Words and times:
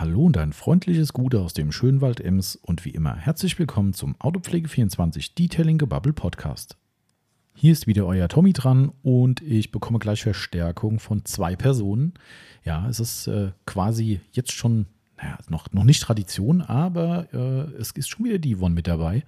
Hallo 0.00 0.24
und 0.24 0.38
ein 0.38 0.54
freundliches 0.54 1.12
Gute 1.12 1.40
aus 1.40 1.52
dem 1.52 1.72
schönen 1.72 2.00
Wald 2.00 2.20
Ems 2.20 2.56
und 2.56 2.86
wie 2.86 2.90
immer 2.90 3.14
herzlich 3.16 3.58
willkommen 3.58 3.92
zum 3.92 4.16
Autopflege24 4.16 5.34
Detailing 5.34 5.76
Gebubble 5.76 6.14
Podcast. 6.14 6.78
Hier 7.52 7.70
ist 7.70 7.86
wieder 7.86 8.06
euer 8.06 8.28
Tommy 8.28 8.54
dran 8.54 8.92
und 9.02 9.42
ich 9.42 9.72
bekomme 9.72 9.98
gleich 9.98 10.22
Verstärkung 10.22 11.00
von 11.00 11.26
zwei 11.26 11.54
Personen. 11.54 12.14
Ja, 12.64 12.88
es 12.88 12.98
ist 12.98 13.26
äh, 13.26 13.50
quasi 13.66 14.22
jetzt 14.32 14.52
schon, 14.52 14.86
naja, 15.18 15.36
noch, 15.50 15.70
noch 15.72 15.84
nicht 15.84 16.00
Tradition, 16.00 16.62
aber 16.62 17.28
äh, 17.34 17.78
es 17.78 17.90
ist 17.90 18.08
schon 18.08 18.24
wieder 18.24 18.38
die 18.38 18.56
Yvonne 18.56 18.74
mit 18.74 18.86
dabei. 18.86 19.22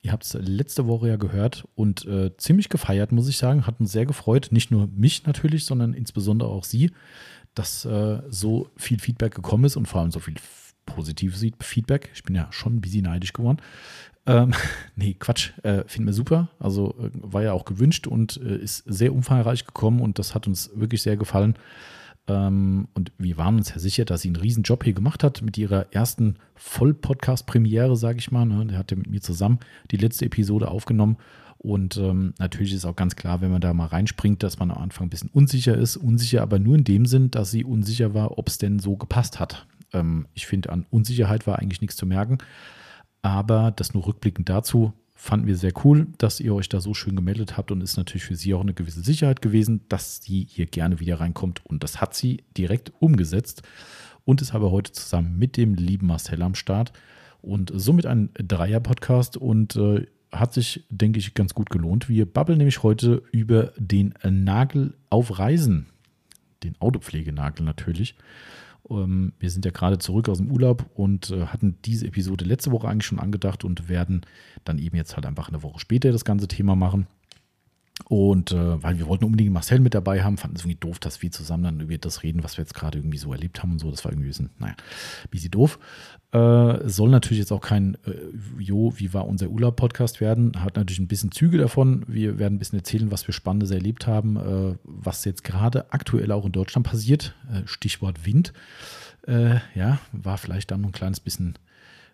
Ihr 0.00 0.12
habt 0.12 0.24
es 0.24 0.32
letzte 0.32 0.86
Woche 0.86 1.08
ja 1.08 1.16
gehört 1.16 1.68
und 1.74 2.06
äh, 2.06 2.34
ziemlich 2.38 2.70
gefeiert, 2.70 3.12
muss 3.12 3.28
ich 3.28 3.36
sagen. 3.36 3.66
Hat 3.66 3.80
uns 3.80 3.92
sehr 3.92 4.06
gefreut. 4.06 4.48
Nicht 4.50 4.70
nur 4.70 4.86
mich 4.86 5.26
natürlich, 5.26 5.66
sondern 5.66 5.92
insbesondere 5.92 6.48
auch 6.48 6.64
sie, 6.64 6.92
dass 7.56 7.84
äh, 7.84 8.22
so 8.28 8.68
viel 8.76 9.00
Feedback 9.00 9.34
gekommen 9.34 9.64
ist 9.64 9.76
und 9.76 9.86
vor 9.86 10.00
allem 10.00 10.12
so 10.12 10.20
viel 10.20 10.34
positives 10.84 11.44
Feedback. 11.60 12.10
Ich 12.14 12.22
bin 12.22 12.36
ja 12.36 12.46
schon 12.50 12.76
ein 12.76 12.80
bisschen 12.80 13.04
neidisch 13.04 13.32
geworden. 13.32 13.58
Ähm, 14.26 14.52
nee, 14.96 15.14
Quatsch, 15.18 15.52
äh, 15.64 15.84
finden 15.86 16.06
wir 16.06 16.12
super. 16.12 16.48
Also 16.58 16.94
äh, 17.00 17.10
war 17.14 17.42
ja 17.42 17.52
auch 17.52 17.64
gewünscht 17.64 18.06
und 18.06 18.40
äh, 18.42 18.56
ist 18.56 18.84
sehr 18.86 19.12
umfangreich 19.12 19.64
gekommen 19.66 20.00
und 20.00 20.18
das 20.18 20.34
hat 20.34 20.46
uns 20.46 20.70
wirklich 20.74 21.02
sehr 21.02 21.16
gefallen. 21.16 21.54
Ähm, 22.28 22.88
und 22.94 23.12
wir 23.18 23.36
waren 23.36 23.56
uns 23.56 23.70
ja 23.70 23.78
sicher, 23.78 24.04
dass 24.04 24.22
sie 24.22 24.28
einen 24.28 24.36
riesen 24.36 24.62
Job 24.62 24.84
hier 24.84 24.92
gemacht 24.92 25.24
hat 25.24 25.42
mit 25.42 25.56
ihrer 25.58 25.92
ersten 25.92 26.36
Voll-Podcast-Premiere, 26.56 27.96
sage 27.96 28.18
ich 28.18 28.30
mal. 28.30 28.44
Ne? 28.44 28.66
Der 28.66 28.78
hat 28.78 28.90
ja 28.90 28.96
mit 28.96 29.08
mir 29.08 29.20
zusammen 29.20 29.60
die 29.90 29.96
letzte 29.96 30.26
Episode 30.26 30.68
aufgenommen. 30.68 31.16
Und 31.66 31.96
ähm, 31.96 32.32
natürlich 32.38 32.72
ist 32.72 32.84
auch 32.84 32.94
ganz 32.94 33.16
klar, 33.16 33.40
wenn 33.40 33.50
man 33.50 33.60
da 33.60 33.74
mal 33.74 33.88
reinspringt, 33.88 34.44
dass 34.44 34.60
man 34.60 34.70
am 34.70 34.80
Anfang 34.80 35.08
ein 35.08 35.10
bisschen 35.10 35.30
unsicher 35.32 35.76
ist. 35.76 35.96
Unsicher 35.96 36.42
aber 36.42 36.60
nur 36.60 36.76
in 36.76 36.84
dem 36.84 37.06
Sinn, 37.06 37.32
dass 37.32 37.50
sie 37.50 37.64
unsicher 37.64 38.14
war, 38.14 38.38
ob 38.38 38.46
es 38.46 38.58
denn 38.58 38.78
so 38.78 38.94
gepasst 38.94 39.40
hat. 39.40 39.66
Ähm, 39.92 40.28
ich 40.32 40.46
finde, 40.46 40.70
an 40.70 40.86
Unsicherheit 40.90 41.48
war 41.48 41.58
eigentlich 41.58 41.80
nichts 41.80 41.96
zu 41.96 42.06
merken. 42.06 42.38
Aber 43.20 43.72
das 43.72 43.94
nur 43.94 44.06
rückblickend 44.06 44.48
dazu 44.48 44.92
fanden 45.16 45.48
wir 45.48 45.56
sehr 45.56 45.72
cool, 45.82 46.06
dass 46.18 46.38
ihr 46.38 46.54
euch 46.54 46.68
da 46.68 46.80
so 46.80 46.94
schön 46.94 47.16
gemeldet 47.16 47.56
habt 47.56 47.72
und 47.72 47.80
ist 47.80 47.96
natürlich 47.96 48.22
für 48.22 48.36
sie 48.36 48.54
auch 48.54 48.60
eine 48.60 48.74
gewisse 48.74 49.00
Sicherheit 49.00 49.42
gewesen, 49.42 49.80
dass 49.88 50.22
sie 50.22 50.46
hier 50.48 50.66
gerne 50.66 51.00
wieder 51.00 51.18
reinkommt. 51.18 51.66
Und 51.66 51.82
das 51.82 52.00
hat 52.00 52.14
sie 52.14 52.44
direkt 52.56 52.92
umgesetzt 53.00 53.62
und 54.24 54.40
ist 54.40 54.54
aber 54.54 54.70
heute 54.70 54.92
zusammen 54.92 55.36
mit 55.36 55.56
dem 55.56 55.74
lieben 55.74 56.06
Marcel 56.06 56.42
am 56.42 56.54
Start 56.54 56.92
und 57.40 57.72
somit 57.74 58.06
ein 58.06 58.30
Dreier-Podcast 58.34 59.36
und 59.36 59.74
äh, 59.74 60.06
hat 60.40 60.54
sich, 60.54 60.84
denke 60.90 61.18
ich, 61.18 61.34
ganz 61.34 61.54
gut 61.54 61.70
gelohnt. 61.70 62.08
Wir 62.08 62.26
babbeln 62.26 62.58
nämlich 62.58 62.82
heute 62.82 63.22
über 63.32 63.72
den 63.76 64.14
Nagel 64.22 64.94
auf 65.10 65.38
Reisen, 65.38 65.86
den 66.62 66.74
Autopflegenagel 66.80 67.64
natürlich. 67.64 68.16
Ähm, 68.90 69.32
wir 69.38 69.50
sind 69.50 69.64
ja 69.64 69.70
gerade 69.70 69.98
zurück 69.98 70.28
aus 70.28 70.38
dem 70.38 70.50
Urlaub 70.50 70.86
und 70.94 71.30
äh, 71.30 71.46
hatten 71.46 71.76
diese 71.84 72.06
Episode 72.06 72.44
letzte 72.44 72.72
Woche 72.72 72.88
eigentlich 72.88 73.06
schon 73.06 73.20
angedacht 73.20 73.64
und 73.64 73.88
werden 73.88 74.22
dann 74.64 74.78
eben 74.78 74.96
jetzt 74.96 75.16
halt 75.16 75.26
einfach 75.26 75.48
eine 75.48 75.62
Woche 75.62 75.80
später 75.80 76.12
das 76.12 76.24
ganze 76.24 76.48
Thema 76.48 76.76
machen. 76.76 77.06
Und 78.04 78.52
äh, 78.52 78.82
weil 78.82 78.98
wir 78.98 79.06
wollten 79.06 79.24
unbedingt 79.24 79.52
Marcel 79.52 79.80
mit 79.80 79.94
dabei 79.94 80.22
haben, 80.22 80.36
fanden 80.36 80.56
es 80.56 80.62
irgendwie 80.62 80.78
doof, 80.78 80.98
dass 80.98 81.22
wir 81.22 81.32
zusammen 81.32 81.64
dann 81.64 81.80
über 81.80 81.96
das 81.98 82.22
reden, 82.22 82.44
was 82.44 82.56
wir 82.56 82.62
jetzt 82.62 82.74
gerade 82.74 82.98
irgendwie 82.98 83.18
so 83.18 83.32
erlebt 83.32 83.62
haben 83.62 83.72
und 83.72 83.78
so. 83.80 83.90
Das 83.90 84.04
war 84.04 84.12
irgendwie 84.12 84.28
ein 84.28 84.30
bisschen, 84.30 84.50
naja, 84.58 84.74
ein 84.74 85.30
bisschen 85.30 85.50
doof. 85.50 85.78
Äh, 86.30 86.88
soll 86.88 87.08
natürlich 87.08 87.40
jetzt 87.40 87.52
auch 87.52 87.60
kein 87.60 87.94
äh, 88.06 88.60
Jo, 88.62 88.92
wie 88.96 89.12
war 89.12 89.26
unser 89.26 89.48
Urlaub-Podcast 89.48 90.20
werden. 90.20 90.62
Hat 90.62 90.76
natürlich 90.76 91.00
ein 91.00 91.08
bisschen 91.08 91.32
Züge 91.32 91.58
davon. 91.58 92.04
Wir 92.06 92.38
werden 92.38 92.56
ein 92.56 92.58
bisschen 92.58 92.78
erzählen, 92.78 93.10
was 93.10 93.26
wir 93.26 93.32
Spannendes 93.32 93.70
erlebt 93.70 94.06
haben, 94.06 94.36
äh, 94.36 94.76
was 94.84 95.24
jetzt 95.24 95.42
gerade 95.42 95.92
aktuell 95.92 96.30
auch 96.32 96.44
in 96.44 96.52
Deutschland 96.52 96.86
passiert. 96.86 97.34
Äh, 97.50 97.62
Stichwort 97.66 98.26
Wind. 98.26 98.52
Äh, 99.26 99.56
ja, 99.74 99.98
war 100.12 100.38
vielleicht 100.38 100.70
dann 100.70 100.82
noch 100.82 100.90
ein 100.90 100.92
kleines 100.92 101.18
bisschen 101.18 101.58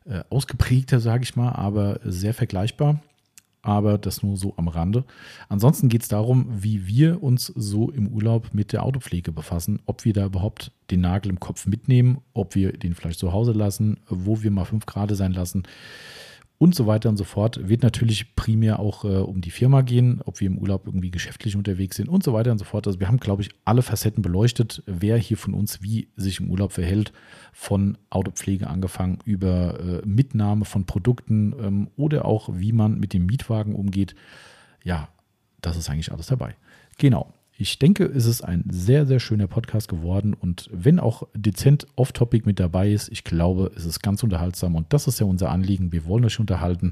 äh, 0.06 0.22
ausgeprägter, 0.30 1.00
sage 1.00 1.24
ich 1.24 1.36
mal, 1.36 1.50
aber 1.50 2.00
sehr 2.04 2.32
vergleichbar 2.34 3.02
aber 3.62 3.96
das 3.96 4.22
nur 4.22 4.36
so 4.36 4.54
am 4.56 4.68
Rande. 4.68 5.04
Ansonsten 5.48 5.88
geht 5.88 6.02
es 6.02 6.08
darum, 6.08 6.46
wie 6.50 6.86
wir 6.86 7.22
uns 7.22 7.46
so 7.46 7.90
im 7.90 8.08
Urlaub 8.08 8.52
mit 8.52 8.72
der 8.72 8.82
Autopflege 8.82 9.32
befassen, 9.32 9.80
ob 9.86 10.04
wir 10.04 10.12
da 10.12 10.26
überhaupt 10.26 10.72
den 10.90 11.00
Nagel 11.00 11.30
im 11.30 11.40
Kopf 11.40 11.66
mitnehmen, 11.66 12.18
ob 12.34 12.54
wir 12.54 12.72
den 12.72 12.94
vielleicht 12.94 13.20
zu 13.20 13.32
Hause 13.32 13.52
lassen, 13.52 13.98
wo 14.08 14.42
wir 14.42 14.50
mal 14.50 14.64
fünf 14.64 14.84
Grad 14.86 15.14
sein 15.16 15.32
lassen 15.32 15.62
und 16.62 16.76
so 16.76 16.86
weiter 16.86 17.08
und 17.08 17.16
so 17.16 17.24
fort. 17.24 17.68
Wird 17.68 17.82
natürlich 17.82 18.36
primär 18.36 18.78
auch 18.78 19.04
äh, 19.04 19.08
um 19.08 19.40
die 19.40 19.50
Firma 19.50 19.80
gehen, 19.80 20.20
ob 20.24 20.38
wir 20.38 20.46
im 20.46 20.58
Urlaub 20.58 20.86
irgendwie 20.86 21.10
geschäftlich 21.10 21.56
unterwegs 21.56 21.96
sind 21.96 22.08
und 22.08 22.22
so 22.22 22.34
weiter 22.34 22.52
und 22.52 22.58
so 22.58 22.64
fort. 22.64 22.86
Also 22.86 23.00
wir 23.00 23.08
haben, 23.08 23.18
glaube 23.18 23.42
ich, 23.42 23.50
alle 23.64 23.82
Facetten 23.82 24.22
beleuchtet, 24.22 24.80
wer 24.86 25.16
hier 25.16 25.36
von 25.36 25.54
uns 25.54 25.82
wie 25.82 26.06
sich 26.14 26.38
im 26.38 26.52
Urlaub 26.52 26.70
verhält, 26.70 27.12
von 27.52 27.98
Autopflege 28.10 28.68
angefangen 28.68 29.18
über 29.24 29.80
äh, 29.80 30.06
Mitnahme 30.06 30.64
von 30.64 30.86
Produkten 30.86 31.52
ähm, 31.60 31.88
oder 31.96 32.26
auch 32.26 32.48
wie 32.52 32.70
man 32.70 33.00
mit 33.00 33.12
dem 33.12 33.26
Mietwagen 33.26 33.74
umgeht. 33.74 34.14
Ja, 34.84 35.08
das 35.62 35.76
ist 35.76 35.90
eigentlich 35.90 36.12
alles 36.12 36.28
dabei. 36.28 36.54
Genau. 36.96 37.34
Ich 37.62 37.78
denke, 37.78 38.06
es 38.06 38.26
ist 38.26 38.42
ein 38.42 38.64
sehr, 38.68 39.06
sehr 39.06 39.20
schöner 39.20 39.46
Podcast 39.46 39.88
geworden 39.88 40.34
und 40.34 40.68
wenn 40.72 40.98
auch 40.98 41.28
dezent 41.32 41.86
off-topic 41.94 42.44
mit 42.44 42.58
dabei 42.58 42.90
ist, 42.90 43.08
ich 43.08 43.22
glaube, 43.22 43.70
es 43.76 43.84
ist 43.84 44.02
ganz 44.02 44.24
unterhaltsam 44.24 44.74
und 44.74 44.92
das 44.92 45.06
ist 45.06 45.20
ja 45.20 45.26
unser 45.26 45.48
Anliegen. 45.48 45.92
Wir 45.92 46.04
wollen 46.04 46.24
euch 46.24 46.40
unterhalten. 46.40 46.90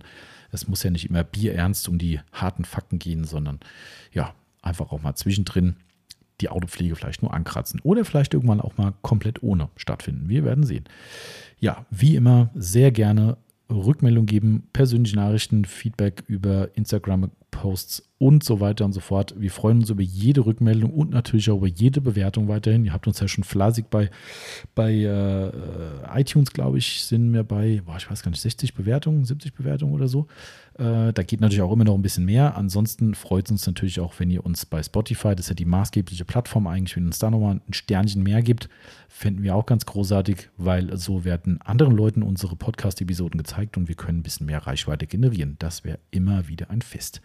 Es 0.53 0.69
muss 0.69 0.85
ja 0.85 0.93
nicht 0.93 1.11
immer 1.11 1.25
bierernst 1.25 1.89
um 1.89 1.99
die 1.99 2.21
harten 2.31 2.65
Fakten 2.65 3.01
gehen, 3.01 3.25
sondern 3.25 3.59
ja, 4.13 4.33
einfach 4.63 4.93
auch 4.93 5.03
mal 5.03 5.17
zwischendrin 5.17 5.75
die 6.41 6.51
Autopflege 6.51 6.95
vielleicht 6.95 7.23
nur 7.23 7.35
ankratzen 7.35 7.81
oder 7.83 8.05
vielleicht 8.05 8.33
irgendwann 8.33 8.61
auch 8.61 8.79
mal 8.79 8.95
komplett 9.03 9.43
ohne 9.43 9.71
stattfinden. 9.75 10.29
Wir 10.29 10.45
werden 10.45 10.63
sehen. 10.63 10.85
Ja, 11.59 11.85
wie 11.91 12.15
immer 12.15 12.51
sehr 12.55 12.93
gerne 12.93 13.39
Rückmeldung 13.69 14.27
geben, 14.27 14.69
persönliche 14.73 15.17
Nachrichten, 15.17 15.65
Feedback 15.65 16.23
über 16.29 16.69
Instagram-Posts 17.51 18.03
und 18.19 18.45
so 18.45 18.61
weiter 18.61 18.85
und 18.85 18.93
so 18.93 19.01
fort. 19.01 19.35
Wir 19.39 19.51
freuen 19.51 19.79
uns 19.79 19.89
über 19.89 20.03
jede 20.03 20.45
Rückmeldung 20.45 20.91
und 20.91 21.11
natürlich 21.11 21.51
auch 21.51 21.57
über 21.57 21.67
jede 21.67 22.03
Bewertung 22.03 22.49
weiterhin. 22.49 22.85
Ihr 22.85 22.93
habt 22.93 23.07
uns 23.07 23.19
ja 23.19 23.29
schon 23.29 23.45
fleißig 23.45 23.87
bei, 23.87 24.11
bei 24.75 24.93
äh, 24.93 26.21
iTunes, 26.21 26.53
glaube 26.53 26.77
ich, 26.77 27.05
sind 27.05 27.33
wir 27.33 27.45
bei, 27.45 27.81
boah, 27.85 27.97
ich 27.97 28.11
weiß 28.11 28.23
gar 28.23 28.31
nicht, 28.31 28.43
60 28.43 28.75
Bewertungen, 28.75 29.25
70 29.25 29.55
Bewertungen 29.55 29.95
oder 29.95 30.07
so. 30.07 30.27
Äh, 30.75 31.15
da 31.15 31.23
geht 31.23 31.41
natürlich 31.41 31.63
auch 31.63 31.73
immer 31.73 31.85
noch 31.85 31.95
ein 31.95 32.03
bisschen 32.03 32.27
mehr. 32.27 32.59
Ansonsten 32.59 33.15
freut 33.15 33.47
es 33.47 33.53
uns 33.53 33.67
natürlich 33.67 34.01
auch, 34.01 34.13
wenn 34.19 34.31
ihr 34.31 34.45
uns 34.45 34.67
bei 34.67 34.83
Spotify, 34.83 35.35
das 35.35 35.47
ist 35.47 35.49
ja 35.49 35.55
die 35.55 35.65
maßgebliche 35.65 36.27
Plattform 36.27 36.67
eigentlich, 36.67 36.97
wenn 36.97 37.07
uns 37.07 37.19
da 37.19 37.31
nochmal 37.31 37.61
ein 37.67 37.73
Sternchen 37.73 38.23
mehr 38.23 38.43
gibt, 38.43 38.69
fänden 39.09 39.43
wir 39.43 39.57
auch 39.57 39.65
ganz 39.65 39.87
großartig, 39.87 40.51
weil 40.59 40.95
so 40.99 41.25
werden 41.25 41.61
anderen 41.63 41.97
Leuten 41.97 42.23
unsere 42.23 42.55
Podcast-Episoden 42.55 43.39
gezeigt 43.39 43.79
und 43.79 43.89
wir 43.89 43.95
können 43.95 44.19
ein 44.19 44.23
bisschen 44.23 44.47
mehr 44.47 44.67
Reichweite 44.67 45.07
generieren. 45.07 45.57
Das 45.59 45.85
wäre 45.85 45.99
immer 46.11 46.49
wieder 46.49 46.71
ein 46.71 46.83
Fest. 46.83 47.23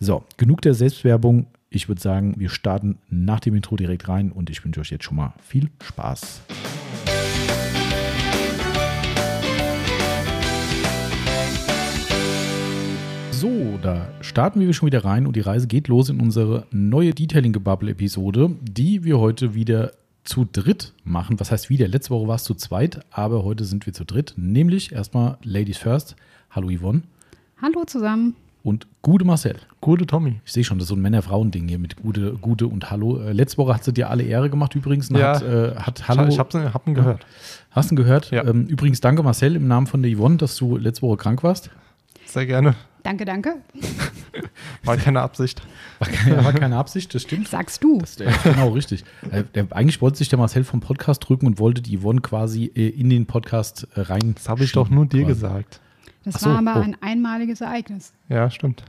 So, 0.00 0.24
genug 0.36 0.62
der 0.62 0.74
Selbstwerbung. 0.74 1.46
Ich 1.70 1.88
würde 1.88 2.00
sagen, 2.00 2.34
wir 2.38 2.48
starten 2.48 2.98
nach 3.10 3.40
dem 3.40 3.54
Intro 3.54 3.76
direkt 3.76 4.08
rein 4.08 4.32
und 4.32 4.48
ich 4.48 4.64
wünsche 4.64 4.80
euch 4.80 4.90
jetzt 4.90 5.04
schon 5.04 5.16
mal 5.16 5.34
viel 5.42 5.68
Spaß. 5.82 6.42
So, 13.32 13.78
da 13.82 14.08
starten 14.20 14.60
wir 14.60 14.72
schon 14.72 14.86
wieder 14.86 15.04
rein 15.04 15.26
und 15.26 15.36
die 15.36 15.40
Reise 15.40 15.66
geht 15.66 15.88
los 15.88 16.08
in 16.08 16.20
unsere 16.20 16.66
neue 16.70 17.12
Detailing-Gebubble-Episode, 17.12 18.56
die 18.62 19.04
wir 19.04 19.18
heute 19.18 19.54
wieder 19.54 19.92
zu 20.24 20.46
dritt 20.50 20.92
machen. 21.04 21.38
Was 21.38 21.50
heißt 21.50 21.70
wieder? 21.70 21.86
Letzte 21.86 22.10
Woche 22.10 22.28
war 22.28 22.36
es 22.36 22.44
zu 22.44 22.54
zweit, 22.54 23.00
aber 23.10 23.44
heute 23.44 23.64
sind 23.64 23.86
wir 23.86 23.92
zu 23.92 24.04
dritt. 24.04 24.34
Nämlich 24.36 24.92
erstmal 24.92 25.38
Ladies 25.42 25.78
First. 25.78 26.16
Hallo 26.50 26.68
Yvonne. 26.70 27.02
Hallo 27.60 27.84
zusammen 27.84 28.36
und 28.68 28.86
Gute 29.02 29.24
Marcel. 29.24 29.56
Gute 29.80 30.06
Tommy. 30.06 30.40
Ich 30.44 30.52
sehe 30.52 30.64
schon, 30.64 30.78
das 30.78 30.84
ist 30.84 30.88
so 30.90 30.94
ein 30.94 31.00
Männer-Frauen-Ding 31.00 31.66
hier 31.66 31.78
mit 31.78 31.96
Gute, 31.96 32.34
Gute 32.34 32.66
und 32.66 32.90
Hallo. 32.90 33.20
Äh, 33.20 33.32
letzte 33.32 33.58
Woche 33.58 33.74
hat 33.74 33.84
sie 33.84 33.92
dir 33.92 34.10
alle 34.10 34.22
Ehre 34.22 34.50
gemacht 34.50 34.74
übrigens. 34.74 35.08
Ja. 35.08 35.36
Hat, 35.36 35.42
äh, 35.42 35.74
hat 35.76 36.08
Hallo. 36.08 36.28
Ich, 36.28 36.38
habe 36.38 36.74
hab 36.74 36.86
ihn 36.86 36.94
gehört. 36.94 37.24
Hast 37.70 37.90
du 37.90 37.94
ihn 37.94 37.96
gehört? 37.96 38.30
Ja. 38.30 38.44
Ähm, 38.44 38.66
übrigens 38.66 39.00
danke 39.00 39.22
Marcel 39.22 39.56
im 39.56 39.66
Namen 39.66 39.86
von 39.86 40.02
der 40.02 40.14
Yvonne, 40.14 40.36
dass 40.36 40.56
du 40.56 40.76
letzte 40.76 41.02
Woche 41.02 41.16
krank 41.16 41.42
warst. 41.42 41.70
Sehr 42.26 42.44
gerne. 42.44 42.74
Danke, 43.02 43.24
danke. 43.24 43.56
War 44.84 44.96
keine 44.98 45.22
Absicht. 45.22 45.62
War 45.98 46.08
keine, 46.08 46.44
war 46.44 46.52
keine 46.52 46.76
Absicht, 46.78 47.14
das 47.14 47.22
stimmt. 47.22 47.48
Sagst 47.48 47.82
du. 47.82 47.98
Das 47.98 48.18
ist 48.18 48.42
genau 48.42 48.70
richtig. 48.70 49.04
Äh, 49.30 49.44
der, 49.54 49.68
eigentlich 49.70 50.02
wollte 50.02 50.18
sich 50.18 50.28
der 50.28 50.38
Marcel 50.38 50.64
vom 50.64 50.80
Podcast 50.80 51.26
drücken 51.26 51.46
und 51.46 51.58
wollte 51.58 51.80
die 51.80 51.98
Yvonne 51.98 52.20
quasi 52.20 52.70
äh, 52.74 52.88
in 52.88 53.08
den 53.08 53.26
Podcast 53.26 53.86
äh, 53.94 54.02
rein. 54.02 54.34
Das 54.34 54.48
habe 54.48 54.64
ich 54.64 54.72
doch 54.72 54.90
nur 54.90 55.06
dir 55.06 55.22
quasi. 55.22 55.32
gesagt. 55.32 55.80
Das 56.32 56.42
so, 56.42 56.50
war 56.50 56.58
aber 56.58 56.76
oh. 56.76 56.82
ein 56.82 56.96
einmaliges 57.00 57.60
Ereignis, 57.60 58.12
Ja, 58.28 58.50
stimmt. 58.50 58.82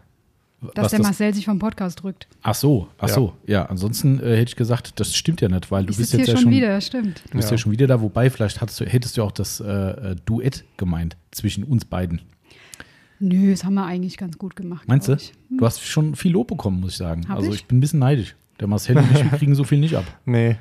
dass 0.62 0.86
Was 0.86 0.91
der 0.91 1.00
das- 1.00 1.07
Marcel 1.07 1.33
sich 1.33 1.45
vom 1.45 1.59
Podcast 1.59 2.03
drückt. 2.03 2.27
Ach 2.41 2.56
so, 2.56 2.88
ach 2.97 3.07
Ja. 3.07 3.13
so. 3.13 3.33
Ja, 3.47 3.65
ansonsten 3.65 4.19
äh, 4.19 4.38
hätte 4.38 4.50
ich 4.50 4.56
gesagt, 4.56 5.00
das 5.00 5.15
stimmt 5.15 5.41
ja 5.41 5.47
nicht, 5.50 5.71
weil 5.71 5.86
du 5.86 5.91
Ich 5.91 5.97
bist 5.97 6.13
jetzt 6.13 6.25
hier 6.25 6.27
ja 6.33 6.38
schon 6.38 6.44
schon 6.44 6.51
wieder, 6.51 6.68
das 6.69 6.88
stimmt. 6.88 7.24
Du 7.30 7.38
bist 7.38 7.50
ja. 7.50 7.56
Ja. 7.56 7.57
schon 7.57 7.71
wieder 7.71 7.88
da, 7.88 8.01
wobei 8.01 8.30
vielleicht 8.30 8.59
hattest 8.62 8.80
du, 8.80 8.86
hättest 8.86 9.18
du 9.18 9.24
auch 9.24 9.31
das 9.31 9.59
äh, 9.59 9.65
äh, 9.65 10.15
Duett 10.25 10.65
gemeint 10.77 11.15
zwischen 11.31 11.63
uns 11.63 11.86
beiden. 11.86 12.21
Nö, 13.21 13.51
das 13.51 13.65
haben 13.65 13.74
wir 13.74 13.85
eigentlich 13.85 14.18
ganz 14.18 14.38
gut 14.38 14.56
gemacht. 14.56 14.88
Meinst 14.88 15.07
du? 15.09 15.13
ich. 15.13 15.33
Du 15.50 15.65
hast 15.65 15.81
schon 15.85 16.15
viel 16.15 16.31
Lob 16.31 16.47
bekommen, 16.47 16.80
muss 16.80 16.92
ich 16.92 16.97
sagen. 16.97 17.27
Hab 17.27 17.38
also 17.38 17.50
ich? 17.50 17.56
ich 17.57 17.65
bin 17.65 17.77
ein 17.77 17.81
bisschen 17.81 18.00
neidisch. 18.00 18.35
Der 18.59 18.68
Marcel 18.68 18.97
und 18.97 19.12
ich, 19.12 19.24
wir 19.31 19.38
kriegen 19.38 19.56
so 19.56 19.63
viel 19.63 19.80
nicht 19.80 19.95
ab. 19.95 20.06
Nee. 20.25 20.57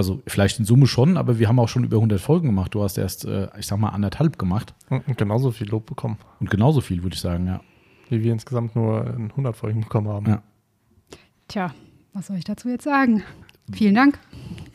Also 0.00 0.22
vielleicht 0.26 0.58
in 0.58 0.64
Summe 0.64 0.86
schon, 0.86 1.18
aber 1.18 1.38
wir 1.38 1.46
haben 1.46 1.58
auch 1.58 1.68
schon 1.68 1.84
über 1.84 1.98
100 1.98 2.18
Folgen 2.18 2.46
gemacht. 2.46 2.74
Du 2.74 2.82
hast 2.82 2.96
erst, 2.96 3.26
äh, 3.26 3.48
ich 3.58 3.66
sag 3.66 3.78
mal, 3.78 3.90
anderthalb 3.90 4.38
gemacht. 4.38 4.72
Und 4.88 5.06
und 5.06 5.18
genauso 5.18 5.50
viel 5.50 5.68
Lob 5.68 5.84
bekommen, 5.84 6.16
Und 6.40 6.48
genauso 6.48 6.80
viel, 6.80 7.02
würde 7.02 7.12
ich 7.12 7.20
sagen, 7.20 7.46
ja. 7.46 7.60
wie 8.08 8.22
wir 8.22 8.32
insgesamt 8.32 8.74
nur 8.74 9.06
in 9.06 9.30
100 9.30 9.54
Folgen 9.54 9.82
bekommen 9.82 10.08
haben. 10.08 10.26
Ja. 10.26 10.42
Tja, 11.48 11.74
was 12.14 12.28
soll 12.28 12.38
ich 12.38 12.44
dazu 12.44 12.70
jetzt 12.70 12.84
sagen? 12.84 13.22
Vielen 13.74 13.94
Dank. 13.94 14.18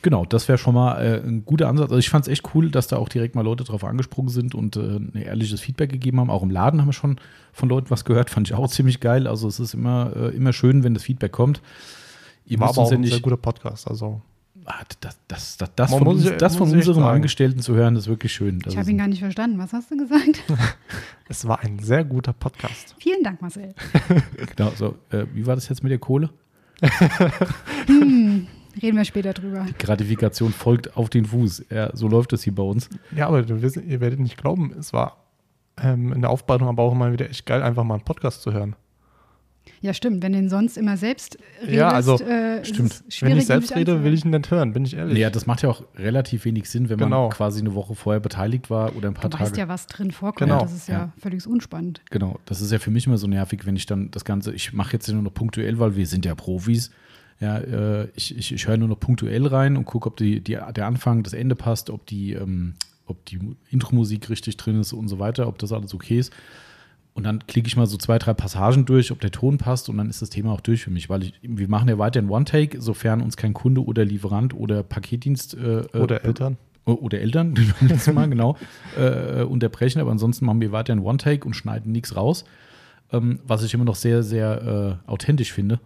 Genau, 0.04 0.26
das 0.26 0.48
wäre 0.48 0.60
schon 0.60 0.76
mal 0.76 1.02
äh, 1.02 1.28
ein 1.28 1.44
guter 1.44 1.70
Ansatz. 1.70 1.90
Also 1.90 1.98
ich 1.98 2.12
fand 2.12 2.28
es 2.28 2.32
echt 2.32 2.54
cool, 2.54 2.70
dass 2.70 2.86
da 2.86 2.98
auch 2.98 3.10
direkt 3.10 3.34
mal 3.34 3.42
Leute 3.42 3.64
drauf 3.64 3.84
angesprungen 3.84 4.30
sind 4.30 4.54
und 4.54 4.76
äh, 4.76 4.98
ein 4.98 5.16
ehrliches 5.16 5.60
Feedback 5.60 5.92
gegeben 5.92 6.20
haben. 6.20 6.30
Auch 6.30 6.44
im 6.44 6.52
Laden 6.52 6.82
haben 6.82 6.90
wir 6.90 6.94
schon 6.94 7.20
von 7.52 7.68
Leuten 7.68 7.90
was 7.90 8.06
gehört, 8.06 8.30
fand 8.30 8.48
ich 8.48 8.54
auch 8.54 8.70
ziemlich 8.70 9.00
geil. 9.00 9.26
Also 9.26 9.48
es 9.48 9.60
ist 9.60 9.74
immer, 9.74 10.16
äh, 10.16 10.36
immer 10.36 10.54
schön, 10.54 10.84
wenn 10.84 10.94
das 10.94 11.02
Feedback 11.02 11.32
kommt. 11.32 11.64
Ihr 12.46 12.60
War 12.60 12.70
aber 12.70 12.84
auch 12.84 12.92
ja 12.92 12.98
ein 12.98 13.04
sehr 13.04 13.16
nicht, 13.16 13.24
guter 13.24 13.38
Podcast. 13.38 13.88
Also 13.88 14.22
das, 15.02 15.20
das, 15.28 15.58
das, 15.58 15.76
das 15.76 15.92
Man 15.92 16.04
von, 16.04 16.18
ja- 16.20 16.32
das 16.32 16.56
von 16.56 16.68
ich 16.70 16.76
unserem 16.76 16.96
sagen. 17.04 17.16
Angestellten 17.16 17.60
zu 17.60 17.76
hören, 17.76 17.96
ist 17.96 18.08
wirklich 18.08 18.34
schön. 18.34 18.60
Das 18.60 18.74
Ich 18.74 18.80
habe 18.80 18.90
ihn 18.90 18.98
gar 18.98 19.08
nicht 19.08 19.20
verstanden. 19.20 19.58
Was 19.60 19.74
hast 19.74 19.92
du 19.92 19.98
gesagt? 19.98 20.44
es 21.30 21.48
war 21.48 21.60
ein 21.60 21.80
sehr 21.80 22.04
guter 22.04 22.34
Podcast. 22.34 22.96
Vielen 23.00 23.24
Dank, 23.24 23.42
Marcel. 23.42 23.74
genau, 24.56 24.72
so, 24.76 24.96
äh, 25.12 25.26
wie 25.34 25.46
war 25.46 25.56
das 25.56 25.70
jetzt 25.70 25.84
mit 25.84 25.92
der 25.92 26.00
Kohle? 26.00 26.30
Hm, 27.88 28.48
reden 28.82 28.98
wir 28.98 29.06
später 29.06 29.34
drüber. 29.34 29.66
Gratifikation 29.80 30.52
folgt 30.52 30.98
auf 30.98 31.10
den 31.10 31.26
Fuß. 31.26 31.66
Ja, 31.70 31.96
so 31.96 32.08
läuft 32.08 32.34
das 32.34 32.44
hier 32.44 32.54
bei 32.56 32.64
uns. 32.64 32.90
Ja, 33.16 33.28
aber 33.28 33.44
du 33.44 33.62
wirst, 33.62 33.78
ihr 33.78 34.02
werdet 34.02 34.20
nicht 34.20 34.38
glauben, 34.38 34.74
es 34.78 34.92
war 34.94 35.18
ähm, 35.82 36.14
in 36.14 36.22
der 36.22 36.30
Aufbereitung 36.30 36.68
aber 36.68 36.84
auch 36.84 36.92
immer 36.94 37.12
wieder 37.12 37.30
echt 37.30 37.46
geil, 37.46 37.62
einfach 37.64 37.84
mal 37.84 37.96
einen 37.96 38.04
Podcast 38.04 38.42
zu 38.42 38.52
hören. 38.54 38.76
Ja, 39.82 39.94
stimmt. 39.94 40.24
Wenn 40.24 40.34
du 40.34 40.40
ihn 40.40 40.50
sonst 40.50 40.78
immer 40.78 40.98
selbst 40.98 41.38
redest, 41.62 41.76
Ja, 41.76 41.90
also, 41.90 42.18
äh, 42.20 42.62
ist 42.62 42.70
stimmt. 42.70 43.02
Wenn 43.04 43.12
schwierig, 43.12 43.38
ich 43.40 43.46
selbst 43.46 43.76
rede, 43.76 44.04
will 44.04 44.14
ich 44.14 44.26
ihn 44.26 44.32
nicht 44.32 44.50
hören, 44.50 44.74
bin 44.74 44.86
ich 44.86 44.96
ehrlich. 44.96 45.18
Ja, 45.18 45.30
das 45.30 45.46
macht 45.46 45.62
ja 45.62 45.70
auch 45.70 45.84
relativ 45.98 46.46
wenig 46.46 46.70
Sinn, 46.70 46.90
wenn 46.90 46.98
Genau. 46.98 47.24
man 47.28 47.32
quasi 47.32 47.60
eine 47.60 47.74
Woche 47.76 47.94
vorher 47.96 48.20
beteiligt 48.20 48.70
war 48.70 48.96
oder 48.96 49.10
ein 49.10 49.14
paar 49.14 49.30
Du 49.30 49.38
Tage. 49.38 49.44
weißt 49.50 49.58
ja, 49.58 49.68
was 49.68 49.88
drin 49.88 50.12
vorkommt. 50.12 50.50
Genau, 50.50 50.62
Das 50.62 50.74
ist 50.74 50.88
ja, 50.88 50.96
ja. 50.96 51.14
völlig 51.20 51.46
unspannend. 51.46 52.02
Genau, 52.10 52.40
das 52.46 52.62
ist 52.62 52.72
ja 52.72 52.80
für 52.80 52.92
mich 52.92 53.06
immer 53.06 53.18
so 53.18 53.28
nervig, 53.28 53.66
wenn 53.66 53.76
ich 53.76 53.86
dann 53.86 54.10
das 54.12 54.26
Ganze, 54.26 54.54
ich 54.54 54.74
mache 54.74 54.94
jetzt 54.94 55.08
nur 55.12 55.22
noch 55.22 55.34
punktuell, 55.34 55.78
weil 55.80 55.96
wir 55.96 56.08
sind 56.08 56.26
ja 56.26 56.34
Profis. 56.36 56.92
Ja, 57.40 57.58
äh, 57.58 58.08
ich, 58.16 58.36
ich, 58.38 58.54
ich 58.54 58.68
höre 58.68 58.78
nur 58.78 58.88
noch 58.88 59.00
punktuell 59.00 59.46
rein 59.46 59.76
und 59.78 59.86
gucke, 59.86 60.08
ob 60.08 60.16
die, 60.18 60.40
die, 60.42 60.54
der 60.76 60.86
Anfang, 60.88 61.22
das 61.22 61.34
Ende 61.34 61.56
passt, 61.56 61.90
ob 61.90 62.06
die, 62.06 62.32
ähm, 62.34 62.76
ob 63.08 63.24
die 63.26 63.40
Intro-Musik 63.72 64.30
richtig 64.30 64.56
drin 64.58 64.80
ist 64.80 64.94
und 64.94 65.10
so 65.10 65.20
weiter, 65.20 65.48
ob 65.48 65.58
das 65.60 65.74
alles 65.74 65.94
okay 65.94 66.18
ist. 66.20 66.32
Und 67.16 67.24
dann 67.24 67.48
klicke 67.48 67.68
ich 67.68 67.78
mal 67.78 67.86
so 67.88 67.96
zwei, 67.96 68.20
drei 68.20 68.34
Passagen 68.34 68.86
durch, 68.86 69.10
ob 69.14 69.22
der 69.22 69.32
Ton 69.32 69.58
passt 69.58 69.88
und 69.88 69.98
dann 69.98 70.10
ist 70.10 70.22
das 70.22 70.30
Thema 70.30 70.52
auch 70.52 70.60
durch 70.60 70.84
für 70.84 70.92
mich, 70.92 71.10
weil 71.10 71.24
ich, 71.24 71.34
wir 71.42 71.70
machen 71.70 71.88
ja 71.88 71.98
weiterhin 71.98 72.30
One-Take, 72.30 72.82
sofern 72.82 73.22
uns 73.22 73.38
kein 73.38 73.54
Kunde 73.54 73.86
oder 73.86 74.04
Lieferant 74.04 74.54
oder 74.54 74.84
Paketdienst 74.84 75.54
äh, 75.56 75.80
äh, 75.80 75.98
Oder 75.98 76.26
Eltern. 76.26 76.58
O- 76.86 76.92
oder 76.92 77.22
Eltern, 77.22 77.56
Mal 78.14 78.30
genau 78.30 78.58
äh, 78.98 79.44
unterbrechen, 79.44 80.02
aber 80.02 80.12
ansonsten 80.12 80.46
machen 80.46 80.60
wir 80.60 80.74
weiterhin 80.74 81.02
One-Take 81.02 81.46
und 81.48 81.54
schneiden 81.56 81.94
nichts 81.94 82.18
raus, 82.18 82.44
ähm, 83.14 83.40
was 83.48 83.64
ich 83.64 83.74
immer 83.74 83.86
noch 83.86 83.96
sehr, 83.96 84.22
sehr 84.22 85.00
äh, 85.08 85.10
authentisch 85.10 85.54
finde. 85.54 85.80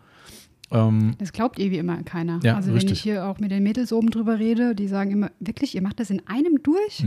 Ähm, 0.71 1.13
Das 1.19 1.31
glaubt 1.31 1.59
irgendwie 1.59 1.77
immer 1.77 2.01
keiner. 2.03 2.39
Ja, 2.43 2.55
also 2.55 2.71
richtig. 2.71 2.89
wenn 2.89 2.93
ich 2.95 3.01
hier 3.01 3.25
auch 3.27 3.37
mit 3.39 3.51
den 3.51 3.61
Mädels 3.61 3.93
oben 3.93 4.09
drüber 4.09 4.39
rede, 4.39 4.73
die 4.73 4.87
sagen 4.87 5.11
immer, 5.11 5.29
wirklich, 5.39 5.75
ihr 5.75 5.83
macht 5.83 5.99
das 5.99 6.09
in 6.09 6.23
einem 6.27 6.63
durch? 6.63 7.05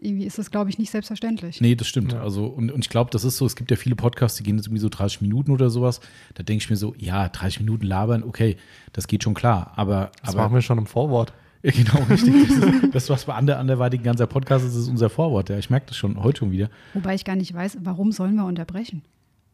Irgendwie 0.00 0.24
ist 0.24 0.38
das, 0.38 0.50
glaube 0.50 0.70
ich, 0.70 0.78
nicht 0.78 0.90
selbstverständlich. 0.90 1.60
nee, 1.60 1.74
das 1.74 1.86
stimmt. 1.86 2.12
Ja. 2.12 2.22
Also, 2.22 2.46
und, 2.46 2.70
und 2.70 2.84
ich 2.84 2.88
glaube, 2.88 3.10
das 3.10 3.24
ist 3.24 3.36
so, 3.36 3.46
es 3.46 3.56
gibt 3.56 3.70
ja 3.70 3.76
viele 3.76 3.96
Podcasts, 3.96 4.38
die 4.38 4.44
gehen 4.44 4.56
jetzt 4.56 4.66
irgendwie 4.66 4.80
so 4.80 4.88
30 4.88 5.20
Minuten 5.20 5.50
oder 5.50 5.70
sowas. 5.70 6.00
Da 6.34 6.42
denke 6.42 6.62
ich 6.62 6.70
mir 6.70 6.76
so, 6.76 6.94
ja, 6.98 7.28
30 7.28 7.60
Minuten 7.60 7.86
labern, 7.86 8.22
okay, 8.22 8.56
das 8.92 9.06
geht 9.06 9.24
schon 9.24 9.34
klar. 9.34 9.72
Aber, 9.76 10.10
Das 10.20 10.34
aber 10.34 10.44
machen 10.44 10.54
wir 10.54 10.62
schon 10.62 10.78
im 10.78 10.86
Vorwort. 10.86 11.32
Ja, 11.60 11.72
genau, 11.72 12.04
richtig. 12.08 12.32
Das, 12.46 12.56
ist, 12.56 12.94
das 12.94 13.10
was 13.10 13.24
bei 13.24 13.34
ander, 13.34 13.58
anderweitigen 13.58 14.04
ganzer 14.04 14.28
Podcast 14.28 14.64
ist, 14.64 14.76
ist 14.76 14.86
unser 14.86 15.10
Vorwort. 15.10 15.48
Ja, 15.48 15.58
ich 15.58 15.70
merke 15.70 15.86
das 15.86 15.96
schon 15.96 16.22
heute 16.22 16.38
schon 16.38 16.52
wieder. 16.52 16.70
Wobei 16.94 17.16
ich 17.16 17.24
gar 17.24 17.34
nicht 17.34 17.52
weiß, 17.52 17.78
warum 17.82 18.12
sollen 18.12 18.36
wir 18.36 18.44
unterbrechen? 18.44 19.02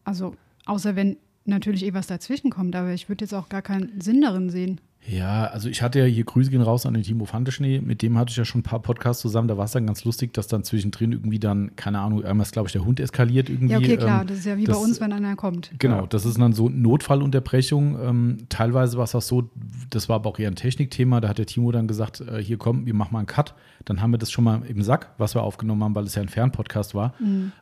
Also, 0.04 0.34
außer 0.66 0.96
wenn 0.96 1.16
natürlich 1.46 1.82
eh 1.82 1.94
was 1.94 2.06
dazwischen 2.06 2.50
kommt, 2.50 2.76
aber 2.76 2.92
ich 2.92 3.08
würde 3.08 3.24
jetzt 3.24 3.32
auch 3.32 3.48
gar 3.48 3.62
keinen 3.62 4.02
Sinn 4.02 4.20
darin 4.20 4.50
sehen. 4.50 4.82
Ja, 5.06 5.44
also 5.48 5.68
ich 5.68 5.82
hatte 5.82 5.98
ja 5.98 6.06
hier 6.06 6.24
Grüße 6.24 6.50
gehen 6.50 6.62
raus 6.62 6.86
an 6.86 6.94
den 6.94 7.02
Timo 7.02 7.26
Fanteschnee, 7.26 7.80
mit 7.80 8.00
dem 8.00 8.16
hatte 8.16 8.30
ich 8.30 8.36
ja 8.38 8.46
schon 8.46 8.60
ein 8.60 8.64
paar 8.64 8.80
Podcasts 8.80 9.20
zusammen, 9.20 9.48
da 9.48 9.58
war 9.58 9.66
es 9.66 9.72
dann 9.72 9.86
ganz 9.86 10.02
lustig, 10.04 10.32
dass 10.32 10.46
dann 10.46 10.64
zwischendrin 10.64 11.12
irgendwie 11.12 11.38
dann, 11.38 11.76
keine 11.76 12.00
Ahnung, 12.00 12.24
einmal 12.24 12.44
ist 12.46 12.52
glaube 12.52 12.68
ich 12.68 12.72
der 12.72 12.86
Hund 12.86 13.00
eskaliert 13.00 13.50
irgendwie. 13.50 13.72
Ja, 13.74 13.78
okay, 13.78 13.96
klar, 13.98 14.22
ähm, 14.22 14.26
das 14.28 14.38
ist 14.38 14.46
ja 14.46 14.56
wie 14.56 14.64
das- 14.64 14.76
bei 14.78 14.82
uns, 14.82 15.00
wenn 15.02 15.12
einer 15.12 15.36
kommt. 15.36 15.72
Genau, 15.78 16.00
Ja. 16.02 16.06
das 16.06 16.24
ist 16.24 16.40
dann 16.40 16.54
so 16.54 16.70
Notfallunterbrechung. 16.70 17.98
Ähm, 18.02 18.38
teilweise 18.48 18.96
war 18.96 19.04
es 19.04 19.14
auch 19.14 19.20
so, 19.22 19.50
das 19.90 20.08
war 20.08 20.16
aber 20.16 20.30
auch 20.30 20.38
eher 20.38 20.48
ein 20.50 20.56
Technikthema. 20.56 21.20
Da 21.20 21.28
hat 21.28 21.38
der 21.38 21.46
Timo 21.46 21.70
dann 21.70 21.86
gesagt, 21.86 22.20
äh, 22.20 22.42
hier 22.42 22.56
komm, 22.56 22.86
wir 22.86 22.94
machen 22.94 23.12
mal 23.12 23.18
einen 23.20 23.26
Cut. 23.26 23.54
Dann 23.84 24.00
haben 24.00 24.10
wir 24.12 24.18
das 24.18 24.30
schon 24.30 24.44
mal 24.44 24.62
im 24.66 24.82
Sack, 24.82 25.10
was 25.18 25.34
wir 25.34 25.42
aufgenommen 25.42 25.84
haben, 25.84 25.94
weil 25.94 26.04
es 26.04 26.14
ja 26.14 26.22
ein 26.22 26.28
Fernpodcast 26.30 26.94
war. 26.94 27.12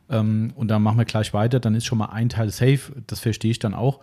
Ähm, 0.09 0.53
und 0.55 0.69
dann 0.71 0.81
machen 0.81 0.97
wir 0.97 1.05
gleich 1.05 1.33
weiter. 1.33 1.59
Dann 1.59 1.75
ist 1.75 1.85
schon 1.85 1.97
mal 1.97 2.05
ein 2.07 2.29
Teil 2.29 2.49
safe. 2.49 2.93
Das 3.07 3.19
verstehe 3.19 3.51
ich 3.51 3.59
dann 3.59 3.73
auch. 3.73 3.99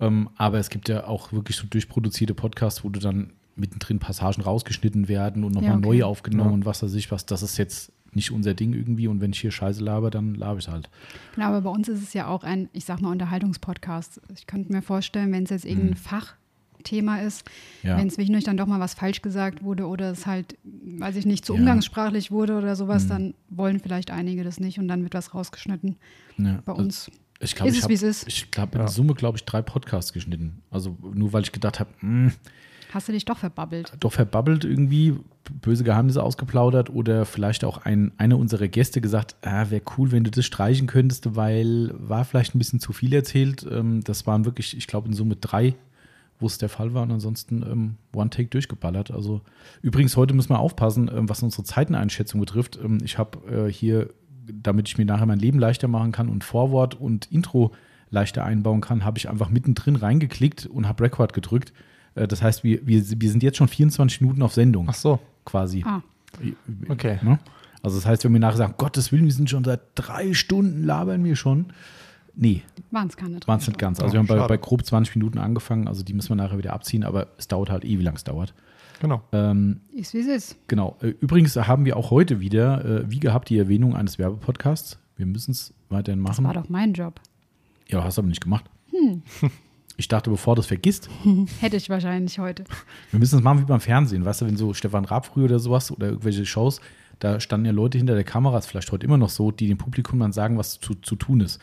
Ähm, 0.00 0.30
aber 0.36 0.58
es 0.58 0.70
gibt 0.70 0.88
ja 0.88 1.06
auch 1.06 1.32
wirklich 1.32 1.56
so 1.56 1.66
durchproduzierte 1.68 2.34
Podcasts, 2.34 2.82
wo 2.84 2.88
du 2.88 3.00
dann 3.00 3.32
mittendrin 3.56 3.98
Passagen 3.98 4.42
rausgeschnitten 4.42 5.08
werden 5.08 5.44
und 5.44 5.52
nochmal 5.52 5.70
Ja, 5.72 5.76
okay. 5.76 5.86
neu 5.86 6.02
aufgenommen 6.04 6.50
Ja. 6.50 6.54
und 6.54 6.64
was 6.66 6.82
weiß 6.82 6.94
ich 6.94 7.10
was. 7.10 7.26
Das 7.26 7.42
ist 7.42 7.58
jetzt 7.58 7.92
nicht 8.12 8.32
unser 8.32 8.54
Ding 8.54 8.72
irgendwie. 8.72 9.06
Und 9.08 9.20
wenn 9.20 9.32
ich 9.32 9.40
hier 9.40 9.50
Scheiße 9.52 9.84
laber, 9.84 10.10
dann 10.10 10.34
laber 10.34 10.58
ich 10.58 10.68
halt. 10.68 10.88
Genau, 11.34 11.46
aber 11.48 11.60
bei 11.60 11.70
uns 11.70 11.88
ist 11.88 12.02
es 12.02 12.12
ja 12.14 12.26
auch 12.26 12.42
ein, 12.42 12.68
ich 12.72 12.84
sag 12.84 13.00
mal, 13.00 13.10
Unterhaltungspodcast. 13.12 14.20
Ich 14.34 14.46
könnte 14.46 14.72
mir 14.72 14.82
vorstellen, 14.82 15.30
wenn 15.32 15.44
es 15.44 15.50
jetzt 15.50 15.64
irgendein 15.66 15.96
Fachthema 15.96 17.18
ist, 17.18 17.44
Ja. 17.82 17.98
wenn 17.98 18.08
zwischendurch 18.10 18.44
dann 18.44 18.56
doch 18.56 18.66
mal 18.66 18.80
was 18.80 18.94
falsch 18.94 19.22
gesagt 19.22 19.62
wurde 19.62 19.86
oder 19.86 20.10
es 20.10 20.26
halt, 20.26 20.56
weiß 20.64 21.16
ich 21.16 21.26
nicht, 21.26 21.44
zu 21.44 21.54
umgangssprachlich 21.54 22.30
wurde 22.30 22.56
oder 22.56 22.74
sowas, 22.76 23.06
dann 23.06 23.34
wollen 23.50 23.78
vielleicht 23.78 24.10
einige 24.10 24.42
das 24.42 24.58
nicht 24.58 24.78
und 24.78 24.88
dann 24.88 25.02
wird 25.02 25.14
was 25.14 25.34
rausgeschnitten. 25.34 25.96
Bei 26.38 26.54
also- 26.66 26.74
uns 26.74 27.10
Ich 27.42 27.54
glaube, 27.54 27.70
ist 27.70 27.74
ich 27.74 27.78
es, 27.78 27.84
habe 27.84 27.90
wie 27.90 27.96
es 27.96 28.02
ist. 28.02 28.28
Ich 28.28 28.50
glaube, 28.50 28.76
in 28.76 28.80
Ja. 28.82 28.88
Summe, 28.88 29.14
glaube 29.14 29.38
ich, 29.38 29.44
drei 29.44 29.62
Podcasts 29.62 30.12
geschnitten. 30.12 30.62
Also 30.70 30.96
nur 31.14 31.32
weil 31.32 31.42
ich 31.42 31.52
gedacht 31.52 31.80
habe, 31.80 31.90
hm, 32.00 32.32
Hast 32.92 33.08
du 33.08 33.12
dich 33.12 33.24
doch 33.24 33.38
verbabbelt. 33.38 33.92
doch 34.00 34.12
verbabbelt 34.12 34.64
irgendwie, 34.64 35.16
böse 35.62 35.84
Geheimnisse 35.84 36.22
ausgeplaudert 36.22 36.90
oder 36.90 37.24
vielleicht 37.24 37.64
auch 37.64 37.78
ein, 37.78 38.12
einer 38.18 38.36
unserer 38.36 38.66
Gäste 38.68 39.00
gesagt, 39.00 39.36
ah, 39.42 39.70
wäre 39.70 39.82
cool, 39.96 40.10
wenn 40.12 40.24
du 40.24 40.30
das 40.30 40.44
streichen 40.44 40.86
könntest, 40.88 41.36
weil 41.36 41.94
war 41.96 42.24
vielleicht 42.24 42.54
ein 42.54 42.58
bisschen 42.58 42.80
zu 42.80 42.92
viel 42.92 43.14
erzählt. 43.14 43.64
Ähm, 43.70 44.02
das 44.04 44.26
waren 44.26 44.44
wirklich, 44.44 44.76
ich 44.76 44.86
glaube, 44.86 45.08
in 45.08 45.14
Summe 45.14 45.36
drei, 45.36 45.76
wo 46.40 46.46
es 46.46 46.58
der 46.58 46.68
Fall 46.68 46.92
war 46.92 47.02
und 47.04 47.12
ansonsten 47.12 47.62
ähm, 47.62 47.94
One-Take 48.14 48.48
durchgeballert. 48.48 49.12
Also 49.12 49.40
übrigens, 49.82 50.16
heute 50.16 50.34
müssen 50.34 50.50
wir 50.50 50.58
aufpassen, 50.58 51.08
ähm, 51.14 51.28
was 51.28 51.42
unsere 51.42 51.62
Zeiteneinschätzung 51.62 52.40
betrifft. 52.40 52.78
Ähm, 52.82 52.98
ich 53.04 53.18
habe 53.18 53.66
äh, 53.68 53.72
hier, 53.72 54.10
damit 54.52 54.88
ich 54.88 54.98
mir 54.98 55.04
nachher 55.04 55.26
mein 55.26 55.38
Leben 55.38 55.58
leichter 55.58 55.88
machen 55.88 56.12
kann 56.12 56.28
und 56.28 56.44
Vorwort 56.44 56.94
und 56.94 57.30
Intro 57.30 57.72
leichter 58.10 58.44
einbauen 58.44 58.80
kann, 58.80 59.04
habe 59.04 59.18
ich 59.18 59.28
einfach 59.28 59.50
mittendrin 59.50 59.96
reingeklickt 59.96 60.66
und 60.66 60.88
habe 60.88 61.04
Record 61.04 61.32
gedrückt. 61.32 61.72
Äh, 62.14 62.26
das 62.26 62.42
heißt, 62.42 62.64
wir, 62.64 62.86
wir, 62.86 63.02
wir 63.20 63.30
sind 63.30 63.42
jetzt 63.42 63.58
schon 63.58 63.68
24 63.68 64.20
Minuten 64.20 64.42
auf 64.42 64.52
Sendung 64.52 64.86
Ach 64.88 64.94
so, 64.94 65.18
quasi. 65.44 65.84
Ah, 65.86 66.02
okay. 66.88 67.18
Ne? 67.22 67.38
Also 67.82 67.96
das 67.96 68.06
heißt, 68.06 68.24
wenn 68.24 68.32
wir 68.32 68.40
nachher 68.40 68.58
sagen, 68.58 68.74
Gottes 68.76 69.10
Willen, 69.12 69.24
wir 69.24 69.32
sind 69.32 69.48
schon 69.48 69.64
seit 69.64 69.80
drei 69.94 70.34
Stunden, 70.34 70.84
labern 70.84 71.24
wir 71.24 71.36
schon. 71.36 71.66
Nee, 72.34 72.62
waren 72.90 73.08
es 73.08 73.16
keine 73.16 73.38
waren 73.46 73.58
es 73.58 73.66
nicht 73.66 73.78
ganz. 73.78 74.00
Also 74.00 74.10
Oh, 74.10 74.12
wir 74.12 74.18
haben 74.20 74.26
bei, 74.26 74.36
schade. 74.36 74.48
bei 74.48 74.56
grob 74.56 74.84
20 74.84 75.16
Minuten 75.16 75.38
angefangen, 75.38 75.88
also 75.88 76.02
die 76.02 76.14
müssen 76.14 76.30
wir 76.30 76.36
nachher 76.36 76.58
wieder 76.58 76.72
abziehen, 76.72 77.04
aber 77.04 77.28
es 77.38 77.48
dauert 77.48 77.70
halt 77.70 77.84
eh, 77.84 77.98
wie 77.98 78.02
lange 78.02 78.16
es 78.16 78.24
dauert. 78.24 78.54
Genau. 79.00 79.22
Ähm, 79.32 79.80
Ist 79.92 80.14
wie 80.14 80.18
es 80.20 80.26
ist. 80.26 80.56
genau. 80.68 80.96
Äh, 81.00 81.08
Übrigens 81.20 81.56
haben 81.56 81.84
wir 81.84 81.96
auch 81.96 82.10
heute 82.10 82.38
wieder, 82.40 82.84
äh, 82.84 83.10
wie 83.10 83.18
gehabt, 83.18 83.48
die 83.50 83.58
Erwähnung 83.58 83.96
eines 83.96 84.18
Werbepodcasts. 84.18 84.98
Wir 85.16 85.26
müssen 85.26 85.50
es 85.50 85.74
weiterhin 85.88 86.22
Das 86.24 86.36
machen. 86.40 86.44
war 86.46 86.54
doch 86.62 86.68
mein 86.68 86.92
Job. 86.92 87.20
Ja, 87.88 88.04
hast 88.04 88.16
du 88.18 88.20
aber 88.22 88.28
nicht 88.28 88.42
gemacht. 88.42 88.64
Ich 89.96 90.08
dachte, 90.08 90.30
bevor 90.30 90.54
du 90.54 90.60
es 90.60 90.66
vergisst, 90.66 91.10
Hätte 91.60 91.76
ich 91.76 91.90
wahrscheinlich 91.90 92.38
heute. 92.38 92.64
Wir 93.10 93.18
müssen 93.20 93.36
es 93.36 93.44
machen 93.44 93.58
wie 93.60 93.64
beim 93.64 93.80
Fernsehen, 93.80 94.24
weißt 94.24 94.40
du, 94.40 94.46
wenn 94.46 94.56
so 94.56 94.72
Stefan 94.72 95.04
Raab 95.04 95.26
früher 95.26 95.44
oder 95.44 95.58
sowas 95.58 95.90
oder 95.92 96.06
irgendwelche 96.08 96.46
Shows, 96.46 96.80
da 97.18 97.38
standen 97.38 97.66
ja 97.66 97.72
Leute 97.72 97.98
hinter 97.98 98.14
der 98.14 98.24
Kamera, 98.24 98.56
ist 98.56 98.64
vielleicht 98.64 98.90
heute 98.92 99.04
immer 99.04 99.18
noch 99.18 99.28
so, 99.28 99.50
die 99.50 99.68
dem 99.68 99.76
Publikum 99.76 100.20
dann 100.20 100.32
sagen, 100.32 100.56
was 100.56 100.80
zu, 100.80 100.94
zu 100.94 101.16
tun 101.16 101.40
ist. 101.40 101.60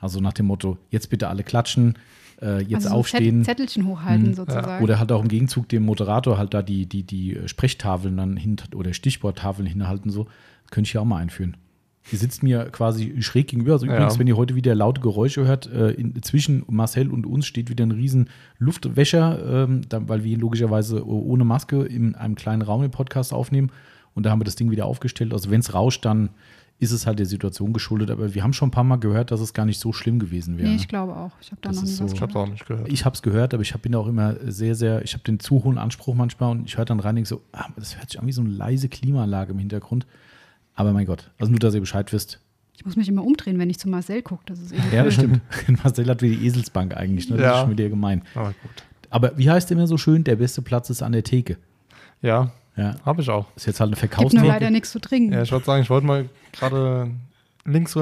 Also 0.00 0.18
nach 0.20 0.32
dem 0.32 0.46
Motto, 0.46 0.78
jetzt 0.90 1.10
bitte 1.10 1.28
alle 1.28 1.44
klatschen, 1.44 1.96
äh, 2.40 2.60
jetzt 2.62 2.74
also 2.76 2.88
so 2.90 2.94
aufstehen. 2.96 3.44
Zett- 3.44 3.58
Zettelchen 3.58 3.86
hochhalten 3.86 4.34
sozusagen. 4.34 4.82
Oder 4.84 4.98
halt 4.98 5.10
auch 5.12 5.22
im 5.22 5.28
Gegenzug 5.28 5.68
dem 5.68 5.84
Moderator 5.84 6.38
halt 6.38 6.54
da 6.54 6.62
die, 6.62 6.86
die, 6.86 7.02
die 7.02 7.38
Sprechtafeln 7.46 8.16
dann 8.16 8.36
hin 8.36 8.56
oder 8.74 8.92
Stichworttafeln 8.92 9.66
hinhalten, 9.66 10.10
so. 10.10 10.24
Das 10.64 10.70
könnte 10.72 10.88
ich 10.88 10.94
ja 10.94 11.00
auch 11.00 11.04
mal 11.04 11.18
einführen. 11.18 11.56
Ihr 12.12 12.18
sitzt 12.18 12.42
mir 12.44 12.66
quasi 12.70 13.20
schräg 13.20 13.48
gegenüber. 13.48 13.72
Also 13.72 13.86
übrigens, 13.86 14.14
Ja. 14.14 14.20
wenn 14.20 14.26
ihr 14.28 14.36
heute 14.36 14.54
wieder 14.54 14.74
laute 14.76 15.00
Geräusche 15.00 15.44
hört, 15.44 15.66
äh, 15.72 15.90
in, 15.90 16.22
zwischen 16.22 16.62
Marcel 16.68 17.10
und 17.10 17.26
uns 17.26 17.46
steht 17.46 17.68
wieder 17.68 17.84
ein 17.84 17.90
riesen 17.90 18.28
Luftwäscher, 18.58 19.64
ähm, 19.64 19.80
da, 19.88 20.08
weil 20.08 20.22
wir 20.22 20.32
ihn 20.32 20.40
logischerweise 20.40 21.04
ohne 21.06 21.44
Maske 21.44 21.82
in 21.84 22.14
einem 22.14 22.34
kleinen 22.36 22.62
Raum 22.62 22.84
im 22.84 22.90
Podcast 22.92 23.32
aufnehmen. 23.32 23.70
Und 24.14 24.24
da 24.24 24.30
haben 24.30 24.40
wir 24.40 24.44
das 24.44 24.56
Ding 24.56 24.70
wieder 24.70 24.86
aufgestellt. 24.86 25.32
Also 25.32 25.50
wenn 25.50 25.60
es 25.60 25.74
rauscht, 25.74 26.04
dann 26.04 26.30
ist 26.78 26.92
es 26.92 27.06
halt 27.06 27.18
der 27.18 27.26
Situation 27.26 27.72
geschuldet. 27.72 28.10
Aber 28.10 28.34
wir 28.34 28.42
haben 28.42 28.52
schon 28.52 28.68
ein 28.68 28.70
paar 28.72 28.84
Mal 28.84 28.96
gehört, 28.96 29.30
dass 29.30 29.40
es 29.40 29.54
gar 29.54 29.64
nicht 29.64 29.80
so 29.80 29.92
schlimm 29.92 30.18
gewesen 30.18 30.58
wäre. 30.58 30.68
Nee, 30.68 30.76
ich 30.76 30.88
glaube 30.88 31.16
auch. 31.16 31.32
Ich 31.40 31.50
habe 31.50 31.60
da 31.62 31.70
Das 31.70 31.76
noch 31.76 31.84
nie 31.84 31.90
ist 31.90 32.00
was 32.02 32.10
so- 32.10 32.16
Ich 32.16 32.20
habe 32.22 32.30
es 32.32 32.36
auch 32.36 32.48
nicht 32.48 32.66
gehört. 32.66 32.92
Ich 32.92 33.04
habe 33.04 33.14
es 33.14 33.22
gehört, 33.22 33.54
aber 33.54 33.62
ich 33.62 33.72
bin 33.74 33.94
auch 33.94 34.06
immer 34.06 34.34
sehr, 34.46 34.74
sehr, 34.74 35.02
ich 35.02 35.14
habe 35.14 35.24
den 35.24 35.40
zu 35.40 35.64
hohen 35.64 35.78
Anspruch 35.78 36.14
manchmal 36.14 36.50
und 36.50 36.66
ich 36.66 36.76
höre 36.76 36.84
dann 36.84 37.00
rein 37.00 37.10
und 37.10 37.16
denke 37.16 37.28
so, 37.28 37.40
ah, 37.52 37.66
das 37.76 37.96
hört 37.98 38.10
sich 38.10 38.20
an 38.20 38.26
wie 38.26 38.32
so 38.32 38.42
eine 38.42 38.50
leise 38.50 38.88
Klimaanlage 38.88 39.52
im 39.52 39.58
Hintergrund. 39.58 40.06
Aber 40.74 40.92
mein 40.92 41.06
Gott, 41.06 41.30
also 41.38 41.50
nur, 41.50 41.58
dass 41.60 41.74
ihr 41.74 41.80
Bescheid 41.80 42.12
wisst. 42.12 42.40
Ich 42.76 42.84
muss 42.84 42.96
mich 42.96 43.08
immer 43.08 43.24
umdrehen, 43.24 43.58
wenn 43.58 43.70
ich 43.70 43.78
zu 43.78 43.88
Marcel 43.88 44.20
gucke. 44.20 44.42
Das 44.44 44.58
ist 44.60 44.74
Ja, 44.92 45.02
das 45.02 45.14
stimmt. 45.14 45.40
Marcel 45.82 46.06
hat 46.10 46.20
wie 46.20 46.36
die 46.36 46.46
Eselsbank 46.46 46.94
eigentlich, 46.94 47.30
ne? 47.30 47.36
Das 47.38 47.44
Ja. 47.44 47.52
ist 47.54 47.60
schon 47.60 47.70
wieder 47.70 47.88
gemein. 47.88 48.22
Aber 48.34 48.48
gut. 48.48 48.84
Aber 49.08 49.38
wie 49.38 49.48
heißt 49.48 49.70
immer 49.70 49.86
so 49.86 49.96
schön, 49.96 50.24
der 50.24 50.36
beste 50.36 50.60
Platz 50.60 50.90
ist 50.90 51.00
an 51.02 51.12
der 51.12 51.22
Theke. 51.24 51.56
Ja, 52.20 52.50
Ja, 52.76 52.96
habe 53.04 53.22
ich 53.22 53.30
auch. 53.30 53.46
ist 53.56 53.66
jetzt 53.66 53.80
halt 53.80 53.96
eine 53.98 54.08
Gibt 54.08 54.32
nur 54.34 54.44
leider 54.44 54.70
nichts 54.70 54.90
zu 54.90 54.98
trinken. 55.00 55.32
Ja, 55.32 55.42
ich 55.42 55.52
wollte 55.52 55.66
sagen, 55.66 55.82
ich 55.82 55.90
wollte 55.90 56.06
mal 56.06 56.28
gerade 56.52 57.10
links, 57.64 57.94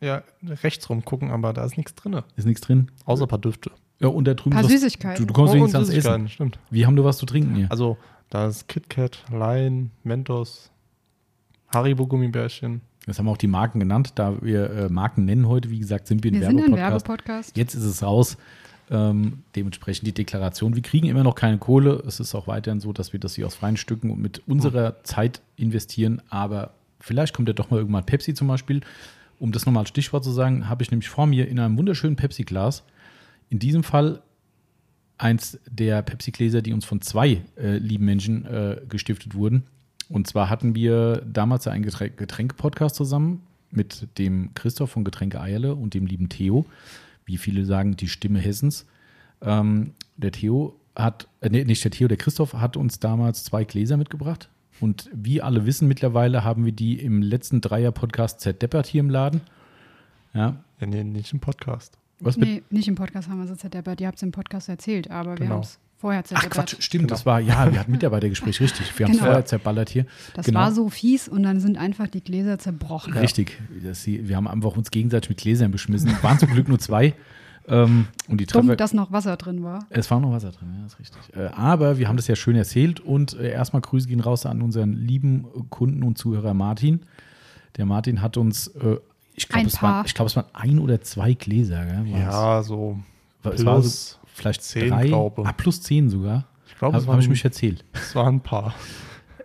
ja, 0.00 0.22
rechts 0.42 0.88
rum 0.88 1.04
gucken, 1.04 1.30
aber 1.30 1.52
da 1.52 1.64
ist 1.64 1.76
nichts 1.76 1.94
drin. 1.94 2.20
Ist 2.36 2.46
nichts 2.46 2.62
drin. 2.62 2.90
Außer 3.04 3.24
ein 3.26 3.28
paar 3.28 3.38
Düfte. 3.38 3.70
Ja, 3.98 4.08
und 4.08 4.24
da 4.26 4.32
drüben 4.32 4.56
Ein 4.56 4.62
paar 4.62 4.64
was- 4.64 4.72
Süßigkeiten. 4.80 5.22
Du, 5.22 5.26
du 5.26 5.34
kommst 5.34 5.52
Oh, 5.52 5.56
wenigstens 5.56 5.90
ans 5.90 6.06
Essen. 6.06 6.28
Stimmt. 6.30 6.58
Wir 6.70 6.86
haben 6.86 6.94
nur 6.94 7.04
was 7.04 7.18
zu 7.18 7.26
trinken 7.26 7.54
hier. 7.54 7.66
Also, 7.70 7.98
da 8.30 8.46
ist 8.46 8.66
KitKat, 8.68 9.24
Lion, 9.30 9.90
Mentos, 10.04 10.70
Haribo-Gummibärchen. 11.74 12.80
Das 13.06 13.18
haben 13.18 13.26
wir 13.26 13.32
auch 13.32 13.36
die 13.36 13.46
Marken 13.46 13.80
genannt. 13.80 14.12
Da 14.16 14.40
wir 14.42 14.70
äh, 14.70 14.88
Marken 14.88 15.24
nennen 15.24 15.48
heute, 15.48 15.70
wie 15.70 15.78
gesagt, 15.78 16.06
sind 16.06 16.22
wir 16.24 16.30
ein 16.30 16.34
Wir 16.40 16.46
sind 16.46 16.50
ein 16.60 16.72
Werbepodcast. 16.74 17.08
Werbepodcast. 17.08 17.56
Jetzt 17.56 17.74
ist 17.74 17.84
es 17.84 18.02
raus. 18.02 18.36
Ähm, 18.90 19.44
dementsprechend 19.54 20.06
die 20.08 20.12
Deklaration. 20.12 20.74
Wir 20.74 20.82
kriegen 20.82 21.06
immer 21.06 21.22
noch 21.22 21.36
keine 21.36 21.58
Kohle. 21.58 22.02
Es 22.06 22.18
ist 22.18 22.34
auch 22.34 22.48
weiterhin 22.48 22.80
so, 22.80 22.92
dass 22.92 23.12
wir 23.12 23.20
das 23.20 23.36
hier 23.36 23.46
aus 23.46 23.54
freien 23.54 23.76
Stücken 23.76 24.10
und 24.10 24.20
mit 24.20 24.42
unserer 24.48 25.02
Zeit 25.04 25.40
investieren. 25.56 26.20
Aber 26.28 26.74
vielleicht 26.98 27.32
kommt 27.34 27.48
ja 27.48 27.54
doch 27.54 27.70
mal 27.70 27.78
irgendwann 27.78 28.04
Pepsi 28.04 28.34
zum 28.34 28.48
Beispiel. 28.48 28.80
Um 29.38 29.52
das 29.52 29.64
nochmal 29.64 29.82
als 29.82 29.90
Stichwort 29.90 30.24
zu 30.24 30.32
sagen, 30.32 30.68
habe 30.68 30.82
ich 30.82 30.90
nämlich 30.90 31.08
vor 31.08 31.26
mir 31.26 31.48
in 31.48 31.60
einem 31.60 31.78
wunderschönen 31.78 32.16
Pepsi-Glas, 32.16 32.82
in 33.48 33.58
diesem 33.58 33.84
Fall 33.84 34.22
eins 35.18 35.58
der 35.70 36.02
Pepsi-Gläser, 36.02 36.60
die 36.60 36.72
uns 36.72 36.84
von 36.84 37.00
zwei 37.00 37.42
äh, 37.56 37.78
lieben 37.78 38.04
Menschen 38.04 38.44
äh, 38.44 38.80
gestiftet 38.88 39.34
wurden. 39.34 39.64
Und 40.08 40.26
zwar 40.26 40.50
hatten 40.50 40.74
wir 40.74 41.22
damals 41.24 41.68
einen 41.68 41.84
Getränk- 41.84 42.16
Getränke-Podcast 42.16 42.96
zusammen 42.96 43.42
mit 43.70 44.08
dem 44.18 44.52
Christoph 44.54 44.90
von 44.90 45.04
Getränke 45.04 45.40
Eierle 45.40 45.74
und 45.74 45.94
dem 45.94 46.06
lieben 46.06 46.28
Theo, 46.28 46.66
wie 47.30 47.36
viele 47.38 47.64
sagen, 47.64 47.96
die 47.96 48.08
Stimme 48.08 48.40
Hessens. 48.40 48.86
Ähm, 49.40 49.92
der 50.16 50.32
Theo 50.32 50.74
hat, 50.96 51.28
äh, 51.40 51.48
nee, 51.48 51.64
nicht 51.64 51.84
der 51.84 51.90
Theo, 51.92 52.08
der 52.08 52.16
Christoph 52.16 52.54
hat 52.54 52.76
uns 52.76 52.98
damals 52.98 53.44
zwei 53.44 53.64
Gläser 53.64 53.96
mitgebracht. 53.96 54.48
Und 54.80 55.08
wie 55.14 55.40
alle 55.42 55.64
wissen, 55.66 55.86
mittlerweile 55.88 56.42
haben 56.42 56.64
wir 56.64 56.72
die 56.72 56.98
im 57.00 57.22
letzten 57.22 57.60
Dreier-Podcast 57.60 58.40
zerdeppert 58.40 58.86
hier 58.86 59.00
im 59.00 59.10
Laden. 59.10 59.42
Ja, 60.34 60.56
Ja, 60.80 60.86
nee, 60.86 61.04
nicht 61.04 61.32
im 61.32 61.40
Podcast. 61.40 61.98
was 62.18 62.36
Nee, 62.36 62.62
nicht 62.70 62.88
im 62.88 62.94
Podcast 62.96 63.28
haben 63.28 63.42
wir 63.44 63.50
es 63.50 63.58
zerdeppert. 63.58 64.00
Ihr 64.00 64.06
habt 64.06 64.16
es 64.16 64.22
im 64.22 64.32
Podcast 64.32 64.68
erzählt, 64.68 65.10
aber 65.10 65.30
wir 65.32 65.36
Genau. 65.36 65.54
haben 65.56 65.60
es 65.62 65.78
vorher 66.00 66.20
Ach 66.24 66.28
zerdeppert. 66.28 66.52
Quatsch, 66.52 66.76
stimmt, 66.80 67.02
Genau. 67.04 67.14
das 67.14 67.26
war, 67.26 67.40
ja, 67.40 67.70
wir 67.70 67.78
hatten 67.78 67.92
Mitarbeitergespräch, 67.92 68.60
richtig. 68.60 68.98
Wir 68.98 69.04
haben 69.06 69.12
es 69.12 69.18
Genau. 69.18 69.30
vorher 69.30 69.44
zerballert 69.44 69.90
hier. 69.90 70.06
Das 70.34 70.46
Genau. 70.46 70.60
war 70.60 70.72
so 70.72 70.88
fies 70.88 71.28
und 71.28 71.42
dann 71.42 71.60
sind 71.60 71.78
einfach 71.78 72.08
die 72.08 72.22
Gläser 72.22 72.58
zerbrochen. 72.58 73.12
Richtig. 73.14 73.60
Das, 73.84 74.02
sie- 74.02 74.28
wir 74.28 74.36
haben 74.36 74.48
einfach 74.48 74.76
uns 74.76 74.90
gegenseitig 74.90 75.28
mit 75.30 75.38
Gläsern 75.38 75.70
beschmissen. 75.70 76.10
Waren 76.22 76.38
zum 76.38 76.50
Glück 76.50 76.68
nur 76.68 76.78
zwei. 76.78 77.14
Ähm, 77.68 78.06
und 78.26 78.40
die 78.40 78.46
Dumm, 78.46 78.62
Treffer. 78.62 78.76
dass 78.76 78.94
noch 78.94 79.12
Wasser 79.12 79.36
drin 79.36 79.62
war. 79.62 79.86
Es 79.90 80.10
war 80.10 80.18
noch 80.18 80.32
Wasser 80.32 80.50
drin, 80.50 80.68
ja, 80.80 80.86
ist 80.86 80.98
richtig. 80.98 81.20
Äh, 81.36 81.46
aber 81.48 81.98
wir 81.98 82.08
haben 82.08 82.16
das 82.16 82.26
ja 82.26 82.34
schön 82.34 82.56
erzählt 82.56 82.98
und 83.00 83.34
äh, 83.34 83.50
erstmal 83.52 83.82
Grüße 83.82 84.08
gehen 84.08 84.20
raus 84.20 84.46
an 84.46 84.62
unseren 84.62 84.94
lieben 84.94 85.44
Kunden 85.68 86.02
und 86.02 86.16
Zuhörer 86.18 86.54
Martin. 86.54 87.00
Der 87.76 87.84
Martin 87.86 88.22
hat 88.22 88.36
uns, 88.38 88.68
äh, 88.68 88.96
ich 89.34 89.46
glaube, 89.48 89.60
Ein 89.60 89.66
es, 89.66 90.06
ich 90.06 90.14
glaub, 90.14 90.26
es 90.26 90.34
waren 90.36 90.46
ein 90.54 90.78
oder 90.80 91.00
zwei 91.02 91.34
Gläser. 91.34 91.84
Gell. 91.84 92.06
Ja, 92.08 92.62
so. 92.62 92.98
es 93.44 93.64
war 93.64 93.80
so 93.82 93.88
plus 93.88 94.18
vielleicht 94.40 94.62
zehn, 94.62 94.88
drei. 94.90 95.06
glaube. 95.06 95.44
Ah, 95.46 95.52
plus 95.52 95.82
zehn 95.82 96.08
sogar. 96.08 96.46
Ich 96.66 96.76
glaube, 96.78 96.96
es 96.96 97.04
Habe 97.04 97.14
hab 97.14 97.20
ich 97.20 97.28
mich 97.28 97.44
erzählt. 97.44 97.84
es 97.92 98.14
waren 98.14 98.36
ein 98.36 98.40
paar. 98.40 98.74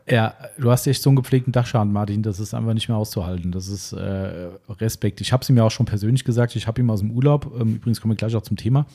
Ja, 0.08 0.36
du 0.60 0.70
hast 0.70 0.86
echt 0.86 1.02
so 1.02 1.10
einen 1.10 1.16
gepflegten 1.16 1.52
Dachschaden, 1.52 1.92
Martin. 1.92 2.22
Das 2.22 2.40
ist 2.40 2.54
einfach 2.54 2.74
nicht 2.76 2.88
mehr 2.88 2.98
auszuhalten. 2.98 3.52
Das 3.52 3.68
ist 3.68 3.92
äh, 3.94 4.50
Respekt. 4.70 5.20
Ich 5.20 5.34
habe 5.34 5.42
es 5.42 5.50
ihm 5.50 5.58
ja 5.58 5.64
auch 5.64 5.72
schon 5.72 5.88
persönlich 5.88 6.24
gesagt. 6.24 6.56
Ich 6.56 6.68
habe 6.68 6.80
ihm 6.80 6.90
aus 6.92 7.00
dem 7.00 7.12
Urlaub, 7.12 7.52
ähm, 7.60 7.76
übrigens 7.76 8.02
kommen 8.02 8.12
wir 8.12 8.18
gleich 8.18 8.36
auch 8.36 8.44
zum 8.44 8.56
Thema, 8.56 8.86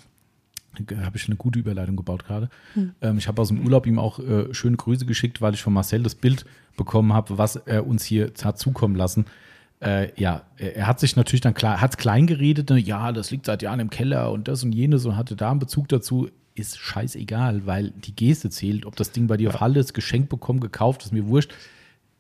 habe 1.03 1.17
ich 1.17 1.27
eine 1.27 1.35
gute 1.37 1.59
Überleitung 1.59 1.97
gebaut 1.97 2.25
gerade. 2.25 2.49
Ähm, 3.01 3.19
ich 3.19 3.27
habe 3.27 3.43
aus 3.43 3.49
dem 3.49 3.65
Urlaub 3.65 3.87
ihm 3.87 3.99
auch 3.99 4.21
äh, 4.21 4.55
schöne 4.55 4.77
Grüße 4.77 5.05
geschickt, 5.05 5.43
weil 5.43 5.55
ich 5.55 5.63
von 5.63 5.73
Marcel 5.73 6.05
das 6.05 6.15
Bild 6.15 6.45
bekommen 6.77 7.13
habe, 7.13 7.37
was 7.39 7.57
er 7.57 7.89
uns 7.89 8.05
hier 8.05 8.31
hat 8.45 8.59
zukommen 8.59 8.95
lassen. 8.95 9.25
Äh, 9.81 10.13
ja, 10.21 10.43
er 10.59 10.87
hat 10.87 11.01
sich 11.01 11.17
natürlich 11.17 11.41
dann 11.41 11.55
klar, 11.55 11.81
hat 11.81 11.97
klein 11.97 12.27
geredet, 12.27 12.69
ne? 12.69 12.79
ja, 12.79 13.13
das 13.13 13.31
liegt 13.31 13.47
seit 13.47 13.63
Jahren 13.63 13.81
im 13.81 13.89
Keller 13.89 14.31
und 14.31 14.47
das 14.47 14.63
und 14.63 14.73
jenes 14.73 15.07
und 15.07 15.17
hatte 15.17 15.37
da 15.37 15.51
einen 15.51 15.59
Bezug 15.59 15.89
dazu. 15.89 16.29
Ist 16.55 16.79
scheißegal, 16.79 17.65
weil 17.65 17.91
die 17.91 18.15
Geste 18.15 18.51
zählt, 18.51 18.85
ob 18.85 18.97
das 18.97 19.13
Ding 19.13 19.27
bei 19.27 19.39
dir 19.39 19.49
auf 19.49 19.61
Halle 19.61 19.81
ist, 19.81 19.95
geschenkt 19.95 20.29
bekommen, 20.29 20.61
gekauft, 20.61 21.05
ist 21.05 21.13
mir 21.13 21.27
wurscht. 21.27 21.55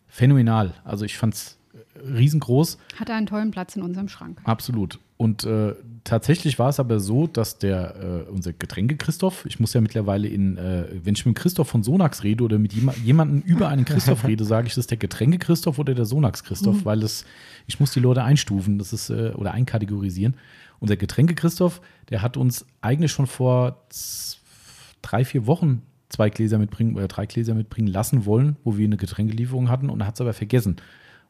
Phänomenal. 0.06 0.72
Also 0.84 1.04
ich 1.04 1.18
fand's 1.18 1.58
äh, 1.74 1.98
riesengroß. 2.08 2.78
Hatte 2.98 3.12
einen 3.12 3.26
tollen 3.26 3.50
Platz 3.50 3.76
in 3.76 3.82
unserem 3.82 4.08
Schrank. 4.08 4.40
Absolut. 4.44 4.98
Und 5.18 5.44
äh, 5.44 5.74
tatsächlich 6.04 6.59
war 6.59 6.69
es 6.69 6.80
aber 6.80 7.00
so, 7.00 7.26
dass 7.26 7.59
der, 7.59 8.26
äh, 8.26 8.30
unser 8.30 8.52
Getränke 8.52 8.97
Christoph, 8.97 9.45
ich 9.47 9.61
muss 9.61 9.73
ja 9.73 9.80
mittlerweile 9.80 10.28
in, 10.28 10.57
äh, 10.57 10.87
wenn 11.02 11.14
ich 11.14 11.26
mit 11.26 11.37
Christoph 11.37 11.69
von 11.69 11.83
Sonax 11.83 12.23
rede 12.23 12.45
oder 12.45 12.59
mit 12.59 12.73
jema 12.73 12.95
jemandem 13.04 13.40
über 13.42 13.69
einen 13.69 13.85
Christoph 13.85 14.25
rede, 14.26 14.45
sage 14.45 14.66
ich, 14.66 14.75
das 14.75 14.85
ist 14.85 14.90
der 14.90 14.99
Getränke 14.99 15.38
Christoph 15.38 15.78
oder 15.78 15.95
der 15.95 16.04
Sonax 16.04 16.45
Christoph, 16.45 16.85
weil 16.85 17.00
das, 17.00 17.25
ich 17.66 17.80
muss 17.80 17.92
die 17.92 18.00
Leute 18.00 18.23
einstufen, 18.23 18.78
das 18.78 18.92
ist, 18.92 19.11
äh, 19.11 19.33
oder 19.35 19.52
einkategorisieren. 19.52 20.35
Unser 20.78 20.97
Getränke 20.97 21.35
Christoph, 21.35 21.80
der 22.09 22.23
hat 22.23 22.37
uns 22.37 22.64
eigentlich 22.80 23.12
schon 23.12 23.26
vor 23.26 23.85
drei, 25.02 25.25
vier 25.25 25.47
Wochen 25.47 25.83
zwei 26.09 26.28
Gläser 26.28 26.59
mitbringen 26.59 26.97
oder 26.97 27.09
drei 27.09 27.26
Gläser 27.26 27.54
mitbringen 27.54 27.88
lassen 27.88 28.26
wollen, 28.26 28.57
wo 28.64 28.76
wir 28.76 28.85
eine 28.85 28.97
Getränkelieferung 28.97 29.69
hatten 29.69 29.90
und 29.90 30.04
hat 30.04 30.14
es 30.14 30.21
aber 30.21 30.33
vergessen. 30.33 30.76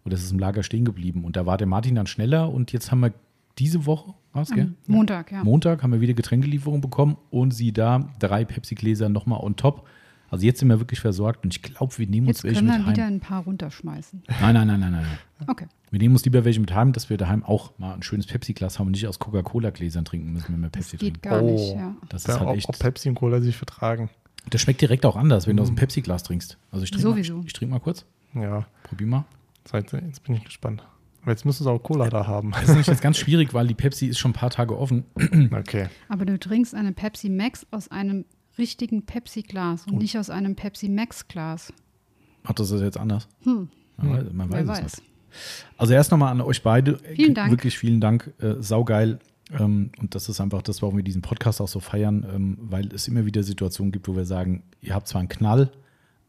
Und 0.04 0.12
das 0.12 0.22
ist 0.22 0.32
im 0.32 0.38
Lager 0.38 0.62
stehen 0.62 0.84
geblieben. 0.84 1.24
Und 1.24 1.36
da 1.36 1.46
war 1.46 1.58
der 1.58 1.66
Martin 1.66 1.94
dann 1.94 2.06
schneller 2.06 2.50
und 2.50 2.72
jetzt 2.72 2.90
haben 2.90 3.00
wir 3.00 3.12
diese 3.58 3.84
Woche, 3.86 4.14
was, 4.32 4.50
gell? 4.50 4.72
Montag, 4.86 5.32
ja. 5.32 5.42
Montag 5.44 5.82
haben 5.82 5.92
wir 5.92 6.00
wieder 6.00 6.14
Getränkelieferung 6.14 6.80
bekommen 6.80 7.16
und 7.30 7.52
sie 7.52 7.72
da 7.72 8.08
drei 8.18 8.44
Pepsi-Gläser 8.44 9.08
nochmal 9.08 9.40
on 9.40 9.56
top. 9.56 9.88
Also 10.28 10.46
jetzt 10.46 10.60
sind 10.60 10.68
wir 10.68 10.78
wirklich 10.78 11.00
versorgt 11.00 11.44
und 11.44 11.52
ich 11.52 11.60
glaube, 11.62 11.98
wir 11.98 12.06
nehmen 12.06 12.28
uns 12.28 12.38
Jetzt 12.38 12.44
welche 12.44 12.60
können 12.64 12.76
mit 12.78 12.86
wir 12.86 12.92
wieder 12.92 13.04
heim. 13.06 13.14
ein 13.14 13.20
paar 13.20 13.42
runterschmeißen. 13.42 14.22
Nein, 14.40 14.54
nein, 14.54 14.66
nein, 14.68 14.78
nein, 14.78 14.92
nein. 14.92 15.06
Okay. 15.48 15.66
Wir 15.90 15.98
nehmen 15.98 16.14
uns 16.14 16.24
lieber 16.24 16.44
welche 16.44 16.60
mit 16.60 16.72
heim, 16.72 16.92
dass 16.92 17.10
wir 17.10 17.16
daheim 17.16 17.42
auch 17.42 17.76
mal 17.78 17.94
ein 17.94 18.02
schönes 18.04 18.26
Pepsi-Glas 18.28 18.78
haben 18.78 18.86
und 18.86 18.92
nicht 18.92 19.08
aus 19.08 19.18
Coca-Cola-Gläsern 19.18 20.04
trinken 20.04 20.32
müssen, 20.32 20.52
wenn 20.52 20.60
wir 20.60 20.68
Das 20.68 20.88
Pepsi 20.90 20.96
geht 20.98 21.20
trinken. 21.20 21.28
gar 21.28 21.42
Oh. 21.42 21.50
nicht, 21.52 21.74
ja. 21.74 21.96
Das 22.08 22.22
ist 22.22 22.28
Ja, 22.28 22.38
halt 22.38 22.48
ob, 22.50 22.56
echt. 22.56 22.68
ob 22.68 22.78
Pepsi 22.78 23.08
und 23.08 23.16
Cola 23.16 23.40
sich 23.40 23.56
vertragen. 23.56 24.08
Das 24.50 24.60
schmeckt 24.60 24.80
direkt 24.80 25.04
auch 25.04 25.16
anders, 25.16 25.48
wenn 25.48 25.56
du 25.56 25.62
aus 25.64 25.68
dem 25.68 25.74
Pepsi-Glas 25.76 26.22
trinkst. 26.22 26.56
Also 26.70 26.84
ich 26.84 26.92
trinke 26.92 27.08
mal, 27.08 27.18
ich, 27.18 27.32
ich 27.46 27.52
trink 27.52 27.72
mal 27.72 27.80
kurz. 27.80 28.06
Ja, 28.34 28.66
Probier 28.84 29.08
mal. 29.08 29.24
Seid- 29.64 29.90
jetzt 29.92 30.22
bin 30.22 30.36
ich 30.36 30.44
gespannt. 30.44 30.84
Aber 31.22 31.32
jetzt 31.32 31.44
müssen 31.44 31.64
sie 31.64 31.70
auch 31.70 31.82
Cola 31.82 32.08
da 32.08 32.26
haben. 32.26 32.52
Das 32.52 32.68
ist 32.70 32.76
nicht 32.76 32.86
jetzt 32.88 33.02
ganz 33.02 33.18
schwierig, 33.18 33.52
weil 33.52 33.66
die 33.66 33.74
Pepsi 33.74 34.06
ist 34.06 34.18
schon 34.18 34.30
ein 34.30 34.34
paar 34.34 34.50
Tage 34.50 34.76
offen. 34.78 35.04
Okay. 35.52 35.88
Aber 36.08 36.24
du 36.24 36.38
trinkst 36.38 36.74
eine 36.74 36.92
Pepsi 36.92 37.28
Max 37.28 37.66
aus 37.70 37.88
einem 37.90 38.24
richtigen 38.58 39.04
Pepsi-Glas 39.04 39.86
und 39.86 39.98
nicht 39.98 40.16
aus 40.18 40.30
einem 40.30 40.56
Pepsi 40.56 40.88
Max-Glas. 40.88 41.72
Macht 42.42 42.58
das 42.58 42.70
jetzt 42.70 42.96
anders? 42.98 43.28
Hm, 43.42 43.68
Man 43.98 44.12
weiß, 44.26 44.32
man 44.32 44.50
wer 44.52 44.66
weiß 44.66 44.78
es 44.78 44.84
weiß. 44.84 44.96
nicht. 44.98 45.06
Also 45.76 45.92
erst 45.92 46.10
nochmal 46.10 46.32
an 46.32 46.40
euch 46.40 46.62
beide. 46.62 46.98
Vielen 47.14 47.34
Dank. 47.34 47.50
Wirklich 47.52 47.78
vielen 47.78 48.00
Dank. 48.00 48.32
Äh, 48.40 48.54
saugeil. 48.60 49.18
Ähm, 49.58 49.90
und 50.00 50.14
das 50.14 50.28
ist 50.28 50.40
einfach 50.40 50.62
das, 50.62 50.80
warum 50.82 50.96
wir 50.96 51.04
diesen 51.04 51.22
Podcast 51.22 51.60
auch 51.60 51.68
so 51.68 51.80
feiern, 51.80 52.26
ähm, 52.34 52.58
weil 52.60 52.92
es 52.94 53.08
immer 53.08 53.26
wieder 53.26 53.42
Situationen 53.42 53.92
gibt, 53.92 54.08
wo 54.08 54.16
wir 54.16 54.24
sagen, 54.24 54.62
ihr 54.80 54.94
habt 54.94 55.06
zwar 55.08 55.20
einen 55.20 55.28
Knall, 55.28 55.70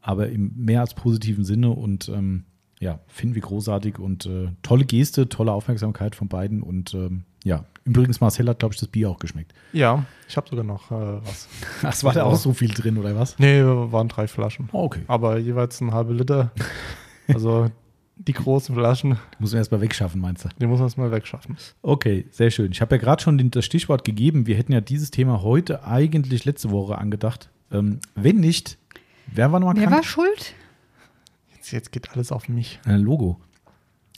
aber 0.00 0.28
im 0.28 0.52
mehr 0.56 0.80
als 0.80 0.94
positiven 0.94 1.44
Sinne 1.44 1.70
und 1.70 2.08
ähm, 2.08 2.44
ja, 2.82 2.98
finden 3.06 3.36
wir 3.36 3.42
großartig 3.42 3.98
und 4.00 4.26
äh, 4.26 4.48
tolle 4.62 4.84
Geste, 4.84 5.28
tolle 5.28 5.52
Aufmerksamkeit 5.52 6.16
von 6.16 6.26
beiden 6.28 6.62
und 6.62 6.92
ähm, 6.94 7.22
ja, 7.44 7.64
übrigens 7.84 8.20
Marcel 8.20 8.48
hat, 8.48 8.58
glaube 8.58 8.74
ich, 8.74 8.80
das 8.80 8.88
Bier 8.88 9.08
auch 9.08 9.20
geschmeckt. 9.20 9.52
Ja, 9.72 10.04
ich 10.28 10.36
habe 10.36 10.48
sogar 10.48 10.64
noch 10.64 10.90
äh, 10.90 11.20
was. 11.24 11.48
Ach, 11.82 12.02
war 12.04 12.12
da 12.12 12.24
auch 12.24 12.34
so 12.36 12.52
viel 12.52 12.74
drin, 12.74 12.98
oder 12.98 13.14
was? 13.16 13.38
Nee, 13.38 13.62
waren 13.64 14.08
drei 14.08 14.26
Flaschen. 14.26 14.68
Oh, 14.72 14.82
okay. 14.84 15.02
Aber 15.06 15.38
jeweils 15.38 15.80
ein 15.80 15.92
halbe 15.94 16.12
Liter. 16.12 16.50
Also 17.28 17.70
die 18.16 18.32
großen 18.32 18.74
Flaschen, 18.74 19.16
Muss 19.38 19.52
man 19.52 19.58
erst 19.58 19.70
mal 19.70 19.80
wegschaffen, 19.80 20.20
meinst 20.20 20.44
du? 20.44 20.48
die 20.60 20.66
muss 20.66 20.80
man 20.80 20.86
erst 20.86 20.98
mal 20.98 21.12
wegschaffen. 21.12 21.56
Okay, 21.82 22.26
sehr 22.32 22.50
schön. 22.50 22.72
Ich 22.72 22.80
habe 22.80 22.96
ja 22.96 23.00
gerade 23.00 23.22
schon 23.22 23.50
das 23.52 23.64
Stichwort 23.64 24.04
gegeben. 24.04 24.46
Wir 24.48 24.56
hätten 24.56 24.72
ja 24.72 24.80
dieses 24.80 25.12
Thema 25.12 25.42
heute 25.42 25.84
eigentlich 25.84 26.44
letzte 26.44 26.70
Woche 26.72 26.98
angedacht. 26.98 27.48
Ähm, 27.70 28.00
wenn 28.16 28.40
nicht, 28.40 28.76
wer 29.28 29.52
war 29.52 29.60
nochmal 29.60 29.76
Wer 29.76 29.84
krank? 29.84 29.96
war 29.98 30.02
schuld? 30.02 30.54
Jetzt, 31.72 31.92
geht 31.92 32.10
alles 32.12 32.30
auf 32.32 32.48
mich. 32.48 32.80
Ein 32.84 33.00
Logo. 33.00 33.40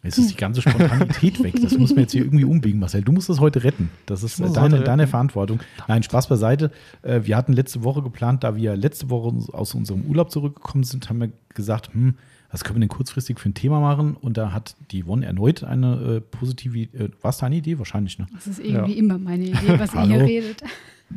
Jetzt 0.02 0.18
ist 0.18 0.30
die 0.32 0.36
ganze 0.36 0.60
Spontanität 0.60 1.42
weg. 1.42 1.54
Das 1.62 1.78
muss 1.78 1.90
man 1.90 2.00
jetzt 2.00 2.12
hier 2.12 2.24
irgendwie 2.24 2.44
umbiegen, 2.44 2.78
Marcel. 2.78 3.00
Du 3.02 3.10
musst 3.10 3.30
das 3.30 3.40
heute 3.40 3.64
retten. 3.64 3.88
Das 4.04 4.22
ist 4.22 4.38
äh, 4.38 4.44
es 4.44 4.52
deine, 4.52 4.80
deine. 4.80 5.06
Verantwortung. 5.06 5.60
Nein, 5.88 6.02
Spaß 6.02 6.28
beiseite. 6.28 6.70
Äh, 7.00 7.22
Wir 7.24 7.38
hatten 7.38 7.54
letzte 7.54 7.84
Woche 7.84 8.02
geplant, 8.02 8.44
da 8.44 8.54
wir 8.54 8.76
letzte 8.76 9.08
Woche 9.08 9.34
aus 9.54 9.74
unserem 9.74 10.02
Urlaub 10.02 10.30
zurückgekommen 10.30 10.84
sind, 10.84 11.08
haben 11.08 11.20
wir 11.20 11.30
gesagt, 11.54 11.94
hm, 11.94 12.16
Was 12.50 12.64
können 12.64 12.76
wir 12.76 12.80
denn 12.80 12.90
kurzfristig 12.90 13.40
für 13.40 13.48
ein 13.48 13.54
Thema 13.54 13.80
machen? 13.80 14.14
Und 14.20 14.36
da 14.36 14.52
hat 14.52 14.76
die 14.90 15.02
Yvonne 15.04 15.24
erneut 15.24 15.64
eine 15.64 16.16
äh, 16.16 16.20
positive, 16.20 16.80
äh, 16.80 17.08
was 17.22 17.38
deine 17.38 17.56
Idee? 17.56 17.78
Wahrscheinlich, 17.78 18.18
ne? 18.18 18.26
Das 18.34 18.46
ist 18.46 18.60
irgendwie 18.60 18.98
immer 18.98 19.16
meine 19.18 19.44
Idee, 19.44 19.78
was 19.78 19.94
ihr 19.94 20.02
hier 20.06 20.20
redet. 20.22 20.62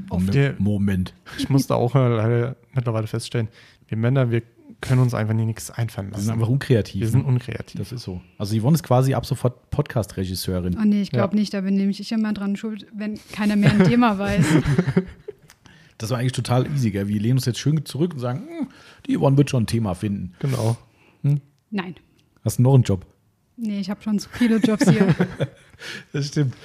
Auf 0.09 0.25
der- 0.27 0.55
Moment. 0.59 1.13
Ich 1.37 1.49
muss 1.49 1.67
da 1.67 1.75
auch 1.75 1.93
äh, 1.93 2.07
leider 2.07 2.55
mittlerweile 2.73 3.07
feststellen, 3.07 3.49
wir 3.89 3.97
Männer, 3.97 4.31
wir 4.31 4.43
können 4.81 5.01
uns 5.01 5.13
einfach 5.13 5.33
nie 5.33 5.45
nichts 5.45 5.71
einfallen 5.71 6.09
Wir 6.11 6.17
sind 6.17 6.27
lassen. 6.27 6.39
einfach 6.39 6.49
unkreativ. 6.51 7.01
Wir 7.01 7.07
sind 7.09 7.21
ne? 7.23 7.27
unkreativ. 7.27 7.79
das 7.79 7.91
ist 7.91 8.03
so. 8.03 8.21
Also 8.37 8.55
Yvonne 8.59 8.75
ist 8.75 8.83
quasi 8.83 9.13
ab 9.13 9.25
sofort 9.25 9.69
Podcast-Regisseurin. 9.71 10.77
Oh 10.79 10.83
nee, 10.85 11.01
ich 11.01 11.09
glaube 11.11 11.35
Ja. 11.35 11.39
nicht, 11.39 11.53
da 11.53 11.61
bin 11.61 11.75
nämlich 11.75 11.99
ich 11.99 12.11
immer 12.11 12.33
dran 12.33 12.55
schuld, 12.55 12.85
wenn 12.95 13.19
keiner 13.31 13.55
mehr 13.55 13.71
ein 13.71 13.83
Thema 13.85 14.17
weiß. 14.19 14.45
Das 15.97 16.11
war 16.11 16.19
eigentlich 16.19 16.33
total 16.33 16.67
easy, 16.71 16.91
gell? 16.91 17.07
Wir 17.07 17.19
lehnen 17.19 17.37
uns 17.39 17.45
jetzt 17.45 17.57
schön 17.59 17.83
zurück 17.85 18.13
und 18.13 18.19
sagen, 18.19 18.41
hm, 18.47 18.67
die 19.07 19.17
Yvonne 19.17 19.35
wird 19.37 19.49
schon 19.49 19.63
ein 19.63 19.67
Thema 19.67 19.95
finden. 19.95 20.33
Genau. 20.39 20.77
Nein. 21.71 21.95
Hast 22.45 22.59
du 22.59 22.63
noch 22.63 22.75
einen 22.75 22.83
Job? 22.83 23.05
Nee, 23.57 23.79
ich 23.79 23.89
habe 23.89 24.01
schon 24.01 24.19
zu 24.19 24.29
viele 24.29 24.57
Jobs 24.57 24.89
hier. 24.89 25.13
Das 26.11 26.29
stimmt. 26.29 26.55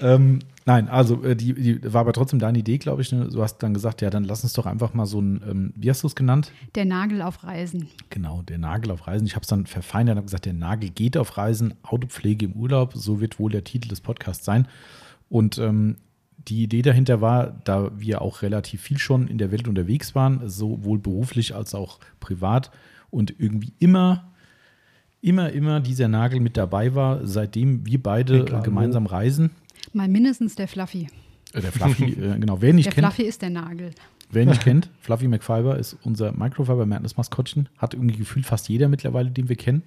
Ähm, 0.00 0.38
nein, 0.64 0.88
also 0.88 1.22
äh, 1.24 1.36
die, 1.36 1.52
die 1.52 1.92
war 1.92 2.00
aber 2.00 2.14
trotzdem 2.14 2.38
deine 2.38 2.58
Idee, 2.58 2.78
glaube 2.78 3.02
ich. 3.02 3.12
Ne? 3.12 3.28
Du 3.28 3.42
hast 3.42 3.58
dann 3.58 3.74
gesagt, 3.74 4.00
ja, 4.00 4.08
dann 4.08 4.24
lass 4.24 4.44
uns 4.44 4.54
doch 4.54 4.64
einfach 4.64 4.94
mal 4.94 5.04
so 5.04 5.20
ein, 5.20 5.42
ähm, 5.46 5.72
wie 5.76 5.90
hast 5.90 6.02
du 6.02 6.06
es 6.06 6.14
genannt? 6.14 6.52
Der 6.74 6.86
Nagel 6.86 7.20
auf 7.20 7.44
Reisen. 7.44 7.88
Genau, 8.08 8.40
der 8.40 8.56
Nagel 8.56 8.90
auf 8.90 9.06
Reisen. 9.06 9.26
Ich 9.26 9.34
habe 9.34 9.42
es 9.42 9.48
dann 9.48 9.66
verfeinert 9.66 10.12
und 10.12 10.16
habe 10.16 10.26
gesagt, 10.26 10.46
der 10.46 10.54
Nagel 10.54 10.88
geht 10.88 11.18
auf 11.18 11.36
Reisen, 11.36 11.74
Autopflege 11.82 12.46
im 12.46 12.52
Urlaub, 12.52 12.94
so 12.94 13.20
wird 13.20 13.38
wohl 13.38 13.50
der 13.50 13.64
Titel 13.64 13.88
des 13.88 14.00
Podcasts 14.00 14.44
sein. 14.44 14.66
Und 15.28 15.58
ähm, 15.58 15.96
die 16.48 16.62
Idee 16.62 16.82
dahinter 16.82 17.20
war, 17.20 17.60
da 17.64 17.90
wir 17.94 18.22
auch 18.22 18.42
relativ 18.42 18.80
viel 18.82 18.98
schon 18.98 19.28
in 19.28 19.38
der 19.38 19.52
Welt 19.52 19.68
unterwegs 19.68 20.14
waren, 20.14 20.48
sowohl 20.48 20.98
beruflich 20.98 21.54
als 21.54 21.74
auch 21.74 22.00
privat 22.20 22.70
und 23.10 23.38
irgendwie 23.38 23.74
immer, 23.78 24.31
immer, 25.22 25.50
immer 25.52 25.80
dieser 25.80 26.08
Nagel 26.08 26.40
mit 26.40 26.56
dabei 26.58 26.94
war, 26.94 27.26
seitdem 27.26 27.86
wir 27.86 28.02
beide 28.02 28.42
Egal 28.42 28.62
gemeinsam 28.62 29.06
reisen. 29.06 29.50
Mal 29.94 30.08
mindestens 30.08 30.54
der 30.56 30.68
Fluffy. 30.68 31.08
Äh, 31.54 31.60
Der 31.62 31.72
Fluffy, 31.72 32.12
äh, 32.20 32.38
genau, 32.38 32.60
wer 32.60 32.74
nicht 32.74 32.86
Der 32.86 32.92
kennt, 32.92 33.06
Fluffy 33.06 33.22
ist 33.28 33.40
der 33.40 33.50
Nagel. 33.50 33.92
wer 34.30 34.44
nicht 34.44 34.60
kennt, 34.64 34.90
Fluffy 35.00 35.28
McFiber 35.28 35.78
ist 35.78 35.96
unser 36.02 36.32
Microfiber 36.32 36.84
Madness 36.86 37.16
Maskottchen, 37.16 37.68
hat 37.78 37.94
irgendwie 37.94 38.16
gefühlt 38.16 38.44
fast 38.44 38.68
jeder 38.68 38.88
mittlerweile, 38.88 39.30
den 39.30 39.48
wir 39.48 39.56
kennen. 39.56 39.82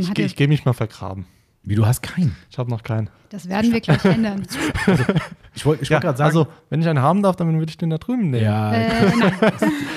Ich, 0.00 0.18
ich 0.18 0.36
gehe 0.36 0.48
mich 0.48 0.64
mal 0.64 0.72
vergraben. 0.72 1.26
Wie 1.64 1.74
du 1.74 1.86
hast 1.86 2.02
keinen. 2.02 2.36
Ich 2.50 2.58
habe 2.58 2.70
noch 2.70 2.82
keinen. 2.82 3.08
das 3.30 3.48
werden 3.48 3.72
wir 3.72 3.80
gleich 3.80 4.04
ändern. 4.04 4.42
Ich 5.56 5.64
wollte 5.64 5.84
ich 5.84 5.88
Ja, 5.88 5.96
wollt 5.98 6.02
gerade 6.02 6.18
sagen, 6.18 6.26
also, 6.36 6.48
wenn 6.68 6.80
ich 6.80 6.88
einen 6.88 6.98
haben 7.00 7.22
darf, 7.22 7.36
dann 7.36 7.56
würde 7.56 7.70
ich 7.70 7.78
den 7.78 7.88
da 7.90 7.98
drüben 7.98 8.30
nehmen. 8.30 8.42
ja, 8.44 8.72
Äh, 8.74 8.88
nein. 9.16 9.32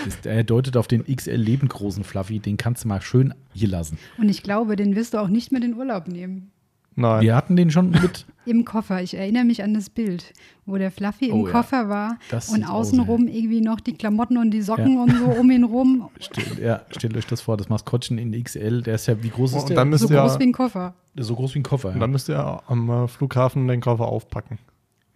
das, 0.05 0.25
er 0.25 0.43
deutet 0.43 0.77
auf 0.77 0.88
den 0.88 1.03
XL 1.03 1.31
lebendgroßen 1.36 2.03
Fluffy, 2.03 2.38
den 2.39 2.57
kannst 2.57 2.83
du 2.83 2.88
mal 2.88 3.01
schön 3.01 3.33
hier 3.53 3.67
lassen. 3.69 3.97
Und 4.19 4.29
ich 4.29 4.43
glaube, 4.43 4.75
den 4.75 4.95
wirst 4.95 5.15
du 5.15 5.17
auch 5.17 5.29
nicht 5.29 5.51
mit 5.51 5.63
in 5.63 5.71
den 5.71 5.79
Urlaub 5.79 6.07
nehmen. 6.07 6.51
Nein. 7.00 7.22
Wir 7.22 7.36
hatten 7.36 7.56
den 7.56 7.70
schon 7.72 7.92
mit. 7.92 8.25
Im 8.46 8.63
Koffer. 8.66 9.01
Ich 9.04 9.13
erinnere 9.16 9.44
mich 9.44 9.62
an 9.62 9.74
das 9.74 9.89
Bild, 9.89 10.34
wo 10.66 10.77
der 10.77 10.89
Fluffy 10.89 11.27
im 11.30 11.36
Oh 11.42 11.46
ja. 11.48 11.51
Koffer 11.51 11.89
war 11.89 12.18
Das 12.32 12.48
und 12.50 12.63
außenrum 12.63 13.27
irgendwie 13.27 13.60
noch 13.62 13.80
die 13.82 13.94
Klamotten 13.94 14.38
und 14.38 14.51
die 14.51 14.62
Socken 14.62 14.96
Ja. 14.96 15.04
und 15.04 15.12
so 15.18 15.25
um 15.39 15.51
ihn 15.51 15.63
rum. 15.66 16.10
Stellt, 16.20 16.58
ja, 16.60 16.82
stellt 16.96 17.16
euch 17.18 17.27
das 17.27 17.42
vor, 17.42 17.58
das 17.58 17.68
Maskottchen 17.70 18.18
in 18.18 18.32
XL, 18.42 18.82
der 18.84 18.96
ist 18.96 19.06
ja, 19.08 19.22
wie 19.22 19.30
groß 19.30 19.51
ist 19.54 19.62
Und 19.63 19.70
der? 19.70 19.75
dann 19.75 19.89
müsst 19.89 20.08
So 20.08 20.13
groß 20.13 20.39
wie 20.39 20.44
ein 20.44 20.54
Koffer. 20.54 20.94
so 21.18 21.36
groß 21.36 21.56
wie 21.56 21.60
ein 21.60 21.63
Koffer. 21.63 21.89
und 21.89 21.96
Ja. 21.96 22.00
dann 22.00 22.12
müsst 22.12 22.30
ihr 22.30 22.62
am 22.68 22.89
äh, 22.89 23.08
Flughafen 23.10 23.68
den 23.68 23.82
Koffer 23.82 24.06
aufpacken. 24.08 24.58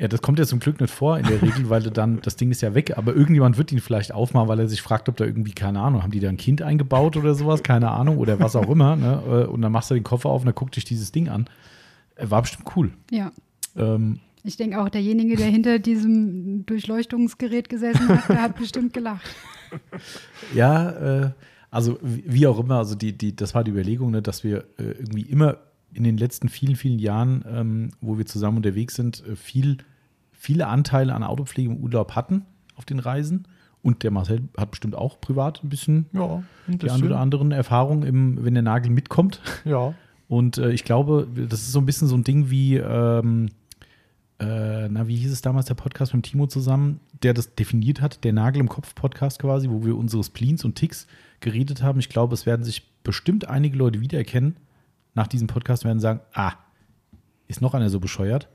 Ja, 0.02 0.08
das 0.08 0.24
kommt 0.24 0.40
ja 0.40 0.46
zum 0.46 0.60
Glück 0.60 0.82
nicht 0.82 0.92
vor 0.92 1.20
in 1.20 1.28
der 1.28 1.40
Regel, 1.44 1.70
weil 1.70 1.84
du 1.84 1.92
dann, 1.92 2.22
das 2.24 2.36
Ding 2.36 2.50
ist 2.50 2.62
ja 2.62 2.74
weg, 2.74 2.98
aber 2.98 3.16
irgendjemand 3.16 3.60
wird 3.60 3.72
ihn 3.72 3.80
vielleicht 3.80 4.12
aufmachen, 4.12 4.48
weil 4.48 4.60
er 4.60 4.68
sich 4.68 4.82
fragt, 4.82 5.08
ob 5.10 5.16
da 5.16 5.26
irgendwie, 5.26 5.52
keine 5.52 5.80
Ahnung, 5.80 6.02
haben 6.02 6.10
die 6.10 6.20
da 6.20 6.28
ein 6.28 6.38
Kind 6.38 6.64
eingebaut 6.64 7.18
oder 7.18 7.36
sowas, 7.36 7.62
keine 7.62 7.92
Ahnung, 7.92 8.18
oder 8.18 8.40
was 8.40 8.56
auch 8.56 8.68
immer, 8.68 8.96
ne? 8.96 9.48
Und 9.48 9.62
dann 9.62 9.72
machst 9.72 9.92
du 9.92 9.94
den 9.94 10.04
Koffer 10.04 10.30
auf 10.30 10.42
und 10.42 10.48
dann 10.48 10.56
guckt 10.56 10.76
dich 10.76 10.86
dieses 10.86 11.12
Ding 11.12 11.30
an. 11.30 11.48
Er 12.16 12.32
War 12.32 12.42
bestimmt 12.42 12.66
cool. 12.76 12.92
Ja. 13.12 13.32
Ähm, 13.78 14.18
Ich 14.42 14.58
denke 14.58 14.82
auch, 14.82 14.90
derjenige, 14.90 15.36
der 15.36 15.46
hinter 15.46 15.78
diesem 15.78 16.66
Durchleuchtungsgerät 16.66 17.70
gesessen 17.70 18.10
hat, 18.10 18.28
der 18.28 18.42
hat 18.42 18.56
bestimmt 18.58 18.94
gelacht. 18.94 19.30
Ja, 20.54 20.90
äh, 21.26 21.32
also 21.70 21.98
wie 22.02 22.24
wie 22.26 22.48
auch 22.48 22.60
immer, 22.60 22.80
also 22.80 22.96
die, 22.96 23.18
die, 23.18 23.36
das 23.36 23.56
war 23.56 23.64
die 23.64 23.72
Überlegung, 23.72 24.12
ne, 24.12 24.22
dass 24.22 24.44
wir 24.44 24.66
äh, 24.78 24.84
irgendwie 25.00 25.22
immer 25.22 25.60
in 25.94 26.04
den 26.04 26.18
letzten 26.18 26.50
vielen, 26.50 26.76
vielen 26.76 27.00
Jahren, 27.00 27.46
ähm, 27.48 27.90
wo 28.02 28.18
wir 28.18 28.26
zusammen 28.26 28.58
unterwegs 28.58 28.96
sind, 28.96 29.24
äh, 29.26 29.36
viel, 29.36 29.78
viele 30.42 30.68
Anteile 30.68 31.14
an 31.14 31.22
Autopflege 31.22 31.70
im 31.70 31.78
Urlaub 31.78 32.16
hatten 32.16 32.46
auf 32.76 32.84
den 32.84 32.98
Reisen. 32.98 33.48
Und 33.84 34.02
der 34.02 34.10
Marcel 34.10 34.42
hat 34.58 34.72
bestimmt 34.72 34.96
auch 34.96 35.22
privat 35.22 35.64
ein 35.64 35.70
bisschen 35.70 36.08
Ja, 36.14 36.44
ein 36.68 36.80
die 36.80 36.90
ein 36.90 37.04
oder 37.04 37.20
anderen 37.20 37.52
Erfahrungen, 37.52 38.04
im, 38.04 38.44
wenn 38.44 38.56
der 38.56 38.64
Nagel 38.64 38.92
mitkommt. 38.92 39.40
Ja. 39.66 39.94
Und 40.28 40.58
äh, 40.58 40.72
ich 40.72 40.84
glaube, 40.84 41.28
das 41.36 41.62
ist 41.62 41.72
so 41.72 41.80
ein 41.80 41.86
bisschen 41.86 42.08
so 42.08 42.16
ein 42.16 42.24
Ding 42.24 42.50
wie, 42.50 42.78
ähm, 42.78 43.50
äh, 44.40 44.88
na, 44.88 45.08
wie 45.08 45.16
hieß 45.16 45.32
es 45.32 45.42
damals, 45.42 45.68
der 45.68 45.76
Podcast 45.76 46.14
mit 46.14 46.26
Timo 46.26 46.48
zusammen, 46.48 47.00
der 47.22 47.34
das 47.34 47.54
definiert 47.54 48.02
hat, 48.02 48.24
der 48.24 48.34
Nagel 48.34 48.62
im 48.62 48.70
Kopf-Podcast 48.70 49.40
quasi, 49.40 49.70
wo 49.70 49.84
wir 49.84 49.98
unsere 49.98 50.24
Spleens 50.24 50.64
und 50.64 50.76
Ticks 50.76 51.06
geredet 51.40 51.84
haben. 51.84 52.00
Ich 52.00 52.10
glaube, 52.10 52.34
es 52.34 52.46
werden 52.46 52.64
sich 52.64 52.88
bestimmt 53.04 53.48
einige 53.48 53.78
Leute 53.78 54.02
wiedererkennen 54.02 54.58
nach 55.14 55.28
diesem 55.28 55.48
Podcast, 55.48 55.86
werden 55.86 56.00
sagen, 56.00 56.22
ah, 56.34 56.54
ist 57.48 57.62
noch 57.62 57.74
einer 57.74 57.90
so 57.90 58.00
bescheuert. 58.00 58.48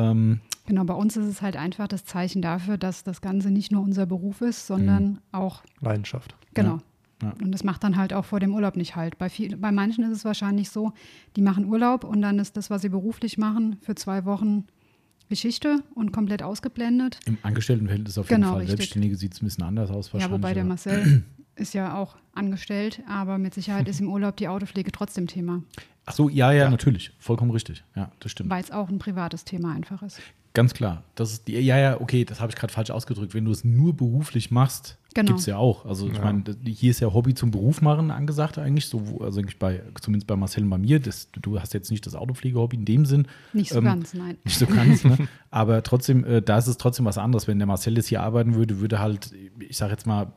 Ähm, 0.00 0.40
Genau, 0.66 0.84
bei 0.84 0.94
uns 0.94 1.16
ist 1.16 1.26
es 1.26 1.42
halt 1.42 1.56
einfach 1.56 1.88
das 1.88 2.04
Zeichen 2.04 2.42
dafür, 2.42 2.78
dass 2.78 3.02
das 3.02 3.20
Ganze 3.22 3.50
nicht 3.50 3.72
nur 3.72 3.82
unser 3.82 4.06
Beruf 4.06 4.40
ist, 4.40 4.66
sondern 4.68 5.18
auch, 5.32 5.62
Leidenschaft. 5.80 6.36
genau. 6.54 6.76
Mhm. 6.76 6.80
Ja. 7.22 7.34
Und 7.42 7.52
das 7.52 7.64
macht 7.64 7.82
dann 7.84 7.96
halt 7.96 8.12
auch 8.12 8.24
vor 8.24 8.38
dem 8.40 8.54
Urlaub 8.54 8.76
nicht 8.76 8.94
halt. 8.96 9.18
Bei, 9.18 9.28
viel, 9.28 9.56
bei 9.56 9.72
manchen 9.72 10.04
ist 10.04 10.12
es 10.16 10.24
wahrscheinlich 10.24 10.70
so, 10.70 10.92
die 11.36 11.42
machen 11.42 11.64
Urlaub 11.66 12.04
und 12.04 12.22
dann 12.22 12.38
ist 12.38 12.56
das, 12.56 12.70
was 12.70 12.82
sie 12.82 12.88
beruflich 12.88 13.36
machen, 13.36 13.76
für 13.82 13.94
zwei 13.94 14.24
Wochen 14.24 14.64
Geschichte 15.28 15.82
und 15.94 16.12
komplett 16.12 16.42
ausgeblendet. 16.42 17.18
Im 17.26 17.36
Angestelltenverhältnis 17.42 18.16
auf 18.16 18.30
jeden 18.30 18.40
Genau, 18.42 18.52
Fall. 18.52 18.60
richtig. 18.62 18.78
Selbstständige 18.78 19.16
sieht 19.16 19.34
es 19.34 19.42
ein 19.42 19.46
bisschen 19.46 19.64
anders 19.64 19.90
aus 19.90 20.12
wahrscheinlich. 20.14 20.30
Ja, 20.30 20.32
wobei 20.42 20.54
der 20.54 20.64
Marcel 20.64 21.24
ist 21.60 21.74
ja 21.74 21.96
auch 21.96 22.16
angestellt, 22.34 23.02
aber 23.08 23.38
mit 23.38 23.54
Sicherheit 23.54 23.86
ist 23.88 24.00
im 24.00 24.08
Urlaub 24.12 24.36
die 24.36 24.48
Autopflege 24.48 24.90
trotzdem 24.92 25.26
Thema, 25.26 25.62
Ach 26.06 26.12
so, 26.12 26.28
ja, 26.28 26.50
ja, 26.50 26.68
natürlich. 26.68 27.12
Vollkommen 27.20 27.52
richtig. 27.52 27.84
Ja, 27.94 28.10
das 28.18 28.32
stimmt. 28.32 28.50
weil 28.50 28.62
es 28.62 28.72
auch 28.72 28.88
ein 28.88 28.98
privates 28.98 29.44
Thema 29.44 29.72
einfach 29.72 30.02
ist. 30.02 30.20
Ganz 30.54 30.74
klar. 30.74 31.04
Das 31.14 31.32
ist 31.32 31.46
die, 31.46 31.52
ja, 31.60 31.78
ja, 31.78 32.00
okay, 32.00 32.24
das 32.24 32.40
habe 32.40 32.50
ich 32.50 32.56
gerade 32.56 32.72
falsch 32.72 32.90
ausgedrückt. 32.90 33.32
Wenn 33.34 33.44
du 33.44 33.52
es 33.52 33.62
nur 33.62 33.96
beruflich 33.96 34.50
machst, 34.50 34.98
Genau. 35.12 35.26
gibt 35.26 35.40
es 35.40 35.46
ja 35.46 35.56
auch. 35.56 35.86
Also 35.86 36.06
ich 36.08 36.16
Ja. 36.16 36.22
meine, 36.24 36.44
hier 36.64 36.90
ist 36.92 37.00
ja 37.00 37.12
Hobby 37.12 37.34
zum 37.34 37.50
Beruf 37.50 37.82
machen 37.82 38.10
angesagt 38.12 38.58
eigentlich, 38.58 38.86
so, 38.86 39.20
also 39.20 39.40
eigentlich 39.40 39.58
bei, 39.58 39.82
zumindest 40.00 40.28
bei 40.28 40.36
Marcel 40.36 40.62
und 40.62 40.70
bei 40.70 40.78
mir. 40.78 41.00
Das, 41.00 41.28
du 41.32 41.58
hast 41.60 41.74
jetzt 41.74 41.90
nicht 41.90 42.06
das 42.06 42.14
Autopflege-Hobby 42.14 42.76
in 42.76 42.84
dem 42.84 43.04
Sinn. 43.06 43.26
Nicht 43.52 43.70
so 43.72 43.78
Ähm, 43.78 43.84
ganz, 43.86 44.14
nein. 44.14 44.38
Nicht 44.44 44.58
so 44.58 44.66
ganz, 44.66 45.02
ne? 45.04 45.18
Aber 45.50 45.82
trotzdem, 45.82 46.24
äh, 46.24 46.40
da 46.42 46.58
ist 46.58 46.68
es 46.68 46.76
trotzdem 46.78 47.06
was 47.06 47.18
anderes. 47.18 47.48
Wenn 47.48 47.58
der 47.58 47.66
Marcel 47.66 47.96
jetzt 47.96 48.06
hier 48.06 48.22
arbeiten 48.22 48.54
würde, 48.54 48.78
würde 48.78 49.00
halt, 49.00 49.32
ich 49.58 49.76
sage 49.76 49.90
jetzt 49.92 50.06
mal, 50.06 50.32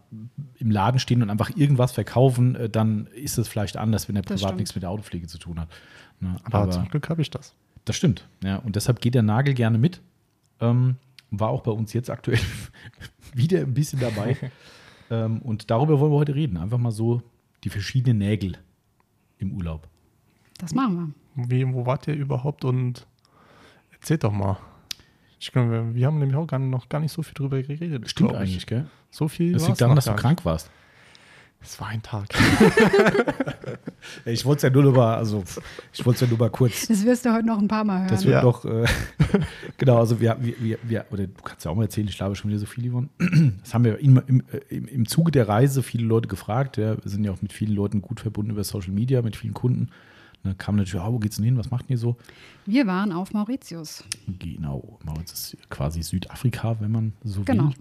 im 0.58 0.72
Laden 0.72 1.00
stehen 1.00 1.22
und 1.22 1.30
einfach 1.30 1.56
irgendwas 1.56 1.92
verkaufen, 1.92 2.56
äh, 2.56 2.68
dann 2.70 3.06
ist 3.08 3.38
es 3.38 3.48
vielleicht 3.48 3.78
anders, 3.78 4.10
wenn 4.10 4.16
er 4.16 4.24
privat 4.24 4.56
nichts 4.58 4.74
mit 4.74 4.82
der 4.82 4.90
Autopflege 4.90 5.28
zu 5.28 5.38
tun 5.38 5.60
hat. 5.60 5.70
Ne? 6.20 6.36
Aber, 6.46 6.72
zum 6.72 6.88
Glück 6.88 7.10
habe 7.10 7.22
ich 7.22 7.30
das. 7.30 7.54
Das 7.86 7.96
stimmt, 7.96 8.28
ja. 8.44 8.56
Und 8.58 8.76
deshalb 8.76 9.02
geht 9.02 9.14
der 9.14 9.24
Nagel 9.24 9.54
gerne 9.54 9.78
mit. 9.78 10.02
Ähm, 10.62 10.96
war 11.36 11.50
auch 11.50 11.62
bei 11.62 11.72
uns 11.72 11.94
jetzt 11.94 12.10
aktuell 12.10 12.40
wieder 13.38 13.60
ein 13.60 13.74
bisschen 13.74 14.00
dabei. 14.00 14.38
ähm, 15.10 15.42
und 15.42 15.70
darüber 15.70 16.00
wollen 16.00 16.12
wir 16.12 16.18
heute 16.18 16.36
reden. 16.36 16.58
Einfach 16.58 16.78
mal 16.78 16.92
so 16.92 17.22
die 17.64 17.70
verschiedenen 17.70 18.20
Nägel 18.20 18.58
im 19.38 19.54
Urlaub. 19.54 19.88
Das 20.58 20.74
machen 20.74 21.16
wir. 21.36 21.50
Wie, 21.50 21.74
wo 21.74 21.86
wart 21.86 22.08
ihr 22.08 22.16
überhaupt 22.16 22.64
und 22.64 23.08
erzählt 23.92 24.24
doch 24.24 24.32
mal. 24.32 24.58
Ich 25.40 25.52
glaube, 25.52 25.72
wir, 25.72 25.96
wir 25.96 26.08
haben 26.08 26.20
nämlich 26.20 26.38
auch 26.38 26.48
gar, 26.48 26.60
noch 26.60 26.88
gar 26.88 27.00
nicht 27.00 27.12
so 27.12 27.22
viel 27.24 27.34
drüber 27.34 27.62
geredet. 27.62 28.10
Stimmt 28.10 28.34
eigentlich, 28.34 28.66
gell? 28.66 28.88
So 29.10 29.28
viel. 29.28 29.54
Das 29.54 29.68
liegt 29.68 29.82
daran, 29.82 29.96
dass 29.96 30.06
du 30.06 30.16
krank 30.16 30.46
warst. 30.46 30.70
Es 31.64 31.80
war 31.80 31.88
ein 31.88 32.02
Tag. 32.04 32.28
Ich 34.26 34.44
wollte 34.44 34.68
es 34.68 34.74
ja 34.74 34.82
nur 34.82 34.92
mal, 34.92 35.16
also 35.16 35.44
ich 35.94 36.06
wollte 36.06 36.16
es 36.18 36.22
ja 36.22 36.28
nur 36.28 36.38
mal 36.38 36.50
kurz. 36.50 36.88
Das 36.88 37.06
wirst 37.06 37.26
du 37.26 37.34
heute 37.34 37.48
noch 37.48 37.58
ein 37.58 37.70
paar 37.70 37.86
Mal 37.86 38.00
hören. 38.00 38.10
Das 38.10 38.26
wird 38.26 38.34
Ja. 38.36 38.42
doch, 38.42 38.66
äh, 38.66 38.86
genau, 39.78 39.98
also 40.00 40.20
wir, 40.20 40.38
wir, 40.42 40.78
wir, 40.84 41.06
oder 41.10 41.26
du 41.28 41.42
kannst 41.42 41.64
ja 41.64 41.72
auch 41.72 41.76
mal 41.76 41.84
erzählen, 41.84 42.08
ich 42.10 42.18
glaube 42.18 42.36
schon 42.36 42.50
wieder 42.52 42.60
so 42.60 42.66
viel, 42.66 42.92
Yvonne. 42.92 43.08
Das 43.64 43.74
haben 43.74 43.86
wir 43.86 43.98
im, 44.00 44.22
im, 44.28 44.44
äh, 44.52 44.76
im, 44.76 44.88
im 44.88 45.08
Zuge 45.08 45.32
der 45.32 45.48
Reise 45.48 45.84
viele 45.84 46.04
Leute 46.06 46.28
gefragt. 46.28 46.76
Ja. 46.78 47.02
Wir 47.02 47.10
sind 47.10 47.24
ja 47.24 47.32
auch 47.32 47.42
mit 47.42 47.54
vielen 47.54 47.74
Leuten 47.74 48.02
gut 48.02 48.20
verbunden 48.20 48.52
über 48.52 48.64
Social 48.66 48.92
Media, 48.92 49.22
mit 49.22 49.38
vielen 49.38 49.54
Kunden. 49.54 49.88
Da 50.44 50.54
kam 50.54 50.76
natürlich, 50.76 51.02
ah, 51.02 51.12
wo 51.12 51.20
geht's 51.20 51.38
denn 51.38 51.46
hin? 51.46 51.58
Was 51.58 51.72
macht 51.72 51.90
ihr 51.90 51.98
so? 51.98 52.18
wir 52.66 52.86
waren 52.88 53.14
auf 53.14 53.32
Mauritius. 53.34 54.04
Genau, 54.40 55.00
Mauritius 55.06 55.54
ist 55.54 55.70
quasi 55.70 56.04
Südafrika, 56.04 56.76
wenn 56.82 56.92
man 56.92 57.14
so 57.24 57.44
Genau. 57.44 57.68
will. 57.68 57.74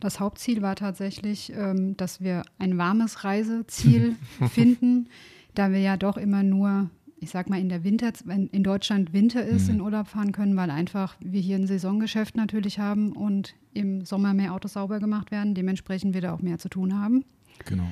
Das 0.00 0.18
Hauptziel 0.20 0.62
war 0.62 0.76
tatsächlich, 0.76 1.52
ähm, 1.54 1.96
dass 1.96 2.20
wir 2.20 2.42
ein 2.58 2.78
warmes 2.78 3.24
Reiseziel 3.24 4.16
finden, 4.50 5.08
da 5.54 5.70
wir 5.72 5.80
ja 5.80 5.96
doch 5.96 6.16
immer 6.16 6.42
nur, 6.42 6.88
ich 7.18 7.30
sag 7.30 7.50
mal, 7.50 7.60
in 7.60 7.68
der 7.68 7.84
Winter, 7.84 8.10
wenn 8.24 8.46
in 8.48 8.62
Deutschland 8.64 9.12
Winter 9.12 9.44
ist, 9.44 9.68
Mhm. 9.68 9.74
in 9.74 9.80
Urlaub 9.82 10.08
fahren 10.08 10.32
können, 10.32 10.56
weil 10.56 10.70
einfach 10.70 11.16
wir 11.20 11.40
hier 11.40 11.56
ein 11.56 11.66
Saisongeschäft 11.66 12.34
natürlich 12.36 12.78
haben 12.78 13.12
und 13.12 13.54
im 13.74 14.04
Sommer 14.04 14.32
mehr 14.34 14.54
Autos 14.54 14.72
sauber 14.72 15.00
gemacht 15.00 15.30
werden, 15.30 15.54
dementsprechend 15.54 16.14
wir 16.14 16.20
da 16.22 16.32
auch 16.34 16.40
mehr 16.40 16.58
zu 16.58 16.68
tun 16.68 16.98
haben. 16.98 17.24
Genau. 17.66 17.88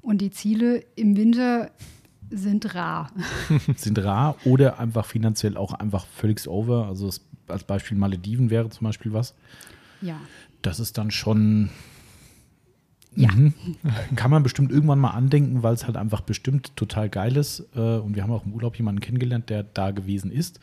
Und 0.00 0.22
die 0.22 0.30
Ziele 0.30 0.82
im 0.96 1.14
Winter 1.16 1.70
sind 2.30 2.74
rar. 2.74 3.12
sind 3.76 3.98
rar 4.02 4.36
oder 4.44 4.78
einfach 4.78 5.04
finanziell 5.04 5.56
auch 5.58 5.74
einfach 5.74 6.06
völlig 6.06 6.48
over. 6.48 6.86
Also 6.86 7.10
als 7.48 7.64
Beispiel 7.64 7.98
Malediven 7.98 8.48
wäre 8.50 8.70
zum 8.70 8.86
Beispiel 8.86 9.12
was. 9.12 9.34
Ja. 10.00 10.16
Das 10.62 10.80
ist 10.80 10.98
dann 10.98 11.10
schon. 11.10 11.70
Ja. 13.16 13.32
Mhm. 13.32 13.54
Kann 14.14 14.30
man 14.30 14.42
bestimmt 14.42 14.70
irgendwann 14.70 14.98
mal 15.00 15.10
andenken, 15.10 15.62
weil 15.62 15.74
es 15.74 15.84
halt 15.86 15.96
einfach 15.96 16.20
bestimmt 16.20 16.76
total 16.76 17.08
geil 17.08 17.36
ist. 17.36 17.64
Äh, 17.74 17.80
Und 17.98 18.14
wir 18.14 18.22
haben 18.22 18.30
auch 18.32 18.44
im 18.46 18.52
Urlaub 18.52 18.76
jemanden 18.76 19.00
kennengelernt, 19.00 19.50
der 19.50 19.64
da 19.64 19.90
gewesen 19.90 20.30
ist. 20.30 20.60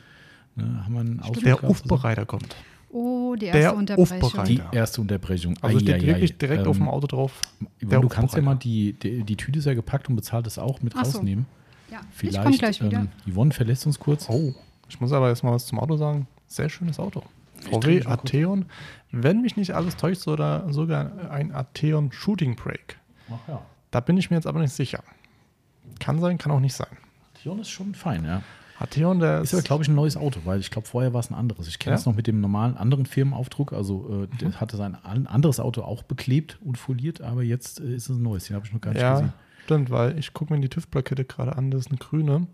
Ne, 0.55 0.83
haben 0.85 0.93
wir 0.93 1.01
einen 1.01 1.19
Ausflug 1.19 1.43
Der? 1.43 1.63
Aufbereiter 1.63 2.25
kommt. 2.25 2.55
Oh, 2.89 3.35
die 3.35 3.47
Der 3.47 3.53
erste 3.55 3.77
Unterbrechung. 3.77 4.21
Aufbereiter. 4.23 4.69
Die 4.71 4.75
erste 4.75 5.01
Unterbrechung. 5.01 5.55
Also 5.61 5.79
steht 5.79 5.95
Eieiei. 5.95 6.07
wirklich 6.07 6.37
direkt 6.37 6.65
auf 6.67 6.77
dem 6.77 6.83
Ähm, 6.85 6.89
Auto 6.89 7.07
drauf. 7.07 7.41
Der 7.81 7.99
du 7.99 8.07
kannst 8.07 8.33
ja 8.35 8.41
mal 8.41 8.55
die, 8.55 8.93
die, 8.93 9.23
die 9.23 9.35
Tüte 9.35 9.59
ist 9.59 9.65
ja 9.65 9.73
gepackt 9.73 10.07
und 10.09 10.15
bezahlt 10.15 10.47
es 10.47 10.57
auch 10.57 10.81
mit 10.81 10.93
Ach 10.95 11.03
so. 11.03 11.17
rausnehmen. 11.17 11.45
Ja, 11.91 11.99
Vielleicht. 12.11 12.37
ich 12.37 12.43
komme 12.43 12.57
gleich 12.57 12.81
wieder. 12.83 12.99
Ähm, 12.99 13.09
Yvonne 13.31 13.51
verlässt 13.51 13.85
uns 13.85 13.99
kurz. 13.99 14.27
Oh, 14.29 14.53
ich 14.87 14.99
muss 15.01 15.11
aber 15.11 15.27
erstmal 15.27 15.53
was 15.53 15.65
zum 15.65 15.79
Auto 15.79 15.97
sagen. 15.97 16.27
Sehr 16.47 16.69
schönes 16.69 16.97
Auto. 16.97 17.23
VW. 17.61 18.05
Atheon. 18.05 18.65
Wenn 19.11 19.41
mich 19.41 19.55
nicht 19.57 19.71
alles 19.73 19.95
täuscht, 19.95 20.21
sogar, 20.21 20.71
sogar 20.73 21.29
ein 21.31 21.53
Atheon 21.53 22.11
Shooting 22.11 22.55
Brake. 22.55 22.95
Ach 23.29 23.47
ja. 23.47 23.61
Da 23.91 23.99
bin 24.01 24.17
ich 24.17 24.29
mir 24.29 24.35
jetzt 24.37 24.47
aber 24.47 24.59
nicht 24.59 24.73
sicher. 24.73 25.03
Kann 25.99 26.19
sein, 26.19 26.37
kann 26.37 26.51
auch 26.51 26.59
nicht 26.59 26.75
sein. 26.75 26.87
Tion 27.41 27.59
ist 27.59 27.69
schon 27.69 27.95
fein, 27.95 28.25
ja. 28.25 28.41
Atheon, 28.79 29.19
der 29.19 29.41
Ist 29.41 29.53
aber, 29.55 29.63
glaube 29.63 29.83
ich, 29.83 29.89
ein 29.89 29.95
neues 29.95 30.17
Auto, 30.17 30.41
weil 30.43 30.59
ich 30.59 30.69
glaube, 30.69 30.87
vorher 30.87 31.11
war 31.13 31.19
es 31.21 31.31
ein 31.31 31.33
anderes. 31.35 31.67
Ich 31.67 31.79
kenne 31.79 31.95
Ja? 31.95 31.99
es 31.99 32.05
noch 32.05 32.13
mit 32.15 32.27
dem 32.27 32.41
normalen 32.41 32.77
anderen 32.77 33.07
Firmenaufdruck. 33.07 33.73
Also, 33.73 34.25
äh, 34.31 34.37
der 34.37 34.59
hatte 34.59 34.77
sein 34.77 34.93
an- 35.03 35.25
anderes 35.25 35.59
Auto 35.59 35.81
auch 35.81 36.03
beklebt 36.03 36.59
und 36.63 36.77
foliert, 36.77 37.21
aber 37.21 37.41
jetzt 37.41 37.79
äh, 37.79 37.95
ist 37.95 38.09
es 38.09 38.17
ein 38.17 38.21
neues. 38.21 38.45
Den 38.45 38.55
habe 38.55 38.67
ich 38.67 38.73
noch 38.73 38.81
gar 38.81 38.91
nicht 38.91 39.01
ja, 39.01 39.13
gesehen. 39.13 39.33
stimmt, 39.63 39.89
weil 39.89 40.19
ich 40.19 40.31
gucke 40.33 40.53
mir 40.53 40.59
die 40.59 40.69
TÜV-Plakette 40.69 41.25
gerade 41.25 41.55
an, 41.55 41.71
das 41.71 41.81
ist 41.85 41.91
eine 41.91 41.97
grüne. 41.97 42.45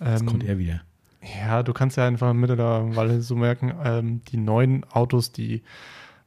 Jetzt 0.00 0.22
Ähm, 0.22 0.26
kommt 0.26 0.42
er 0.44 0.58
wieder. 0.58 0.80
Ja, 1.22 1.62
du 1.62 1.72
kannst 1.72 1.96
ja 1.96 2.06
einfach 2.06 2.32
mit 2.32 2.50
der, 2.50 2.58
weil 2.96 3.20
so 3.20 3.34
merken, 3.36 3.72
ähm, 3.84 4.22
die 4.28 4.36
neuen 4.36 4.84
Autos, 4.84 5.32
die, 5.32 5.62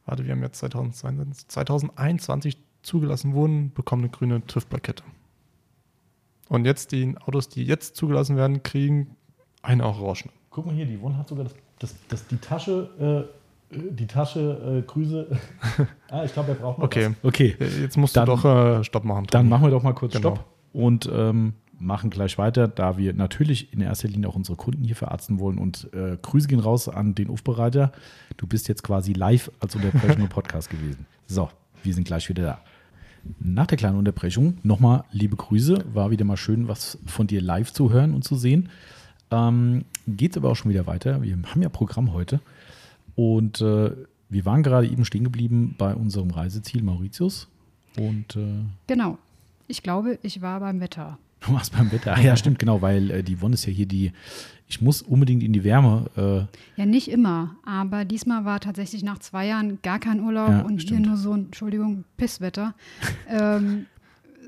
warte, 0.06 0.25
wir 0.25 0.34
haben 0.34 0.41
jetzt 0.43 0.60
2022, 0.60 1.47
2021 1.47 2.58
zugelassen 2.84 3.34
wurden, 3.34 3.71
bekommen 3.73 4.04
eine 4.04 4.12
grüne 4.12 4.45
TÜV-Plakette. 4.45 5.04
Und 6.49 6.65
jetzt 6.65 6.91
die 6.91 7.15
Autos, 7.25 7.47
die 7.47 7.63
jetzt 7.63 7.95
zugelassen 7.95 8.36
werden, 8.36 8.63
kriegen 8.63 9.15
eine 9.62 9.86
orange. 9.86 10.27
Guck 10.49 10.65
mal 10.65 10.75
hier, 10.75 10.86
die 10.86 10.97
Yvonne 10.97 11.17
hat 11.17 11.30
sogar 11.30 11.45
das, 11.45 11.56
das, 11.80 11.95
das, 12.10 12.27
die 12.27 12.38
Tasche, 12.38 13.30
äh, 13.71 13.75
die 13.93 14.08
Tasche 14.08 14.80
äh, 14.80 14.86
Grüße. 14.86 15.39
ah, 16.10 16.25
ich 16.25 16.34
glaube, 16.34 16.49
er 16.49 16.56
braucht 16.56 16.80
noch 16.80 16.86
Okay. 16.86 17.12
was. 17.21 17.30
Okay, 17.30 17.56
Äh, 17.60 17.82
Jetzt 17.82 17.95
musst 17.97 18.17
Dann- 18.17 18.25
du 18.25 18.36
doch 18.36 18.43
äh, 18.80 18.84
Stopp 18.84 19.06
machen. 19.06 19.27
dann 19.32 19.47
machen 19.47 19.63
wir 19.63 19.69
doch 19.71 19.84
mal 19.84 19.93
kurz 19.93 20.13
Genau. 20.13 20.36
Stopp 20.36 20.45
und 20.73 21.10
ähm, 21.13 21.54
machen 21.82 22.10
gleich 22.10 22.38
weiter, 22.38 22.67
da 22.67 22.98
wir 22.98 23.13
natürlich 23.13 23.74
in 23.74 23.82
erster 23.82 24.08
Linie 24.08 24.30
auch 24.30 24.36
unsere 24.36 24.56
Kunden 24.56 24.84
hier 24.84 24.96
verarzten 24.96 25.39
wollen. 25.39 25.58
Und 25.58 25.89
äh, 25.94 26.17
Grüße 26.22 26.48
gehen 26.48 26.60
raus 26.60 26.88
an 26.88 27.15
den 27.15 27.30
Aufbereiter. 27.30 27.91
Du 28.38 28.48
bist 28.48 28.67
jetzt 28.67 28.84
quasi 28.84 29.13
live 29.13 29.52
als 29.60 29.76
Unterbrechung 29.76 30.22
im 30.22 30.30
Podcast 30.30 30.70
gewesen. 30.70 31.06
So, 31.28 31.50
wir 31.84 31.94
sind 31.94 32.06
gleich 32.06 32.30
wieder 32.30 32.44
da. 32.44 32.62
Nach 33.39 33.67
der 33.67 33.78
kleinen 33.78 33.98
Unterbrechung 33.98 34.58
nochmal 34.63 35.04
liebe 35.12 35.36
Grüße. 35.36 35.84
War 35.94 36.12
wieder 36.12 36.26
mal 36.26 36.38
schön, 36.38 36.67
was 36.67 36.98
von 37.06 37.28
dir 37.28 37.41
live 37.41 37.72
zu 37.74 37.91
hören 37.91 38.13
und 38.13 38.24
zu 38.24 38.36
sehen. 38.36 38.70
Ähm, 39.30 39.86
Geht 40.08 40.38
aber 40.38 40.50
auch 40.50 40.56
schon 40.56 40.72
wieder 40.72 40.88
weiter. 40.88 41.22
Wir 41.22 41.38
haben 41.48 41.62
ja 41.62 41.70
Programm 41.70 42.13
heute. 42.13 42.41
Und 43.15 43.62
äh, 43.62 43.91
wir 44.30 44.46
waren 44.46 44.63
gerade 44.63 44.88
eben 44.88 45.06
stehen 45.06 45.24
geblieben 45.24 45.76
bei 45.78 45.94
unserem 45.94 46.32
Reiseziel 46.32 46.84
Mauritius. 46.84 47.48
Und 47.98 48.36
äh, 48.36 48.63
Genau. 48.88 49.17
Ich 49.67 49.84
glaube, 49.84 50.20
ich 50.22 50.41
war 50.41 50.60
beim 50.60 50.80
Wetter. 50.80 51.17
Du 51.45 51.54
warst 51.54 51.73
beim 51.75 51.91
Wetter. 51.91 52.13
Ah, 52.15 52.21
ja, 52.21 52.36
stimmt, 52.36 52.60
genau, 52.60 52.82
weil 52.82 53.10
äh, 53.12 53.23
die 53.23 53.41
Wonne 53.41 53.56
ist 53.56 53.65
ja 53.65 53.73
hier 53.73 53.88
die, 53.88 54.12
ich 54.67 54.80
muss 54.82 55.01
unbedingt 55.01 55.41
in 55.43 55.54
die 55.54 55.63
Wärme. 55.63 56.06
Äh, 56.77 56.80
Ja, 56.80 56.86
nicht 56.86 57.10
immer, 57.10 57.56
aber 57.65 58.06
diesmal 58.06 58.45
war 58.45 58.60
tatsächlich 58.60 59.04
nach 59.04 59.19
zwei 59.19 59.47
Jahren 59.47 59.80
gar 59.82 59.99
kein 59.99 60.19
Urlaub 60.21 60.49
Ja, 60.49 60.62
und 60.62 60.82
stimmt. 60.82 60.99
hier 60.99 61.08
nur 61.10 61.17
so 61.17 61.34
ein, 61.34 61.45
Entschuldigung, 61.45 62.04
Pisswetter. 62.17 62.75
ähm, 63.27 63.88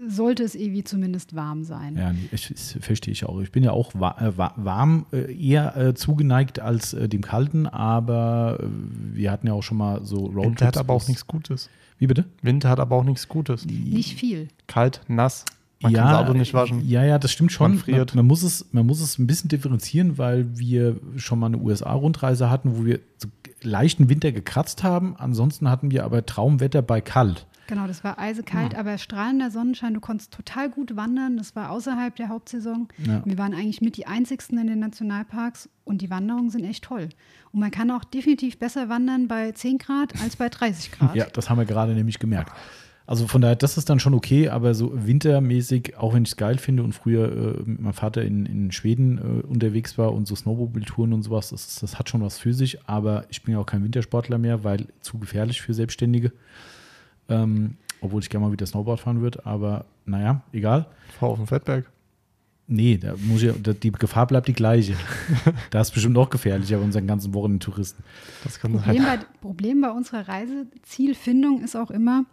sollte 0.07 0.43
es 0.43 0.53
irgendwie 0.53 0.83
zumindest 0.83 1.33
warm 1.35 1.63
sein. 1.63 1.95
ja, 1.97 2.13
ich, 2.31 2.49
das 2.49 2.77
verstehe 2.81 3.11
ich 3.13 3.25
auch. 3.25 3.39
Ich 3.39 3.51
bin 3.53 3.63
ja 3.63 3.71
auch 3.71 3.91
wa 3.95 4.15
äh, 4.19 4.37
wa 4.37 4.53
warm 4.57 5.05
äh, 5.13 5.33
eher 5.33 5.77
äh, 5.77 5.93
zugeneigt 5.93 6.59
als 6.59 6.93
äh, 6.93 7.07
dem 7.07 7.21
Kalten, 7.21 7.67
aber 7.67 8.59
äh, 8.61 8.67
wir 9.15 9.31
hatten 9.31 9.47
ja 9.47 9.53
auch 9.53 9.63
schon 9.63 9.77
mal 9.77 10.03
so 10.05 10.25
Winter 10.25 10.35
Roadtrips. 10.41 10.61
hat 10.63 10.77
aber 10.77 10.93
auch 10.93 11.07
nichts 11.07 11.25
Gutes. 11.25 11.69
Wie 11.99 12.07
bitte? 12.07 12.25
Winter 12.41 12.69
hat 12.69 12.79
aber 12.81 12.97
auch 12.97 13.03
nichts 13.05 13.29
Gutes. 13.29 13.65
Nicht 13.65 14.19
viel. 14.19 14.49
Kalt, 14.67 15.01
nass. 15.07 15.45
Man 15.83 15.93
kann 15.93 16.05
das 16.05 16.17
Auto 16.17 16.33
nicht 16.33 16.53
waschen. 16.53 16.87
Ja, 16.87 17.03
ja, 17.03 17.19
das 17.19 17.31
stimmt 17.31 17.51
schon. 17.51 17.71
Man 17.71 17.79
friert. 17.79 18.15
Man, 18.15 18.23
man, 18.23 18.27
muss 18.27 18.43
es, 18.43 18.65
man 18.71 18.85
muss 18.85 19.01
es 19.01 19.19
ein 19.19 19.27
bisschen 19.27 19.49
differenzieren, 19.49 20.17
weil 20.17 20.57
wir 20.57 20.95
schon 21.17 21.39
mal 21.39 21.47
eine 21.47 21.57
USA-Rundreise 21.57 22.49
hatten, 22.49 22.77
wo 22.77 22.85
wir 22.85 22.99
so 23.17 23.27
leichten 23.61 24.09
Winter 24.09 24.31
gekratzt 24.31 24.83
haben. 24.83 25.15
Ansonsten 25.17 25.69
hatten 25.69 25.91
wir 25.91 26.03
aber 26.03 26.25
Traumwetter 26.25 26.81
bei 26.81 27.01
kalt. 27.01 27.45
Genau, 27.67 27.87
das 27.87 28.03
war 28.03 28.19
eisekalt, 28.19 28.75
aber 28.75 28.97
strahlender 28.97 29.49
Sonnenschein. 29.49 29.93
Du 29.93 30.01
konntest 30.01 30.33
total 30.33 30.69
gut 30.69 30.97
wandern. 30.97 31.37
Das 31.37 31.55
war 31.55 31.71
außerhalb 31.71 32.15
der 32.15 32.27
Hauptsaison. 32.27 32.89
Ja. 33.05 33.21
Wir 33.25 33.37
waren 33.37 33.53
eigentlich 33.53 33.79
mit 33.79 33.95
die 33.95 34.05
einzigsten 34.05 34.57
in 34.57 34.67
den 34.67 34.79
Nationalparks 34.79 35.69
und 35.85 36.01
die 36.01 36.09
Wanderungen 36.09 36.49
sind 36.49 36.65
echt 36.65 36.83
toll. 36.83 37.09
Und 37.51 37.61
man 37.61 37.71
kann 37.71 37.89
auch 37.91 38.03
definitiv 38.03 38.59
besser 38.59 38.89
wandern 38.89 39.27
bei 39.27 39.53
10 39.53 39.77
Grad 39.77 40.13
als 40.21 40.35
bei 40.35 40.49
30 40.49 40.91
Grad. 40.91 41.15
Ja, 41.15 41.25
das 41.25 41.49
haben 41.49 41.57
wir 41.57 41.65
gerade 41.65 41.93
nämlich 41.93 42.19
gemerkt. 42.19 42.51
Also 43.05 43.27
von 43.27 43.41
daher, 43.41 43.57
das 43.57 43.77
ist 43.77 43.89
dann 43.89 43.99
schon 43.99 44.13
okay, 44.13 44.47
aber 44.47 44.73
so 44.73 44.91
wintermäßig, 44.93 45.97
auch 45.97 46.13
wenn 46.13 46.23
ich 46.23 46.29
es 46.29 46.37
geil 46.37 46.57
finde 46.57 46.83
und 46.83 46.93
früher 46.93 47.31
äh, 47.31 47.63
mit 47.65 47.81
meinem 47.81 47.93
Vater 47.93 48.23
in, 48.23 48.45
in 48.45 48.71
Schweden 48.71 49.17
äh, 49.17 49.45
unterwegs 49.45 49.97
war 49.97 50.13
und 50.13 50.25
so 50.25 50.35
Snowmobile-Touren 50.35 51.11
und 51.11 51.23
sowas, 51.23 51.49
das, 51.49 51.79
das 51.79 51.99
hat 51.99 52.09
schon 52.09 52.21
was 52.21 52.37
für 52.37 52.53
sich, 52.53 52.87
aber 52.87 53.25
ich 53.29 53.43
bin 53.43 53.53
ja 53.53 53.59
auch 53.59 53.65
kein 53.65 53.83
Wintersportler 53.83 54.37
mehr, 54.37 54.63
weil 54.63 54.87
zu 55.01 55.19
gefährlich 55.19 55.61
für 55.61 55.73
Selbstständige. 55.73 56.31
Ähm, 57.27 57.75
obwohl 57.99 58.21
ich 58.21 58.29
gerne 58.29 58.45
mal 58.45 58.51
wieder 58.51 58.65
Snowboard 58.65 58.99
fahren 58.99 59.21
würde, 59.21 59.45
aber 59.45 59.85
naja, 60.05 60.41
egal. 60.51 60.87
Fahr 61.17 61.29
auf 61.29 61.37
den 61.37 61.47
Fettberg. 61.47 61.89
Nee, 62.67 62.97
da 62.97 63.15
muss 63.17 63.43
ich, 63.43 63.51
da, 63.61 63.73
die 63.73 63.91
Gefahr 63.91 64.27
bleibt 64.27 64.47
die 64.47 64.53
gleiche. 64.53 64.95
da 65.69 65.81
ist 65.81 65.91
bestimmt 65.91 66.17
auch 66.17 66.29
gefährlicher 66.29 66.77
bei 66.77 66.83
unseren 66.83 67.07
ganzen 67.07 67.33
Wochen 67.33 67.59
Touristen. 67.59 68.03
Das 68.43 68.59
kann 68.59 68.73
halt. 68.73 68.97
Problem, 68.97 69.03
bei, 69.03 69.19
Problem 69.41 69.81
bei 69.81 69.91
unserer 69.91 70.27
Reisezielfindung 70.27 71.61
ist 71.61 71.75
auch 71.75 71.91
immer, 71.91 72.25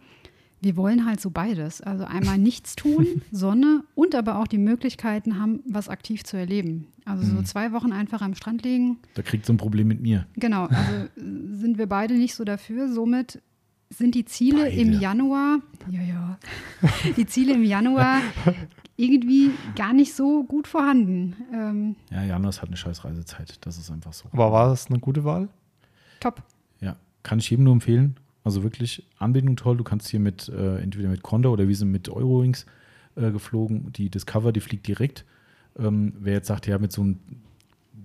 wir 0.61 0.77
wollen 0.77 1.05
halt 1.05 1.19
so 1.19 1.29
beides. 1.31 1.81
Also 1.81 2.03
einmal 2.05 2.37
nichts 2.37 2.75
tun, 2.75 3.05
Sonne 3.31 3.83
und 3.95 4.13
aber 4.15 4.37
auch 4.39 4.47
die 4.47 4.57
Möglichkeiten 4.59 5.39
haben, 5.39 5.61
was 5.67 5.89
aktiv 5.89 6.23
zu 6.23 6.37
erleben. 6.37 6.87
Also 7.05 7.23
Mhm. 7.25 7.37
so 7.37 7.41
zwei 7.43 7.71
Wochen 7.73 7.91
einfach 7.91 8.21
am 8.21 8.35
Strand 8.35 8.63
liegen. 8.63 8.99
Da 9.15 9.21
kriegt 9.23 9.45
so 9.45 9.53
ein 9.53 9.57
Problem 9.57 9.87
mit 9.87 10.01
mir. 10.01 10.27
Genau, 10.35 10.65
also 10.67 10.93
äh, 10.93 11.09
sind 11.17 11.77
wir 11.77 11.87
beide 11.87 12.13
nicht 12.13 12.35
so 12.35 12.43
dafür. 12.43 12.91
Somit 12.93 13.41
sind 13.89 14.15
die 14.15 14.23
Ziele 14.23 14.63
Beide. 14.63 14.75
im 14.75 14.99
Januar, 15.01 15.59
ja, 15.89 16.01
ja, 16.01 16.39
die 17.17 17.25
Ziele 17.25 17.53
im 17.53 17.63
Januar 17.63 18.19
irgendwie 18.95 19.49
gar 19.75 19.93
nicht 19.93 20.13
so 20.13 20.43
gut 20.43 20.67
vorhanden. 20.67 21.35
Ähm, 21.53 21.95
Ja, 22.11 22.23
Januar 22.23 22.53
hat 22.53 22.67
eine 22.67 22.77
scheiß 22.77 23.03
Reisezeit. 23.03 23.57
Das 23.65 23.77
ist 23.77 23.89
einfach 23.91 24.13
so. 24.13 24.29
Aber 24.31 24.51
war 24.51 24.69
das 24.69 24.87
eine 24.87 24.99
gute 24.99 25.23
Wahl? 25.23 25.49
top. 26.19 26.43
Ja, 26.79 26.95
kann 27.23 27.39
ich 27.39 27.49
jedem 27.49 27.65
nur 27.65 27.73
empfehlen. 27.73 28.15
Also 28.43 28.63
wirklich 28.63 29.07
Anbindung 29.17 29.55
toll. 29.55 29.77
Du 29.77 29.83
kannst 29.83 30.07
hier 30.09 30.19
mit, 30.19 30.49
äh, 30.49 30.77
entweder 30.77 31.09
mit 31.09 31.23
Condor 31.23 31.53
oder 31.53 31.67
wir 31.67 31.75
sind 31.75 31.91
mit 31.91 32.09
Eurowings 32.09 32.65
äh, 33.15 33.31
geflogen. 33.31 33.91
Die 33.93 34.09
Discover, 34.09 34.51
die 34.51 34.61
fliegt 34.61 34.87
direkt. 34.87 35.25
Ähm, 35.77 36.13
wer 36.19 36.33
jetzt 36.33 36.47
sagt, 36.47 36.67
ja, 36.67 36.77
mit 36.77 36.91
so 36.91 37.01
einem 37.01 37.19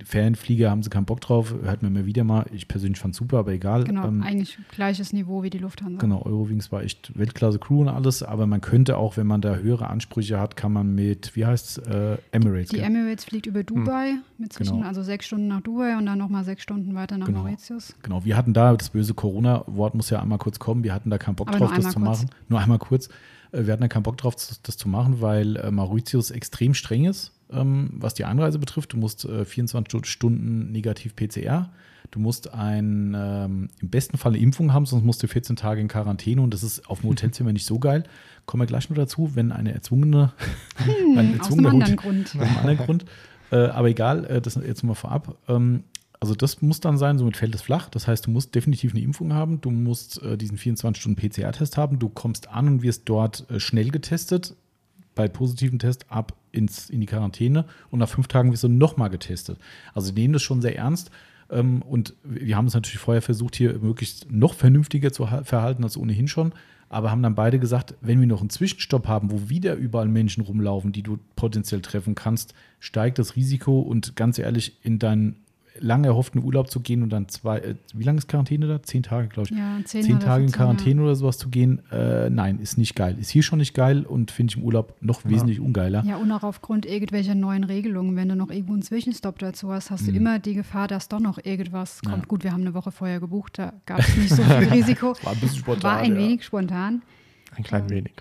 Fernflieger 0.05 0.71
haben 0.71 0.83
sie 0.83 0.91
keinen 0.91 1.05
Bock 1.07 1.21
drauf, 1.21 1.55
hört 1.63 1.83
mir 1.83 1.89
immer 1.89 2.07
wieder 2.07 2.25
mal. 2.25 2.47
Ich 2.53 2.69
persönlich 2.69 2.99
fand 3.01 3.15
super, 3.15 3.39
aber 3.39 3.53
egal. 3.53 3.85
Genau, 3.85 4.07
Ähm, 4.07 4.23
eigentlich 4.23 4.59
gleiches 4.75 5.13
Niveau 5.13 5.43
wie 5.43 5.51
die 5.51 5.59
Lufthansa. 5.59 5.99
Genau, 6.01 6.23
Eurowings 6.23 6.71
war 6.73 6.83
echt 6.83 7.17
Weltklasse 7.19 7.59
Crew 7.59 7.81
und 7.83 7.89
alles, 7.89 8.23
aber 8.23 8.47
man 8.47 8.61
könnte 8.61 8.97
auch, 8.97 9.17
wenn 9.17 9.27
man 9.27 9.41
da 9.41 9.57
höhere 9.57 9.89
Ansprüche 9.89 10.39
hat, 10.41 10.57
kann 10.57 10.73
man 10.73 10.95
mit, 10.95 11.35
wie 11.37 11.47
heißt 11.47 11.87
äh, 11.89 12.17
Emirates. 12.33 12.71
Die 12.71 12.77
gell? 12.77 12.85
Emirates 12.85 13.25
fliegt 13.25 13.47
über 13.47 13.63
Dubai, 13.65 14.15
mit 14.39 14.53
zwischen, 14.53 14.77
Genau. 14.77 14.87
also 14.87 15.03
sechs 15.03 15.27
Stunden 15.27 15.49
nach 15.49 15.61
Dubai 15.61 15.97
und 15.97 16.07
dann 16.07 16.19
nochmal 16.19 16.45
sechs 16.45 16.63
Stunden 16.63 16.95
weiter 16.95 17.19
nach 17.19 17.27
Genau. 17.27 17.41
Mauritius. 17.43 17.95
Genau, 18.03 18.25
wir 18.25 18.37
hatten 18.37 18.53
da, 18.53 18.75
das 18.77 18.91
böse 18.91 19.15
Corona-Wort 19.15 19.95
muss 19.95 20.11
ja 20.11 20.21
einmal 20.23 20.39
kurz 20.39 20.59
kommen, 20.59 20.85
wir 20.85 20.95
hatten 20.95 21.11
da 21.11 21.19
keinen 21.19 21.37
Bock 21.37 21.49
Aber 21.49 21.59
drauf, 21.59 21.73
das 21.75 21.91
zu 21.91 22.01
kurz. 22.01 22.05
machen. 22.23 22.31
Nur 22.49 22.61
einmal 22.61 22.79
kurz. 22.79 23.09
Äh, 23.53 23.65
Wir 23.67 23.73
hatten 23.73 23.83
da 23.83 23.89
keinen 23.89 24.03
Bock 24.03 24.17
drauf, 24.17 24.35
das, 24.37 24.77
zu 24.77 24.89
machen, 24.89 25.21
weil 25.21 25.57
äh, 25.57 25.71
Mauritius 25.71 26.31
extrem 26.31 26.75
streng 26.75 27.05
ist, 27.05 27.33
ähm, 27.51 27.91
was 27.95 28.15
die 28.15 28.25
Einreise 28.25 28.59
betrifft. 28.59 28.93
Du 28.93 28.97
musst 28.97 29.25
äh, 29.25 29.45
24 29.45 29.91
Stu- 29.91 30.05
Stunden 30.11 30.73
negativ 30.73 31.15
PCR. 31.17 31.71
Du 32.13 32.21
musst 32.21 32.55
ein, 32.55 33.17
ähm, 33.19 33.69
im 33.81 33.91
besten 33.91 34.17
Fall 34.17 34.33
eine 34.33 34.41
Impfung 34.41 34.73
haben, 34.73 34.87
sonst 34.87 35.05
musst 35.05 35.23
du 35.25 35.27
14 35.27 35.57
Tage 35.57 35.81
in 35.81 35.89
Quarantäne 35.89 36.41
und 36.41 36.55
das 36.55 36.63
ist 36.63 36.89
auf 36.89 37.01
dem 37.01 37.11
Hotelzimmer 37.11 37.53
nicht 37.53 37.67
so 37.67 37.81
geil. 37.81 38.05
Kommen 38.47 38.63
wir 38.63 38.67
gleich 38.67 38.89
noch 38.89 38.97
dazu, 38.97 39.33
wenn 39.35 39.51
eine 39.51 39.73
erzwungene, 39.75 40.33
ein 40.79 40.87
Hm, 40.87 40.95
aus 41.13 41.19
einem 41.19 41.35
erzwungener 41.35 41.71
anderen 41.71 41.93
Hot- 41.95 42.03
Grund. 42.03 42.27
aus 42.37 42.41
einem 42.43 42.57
anderen 42.59 42.79
Grund. 42.79 43.05
Äh, 43.51 43.57
aber 43.57 43.89
egal, 43.89 44.25
äh, 44.27 44.41
das 44.41 44.55
jetzt 44.55 44.85
mal 44.85 44.95
vorab. 44.95 45.37
Ähm, 45.49 45.83
also 46.21 46.35
das 46.35 46.63
muss 46.63 46.81
dann 46.81 46.99
sein, 46.99 47.19
somit 47.19 47.37
fällt 47.37 47.55
es 47.55 47.63
flach. 47.63 47.89
Das 47.89 48.07
heißt, 48.07 48.27
du 48.27 48.31
musst 48.31 48.55
definitiv 48.55 48.93
eine 48.93 49.03
Impfung 49.03 49.33
haben, 49.33 49.61
du 49.61 49.71
musst 49.71 50.23
äh, 50.23 50.37
diesen 50.37 50.59
24-Stunden-PCR-Test 50.59 51.77
haben, 51.77 51.99
du 51.99 52.09
kommst 52.09 52.49
an 52.49 52.69
und 52.69 52.83
wirst 52.83 53.03
dort 53.07 53.49
äh, 53.51 53.61
schnell 53.61 53.91
getestet. 53.91 54.55
bei 55.15 55.29
positiven 55.29 55.79
Test 55.79 56.07
ab 56.11 56.35
ins, 56.53 56.91
in 56.91 57.01
die 57.01 57.07
Quarantäne 57.07 57.65
und 57.91 57.99
nach 57.99 58.09
fünf 58.09 58.29
Tagen 58.29 58.53
wirst 58.53 58.65
du 58.65 58.69
nochmal 58.69 59.11
getestet. 59.11 59.59
Also 59.95 60.13
nehmen 60.13 60.33
das 60.33 60.43
schon 60.43 60.61
sehr 60.61 60.77
ernst. 60.77 61.11
Ähm, 61.51 61.83
und 61.83 62.15
wir 62.23 62.57
haben 62.57 62.67
es 62.67 62.75
natürlich 62.75 62.99
vorher 62.99 63.23
versucht, 63.23 63.57
hier 63.57 63.79
möglichst 63.79 64.31
noch 64.31 64.55
vernünftiger 64.55 65.13
zu 65.13 65.27
verhalten 65.27 65.85
als 65.85 65.97
ohnehin 65.97 66.29
schon. 66.29 66.53
Aber 66.89 67.11
haben 67.11 67.23
dann 67.23 67.35
beide 67.35 67.59
gesagt, 67.59 67.95
wenn 68.01 68.21
wir 68.21 68.29
noch 68.29 68.41
einen 68.41 68.51
Zwischenstopp 68.51 69.09
haben, 69.09 69.33
wo 69.33 69.49
wieder 69.49 69.75
überall 69.75 70.07
Menschen 70.07 70.45
rumlaufen, 70.45 70.93
die 70.93 71.03
du 71.03 71.19
potenziell 71.35 71.81
treffen 71.81 72.15
kannst, 72.15 72.55
steigt 72.79 73.19
das 73.19 73.35
Risiko. 73.35 73.81
Und 73.81 74.15
ganz 74.15 74.39
ehrlich, 74.39 74.79
in 74.85 75.01
deinen 75.01 75.37
lang 75.81 76.05
erhofften 76.05 76.43
Urlaub 76.43 76.71
zu 76.71 76.81
gehen 76.81 77.03
und 77.03 77.11
dann 77.11 77.29
zwei, 77.29 77.59
äh, 77.59 77.75
wie 77.95 78.05
lange 78.05 78.19
ist 78.19 78.29
Quarantäne 78.29 78.67
da? 78.67 78.83
Zehn 78.83 79.03
Tage, 79.03 79.29
glaube 79.29 79.49
ich. 79.51 79.57
Ja, 79.57 79.79
zehn, 79.85 80.03
Zehn 80.03 80.21
Tage 80.21 80.45
in 80.45 80.49
14, 80.49 80.53
Quarantäne 80.53 81.03
oder 81.03 81.15
sowas 81.15 81.39
zu 81.39 81.49
gehen, 81.49 81.83
äh, 81.91 82.31
nein, 82.31 82.59
ist 82.59 82.79
nicht 82.79 82.95
geil. 82.95 83.17
Ist 83.19 83.31
hier 83.31 83.43
schon 83.43 83.59
nicht 83.59 83.75
geil 83.75 84.05
und 84.05 84.31
finde 84.31 84.53
ich 84.53 84.57
im 84.57 84.65
Urlaub 84.65 84.95
noch 85.01 85.25
wesentlich 85.25 85.61
ungeiler. 85.61 86.03
Ja. 86.05 86.11
ja, 86.11 86.17
und 86.17 86.31
auch 86.33 86.43
aufgrund 86.43 86.87
irgendwelcher 86.87 87.35
neuen 87.35 87.65
Regelungen, 87.65 88.17
wenn 88.17 88.29
du 88.29 88.37
noch 88.37 88.51
irgendwo 88.51 88.73
einen 88.73 88.83
Zwischenstopp 88.83 89.39
dazu 89.39 89.73
hast, 89.73 89.91
hast 89.91 90.07
du 90.07 90.13
immer 90.13 90.39
die 90.39 90.55
Gefahr, 90.55 90.89
dass 90.89 91.09
doch 91.09 91.21
noch 91.21 91.39
irgendwas 91.45 92.01
kommt. 92.03 92.17
Mhm. 92.17 92.21
Ja. 92.23 92.27
Gut, 92.29 92.45
wir 92.45 92.53
haben 92.53 92.63
eine 92.63 92.75
Woche 92.75 92.93
vorher 92.93 93.21
gebucht, 93.21 93.59
da 93.59 93.73
gab 93.87 94.01
es 94.01 94.17
nicht 94.17 94.31
so 94.31 94.43
viel 94.43 94.69
Risiko. 94.73 95.15
War 95.23 95.33
ein 95.33 95.41
bisschen 95.41 95.59
spontan. 95.59 95.83
War 95.83 95.99
ein 95.99 96.13
ja. 96.13 96.19
wenig 96.19 96.45
spontan. 96.45 97.03
Ein 97.55 97.65
klein 97.65 97.89
wenig. 97.91 98.13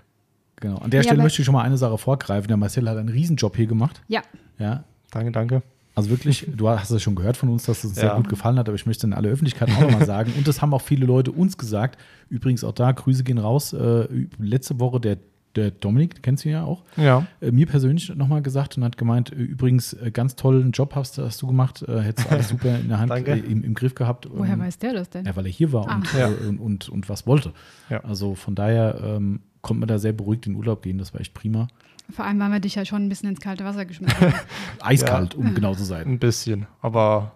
Genau. 0.56 0.78
An 0.78 0.90
der 0.90 1.00
Ja, 1.00 1.04
Stelle 1.04 1.22
möchte 1.22 1.42
ich 1.42 1.46
schon 1.46 1.52
mal 1.52 1.62
eine 1.62 1.76
Sache 1.76 1.98
vorgreifen. 1.98 2.48
Der 2.48 2.56
Marcel 2.56 2.88
hat 2.88 2.96
einen 2.96 3.10
Riesenjob 3.10 3.56
hier 3.56 3.66
gemacht. 3.66 4.02
Ja, 4.08 4.22
Ja. 4.58 4.84
Danke, 5.10 5.30
danke. 5.30 5.62
Also 5.96 6.10
wirklich, 6.10 6.46
du 6.54 6.68
hast 6.68 6.90
es 6.90 7.02
schon 7.02 7.14
gehört 7.16 7.36
von 7.38 7.48
uns, 7.48 7.64
dass 7.64 7.78
es 7.78 7.84
uns 7.86 7.94
sehr 7.96 8.04
Ja. 8.10 8.16
gut 8.16 8.28
gefallen 8.28 8.58
hat, 8.58 8.68
aber 8.68 8.76
ich 8.76 8.86
möchte 8.86 9.06
in 9.06 9.12
aller 9.14 9.30
Öffentlichkeit 9.30 9.70
auch 9.70 9.80
nochmal 9.80 10.04
sagen. 10.06 10.32
Und 10.36 10.46
das 10.46 10.60
haben 10.62 10.72
auch 10.74 10.82
viele 10.82 11.06
Leute 11.06 11.32
uns 11.32 11.56
gesagt. 11.58 11.98
Übrigens 12.28 12.62
auch 12.64 12.72
da, 12.72 12.92
Grüße 12.92 13.24
gehen 13.24 13.38
raus. 13.38 13.72
Äh, 13.72 14.06
letzte 14.38 14.78
Woche 14.78 15.00
der, 15.00 15.16
der 15.54 15.70
Dominik, 15.70 16.22
kennst 16.22 16.44
du 16.44 16.50
ihn 16.50 16.52
ja 16.52 16.64
auch, 16.64 16.84
Ja. 16.98 17.26
äh, 17.40 17.50
mir 17.50 17.66
persönlich 17.66 18.14
nochmal 18.14 18.42
gesagt 18.42 18.76
und 18.76 18.84
hat 18.84 18.98
gemeint, 18.98 19.32
äh, 19.32 19.36
übrigens, 19.36 19.94
äh, 19.94 20.10
ganz 20.10 20.36
tollen 20.36 20.70
Job 20.72 20.94
hast, 20.94 21.16
hast 21.16 21.40
du 21.40 21.46
gemacht, 21.46 21.82
äh, 21.88 22.00
hättest 22.02 22.28
du 22.28 22.32
alles 22.34 22.48
super 22.50 22.78
in 22.78 22.88
der 22.88 22.98
Hand 22.98 23.10
äh, 23.26 23.38
im, 23.38 23.64
im 23.64 23.72
Griff 23.72 23.94
gehabt. 23.94 24.28
woher 24.30 24.52
Ähm, 24.52 24.60
weiß 24.60 24.76
der 24.76 24.92
das 24.92 25.08
denn? 25.08 25.24
Ja, 25.24 25.34
weil 25.34 25.46
er 25.46 25.52
hier 25.52 25.72
war 25.72 25.88
Ah. 25.88 25.96
und, 25.96 26.12
Ja. 26.12 26.28
und, 26.46 26.58
und, 26.58 26.88
und 26.90 27.08
was 27.08 27.26
wollte. 27.26 27.52
Ja. 27.88 28.00
Also 28.04 28.34
von 28.34 28.54
daher 28.54 29.00
ähm, 29.02 29.40
konnte 29.62 29.80
man 29.80 29.88
da 29.88 29.98
sehr 29.98 30.12
beruhigt 30.12 30.46
in 30.46 30.52
den 30.52 30.58
Urlaub 30.58 30.82
gehen. 30.82 30.98
Das 30.98 31.14
war 31.14 31.22
echt 31.22 31.32
prima. 31.32 31.68
Vor 32.10 32.24
allem, 32.24 32.38
weil 32.40 32.52
wir 32.52 32.60
dich 32.60 32.74
ja 32.76 32.84
schon 32.84 33.04
ein 33.04 33.08
bisschen 33.08 33.28
ins 33.30 33.40
kalte 33.40 33.64
Wasser 33.64 33.84
geschmissen 33.84 34.20
haben. 34.20 34.34
Eiskalt, 34.80 35.34
um 35.34 35.54
genau 35.54 35.74
zu 35.74 35.84
sein. 35.84 36.06
Ein 36.06 36.18
bisschen. 36.18 36.66
Aber 36.80 37.32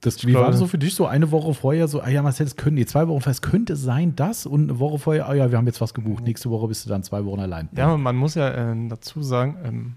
Das, 0.00 0.24
wie 0.26 0.32
war 0.34 0.46
das 0.50 0.58
so 0.58 0.66
für 0.66 0.78
dich? 0.78 0.94
So 0.94 1.06
eine 1.06 1.30
Woche 1.30 1.52
vorher, 1.54 1.86
so, 1.88 2.00
ah 2.00 2.08
ja, 2.08 2.22
Marcel, 2.22 2.46
es 2.46 2.56
könnte, 2.56 2.76
nee, 2.76 2.86
zwei 2.86 3.06
Wochen 3.08 3.20
vorher, 3.20 3.32
es 3.32 3.42
könnte 3.42 3.76
sein, 3.76 4.14
das 4.16 4.46
und 4.46 4.70
eine 4.70 4.78
Woche 4.78 4.98
vorher, 4.98 5.28
ah 5.28 5.34
ja, 5.34 5.50
wir 5.50 5.58
haben 5.58 5.66
jetzt 5.66 5.80
was 5.80 5.92
gebucht. 5.92 6.24
Nächste 6.24 6.50
Woche 6.50 6.68
bist 6.68 6.84
du 6.86 6.88
dann 6.88 7.02
zwei 7.02 7.24
Wochen 7.24 7.40
allein. 7.40 7.68
ja, 7.76 7.96
man 7.96 8.16
muss 8.16 8.34
ja 8.36 8.48
äh, 8.72 8.88
dazu 8.88 9.22
sagen, 9.22 9.56
ähm, 9.64 9.94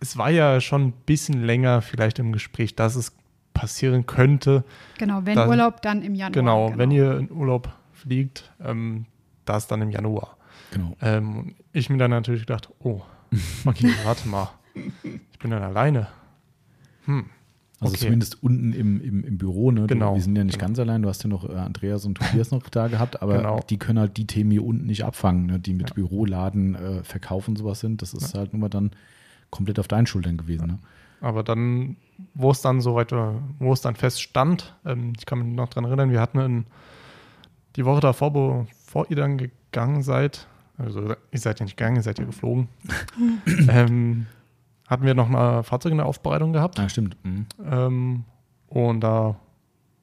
es 0.00 0.16
war 0.18 0.30
ja 0.30 0.60
schon 0.60 0.88
ein 0.88 0.92
bisschen 1.06 1.42
länger 1.44 1.80
vielleicht 1.82 2.18
im 2.18 2.32
Gespräch, 2.32 2.74
dass 2.74 2.96
es 2.96 3.12
passieren 3.54 4.06
könnte. 4.06 4.64
Genau, 4.98 5.20
wenn 5.24 5.36
Dann- 5.36 5.48
Urlaub, 5.48 5.82
dann 5.82 6.02
im 6.02 6.14
Januar. 6.14 6.32
Genau, 6.32 6.72
wenn 6.76 6.90
ihr 6.90 7.18
in 7.18 7.30
Urlaub 7.30 7.68
fliegt, 7.92 8.50
ähm, 8.64 9.06
das 9.44 9.66
dann 9.66 9.82
im 9.82 9.90
Januar. 9.90 10.36
Genau. 10.72 10.96
Ähm, 11.02 11.54
ich 11.72 11.90
mir 11.90 11.98
dann 11.98 12.10
natürlich 12.10 12.42
gedacht, 12.42 12.68
oh, 12.80 13.02
okay, 13.64 13.92
warte 14.04 14.28
mal, 14.28 14.48
ich 14.74 15.38
bin 15.38 15.50
dann 15.50 15.62
alleine. 15.62 16.08
Hm, 17.06 17.26
Also 17.80 17.94
Okay. 17.94 18.04
zumindest 18.04 18.42
unten 18.42 18.72
im, 18.72 19.00
im, 19.00 19.24
im 19.24 19.38
Büro, 19.38 19.70
ne? 19.70 19.82
Du, 19.82 19.86
Genau, 19.88 20.14
wir 20.14 20.20
sind 20.22 20.36
ja 20.36 20.44
nicht 20.44 20.58
genau. 20.58 20.66
ganz 20.66 20.78
allein, 20.78 21.02
du 21.02 21.08
hast 21.08 21.22
ja 21.22 21.28
noch 21.28 21.48
äh, 21.48 21.54
Andreas 21.54 22.04
und 22.04 22.16
Tobias 22.16 22.50
noch 22.50 22.68
da 22.68 22.88
gehabt, 22.88 23.22
aber 23.22 23.38
Genau. 23.38 23.60
die 23.70 23.78
können 23.78 23.98
halt 23.98 24.16
die 24.16 24.26
Themen 24.26 24.50
hier 24.50 24.64
unten 24.64 24.86
nicht 24.86 25.04
abfangen, 25.04 25.46
ne? 25.46 25.58
die 25.58 25.72
mit 25.72 25.88
Ja. 25.90 25.94
Büroladen, 25.94 26.74
äh, 26.74 27.02
Verkauf 27.04 27.48
und 27.48 27.56
sowas 27.56 27.80
sind. 27.80 28.02
Das 28.02 28.12
ist 28.14 28.34
halt 28.34 28.52
nur 28.52 28.60
mal 28.60 28.68
dann 28.68 28.90
komplett 29.50 29.78
auf 29.78 29.88
deinen 29.88 30.06
Schultern 30.06 30.36
gewesen. 30.36 30.66
Ne? 30.66 30.78
Aber 31.22 31.42
dann, 31.42 31.96
wo 32.34 32.50
es 32.50 32.60
dann 32.62 32.80
soweit 32.80 33.12
war, 33.12 33.42
wo 33.58 33.72
es 33.72 33.80
dann 33.80 33.94
feststand, 33.96 34.74
ähm, 34.84 35.12
ich 35.18 35.24
kann 35.26 35.38
mich 35.38 35.54
noch 35.56 35.68
dran 35.68 35.84
erinnern, 35.84 36.10
wir 36.10 36.20
hatten 36.20 36.38
in, 36.38 36.66
die 37.76 37.84
Woche 37.84 38.00
davor, 38.00 38.32
bevor 38.32 39.06
ihr 39.10 39.16
dann 39.16 39.38
gegangen 39.38 40.02
seid, 40.02 40.46
also 40.82 41.14
ihr 41.30 41.38
seid 41.38 41.60
ja 41.60 41.64
nicht 41.64 41.76
gegangen, 41.76 41.96
ihr 41.96 42.02
seid 42.02 42.18
ja 42.18 42.24
geflogen, 42.24 42.68
ähm, 43.68 44.26
hatten 44.88 45.04
wir 45.04 45.14
noch 45.14 45.28
eine 45.28 45.62
Fahrzeug 45.62 45.92
in 45.92 45.98
der 45.98 46.06
Aufbereitung 46.06 46.52
gehabt. 46.52 46.78
Ah, 46.80 46.88
stimmt. 46.88 47.16
Mhm. 47.24 47.46
Ähm, 47.64 48.24
und 48.68 49.00
da 49.00 49.36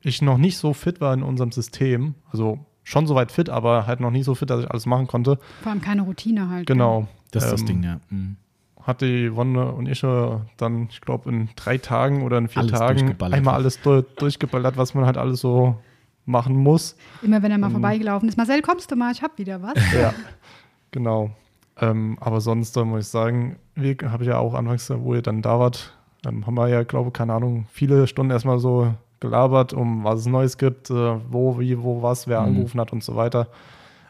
ich 0.01 0.21
noch 0.21 0.37
nicht 0.37 0.57
so 0.57 0.73
fit 0.73 1.01
war 1.01 1.13
in 1.13 1.23
unserem 1.23 1.51
System, 1.51 2.15
also 2.31 2.59
schon 2.83 3.05
soweit 3.07 3.31
fit, 3.31 3.49
aber 3.49 3.85
halt 3.87 3.99
noch 3.99 4.11
nicht 4.11 4.25
so 4.25 4.35
fit, 4.35 4.49
dass 4.49 4.63
ich 4.63 4.71
alles 4.71 4.85
machen 4.85 5.07
konnte, 5.07 5.39
Vor 5.61 5.71
allem 5.71 5.81
keine 5.81 6.03
Routine 6.03 6.49
halt. 6.49 6.67
genau. 6.67 7.07
Das 7.31 7.43
ist 7.43 7.51
das 7.51 7.61
ähm, 7.61 7.67
Ding, 7.67 7.83
ja. 7.83 7.99
Mhm. 8.09 8.37
hat 8.81 9.01
die 9.01 9.35
Wonne 9.35 9.73
und 9.73 9.87
ich 9.89 10.01
äh, 10.03 10.37
dann, 10.55 10.87
ich 10.89 11.01
glaube, 11.01 11.29
in 11.29 11.49
drei 11.57 11.77
Tagen 11.77 12.23
oder 12.23 12.37
in 12.37 12.47
vier 12.47 12.61
Alles 12.61 12.71
Tagen 12.79 13.21
einmal 13.21 13.55
alles 13.55 13.81
du 13.81 14.01
durchgeballert, 14.01 14.77
was 14.77 14.93
man 14.93 15.05
halt 15.05 15.17
alles 15.17 15.41
so 15.41 15.77
machen 16.25 16.55
muss. 16.55 16.95
Immer 17.21 17.41
wenn 17.41 17.51
er 17.51 17.57
mal 17.57 17.67
Ähm, 17.67 17.73
vorbeigelaufen 17.73 18.29
ist, 18.29 18.37
Marcel, 18.37 18.61
kommst 18.61 18.89
du 18.91 18.95
mal, 18.95 19.11
ich 19.11 19.21
hab 19.21 19.37
wieder 19.37 19.61
was. 19.61 19.75
Ja, 19.93 20.13
genau. 20.91 21.31
Ähm, 21.79 22.17
aber 22.19 22.41
sonst 22.41 22.75
muss 22.75 23.01
ich 23.01 23.07
sagen, 23.07 23.57
wir 23.75 23.95
habe 24.05 24.23
ich 24.23 24.29
ja 24.29 24.37
auch 24.39 24.53
anfangs, 24.53 24.89
wo 24.89 25.13
ihr 25.13 25.21
dann 25.21 25.41
da 25.41 25.59
wart, 25.59 25.95
ähm, 26.25 26.45
haben 26.47 26.55
wir 26.55 26.67
ja, 26.69 26.83
glaube 26.83 27.11
keine 27.11 27.33
Ahnung, 27.33 27.65
viele 27.71 28.07
Stunden 28.07 28.31
erstmal 28.31 28.59
so 28.59 28.93
gelabert, 29.19 29.73
um 29.73 30.03
was 30.03 30.21
es 30.21 30.25
Neues 30.27 30.57
gibt, 30.57 30.89
äh, 30.89 31.15
wo, 31.29 31.59
wie, 31.59 31.81
wo, 31.81 32.01
was, 32.01 32.27
wer 32.27 32.41
Mhm. 32.41 32.47
angerufen 32.47 32.79
hat 32.79 32.93
und 32.93 33.03
so 33.03 33.15
weiter. 33.15 33.47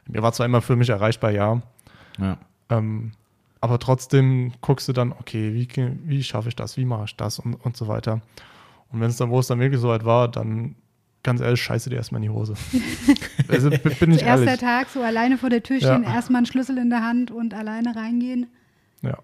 Mir 0.07 0.21
war 0.21 0.31
zwar 0.31 0.45
immer 0.45 0.61
für 0.61 0.75
mich 0.77 0.89
erreichbar, 0.89 1.31
ja. 1.31 1.61
Ja. 2.19 2.37
Ähm, 2.69 3.11
aber 3.59 3.79
trotzdem 3.79 4.53
guckst 4.61 4.87
du 4.87 4.93
dann, 4.93 5.11
okay, 5.11 5.53
wie, 5.53 5.67
wie 6.05 6.23
schaffe 6.23 6.47
ich 6.49 6.55
das, 6.55 6.77
wie 6.77 6.85
mache 6.85 7.05
ich 7.05 7.15
das 7.17 7.39
und, 7.39 7.55
und 7.55 7.75
so 7.75 7.87
weiter. 7.87 8.21
Und 8.91 9.01
wenn 9.01 9.09
es 9.09 9.17
dann, 9.17 9.29
wo 9.29 9.39
es 9.39 9.47
dann 9.47 9.59
wirklich 9.59 9.81
soweit 9.81 10.05
war, 10.05 10.27
dann 10.29 10.75
ganz 11.23 11.41
ehrlich, 11.41 11.61
scheiße 11.61 11.89
dir 11.89 11.97
erstmal 11.97 12.19
in 12.19 12.29
die 12.29 12.35
Hose. 12.35 12.53
also 13.47 13.69
bin 13.69 14.11
ich 14.11 14.21
ehrlich. 14.21 14.57
Tag, 14.59 14.89
so 14.89 15.01
alleine 15.01 15.37
vor 15.37 15.49
der 15.49 15.63
Tür 15.63 15.77
Ja. 15.79 15.95
stehen, 15.95 16.03
erstmal 16.03 16.39
einen 16.39 16.45
Schlüssel 16.45 16.77
in 16.77 16.89
der 16.89 17.03
Hand 17.03 17.31
und 17.31 17.53
alleine 17.53 17.95
reingehen. 17.95 18.47
Ja. 19.01 19.17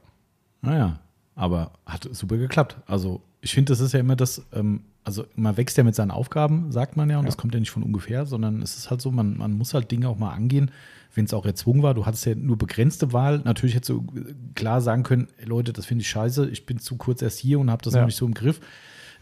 Naja, 0.61 0.99
aber 1.35 1.71
hat 1.85 2.07
super 2.11 2.37
geklappt. 2.37 2.77
Also 2.85 3.21
ich 3.41 3.53
finde, 3.53 3.71
das 3.73 3.79
ist 3.79 3.93
ja 3.93 3.99
immer 3.99 4.15
das, 4.15 4.45
ähm, 4.53 4.81
also 5.03 5.25
man 5.35 5.57
wächst 5.57 5.77
ja 5.77 5.83
mit 5.83 5.95
seinen 5.95 6.11
Aufgaben, 6.11 6.71
sagt 6.71 6.95
man 6.95 7.09
ja, 7.09 7.17
und 7.17 7.23
Ja. 7.23 7.27
das 7.27 7.37
kommt 7.37 7.53
ja 7.53 7.59
nicht 7.59 7.71
von 7.71 7.83
ungefähr, 7.83 8.25
sondern 8.25 8.61
es 8.61 8.77
ist 8.77 8.89
halt 8.89 9.01
so, 9.01 9.11
man, 9.11 9.37
man 9.37 9.51
muss 9.53 9.73
halt 9.73 9.91
Dinge 9.91 10.07
auch 10.07 10.17
mal 10.17 10.31
angehen, 10.31 10.71
wenn 11.15 11.25
es 11.25 11.33
auch 11.33 11.45
erzwungen 11.45 11.83
war. 11.83 11.93
Du 11.93 12.05
hattest 12.05 12.25
ja 12.25 12.33
nur 12.35 12.57
begrenzte 12.57 13.11
Wahl. 13.13 13.41
Natürlich 13.43 13.75
hättest 13.75 13.89
du 13.89 14.05
äh, 14.15 14.33
klar 14.55 14.79
sagen 14.81 15.03
können, 15.03 15.27
Leute, 15.43 15.73
das 15.73 15.85
finde 15.85 16.01
ich 16.03 16.09
scheiße, 16.09 16.49
ich 16.49 16.65
bin 16.65 16.79
zu 16.79 16.95
kurz 16.95 17.21
erst 17.21 17.39
hier 17.39 17.59
und 17.59 17.69
habe 17.69 17.83
das 17.83 17.93
Ja. 17.93 17.99
noch 18.01 18.07
nicht 18.07 18.15
so 18.15 18.25
im 18.25 18.33
Griff. 18.33 18.61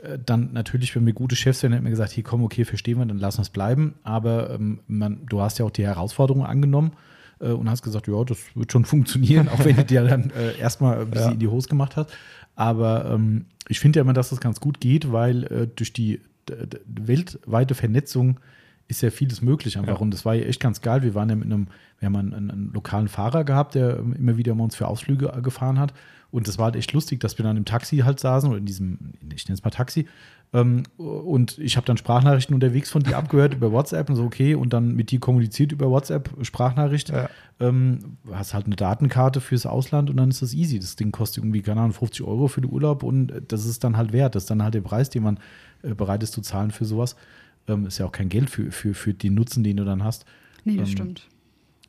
Äh, 0.04 0.18
Dann 0.26 0.54
natürlich, 0.54 0.96
wenn 0.96 1.06
wir 1.06 1.14
gute 1.14 1.36
Chefs 1.36 1.64
wären, 1.64 1.74
hätten 1.74 1.86
wir 1.86 1.92
gesagt, 1.92 2.12
hier 2.12 2.24
komm, 2.24 2.44
okay, 2.44 2.66
verstehen 2.66 2.98
wir, 2.98 3.06
dann 3.06 3.20
lassen 3.20 3.40
wir 3.40 3.44
es 3.44 3.50
bleiben. 3.50 3.96
Aber 4.04 4.50
ähm, 4.52 4.80
man, 4.88 5.26
du 5.28 5.42
hast 5.42 5.60
ja 5.60 5.66
auch 5.66 5.72
die 5.72 5.86
Herausforderung 5.86 6.46
angenommen 6.46 6.92
äh, 7.40 7.50
und 7.50 7.70
hast 7.70 7.82
gesagt, 7.84 8.08
ja, 8.08 8.24
das 8.24 8.40
wird 8.56 8.72
schon 8.72 8.86
funktionieren, 8.86 9.48
auch 9.50 9.64
wenn 9.64 9.76
du 9.76 9.86
dir 9.86 10.04
dann 10.04 10.30
äh, 10.38 10.58
erstmal 10.58 11.00
ein 11.02 11.10
bisschen 11.10 11.28
Ja. 11.28 11.34
in 11.34 11.40
die 11.40 11.48
Hose 11.48 11.68
gemacht 11.70 11.96
hast. 11.96 12.10
Aber 12.56 13.06
ähm, 13.12 13.46
ich 13.68 13.80
finde 13.80 13.98
ja 14.00 14.02
immer, 14.02 14.14
dass 14.14 14.30
das 14.30 14.42
ganz 14.42 14.60
gut 14.60 14.80
geht, 14.80 15.12
weil 15.12 15.44
äh, 15.46 15.68
durch 15.76 15.94
die 15.94 16.20
weltweite 16.86 17.76
Vernetzung 17.76 18.40
ist 18.88 19.02
ja 19.02 19.10
vieles 19.10 19.42
möglich 19.42 19.78
einfach. 19.78 19.96
Ja. 19.96 20.00
Und 20.02 20.12
das 20.14 20.26
war 20.26 20.36
ja 20.36 20.44
echt 20.44 20.60
ganz 20.60 20.82
geil. 20.82 21.02
Wir 21.04 21.16
waren 21.16 21.30
ja 21.30 21.36
mit 21.36 21.46
einem, 21.46 21.68
wir 22.00 22.08
haben 22.08 22.16
einen, 22.16 22.34
einen, 22.34 22.52
einen 22.52 22.72
lokalen 22.74 23.08
Fahrer 23.08 23.44
gehabt, 23.46 23.76
der 23.76 23.98
ähm, 24.00 24.14
immer 24.14 24.38
wieder 24.38 24.54
mal 24.54 24.66
uns 24.66 24.76
für 24.76 24.88
Ausflüge 24.88 25.32
äh, 25.36 25.42
gefahren 25.42 25.80
hat. 25.80 25.94
Und 26.32 26.48
das 26.48 26.58
war 26.58 26.66
halt 26.66 26.76
echt 26.76 26.94
lustig, 26.94 27.20
dass 27.20 27.38
wir 27.38 27.44
dann 27.44 27.58
im 27.58 27.66
Taxi 27.66 27.98
halt 27.98 28.20
saßen 28.20 28.50
oder 28.50 28.58
in 28.60 28.66
diesem, 28.66 29.14
ich 29.36 29.46
nenne 29.48 29.56
es 29.56 29.64
mal 29.64 29.70
Taxi. 29.70 30.08
Ähm, 30.54 30.84
und 30.98 31.58
ich 31.60 31.78
habe 31.78 31.86
dann 31.86 31.98
Sprachnachrichten 31.98 32.54
unterwegs 32.54 32.90
von 32.90 33.04
dir 33.04 33.18
abgehört 33.18 33.54
über 33.56 33.72
WhatsApp 33.72 34.10
und 34.10 34.16
so, 34.16 34.24
okay, 34.24 34.56
und 34.56 34.74
dann 34.74 34.96
mit 34.96 35.12
dir 35.12 35.20
kommuniziert 35.20 35.72
über 35.72 35.90
WhatsApp, 35.90 36.30
Sprachnachricht. 36.42 37.10
Ja. 37.10 37.30
Ähm, 37.60 38.18
hast 38.32 38.54
halt 38.54 38.66
eine 38.66 38.76
Datenkarte 38.76 39.40
fürs 39.40 39.66
Ausland 39.66 40.10
und 40.10 40.18
dann 40.18 40.30
ist 40.30 40.42
das 40.42 40.54
easy. 40.54 40.80
Das 40.80 40.96
Ding 40.96 41.12
kostet 41.12 41.44
irgendwie, 41.44 41.62
keine 41.62 41.82
Ahnung, 41.82 41.94
50 41.94 42.26
Euro 42.26 42.48
für 42.48 42.62
den 42.62 42.72
Urlaub 42.72 43.04
und 43.04 43.32
das 43.48 43.66
ist 43.66 43.84
dann 43.84 43.98
halt 43.98 44.14
wert. 44.14 44.36
Das 44.36 44.44
ist 44.44 44.50
dann 44.50 44.64
halt 44.64 44.74
der 44.74 44.82
Preis, 44.82 45.10
den 45.10 45.24
man 45.24 45.40
äh, 45.84 45.94
bereit 45.94 46.24
ist 46.24 46.34
zu 46.34 46.42
zahlen 46.42 46.72
für 46.72 46.86
sowas. 46.86 47.16
Ähm, 47.68 47.86
ist 47.86 47.98
ja 48.00 48.06
auch 48.06 48.12
kein 48.12 48.30
Geld 48.30 48.50
für, 48.50 48.72
für, 48.72 48.94
für 48.94 49.14
den 49.14 49.36
Nutzen, 49.36 49.64
den 49.64 49.78
du 49.78 49.86
dann 49.86 50.04
hast. 50.04 50.26
Nee, 50.66 50.78
das 50.78 50.90
Ähm, 50.90 50.96
stimmt. 50.96 51.28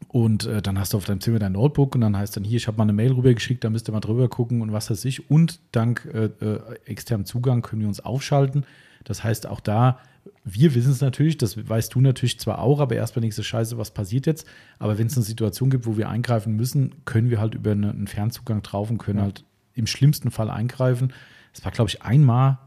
Und 0.08 0.46
äh, 0.46 0.60
dann 0.62 0.78
hast 0.78 0.92
du 0.92 0.96
auf 0.98 1.04
deinem 1.04 1.20
Zimmer 1.20 1.38
dein 1.38 1.52
Notebook 1.52 1.94
und 1.94 2.00
dann 2.02 2.16
heißt 2.16 2.36
dann 2.36 2.44
hier, 2.44 2.56
ich 2.56 2.66
habe 2.66 2.76
mal 2.76 2.84
eine 2.84 2.92
Mail 2.92 3.12
rübergeschickt, 3.12 3.64
da 3.64 3.70
müsst 3.70 3.88
ihr 3.88 3.92
mal 3.92 4.00
drüber 4.00 4.28
gucken 4.28 4.60
und 4.60 4.72
was 4.72 4.90
weiß 4.90 5.04
ich. 5.04 5.30
Und 5.30 5.60
dank 5.72 6.08
äh, 6.12 6.26
äh, 6.44 6.60
externem 6.84 7.24
Zugang 7.24 7.62
können 7.62 7.80
wir 7.82 7.88
uns 7.88 8.00
aufschalten. 8.00 8.64
Das 9.04 9.24
heißt, 9.24 9.46
auch 9.46 9.60
da, 9.60 9.98
wir 10.44 10.74
wissen 10.74 10.92
es 10.92 11.00
natürlich, 11.00 11.38
das 11.38 11.68
weißt 11.68 11.94
du 11.94 12.00
natürlich 12.00 12.38
zwar 12.38 12.58
auch, 12.60 12.80
aber 12.80 12.94
erstmal 12.94 13.22
nächste 13.22 13.42
Scheiße, 13.42 13.78
was 13.78 13.90
passiert 13.90 14.26
jetzt? 14.26 14.46
Aber 14.78 14.98
wenn 14.98 15.06
es 15.06 15.16
eine 15.16 15.24
Situation 15.24 15.70
gibt, 15.70 15.86
wo 15.86 15.96
wir 15.96 16.08
eingreifen 16.08 16.54
müssen, 16.56 16.94
können 17.04 17.30
wir 17.30 17.40
halt 17.40 17.54
über 17.54 17.72
eine, 17.72 17.90
einen 17.90 18.06
Fernzugang 18.06 18.62
drauf 18.62 18.90
und 18.90 18.98
können 18.98 19.18
Ja. 19.18 19.24
halt 19.24 19.44
im 19.74 19.86
schlimmsten 19.86 20.30
Fall 20.30 20.50
eingreifen. 20.50 21.12
Es 21.54 21.64
war, 21.64 21.72
glaube 21.72 21.88
ich, 21.90 22.02
einmal 22.02 22.58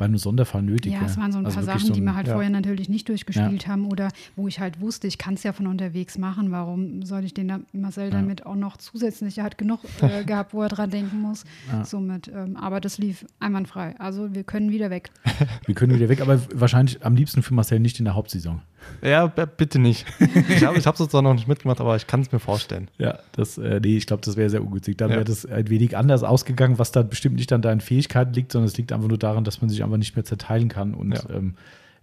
bei 0.00 0.06
einem 0.06 0.16
Sonderfall 0.18 0.62
nötig. 0.62 0.92
Ja, 0.94 1.02
es 1.04 1.16
waren 1.18 1.30
so 1.30 1.38
ein 1.38 1.44
Also 1.46 1.56
paar 1.56 1.64
Sachen, 1.78 1.92
die 1.92 2.00
ein- 2.00 2.04
wir 2.04 2.14
halt 2.16 2.26
ja. 2.26 2.32
vorher 2.32 2.50
natürlich 2.50 2.88
nicht 2.88 3.08
durchgespielt 3.08 3.68
haben 3.68 3.84
oder 3.86 4.08
wo 4.34 4.48
ich 4.48 4.58
halt 4.58 4.80
wusste, 4.80 5.06
ich 5.06 5.18
kann 5.18 5.34
es 5.34 5.42
ja 5.42 5.52
von 5.52 5.66
unterwegs 5.66 6.16
machen. 6.18 6.50
Warum 6.50 7.02
soll 7.04 7.24
ich 7.24 7.34
den 7.34 7.48
da, 7.48 7.60
Marcel 7.72 8.04
Ja. 8.06 8.10
damit 8.10 8.46
auch 8.46 8.56
noch 8.56 8.78
zusätzlich, 8.78 9.36
er 9.38 9.44
hat 9.44 9.58
genug 9.58 9.80
äh, 10.00 10.24
gehabt, 10.24 10.54
wo 10.54 10.62
er 10.62 10.68
dran 10.70 10.88
denken 10.90 11.20
muss. 11.20 11.44
Ja. 11.70 11.84
Somit, 11.84 12.28
ähm, 12.34 12.56
aber 12.56 12.80
das 12.80 12.96
lief 12.98 13.26
einwandfrei. 13.40 13.94
Also 13.98 14.34
wir 14.34 14.42
können 14.42 14.70
wieder 14.70 14.90
weg. 14.90 15.10
Wir 15.66 15.74
können 15.74 15.94
wieder 15.94 16.08
weg, 16.08 16.20
aber 16.22 16.40
wahrscheinlich 16.54 17.04
am 17.04 17.14
liebsten 17.14 17.42
für 17.42 17.54
Marcel 17.54 17.78
nicht 17.78 17.98
in 17.98 18.04
der 18.06 18.14
Hauptsaison. 18.14 18.62
Ja, 19.02 19.26
bitte 19.26 19.78
nicht. 19.78 20.06
Ich 20.48 20.64
habe 20.64 20.78
ich 20.78 20.86
es 20.86 21.08
zwar 21.08 21.22
noch 21.22 21.34
nicht 21.34 21.48
mitgemacht, 21.48 21.80
aber 21.80 21.96
ich 21.96 22.06
kann 22.06 22.20
es 22.20 22.32
mir 22.32 22.38
vorstellen. 22.38 22.88
Ja, 22.98 23.18
das, 23.32 23.56
äh, 23.58 23.80
nee, 23.82 23.96
ich 23.96 24.06
glaube, 24.06 24.22
das 24.24 24.36
wäre 24.36 24.50
sehr 24.50 24.62
ungünstig. 24.62 24.96
Dann 24.98 25.10
Ja. 25.10 25.16
wäre 25.16 25.24
das 25.24 25.46
ein 25.46 25.68
wenig 25.70 25.96
anders 25.96 26.22
ausgegangen, 26.22 26.78
was 26.78 26.92
dann 26.92 27.08
bestimmt 27.08 27.36
nicht 27.36 27.52
an 27.52 27.62
deinen 27.62 27.80
Fähigkeiten 27.80 28.32
liegt, 28.34 28.52
sondern 28.52 28.66
es 28.68 28.76
liegt 28.76 28.92
einfach 28.92 29.08
nur 29.08 29.18
daran, 29.18 29.44
dass 29.44 29.60
man 29.60 29.68
sich 29.70 29.82
einfach 29.82 29.96
nicht 29.96 30.16
mehr 30.16 30.24
zerteilen 30.24 30.68
kann. 30.68 30.94
Und 30.94 31.12
ja, 31.12 31.20
ähm, 31.34 31.54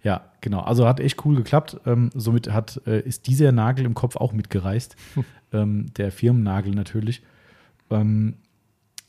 ja 0.02 0.22
genau. 0.40 0.60
Also 0.60 0.86
hat 0.88 1.00
echt 1.00 1.24
cool 1.24 1.36
geklappt. 1.36 1.78
Ähm, 1.86 2.10
somit 2.14 2.50
hat, 2.52 2.80
äh, 2.86 3.00
ist 3.00 3.26
dieser 3.26 3.52
Nagel 3.52 3.84
im 3.84 3.94
Kopf 3.94 4.16
auch 4.16 4.32
mitgereist. 4.32 4.96
ähm, 5.52 5.86
der 5.96 6.10
Firmennagel 6.12 6.74
natürlich. 6.74 7.22
Ähm, 7.90 8.34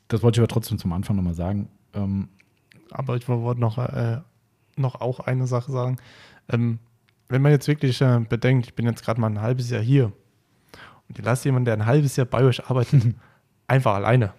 das 0.07 0.23
wollte 0.23 0.37
ich 0.37 0.41
aber 0.41 0.47
trotzdem 0.47 0.77
zum 0.79 0.93
Anfang 0.93 1.15
nochmal 1.15 1.33
sagen. 1.35 1.69
Ähm, 1.93 2.29
Aber 2.91 3.15
ich 3.15 3.27
wollte 3.27 3.61
noch, 3.61 3.77
äh, 3.77 4.19
noch 4.75 5.01
auch 5.01 5.19
eine 5.19 5.47
Sache 5.47 5.71
sagen. 5.71 5.97
Ähm, 6.51 6.79
wenn 7.29 7.41
man 7.41 7.51
jetzt 7.51 7.67
wirklich 7.67 8.01
äh, 8.01 8.19
bedenkt, 8.27 8.67
ich 8.67 8.73
bin 8.73 8.85
jetzt 8.85 9.03
gerade 9.03 9.21
mal 9.21 9.27
ein 9.27 9.41
halbes 9.41 9.69
Jahr 9.69 9.81
hier 9.81 10.05
und 11.07 11.17
ihr 11.17 11.23
lasst 11.23 11.45
jemanden, 11.45 11.65
der 11.65 11.75
ein 11.75 11.85
halbes 11.85 12.15
Jahr 12.15 12.25
bei 12.25 12.43
euch 12.43 12.65
arbeitet, 12.69 13.15
einfach 13.67 13.95
alleine. 13.95 14.33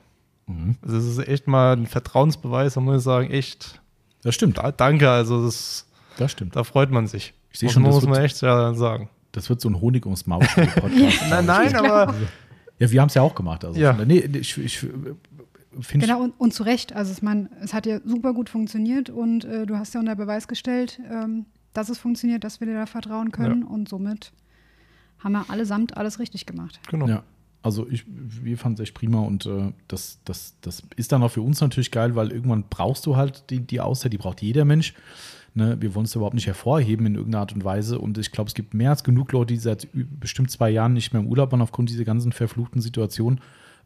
mhm. 0.46 0.76
Also 0.82 0.96
das 0.96 1.04
ist 1.06 1.28
echt 1.28 1.46
mal 1.48 1.76
ein 1.76 1.86
Vertrauensbeweis, 1.86 2.74
da 2.74 2.80
muss 2.80 2.98
ich 2.98 3.02
sagen, 3.04 3.30
echt 3.30 3.80
Das 4.22 4.34
stimmt. 4.34 4.58
da, 4.58 4.70
danke, 4.72 5.08
also 5.10 5.44
das, 5.44 5.86
Das 6.18 6.32
stimmt. 6.32 6.56
da 6.56 6.64
freut 6.64 6.90
man 6.90 7.06
sich. 7.06 7.32
Ich 7.52 7.58
sehe 7.58 7.68
Das 7.68 7.74
schon, 7.74 7.84
das 7.84 7.94
muss 7.94 8.04
man 8.04 8.14
wird- 8.14 8.24
echt 8.24 8.42
ja 8.42 8.74
sagen. 8.74 9.08
Das 9.32 9.48
wird 9.48 9.60
so 9.60 9.68
ein 9.68 9.80
Honig 9.80 10.04
ums 10.06 10.26
Maul 10.26 10.40
Podcast. 10.74 11.22
Nein, 11.30 11.46
nein, 11.46 11.76
aber 11.76 12.12
Ja, 12.80 12.90
wir 12.90 13.00
haben 13.00 13.08
es 13.08 13.14
ja 13.14 13.22
auch 13.22 13.34
gemacht. 13.36 13.64
Also 13.64 13.78
Ja. 13.80 13.92
nee, 13.92 14.18
ich, 14.18 14.58
ich 14.58 14.78
finde 15.80 16.06
Genau, 16.06 16.20
und, 16.22 16.30
und 16.38 16.52
zu 16.52 16.64
Recht. 16.64 16.92
Also 16.96 17.12
es, 17.12 17.22
man, 17.22 17.48
es 17.62 17.72
hat 17.72 17.86
ja 17.86 18.00
super 18.04 18.32
gut 18.34 18.48
funktioniert 18.48 19.08
und 19.10 19.44
äh, 19.44 19.66
du 19.66 19.76
hast 19.76 19.94
ja 19.94 20.00
unter 20.00 20.16
Beweis 20.16 20.48
gestellt, 20.48 21.00
ähm, 21.08 21.46
dass 21.72 21.88
es 21.88 21.98
funktioniert, 21.98 22.44
dass 22.44 22.60
wir 22.60 22.66
dir 22.66 22.74
da 22.74 22.86
vertrauen 22.86 23.32
können 23.32 23.62
und 23.62 23.88
somit 23.88 24.32
haben 25.18 25.32
wir 25.32 25.50
allesamt 25.50 25.96
alles 25.96 26.18
richtig 26.18 26.46
gemacht. 26.46 26.80
genau. 26.88 27.06
Ja, 27.06 27.22
also 27.62 27.86
ich, 27.88 28.04
wir 28.08 28.56
fanden 28.56 28.80
es 28.80 28.88
echt 28.88 28.94
prima 28.94 29.20
und 29.20 29.44
äh, 29.44 29.72
das, 29.86 30.18
das, 30.24 30.54
das 30.62 30.82
ist 30.96 31.12
dann 31.12 31.22
auch 31.22 31.30
für 31.30 31.42
uns 31.42 31.60
natürlich 31.60 31.90
geil, 31.90 32.14
weil 32.14 32.32
irgendwann 32.32 32.64
brauchst 32.70 33.04
du 33.04 33.16
halt 33.16 33.50
die, 33.50 33.60
die 33.60 33.80
Auszeit, 33.80 34.12
die 34.12 34.18
braucht 34.18 34.40
jeder 34.40 34.64
Mensch. 34.64 34.94
Ne? 35.54 35.76
Wir 35.80 35.94
wollen 35.94 36.06
es 36.06 36.14
überhaupt 36.14 36.34
nicht 36.34 36.46
hervorheben 36.46 37.06
in 37.06 37.16
irgendeiner 37.16 37.40
Art 37.40 37.52
und 37.52 37.64
Weise 37.64 37.98
und 37.98 38.16
ich 38.16 38.32
glaube, 38.32 38.48
es 38.48 38.54
gibt 38.54 38.72
mehr 38.72 38.90
als 38.90 39.04
genug 39.04 39.32
Leute, 39.32 39.52
die 39.52 39.60
seit 39.60 39.88
bestimmt 39.92 40.50
zwei 40.50 40.70
Jahren 40.70 40.94
nicht 40.94 41.12
mehr 41.12 41.20
im 41.20 41.28
Urlaub 41.28 41.52
waren 41.52 41.60
aufgrund 41.60 41.90
dieser 41.90 42.04
ganzen 42.04 42.32
verfluchten 42.32 42.80
Situation. 42.80 43.40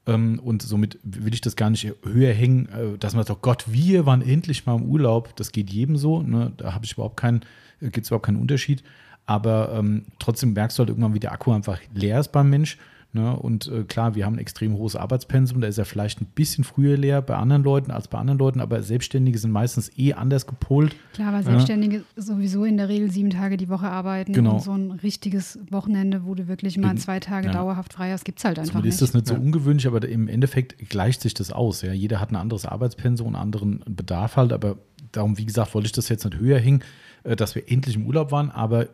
Ähm, 0.07 0.38
und 0.38 0.62
somit 0.62 0.99
will 1.03 1.35
ich 1.35 1.40
das 1.40 1.57
gar 1.57 1.70
nicht 1.70 1.92
höher 2.05 2.33
hängen, 2.33 2.68
äh, 2.68 2.99
dass 2.99 3.14
man 3.14 3.25
sagt, 3.25 3.38
oh 3.38 3.42
Gott, 3.42 3.64
wir 3.66 4.07
waren 4.07 4.23
endlich 4.23 4.66
mal 4.66 4.77
im 4.77 4.85
Urlaub. 4.85 5.35
Das 5.37 5.51
geht 5.51 5.70
jedem 5.70 5.97
so. 5.97 6.23
Ne? 6.23 6.53
Da 6.57 6.75
habe 6.75 6.85
ich 6.85 6.92
überhaupt 6.92 7.16
keinen, 7.16 7.40
gibt 7.81 7.99
es 8.05 8.09
überhaupt 8.09 8.27
keinen 8.27 8.41
Unterschied. 8.41 8.83
Aber 9.27 9.73
ähm, 9.79 10.05
trotzdem 10.19 10.53
merkst 10.53 10.79
du 10.79 10.81
halt 10.81 10.91
irgendwann, 10.91 11.15
wie 11.15 11.21
der 11.21 11.33
Akku 11.33 11.53
einfach 11.53 11.79
leer 11.95 12.21
ist 12.21 12.31
beim 12.33 12.51
Mensch. 12.51 12.77
Ne? 13.15 13.35
Und 13.35 13.69
äh, 13.69 13.85
klar, 13.85 14.17
wir 14.17 14.27
haben 14.27 14.35
ein 14.35 14.39
extrem 14.41 14.75
hohes 14.75 14.97
Arbeitspensum. 14.97 15.61
Da 15.61 15.69
ist 15.69 15.79
er 15.79 15.85
vielleicht 15.85 16.21
ein 16.21 16.27
bisschen 16.35 16.65
früher 16.65 16.97
leer 16.99 17.23
bei 17.23 17.37
anderen 17.37 17.63
Leuten 17.63 17.93
als 17.93 18.09
bei 18.09 18.19
anderen 18.19 18.39
Leuten. 18.41 18.61
Aber 18.61 18.83
Selbstständige 18.83 19.39
sind 19.39 19.53
meistens 19.53 19.91
eh 19.97 20.15
anders 20.15 20.47
gepolt. 20.49 20.97
Klar, 21.15 21.33
weil 21.33 21.45
Selbstständige 21.45 22.03
sowieso 22.17 22.65
in 22.65 22.77
der 22.77 22.89
Regel 22.89 23.11
sieben 23.13 23.31
Tage 23.31 23.57
die 23.57 23.69
Woche 23.69 23.87
arbeiten 23.89 24.33
Genau. 24.33 24.55
und 24.55 24.63
so 24.63 24.73
ein 24.73 24.91
richtiges 24.91 25.61
Wochenende, 25.71 26.25
wo 26.27 26.35
du 26.35 26.49
wirklich 26.49 26.77
mal 26.77 26.89
Bin- 26.89 26.99
zwei 26.99 27.21
Tage 27.21 27.47
ja. 27.47 27.53
dauerhaft 27.53 27.93
frei 27.95 28.11
hast, 28.11 28.25
gibt 28.25 28.41
es 28.41 28.45
halt 28.45 28.59
einfach 28.59 28.73
Somit 28.73 28.87
nicht. 28.87 28.95
ist 28.95 29.01
das 29.03 29.15
nicht 29.15 29.29
so 29.29 29.35
Ja. 29.35 29.41
ungewöhnlich, 29.41 29.87
aber 29.87 30.07
im 30.09 30.27
Endeffekt 30.27 30.91
gleicht 30.91 31.21
sich 31.23 31.35
das 31.35 31.53
aus. 31.53 31.83
Ja? 31.83 31.93
Jeder 31.93 32.21
hat 32.21 32.33
ein 32.33 32.37
anderes 32.37 32.67
Arbeitspensum 32.67 33.29
und 33.29 33.37
einen 33.37 33.43
anderen 33.45 33.85
Bedarf 33.89 34.37
halt. 34.37 34.53
Aber 34.53 34.77
darum, 35.13 35.39
wie 35.39 35.47
gesagt, 35.47 35.73
wollte 35.75 35.87
ich 35.87 35.93
das 35.93 36.09
jetzt 36.09 36.25
nicht 36.25 36.37
höher 36.37 36.59
hängen, 36.59 36.81
äh, 36.81 36.85
dass 37.25 37.55
wir 37.55 37.71
endlich 37.71 37.97
im 37.97 38.07
Urlaub 38.07 38.31
waren. 38.33 38.51
Aber 38.51 38.87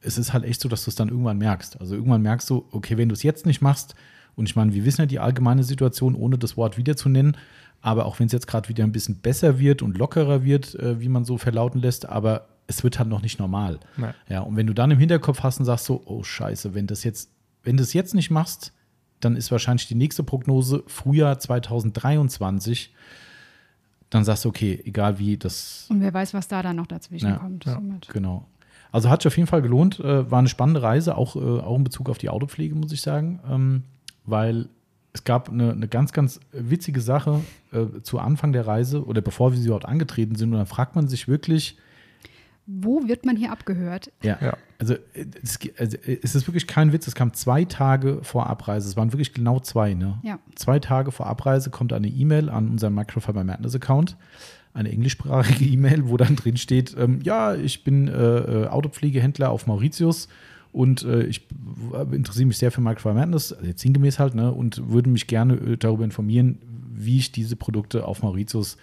es 0.00 0.18
ist 0.18 0.32
halt 0.32 0.44
echt 0.44 0.60
so, 0.60 0.68
dass 0.68 0.84
du 0.84 0.90
es 0.90 0.94
dann 0.94 1.08
irgendwann 1.08 1.38
merkst. 1.38 1.80
Also 1.80 1.94
irgendwann 1.94 2.22
merkst 2.22 2.48
du, 2.50 2.66
okay, 2.70 2.96
wenn 2.96 3.08
du 3.08 3.14
es 3.14 3.22
jetzt 3.22 3.46
nicht 3.46 3.62
machst, 3.62 3.94
und 4.36 4.48
ich 4.48 4.54
meine, 4.54 4.72
wir 4.72 4.84
wissen 4.84 5.00
ja 5.00 5.06
die 5.06 5.18
allgemeine 5.18 5.64
Situation, 5.64 6.14
ohne 6.14 6.38
das 6.38 6.56
Wort 6.56 6.76
wieder 6.76 6.96
zu 6.96 7.08
nennen, 7.08 7.36
aber 7.80 8.06
auch 8.06 8.20
wenn 8.20 8.26
es 8.26 8.32
jetzt 8.32 8.46
gerade 8.46 8.68
wieder 8.68 8.84
ein 8.84 8.92
bisschen 8.92 9.16
besser 9.16 9.58
wird 9.58 9.82
und 9.82 9.98
lockerer 9.98 10.44
wird, 10.44 10.76
äh, 10.76 11.00
wie 11.00 11.08
man 11.08 11.24
so 11.24 11.38
verlauten 11.38 11.80
lässt, 11.80 12.08
aber 12.08 12.46
es 12.68 12.84
wird 12.84 12.98
halt 12.98 13.08
noch 13.08 13.22
nicht 13.22 13.40
normal. 13.40 13.80
Nein. 13.96 14.14
Ja, 14.28 14.40
und 14.40 14.56
wenn 14.56 14.66
du 14.66 14.74
dann 14.74 14.90
im 14.90 14.98
Hinterkopf 14.98 15.42
hast 15.42 15.58
und 15.58 15.64
sagst 15.64 15.86
so, 15.86 16.02
oh 16.04 16.22
Scheiße, 16.22 16.74
wenn 16.74 16.86
das 16.86 17.02
jetzt, 17.02 17.30
wenn 17.64 17.76
du 17.76 17.82
es 17.82 17.92
jetzt 17.94 18.14
nicht 18.14 18.30
machst, 18.30 18.72
dann 19.20 19.36
ist 19.36 19.50
wahrscheinlich 19.50 19.88
die 19.88 19.94
nächste 19.94 20.22
Prognose 20.22 20.84
Frühjahr 20.86 21.38
2023. 21.38 22.94
Dann 24.10 24.24
sagst 24.24 24.44
du, 24.44 24.48
okay, 24.48 24.80
egal 24.84 25.18
wie, 25.18 25.36
das 25.36 25.86
und 25.90 26.00
wer 26.00 26.14
weiß, 26.14 26.32
was 26.34 26.48
da 26.48 26.62
dann 26.62 26.76
noch 26.76 26.86
dazwischen 26.86 27.28
Ja, 27.28 27.36
kommt. 27.36 27.64
ja. 27.66 27.80
Genau. 28.12 28.46
Also 28.90 29.10
hat 29.10 29.20
sich 29.22 29.26
auf 29.26 29.36
jeden 29.36 29.46
Fall 29.48 29.60
gelohnt. 29.60 30.00
Äh, 30.00 30.30
war 30.30 30.38
eine 30.38 30.48
spannende 30.48 30.82
Reise, 30.82 31.16
auch, 31.16 31.36
äh, 31.36 31.38
auch 31.38 31.76
in 31.76 31.84
Bezug 31.84 32.08
auf 32.08 32.16
die 32.16 32.30
Autopflege, 32.30 32.74
muss 32.74 32.90
ich 32.92 33.02
sagen. 33.02 33.38
Ähm, 33.50 33.82
weil 34.24 34.68
es 35.12 35.24
gab 35.24 35.50
eine, 35.50 35.72
eine 35.72 35.88
ganz, 35.88 36.12
ganz 36.12 36.40
witzige 36.52 37.00
Sache 37.02 37.40
äh, 37.72 38.00
zu 38.02 38.18
Anfang 38.18 38.52
der 38.52 38.66
Reise 38.66 39.04
oder 39.04 39.20
bevor 39.20 39.52
wir 39.52 39.58
sie 39.58 39.66
überhaupt 39.66 39.84
angetreten 39.86 40.36
sind. 40.36 40.52
Und 40.52 40.58
dann 40.58 40.66
fragt 40.66 40.96
man 40.96 41.06
sich 41.08 41.28
wirklich, 41.28 41.76
Wo 42.70 43.08
wird 43.08 43.24
man 43.24 43.34
hier 43.34 43.50
abgehört? 43.50 44.12
ja, 44.22 44.36
Ja. 44.42 44.56
Also, 44.78 44.94
äh, 45.14 45.24
es, 45.42 45.58
also 45.78 45.96
äh, 45.96 46.18
es 46.22 46.34
ist 46.34 46.46
wirklich 46.46 46.66
kein 46.66 46.92
Witz. 46.92 47.06
Es 47.06 47.14
kam 47.14 47.32
zwei 47.32 47.64
Tage 47.64 48.20
vor 48.22 48.46
Abreise. 48.46 48.86
Es 48.86 48.96
waren 48.96 49.10
wirklich 49.12 49.32
genau 49.32 49.58
zwei. 49.58 49.94
Ne? 49.94 50.18
Ja. 50.22 50.38
Zwei 50.54 50.78
Tage 50.78 51.10
vor 51.10 51.26
Abreise 51.26 51.70
kommt 51.70 51.94
eine 51.94 52.08
E-Mail 52.08 52.50
an 52.50 52.68
unseren 52.68 52.94
Microfiber 52.94 53.42
Madness 53.42 53.74
Account. 53.74 54.18
Eine 54.74 54.92
englischsprachige 54.92 55.64
E-Mail, 55.72 56.10
wo 56.10 56.18
dann 56.18 56.36
drin 56.36 56.58
steht: 56.58 56.94
ähm, 56.98 57.20
Ja, 57.22 57.54
ich 57.54 57.84
bin 57.84 58.06
äh, 58.06 58.12
äh, 58.12 58.66
Autopflegehändler 58.66 59.48
auf 59.48 59.66
Mauritius 59.66 60.28
und 60.70 61.04
äh, 61.04 61.22
ich 61.22 61.48
interessiere 62.12 62.46
mich 62.46 62.58
sehr 62.58 62.70
für 62.70 62.82
Microfiber 62.82 63.14
Madness, 63.14 63.54
also 63.54 63.66
jetzt 63.66 63.80
sinngemäß 63.80 64.18
halt, 64.18 64.34
ne? 64.34 64.52
und 64.52 64.90
würde 64.90 65.08
mich 65.08 65.26
gerne 65.26 65.78
darüber 65.78 66.04
informieren, 66.04 66.58
wie 66.92 67.16
ich 67.16 67.32
diese 67.32 67.56
Produkte 67.56 68.04
auf 68.04 68.22
Mauritius 68.22 68.76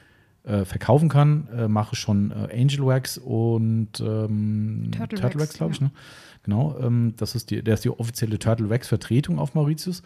äh, 0.46 0.66
verkaufen 0.66 1.10
kann. 1.10 1.48
Äh, 1.56 1.68
mache 1.68 1.96
schon 1.96 2.32
äh, 2.32 2.62
Angel 2.62 2.86
Wax 2.86 3.18
und 3.18 4.00
ähm, 4.00 4.90
Turtle 4.92 5.20
Turtle 5.20 5.40
Wax, 5.40 5.50
Wax, 5.50 5.54
glaube 5.58 5.74
ich. 5.74 5.80
ja. 5.80 5.88
Ne? 5.88 5.92
Genau, 6.44 6.78
ähm, 6.80 7.14
das 7.18 7.34
ist 7.34 7.50
die, 7.50 7.64
der 7.64 7.74
ist 7.74 7.84
die 7.86 7.90
offizielle 7.90 8.38
Turtle 8.38 8.70
Wax 8.70 8.88
Vertretung 8.88 9.40
auf 9.40 9.56
Mauritius. 9.56 10.04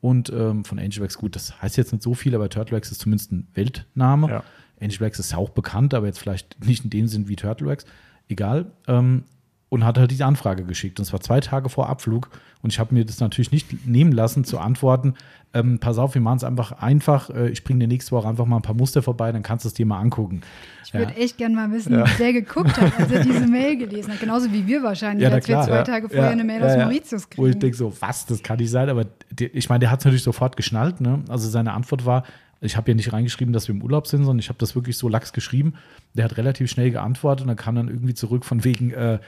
Und 0.00 0.30
ähm, 0.30 0.64
von 0.64 0.78
Angel 0.78 1.00
Wax, 1.02 1.16
gut, 1.16 1.36
das 1.36 1.62
heißt 1.62 1.76
jetzt 1.76 1.92
nicht 1.92 2.02
so 2.02 2.14
viel, 2.14 2.34
aber 2.34 2.48
Turtle 2.48 2.76
Wax 2.76 2.90
ist 2.90 3.00
zumindest 3.00 3.30
ein 3.30 3.46
Weltname. 3.54 4.28
Ja. 4.28 4.44
Angel 4.80 5.00
Wax 5.00 5.18
ist 5.20 5.32
ja 5.32 5.38
auch 5.38 5.50
bekannt, 5.50 5.94
aber 5.94 6.06
jetzt 6.06 6.18
vielleicht 6.18 6.66
nicht 6.66 6.82
in 6.84 6.90
dem 6.90 7.06
Sinn 7.06 7.28
wie 7.28 7.36
Turtle 7.36 7.68
Wax. 7.68 7.84
Egal. 8.28 8.72
Ähm, 8.88 9.24
und 9.68 9.84
hat 9.84 9.96
halt 9.96 10.10
diese 10.10 10.26
Anfrage 10.26 10.64
geschickt. 10.64 10.98
Und 10.98 11.04
es 11.04 11.12
war 11.12 11.20
zwei 11.20 11.40
Tage 11.40 11.68
vor 11.68 11.88
Abflug. 11.88 12.28
Und 12.62 12.72
ich 12.72 12.78
habe 12.78 12.94
mir 12.94 13.04
das 13.04 13.20
natürlich 13.20 13.52
nicht 13.52 13.86
nehmen 13.86 14.12
lassen 14.12 14.44
zu 14.44 14.58
antworten. 14.58 15.14
Ähm, 15.54 15.78
pass 15.78 15.98
auf, 15.98 16.14
wir 16.14 16.22
machen 16.22 16.38
es 16.38 16.44
einfach 16.44 16.72
einfach. 16.80 17.28
Äh, 17.28 17.50
ich 17.50 17.62
bringe 17.62 17.80
dir 17.80 17.86
nächste 17.88 18.12
Woche 18.12 18.26
einfach 18.28 18.46
mal 18.46 18.56
ein 18.56 18.62
paar 18.62 18.74
Muster 18.74 19.02
vorbei, 19.02 19.30
dann 19.32 19.42
kannst 19.42 19.64
du 19.64 19.68
es 19.68 19.74
dir 19.74 19.84
mal 19.84 19.98
angucken. 20.00 20.40
Ich 20.84 20.94
würde 20.94 21.12
Ja. 21.12 21.18
echt 21.18 21.36
gerne 21.36 21.54
mal 21.54 21.70
wissen, 21.70 21.92
Ja. 21.92 22.04
wer 22.16 22.32
geguckt 22.32 22.80
hat, 22.80 22.98
als 22.98 23.12
er 23.12 23.22
diese 23.22 23.46
Mail 23.46 23.76
gelesen 23.76 24.12
hat. 24.12 24.20
Genauso 24.20 24.50
wie 24.50 24.66
wir 24.66 24.82
wahrscheinlich, 24.82 25.28
na 25.28 25.34
als 25.34 25.46
wir 25.48 25.60
zwei 25.60 25.74
ja. 25.76 25.82
Tage 25.82 26.08
vorher 26.08 26.30
eine 26.30 26.44
Mail 26.44 26.62
aus 26.62 26.76
Mauritius 26.76 27.24
Wo 27.36 27.44
ich 27.46 27.50
kriegen. 27.52 27.60
denke 27.60 27.76
so, 27.76 27.92
was, 28.00 28.24
das 28.24 28.42
kann 28.42 28.58
nicht 28.58 28.70
sein. 28.70 28.88
Aber 28.88 29.04
der, 29.30 29.54
ich 29.54 29.68
meine, 29.68 29.80
der 29.80 29.90
hat 29.90 29.98
es 30.00 30.04
natürlich 30.06 30.22
sofort 30.22 30.56
geschnallt. 30.56 31.00
Ne? 31.02 31.20
Also 31.28 31.48
seine 31.50 31.72
Antwort 31.74 32.06
war, 32.06 32.24
ich 32.62 32.76
habe 32.76 32.90
ja 32.90 32.94
nicht 32.94 33.12
reingeschrieben, 33.12 33.52
dass 33.52 33.68
wir 33.68 33.74
im 33.74 33.82
Urlaub 33.82 34.06
sind, 34.06 34.20
sondern 34.24 34.38
ich 34.38 34.48
habe 34.48 34.58
das 34.58 34.74
wirklich 34.74 34.96
so 34.96 35.08
lax 35.08 35.32
geschrieben. 35.32 35.74
Der 36.14 36.24
hat 36.24 36.36
relativ 36.38 36.70
schnell 36.70 36.90
geantwortet 36.90 37.42
und 37.42 37.48
dann 37.48 37.56
kam 37.56 37.74
dann 37.74 37.88
irgendwie 37.88 38.14
zurück 38.14 38.44
von 38.44 38.64
wegen, 38.64 38.92
äh, 38.92 39.18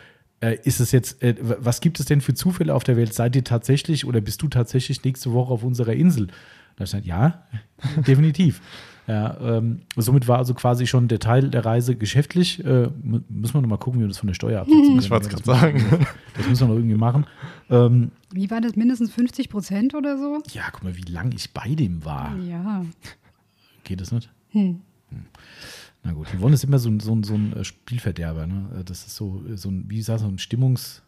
ist 0.50 0.80
es 0.80 0.92
jetzt, 0.92 1.22
äh, 1.22 1.34
was 1.40 1.80
gibt 1.80 2.00
es 2.00 2.06
denn 2.06 2.20
für 2.20 2.34
Zufälle 2.34 2.74
auf 2.74 2.84
der 2.84 2.96
Welt? 2.96 3.14
Seid 3.14 3.36
ihr 3.36 3.44
tatsächlich 3.44 4.04
oder 4.06 4.20
bist 4.20 4.42
du 4.42 4.48
tatsächlich 4.48 5.02
nächste 5.04 5.32
Woche 5.32 5.52
auf 5.52 5.62
unserer 5.62 5.92
Insel? 5.92 6.26
Da 6.26 6.32
habe 6.32 6.84
ich 6.84 6.90
gesagt, 6.90 7.06
ja, 7.06 7.44
definitiv. 8.06 8.60
Ja, 9.06 9.36
ähm, 9.58 9.82
somit 9.96 10.28
war 10.28 10.38
also 10.38 10.54
quasi 10.54 10.86
schon 10.86 11.08
der 11.08 11.18
Teil 11.18 11.50
der 11.50 11.64
Reise 11.66 11.94
geschäftlich. 11.94 12.64
Äh, 12.64 12.88
müssen 13.28 13.54
wir 13.54 13.60
noch 13.60 13.68
mal 13.68 13.76
gucken, 13.76 14.00
wie 14.00 14.04
wir 14.04 14.08
das 14.08 14.16
von 14.18 14.28
der 14.28 14.34
Steuer 14.34 14.62
absetzen. 14.62 14.98
Ich 14.98 15.10
wollte 15.10 15.28
es 15.28 15.34
Das 15.34 15.42
gerade 15.42 15.72
müssen 15.74 15.90
wir- 15.90 15.98
sagen. 15.98 16.06
Das 16.36 16.48
müssen 16.48 16.60
wir 16.62 16.68
noch 16.68 16.76
irgendwie 16.76 16.96
machen. 16.96 17.26
Ähm, 17.68 18.10
Wie 18.32 18.50
war 18.50 18.62
das? 18.62 18.76
Mindestens 18.76 19.12
50 19.12 19.50
Prozent 19.50 19.94
oder 19.94 20.16
so? 20.16 20.42
ja, 20.52 20.62
guck 20.72 20.84
mal, 20.84 20.96
wie 20.96 21.02
lang 21.12 21.32
ich 21.32 21.52
bei 21.52 21.74
dem 21.74 22.02
war. 22.06 22.34
Ja. 22.38 22.84
Geht 23.84 24.00
das 24.00 24.10
nicht? 24.10 24.30
Hm. 24.52 24.80
Na 26.04 26.12
gut, 26.12 26.30
wir 26.32 26.40
wollen 26.40 26.52
ist 26.54 26.64
immer 26.64 26.78
so, 26.78 26.88
ein- 26.90 27.00
so, 27.00 27.18
so 27.22 27.34
ein 27.34 27.52
äh, 27.54 27.64
Spielverderber. 27.64 28.46
Ne? 28.46 28.68
Äh, 28.80 28.84
Das 28.84 29.06
ist 29.06 29.16
so, 29.16 29.42
so 29.54 29.70
ein, 29.70 29.84
wie 29.88 30.02
sagt 30.02 30.20
so 30.20 30.26
ein 30.28 30.38
Stimmungs... 30.38 31.02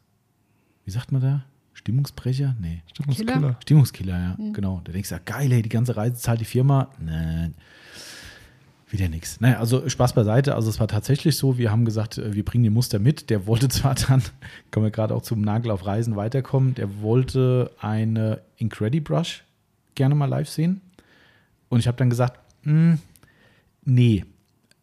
Wie 0.85 0.91
sagt 0.91 1.13
man 1.13 1.21
da? 1.21 1.45
Stimmungsbrecher? 1.75 2.55
Nee. 2.61 2.83
Stimmungskiller. 2.93 3.57
Stimmungskiller, 3.61 4.19
ja, 4.19 4.37
genau. 4.53 4.81
Da 4.85 4.93
denkst 4.93 5.09
du, 5.11 5.15
ja, 5.17 5.21
geil, 5.25 5.51
ey, 5.53 5.61
die 5.63 5.69
ganze 5.69 5.97
Reise 5.97 6.15
zahlt 6.17 6.41
die 6.41 6.45
Firma. 6.47 6.89
Nein. 6.99 7.55
Wieder 8.89 9.09
nichts. 9.09 9.41
Naja, 9.41 9.59
also 9.59 9.87
Spaß 9.89 10.13
beiseite. 10.15 10.55
Also 10.55 10.71
es 10.71 10.79
war 10.79 10.87
tatsächlich 10.87 11.37
so, 11.37 11.59
wir 11.59 11.73
haben 11.73 11.85
gesagt, 11.85 12.19
äh, 12.19 12.33
wir 12.35 12.45
bringen 12.45 12.63
den 12.65 12.73
Muster 12.73 12.99
mit. 13.01 13.31
Der 13.31 13.47
wollte 13.49 13.69
zwar 13.69 13.97
dann, 13.97 14.23
kommen 14.71 14.87
wir 14.87 14.91
gerade 14.93 15.13
auch 15.15 15.23
zum 15.23 15.41
Nagel 15.41 15.73
auf 15.73 15.85
Reisen 15.85 16.15
weiterkommen, 16.17 16.75
der 16.77 17.01
wollte 17.03 17.73
eine 17.81 18.41
Incredibrush 18.57 19.43
gerne 19.97 20.15
mal 20.15 20.27
live 20.27 20.49
sehen. 20.49 20.81
Und 21.69 21.81
ich 21.81 21.89
habe 21.89 21.97
dann 21.99 22.11
gesagt, 22.11 22.39
hm, 22.63 22.99
nee, 23.85 24.25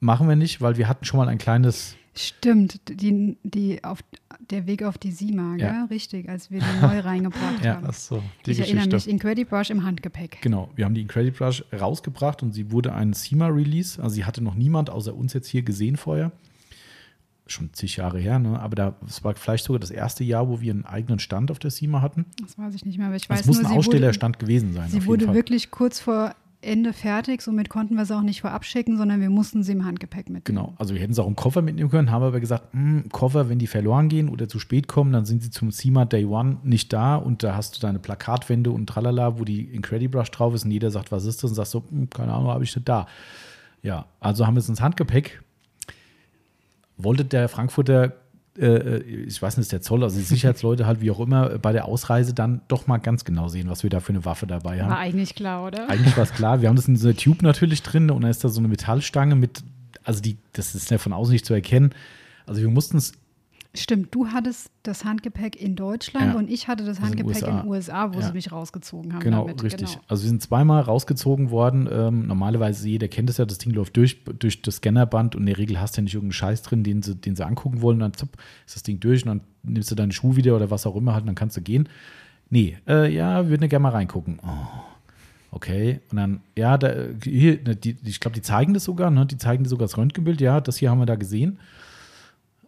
machen 0.04 0.28
wir 0.28 0.36
nicht, 0.36 0.62
weil 0.62 0.78
wir 0.78 0.88
hatten 0.88 1.06
schon 1.06 1.18
mal 1.18 1.28
ein 1.30 1.38
kleines 1.38 1.96
Stimmt, 2.16 2.80
die, 2.90 3.38
die 3.44 3.84
auf, 3.84 4.04
der 4.52 4.68
Weg 4.68 4.84
auf 4.84 5.00
die 5.00 5.12
Sima, 5.12 5.56
Ja. 5.56 5.86
richtig, 5.86 6.30
als 6.30 6.52
wir 6.52 6.60
die 6.60 6.80
neu 6.82 7.00
reingebracht 7.00 7.60
Ja. 7.64 7.78
haben. 7.78 7.88
Ach 7.90 7.94
so, 7.96 8.22
die 8.46 8.52
ich 8.52 8.60
erinnere 8.60 8.88
Geschichte. 8.90 9.08
mich, 9.10 9.14
Incredibrush 9.14 9.72
im 9.72 9.84
Handgepäck. 9.84 10.38
Genau, 10.42 10.70
wir 10.76 10.86
haben 10.86 10.94
die 10.94 11.02
Incredibrush 11.02 11.64
rausgebracht 11.74 12.44
und 12.44 12.52
sie 12.54 12.70
wurde 12.70 12.94
ein 12.94 13.14
SEMA-Release. 13.14 14.00
Also 14.02 14.14
sie 14.14 14.26
hatte 14.26 14.44
noch 14.44 14.54
niemand 14.54 14.92
außer 14.92 15.16
uns 15.16 15.34
jetzt 15.34 15.48
hier 15.48 15.64
gesehen 15.64 15.98
vorher. 15.98 16.32
Schon 17.48 17.74
zig 17.74 17.98
Jahre 17.98 18.20
her, 18.20 18.38
ne? 18.40 18.60
aber 18.60 18.76
da, 18.76 18.96
es 19.08 19.24
war 19.24 19.34
vielleicht 19.36 19.66
sogar 19.66 19.80
das 19.80 19.90
erste 19.92 20.24
Jahr, 20.24 20.48
wo 20.48 20.62
wir 20.62 20.72
einen 20.72 20.86
eigenen 20.86 21.18
Stand 21.20 21.50
auf 21.52 21.58
der 21.60 21.72
SEMA 21.72 22.02
hatten. 22.02 22.26
Das 22.42 22.58
weiß 22.60 22.74
ich 22.76 22.86
nicht 22.86 22.98
mehr, 23.00 23.08
aber 23.08 23.16
ich 23.18 23.30
weiß 23.30 23.42
Es 23.42 23.48
muss 23.48 23.62
nur, 23.62 23.72
ein 23.72 23.78
Ausstellerstand 23.78 24.38
gewesen 24.40 24.72
sein. 24.74 24.90
sie 24.90 25.06
wurde 25.08 25.34
wirklich 25.34 25.72
kurz 25.72 26.00
vor 26.00 26.36
Ende 26.64 26.94
fertig, 26.94 27.42
somit 27.42 27.70
konnten 27.70 27.96
wir 27.96 28.06
sie 28.06 28.16
auch 28.16 28.22
nicht 28.22 28.42
vorab 28.42 28.66
schicken, 28.66 28.98
sondern 28.98 29.22
wir 29.22 29.30
mussten 29.30 29.64
sie 29.64 29.74
im 29.74 29.86
Handgepäck 29.86 30.30
mitnehmen. 30.30 30.44
Genau, 30.44 30.74
also 30.78 30.94
wir 30.94 31.02
hätten 31.02 31.12
es 31.12 31.20
auch 31.20 31.28
im 31.28 31.36
Koffer 31.36 31.62
mitnehmen 31.62 31.90
können, 31.90 32.12
haben 32.12 32.24
aber 32.24 32.40
gesagt, 32.40 32.74
hm, 32.74 33.10
Koffer, 33.12 33.50
wenn 33.50 33.60
die 33.60 33.68
verloren 33.68 34.10
gehen 34.10 34.30
oder 34.30 34.48
zu 34.48 34.60
spät 34.60 34.88
kommen, 34.88 35.14
dann 35.14 35.26
sind 35.26 35.44
sie 35.44 35.52
zum 35.52 35.72
SEMA 35.72 36.06
Day 36.06 36.26
One 36.26 36.58
nicht 36.64 36.94
da 36.94 37.16
und 37.16 37.44
da 37.44 37.56
hast 37.56 37.76
du 37.76 37.82
deine 37.82 38.00
Plakatwände 38.00 38.72
und 38.72 38.88
tralala, 38.88 39.40
wo 39.40 39.44
die 39.44 39.62
Incredibrush 39.62 40.32
drauf 40.32 40.54
ist 40.54 40.66
und 40.66 40.72
jeder 40.72 40.92
sagt, 40.92 41.12
was 41.12 41.26
ist 41.26 41.44
das? 41.44 41.52
Und 41.52 41.56
sagst 41.56 41.72
so, 41.72 41.84
hm, 41.90 42.10
keine 42.10 42.34
Ahnung, 42.34 42.50
habe 42.50 42.64
ich 42.64 42.76
nicht 42.76 42.88
da. 42.88 43.08
Ja, 43.82 44.06
also 44.20 44.48
haben 44.48 44.56
wir 44.56 44.60
es 44.60 44.70
ins 44.70 44.82
Handgepäck. 44.82 45.42
Wollte 46.98 47.26
der 47.26 47.50
Frankfurter, 47.50 48.14
äh, 48.60 49.00
ich 49.00 49.42
weiß 49.42 49.58
nicht, 49.58 49.64
ist 49.64 49.72
der 49.72 49.82
Zoll, 49.82 50.04
also 50.04 50.18
die 50.18 50.24
Sicherheitsleute 50.24 50.86
halt, 50.86 51.02
wie 51.02 51.12
auch 51.12 51.20
immer, 51.20 51.58
bei 51.60 51.72
der 51.72 51.86
Ausreise 51.86 52.34
dann 52.34 52.62
doch 52.68 52.88
mal 52.88 52.98
ganz 52.98 53.26
genau 53.26 53.48
sehen, 53.48 53.70
was 53.70 53.84
wir 53.84 53.90
da 53.90 54.00
für 54.00 54.14
eine 54.14 54.26
Waffe 54.26 54.48
dabei 54.48 54.82
haben. 54.82 54.92
War 54.92 55.00
eigentlich 55.00 55.36
klar, 55.36 55.66
oder? 55.66 55.90
Eigentlich 55.90 56.16
war 56.16 56.24
es 56.24 56.34
klar. 56.34 56.62
Wir 56.62 56.70
haben 56.70 56.76
das 56.76 56.88
in 56.88 56.96
so 56.96 57.08
einer 57.08 57.18
Tube 57.18 57.42
natürlich 57.42 57.82
drin 57.82 58.12
und 58.12 58.22
da 58.22 58.30
ist 58.30 58.44
da 58.44 58.50
so 58.50 58.60
eine 58.60 58.68
Metallstange 58.68 59.36
mit, 59.36 59.64
also 60.04 60.22
die, 60.22 60.38
das 60.54 60.76
ist 60.76 60.92
ja 60.92 60.98
von 60.98 61.14
außen 61.14 61.32
nicht 61.34 61.46
zu 61.46 61.54
erkennen. 61.54 61.94
Also 62.46 62.62
wir 62.62 62.70
mussten 62.70 62.98
es, 62.98 63.14
Stimmt, 63.76 64.14
du 64.14 64.28
hattest 64.28 64.70
das 64.84 65.04
Handgepäck 65.04 65.60
in 65.60 65.76
Deutschland 65.76 66.34
Ja. 66.34 66.40
und 66.40 66.48
ich 66.48 66.68
hatte 66.68 66.84
das 66.86 66.98
Also 67.02 67.14
in 67.14 67.20
Handgepäck 67.20 67.36
USA. 67.42 67.48
in 67.48 67.58
den 67.58 67.68
USA, 67.68 68.14
wo 68.14 68.20
Ja. 68.20 68.28
sie 68.28 68.34
mich 68.34 68.52
rausgezogen 68.52 69.14
haben. 69.14 69.22
genau, 69.22 69.48
damit. 69.48 69.64
richtig. 69.64 69.94
Genau. 69.94 70.04
Also 70.08 70.24
wir 70.24 70.30
sind 70.30 70.44
zweimal 70.44 70.82
rausgezogen 70.84 71.50
worden. 71.50 71.90
Ähm, 71.92 72.28
normalerweise, 72.28 72.88
jeder 72.88 73.08
kennt 73.08 73.32
es 73.32 73.38
ja, 73.38 73.46
das 73.46 73.58
Ding 73.58 73.74
läuft 73.74 73.98
durch, 73.98 74.24
durch 74.26 74.62
das 74.62 74.76
Scannerband 74.76 75.36
und 75.36 75.42
in 75.42 75.46
der 75.48 75.58
Regel 75.58 75.80
hast 75.82 75.98
du 75.98 76.02
ja 76.02 76.04
nicht 76.04 76.14
irgendeinen 76.14 76.34
Scheiß 76.34 76.62
drin, 76.62 76.84
den 76.84 77.02
sie, 77.02 77.16
den 77.16 77.36
sie 77.36 77.44
angucken 77.44 77.82
wollen. 77.82 77.96
Und 77.96 78.02
dann 78.02 78.14
zup, 78.14 78.38
ist 78.68 78.76
das 78.76 78.84
Ding 78.84 79.00
durch 79.00 79.24
und 79.26 79.30
dann 79.30 79.42
nimmst 79.64 79.90
du 79.90 79.96
deine 79.96 80.12
Schuhe 80.12 80.36
wieder 80.36 80.56
oder 80.56 80.70
was 80.70 80.86
auch 80.86 80.96
immer 80.96 81.14
halt 81.14 81.24
und 81.24 81.28
dann 81.28 81.36
kannst 81.36 81.58
du 81.58 81.62
gehen. 81.62 81.90
Nee, 82.52 82.78
äh, 82.88 83.12
ja, 83.12 83.42
wir 83.44 83.50
würden 83.50 83.64
ja 83.64 83.68
gerne 83.70 83.84
mal 83.84 83.90
reingucken. 83.90 84.40
Oh. 84.46 84.50
Okay, 85.50 86.00
und 86.12 86.18
dann, 86.18 86.42
ja, 86.58 86.78
da, 86.78 86.94
hier, 87.24 87.60
ne, 87.64 87.76
die, 87.76 87.96
ich 88.04 88.20
glaube, 88.20 88.36
die 88.36 88.42
zeigen 88.42 88.74
das 88.76 88.84
sogar, 88.84 89.10
ne? 89.12 89.26
Die 89.26 89.38
zeigen 89.38 89.64
dir 89.64 89.70
sogar 89.70 89.86
das 89.88 89.98
Röntgenbild, 89.98 90.42
ja, 90.42 90.62
das 90.62 90.78
hier 90.78 90.90
haben 90.92 91.00
wir 91.00 91.06
da 91.08 91.16
gesehen. 91.16 91.60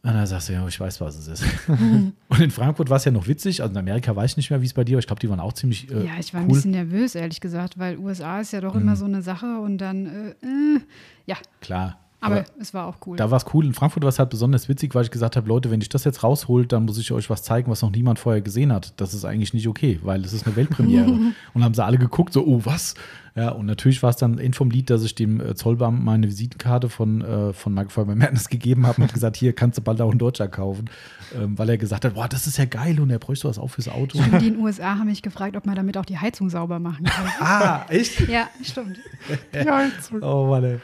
Und 0.05 0.13
dann 0.13 0.27
sagst 0.27 0.49
du, 0.49 0.53
ja, 0.53 0.67
ich 0.67 0.79
weiß, 0.79 1.01
was 1.01 1.15
es 1.17 1.27
ist. 1.27 1.43
und 1.67 2.39
in 2.39 2.51
Frankfurt 2.51 2.89
war 2.91 2.97
es 2.97 3.05
ja 3.05 3.11
noch 3.11 3.27
witzig, 3.27 3.61
also 3.61 3.71
in 3.71 3.77
Amerika 3.79 4.15
weiß 4.15 4.31
ich 4.31 4.37
nicht 4.37 4.49
mehr, 4.51 4.61
wie 4.61 4.65
es 4.67 4.73
bei 4.73 4.83
dir 4.83 4.93
war. 4.95 4.99
Ich 4.99 5.07
glaube, 5.07 5.19
die 5.19 5.29
waren 5.29 5.39
auch 5.39 5.53
ziemlich 5.53 5.89
äh, 5.91 6.05
Ja, 6.05 6.11
ich 6.19 6.33
war 6.33 6.41
cool. 6.41 6.47
ein 6.47 6.53
bisschen 6.53 6.71
nervös, 6.71 7.15
ehrlich 7.15 7.41
gesagt, 7.41 7.79
weil 7.79 7.97
USA 7.97 8.39
ist 8.39 8.53
ja 8.53 8.61
doch 8.61 8.75
Mhm. 8.75 8.81
immer 8.81 8.95
so 8.95 9.05
eine 9.05 9.21
Sache 9.23 9.59
und 9.59 9.79
dann, 9.79 10.05
äh, 10.05 10.29
äh, 10.45 10.79
ja, 11.25 11.35
Klar. 11.59 11.99
Aber, 12.25 12.35
Aber 12.39 12.45
es 12.59 12.73
war 12.73 12.87
auch 12.87 12.95
cool. 13.05 13.17
da 13.17 13.29
war 13.31 13.37
es 13.37 13.45
cool. 13.53 13.65
In 13.65 13.73
Frankfurt 13.73 14.03
war 14.03 14.09
es 14.09 14.19
halt 14.19 14.29
besonders 14.29 14.67
witzig, 14.69 14.95
weil 14.95 15.03
ich 15.03 15.11
gesagt 15.11 15.35
habe, 15.35 15.47
Leute, 15.47 15.71
wenn 15.71 15.81
ich 15.81 15.89
das 15.89 16.03
jetzt 16.03 16.23
rausholt, 16.23 16.71
dann 16.71 16.85
muss 16.85 16.97
ich 16.97 17.11
euch 17.11 17.29
was 17.29 17.43
zeigen, 17.43 17.69
was 17.71 17.81
noch 17.81 17.91
niemand 17.91 18.19
vorher 18.19 18.41
gesehen 18.41 18.73
hat. 18.73 18.93
Das 18.97 19.13
ist 19.13 19.25
eigentlich 19.25 19.53
nicht 19.53 19.67
okay, 19.67 19.99
weil 20.03 20.23
es 20.25 20.33
ist 20.33 20.45
eine 20.45 20.55
Weltpremiere. 20.55 21.17
und 21.53 21.63
haben 21.63 21.73
sie 21.73 21.83
alle 21.83 21.97
geguckt, 21.97 22.33
so, 22.33 22.45
oh, 22.45 22.61
was? 22.63 22.95
Ja, 23.37 23.49
und 23.49 23.65
natürlich 23.65 24.01
war 24.01 24.11
es 24.11 24.15
dann 24.15 24.37
End 24.39 24.55
vom 24.55 24.69
Lied, 24.69 24.89
dass 24.89 25.03
ich 25.03 25.13
dem 25.13 25.41
äh, 25.41 25.55
Zollbeamten 25.55 26.05
meine 26.05 26.25
Visitenkarte 26.27 26.87
von, 26.87 27.21
äh, 27.21 27.51
von 27.51 27.73
Michael 27.73 27.89
Feuermann 27.89 28.17
Madness 28.17 28.47
gegeben 28.47 28.87
habe 28.87 29.01
und 29.01 29.13
gesagt, 29.13 29.35
hier 29.35 29.51
kannst 29.51 29.77
du 29.77 29.81
bald 29.81 29.99
auch 29.99 30.11
in 30.13 30.17
Deutschland 30.19 30.53
kaufen. 30.53 30.89
Ähm, 31.37 31.57
weil 31.57 31.67
er 31.69 31.77
gesagt 31.77 32.05
hat, 32.05 32.13
boah, 32.13 32.29
das 32.29 32.47
ist 32.47 32.57
ja 32.57 32.63
geil 32.63 32.97
und 32.99 33.09
er 33.09 33.19
bräuchte 33.19 33.49
was 33.49 33.59
auch 33.59 33.67
fürs 33.67 33.89
Auto. 33.89 34.21
Stimmt, 34.21 34.41
die 34.41 34.47
in 34.47 34.53
den 34.53 34.63
USA 34.63 34.97
haben 34.97 35.07
mich 35.07 35.21
gefragt, 35.21 35.57
ob 35.57 35.65
man 35.65 35.75
damit 35.75 35.97
auch 35.97 36.05
die 36.05 36.17
Heizung 36.17 36.49
sauber 36.49 36.79
machen 36.79 37.03
kann. 37.05 37.25
ah, 37.41 37.85
echt? 37.89 38.21
ja, 38.29 38.47
stimmt. 38.63 38.97
Ja, 39.53 39.81
jetzt- 39.83 40.13
Oh 40.21 40.47
Mann, 40.47 40.63
ey. 40.63 40.79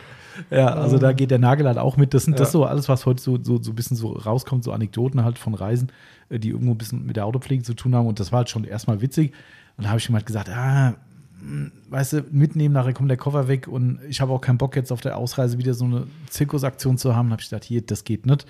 Ja, 0.50 0.74
also 0.74 0.98
da 0.98 1.14
geht 1.14 1.32
der 1.32 1.40
Nagel 1.40 1.68
halt 1.68 1.78
auch 1.78 1.98
mit. 1.98 2.14
Das 2.14 2.24
sind 2.26 2.40
das 2.40 2.50
Ja. 2.50 2.52
so 2.52 2.66
alles, 2.66 2.90
was 2.90 3.06
heute 3.06 3.22
so, 3.22 3.38
so, 3.42 3.62
so 3.62 3.72
ein 3.72 3.76
bisschen 3.76 3.98
so 3.98 4.12
rauskommt, 4.14 4.64
so 4.64 4.72
Anekdoten 4.72 5.24
halt 5.24 5.38
von 5.38 5.54
Reisen, 5.54 5.92
äh, 6.30 6.40
die 6.40 6.50
irgendwo 6.50 6.72
ein 6.72 6.78
bisschen 6.78 7.06
mit 7.06 7.16
der 7.16 7.26
Autopflege 7.26 7.64
zu 7.64 7.74
tun 7.74 7.96
haben. 7.96 8.08
Und 8.08 8.20
das 8.20 8.32
war 8.32 8.38
halt 8.38 8.50
schon 8.50 8.64
erstmal 8.64 9.02
witzig. 9.02 9.34
Und 9.78 9.86
da 9.86 9.90
habe 9.90 10.00
ich 10.00 10.10
ihm 10.10 10.16
halt 10.16 10.26
gesagt, 10.26 10.50
ah, 10.50 10.96
hm, 11.40 11.72
weißt 11.90 12.14
du, 12.14 12.26
mitnehmen, 12.32 12.74
nachher 12.74 12.94
kommt 12.94 13.10
der 13.10 13.18
Koffer 13.18 13.48
weg 13.48 13.68
und 13.68 14.00
ich 14.08 14.22
habe 14.22 14.32
auch 14.32 14.42
keinen 14.42 14.58
Bock 14.58 14.76
jetzt 14.76 14.92
auf 14.92 15.02
der 15.02 15.18
Ausreise 15.18 15.58
wieder 15.58 15.74
so 15.74 15.86
eine 15.86 16.08
Zirkusaktion 16.30 16.98
zu 16.98 17.16
haben. 17.16 17.30
Da 17.30 17.34
habe 17.34 17.42
ich 17.42 17.48
gesagt, 17.50 17.64
hier, 17.66 17.82
das 17.82 18.04
geht 18.04 18.26
nicht. 18.26 18.46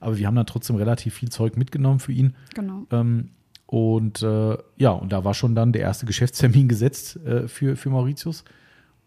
Aber 0.00 0.18
wir 0.18 0.26
haben 0.26 0.34
dann 0.36 0.46
trotzdem 0.46 0.76
relativ 0.76 1.14
viel 1.14 1.30
Zeug 1.30 1.56
mitgenommen 1.56 2.00
für 2.00 2.12
ihn. 2.12 2.34
Genau. 2.54 2.86
Ähm, 2.90 3.30
und 3.66 4.22
äh, 4.22 4.58
ja, 4.76 4.90
und 4.90 5.12
da 5.12 5.24
war 5.24 5.32
schon 5.32 5.54
dann 5.54 5.72
der 5.72 5.80
erste 5.82 6.04
Geschäftstermin 6.04 6.68
gesetzt 6.68 7.16
äh, 7.24 7.48
für, 7.48 7.76
für 7.76 7.88
Mauritius. 7.90 8.44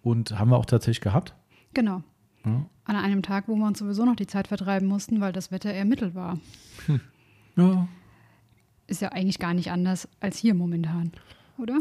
Und 0.01 0.39
haben 0.39 0.49
wir 0.49 0.57
auch 0.57 0.65
tatsächlich 0.65 1.01
gehabt. 1.01 1.35
Genau. 1.73 2.01
Ja. 2.47 2.65
An 2.85 2.95
einem 2.95 3.21
Tag, 3.21 3.47
wo 3.47 3.55
wir 3.55 3.65
uns 3.65 3.79
sowieso 3.79 4.05
noch 4.05 4.15
die 4.15 4.27
Zeit 4.27 4.47
vertreiben 4.47 4.87
mussten, 4.87 5.19
weil 5.19 5.33
das 5.33 5.51
Wetter 5.51 5.73
eher 5.73 5.85
mittel 5.85 6.15
war. 6.15 6.39
Ja. 7.55 7.87
Ist 8.87 9.01
ja 9.01 9.09
eigentlich 9.09 9.39
gar 9.39 9.53
nicht 9.53 9.71
anders 9.71 10.07
als 10.21 10.37
hier 10.37 10.53
momentan, 10.53 11.11
oder? 11.57 11.79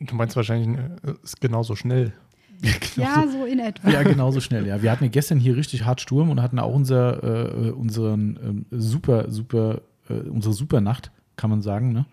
Du 0.00 0.14
meinst 0.14 0.36
wahrscheinlich, 0.36 0.78
äh, 0.78 1.14
ist 1.22 1.40
genauso 1.40 1.76
schnell. 1.76 2.12
Ja, 2.96 3.24
so 3.28 3.44
in 3.44 3.60
etwa. 3.60 3.88
Ja, 3.88 4.02
genauso 4.02 4.40
schnell, 4.40 4.66
ja. 4.66 4.82
Wir 4.82 4.90
hatten 4.90 5.04
ja 5.04 5.10
gestern 5.10 5.38
hier 5.38 5.56
richtig 5.56 5.84
hart 5.84 6.00
Sturm 6.00 6.28
und 6.30 6.42
hatten 6.42 6.58
auch 6.58 6.74
unser, 6.74 7.22
äh, 7.68 7.70
unseren 7.70 8.36
ähm, 8.42 8.66
super, 8.72 9.30
super, 9.30 9.82
äh, 10.08 10.14
unsere 10.14 10.52
Supernacht, 10.52 11.12
kann 11.36 11.50
man 11.50 11.62
sagen, 11.62 11.92
ne? 11.92 12.06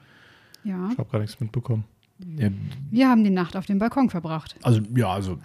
Ja. 0.63 0.89
Ich 0.91 0.99
habe 0.99 1.09
gar 1.11 1.17
nichts 1.19 1.39
mitbekommen. 1.39 1.85
Ja, 2.37 2.49
Wir 2.91 3.09
haben 3.09 3.23
die 3.23 3.31
Nacht 3.31 3.57
auf 3.57 3.65
dem 3.65 3.79
Balkon 3.79 4.11
verbracht. 4.11 4.55
also, 4.61 4.81
ja, 4.95 5.09
also 5.09 5.39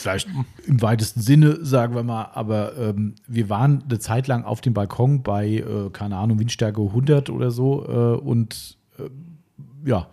vielleicht 0.00 0.28
im 0.66 0.82
weitesten 0.82 1.20
Sinne, 1.20 1.64
sagen 1.64 1.94
wir 1.94 2.02
mal, 2.02 2.30
aber 2.34 2.76
ähm, 2.76 3.14
wir 3.26 3.48
waren 3.48 3.84
eine 3.88 3.98
Zeit 3.98 4.26
lang 4.26 4.44
auf 4.44 4.60
dem 4.60 4.74
Balkon 4.74 5.22
bei, 5.22 5.56
äh, 5.58 5.90
keine 5.92 6.16
Ahnung, 6.16 6.38
Windstärke 6.38 6.80
100 6.80 7.30
oder 7.30 7.50
so 7.50 7.86
äh, 7.86 8.18
und 8.20 8.78
äh, 8.98 9.88
ja. 9.88 10.08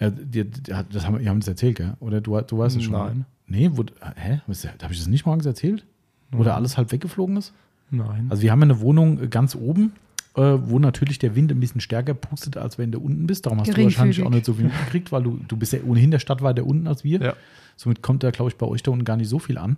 Ja, 0.00 0.10
die, 0.10 0.48
die, 0.48 0.62
das 0.62 1.06
haben 1.06 1.18
wir 1.18 1.28
haben 1.28 1.40
das 1.40 1.48
erzählt, 1.48 1.76
gell? 1.76 1.94
Oder 1.98 2.20
du, 2.20 2.40
du 2.40 2.58
weißt 2.58 2.76
es 2.76 2.84
schon? 2.84 2.92
Nein. 2.92 3.24
Nee, 3.48 3.70
wo, 3.72 3.84
hä? 4.16 4.40
Habe 4.46 4.92
ich 4.92 4.98
das 4.98 5.08
nicht 5.08 5.26
morgens 5.26 5.46
erzählt? 5.46 5.84
Wo 6.30 6.44
da 6.44 6.54
alles 6.54 6.76
halb 6.76 6.92
weggeflogen 6.92 7.36
ist? 7.36 7.52
Nein. 7.90 8.26
Also 8.28 8.42
wir 8.42 8.52
haben 8.52 8.60
ja 8.60 8.64
eine 8.64 8.80
Wohnung 8.80 9.22
äh, 9.22 9.28
ganz 9.28 9.54
oben, 9.54 9.92
äh, 10.38 10.68
wo 10.70 10.78
natürlich 10.78 11.18
der 11.18 11.34
Wind 11.34 11.50
ein 11.52 11.60
bisschen 11.60 11.80
stärker 11.80 12.14
pustet, 12.14 12.56
als 12.56 12.78
wenn 12.78 12.92
du 12.92 13.00
unten 13.00 13.26
bist. 13.26 13.44
Darum 13.46 13.60
hast 13.60 13.68
du 13.76 13.82
wahrscheinlich 13.82 14.22
auch 14.22 14.30
nicht 14.30 14.44
so 14.44 14.54
viel 14.54 14.64
mitgekriegt, 14.66 15.12
weil 15.12 15.22
du, 15.22 15.38
du 15.48 15.56
bist 15.56 15.72
ja 15.72 15.80
ohnehin 15.86 16.10
der 16.10 16.18
Stadt 16.20 16.42
weiter 16.42 16.64
unten 16.64 16.86
als 16.86 17.04
wir. 17.04 17.20
ja. 17.20 17.34
Somit 17.76 18.02
kommt 18.02 18.22
da, 18.24 18.30
glaube 18.32 18.50
ich, 18.50 18.56
bei 18.56 18.66
euch 18.66 18.82
da 18.82 18.90
unten 18.90 19.04
gar 19.04 19.16
nicht 19.16 19.28
so 19.28 19.38
viel 19.38 19.56
an. 19.58 19.76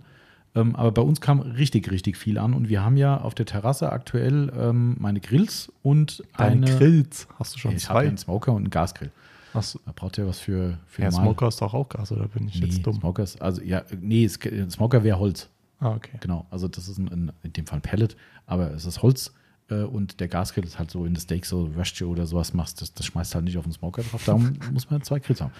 Ähm, 0.55 0.75
aber 0.75 0.91
bei 0.91 1.01
uns 1.03 1.21
kam 1.21 1.39
richtig, 1.39 1.91
richtig 1.91 2.17
viel 2.17 2.37
an. 2.39 2.53
Und 2.53 2.67
wir 2.67 2.83
haben 2.83 2.97
ja 2.97 3.21
auf 3.21 3.35
der 3.35 3.45
Terrasse 3.45 3.91
aktuell 3.91 4.51
ähm, 4.57 4.95
meine 4.99 5.19
Grills 5.19 5.71
und 5.83 6.23
Deine 6.37 6.65
eine. 6.67 6.77
Grills 6.77 7.27
hast 7.37 7.53
du 7.55 7.59
schon 7.59 7.75
ich 7.75 7.87
habe 7.89 7.99
ja 7.99 8.01
zwei. 8.03 8.07
einen 8.09 8.17
Smoker 8.17 8.51
und 8.53 8.63
einen 8.63 8.69
Gasgrill. 8.71 9.11
Achso. 9.53 9.79
Da 9.85 9.91
braucht 9.95 10.17
ihr 10.17 10.25
was 10.27 10.39
für, 10.39 10.77
für 10.87 11.01
Ja, 11.03 11.09
normal- 11.11 11.25
Smoker 11.27 11.47
ist 11.49 11.61
doch 11.61 11.73
auch 11.73 11.89
Gas, 11.89 12.11
oder 12.11 12.27
bin 12.27 12.47
ich 12.47 12.59
Nee, 12.59 12.67
jetzt 12.67 12.85
dumm? 12.85 12.95
Smoker 12.95 13.23
ist, 13.23 13.41
also 13.41 13.61
ja, 13.61 13.83
nee, 14.01 14.27
Smoker 14.27 15.03
wäre 15.03 15.19
Holz. 15.19 15.49
Ah, 15.79 15.91
okay. 15.91 16.17
Genau, 16.21 16.45
also 16.51 16.67
das 16.67 16.87
ist 16.87 16.97
ein, 16.97 17.07
ein, 17.09 17.31
in 17.43 17.53
dem 17.53 17.65
Fall 17.67 17.79
ein 17.79 17.81
Pellet, 17.81 18.15
aber 18.45 18.71
es 18.71 18.85
ist 18.85 19.01
Holz 19.01 19.27
äh, 19.27 19.31
und 19.75 20.19
der 20.19 20.27
Gasgrill 20.27 20.63
ist 20.65 20.77
halt 20.79 20.91
so 20.91 21.05
in 21.05 21.13
das 21.13 21.23
Steak 21.23 21.45
so 21.45 21.63
Röstchen 21.77 22.07
oder 22.07 22.25
sowas 22.25 22.53
machst, 22.53 22.81
das, 22.81 22.93
das 22.93 23.05
schmeißt 23.05 23.35
halt 23.35 23.45
nicht 23.45 23.57
auf 23.57 23.63
den 23.63 23.73
Smoker 23.73 24.03
drauf. 24.03 24.23
Darum 24.25 24.53
muss 24.73 24.89
man 24.89 25.01
zwei 25.01 25.19
Grills 25.19 25.41
haben. 25.41 25.51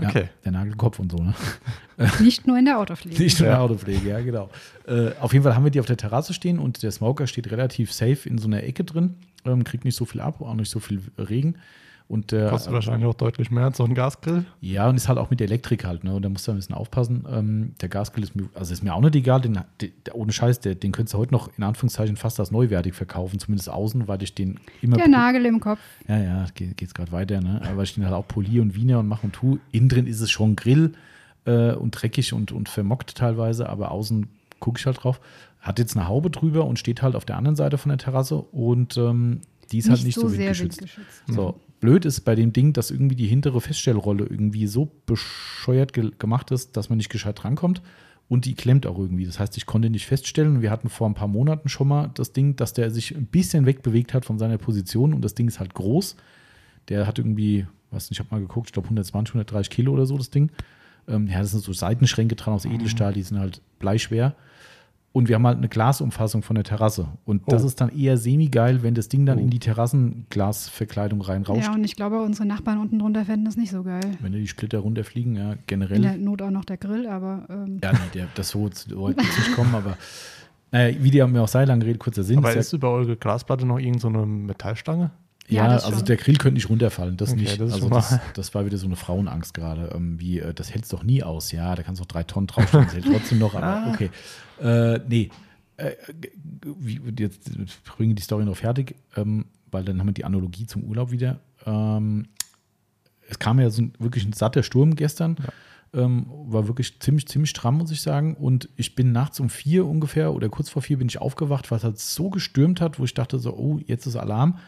Ja, 0.00 0.08
Okay. 0.08 0.28
der 0.44 0.50
Nagelkopf 0.52 0.98
und 0.98 1.12
so, 1.12 1.18
ne? 1.18 1.34
Nicht 2.20 2.48
nur 2.48 2.58
in 2.58 2.64
der 2.64 2.78
Autopflege. 2.80 3.22
Nicht 3.22 3.38
nur 3.38 3.48
Ja. 3.48 3.54
der 3.54 3.62
Autopflege, 3.62 4.08
ja, 4.08 4.20
genau. 4.20 4.50
Äh, 4.88 5.12
auf 5.20 5.32
jeden 5.32 5.44
Fall 5.44 5.54
haben 5.54 5.62
wir 5.62 5.70
die 5.70 5.78
auf 5.78 5.86
der 5.86 5.96
Terrasse 5.96 6.34
stehen 6.34 6.58
und 6.58 6.82
der 6.82 6.90
Smoker 6.90 7.28
steht 7.28 7.48
relativ 7.52 7.92
safe 7.92 8.28
in 8.28 8.38
so 8.38 8.48
einer 8.48 8.64
Ecke 8.64 8.82
drin, 8.82 9.14
ähm, 9.44 9.62
kriegt 9.62 9.84
nicht 9.84 9.94
so 9.94 10.04
viel 10.04 10.20
ab, 10.20 10.40
auch 10.40 10.54
nicht 10.54 10.70
so 10.70 10.80
viel 10.80 11.00
Regen. 11.16 11.56
Und 12.06 12.32
der, 12.32 12.50
Kostet 12.50 12.72
wahrscheinlich 12.72 13.06
auch 13.08 13.14
deutlich 13.14 13.50
mehr 13.50 13.64
als 13.64 13.78
so 13.78 13.84
ein 13.84 13.94
Gasgrill. 13.94 14.44
Ja, 14.60 14.88
und 14.90 14.96
ist 14.96 15.08
halt 15.08 15.18
auch 15.18 15.30
mit 15.30 15.40
Elektrik 15.40 15.86
halt, 15.86 16.04
ne? 16.04 16.14
Und 16.14 16.22
da 16.22 16.28
musst 16.28 16.46
du 16.46 16.52
ein 16.52 16.56
bisschen 16.56 16.74
aufpassen. 16.74 17.24
Ähm, 17.30 17.74
der 17.80 17.88
Gasgrill 17.88 18.22
ist 18.22 18.36
mir, 18.36 18.46
also 18.54 18.74
ist 18.74 18.82
mir 18.82 18.94
auch 18.94 19.00
nicht 19.00 19.16
egal, 19.16 19.40
den, 19.40 19.58
den, 19.80 19.92
der, 20.04 20.14
ohne 20.14 20.30
Scheiß, 20.30 20.60
der, 20.60 20.74
den 20.74 20.92
könntest 20.92 21.14
du 21.14 21.18
heute 21.18 21.32
noch 21.32 21.50
in 21.56 21.64
Anführungszeichen 21.64 22.16
fast 22.16 22.38
als 22.38 22.50
neuwertig 22.50 22.92
verkaufen, 22.92 23.38
zumindest 23.38 23.70
außen, 23.70 24.06
weil 24.06 24.22
ich 24.22 24.34
den 24.34 24.60
immer. 24.82 24.98
Der 24.98 25.08
Nagel 25.08 25.46
im 25.46 25.60
Kopf. 25.60 25.78
Ja, 26.06 26.18
ja, 26.18 26.46
geht, 26.54 26.76
geht's 26.76 26.92
gerade 26.92 27.10
weiter, 27.10 27.40
ne? 27.40 27.62
Aber 27.64 27.82
ich 27.82 27.94
den 27.94 28.04
halt 28.04 28.14
auch 28.14 28.28
poliere 28.28 28.62
und 28.62 28.74
Wiener 28.74 28.98
und 28.98 29.08
mache 29.08 29.26
und 29.26 29.32
tu. 29.32 29.58
Innen 29.72 29.88
drin 29.88 30.06
ist 30.06 30.20
es 30.20 30.30
schon 30.30 30.56
Grill 30.56 30.92
äh, 31.46 31.72
und 31.72 31.92
dreckig 31.92 32.34
und, 32.34 32.52
und 32.52 32.68
vermockt 32.68 33.14
teilweise, 33.14 33.68
aber 33.68 33.90
außen 33.90 34.28
gucke 34.60 34.78
ich 34.78 34.84
halt 34.84 35.02
drauf. 35.02 35.20
Hat 35.60 35.78
jetzt 35.78 35.96
eine 35.96 36.06
Haube 36.06 36.28
drüber 36.28 36.66
und 36.66 36.78
steht 36.78 37.00
halt 37.00 37.16
auf 37.16 37.24
der 37.24 37.38
anderen 37.38 37.56
Seite 37.56 37.78
von 37.78 37.88
der 37.88 37.98
Terrasse 37.98 38.36
und 38.36 38.98
ähm, 38.98 39.40
die 39.72 39.78
ist 39.78 39.88
halt 39.88 40.04
nicht 40.04 40.14
so, 40.14 40.28
sehr 40.28 40.48
windgeschützt. 40.58 40.80
windgeschützt. 40.80 41.22
So, 41.26 41.58
blöd 41.84 42.06
ist 42.06 42.22
bei 42.22 42.34
dem 42.34 42.54
Ding, 42.54 42.72
dass 42.72 42.90
irgendwie 42.90 43.14
die 43.14 43.26
hintere 43.26 43.60
Feststellrolle 43.60 44.24
irgendwie 44.24 44.66
so 44.66 44.90
bescheuert 45.04 45.92
ge 45.92 46.12
gemacht 46.18 46.50
ist, 46.50 46.78
dass 46.78 46.88
man 46.88 46.96
nicht 46.96 47.10
gescheit 47.10 47.44
rankommt. 47.44 47.82
Und 48.26 48.46
die 48.46 48.54
klemmt 48.54 48.86
auch 48.86 48.98
irgendwie. 48.98 49.26
Das 49.26 49.38
heißt, 49.38 49.58
ich 49.58 49.66
konnte 49.66 49.90
nicht 49.90 50.06
feststellen. 50.06 50.62
Wir 50.62 50.70
hatten 50.70 50.88
vor 50.88 51.06
ein 51.06 51.12
paar 51.12 51.28
Monaten 51.28 51.68
schon 51.68 51.88
mal 51.88 52.10
das 52.14 52.32
Ding, 52.32 52.56
dass 52.56 52.72
der 52.72 52.90
sich 52.90 53.14
ein 53.14 53.26
bisschen 53.26 53.66
wegbewegt 53.66 54.14
hat 54.14 54.24
von 54.24 54.38
seiner 54.38 54.56
Position. 54.56 55.12
Und 55.12 55.22
das 55.22 55.34
Ding 55.34 55.46
ist 55.46 55.60
halt 55.60 55.74
groß. 55.74 56.16
Der 56.88 57.06
hat 57.06 57.18
irgendwie, 57.18 57.66
was 57.90 58.10
ich 58.10 58.18
habe 58.18 58.30
mal 58.30 58.40
geguckt, 58.40 58.68
ich 58.68 58.72
glaube 58.72 58.86
120, 58.86 59.34
130 59.34 59.68
Kilo 59.68 59.92
oder 59.92 60.06
so, 60.06 60.16
das 60.16 60.30
Ding. 60.30 60.50
Ähm, 61.06 61.26
ja, 61.26 61.40
das 61.40 61.50
sind 61.50 61.62
so 61.62 61.74
Seitenschränke 61.74 62.34
dran 62.34 62.54
aus 62.54 62.64
Edelstahl, 62.64 63.12
die 63.12 63.22
sind 63.22 63.38
halt 63.38 63.60
bleischwer. 63.78 64.34
Und 65.16 65.28
wir 65.28 65.36
haben 65.36 65.46
halt 65.46 65.58
eine 65.58 65.68
Glasumfassung 65.68 66.42
von 66.42 66.56
der 66.56 66.64
Terrasse. 66.64 67.06
Und 67.24 67.42
das 67.46 67.62
Oh. 67.62 67.66
ist 67.68 67.80
dann 67.80 67.88
eher 67.96 68.16
semi-geil, 68.16 68.82
wenn 68.82 68.94
das 68.94 69.08
Ding 69.08 69.24
dann 69.26 69.38
Oh. 69.38 69.42
in 69.42 69.48
die 69.48 69.60
Terrassenglasverkleidung 69.60 71.20
reinrauscht. 71.20 71.66
Ja, 71.66 71.72
und 71.72 71.84
ich 71.84 71.94
glaube, 71.96 72.20
unsere 72.20 72.46
Nachbarn 72.46 72.78
unten 72.80 72.98
drunter 72.98 73.24
fänden 73.24 73.44
das 73.44 73.56
nicht 73.56 73.70
so 73.70 73.82
geil. 73.84 74.00
Wenn 74.20 74.32
die 74.32 74.46
Splitter 74.48 74.78
runterfliegen, 74.80 75.36
ja, 75.36 75.52
In 75.52 75.58
generell. 75.66 76.00
der 76.00 76.16
Not 76.16 76.42
auch 76.42 76.50
noch 76.50 76.64
der 76.64 76.78
Grill, 76.78 77.06
aber 77.06 77.46
ähm, 77.48 77.78
Ja, 77.82 77.92
nee, 77.92 77.98
der, 78.14 78.26
das 78.34 78.48
so 78.50 78.68
heute 78.96 79.20
nicht 79.20 79.54
kommen, 79.54 79.74
aber 79.74 79.96
naja, 80.72 80.96
wie 81.00 81.10
die 81.12 81.22
mir 81.24 81.42
auch 81.42 81.48
sei, 81.48 81.64
lange 81.64 81.84
Rede, 81.84 81.98
kurzer 82.00 82.24
Sinn. 82.24 82.38
Aber 82.38 82.48
Ist 82.48 82.54
ja- 82.56 82.60
ist 82.62 82.72
über 82.72 82.90
eure 82.90 83.16
Glasplatte 83.16 83.64
noch 83.66 83.78
irgend 83.78 84.00
so 84.00 84.08
eine 84.08 84.26
Metallstange? 84.26 85.12
Ja, 85.48 85.64
Ja, 85.66 85.70
also 85.72 85.96
schon. 85.96 86.04
der 86.06 86.16
Grill 86.16 86.36
könnte 86.36 86.54
nicht 86.54 86.68
runterfallen, 86.70 87.16
das 87.16 87.32
Okay, 87.32 87.40
nicht. 87.42 87.60
das 87.60 87.72
also 87.74 87.88
das, 87.88 88.18
das 88.34 88.54
war 88.54 88.64
wieder 88.66 88.78
so 88.78 88.86
eine 88.86 88.96
Frauenangst 88.96 89.52
gerade. 89.54 89.90
Ähm, 89.94 90.18
wie, 90.20 90.38
äh, 90.40 90.54
das 90.54 90.72
hältst 90.72 90.92
doch 90.92 91.02
nie 91.02 91.22
aus. 91.22 91.52
Ja, 91.52 91.74
da 91.74 91.82
kannst 91.82 92.00
du 92.00 92.04
doch 92.04 92.12
drei 92.12 92.22
Tonnen 92.24 92.46
draufstellen, 92.46 92.86
das 92.86 92.94
hält 92.94 93.06
trotzdem 93.06 93.38
noch, 93.38 93.54
aber 93.54 93.66
Ah. 93.66 93.90
okay. 93.92 94.10
Äh, 94.60 95.00
nee, 95.08 95.30
äh, 95.76 95.92
wie, 96.78 97.00
jetzt 97.18 97.50
bringen 97.84 98.10
wir 98.10 98.14
die 98.16 98.22
Story 98.22 98.44
noch 98.44 98.56
fertig, 98.56 98.94
ähm, 99.16 99.46
weil 99.70 99.84
dann 99.84 99.98
haben 100.00 100.06
wir 100.06 100.14
die 100.14 100.24
Analogie 100.24 100.66
zum 100.66 100.84
Urlaub 100.84 101.10
wieder. 101.10 101.40
Ähm, 101.66 102.26
es 103.28 103.38
kam 103.38 103.58
ja 103.60 103.68
so 103.70 103.82
ein, 103.82 103.92
wirklich 103.98 104.24
ein 104.24 104.32
satter 104.32 104.62
Sturm 104.62 104.94
gestern. 104.96 105.36
Ähm, 105.92 106.26
war 106.46 106.66
wirklich 106.68 106.98
ziemlich, 107.00 107.26
ziemlich 107.28 107.50
stramm, 107.50 107.78
muss 107.78 107.90
ich 107.90 108.00
sagen. 108.02 108.34
Und 108.34 108.68
ich 108.76 108.94
bin 108.94 109.12
nachts 109.12 109.40
um 109.40 109.48
vier 109.48 109.86
ungefähr 109.86 110.32
oder 110.34 110.48
kurz 110.48 110.68
vor 110.68 110.82
vier 110.82 110.98
bin 110.98 111.08
ich 111.08 111.18
aufgewacht, 111.20 111.70
weil 111.70 111.78
es 111.78 111.84
halt 111.84 111.98
so 111.98 112.30
gestürmt 112.30 112.80
hat, 112.80 112.98
wo 112.98 113.04
ich 113.04 113.14
dachte 113.14 113.38
so, 113.38 113.54
oh, 113.56 113.78
jetzt 113.86 114.06
ist 114.06 114.16
Alarm. 114.16 114.58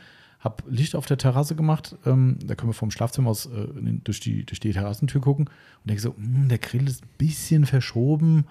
Hab 0.41 0.62
Licht 0.68 0.95
auf 0.95 1.07
der 1.07 1.18
Terrasse 1.18 1.55
gemacht. 1.55 1.97
Ähm, 2.05 2.39
da 2.45 2.55
können 2.55 2.70
wir 2.70 2.74
vom 2.74 2.91
Schlafzimmer 2.91 3.30
aus 3.30 3.47
äh, 3.47 3.66
durch, 4.05 4.20
die, 4.20 4.45
durch 4.45 4.61
die 4.61 4.72
Terrassentür 4.72 5.20
gucken. 5.20 5.47
Und 5.47 5.91
denke 5.91 6.03
so, 6.03 6.14
hm, 6.16 6.49
der 6.49 6.59
Grill 6.59 6.87
ist 6.87 7.03
ein 7.03 7.09
bisschen 7.18 7.66
verschoben. 7.66 8.47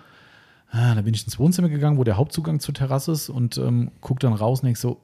Ah, 0.70 0.96
da 0.96 1.02
bin 1.02 1.14
ich 1.14 1.24
ins 1.24 1.40
Wohnzimmer 1.40 1.70
gegangen, 1.70 1.98
wo 1.98 2.04
der 2.04 2.18
Hauptzugang 2.18 2.60
zur 2.60 2.74
Terrasse 2.74 3.12
ist 3.12 3.30
und 3.30 3.58
ähm, 3.58 3.92
guck 4.02 4.20
dann 4.20 4.34
raus 4.34 4.62
und 4.62 4.66
denke 4.66 4.80
so, 4.80 5.00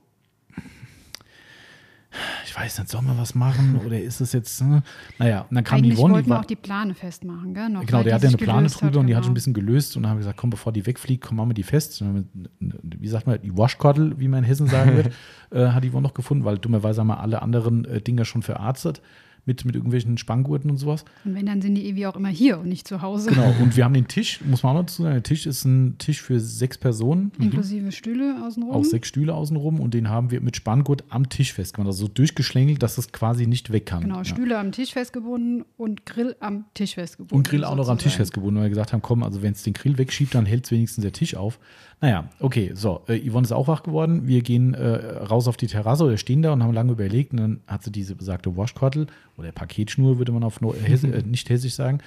ich 2.46 2.56
weiß 2.56 2.80
nicht, 2.80 2.90
soll 2.90 3.02
man 3.02 3.18
was 3.18 3.36
machen 3.36 3.80
oder 3.86 4.00
ist 4.00 4.22
es 4.22 4.34
jetzt, 4.34 4.60
hm? 4.60 4.82
naja, 5.18 5.42
und 5.50 5.56
dann 5.56 5.64
kam 5.64 5.78
eigentlich 5.78 5.96
die 5.96 6.02
Yvonne, 6.02 6.16
wollten 6.16 6.30
wir 6.30 6.40
auch 6.40 6.46
die 6.46 6.56
Plane 6.56 6.94
festmachen, 6.94 7.54
gell? 7.54 7.70
Noch, 7.70 7.86
Genau, 7.86 8.04
der 8.04 8.16
hatte 8.16 8.28
eine 8.28 8.38
Plane 8.38 8.68
drüber 8.68 9.00
und 9.00 9.08
die 9.08 9.16
hat 9.16 9.22
genau. 9.22 9.24
schon 9.24 9.32
ein 9.32 9.36
bisschen 9.36 9.54
gelöst. 9.54 9.96
Und 9.96 10.04
dann 10.04 10.12
haben 10.12 10.18
wir 10.18 10.22
gesagt, 10.22 10.38
komm, 10.38 10.50
bevor 10.50 10.74
die 10.74 10.86
wegfliegt, 10.86 11.26
komm, 11.26 11.38
machen 11.38 11.50
wir 11.50 11.54
die 11.54 11.64
fest. 11.64 12.02
Wir, 12.02 12.26
wie 12.60 13.08
sagt 13.08 13.28
man, 13.28 13.42
die 13.42 13.58
Waschkordel, 13.58 14.20
wie 14.20 14.28
man 14.28 14.40
in 14.40 14.46
Hessen 14.46 14.68
sagen 14.68 14.96
wird, 14.96 15.14
äh, 15.52 15.68
hat 15.68 15.84
die 15.84 15.94
wohl 15.94 16.02
noch 16.02 16.14
gefunden, 16.14 16.44
weil 16.44 16.58
dummerweise 16.58 17.02
haben 17.02 17.08
wir 17.08 17.20
alle 17.20 17.42
anderen 17.42 17.86
äh, 17.86 18.02
Dinger 18.02 18.26
schon 18.26 18.42
verarztet 18.42 19.02
mit, 19.46 19.66
mit 19.66 19.76
irgendwelchen 19.76 20.18
Spanngurten 20.18 20.70
und 20.70 20.78
sowas. 20.78 21.04
Und 21.26 21.36
wenn, 21.36 21.46
dann 21.46 21.62
sind 21.62 21.76
die 21.76 21.96
wie 21.96 22.06
auch 22.06 22.16
immer 22.16 22.30
hier 22.30 22.60
und 22.60 22.68
nicht 22.68 22.88
zu 22.88 23.02
Hause. 23.02 23.30
Genau, 23.32 23.54
und 23.62 23.76
wir 23.76 23.84
haben 23.84 23.94
den 23.94 24.08
Tisch, 24.08 24.40
muss 24.46 24.64
man 24.64 24.72
auch 24.72 24.80
noch 24.82 24.86
dazu 24.86 25.04
sagen, 25.04 25.16
der 25.16 25.24
Tisch 25.24 25.46
ist 25.46 25.66
ein 25.66 25.98
Tisch 25.98 26.22
für 26.22 26.40
sechs 26.40 26.78
Personen. 26.78 27.32
Inklusive 27.40 27.92
Stühle 27.92 28.44
außenrum. 28.46 28.72
Auch 28.72 28.86
sechs 28.86 29.08
Stühle 29.08 29.34
außenrum 29.34 29.80
und 29.80 29.94
den 29.94 30.10
haben 30.10 30.32
wir 30.32 30.42
mit 30.42 30.56
Spanngurt 30.56 31.04
am 31.10 31.30
Tisch 31.30 31.54
festgemacht. 31.54 31.88
Also 31.88 32.06
so 32.06 32.08
durchgeschlängelt, 32.08 32.82
dass 32.84 32.98
es 32.98 33.12
quasi 33.12 33.48
nicht 33.48 33.72
weg 33.72 33.86
kann. 33.86 34.02
Genau, 34.02 34.18
Ja. 34.18 34.26
Stühle 34.26 34.58
am 34.60 34.72
Tisch 34.72 34.94
festgebunden 34.94 35.66
und 35.78 36.06
Grill 36.06 36.36
am 36.40 36.66
Tisch 36.74 36.96
festgebunden. 36.96 37.38
Und 37.38 37.48
Grill 37.48 37.64
auch 37.64 37.76
noch 37.76 37.90
am 37.90 37.98
Tisch 37.98 38.16
festgebunden, 38.16 38.58
weil 38.58 38.66
wir 38.66 38.70
gesagt 38.70 38.94
haben, 38.94 39.02
komm, 39.02 39.24
also 39.24 39.42
wenn 39.42 39.54
es 39.54 39.64
den 39.64 39.74
Grill 39.74 39.98
wegschiebt, 39.98 40.36
dann 40.36 40.46
hält 40.46 40.70
wenigstens 40.72 41.02
der 41.02 41.12
Tisch 41.12 41.36
auf. 41.36 41.60
Naja, 42.02 42.28
okay, 42.40 42.72
so, 42.74 43.04
äh, 43.08 43.30
Yvonne 43.30 43.46
ist 43.46 43.52
auch 43.52 43.68
wach 43.68 43.84
geworden. 43.84 44.28
Wir 44.28 44.42
gehen 44.42 44.74
äh, 44.74 44.88
raus 45.18 45.48
auf 45.48 45.56
die 45.56 45.68
Terrasse 45.68 46.04
oder 46.04 46.18
stehen 46.18 46.42
da 46.42 46.52
und 46.54 46.64
haben 46.64 46.74
lange 46.74 46.92
überlegt. 46.94 47.32
Und 47.32 47.38
dann 47.38 47.60
hat 47.68 47.84
sie 47.84 47.92
diese 47.92 48.16
besagte 48.16 48.58
Washkottel 48.58 49.06
oder 49.38 49.52
Paketschnur, 49.52 50.18
würde 50.18 50.32
man 50.32 50.44
auf 50.44 50.62
Neu- 50.62 50.74
Hess 50.74 51.04
äh, 51.06 51.22
nicht 51.22 51.50
hessisch 51.50 51.76
sagen, 51.76 52.00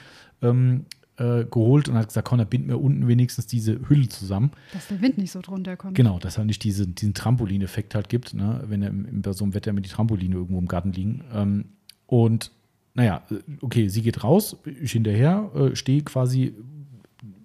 ähm, 0.43 0.87
äh, 1.17 1.45
geholt 1.45 1.89
und 1.89 1.95
hat 1.95 2.09
gesagt, 2.09 2.27
komm, 2.27 2.39
dann 2.39 2.49
binden 2.49 2.69
wir 2.71 2.81
unten 2.81 3.07
wenigstens 3.07 3.47
diese 3.47 3.89
Hülle 3.89 4.09
zusammen. 4.09 4.51
Dass 4.73 4.89
der 4.89 5.01
Wind 5.01 5.17
nicht 5.17 5.31
so 5.31 5.41
drunter 5.41 5.77
kommt. 5.77 5.95
Genau, 5.95 6.19
dass 6.19 6.39
halt 6.39 6.49
nicht 6.49 6.65
diese, 6.65 6.89
diesen 6.89 7.15
Trampolineffekt 7.15 7.95
halt 7.95 8.09
gibt, 8.09 8.35
ne? 8.35 8.65
wenn 8.67 8.83
er 8.83 8.89
im, 8.91 9.23
bei 9.23 9.33
so 9.33 9.45
einem 9.45 9.55
Wetter 9.55 9.73
mit 9.73 9.85
die 9.85 9.91
Trampoline 9.91 10.35
irgendwo 10.35 10.59
im 10.59 10.67
Garten 10.67 10.93
liegen. 10.93 11.23
Ähm, 11.33 11.65
und 12.07 12.51
naja, 12.95 13.23
äh, 13.31 13.37
okay, 13.61 13.87
sie 13.89 14.03
geht 14.03 14.25
raus, 14.25 14.57
ich 14.83 14.91
hinterher, 14.91 15.51
äh, 15.55 15.77
stehe 15.77 16.03
quasi 16.03 16.53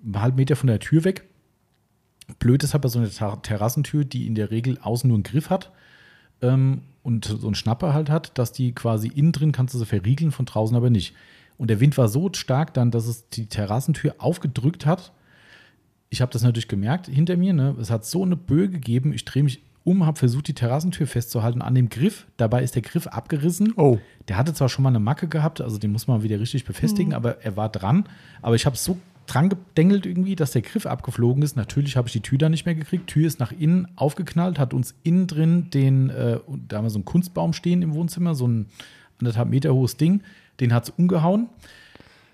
einen 0.04 0.20
halben 0.20 0.38
Meter 0.38 0.56
von 0.56 0.66
der 0.66 0.80
Tür 0.80 1.04
weg. 1.04 1.29
Blöd 2.38 2.64
ist 2.64 2.74
halt 2.74 2.84
bei 2.84 2.90
so 2.90 3.00
einer 3.00 3.10
Ter 3.10 3.42
Terrassentür, 3.42 4.06
die 4.06 4.28
in 4.28 4.36
der 4.36 4.52
Regel 4.52 4.78
außen 4.80 5.08
nur 5.08 5.16
einen 5.16 5.24
Griff 5.24 5.50
hat 5.50 5.72
ähm, 6.42 6.82
und 7.04 7.26
so 7.26 7.48
einen 7.48 7.56
Schnapper 7.56 7.94
halt 7.94 8.10
hat, 8.10 8.38
dass 8.38 8.52
die 8.52 8.74
quasi 8.74 9.08
innen 9.08 9.32
drin 9.32 9.52
kannst 9.52 9.74
du 9.74 9.80
sie 9.80 9.86
verriegeln, 9.86 10.32
von 10.32 10.46
draußen 10.46 10.76
aber 10.76 10.90
nicht. 10.90 11.16
Und 11.58 11.70
der 11.70 11.80
Wind 11.80 11.98
war 11.98 12.08
so 12.08 12.30
stark 12.34 12.74
dann, 12.74 12.92
dass 12.92 13.08
es 13.08 13.30
die 13.30 13.48
Terrassentür 13.48 14.16
aufgedrückt 14.20 14.86
hat. 14.86 15.12
Ich 16.10 16.22
habe 16.22 16.32
das 16.32 16.42
natürlich 16.42 16.68
gemerkt 16.68 17.08
hinter 17.08 17.36
mir. 17.36 17.54
Ne? 17.54 17.76
Es 17.80 17.92
hat 17.92 18.06
so 18.06 18.24
eine 18.24 18.38
Böe 18.38 18.70
gegeben. 18.70 19.12
Ich 19.14 19.26
drehe 19.26 19.44
mich 19.44 19.62
um, 19.84 20.06
habe 20.06 20.18
versucht, 20.18 20.48
die 20.48 20.54
Terrassentür 20.54 21.08
festzuhalten 21.08 21.62
an 21.62 21.76
dem 21.76 21.90
Griff. 21.90 22.28
Dabei 22.38 22.64
ist 22.64 22.76
der 22.76 22.82
Griff 22.82 23.08
abgerissen. 23.08 23.74
Oh. 23.76 23.98
Der 24.28 24.38
hatte 24.38 24.54
zwar 24.54 24.70
schon 24.70 24.84
mal 24.84 24.90
eine 24.90 25.00
Macke 25.00 25.28
gehabt, 25.28 25.62
also 25.62 25.78
den 25.78 25.92
muss 25.92 26.08
man 26.08 26.24
wieder 26.24 26.40
richtig 26.40 26.66
befestigen, 26.66 27.14
aber 27.14 27.42
er 27.44 27.58
war 27.58 27.70
dran. 27.70 28.06
Aber 28.42 28.56
ich 28.56 28.66
habe 28.66 28.78
so 28.78 28.98
dran 29.30 29.50
gedengelt 29.50 30.06
irgendwie, 30.06 30.36
dass 30.36 30.52
der 30.52 30.62
Griff 30.62 30.86
abgeflogen 30.86 31.44
ist. 31.44 31.56
Natürlich 31.56 31.96
habe 31.98 32.08
ich 32.08 32.14
die 32.14 32.22
Tür 32.22 32.38
da 32.38 32.50
nicht 32.50 32.66
mehr 32.66 32.76
gekriegt. 32.76 33.08
Tür 33.08 33.28
ist 33.28 33.40
nach 33.40 33.52
innen 33.52 33.88
aufgeknallt, 33.96 34.60
hat 34.60 34.74
uns 34.74 34.96
innen 35.04 35.28
drin 35.28 35.70
den, 35.72 36.10
äh, 36.10 36.40
da 36.68 36.78
haben 36.78 36.86
wir 36.86 36.90
so 36.90 36.98
einen 36.98 37.06
Kunstbaum 37.06 37.54
stehen 37.54 37.82
im 37.82 37.94
Wohnzimmer, 37.94 38.36
so 38.36 38.48
ein 38.48 38.68
anderthalb 39.20 39.50
Meter 39.50 39.74
hohes 39.74 39.98
Ding. 39.98 40.22
Den 40.60 40.74
hat 40.74 40.84
es 40.86 40.90
umgehauen. 40.92 41.48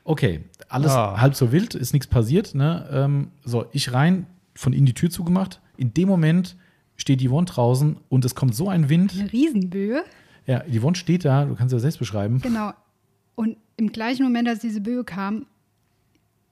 Okay, 0.03 0.41
alles 0.69 0.91
Ah. 0.91 1.19
halb 1.19 1.35
so 1.35 1.51
wild, 1.51 1.75
ist 1.75 1.93
nichts 1.93 2.07
passiert. 2.07 2.53
Ne? 2.55 2.87
Ähm, 2.91 3.27
so, 3.43 3.65
ich 3.71 3.91
rein, 3.91 4.27
von 4.53 4.71
innen 4.73 4.85
die 4.85 4.93
Tür 4.93 5.09
zugemacht. 5.09 5.61
In 5.77 5.93
dem 5.93 6.07
Moment 6.07 6.55
steht 6.95 7.21
die 7.21 7.27
Yvonne 7.27 7.45
draußen 7.45 7.97
und 8.09 8.23
es 8.23 8.35
kommt 8.35 8.55
so 8.55 8.69
ein 8.69 8.87
Wind. 8.89 9.13
Eine 9.19 9.31
Riesenböe. 9.33 10.03
Ja, 10.45 10.59
die 10.59 10.79
Yvonne 10.79 10.95
steht 10.95 11.25
da, 11.25 11.45
du 11.45 11.55
kannst 11.55 11.73
ja 11.73 11.79
selbst 11.79 11.97
beschreiben. 11.97 12.39
Genau. 12.41 12.71
Und 13.33 13.57
im 13.77 13.91
gleichen 13.91 14.23
Moment, 14.23 14.47
als 14.47 14.59
diese 14.59 14.79
Böe 14.79 15.03
kam, 15.03 15.45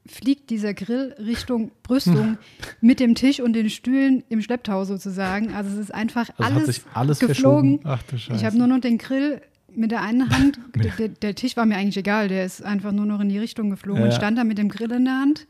fliegt 0.05 0.49
dieser 0.49 0.73
Grill 0.73 1.15
Richtung 1.17 1.71
Brüstung 1.83 2.37
mit 2.81 2.99
dem 2.99 3.15
Tisch 3.15 3.39
und 3.39 3.53
den 3.53 3.69
Stühlen 3.69 4.23
im 4.29 4.41
Schlepptau 4.41 4.83
sozusagen. 4.85 5.53
Also 5.53 5.69
es 5.71 5.77
ist 5.77 5.93
einfach 5.93 6.29
Also 6.37 6.43
hat 6.43 6.51
alles, 6.63 6.65
sich 6.75 6.81
alles 6.93 7.19
geflogen. 7.19 7.79
verschoben. 7.79 7.81
Ach 7.99 8.03
du 8.03 8.17
Scheiße. 8.17 8.37
Ich 8.37 8.45
habe 8.45 8.57
nur 8.57 8.67
noch 8.67 8.79
den 8.79 8.97
Grill 8.97 9.41
mit 9.75 9.91
der 9.91 10.01
einen 10.01 10.29
Hand. 10.29 10.59
Der, 10.75 10.91
der, 10.91 11.07
der 11.07 11.35
Tisch 11.35 11.55
war 11.57 11.65
mir 11.65 11.77
eigentlich 11.77 11.97
egal, 11.97 12.27
der 12.27 12.45
ist 12.45 12.63
einfach 12.63 12.91
nur 12.91 13.05
noch 13.05 13.19
in 13.21 13.29
die 13.29 13.39
Richtung 13.39 13.69
geflogen 13.69 14.01
Ja. 14.01 14.07
und 14.09 14.13
stand 14.13 14.37
da 14.37 14.43
mit 14.43 14.57
dem 14.57 14.69
Grill 14.69 14.91
in 14.91 15.05
der 15.05 15.19
Hand. 15.19 15.47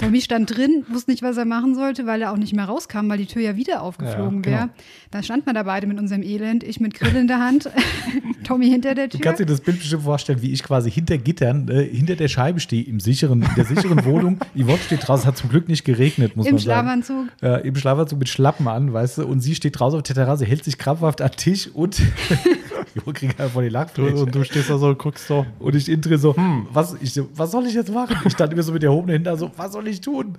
Bei 0.00 0.08
mir 0.08 0.20
stand 0.22 0.56
drin, 0.56 0.84
wusste 0.90 1.10
nicht, 1.10 1.22
was 1.22 1.36
er 1.36 1.44
machen 1.44 1.74
sollte, 1.74 2.06
weil 2.06 2.22
er 2.22 2.32
auch 2.32 2.36
nicht 2.38 2.54
mehr 2.54 2.64
rauskam, 2.64 3.08
weil 3.08 3.18
die 3.18 3.26
Tür 3.26 3.42
ja 3.42 3.56
wieder 3.56 3.82
aufgeflogen 3.82 4.38
Ja, 4.38 4.42
genau. 4.42 4.56
wäre. 4.56 4.68
Da 5.10 5.22
standen 5.22 5.46
wir 5.46 5.52
da 5.52 5.62
beide 5.64 5.86
mit 5.86 5.98
unserem 5.98 6.22
Elend, 6.22 6.64
ich 6.64 6.80
mit 6.80 6.94
Grill 6.94 7.14
in 7.16 7.26
der 7.26 7.38
Hand, 7.38 7.68
Tommy 8.44 8.68
hinter 8.70 8.94
der 8.94 9.08
Du 9.08 9.18
Tür. 9.18 9.20
kannst 9.24 9.40
dir 9.40 9.46
das 9.46 9.60
Bild 9.60 9.78
bestimmt 9.78 10.02
vorstellen, 10.04 10.40
wie 10.40 10.52
ich 10.52 10.62
quasi 10.62 10.90
hinter 10.90 11.18
Gittern, 11.18 11.68
äh, 11.68 11.84
hinter 11.84 12.16
der 12.16 12.28
Scheibe 12.28 12.60
stehe, 12.60 12.82
im 12.84 12.98
sicheren, 12.98 13.42
in 13.42 13.54
der 13.56 13.64
sicheren 13.66 14.04
Wohnung. 14.06 14.38
Yvonne 14.56 14.78
steht 14.78 15.06
draußen, 15.06 15.26
hat 15.26 15.36
zum 15.36 15.50
Glück 15.50 15.68
nicht 15.68 15.84
geregnet, 15.84 16.34
muss 16.36 16.46
Im 16.46 16.54
man 16.54 16.62
sagen. 16.62 17.02
Schlafanzug. 17.02 17.28
Ja, 17.42 17.56
Im 17.58 17.76
Schlafanzug 17.76 18.18
mit 18.18 18.28
Schlappen 18.30 18.68
an, 18.68 18.92
weißt 18.92 19.18
du, 19.18 19.26
und 19.26 19.40
sie 19.40 19.54
steht 19.54 19.78
draußen 19.78 19.98
auf 19.98 20.02
der 20.02 20.14
Terrasse, 20.14 20.46
hält 20.46 20.64
sich 20.64 20.78
krampfhaft 20.78 21.20
an 21.20 21.28
den 21.30 21.36
Tisch 21.36 21.68
und 21.68 22.00
Jo 22.94 23.12
kriegt 23.12 23.40
einfach 23.40 23.60
die 23.60 23.68
Du, 23.68 23.72
Lachfläche. 23.72 24.16
und 24.16 24.34
du 24.34 24.44
stehst 24.44 24.70
da 24.70 24.78
so 24.78 24.88
und 24.88 24.98
guckst 24.98 25.26
so. 25.26 25.46
Und 25.58 25.74
ich 25.74 25.88
drin 25.88 26.18
so, 26.18 26.34
was, 26.72 26.96
ich, 27.00 27.20
was 27.34 27.50
soll 27.52 27.66
ich 27.66 27.74
jetzt 27.74 27.92
machen? 27.92 28.16
Ich 28.24 28.32
stand 28.32 28.52
immer 28.52 28.62
so 28.62 28.72
mit 28.72 28.82
der 28.82 28.90
erhobenen 28.90 29.14
Hinter 29.16 29.36
so, 29.36 29.50
was 29.56 29.72
soll 29.72 29.86
ich 29.88 30.00
tun? 30.00 30.36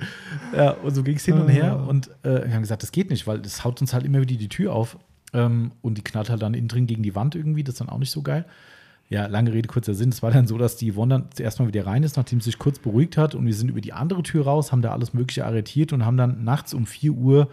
Ja, 0.56 0.72
und 0.72 0.94
so 0.94 1.04
ging 1.04 1.16
es 1.16 1.26
hin 1.26 1.40
und 1.40 1.48
her. 1.50 1.84
Und 1.88 2.10
äh, 2.24 2.46
wir 2.48 2.54
haben 2.54 2.62
gesagt, 2.62 2.84
das 2.84 2.92
geht 2.92 3.10
nicht, 3.10 3.28
weil 3.28 3.40
das 3.40 3.64
haut 3.64 3.80
uns 3.82 3.94
halt 3.94 4.06
immer 4.06 4.22
wieder 4.22 4.36
die 4.38 4.50
Tür 4.50 4.74
auf. 4.74 4.98
Ähm, 5.34 5.72
und 5.82 5.98
die 5.98 6.04
knallt 6.04 6.30
halt 6.30 6.42
dann 6.42 6.54
innen 6.54 6.68
drin 6.68 6.88
gegen 6.88 7.04
die 7.04 7.16
Wand 7.16 7.36
irgendwie. 7.36 7.64
Das 7.64 7.74
ist 7.76 7.82
dann 7.82 7.90
auch 7.90 8.00
nicht 8.00 8.12
so 8.12 8.22
geil. 8.22 8.46
Ja, 9.10 9.28
lange 9.28 9.52
Rede, 9.54 9.68
kurzer 9.68 9.94
Sinn. 9.94 10.10
Es 10.10 10.24
war 10.24 10.32
dann 10.32 10.48
so, 10.48 10.58
dass 10.58 10.78
die 10.78 10.92
Yvonne 10.94 11.16
dann 11.16 11.26
zuerst 11.34 11.60
mal 11.60 11.68
wieder 11.68 11.86
rein 11.86 12.04
ist, 12.04 12.16
nachdem 12.18 12.40
sie 12.40 12.46
sich 12.46 12.60
kurz 12.60 12.80
beruhigt 12.80 13.18
hat. 13.18 13.36
Und 13.36 13.46
wir 13.46 13.54
sind 13.54 13.70
über 13.70 13.82
die 13.82 13.94
andere 13.94 14.24
Tür 14.24 14.46
raus, 14.46 14.72
haben 14.72 14.82
da 14.82 14.92
alles 14.92 15.14
Mögliche 15.14 15.46
arretiert 15.46 15.92
und 15.94 16.06
haben 16.06 16.18
dann 16.18 16.44
nachts 16.44 16.74
um 16.74 16.86
4 16.86 17.12
Uhr 17.12 17.48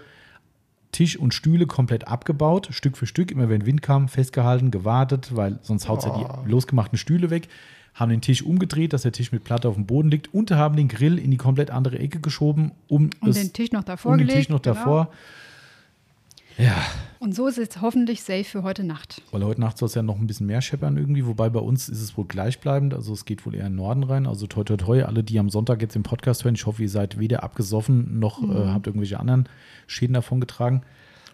Tisch 0.92 1.18
und 1.18 1.34
Stühle 1.34 1.66
komplett 1.66 2.08
abgebaut, 2.08 2.68
Stück 2.70 2.96
für 2.96 3.06
Stück, 3.06 3.30
immer 3.30 3.48
wenn 3.48 3.66
Wind 3.66 3.82
kam, 3.82 4.08
festgehalten, 4.08 4.70
gewartet, 4.70 5.36
weil 5.36 5.58
sonst 5.62 5.88
haut 5.88 6.04
ja 6.04 6.10
Oh. 6.14 6.42
die 6.46 6.50
losgemachten 6.50 6.98
Stühle 6.98 7.30
weg. 7.30 7.48
Haben 7.94 8.10
den 8.10 8.20
Tisch 8.20 8.42
umgedreht, 8.42 8.92
dass 8.92 9.02
der 9.02 9.12
Tisch 9.12 9.32
mit 9.32 9.42
Platte 9.44 9.68
auf 9.68 9.74
dem 9.74 9.86
Boden 9.86 10.08
liegt 10.10 10.32
und 10.32 10.50
haben 10.52 10.76
den 10.76 10.86
Grill 10.88 11.18
in 11.18 11.30
die 11.32 11.36
komplett 11.36 11.70
andere 11.70 11.98
Ecke 11.98 12.20
geschoben, 12.20 12.70
um, 12.86 13.10
Und 13.20 13.28
es- 13.30 13.36
den 13.40 13.52
Tisch 13.52 13.72
noch 13.72 13.82
davor 13.84 14.12
um 14.12 14.18
den 14.18 14.26
gelegt. 14.28 14.46
Tisch 14.46 14.48
noch 14.50 14.62
genau. 14.62 14.74
Ja, 16.58 16.84
Und 17.20 17.34
so 17.36 17.46
ist 17.46 17.56
es 17.56 17.80
hoffentlich 17.80 18.22
safe 18.22 18.42
für 18.44 18.62
heute 18.64 18.82
Nacht. 18.82 19.22
weil 19.30 19.44
heute 19.44 19.60
Nacht 19.60 19.78
soll 19.78 19.86
es 19.86 19.94
ja 19.94 20.02
noch 20.02 20.18
ein 20.18 20.26
bisschen 20.26 20.46
mehr 20.46 20.60
scheppern 20.60 20.96
irgendwie, 20.96 21.24
wobei 21.24 21.48
bei 21.50 21.60
uns 21.60 21.88
ist 21.88 22.02
es 22.02 22.16
wohl 22.16 22.24
gleichbleibend, 22.26 22.94
also 22.94 23.12
es 23.12 23.24
geht 23.24 23.46
wohl 23.46 23.54
eher 23.54 23.66
in 23.66 23.74
den 23.74 23.76
Norden 23.76 24.02
rein, 24.02 24.26
also 24.26 24.46
toi 24.48 24.64
toi 24.64 24.76
toi, 24.76 25.02
alle, 25.04 25.22
die 25.22 25.38
am 25.38 25.50
Sonntag 25.50 25.80
jetzt 25.82 25.94
den 25.94 26.02
Podcast 26.02 26.44
hören, 26.44 26.56
ich 26.56 26.66
hoffe, 26.66 26.82
ihr 26.82 26.88
seid 26.88 27.18
weder 27.18 27.44
abgesoffen, 27.44 28.18
noch 28.18 28.40
Mhm. 28.42 28.50
äh, 28.50 28.66
habt 28.66 28.86
irgendwelche 28.88 29.20
anderen 29.20 29.48
Schäden 29.86 30.14
davon 30.14 30.40
getragen. 30.40 30.82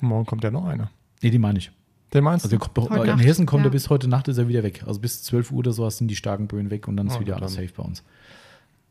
Morgen 0.00 0.26
kommt 0.26 0.44
ja 0.44 0.50
noch 0.50 0.66
einer. 0.66 0.90
Nee, 1.22 1.30
die 1.30 1.38
meine 1.38 1.58
ich. 1.58 1.70
Den 2.12 2.22
meinst 2.22 2.44
Also 2.44 2.58
du? 2.58 2.64
Heute 2.90 3.00
in 3.02 3.06
Nacht, 3.16 3.24
Hessen 3.24 3.46
kommt 3.46 3.62
ja. 3.64 3.68
er 3.70 3.72
bis 3.72 3.88
heute 3.90 4.08
Nacht 4.08 4.28
ist 4.28 4.36
er 4.38 4.46
wieder 4.46 4.62
weg. 4.62 4.84
Also 4.86 5.00
bis 5.00 5.22
12 5.22 5.50
Uhr 5.52 5.58
oder 5.60 5.72
so 5.72 5.88
sind 5.88 6.08
die 6.08 6.16
starken 6.16 6.46
Böen 6.48 6.70
weg 6.70 6.86
und 6.86 6.96
dann 6.98 7.06
ist 7.08 7.16
Oh, 7.16 7.20
wieder 7.20 7.32
dann. 7.34 7.42
alles 7.44 7.54
safe 7.54 7.70
bei 7.74 7.82
uns. 7.82 8.02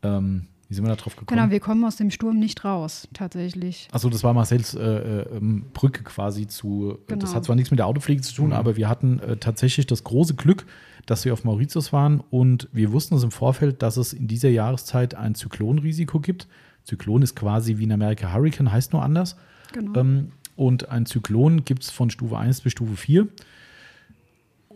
Ähm, 0.02 0.48
wie 0.70 0.74
sind 0.76 0.84
wir 0.86 0.89
da 0.89 0.95
drauf 0.95 1.16
gekommen? 1.16 1.38
Genau, 1.39 1.51
wir 1.51 1.59
kommen 1.59 1.84
aus 1.86 1.97
dem 1.97 2.09
Sturm 2.11 2.39
nicht 2.39 2.64
raus, 2.66 3.07
tatsächlich. 3.14 3.88
Achso, 3.91 4.09
das 4.09 4.24
war 4.24 4.34
Marcells 4.34 4.74
äh, 4.74 4.80
äh, 4.82 5.38
ähm, 5.38 5.66
Brücke 5.74 6.03
quasi 6.03 6.47
zu. 6.47 6.97
Das 7.07 7.20
Genau. 7.20 7.34
hat 7.34 7.45
zwar 7.45 7.55
nichts 7.55 7.72
mit 7.72 7.80
der 7.80 7.88
Autopflege 7.88 8.22
zu 8.22 8.34
tun, 8.34 8.53
aber 8.53 8.76
wir 8.76 8.89
hatten 8.89 9.20
äh, 9.20 9.38
tatsächlich 9.38 9.86
das 9.88 10.03
große 10.03 10.36
Glück, 10.36 10.66
dass 11.05 11.26
wir 11.26 11.34
auf 11.34 11.43
Mauritius 11.43 11.91
waren 11.93 12.22
und 12.30 12.70
wir 12.72 12.91
wussten 12.91 13.16
es 13.16 13.24
im 13.24 13.32
Vorfeld, 13.32 13.82
dass 13.82 13.97
es 13.97 14.14
in 14.14 14.28
dieser 14.28 14.49
Jahreszeit 14.49 15.16
ein 15.16 15.36
Zyklonrisiko 15.36 16.20
gibt. 16.20 16.47
Zyklon 16.86 17.22
ist 17.22 17.36
quasi 17.36 17.78
wie 17.78 17.84
in 17.84 17.91
Amerika 17.91 18.34
Hurricane, 18.34 18.72
heißt 18.72 18.93
nur 18.93 19.03
anders. 19.03 19.36
Genau. 19.74 19.99
Ähm, 19.99 20.32
und 20.55 20.89
ein 20.89 21.05
Zyklon 21.05 21.66
gibt 21.66 21.84
es 21.84 21.89
von 21.89 22.09
Stufe 22.09 22.38
1 22.38 22.61
bis 22.61 22.72
Stufe 22.74 22.95
4. 22.95 23.28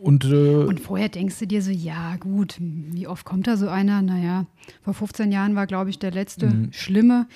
Und, 0.00 0.24
äh, 0.26 0.54
Und 0.64 0.80
vorher 0.80 1.08
denkst 1.08 1.38
du 1.38 1.46
dir 1.46 1.60
so, 1.62 1.70
ja 1.70 2.16
gut, 2.16 2.56
wie 2.60 3.06
oft 3.06 3.24
kommt 3.24 3.46
da 3.46 3.56
so 3.56 3.68
einer? 3.68 4.00
Naja, 4.02 4.46
vor 4.82 4.94
15 4.94 5.32
Jahren 5.32 5.54
war, 5.56 5.66
glaube 5.66 5.90
ich, 5.90 5.98
der 5.98 6.10
letzte 6.12 6.46
Mhm. 6.46 6.72
schlimme. 6.72 7.26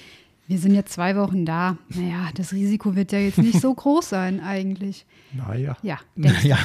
Wir 0.49 0.59
sind 0.59 0.75
jetzt 0.75 0.93
zwei 0.93 1.17
Wochen 1.17 1.45
da. 1.47 1.77
Naja, 1.89 2.29
das 2.35 2.53
Risiko 2.53 2.95
wird 2.95 3.13
ja 3.13 3.19
jetzt 3.19 3.39
nicht 3.39 3.61
so 3.61 3.73
groß 3.75 4.09
sein 4.09 4.41
eigentlich. 4.41 5.07
Naja. 5.33 5.77
Ja, 5.83 5.99
denkst 6.17 6.45
Ja, 6.45 6.59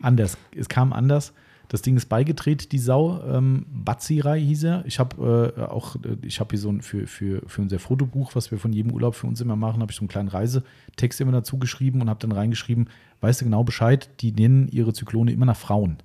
anders. 0.00 0.36
Es 0.56 0.68
kam 0.68 0.92
anders. 0.92 1.32
Das 1.68 1.80
Ding 1.82 1.96
ist 1.96 2.06
beigedreht, 2.10 2.72
die 2.72 2.78
Sau. 2.78 3.22
Ähm, 3.26 3.64
Bazirai 3.72 4.38
hieß 4.40 4.64
er. 4.64 4.84
Ich 4.86 4.98
habe 4.98 5.54
äh, 5.56 5.60
auch, 5.62 5.96
äh, 5.96 6.16
ich 6.22 6.38
habe 6.40 6.50
hier 6.50 6.58
so 6.58 6.68
ein, 6.70 6.82
für, 6.82 7.06
für, 7.06 7.42
für 7.46 7.62
unser 7.62 7.78
Fotobuch, 7.78 8.34
was 8.34 8.50
wir 8.50 8.58
von 8.58 8.72
jedem 8.72 8.92
Urlaub 8.92 9.14
für 9.14 9.26
uns 9.26 9.40
immer 9.40 9.56
machen, 9.56 9.80
habe 9.80 9.90
ich 9.90 9.96
so 9.96 10.02
einen 10.02 10.08
kleinen 10.08 10.28
Reisetext 10.28 11.20
immer 11.20 11.32
dazu 11.32 11.58
geschrieben 11.58 12.02
und 12.02 12.10
habe 12.10 12.20
dann 12.20 12.32
reingeschrieben, 12.32 12.88
weißt 13.24 13.40
du 13.40 13.44
genau 13.46 13.64
Bescheid, 13.64 14.08
die 14.20 14.32
nennen 14.32 14.68
ihre 14.68 14.92
Zyklone 14.92 15.32
immer 15.32 15.46
nach 15.46 15.56
Frauen. 15.56 15.96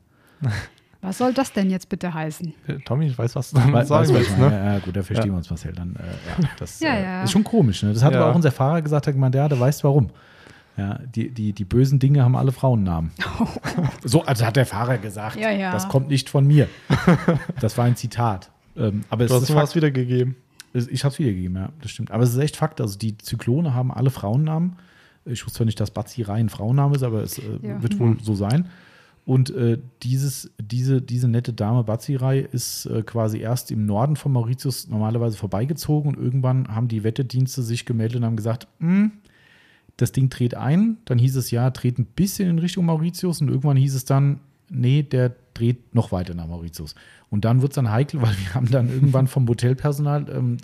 was 1.02 1.18
soll 1.18 1.34
das 1.34 1.54
denn 1.54 1.70
jetzt 1.70 1.90
bitte 1.90 2.14
heißen? 2.14 2.54
Äh, 2.68 2.74
Tommy, 2.86 3.08
ich 3.08 3.18
weiß, 3.18 3.36
was 3.36 3.52
du 3.52 3.58
Weil- 3.72 3.86
sagen 3.86 4.10
willst, 4.14 4.32
ich 4.32 4.38
meine? 4.38 4.50
ne? 4.52 4.66
Ja, 4.66 4.74
ja, 4.74 4.80
gut, 4.80 4.96
da 4.96 5.04
verstehen 5.04 5.28
Ja. 5.28 5.34
wir 5.34 5.38
uns, 5.38 5.50
Marcel. 5.50 5.74
Dann, 5.74 5.96
äh, 5.96 6.42
ja, 6.42 6.50
das 6.58 6.80
Ja, 6.80 6.94
äh, 6.96 7.04
ja. 7.04 7.24
ist 7.24 7.32
schon 7.32 7.44
komisch. 7.44 7.84
Ne? 7.84 7.94
Das 7.94 8.04
hat 8.04 8.14
Ja. 8.14 8.22
aber 8.22 8.32
auch 8.32 8.36
unser 8.36 8.52
Fahrer 8.52 8.82
gesagt, 8.82 9.08
hat 9.08 9.14
gemeint, 9.14 9.36
ja, 9.36 9.48
der 9.48 9.60
weiß 9.60 9.84
warum. 9.84 10.10
Ja, 10.78 10.98
die, 11.14 11.30
die, 11.30 11.52
die 11.52 11.66
bösen 11.66 12.00
Dinge 12.00 12.24
haben 12.24 12.38
alle 12.38 12.54
Frauennamen. 12.54 13.12
so, 14.06 14.24
also 14.24 14.46
hat 14.46 14.56
der 14.56 14.66
Fahrer 14.66 14.98
gesagt. 14.98 15.36
Ja, 15.36 15.52
ja. 15.52 15.72
Das 15.74 15.90
kommt 15.90 16.08
nicht 16.08 16.30
von 16.30 16.48
mir. 16.48 16.70
Das 17.60 17.78
war 17.78 17.84
ein 17.86 17.98
Zitat. 17.98 18.50
Ähm, 18.78 19.04
aber 19.10 19.26
es 19.26 19.30
Du 19.30 19.36
hast 19.36 19.44
ist 19.44 19.50
mir 19.50 19.56
was 19.58 19.76
wiedergegeben. 19.76 20.38
Ich 20.74 21.04
habe 21.04 21.12
es 21.12 21.20
wiedergegeben, 21.20 21.58
ja, 21.58 21.70
das 21.82 21.92
stimmt. 21.92 22.12
Aber 22.12 22.24
es 22.24 22.30
ist 22.30 22.38
echt 22.38 22.56
Fakt. 22.56 22.80
Also 22.80 22.98
die 22.98 23.18
Zyklone 23.18 23.74
haben 23.74 23.92
alle 23.92 24.10
Frauennamen. 24.10 24.78
Ich 25.32 25.46
wusste 25.46 25.58
zwar 25.58 25.66
nicht, 25.66 25.80
dass 25.80 25.92
Bazi 25.92 26.24
ein 26.26 26.50
Frauenname 26.50 26.96
ist, 26.96 27.04
aber 27.04 27.22
es 27.24 27.38
äh, 27.38 27.42
Ja. 27.62 27.82
wird 27.82 28.00
wohl 28.00 28.18
so 28.22 28.36
sein. 28.36 28.68
Und 29.26 29.52
äh, 29.52 29.78
dieses, 30.02 30.50
diese, 30.60 31.02
diese 31.04 31.28
nette 31.28 31.54
Dame 31.54 31.84
Bazirai 31.84 32.40
ist 32.40 32.86
äh, 32.88 33.04
quasi 33.04 33.38
erst 33.40 33.70
im 33.70 33.86
Norden 33.86 34.16
von 34.16 34.32
Mauritius 34.32 34.88
normalerweise 34.88 35.38
vorbeigezogen 35.38 36.16
und 36.16 36.22
irgendwann 36.24 36.68
haben 36.74 36.88
die 36.88 37.04
Wettedienste 37.04 37.62
sich 37.62 37.86
gemeldet 37.86 38.18
und 38.18 38.26
haben 38.26 38.36
gesagt, 38.38 38.68
"Hm, 38.80 39.12
das 39.98 40.12
Ding 40.14 40.30
dreht 40.30 40.56
ein. 40.56 40.98
Dann 41.06 41.20
hieß 41.20 41.36
es 41.36 41.52
ja, 41.52 41.70
dreht 41.70 42.00
ein 42.00 42.06
bisschen 42.06 42.50
in 42.50 42.58
Richtung 42.60 42.86
Mauritius 42.86 43.42
und 43.42 43.50
irgendwann 43.50 43.78
hieß 43.78 43.94
es 43.96 44.06
dann, 44.06 44.40
nee, 44.70 45.04
der 45.04 45.36
dreht 45.54 45.94
noch 45.94 46.12
weiter 46.12 46.34
nach 46.36 46.48
Mauritius. 46.48 46.96
Und 47.30 47.46
dann 47.46 47.62
wird 47.62 47.74
es 47.74 47.76
dann 47.76 47.92
heikel, 47.92 48.22
weil 48.22 48.32
wir 48.38 48.54
haben 48.56 48.72
dann 48.72 48.90
irgendwann 48.90 49.28
vom 49.28 49.48
Hotelpersonal, 49.48 50.26
ähm, 50.34 50.58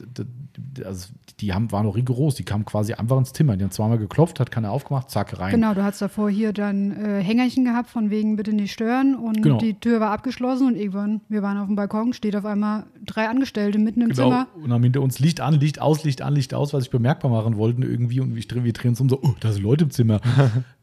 also 0.83 1.09
die 1.41 1.53
haben, 1.53 1.71
waren 1.71 1.85
noch 1.85 1.95
rigoros, 1.97 2.35
die 2.35 2.43
kamen 2.43 2.63
quasi 2.65 2.93
einfach 2.93 3.17
ins 3.17 3.33
Zimmer. 3.33 3.57
Die 3.57 3.63
haben 3.65 3.71
zweimal 3.71 3.97
geklopft, 3.97 4.39
hat 4.39 4.51
keiner 4.51 4.71
aufgemacht, 4.71 5.09
zack, 5.11 5.37
rein. 5.37 5.51
Genau, 5.51 5.73
du 5.73 5.83
hast 5.83 6.01
davor 6.01 6.29
hier 6.29 6.53
dann 6.53 6.91
äh, 6.91 7.21
Hängerchen 7.21 7.65
gehabt, 7.65 7.89
von 7.89 8.09
wegen 8.09 8.35
bitte 8.37 8.53
nicht 8.53 8.71
stören. 8.71 9.15
Und 9.15 9.41
Genau. 9.43 9.57
die 9.57 9.73
Tür 9.73 9.99
war 9.99 10.11
abgeschlossen 10.11 10.67
und 10.67 10.75
irgendwann, 10.75 11.21
wir 11.27 11.41
waren 11.43 11.57
auf 11.57 11.67
dem 11.67 11.75
Balkon, 11.75 12.13
steht 12.13 12.35
auf 12.37 12.45
einmal 12.45 12.85
drei 13.05 13.27
Angestellte 13.27 13.77
mitten 13.79 14.01
im 14.01 14.09
Genau. 14.09 14.23
Zimmer. 14.29 14.47
Und 14.63 14.69
dann 14.69 14.81
hinter 14.81 15.01
uns 15.01 15.19
Licht 15.19 15.41
an, 15.41 15.55
Licht 15.55 15.81
aus, 15.81 16.03
Licht 16.05 16.21
an, 16.21 16.33
Licht 16.33 16.53
aus, 16.53 16.73
was 16.73 16.85
ich 16.85 16.89
bemerkbar 16.89 17.29
machen 17.31 17.57
wollten 17.57 17.81
irgendwie. 17.81 18.21
Und 18.21 18.33
wir 18.35 18.73
drehen 18.73 18.89
uns 18.91 19.01
um 19.01 19.09
so, 19.09 19.19
oh, 19.21 19.35
da 19.41 19.51
sind 19.51 19.61
Leute 19.63 19.83
im 19.83 19.89
Zimmer. 19.91 20.21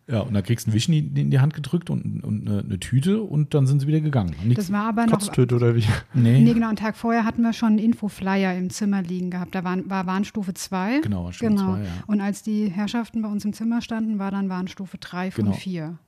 Ja, 0.08 0.20
und 0.20 0.34
dann 0.34 0.42
kriegst 0.42 0.66
du 0.66 0.70
einen 0.70 0.74
Wischen 0.74 0.92
in, 0.94 1.30
die 1.30 1.38
Hand 1.40 1.54
gedrückt 1.54 1.88
und, 1.90 2.22
und 2.24 2.48
eine, 2.48 2.60
eine 2.60 2.80
Tüte 2.80 3.22
und 3.22 3.54
dann 3.54 3.66
sind 3.66 3.80
sie 3.80 3.86
wieder 3.86 4.00
gegangen. 4.00 4.34
Das 4.54 4.72
war 4.72 4.88
aber 4.88 5.06
noch. 5.06 5.12
Kotztöte 5.12 5.54
oder 5.54 5.76
wie? 5.76 5.84
nee, 6.14 6.40
Nee, 6.40 6.54
genau, 6.54 6.68
einen 6.68 6.76
Tag 6.76 6.96
vorher 6.96 7.24
hatten 7.24 7.42
wir 7.42 7.52
schon 7.52 7.68
einen 7.70 7.78
Infoflyer 7.78 8.56
im 8.56 8.68
Zimmer 8.70 9.02
liegen 9.02 9.30
gehabt. 9.30 9.54
Da 9.54 9.62
waren, 9.64 9.88
war 9.88 10.06
Warnstufe 10.06 10.54
2. 10.54 11.00
Genau, 11.02 11.24
Warnstufe 11.24 11.50
genau. 11.50 11.74
zwei, 11.76 11.82
ja. 11.84 11.90
Und 12.06 12.20
als 12.20 12.42
die 12.42 12.68
Herrschaften 12.68 13.22
bei 13.22 13.28
uns 13.28 13.44
im 13.44 13.52
Zimmer 13.52 13.80
standen, 13.80 14.18
war 14.18 14.30
dann 14.30 14.48
Warnstufe 14.48 14.98
3 14.98 15.30
von 15.30 15.44
Genau. 15.44 15.56
4. 15.56 15.98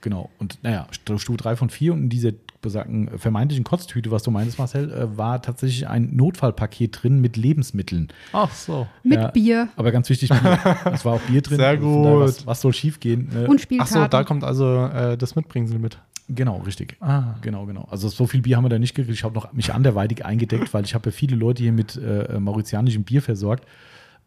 Genau. 0.00 0.30
Und 0.38 0.58
naja, 0.62 0.86
St- 0.92 1.18
Stufe 1.18 1.36
3 1.38 1.54
von 1.56 1.68
4 1.70 1.92
und 1.92 2.02
in 2.04 2.08
dieser 2.08 2.32
besagten 2.62 3.08
äh, 3.08 3.18
vermeintlichen 3.18 3.64
Kotztüte, 3.64 4.10
was 4.10 4.22
du 4.22 4.30
meinst, 4.30 4.58
Marcel, 4.58 4.90
äh, 4.90 5.16
war 5.18 5.42
tatsächlich 5.42 5.86
ein 5.88 6.16
Notfallpaket 6.16 7.02
drin 7.02 7.20
mit 7.20 7.36
Lebensmitteln. 7.36 8.08
Ach 8.32 8.50
so. 8.52 8.86
Mit 9.02 9.18
Ja. 9.20 9.28
Bier 9.30 9.68
Aber 9.76 9.92
ganz 9.92 10.08
wichtig, 10.08 10.30
es 10.30 11.04
war 11.04 11.12
auch 11.14 11.20
Bier 11.22 11.42
drin. 11.42 11.58
Sehr 11.58 11.68
Also 11.68 11.86
gut. 11.86 12.20
Was, 12.20 12.46
was 12.46 12.60
soll 12.62 12.72
schiefgehen? 12.72 13.28
Ne? 13.32 13.46
und 13.48 13.56
Ach 13.58 13.62
Spielkarten. 13.62 13.94
so, 14.02 14.06
da 14.08 14.24
kommt 14.24 14.44
also 14.44 14.86
äh, 14.86 15.18
das 15.18 15.36
Mitbringsel 15.36 15.78
mit. 15.78 15.98
Genau, 16.28 16.58
richtig. 16.58 16.96
Ah. 17.00 17.34
Genau, 17.42 17.66
genau. 17.66 17.86
Also 17.90 18.08
so 18.08 18.26
viel 18.26 18.40
Bier 18.42 18.56
haben 18.56 18.64
wir 18.64 18.68
da 18.70 18.78
nicht 18.78 18.94
gekriegt. 18.94 19.14
Ich 19.18 19.24
habe 19.24 19.34
noch 19.34 19.52
mich 19.52 19.74
anderweitig 19.74 20.24
eingedeckt, 20.24 20.72
weil 20.72 20.84
ich 20.84 20.94
habe 20.94 21.10
ja 21.10 21.12
viele 21.14 21.36
Leute 21.36 21.62
hier 21.62 21.72
mit 21.72 21.96
äh, 21.96 22.38
mauritianischem 22.38 23.02
Bier 23.02 23.20
versorgt. 23.20 23.66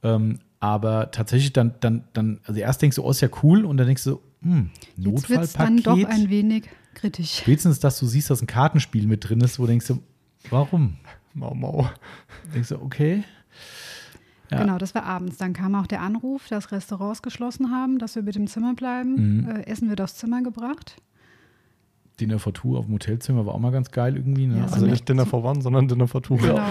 Ähm, 0.03 0.39
aber 0.59 1.09
tatsächlich 1.11 1.53
dann, 1.53 1.73
dann, 1.79 2.03
dann, 2.13 2.39
also 2.45 2.59
erst 2.59 2.81
denkst 2.81 2.97
du, 2.97 3.03
oh, 3.03 3.11
ist 3.11 3.21
ja 3.21 3.29
cool, 3.43 3.65
und 3.65 3.77
dann 3.77 3.87
denkst 3.87 4.03
du, 4.03 4.19
hm, 4.41 4.69
Jetzt 4.97 5.29
wird 5.29 5.41
es 5.43 5.53
dann 5.53 5.75
Notfallpaket. 5.75 6.05
doch 6.05 6.09
ein 6.09 6.29
wenig 6.29 6.63
kritisch. 6.95 7.37
Spätestens, 7.37 7.79
dass 7.79 7.99
du 7.99 8.05
siehst, 8.05 8.29
dass 8.29 8.41
ein 8.41 8.47
Kartenspiel 8.47 9.05
mit 9.07 9.27
drin 9.29 9.41
ist, 9.41 9.59
wo 9.59 9.63
du 9.63 9.67
denkst 9.67 9.87
du, 9.87 9.99
warum? 10.49 10.95
Mau, 11.33 11.53
mau. 11.53 11.89
Denkst 12.53 12.69
du, 12.69 12.81
okay. 12.81 13.23
Ja. 14.51 14.59
Genau, 14.61 14.77
das 14.77 14.93
war 14.95 15.03
abends. 15.03 15.37
Dann 15.37 15.53
kam 15.53 15.75
auch 15.75 15.87
der 15.87 16.01
Anruf, 16.01 16.47
dass 16.47 16.71
Restaurants 16.71 17.21
geschlossen 17.21 17.71
haben, 17.71 17.97
dass 17.99 18.15
wir 18.15 18.21
bitte 18.23 18.39
im 18.39 18.47
Zimmer 18.47 18.73
bleiben. 18.75 19.41
Mhm. 19.43 19.49
Äh, 19.49 19.61
Essen 19.67 19.89
wird 19.89 20.01
aufs 20.01 20.15
Zimmer 20.15 20.41
gebracht. 20.43 20.97
Dinner 22.19 22.39
for 22.39 22.53
Two 22.53 22.77
auf 22.77 22.85
dem 22.85 22.93
Hotelzimmer 22.93 23.45
war 23.45 23.55
auch 23.55 23.59
mal 23.59 23.71
ganz 23.71 23.91
geil 23.91 24.15
irgendwie. 24.15 24.47
Ne? 24.47 24.59
Ja, 24.59 24.67
so 24.67 24.73
Also 24.75 24.85
mit- 24.85 24.91
nicht 24.93 25.09
Dinner 25.09 25.25
for 25.25 25.43
One, 25.43 25.61
sondern 25.61 25.87
Dinner 25.87 26.07
for 26.07 26.21
Two. 26.21 26.37
Genau. 26.37 26.61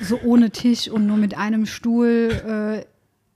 so, 0.00 0.16
so 0.16 0.20
ohne 0.22 0.50
Tisch 0.50 0.88
und 0.88 1.06
nur 1.06 1.16
mit 1.16 1.36
einem 1.38 1.64
Stuhl. 1.64 2.82
Äh, 2.84 2.86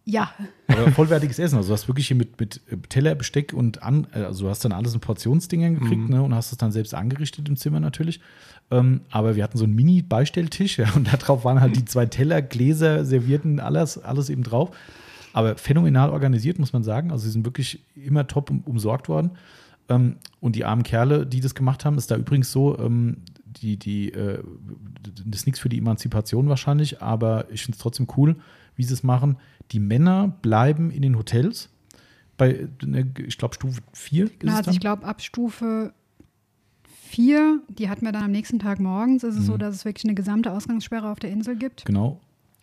ja, 0.04 0.30
Aber 0.66 0.90
vollwertiges 0.92 1.38
Essen. 1.38 1.56
Also 1.56 1.68
du 1.68 1.74
hast 1.74 1.88
wirklich 1.88 2.08
hier 2.08 2.16
mit, 2.16 2.38
mit 2.40 2.60
äh, 2.70 2.76
Teller, 2.88 3.14
Besteck 3.14 3.52
und 3.52 3.82
an, 3.82 4.06
äh, 4.14 4.20
also 4.20 4.44
du 4.44 4.50
hast 4.50 4.64
dann 4.64 4.72
alles 4.72 4.94
in 4.94 5.00
Portionsdingern 5.00 5.78
gekriegt 5.78 6.08
ne, 6.08 6.22
und 6.22 6.34
hast 6.34 6.52
es 6.52 6.58
dann 6.58 6.72
selbst 6.72 6.94
angerichtet 6.94 7.48
im 7.48 7.56
Zimmer 7.56 7.80
natürlich. 7.80 8.20
Ähm, 8.70 9.02
aber 9.10 9.36
wir 9.36 9.44
hatten 9.44 9.58
so 9.58 9.64
einen 9.64 9.74
Mini-Beistelltisch 9.74 10.78
ja, 10.78 10.90
und 10.94 11.12
da 11.12 11.16
drauf 11.16 11.44
waren 11.44 11.60
halt 11.60 11.76
die 11.76 11.84
zwei 11.86 12.06
Teller, 12.06 12.42
Gläser, 12.42 13.04
Servierten, 13.04 13.60
alles, 13.60 13.98
alles 13.98 14.30
eben 14.30 14.42
drauf. 14.42 14.70
Aber 15.32 15.56
phänomenal 15.56 16.10
organisiert, 16.10 16.58
muss 16.58 16.72
man 16.72 16.84
sagen. 16.84 17.10
Also 17.10 17.24
sie 17.24 17.32
sind 17.32 17.44
wirklich 17.44 17.80
immer 17.96 18.26
top 18.26 18.50
um, 18.50 18.60
umsorgt 18.60 19.08
worden. 19.08 19.32
Ähm, 19.88 20.16
und 20.40 20.56
die 20.56 20.64
armen 20.64 20.82
Kerle, 20.82 21.26
die 21.26 21.40
das 21.40 21.54
gemacht 21.54 21.84
haben, 21.84 21.98
ist 21.98 22.10
da 22.10 22.16
übrigens 22.16 22.52
so, 22.52 22.78
ähm, 22.78 23.18
die, 23.44 23.76
die, 23.76 24.12
äh, 24.12 24.42
das 25.26 25.40
ist 25.40 25.46
nichts 25.46 25.60
für 25.60 25.68
die 25.68 25.78
Emanzipation 25.78 26.48
wahrscheinlich, 26.48 27.02
aber 27.02 27.46
ich 27.50 27.62
finde 27.62 27.76
es 27.76 27.82
trotzdem 27.82 28.06
cool, 28.16 28.36
wie 28.76 28.84
sie 28.84 28.94
es 28.94 29.02
machen. 29.02 29.36
Die 29.72 29.80
Männer 29.80 30.28
bleiben 30.42 30.90
in 30.90 31.02
den 31.02 31.16
Hotels. 31.16 31.70
Bei, 32.36 32.68
ne, 32.84 33.10
ich 33.26 33.38
glaube, 33.38 33.54
Stufe 33.54 33.80
4 33.92 34.24
ist 34.24 34.40
genau, 34.40 34.52
es 34.52 34.58
also 34.58 34.70
ich 34.72 34.80
glaube, 34.80 35.04
ab 35.04 35.22
Stufe 35.22 35.92
4, 37.08 37.60
die 37.68 37.88
hatten 37.88 38.04
wir 38.04 38.12
dann 38.12 38.24
am 38.24 38.30
nächsten 38.32 38.58
Tag 38.58 38.80
morgens, 38.80 39.22
ist 39.22 39.34
es 39.36 39.42
Mhm. 39.42 39.46
so, 39.46 39.56
dass 39.56 39.74
es 39.74 39.84
wirklich 39.84 40.04
eine 40.04 40.14
gesamte 40.14 40.50
Ausgangssperre 40.52 41.08
auf 41.10 41.20
der 41.20 41.30
Insel 41.30 41.56
gibt. 41.56 41.84
Genau. 41.84 42.20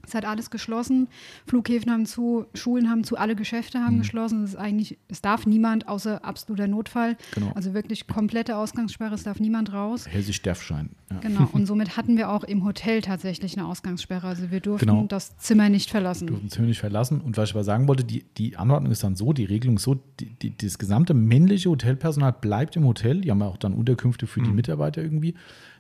Es 0.08 0.14
hat 0.16 0.26
alles 0.26 0.50
geschlossen. 0.50 1.08
Flughäfen 1.46 1.92
haben 1.92 2.06
zu, 2.06 2.46
Schulen 2.54 2.90
haben 2.90 3.04
zu, 3.04 3.18
alle 3.18 3.36
Geschäfte 3.36 3.80
haben 3.80 4.00
geschlossen. 4.00 4.44
Es 4.44 4.52
ist 4.52 4.56
eigentlich, 4.58 4.98
es 5.08 5.22
darf 5.22 5.46
niemand 5.46 5.88
außer 5.88 6.24
absoluter 6.26 6.68
Notfall. 6.68 7.18
Genau. 7.36 7.52
Also 7.56 7.74
wirklich 7.74 8.08
komplette 8.08 8.58
Ausgangssperre, 8.58 9.14
es 9.16 9.24
darf 9.24 9.40
niemand 9.40 9.74
raus. 9.74 10.06
Hessisch 10.10 10.42
Derfschein. 10.42 10.90
Ja. 11.12 11.20
Genau. 11.20 11.50
Und 11.54 11.66
somit 11.66 11.98
hatten 11.98 12.18
wir 12.18 12.30
auch 12.30 12.44
im 12.44 12.64
Hotel 12.66 13.02
tatsächlich 13.02 13.58
eine 13.58 13.68
Ausgangssperre. 13.68 14.28
Also 14.28 14.52
wir 14.52 14.60
durften 14.60 14.88
Genau. 14.88 15.06
das 15.08 15.38
Zimmer 15.38 15.70
nicht 15.70 15.90
verlassen. 15.90 16.28
durften 16.28 16.50
Zimmer 16.50 16.68
nicht 16.68 16.80
verlassen. 16.80 17.22
Und 17.22 17.38
was 17.38 17.50
ich 17.50 17.56
aber 17.56 17.64
sagen 17.64 17.88
wollte, 17.88 18.04
die, 18.04 18.24
die 18.38 18.58
Anordnung 18.58 18.92
ist 18.92 19.04
dann 19.04 19.16
so, 19.16 19.34
die 19.34 19.46
Regelung 19.46 19.78
ist 19.78 19.84
so, 19.84 19.96
die, 20.20 20.26
die, 20.42 20.56
das 20.58 20.78
gesamte 20.80 21.14
männliche 21.14 21.70
Hotelpersonal 21.70 22.34
bleibt 22.34 22.76
im 22.76 22.86
Hotel. 22.86 23.22
Die 23.22 23.32
haben 23.32 23.40
ja 23.40 23.48
auch 23.48 23.58
dann 23.58 23.74
Unterkünfte 23.74 24.28
für 24.28 24.42
die 24.42 24.50
Mitarbeiter 24.52 25.02
irgendwie. 25.02 25.36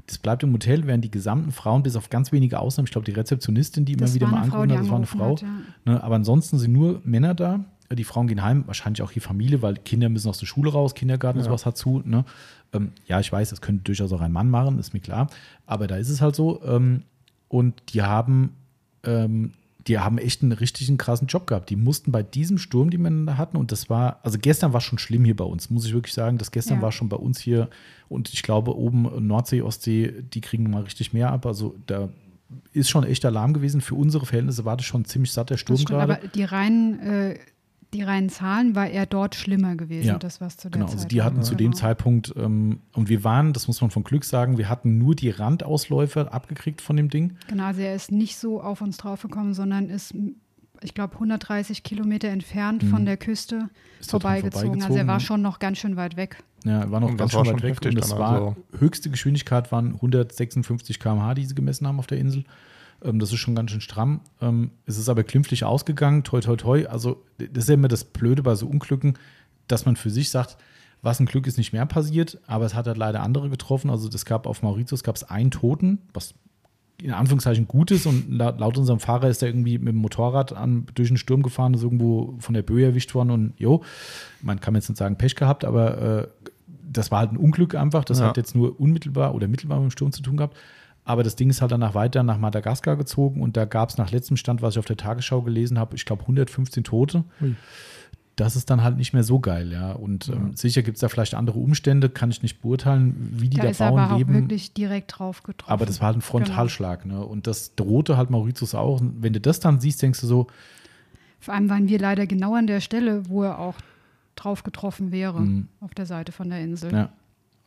Das 0.08 0.18
bleibt 0.18 0.42
im 0.44 0.52
Hotel, 0.52 0.88
während 0.88 1.06
die 1.06 1.12
gesamten 1.12 1.52
Frauen, 1.52 1.84
bis 1.84 1.96
auf 1.96 2.10
ganz 2.10 2.32
wenige 2.32 2.60
Ausnahmen, 2.60 2.86
ich 2.86 2.92
glaube, 2.92 3.06
die 3.06 3.12
Rezeptionistin, 3.12 3.86
die 3.86 3.94
immer 3.94 4.08
Das 4.12 4.16
wieder 4.22 4.28
mal 4.28 4.41
eine 4.43 4.51
Frau, 4.51 4.62
hat, 4.62 4.70
das 4.72 4.89
war 4.89 4.97
eine 4.97 5.05
Frau. 5.05 5.32
hat, 5.36 5.43
ne, 5.86 6.03
aber 6.03 6.16
ansonsten 6.16 6.57
sind 6.59 6.72
nur 6.74 7.01
Männer 7.03 7.34
da. 7.34 7.62
Die 7.93 8.03
Frauen 8.05 8.28
gehen 8.28 8.41
heim, 8.41 8.64
wahrscheinlich 8.68 9.01
auch 9.01 9.12
die 9.12 9.20
Familie, 9.20 9.62
weil 9.62 9.74
Kinder 9.76 10.07
müssen 10.07 10.30
aus 10.30 10.38
der 10.39 10.45
Schule 10.45 10.72
raus, 10.72 10.95
Kindergarten 10.95 11.39
und 11.39 11.43
Ja. 11.45 11.49
sowas 11.49 11.66
hat 11.66 11.76
zu. 11.78 12.01
Ne? 12.05 12.24
Ähm, 12.72 12.91
ja, 13.05 13.20
ich 13.20 13.30
weiß, 13.30 13.49
das 13.49 13.59
könnte 13.59 13.84
durchaus 13.84 14.14
auch 14.14 14.22
ein 14.22 14.32
Mann 14.32 14.49
machen, 14.49 14.80
ist 14.80 14.93
mir 14.93 15.01
klar. 15.01 15.28
Aber 15.66 15.88
da 15.88 15.97
ist 15.97 16.09
es 16.09 16.22
halt 16.22 16.36
so. 16.36 16.64
Ähm, 16.64 17.03
und 17.49 17.82
die 17.93 18.01
haben 18.01 18.51
ähm, 19.03 19.51
die 19.88 19.97
haben 19.97 20.20
echt 20.20 20.43
einen 20.43 20.51
richtigen 20.51 20.97
krassen 20.97 21.26
Job 21.26 21.47
gehabt. 21.47 21.72
Die 21.72 21.76
mussten 21.76 22.12
bei 22.12 22.22
diesem 22.22 22.59
Sturm, 22.59 22.91
den 22.91 23.01
wir 23.01 23.26
da 23.26 23.38
hatten, 23.38 23.57
und 23.57 23.72
das 23.72 23.89
war, 23.89 24.20
also 24.22 24.38
gestern 24.39 24.74
war 24.74 24.80
schon 24.80 24.99
schlimm 24.99 25.26
hier 25.26 25.36
bei 25.36 25.43
uns, 25.43 25.72
muss 25.72 25.86
ich 25.88 25.93
wirklich 25.93 26.14
sagen. 26.14 26.38
Das 26.38 26.51
gestern 26.51 26.78
Ja. 26.78 26.82
war 26.84 26.91
schon 26.91 27.09
bei 27.09 27.18
uns 27.18 27.39
hier 27.39 27.68
und 28.07 28.32
ich 28.32 28.43
glaube, 28.43 28.78
oben 28.78 29.26
Nordsee, 29.26 29.64
Ostsee, 29.64 30.14
die 30.34 30.39
kriegen 30.39 30.70
mal 30.70 30.84
richtig 30.84 31.14
mehr 31.14 31.32
ab. 31.32 31.47
Also 31.47 31.76
da 31.88 32.09
ist 32.74 32.89
schon 32.89 33.04
echt 33.04 33.26
Alarm 33.26 33.54
gewesen. 33.54 33.82
Für 33.82 33.95
unsere 33.95 34.26
Verhältnisse 34.26 34.66
war 34.66 34.78
das 34.78 34.86
schon 34.86 35.06
ziemlich 35.06 35.32
satt, 35.32 35.49
der 35.49 35.58
Sturm 35.58 35.78
stimmt, 35.78 35.89
gerade. 35.89 36.18
aber 36.20 36.28
die 36.28 36.43
reinen, 36.43 36.99
äh, 36.99 37.39
die 37.93 38.04
reinen 38.04 38.30
Zahlen 38.30 38.74
war 38.74 38.88
eher 38.89 39.06
dort 39.06 39.36
schlimmer 39.36 39.76
gewesen, 39.76 40.08
Ja, 40.08 40.18
das 40.18 40.39
was 40.39 40.56
zu 40.56 40.70
der 40.70 40.80
Genau, 40.80 40.86
Zeit 40.88 40.95
also 40.95 41.08
die 41.10 41.18
war. 41.18 41.26
hatten 41.26 41.43
zu 41.43 41.56
Genau. 41.56 41.72
dem 41.72 41.76
Zeitpunkt, 41.76 42.34
ähm, 42.38 42.80
und 42.93 43.10
wir 43.10 43.24
waren, 43.26 43.52
das 43.52 43.68
muss 43.68 43.82
man 43.82 43.91
von 43.91 44.04
Glück 44.04 44.24
sagen, 44.24 44.58
wir 44.58 44.70
hatten 44.70 44.97
nur 44.97 45.14
die 45.16 45.30
Randausläufer 45.30 46.34
abgekriegt 46.34 46.82
von 46.82 46.95
dem 46.95 47.10
Ding. 47.10 47.36
Genau, 47.47 47.66
also 47.66 47.82
er 47.82 47.93
ist 47.95 48.12
nicht 48.12 48.38
so 48.38 48.62
auf 48.62 48.82
uns 48.82 48.95
draufgekommen, 48.97 49.54
sondern 49.54 49.89
ist, 49.89 50.14
ich 50.82 50.93
glaube, 50.93 51.16
130 51.16 51.84
Kilometer 51.84 52.30
entfernt 52.30 52.84
von 52.84 53.06
der 53.06 53.18
Küste 53.18 53.56
Mhm. 53.56 53.60
Dran 53.60 53.70
vorbeigezogen. 54.10 54.56
Also 54.56 54.64
er 54.64 54.80
vorbeigezogen, 54.88 55.08
war 55.08 55.16
ne? 55.16 55.20
schon 55.20 55.41
noch 55.41 55.60
ganz 55.60 55.78
schön 55.78 55.95
weit 55.97 56.16
weg. 56.18 56.38
Ja, 56.64 56.89
war 56.91 56.99
noch 56.99 57.09
Und 57.09 57.18
ganz 57.18 57.32
schön 57.32 57.45
weit 57.45 57.64
weg. 57.64 57.78
Und 57.86 57.95
das 57.95 58.16
war 58.18 58.32
also- 58.34 58.55
höchste 58.78 59.09
Geschwindigkeit 59.09 59.72
waren 59.72 59.95
156 59.95 60.99
km/h, 60.99 61.34
die 61.34 61.45
sie 61.45 61.55
gemessen 61.55 61.88
haben 61.88 61.99
auf 61.99 62.07
der 62.07 62.20
Insel. 62.20 62.43
Ähm, 63.03 63.20
das 63.20 63.32
ist 63.32 63.39
schon 63.39 63.55
ganz 63.55 63.72
schön 63.72 63.82
stramm. 63.82 64.22
Ähm, 64.41 64.72
es 64.86 64.97
ist 64.97 65.09
aber 65.09 65.24
glimpflich 65.24 65.64
ausgegangen, 65.64 66.24
toi, 66.24 66.39
toi, 66.39 66.55
toi. 66.55 66.86
Also, 66.88 67.24
das 67.38 67.64
ist 67.64 67.70
ja 67.70 67.74
immer 67.76 67.88
das 67.88 68.03
Blöde 68.03 68.43
bei 68.43 68.55
so 68.55 68.68
Unglücken, 68.68 69.18
dass 69.68 69.86
man 69.86 69.95
für 69.95 70.09
sich 70.09 70.30
sagt, 70.30 70.57
was 71.01 71.20
ein 71.20 71.26
Glück 71.26 71.47
ist 71.47 71.57
nicht 71.57 71.74
mehr 71.74 71.88
passiert, 71.88 72.39
aber 72.45 72.66
es 72.66 72.76
hat 72.76 72.86
halt 72.86 72.97
leider 72.97 73.24
andere 73.24 73.49
getroffen. 73.49 73.89
Also, 73.89 74.07
es 74.07 74.26
gab 74.26 74.45
auf 74.45 74.62
Mauritius 74.62 75.03
gab 75.03 75.16
es 75.16 75.24
einen 75.24 75.49
Toten, 75.49 75.99
was 76.14 76.36
in 77.04 77.12
Anführungszeichen 77.14 77.68
gut 77.68 77.91
ist 77.91 78.06
und 78.06 78.32
laut, 78.32 78.60
laut 78.60 78.78
unserem 78.78 78.99
Fahrer 78.99 79.28
ist 79.30 79.41
er 79.41 79.49
irgendwie 79.49 79.78
mit 79.78 79.89
dem 79.89 79.97
Motorrad 79.97 80.54
an, 80.54 80.86
durch 80.95 81.08
den 81.10 81.18
Sturm 81.18 81.41
gefahren, 81.43 81.74
ist 81.74 81.84
irgendwo 81.84 82.36
von 82.39 82.54
der 82.54 82.62
Böe 82.62 82.86
erwischt 82.86 83.14
worden 83.16 83.32
und 83.32 83.54
jo, 83.58 83.84
man 84.41 84.60
kann 84.60 84.76
jetzt 84.76 84.89
nicht 84.89 84.97
sagen 84.97 85.18
Pech 85.18 85.36
gehabt, 85.36 85.66
aber 85.66 85.97
äh, 86.22 86.28
das 86.93 87.10
war 87.12 87.20
halt 87.20 87.32
ein 87.32 87.38
Unglück 87.38 87.74
einfach. 87.76 88.04
Das 88.04 88.20
Ja. 88.20 88.28
hat 88.28 88.38
jetzt 88.38 88.54
nur 88.56 88.80
unmittelbar 88.80 89.34
oder 89.34 89.47
mittelbar 89.47 89.80
mit 89.80 89.89
dem 89.89 89.91
Sturm 89.91 90.12
zu 90.12 90.22
tun 90.22 90.38
gehabt. 90.38 90.58
Aber 91.04 91.24
das 91.24 91.36
Ding 91.36 91.49
ist 91.49 91.62
halt 91.62 91.72
danach 91.72 91.95
weiter 91.95 92.22
nach 92.22 92.38
Madagaskar 92.38 92.95
gezogen 92.97 93.41
und 93.41 93.58
da 93.58 93.66
gab 93.66 93.89
es 93.89 93.97
nach 93.97 94.12
letztem 94.12 94.38
Stand, 94.38 94.62
was 94.62 94.76
ich 94.76 94.80
auf 94.80 94.86
der 94.86 94.97
Tagesschau 94.97 95.41
gelesen 95.41 95.80
habe, 95.80 95.95
ich 95.95 96.06
glaube 96.06 96.22
115 96.24 96.84
Tote. 96.84 97.24
Ui. 97.41 97.56
Das 98.42 98.56
ist 98.56 98.70
dann 98.72 98.84
halt 98.84 98.98
nicht 98.98 99.14
mehr 99.14 99.24
so 99.24 99.39
geil, 99.39 99.72
ja. 99.72 99.92
Und 99.92 100.30
ähm, 100.30 100.56
sicher 100.56 100.82
gibt 100.82 100.96
es 100.98 101.02
da 101.02 101.10
vielleicht 101.10 101.36
andere 101.36 101.60
Umstände, 101.60 102.10
kann 102.10 102.32
ich 102.32 102.42
nicht 102.42 102.62
beurteilen, 102.62 103.36
wie 103.38 103.50
die 103.50 103.58
da 103.58 103.64
da, 103.64 103.70
ist 103.70 103.78
bauen, 103.78 104.00
aber 104.00 104.18
leben. 104.18 104.34
wirklich 104.34 104.74
direkt 104.74 105.18
drauf 105.20 105.44
getroffen. 105.44 105.72
Aber 105.72 105.86
das 105.86 106.00
war 106.00 106.08
halt 106.08 106.18
ein 106.18 106.22
Frontalschlag, 106.22 107.06
ne? 107.06 107.24
Und 107.26 107.46
das 107.48 107.76
drohte 107.76 108.18
halt 108.18 108.30
Mauritius 108.32 108.74
auch. 108.76 109.00
Und 109.00 109.22
wenn 109.22 109.34
du 109.34 109.39
das 109.39 109.60
dann 109.60 109.80
siehst, 109.80 110.02
denkst 110.02 110.20
du 110.22 110.28
so, 110.28 110.48
Vor 111.39 111.54
allem 111.54 111.70
waren 111.70 111.88
wir 111.88 112.00
leider 112.00 112.26
genau 112.28 112.56
an 112.56 112.68
der 112.68 112.82
Stelle, 112.82 113.30
wo 113.30 113.44
er 113.44 113.60
auch 113.60 113.76
drauf 114.36 114.64
getroffen 114.64 115.12
wäre, 115.12 115.42
Mhm. 115.42 115.68
auf 115.80 115.94
der 115.94 116.06
Seite 116.06 116.32
von 116.32 116.50
der 116.50 116.62
Insel. 116.62 116.92
ja. 116.94 117.10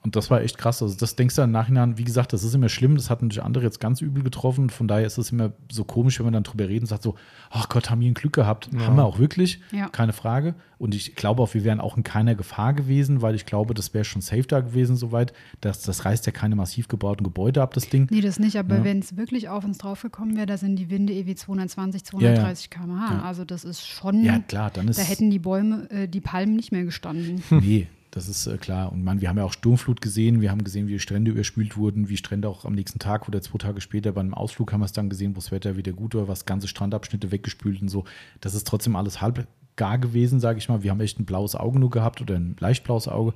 Und 0.05 0.17
das 0.17 0.31
war 0.31 0.43
echt 0.43 0.59
krass. 0.59 0.83
Also, 0.83 0.95
das 0.99 1.17
denkst 1.17 1.35
du 1.37 1.43
im 1.43 1.51
Nachhinein, 1.51 1.97
wie 1.97 2.05
gesagt, 2.05 2.35
das 2.35 2.45
ist 2.45 2.55
immer 2.55 2.69
schlimm. 2.69 2.95
Das 2.95 3.09
hat 3.09 3.23
natürlich 3.23 3.43
andere 3.43 3.65
jetzt 3.65 3.81
ganz 3.81 4.03
übel 4.03 4.23
getroffen. 4.23 4.69
Von 4.69 4.87
daher 4.87 5.07
ist 5.07 5.17
es 5.17 5.33
immer 5.33 5.53
so 5.73 5.83
komisch, 5.85 6.19
wenn 6.19 6.27
man 6.27 6.35
dann 6.35 6.43
drüber 6.43 6.69
redet 6.69 6.83
und 6.83 6.87
sagt 6.89 7.03
so, 7.03 7.15
ach 7.51 7.71
Gott, 7.71 7.89
haben 7.91 8.03
wir 8.03 8.09
ein 8.11 8.15
Glück 8.15 8.35
gehabt. 8.35 8.69
Ja. 8.73 8.81
Haben 8.87 8.97
wir 8.97 9.05
auch 9.07 9.19
wirklich, 9.19 9.61
Ja. 9.73 9.89
keine 9.89 10.13
Frage. 10.13 10.55
Und 10.77 10.95
ich 10.95 11.15
glaube 11.17 11.43
auch, 11.43 11.55
wir 11.55 11.65
wären 11.65 11.81
auch 11.81 11.97
in 11.97 12.03
keiner 12.03 12.35
Gefahr 12.35 12.75
gewesen, 12.75 13.23
weil 13.23 13.35
ich 13.35 13.47
glaube, 13.47 13.73
das 13.73 13.95
wäre 13.95 14.05
schon 14.05 14.21
safe 14.21 14.43
da 14.43 14.61
gewesen 14.61 14.97
soweit. 14.97 15.33
Das, 15.63 15.81
das 15.81 16.05
reißt 16.05 16.27
ja 16.27 16.33
keine 16.33 16.55
massiv 16.55 16.89
gebauten 16.89 17.25
Gebäude 17.25 17.63
ab, 17.63 17.73
das 17.73 17.89
Ding. 17.89 18.07
Nee, 18.11 18.21
das 18.21 18.39
nicht, 18.39 18.59
aber 18.59 18.77
Ja. 18.79 18.85
wenn 18.85 18.99
es 18.99 19.17
wirklich 19.17 19.49
auf 19.49 19.65
uns 19.65 19.79
drauf 19.79 20.03
gekommen 20.03 20.37
wäre, 20.37 20.45
da 20.47 20.59
sind 20.59 20.77
die 20.77 20.91
Winde 20.91 21.15
EW 21.15 21.35
220, 21.35 22.03
Ja, 22.21 22.29
ja. 22.31 22.35
230 22.35 22.69
km/h. 22.69 23.15
Ja. 23.15 23.23
Also 23.23 23.47
das 23.47 23.65
ist 23.65 23.87
schon, 23.87 24.23
Ja, 24.23 24.39
klar, 24.41 24.71
dann 24.71 24.87
ist 24.89 24.99
da 24.99 25.03
hätten 25.03 25.31
die 25.31 25.39
Bäume, 25.39 25.89
äh, 25.91 26.09
die 26.09 26.21
Palmen 26.21 26.57
nicht 26.57 26.73
mehr 26.73 26.85
gestanden. 26.85 27.43
Nee, 27.51 27.87
das 28.15 28.29
ist 28.29 28.47
äh, 28.47 28.59
klar. 28.59 28.93
Und 28.93 29.03
man, 29.03 29.21
wir 29.21 29.29
haben 29.29 29.39
ja 29.39 29.45
auch 29.45 29.53
Sturmflut 29.53 30.01
gesehen, 30.01 30.41
wir 30.41 30.53
haben 30.53 30.62
gesehen, 30.62 30.87
wie 30.87 30.99
Strände 31.01 31.33
überspült 31.33 31.77
wurden, 31.77 32.09
wie 32.09 32.17
Strände 32.17 32.49
auch 32.49 32.65
am 32.65 32.75
nächsten 32.75 33.01
Tag 33.01 33.27
oder 33.27 33.43
zwei 33.43 33.59
Tage 33.59 33.81
später 33.81 34.12
bei 34.12 34.21
einem 34.21 34.35
Ausflug 34.35 34.73
haben 34.73 34.81
wir 34.81 34.85
es 34.85 34.93
dann 34.93 35.11
gesehen, 35.11 35.35
wo 35.35 35.41
das 35.41 35.51
Wetter 35.51 35.77
wieder 35.77 35.93
gut 35.93 36.15
war, 36.15 36.29
was 36.29 36.47
ganze 36.47 36.69
Strandabschnitte 36.69 37.33
weggespült 37.33 37.83
und 37.83 37.89
so. 37.89 38.05
Das 38.41 38.55
ist 38.55 38.69
trotzdem 38.69 38.95
alles 38.95 39.21
halb 39.21 39.49
gar 39.75 39.99
gewesen, 39.99 40.39
sage 40.39 40.59
ich 40.59 40.69
mal. 40.69 40.85
Wir 40.85 40.93
haben 40.93 41.01
echt 41.01 41.19
ein 41.19 41.25
blaues 41.25 41.57
Auge 41.57 41.81
nur 41.81 41.91
gehabt 41.91 42.21
oder 42.21 42.37
ein 42.37 42.57
leicht 42.61 42.85
blaues 42.85 43.09
Auge. 43.09 43.35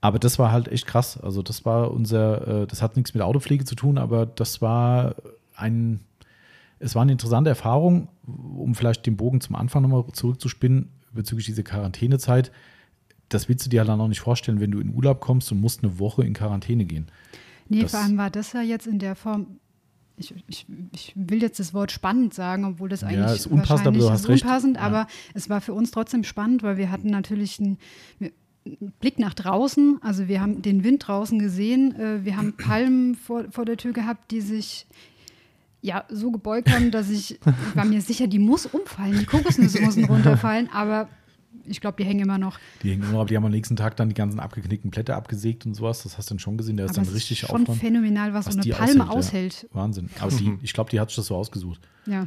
Aber 0.00 0.18
das 0.18 0.40
war 0.40 0.50
halt 0.50 0.66
echt 0.66 0.88
krass. 0.88 1.16
Also 1.16 1.42
das 1.42 1.64
war 1.64 1.92
unser, 1.92 2.62
äh, 2.62 2.66
das 2.66 2.82
hat 2.82 2.96
nichts 2.96 3.14
mit 3.14 3.22
Autopflege 3.22 3.64
zu 3.64 3.76
tun, 3.76 3.96
aber 3.96 4.26
das 4.26 4.60
war 4.60 5.14
ein, 5.54 6.00
es 6.80 6.96
war 6.96 7.02
eine 7.02 7.12
interessante 7.12 7.50
Erfahrung, 7.50 8.08
um 8.26 8.74
vielleicht 8.74 9.06
den 9.06 9.16
Bogen 9.16 9.40
zum 9.40 9.54
Anfang 9.54 9.82
nochmal 9.82 10.04
zurückzuspinnen 10.12 10.88
bezüglich 11.12 11.46
dieser 11.46 11.62
Quarantänezeit. 11.62 12.50
Das 13.30 13.48
willst 13.48 13.64
du 13.66 13.70
dir 13.70 13.84
dann 13.84 14.00
auch 14.00 14.08
nicht 14.08 14.20
vorstellen, 14.20 14.60
wenn 14.60 14.70
du 14.70 14.78
in 14.80 14.94
Urlaub 14.94 15.20
kommst 15.20 15.50
und 15.52 15.60
musst 15.60 15.82
eine 15.82 15.98
Woche 15.98 16.24
in 16.24 16.34
Quarantäne 16.34 16.84
gehen. 16.84 17.06
Nee, 17.68 17.82
Das- 17.82 17.92
vor 17.92 18.00
allem 18.00 18.18
war 18.18 18.28
das 18.30 18.52
ja 18.52 18.60
jetzt 18.62 18.86
in 18.86 18.98
der 18.98 19.14
Form. 19.16 19.46
Ich, 20.16 20.34
ich, 20.48 20.66
ich 20.92 21.12
will 21.16 21.40
jetzt 21.40 21.58
das 21.60 21.72
Wort 21.72 21.90
spannend 21.92 22.34
sagen, 22.34 22.64
obwohl 22.66 22.90
das 22.90 23.00
Ja, 23.00 23.06
eigentlich 23.08 23.32
ist 23.40 23.46
unpassend, 23.46 23.86
aber 23.88 23.96
du 23.98 24.10
hast 24.10 24.22
ist 24.22 24.28
recht. 24.28 24.44
unpassend, 24.44 24.76
Ja. 24.76 24.82
aber 24.82 25.06
es 25.32 25.48
war 25.48 25.62
für 25.62 25.72
uns 25.72 25.92
trotzdem 25.92 26.24
spannend, 26.24 26.62
weil 26.62 26.76
wir 26.76 26.90
hatten 26.90 27.08
natürlich 27.08 27.58
einen, 27.58 27.78
einen 28.20 28.92
Blick 29.00 29.18
nach 29.18 29.32
draußen, 29.32 29.98
also 30.02 30.28
wir 30.28 30.42
haben 30.42 30.60
den 30.60 30.84
Wind 30.84 31.06
draußen 31.08 31.38
gesehen, 31.38 31.94
äh, 31.98 32.22
wir 32.24 32.36
haben 32.36 32.52
Palmen 32.58 33.14
vor, 33.14 33.44
vor 33.50 33.64
der 33.64 33.78
Tür 33.78 33.94
gehabt, 33.94 34.30
die 34.30 34.42
sich 34.42 34.86
ja 35.80 36.04
so 36.10 36.30
gebeugt 36.30 36.70
haben, 36.70 36.90
dass 36.90 37.08
ich, 37.08 37.36
ich 37.40 37.40
war 37.76 37.86
mir 37.86 38.02
sicher, 38.02 38.26
die 38.26 38.38
muss 38.38 38.66
umfallen, 38.66 39.18
die 39.18 39.24
Kokosnüsse 39.24 39.80
müssen 39.86 40.04
runterfallen, 40.04 40.68
aber 40.70 41.08
ich 41.70 41.80
glaube, 41.80 41.96
die 42.02 42.04
hängen 42.08 42.20
immer 42.20 42.38
noch. 42.38 42.58
Die 42.82 42.90
hängen 42.90 43.02
immer, 43.04 43.20
aber 43.20 43.26
die 43.28 43.36
haben 43.36 43.44
am 43.44 43.50
nächsten 43.50 43.76
Tag 43.76 43.96
dann 43.96 44.08
die 44.08 44.14
ganzen 44.14 44.40
abgeknickten 44.40 44.90
Blätter 44.90 45.16
abgesägt 45.16 45.64
und 45.66 45.74
sowas. 45.74 46.02
Das 46.02 46.18
hast 46.18 46.30
du 46.30 46.34
dann 46.34 46.38
schon 46.40 46.56
gesehen. 46.58 46.76
Da 46.76 46.84
ist 46.84 46.96
Aber 46.98 47.04
dann 47.06 47.14
richtig 47.14 47.38
schon 47.40 47.62
Aufwand. 47.62 47.80
phänomenal, 47.80 48.34
was, 48.34 48.46
was 48.46 48.54
so 48.54 48.60
die 48.60 48.74
eine 48.74 48.86
Palme 48.86 49.10
aushält, 49.10 49.52
aushält. 49.54 49.62
Ja. 49.62 49.68
Wahnsinn. 49.80 50.10
Aber 50.20 50.30
die, 50.36 50.58
ich 50.62 50.72
glaube, 50.72 50.90
die 50.90 51.00
hat 51.00 51.08
sich 51.10 51.16
das 51.16 51.26
so 51.26 51.36
ausgesucht. 51.36 51.80
Ja. 52.06 52.26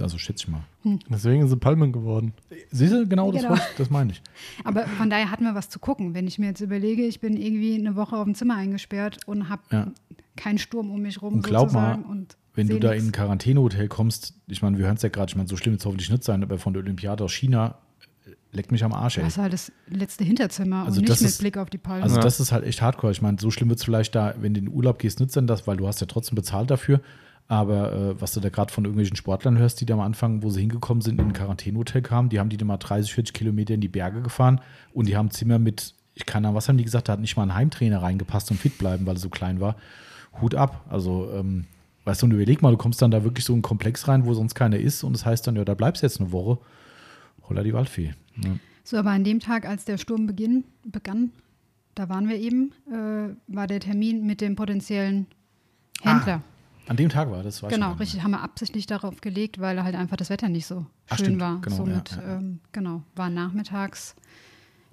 Also 0.00 0.16
schätze 0.16 0.44
ich 0.46 0.48
mal. 0.48 0.62
Deswegen 1.10 1.46
sind 1.46 1.60
Palmen 1.60 1.92
geworden. 1.92 2.32
Siehst 2.70 2.92
du, 2.92 3.06
genau, 3.06 3.32
das, 3.32 3.42
Genau. 3.42 3.56
das 3.76 3.90
meine 3.90 4.12
ich. 4.12 4.22
Aber 4.64 4.86
von 4.86 5.10
daher 5.10 5.30
hatten 5.30 5.44
wir 5.44 5.54
was 5.54 5.68
zu 5.68 5.78
gucken. 5.78 6.14
Wenn 6.14 6.26
ich 6.26 6.38
mir 6.38 6.46
jetzt 6.46 6.60
überlege, 6.62 7.02
ich 7.04 7.20
bin 7.20 7.36
irgendwie 7.36 7.74
eine 7.74 7.96
Woche 7.96 8.16
auf 8.16 8.24
dem 8.24 8.34
Zimmer 8.34 8.56
eingesperrt 8.56 9.18
und 9.26 9.50
habe 9.50 9.62
Ja. 9.70 9.92
keinen 10.36 10.56
Sturm 10.58 10.90
um 10.90 11.02
mich 11.02 11.20
rum 11.20 11.34
Und 11.34 11.42
glaub 11.44 11.72
mal, 11.72 11.96
sozusagen. 11.96 12.04
und 12.10 12.36
Wenn 12.54 12.68
du 12.68 12.80
da 12.80 12.92
in 12.92 13.08
ein 13.08 13.12
Quarantänehotel 13.12 13.88
kommst, 13.88 14.34
ich 14.46 14.62
meine, 14.62 14.78
wir 14.78 14.86
hören 14.86 14.96
es 14.96 15.02
ja 15.02 15.10
gerade, 15.10 15.28
ich 15.30 15.36
meine, 15.36 15.48
so 15.48 15.56
schlimm 15.56 15.72
wird 15.72 15.80
es 15.80 15.86
hoffentlich 15.86 16.08
nicht 16.10 16.24
sein, 16.24 16.42
aber 16.42 16.56
von 16.58 16.72
der 16.72 16.82
Olympiade 16.82 17.22
aus 17.24 17.32
China 17.32 17.76
leckt 18.52 18.72
mich 18.72 18.82
am 18.84 18.92
Arsch, 18.92 19.18
ey. 19.18 19.24
Das 19.24 19.34
ist 19.34 19.38
halt 19.38 19.52
das 19.52 19.72
letzte 19.88 20.24
Hinterzimmer 20.24 20.84
Also 20.84 21.00
und 21.00 21.08
nicht 21.08 21.20
mit 21.20 21.30
ist- 21.30 21.38
Blick 21.40 21.56
auf 21.56 21.70
die 21.70 21.78
Palme. 21.78 22.02
Also 22.02 22.16
Ja. 22.16 22.22
das 22.22 22.40
ist 22.40 22.50
halt 22.52 22.64
echt 22.64 22.82
hardcore. 22.82 23.12
Ich 23.12 23.22
meine, 23.22 23.38
so 23.40 23.50
schlimm 23.50 23.68
wird 23.68 23.78
es 23.78 23.84
vielleicht 23.84 24.14
da, 24.14 24.34
wenn 24.40 24.54
du 24.54 24.58
in 24.60 24.66
den 24.66 24.74
Urlaub 24.74 24.98
gehst, 24.98 25.20
nicht 25.20 25.32
sein, 25.32 25.46
das, 25.46 25.66
weil 25.66 25.76
du 25.76 25.86
hast 25.86 26.00
ja 26.00 26.06
trotzdem 26.06 26.34
bezahlt 26.36 26.70
dafür. 26.70 27.00
Aber 27.48 27.92
äh, 27.92 28.20
was 28.20 28.32
du 28.32 28.40
da 28.40 28.48
gerade 28.48 28.72
von 28.72 28.84
irgendwelchen 28.84 29.16
Sportlern 29.16 29.58
hörst, 29.58 29.80
die 29.80 29.86
da 29.86 29.94
am 29.94 30.00
Anfang, 30.00 30.42
wo 30.44 30.50
sie 30.50 30.60
hingekommen 30.60 31.00
sind, 31.00 31.20
in 31.20 31.26
ein 31.28 31.32
Quarantänehotel 31.32 32.00
kamen, 32.00 32.28
die 32.28 32.38
haben 32.38 32.48
die 32.48 32.56
dann 32.56 32.68
mal 32.68 32.76
30, 32.76 33.12
40 33.12 33.34
Kilometer 33.34 33.74
in 33.74 33.80
die 33.80 33.88
Berge 33.88 34.22
gefahren 34.22 34.60
und 34.92 35.08
die 35.08 35.16
haben 35.16 35.30
Zimmer 35.32 35.58
mit, 35.58 35.94
ich 36.14 36.26
keine 36.26 36.46
Ahnung, 36.48 36.56
was 36.56 36.68
haben 36.68 36.78
die 36.78 36.84
gesagt, 36.84 37.08
da 37.08 37.14
hat 37.14 37.20
nicht 37.20 37.36
mal 37.36 37.42
ein 37.42 37.54
Heimtrainer 37.54 38.02
reingepasst 38.02 38.50
und 38.52 38.56
fit 38.60 38.78
bleiben, 38.78 39.04
weil 39.06 39.16
er 39.16 39.20
so 39.20 39.30
klein 39.30 39.58
war. 39.60 39.74
Hut 40.40 40.54
ab. 40.54 40.84
Also, 40.90 41.28
ähm, 41.34 41.64
weißt 42.04 42.22
du, 42.22 42.26
und 42.26 42.32
überleg 42.32 42.62
mal, 42.62 42.70
du 42.70 42.76
kommst 42.76 43.02
dann 43.02 43.10
da 43.10 43.24
wirklich 43.24 43.44
so 43.44 43.52
in 43.52 43.56
einen 43.58 43.62
Komplex 43.62 44.06
rein, 44.06 44.26
wo 44.26 44.34
sonst 44.34 44.54
keiner 44.54 44.76
ist 44.78 45.02
und 45.02 45.12
das 45.12 45.26
heißt 45.26 45.44
dann, 45.46 45.56
ja, 45.56 45.64
da 45.64 45.74
bleibst 45.74 46.02
du 46.02 46.06
jetzt 46.06 46.20
eine 46.20 46.30
Woche. 46.30 46.58
Holla 47.50 47.62
die 47.62 47.74
Waldfee. 47.74 48.14
Ne? 48.36 48.58
so, 48.84 48.96
aber 48.96 49.10
an 49.10 49.24
dem 49.24 49.40
Tag, 49.40 49.66
als 49.66 49.84
der 49.84 49.98
Sturm 49.98 50.26
beginn, 50.26 50.64
begann, 50.84 51.32
da 51.94 52.08
waren 52.08 52.28
wir 52.28 52.36
eben, 52.36 52.72
äh, 52.90 53.34
war 53.48 53.66
der 53.66 53.80
Termin 53.80 54.24
mit 54.24 54.40
dem 54.40 54.56
potenziellen 54.56 55.26
Händler. 56.00 56.42
An 56.86 56.96
dem 56.96 57.08
Tag 57.08 57.30
war 57.30 57.42
das, 57.42 57.62
war 57.62 57.70
Genau, 57.70 57.92
richtig. 57.92 58.22
Haben 58.22 58.32
wir 58.32 58.42
absichtlich 58.42 58.86
darauf 58.86 59.20
gelegt, 59.20 59.60
weil 59.60 59.82
halt 59.82 59.94
einfach 59.94 60.16
das 60.16 60.30
Wetter 60.30 60.48
nicht 60.48 60.66
so 60.66 60.86
Ach, 61.08 61.18
schön 61.18 61.26
stimmt, 61.26 61.40
war. 61.40 61.60
genau, 61.60 61.76
Somit, 61.76 62.10
ja, 62.12 62.22
ja. 62.22 62.36
Ähm, 62.38 62.60
genau, 62.72 63.02
war 63.14 63.30
nachmittags 63.30 64.16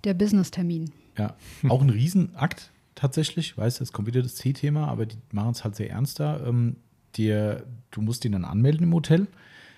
der 0.03 0.13
Business-Termin. 0.13 0.91
Ja, 1.17 1.35
auch 1.69 1.81
ein 1.81 1.89
Riesenakt 1.89 2.71
tatsächlich. 2.93 3.57
Weißt 3.57 3.79
du, 3.79 3.83
es 3.83 3.93
kommt 3.93 4.07
wieder 4.07 4.21
das 4.21 4.35
C-Thema, 4.35 4.87
aber 4.87 5.05
die 5.05 5.17
machen 5.31 5.51
es 5.51 5.63
halt 5.63 5.75
sehr 5.75 5.89
ernst 5.89 6.19
da. 6.19 6.45
Ähm, 6.45 6.75
dir, 7.15 7.65
du 7.91 8.01
musst 8.01 8.25
ihn 8.25 8.33
dann 8.33 8.45
anmelden 8.45 8.83
im 8.83 8.93
Hotel. 8.93 9.27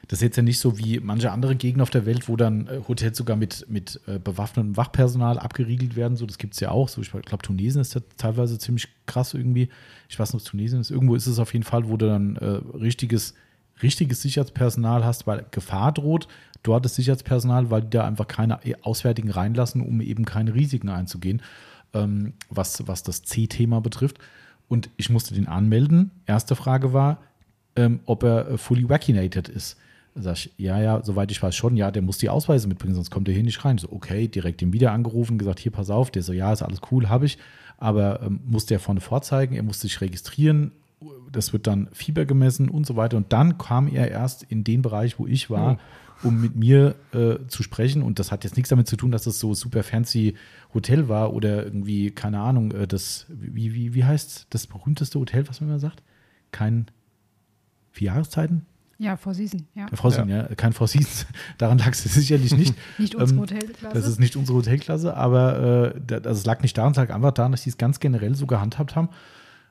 Das 0.09 0.17
ist 0.17 0.23
jetzt 0.23 0.37
ja 0.37 0.43
nicht 0.43 0.57
so 0.57 0.79
wie 0.79 0.99
manche 0.99 1.31
andere 1.31 1.55
Gegenden 1.55 1.83
auf 1.83 1.91
der 1.91 2.07
Welt, 2.07 2.27
wo 2.27 2.35
dann 2.35 2.65
äh, 2.65 2.81
Hotels 2.87 3.15
sogar 3.15 3.37
mit, 3.37 3.67
mit 3.69 4.01
äh, 4.07 4.17
bewaffnetem 4.17 4.75
Wachpersonal 4.75 5.37
abgeriegelt 5.37 5.95
werden. 5.95 6.17
So, 6.17 6.25
das 6.25 6.39
gibt 6.39 6.55
es 6.55 6.59
ja 6.59 6.71
auch. 6.71 6.89
So, 6.89 6.99
ich 7.01 7.11
glaube, 7.11 7.43
Tunesien 7.43 7.79
ist 7.79 7.95
teilweise 8.17 8.57
ziemlich 8.57 8.87
krass 9.05 9.35
irgendwie. 9.35 9.69
Ich 10.09 10.19
weiß 10.19 10.33
nicht, 10.33 10.41
ob 10.41 10.45
es 10.45 10.49
Tunesien 10.49 10.81
ist. 10.81 10.89
Irgendwo 10.89 11.13
ist 11.13 11.27
es 11.27 11.37
auf 11.37 11.53
jeden 11.53 11.63
Fall, 11.63 11.87
wo 11.87 11.95
du 11.95 12.07
dann 12.07 12.37
äh, 12.37 12.45
richtiges, 12.75 13.35
richtiges 13.83 14.23
Sicherheitspersonal 14.23 15.05
hast, 15.05 15.27
weil 15.27 15.45
Gefahr 15.51 15.91
droht. 15.91 16.27
Dort 16.63 16.87
ist 16.87 16.95
Sicherheitspersonal, 16.95 17.69
weil 17.69 17.81
die 17.81 17.91
da 17.91 18.07
einfach 18.07 18.27
keine 18.27 18.59
Auswärtigen 18.81 19.29
reinlassen, 19.29 19.79
um 19.79 20.01
eben 20.01 20.25
keine 20.25 20.55
Risiken 20.55 20.89
einzugehen, 20.89 21.43
ähm, 21.93 22.33
was, 22.49 22.87
was 22.87 23.03
das 23.03 23.21
C-Thema 23.21 23.79
betrifft. 23.79 24.17
Und 24.67 24.89
ich 24.97 25.11
musste 25.11 25.35
den 25.35 25.47
anmelden. 25.47 26.09
Erste 26.25 26.55
Frage 26.55 26.93
war, 26.93 27.21
ähm, 27.75 27.99
ob 28.05 28.23
er 28.23 28.49
äh, 28.49 28.57
fully 28.57 28.89
vaccinated 28.89 29.49
ist. 29.49 29.77
Sag 30.15 30.35
ich, 30.35 30.51
ja, 30.57 30.81
ja, 30.81 31.03
soweit 31.03 31.31
ich 31.31 31.41
weiß 31.41 31.55
schon, 31.55 31.77
ja, 31.77 31.91
der 31.91 32.01
muss 32.01 32.17
die 32.17 32.29
Ausweise 32.29 32.67
mitbringen, 32.67 32.95
sonst 32.95 33.11
kommt 33.11 33.27
er 33.27 33.33
hier 33.33 33.43
nicht 33.43 33.63
rein. 33.63 33.77
So, 33.77 33.91
okay, 33.91 34.27
direkt 34.27 34.61
ihn 34.61 34.73
wieder 34.73 34.91
angerufen, 34.91 35.37
gesagt, 35.37 35.59
hier, 35.59 35.71
pass 35.71 35.89
auf. 35.89 36.11
Der 36.11 36.23
so, 36.23 36.33
ja, 36.33 36.51
ist 36.51 36.61
alles 36.61 36.81
cool, 36.91 37.09
habe 37.09 37.25
ich. 37.25 37.37
Aber 37.77 38.21
ähm, 38.21 38.41
musste 38.45 38.73
er 38.73 38.79
vorne 38.79 38.99
vorzeigen, 39.01 39.55
er 39.55 39.63
musste 39.63 39.83
sich 39.83 40.01
registrieren. 40.01 40.71
Das 41.31 41.53
wird 41.53 41.67
dann 41.67 41.87
Fieber 41.93 42.25
gemessen 42.25 42.69
und 42.69 42.85
so 42.85 42.95
weiter. 42.95 43.15
Und 43.15 43.31
dann 43.31 43.57
kam 43.57 43.87
er 43.87 44.11
erst 44.11 44.43
in 44.43 44.63
den 44.63 44.81
Bereich, 44.81 45.17
wo 45.19 45.27
ich 45.27 45.49
war, 45.49 45.77
um 46.23 46.41
mit 46.41 46.57
mir 46.57 46.95
äh, 47.13 47.35
zu 47.47 47.63
sprechen. 47.63 48.01
Und 48.01 48.19
das 48.19 48.31
hat 48.31 48.43
jetzt 48.43 48.57
nichts 48.57 48.69
damit 48.69 48.87
zu 48.87 48.97
tun, 48.97 49.11
dass 49.11 49.25
es 49.25 49.39
so 49.39 49.53
super 49.53 49.83
fancy 49.83 50.35
Hotel 50.73 51.07
war 51.07 51.33
oder 51.33 51.63
irgendwie, 51.63 52.11
keine 52.11 52.39
Ahnung, 52.39 52.71
äh, 52.71 52.87
das, 52.87 53.27
wie, 53.29 53.73
wie, 53.73 53.93
wie 53.93 54.03
heißt 54.03 54.47
das 54.49 54.67
berühmteste 54.67 55.19
Hotel, 55.19 55.47
was 55.47 55.61
man 55.61 55.69
immer 55.69 55.79
sagt? 55.79 56.03
Kein 56.51 56.87
vier 57.91 58.07
Jahreszeiten? 58.07 58.65
Ja, 59.01 59.15
Four 59.17 59.33
Season, 59.33 59.65
ja. 59.75 59.87
Ja, 59.89 59.95
Four 59.95 60.11
Seasons, 60.11 60.29
ja. 60.29 60.43
kein 60.55 60.73
Four 60.73 60.87
Seasons. 60.87 61.25
Daran 61.57 61.77
lag 61.77 61.91
es 61.91 62.03
sicherlich 62.03 62.55
nicht. 62.55 62.75
Nicht 62.99 63.15
unsere 63.15 63.31
Ähm, 63.37 63.41
Hotelklasse. 63.41 63.93
Das 63.97 64.05
ist 64.07 64.19
nicht 64.19 64.35
unsere 64.35 64.57
Hotelklasse, 64.57 65.15
aber 65.15 65.93
äh, 65.95 66.01
da- 66.05 66.17
also 66.17 66.31
es 66.31 66.45
lag 66.45 66.61
nicht 66.61 66.77
daran, 66.77 66.91
es 66.91 66.97
lag 66.97 67.09
einfach 67.09 67.31
daran, 67.31 67.51
dass 67.53 67.63
die 67.63 67.69
es 67.69 67.77
ganz 67.77 67.99
generell 68.01 68.35
so 68.35 68.45
gehandhabt 68.45 68.95
haben. 68.97 69.07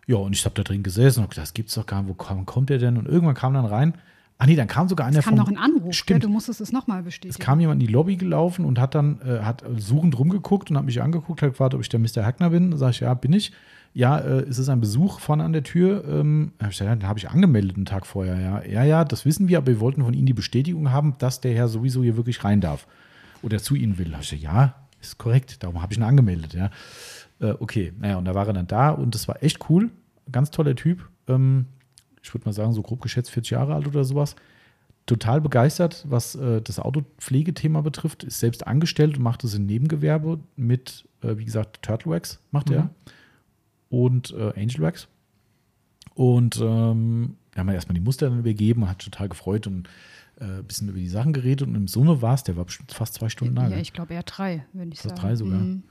Ja, 0.07 0.17
und 0.17 0.33
ich 0.33 0.45
habe 0.47 0.55
da 0.55 0.63
drin 0.63 0.83
gesessen 0.83 1.21
und 1.21 1.29
gedacht, 1.31 1.43
das 1.43 1.53
gibt's 1.55 1.75
doch 1.75 1.85
gar 1.85 2.01
nicht, 2.01 2.09
wo 2.09 2.15
kommt, 2.15 2.47
kommt 2.47 2.71
der 2.71 2.79
denn? 2.79 2.97
Und 2.97 3.07
irgendwann 3.07 3.35
kam 3.35 3.53
dann 3.53 3.67
rein, 3.67 3.93
ach 4.39 4.47
nee, 4.47 4.57
dann 4.57 4.67
kam 4.67 4.89
sogar 4.89 5.07
einer 5.07 5.19
es 5.19 5.25
kam 5.27 5.37
vom, 5.37 5.41
noch 5.41 5.49
ein 5.49 5.59
Anruf, 5.59 5.93
Stimmt. 5.95 6.07
gell? 6.07 6.19
du 6.21 6.33
musstest 6.33 6.63
es 6.63 6.73
nochmal 6.73 7.03
bestätigen. 7.03 7.39
es 7.39 7.45
kam 7.45 7.61
jemand 7.61 7.83
in 7.83 7.87
die 7.87 7.93
Lobby 7.93 8.17
gelaufen 8.17 8.65
und 8.65 8.79
hat 8.81 8.95
dann 8.95 9.21
äh, 9.21 9.41
hat 9.41 9.63
suchend 9.77 10.19
rumgeguckt 10.19 10.71
und 10.71 10.79
hat 10.79 10.87
mich 10.87 11.03
angeguckt, 11.03 11.43
hat 11.43 11.51
gefragt, 11.51 11.75
ob 11.75 11.83
ich 11.83 11.91
der 11.91 12.01
Mr. 12.01 12.25
Hackner 12.25 12.49
bin. 12.49 12.71
Da 12.71 12.79
sage 12.79 12.93
ich, 12.93 13.01
ja, 13.01 13.13
bin 13.13 13.35
ich. 13.35 13.53
Ja, 13.99 14.17
äh, 14.21 14.43
es 14.43 14.61
ist 14.61 14.69
ein 14.69 14.79
Besuch 14.79 15.19
vorne 15.19 15.43
an 15.43 15.53
der 15.53 15.65
Tür. 15.65 16.05
Ähm, 16.07 16.53
hab 16.61 16.71
ich 16.71 16.79
gesagt, 16.79 17.03
den 17.03 17.09
habe 17.09 17.19
ich 17.19 17.31
angemeldet 17.31 17.75
einen 17.75 17.85
Tag 17.85 18.07
vorher. 18.07 18.39
Ja. 18.39 18.65
ja, 18.65 18.85
ja, 18.85 19.05
das 19.05 19.25
wissen 19.25 19.49
wir, 19.49 19.59
aber 19.59 19.67
wir 19.67 19.81
wollten 19.81 20.05
von 20.05 20.15
Ihnen 20.15 20.27
die 20.27 20.35
Bestätigung 20.35 20.93
haben, 20.93 21.17
dass 21.19 21.41
der 21.41 21.53
Herr 21.53 21.67
sowieso 21.67 22.05
hier 22.05 22.17
wirklich 22.17 22.45
rein 22.45 22.61
darf 22.61 22.87
oder 23.43 23.59
zu 23.59 23.75
Ihnen 23.75 23.99
will. 23.99 24.11
Da 24.11 24.19
hab 24.19 24.23
ich 24.23 24.31
gesagt, 24.31 24.45
ja, 24.45 24.77
ist 25.01 25.19
korrekt, 25.19 25.65
darum 25.65 25.83
habe 25.83 25.93
ich 25.93 25.99
ihn 25.99 26.05
angemeldet. 26.05 26.55
Ja. 26.55 26.71
Äh, 27.41 27.55
okay, 27.59 27.93
naja, 27.99 28.19
und 28.19 28.25
da 28.25 28.37
war 28.37 28.47
er 28.47 28.53
dann 28.53 28.69
da 28.69 28.91
und 28.91 29.17
das 29.17 29.27
war 29.27 29.43
echt 29.43 29.69
cool. 29.69 29.91
Ganz 30.31 30.53
toller 30.53 30.77
Typ. 30.77 31.09
Ähm, 31.27 31.67
ich 32.23 32.33
würde 32.33 32.45
mal 32.45 32.53
sagen, 32.53 32.75
so 32.75 32.83
grob 32.83 33.03
geschätzt 33.03 33.33
40 33.33 33.51
Jahre 33.51 33.75
alt 33.75 33.89
oder 33.89 34.05
sowas 34.05 34.37
total 35.07 35.41
begeistert, 35.41 36.05
was 36.09 36.37
äh, 36.37 36.63
das 36.63 36.79
Autopflegethema 36.79 37.81
betrifft, 37.81 38.23
ist 38.23 38.39
selbst 38.39 38.65
angestellt 38.65 39.17
und 39.17 39.25
macht 39.25 39.43
es 39.43 39.55
in 39.55 39.67
Nebengewerbe 39.67 40.39
mit, 40.55 41.09
äh, 41.23 41.37
wie 41.37 41.47
gesagt, 41.47 41.83
Turtle 41.83 42.13
Wax 42.13 42.39
macht 42.53 42.71
er 42.71 42.91
und 43.91 44.33
äh, 44.33 44.53
Angel 44.61 44.81
Wax. 44.81 45.09
Und 46.15 46.57
ähm, 46.61 47.37
wir 47.53 47.61
haben 47.61 47.69
ja 47.69 47.75
erstmal 47.75 47.95
die 47.95 48.01
Muster 48.01 48.29
dann 48.29 48.41
übergeben 48.41 48.89
hat 48.89 48.99
total 48.99 49.29
gefreut 49.29 49.67
und 49.67 49.89
äh, 50.41 50.45
ein 50.45 50.65
bisschen 50.65 50.89
über 50.89 50.99
die 50.99 51.09
Sachen 51.09 51.33
geredet. 51.33 51.67
Und 51.67 51.75
im 51.75 51.89
Summe 51.89 52.23
war 52.23 52.35
es, 52.35 52.43
der 52.43 52.57
war 52.57 52.65
bestimmt 52.65 52.93
fast 52.93 53.15
zwei 53.15 53.29
Stunden 53.29 53.55
da. 53.55 53.69
ja, 53.69 53.77
ich 53.79 53.93
glaube 53.93 54.15
eher 54.15 54.23
drei, 54.25 54.65
würde 54.73 54.91
ich 54.93 55.01
Das 55.01 55.11
sagen. 55.11 55.21
drei 55.21 55.37
sogar. 55.37 55.59
Mhm. 55.61 55.83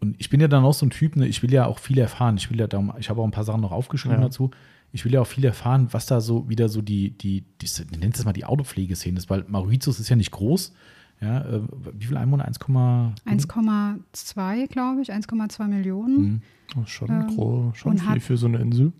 Und 0.00 0.16
ich 0.18 0.30
bin 0.30 0.40
ja 0.40 0.48
dann 0.48 0.64
auch 0.64 0.72
so 0.74 0.86
ein 0.86 0.90
Typ, 0.90 1.14
ne, 1.16 1.26
ich 1.26 1.42
will 1.42 1.52
ja 1.52 1.66
auch 1.66 1.78
viel 1.78 1.98
erfahren. 1.98 2.36
Ich 2.38 2.50
will 2.50 2.58
ja 2.58 2.66
darum, 2.66 2.92
ich 2.98 3.10
habe 3.10 3.20
auch 3.20 3.24
ein 3.24 3.32
paar 3.32 3.44
Sachen 3.44 3.60
noch 3.60 3.72
aufgeschrieben 3.72 4.18
Ja. 4.18 4.24
dazu. 4.24 4.50
Ich 4.92 5.04
will 5.04 5.12
ja 5.12 5.20
auch 5.20 5.26
viel 5.26 5.44
erfahren, 5.44 5.88
was 5.92 6.06
da 6.06 6.20
so 6.20 6.48
wieder 6.48 6.68
so 6.68 6.82
die, 6.82 7.10
die, 7.12 7.44
die, 7.60 7.66
die 7.92 7.96
nennt 7.98 8.16
es 8.18 8.24
mal 8.24 8.32
die 8.32 8.44
Autopflegeszene 8.44 9.18
ist, 9.18 9.30
weil 9.30 9.44
Mauritius 9.46 10.00
ist 10.00 10.08
ja 10.08 10.16
nicht 10.16 10.32
groß. 10.32 10.72
Ja, 11.20 11.40
äh, 11.42 11.60
wie 11.98 12.06
viel 12.06 12.16
Einwohner? 12.16 12.46
1, 12.46 12.58
1,2, 12.60 14.66
glaube 14.68 15.02
ich, 15.02 15.12
1,2 15.12 15.66
Millionen 15.68 16.22
Mhm. 16.22 16.42
Das 16.74 16.84
ist 16.84 16.90
schon, 16.90 17.08
Ähm, 17.10 17.26
gro- 17.36 17.72
schon 17.74 17.98
viel 17.98 18.08
hat- 18.08 18.22
für 18.22 18.36
so 18.36 18.46
eine 18.46 18.58
Insel. 18.58 18.92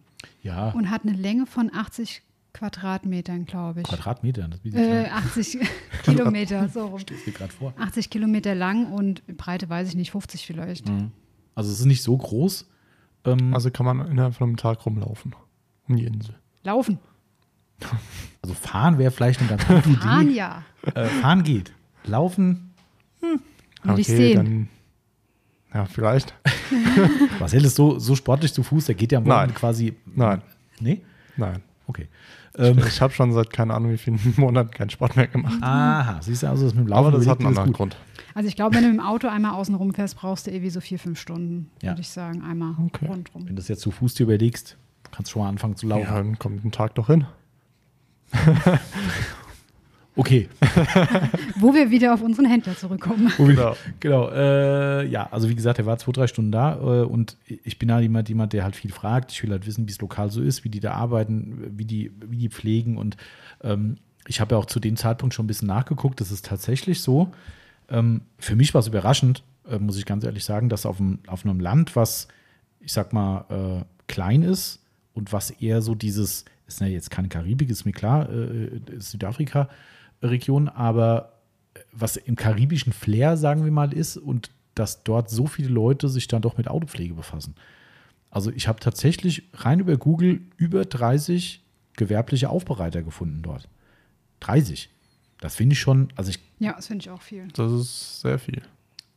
ja, 0.42 0.70
und 0.70 0.90
hat 0.90 1.02
eine 1.04 1.12
Länge 1.16 1.46
von 1.46 1.70
80 1.72 2.22
Quadratmetern, 2.52 3.44
glaube 3.46 3.80
ich. 3.82 3.86
Quadratmeter. 3.86 4.48
Das 4.48 4.58
bietet 4.60 4.80
Äh, 4.80 5.04
äh, 5.04 5.08
80 5.10 5.58
Kilometer, 6.02 6.68
so 6.68 6.86
rum. 6.86 6.98
steht 6.98 7.24
dir 7.24 7.32
gerade 7.32 7.52
vor. 7.52 7.72
80 7.78 8.10
Kilometer 8.10 8.56
lang 8.56 8.92
und 8.92 9.24
Breite 9.36 9.68
weiß 9.68 9.88
ich 9.88 9.94
nicht, 9.94 10.10
50 10.10 10.44
vielleicht. 10.46 10.88
Mhm. 10.88 11.12
Also 11.54 11.70
es 11.70 11.78
ist 11.78 11.86
nicht 11.86 12.02
so 12.02 12.16
groß. 12.16 12.66
Ähm, 13.24 13.54
also, 13.54 13.70
kann 13.70 13.86
man 13.86 14.04
innerhalb 14.10 14.34
von 14.34 14.48
einem 14.48 14.56
Tag 14.56 14.84
rumlaufen. 14.84 15.34
Um 15.88 15.96
die 15.96 16.04
Insel. 16.06 16.34
Laufen. 16.64 16.98
also 18.42 18.54
fahren 18.54 18.98
wäre 18.98 19.10
vielleicht 19.12 19.40
eine 19.40 19.48
ganz 19.50 19.66
gute 19.66 19.90
Fahren 20.00 20.26
Idee. 20.28 20.36
ja. 20.36 20.62
Äh, 20.94 21.06
fahren 21.06 21.42
geht. 21.44 21.72
Laufen, 22.04 22.70
Will 23.82 23.98
ich 23.98 24.06
sehen. 24.06 24.36
dann. 24.36 24.68
Ja, 25.72 25.84
vielleicht. 25.86 26.34
Marcel 27.38 27.64
ist 27.64 27.76
so, 27.76 27.98
so 27.98 28.14
sportlich 28.16 28.52
zu 28.52 28.62
Fuß, 28.62 28.86
der 28.86 28.94
geht 28.96 29.12
ja 29.12 29.18
am 29.18 29.24
Nein. 29.24 29.32
Wochenende 29.36 29.54
quasi. 29.54 29.94
Nein, 30.14 30.42
Nee? 30.80 31.00
nein. 31.36 31.62
Okay. 31.86 32.08
Ähm, 32.58 32.78
Ich 32.86 33.00
habe 33.00 33.12
schon 33.12 33.32
seit 33.32 33.52
keine 33.52 33.74
Ahnung 33.74 33.92
wie 33.92 33.98
vielen 33.98 34.18
Monaten 34.36 34.70
keinen 34.72 34.90
Sport 34.90 35.16
mehr 35.16 35.28
gemacht. 35.28 35.62
aha, 35.62 36.20
siehst 36.22 36.42
du, 36.42 36.48
also 36.48 36.64
das 36.64 36.74
mit 36.74 36.84
dem 36.86 36.88
Laufen 36.88 37.06
Aber 37.08 37.16
das 37.16 37.26
hat 37.28 37.38
einen 37.38 37.48
anderen 37.48 37.72
Grund. 37.72 37.96
Also 38.34 38.48
ich 38.48 38.56
glaube, 38.56 38.74
wenn 38.76 38.82
du 38.82 38.88
mit 38.90 38.98
dem 38.98 39.04
Auto 39.06 39.28
einmal 39.28 39.52
außen 39.54 39.74
rumfährst, 39.74 40.16
brauchst 40.16 40.46
du 40.46 40.50
irgendwie 40.50 40.70
so 40.70 40.80
vier, 40.80 40.98
fünf 40.98 41.20
Stunden, 41.20 41.70
Ja. 41.82 41.90
würde 41.92 42.00
ich 42.00 42.08
sagen, 42.08 42.42
einmal 42.42 42.74
Okay. 42.86 43.06
rundrum. 43.06 43.42
Wenn 43.46 43.54
du 43.56 43.60
das 43.60 43.68
jetzt 43.68 43.80
zu 43.82 43.90
Fuß 43.92 44.14
dir 44.14 44.24
überlegst, 44.24 44.76
kannst 45.12 45.30
du 45.30 45.32
schon 45.34 45.42
mal 45.42 45.48
anfangen 45.48 45.76
zu 45.76 45.86
laufen. 45.86 46.02
Ja, 46.04 46.14
dann 46.16 46.38
kommt 46.38 46.64
ein 46.64 46.72
Tag 46.72 46.94
doch 46.96 47.06
hin. 47.08 47.24
Okay. 50.20 50.50
Wo 51.56 51.72
wir 51.72 51.90
wieder 51.90 52.12
auf 52.12 52.20
unseren 52.20 52.44
Händler 52.44 52.76
zurückkommen. 52.76 53.32
Genau. 53.38 53.74
Genau, 54.00 54.28
äh, 54.28 55.06
ja, 55.06 55.26
also 55.30 55.48
wie 55.48 55.54
gesagt, 55.54 55.78
er 55.78 55.86
war 55.86 55.96
zwei, 55.96 56.12
drei 56.12 56.26
Stunden 56.26 56.52
da 56.52 56.76
äh, 56.76 57.04
und 57.04 57.38
ich 57.46 57.78
bin 57.78 57.90
halt 57.90 58.02
jemand, 58.02 58.28
jemand, 58.28 58.52
der 58.52 58.64
halt 58.64 58.76
viel 58.76 58.92
fragt. 58.92 59.32
Ich 59.32 59.42
will 59.42 59.50
halt 59.50 59.66
wissen, 59.66 59.88
wie 59.88 59.92
es 59.92 59.98
lokal 59.98 60.30
so 60.30 60.42
ist, 60.42 60.62
wie 60.62 60.68
die 60.68 60.80
da 60.80 60.92
arbeiten, 60.92 61.72
wie 61.78 61.86
die, 61.86 62.12
wie 62.20 62.36
die 62.36 62.50
pflegen 62.50 62.98
und 62.98 63.16
ähm, 63.62 63.96
ich 64.26 64.42
habe 64.42 64.54
ja 64.54 64.58
auch 64.58 64.66
zu 64.66 64.78
dem 64.78 64.96
Zeitpunkt 64.96 65.34
schon 65.34 65.46
ein 65.46 65.48
bisschen 65.48 65.68
nachgeguckt. 65.68 66.20
Das 66.20 66.30
ist 66.30 66.44
tatsächlich 66.44 67.00
so. 67.00 67.32
Ähm, 67.88 68.20
für 68.38 68.56
mich 68.56 68.74
war 68.74 68.80
es 68.80 68.88
überraschend, 68.88 69.42
äh, 69.70 69.78
muss 69.78 69.96
ich 69.96 70.04
ganz 70.04 70.22
ehrlich 70.24 70.44
sagen, 70.44 70.68
dass 70.68 70.84
auf, 70.84 71.00
einem, 71.00 71.20
auf 71.28 71.46
einem 71.46 71.60
Land, 71.60 71.96
was, 71.96 72.28
ich 72.80 72.92
sag 72.92 73.14
mal, 73.14 73.46
äh, 73.48 73.84
klein 74.06 74.42
ist 74.42 74.80
und 75.14 75.32
was 75.32 75.50
eher 75.50 75.80
so 75.80 75.94
dieses, 75.94 76.44
ist 76.66 76.80
ja 76.82 76.88
jetzt 76.88 77.10
keine 77.10 77.28
Karibik, 77.28 77.70
ist 77.70 77.86
mir 77.86 77.92
klar, 77.92 78.28
äh, 78.28 78.80
ist 78.94 79.16
Südafrika-Region, 80.20 80.68
aber 80.68 81.32
was 81.92 82.16
im 82.16 82.36
karibischen 82.36 82.92
Flair, 82.92 83.36
sagen 83.36 83.64
wir 83.64 83.72
mal, 83.72 83.92
ist 83.92 84.16
und 84.16 84.50
dass 84.74 85.02
dort 85.02 85.30
so 85.30 85.46
viele 85.46 85.68
Leute 85.68 86.08
sich 86.08 86.28
dann 86.28 86.42
doch 86.42 86.56
mit 86.56 86.68
Autopflege 86.68 87.14
befassen. 87.14 87.54
Also 88.30 88.50
ich 88.52 88.68
habe 88.68 88.80
tatsächlich 88.80 89.42
rein 89.54 89.80
über 89.80 89.96
Google 89.96 90.40
über 90.56 90.84
30 90.84 91.62
gewerbliche 91.96 92.48
Aufbereiter 92.48 93.02
gefunden 93.02 93.42
dort. 93.42 93.68
30. 94.40 94.88
Das 95.40 95.56
finde 95.56 95.72
ich 95.74 95.80
schon, 95.80 96.08
also 96.16 96.30
ich, 96.30 96.38
Ja, 96.58 96.74
das 96.74 96.86
finde 96.86 97.02
ich 97.02 97.10
auch 97.10 97.22
viel. 97.22 97.48
Das 97.54 97.72
ist 97.72 98.20
sehr 98.20 98.38
viel. 98.38 98.62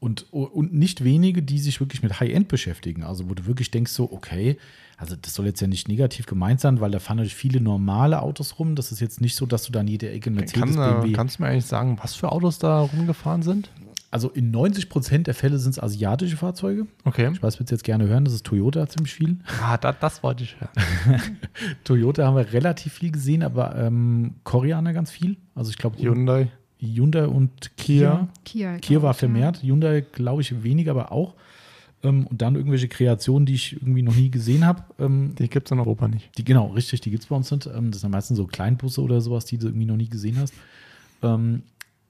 Und, 0.03 0.33
und 0.33 0.73
nicht 0.73 1.05
wenige, 1.05 1.41
die 1.41 1.59
sich 1.59 1.79
wirklich 1.79 2.03
mit 2.03 2.19
High-End 2.19 2.49
beschäftigen. 2.49 3.03
Also 3.03 3.29
wo 3.29 3.33
du 3.33 3.45
wirklich 3.45 3.71
denkst 3.71 3.93
so, 3.93 4.11
okay, 4.11 4.57
also 4.97 5.15
das 5.15 5.33
soll 5.33 5.45
jetzt 5.45 5.61
ja 5.61 5.67
nicht 5.67 5.87
negativ 5.87 6.25
gemeint 6.25 6.59
sein, 6.59 6.81
weil 6.81 6.91
da 6.91 6.99
fahren 6.99 7.17
natürlich 7.17 7.35
viele 7.35 7.61
normale 7.61 8.21
Autos 8.21 8.59
rum. 8.59 8.75
Das 8.75 8.91
ist 8.91 8.99
jetzt 8.99 9.21
nicht 9.21 9.37
so, 9.37 9.45
dass 9.45 9.63
du 9.63 9.71
da 9.71 9.79
in 9.79 9.87
jeder 9.87 10.11
Ecke 10.11 10.29
Mercedes, 10.29 10.75
Kann, 10.75 11.01
BMW, 11.01 11.13
kannst 11.13 11.39
du 11.39 11.43
mir 11.43 11.49
eigentlich 11.49 11.65
sagen, 11.65 11.97
was 12.01 12.15
für 12.15 12.33
Autos 12.33 12.59
da 12.59 12.81
rumgefahren 12.81 13.43
sind? 13.43 13.69
also 14.11 14.29
in 14.29 14.51
90 14.51 14.89
Prozent 14.89 15.25
der 15.25 15.33
Fälle 15.33 15.57
sind 15.57 15.71
es 15.71 15.79
asiatische 15.81 16.37
Fahrzeuge. 16.37 16.85
Okay. 17.03 17.31
Ich 17.33 17.41
weiß, 17.41 17.57
wird 17.57 17.71
jetzt 17.71 17.83
gerne 17.83 18.07
hören, 18.07 18.25
das 18.25 18.35
ist 18.35 18.45
Toyota 18.45 18.87
ziemlich 18.87 19.11
viel. 19.11 19.39
Ah, 19.59 19.75
da, 19.77 19.91
das 19.91 20.21
wollte 20.21 20.43
ich 20.43 20.55
hören. 20.59 21.31
Toyota 21.83 22.27
haben 22.27 22.35
wir 22.35 22.53
relativ 22.53 22.93
viel 22.93 23.11
gesehen, 23.11 23.41
aber 23.41 23.75
ähm, 23.75 24.35
Koreaner 24.43 24.93
ganz 24.93 25.09
viel. 25.09 25.37
Also 25.55 25.71
ich 25.71 25.77
glaube 25.77 25.97
Hyundai. 25.97 26.51
Hyundai 26.85 27.27
und 27.27 27.75
Kia. 27.77 28.27
Kia. 28.45 28.77
Kia 28.79 29.01
war 29.01 29.13
glaub 29.13 29.15
ich, 29.15 29.21
ja. 29.21 29.27
vermehrt, 29.27 29.63
Hyundai 29.63 30.01
glaube 30.01 30.41
ich 30.41 30.63
weniger, 30.63 30.91
aber 30.91 31.11
auch. 31.11 31.35
ähm, 32.03 32.27
und 32.27 32.41
dann 32.41 32.55
irgendwelche 32.55 32.87
Kreationen, 32.89 33.45
die 33.45 33.53
ich 33.53 33.73
irgendwie 33.73 34.01
noch 34.01 34.15
nie 34.15 34.29
gesehen 34.29 34.65
habe. 34.65 34.83
Ähm, 34.99 35.35
Die 35.39 35.47
gibt 35.49 35.67
es 35.67 35.71
in 35.71 35.79
Europa 35.79 36.07
nicht. 36.07 36.37
die, 36.37 36.43
genau, 36.43 36.67
richtig, 36.67 37.01
die 37.01 37.11
gibt 37.11 37.23
es 37.23 37.29
bei 37.29 37.35
uns 37.35 37.49
nicht. 37.51 37.65
Ähm, 37.67 37.91
das 37.91 38.01
sind 38.01 38.11
meistens 38.11 38.37
so 38.37 38.45
Kleinbusse 38.45 39.01
oder 39.01 39.21
sowas, 39.21 39.45
die 39.45 39.57
du 39.57 39.67
irgendwie 39.67 39.85
noch 39.85 39.95
nie 39.97 40.09
gesehen 40.09 40.37
hast. 40.39 40.53
Ähm, 41.21 41.63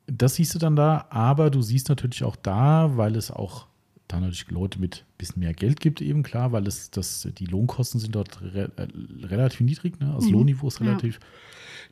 das 0.07 0.35
siehst 0.35 0.53
du 0.55 0.59
dann 0.59 0.75
da, 0.75 1.05
aber 1.11 1.49
du 1.49 1.61
siehst 1.61 1.89
natürlich 1.89 2.23
auch 2.23 2.35
da, 2.35 2.97
weil 2.97 3.15
es 3.15 3.29
auch 3.31 3.67
da 4.09 4.19
natürlich 4.19 4.49
Leute 4.51 4.79
mit 4.79 5.05
ein 5.07 5.17
bisschen 5.17 5.39
mehr 5.39 5.53
Geld 5.53 5.79
gibt, 5.79 6.01
eben 6.01 6.23
klar, 6.23 6.51
weil 6.51 6.67
es 6.67 6.91
das, 6.91 7.27
die 7.37 7.45
Lohnkosten 7.45 7.99
sind 8.01 8.13
dort 8.13 8.41
re 8.41 8.69
äh, 8.75 8.87
relativ 9.25 9.61
niedrig, 9.61 9.99
ne? 9.99 10.11
Das 10.15 10.25
Mhm. 10.25 10.31
Lohnniveau 10.33 10.67
ist 10.67 10.79
Ja. 10.79 10.87
relativ 10.87 11.19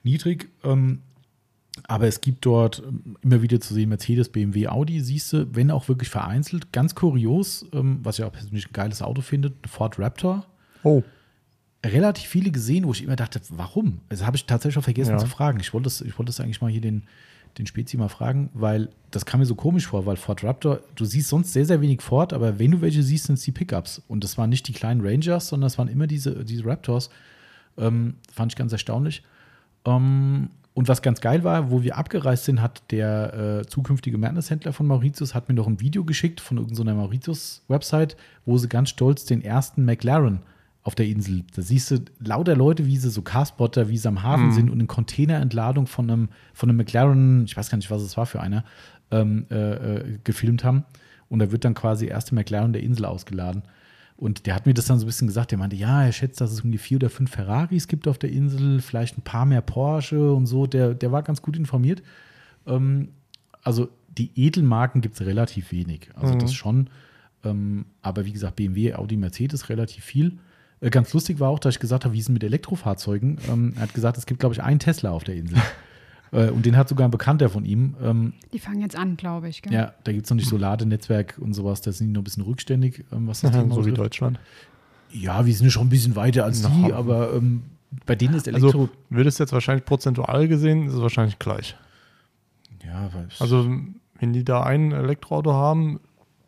niedrig. 0.03 0.49
Ähm, 0.63 0.99
aber 1.87 2.07
es 2.07 2.21
gibt 2.21 2.45
dort 2.45 2.83
ähm, 2.85 3.15
immer 3.21 3.41
wieder 3.41 3.59
zu 3.61 3.73
sehen 3.73 3.89
Mercedes, 3.89 4.29
BMW, 4.29 4.67
Audi, 4.67 4.99
siehst 5.01 5.33
du, 5.33 5.55
wenn 5.55 5.71
auch 5.71 5.87
wirklich 5.87 6.09
vereinzelt. 6.09 6.71
Ganz 6.73 6.95
kurios, 6.95 7.65
ähm, 7.73 7.99
was 8.03 8.19
ich 8.19 8.25
auch 8.25 8.31
persönlich 8.31 8.67
ein 8.67 8.73
geiles 8.73 9.01
Auto 9.01 9.21
finde, 9.21 9.53
Ford 9.67 9.97
Raptor 9.99 10.45
Oh, 10.83 11.03
relativ 11.85 12.27
viele 12.29 12.51
gesehen, 12.51 12.85
wo 12.85 12.91
ich 12.91 13.03
immer 13.03 13.15
dachte, 13.15 13.39
warum? 13.49 14.01
Also 14.09 14.25
habe 14.25 14.35
ich 14.37 14.45
tatsächlich 14.45 14.77
auch 14.79 14.83
vergessen 14.83 15.11
Ja. 15.11 15.17
zu 15.17 15.27
fragen. 15.27 15.59
Ich 15.59 15.73
wollte 15.73 15.85
das, 15.85 16.01
ich 16.01 16.17
wollte 16.17 16.29
das 16.29 16.39
eigentlich 16.39 16.61
mal 16.61 16.69
hier 16.71 16.81
den, 16.81 17.03
den 17.57 17.65
Spezi 17.67 17.97
mal 17.97 18.07
fragen, 18.09 18.49
weil 18.53 18.89
das 19.11 19.25
kam 19.25 19.39
mir 19.39 19.45
so 19.45 19.55
komisch 19.55 19.87
vor, 19.87 20.05
weil 20.05 20.15
Ford 20.15 20.43
Raptor, 20.43 20.79
du 20.95 21.05
siehst 21.05 21.29
sonst 21.29 21.53
sehr, 21.53 21.65
sehr 21.65 21.81
wenig 21.81 22.01
Ford, 22.01 22.33
aber 22.33 22.59
wenn 22.59 22.71
du 22.71 22.81
welche 22.81 23.03
siehst, 23.03 23.25
sind 23.25 23.35
es 23.35 23.43
die 23.43 23.51
Pickups. 23.51 24.01
Und 24.07 24.23
das 24.23 24.37
waren 24.37 24.49
nicht 24.49 24.67
die 24.67 24.73
kleinen 24.73 25.01
Rangers, 25.01 25.47
sondern 25.49 25.65
das 25.67 25.77
waren 25.77 25.87
immer 25.87 26.07
diese, 26.07 26.43
diese 26.45 26.65
Raptors. 26.65 27.09
Ähm, 27.77 28.15
fand 28.31 28.51
ich 28.51 28.57
ganz 28.57 28.71
erstaunlich. 28.71 29.23
Ähm, 29.85 30.49
und 30.73 30.87
was 30.87 31.01
ganz 31.01 31.19
geil 31.19 31.43
war, 31.43 31.69
wo 31.69 31.83
wir 31.83 31.97
abgereist 31.97 32.45
sind, 32.45 32.61
hat 32.61 32.81
der 32.91 33.61
äh, 33.61 33.67
zukünftige 33.67 34.17
Mercedes-Händler 34.17 34.71
von 34.71 34.87
Mauritius 34.87 35.35
hat 35.35 35.49
mir 35.49 35.55
noch 35.55 35.67
ein 35.67 35.81
Video 35.81 36.05
geschickt 36.05 36.39
von 36.39 36.57
irgendeiner 36.57 36.95
Mauritius-Website, 36.95 38.15
wo 38.45 38.57
sie 38.57 38.69
ganz 38.69 38.89
stolz 38.89 39.25
den 39.25 39.41
ersten 39.41 39.83
McLaren 39.83 40.39
auf 40.83 40.95
der 40.95 41.07
Insel. 41.07 41.43
Da 41.55 41.61
siehst 41.61 41.91
du 41.91 41.97
lauter 42.19 42.55
Leute, 42.55 42.85
wie 42.87 42.97
sie 42.97 43.09
so 43.09 43.21
Carspotter, 43.21 43.89
wie 43.89 43.97
sie 43.97 44.07
am 44.07 44.23
Hafen 44.23 44.51
sind 44.51 44.69
und 44.69 44.79
eine 44.79 44.87
Containerentladung 44.87 45.87
von 45.87 46.09
einem, 46.09 46.29
von 46.53 46.69
einem 46.69 46.77
McLaren, 46.77 47.43
ich 47.45 47.55
weiß 47.55 47.69
gar 47.69 47.75
nicht, 47.75 47.91
was 47.91 48.01
es 48.01 48.17
war 48.17 48.25
für 48.25 48.39
einer, 48.39 48.63
ähm, 49.11 49.45
äh, 49.51 49.55
äh, 49.73 50.17
gefilmt 50.23 50.63
haben. 50.63 50.85
Und 51.29 51.39
da 51.39 51.51
wird 51.51 51.65
dann 51.65 51.75
quasi 51.75 52.05
der 52.05 52.15
erste 52.15 52.33
McLaren 52.33 52.73
der 52.73 52.81
Insel 52.81 53.05
ausgeladen. 53.05 53.63
Und 54.21 54.45
der 54.45 54.53
hat 54.53 54.67
mir 54.67 54.75
das 54.75 54.85
dann 54.85 54.99
so 54.99 55.05
ein 55.05 55.07
bisschen 55.07 55.27
gesagt. 55.27 55.49
Der 55.49 55.57
meinte, 55.57 55.75
ja, 55.75 56.03
er 56.05 56.11
schätzt, 56.11 56.39
dass 56.41 56.51
es 56.51 56.61
um 56.61 56.71
die 56.71 56.77
vier 56.77 56.97
oder 56.97 57.09
fünf 57.09 57.31
Ferraris 57.31 57.87
gibt 57.87 58.07
auf 58.07 58.19
der 58.19 58.31
Insel, 58.31 58.79
vielleicht 58.79 59.17
ein 59.17 59.23
paar 59.23 59.47
mehr 59.47 59.61
Porsche 59.61 60.31
und 60.33 60.45
so. 60.45 60.67
Der, 60.67 60.93
der 60.93 61.11
war 61.11 61.23
ganz 61.23 61.41
gut 61.41 61.57
informiert. 61.57 62.03
Ähm, 62.67 63.07
also 63.63 63.89
die 64.15 64.29
Edelmarken 64.35 65.01
gibt 65.01 65.15
es 65.19 65.25
relativ 65.25 65.71
wenig. 65.71 66.09
Also 66.13 66.35
Mhm. 66.35 66.39
das 66.39 66.53
schon. 66.53 66.89
Ähm, 67.43 67.85
aber 68.03 68.23
wie 68.25 68.31
gesagt, 68.31 68.57
BMW, 68.57 68.93
Audi, 68.93 69.17
Mercedes 69.17 69.69
relativ 69.69 70.03
viel. 70.03 70.37
Äh, 70.81 70.91
ganz 70.91 71.11
lustig 71.13 71.39
war 71.39 71.49
auch, 71.49 71.57
dass 71.57 71.73
ich 71.75 71.79
gesagt 71.79 72.05
habe, 72.05 72.13
wie 72.13 72.19
ist 72.19 72.25
es 72.25 72.29
mit 72.29 72.43
Elektrofahrzeugen? 72.43 73.39
Ähm, 73.49 73.73
er 73.75 73.81
hat 73.81 73.95
gesagt, 73.95 74.17
es 74.19 74.27
gibt, 74.27 74.39
glaube 74.39 74.53
ich, 74.53 74.61
einen 74.61 74.77
Tesla 74.79 75.09
auf 75.09 75.23
der 75.23 75.35
Insel. 75.35 75.57
äh, 76.31 76.49
und 76.49 76.65
den 76.65 76.77
hat 76.77 76.87
sogar 76.89 77.07
ein 77.07 77.11
Bekannter 77.11 77.49
von 77.49 77.65
ihm. 77.65 77.95
Ähm, 78.01 78.33
Die 78.53 78.59
fangen 78.59 78.81
jetzt 78.81 78.95
an, 78.95 79.17
glaube 79.17 79.49
ich. 79.49 79.61
Gell? 79.61 79.73
ja, 79.73 79.93
da 80.03 80.11
gibt 80.11 80.25
es 80.25 80.29
noch 80.29 80.37
nicht 80.37 80.49
so 80.49 80.57
Ladenetzwerk 80.57 81.37
und 81.39 81.53
sowas. 81.53 81.81
Da 81.81 81.91
sind 81.91 82.07
die 82.07 82.13
noch 82.13 82.21
ein 82.21 82.23
bisschen 82.25 82.43
rückständig, 82.43 83.03
ähm, 83.11 83.27
was 83.27 83.41
das 83.41 83.51
Thema 83.51 83.73
so 83.75 83.85
wie. 83.85 83.91
Deutschland. 83.91 84.39
Ja, 85.11 85.45
wir 85.45 85.53
sind 85.53 85.69
schon 85.71 85.87
ein 85.87 85.89
bisschen 85.89 86.15
weiter 86.15 86.45
als 86.45 86.63
Na. 86.63 86.69
die, 86.69 86.93
aber 86.93 87.33
ähm, 87.33 87.63
bei 88.05 88.15
denen 88.15 88.33
ist 88.35 88.47
Elektro. 88.47 88.67
Also 88.67 88.89
würdest 89.09 89.39
jetzt 89.39 89.51
wahrscheinlich 89.51 89.83
prozentual 89.85 90.47
gesehen, 90.47 90.87
ist 90.87 90.93
es 90.93 91.01
wahrscheinlich 91.01 91.37
gleich. 91.39 91.75
ja, 92.85 93.09
weil 93.13 93.27
Also 93.39 93.69
wenn 94.19 94.33
die 94.33 94.45
da 94.45 94.63
ein 94.63 94.91
Elektroauto 94.93 95.51
haben, 95.53 95.99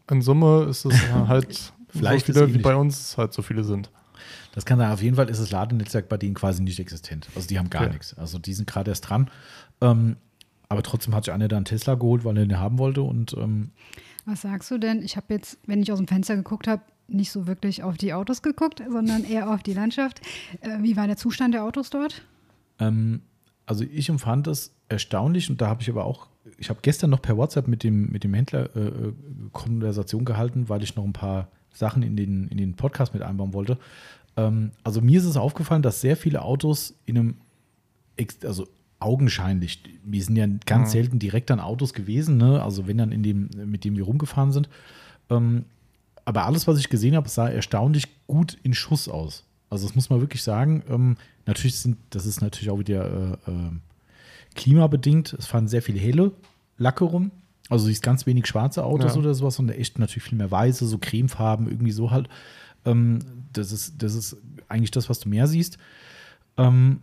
in 0.09 0.21
Summe 0.21 0.63
ist 0.69 0.85
es 0.85 0.93
halt 1.27 1.73
Vielleicht 1.89 2.25
so 2.27 2.31
ist 2.31 2.37
viele, 2.39 2.53
wie 2.53 2.57
bei 2.59 2.75
uns 2.75 3.17
halt 3.17 3.33
so 3.33 3.41
viele 3.41 3.63
sind. 3.63 3.91
Das 4.53 4.65
kann 4.65 4.79
sein. 4.79 4.91
Auf 4.91 5.01
jeden 5.01 5.15
Fall 5.15 5.29
ist 5.29 5.39
das 5.41 5.51
Ladenetzwerk 5.51 6.09
bei 6.09 6.17
denen 6.17 6.33
quasi 6.35 6.61
nicht 6.61 6.79
existent. 6.79 7.27
Also 7.35 7.47
die 7.47 7.59
haben 7.59 7.69
gar 7.69 7.83
Okay. 7.83 7.93
nichts. 7.93 8.13
Also 8.17 8.39
die 8.39 8.53
sind 8.53 8.67
gerade 8.67 8.91
erst 8.91 9.09
dran. 9.09 9.29
Ähm, 9.81 10.17
aber 10.69 10.81
trotzdem 10.83 11.13
hat 11.13 11.25
sich 11.25 11.33
einer 11.33 11.47
da 11.47 11.55
einen 11.57 11.65
Tesla 11.65 11.95
geholt, 11.95 12.23
weil 12.25 12.37
er 12.37 12.45
den 12.45 12.59
haben 12.59 12.77
wollte. 12.79 13.01
Und 13.03 13.33
ähm, 13.37 13.71
Was 14.25 14.41
sagst 14.41 14.71
du 14.71 14.77
denn? 14.77 15.01
Ich 15.03 15.15
habe 15.17 15.27
jetzt, 15.33 15.57
wenn 15.67 15.81
ich 15.81 15.91
aus 15.91 15.99
dem 15.99 16.07
Fenster 16.07 16.35
geguckt 16.35 16.67
habe, 16.67 16.81
nicht 17.07 17.31
so 17.31 17.47
wirklich 17.47 17.83
auf 17.83 17.97
die 17.97 18.13
Autos 18.13 18.41
geguckt, 18.41 18.81
sondern 18.89 19.23
eher 19.29 19.49
auf 19.51 19.61
die 19.61 19.73
Landschaft. 19.73 20.21
Äh, 20.61 20.79
wie 20.81 20.95
war 20.95 21.05
der 21.07 21.17
Zustand 21.17 21.53
der 21.53 21.63
Autos 21.63 21.89
dort? 21.89 22.23
Ähm, 22.79 23.21
also 23.65 23.83
ich 23.83 24.09
empfand 24.09 24.47
das 24.47 24.73
erstaunlich 24.89 25.49
und 25.49 25.61
da 25.61 25.67
habe 25.67 25.81
ich 25.81 25.89
aber 25.89 26.05
auch, 26.05 26.27
ich 26.57 26.69
habe 26.69 26.79
gestern 26.81 27.09
noch 27.09 27.21
per 27.21 27.37
WhatsApp 27.37 27.67
mit 27.67 27.83
dem, 27.83 28.09
mit 28.11 28.23
dem 28.23 28.33
Händler 28.33 28.75
äh, 28.75 28.79
äh, 28.79 29.13
Konversation 29.51 30.25
gehalten, 30.25 30.69
weil 30.69 30.81
ich 30.83 30.95
noch 30.95 31.03
ein 31.03 31.13
paar 31.13 31.49
Sachen 31.71 32.03
in 32.03 32.15
den, 32.15 32.47
in 32.49 32.57
den 32.57 32.75
Podcast 32.75 33.13
mit 33.13 33.23
einbauen 33.23 33.53
wollte. 33.53 33.77
Ähm, 34.37 34.71
also 34.83 35.01
mir 35.01 35.19
ist 35.19 35.25
es 35.25 35.37
aufgefallen, 35.37 35.81
dass 35.81 36.01
sehr 36.01 36.17
viele 36.17 36.41
Autos 36.41 36.95
in 37.05 37.17
einem, 37.17 37.35
also 38.43 38.67
augenscheinlich, 38.99 39.83
wir 40.03 40.23
sind 40.23 40.35
ja 40.37 40.47
ganz 40.65 40.89
Mhm. 40.89 40.91
selten 40.91 41.19
direkt 41.19 41.51
an 41.51 41.59
Autos 41.59 41.93
gewesen, 41.93 42.37
ne? 42.37 42.63
also 42.63 42.87
wenn 42.87 42.97
dann 42.97 43.11
in 43.11 43.21
dem, 43.23 43.49
mit 43.65 43.83
dem 43.83 43.95
wir 43.97 44.03
rumgefahren 44.05 44.51
sind. 44.51 44.69
Ähm, 45.29 45.65
aber 46.25 46.45
alles, 46.45 46.67
was 46.67 46.79
ich 46.79 46.89
gesehen 46.89 47.15
habe, 47.15 47.27
sah 47.27 47.49
erstaunlich 47.49 48.05
gut 48.27 48.57
in 48.63 48.73
Schuss 48.73 49.09
aus. 49.09 49.43
Also 49.69 49.87
das 49.87 49.95
muss 49.95 50.09
man 50.09 50.21
wirklich 50.21 50.41
sagen. 50.41 50.83
Ähm, 50.89 51.17
natürlich 51.45 51.79
sind, 51.79 51.97
das 52.11 52.25
ist 52.25 52.41
natürlich 52.41 52.69
auch 52.69 52.79
wieder 52.79 53.37
äh, 53.47 53.51
äh, 53.51 53.71
klimabedingt. 54.55 55.33
Es 55.33 55.47
fahren 55.47 55.67
sehr 55.67 55.81
viele 55.81 55.99
helle 55.99 56.31
Lacke 56.77 57.03
rum. 57.03 57.31
Also 57.69 57.85
siehst 57.85 58.03
ganz 58.03 58.25
wenig 58.25 58.45
schwarze 58.47 58.83
Autos 58.83 59.13
Ja. 59.15 59.19
oder 59.19 59.33
sowas 59.33 59.57
und 59.59 59.69
echt 59.69 59.97
natürlich 59.99 60.23
viel 60.23 60.37
mehr 60.37 60.51
weiße, 60.51 60.85
so 60.85 60.97
cremefarben, 60.97 61.67
irgendwie 61.67 61.91
so 61.91 62.11
halt. 62.11 62.29
Ähm, 62.85 63.19
das, 63.53 63.71
ist, 63.71 64.01
das 64.01 64.15
ist 64.15 64.37
eigentlich 64.67 64.91
das, 64.91 65.09
was 65.09 65.19
du 65.19 65.29
mehr 65.29 65.47
siehst. 65.47 65.77
Ähm, 66.57 67.01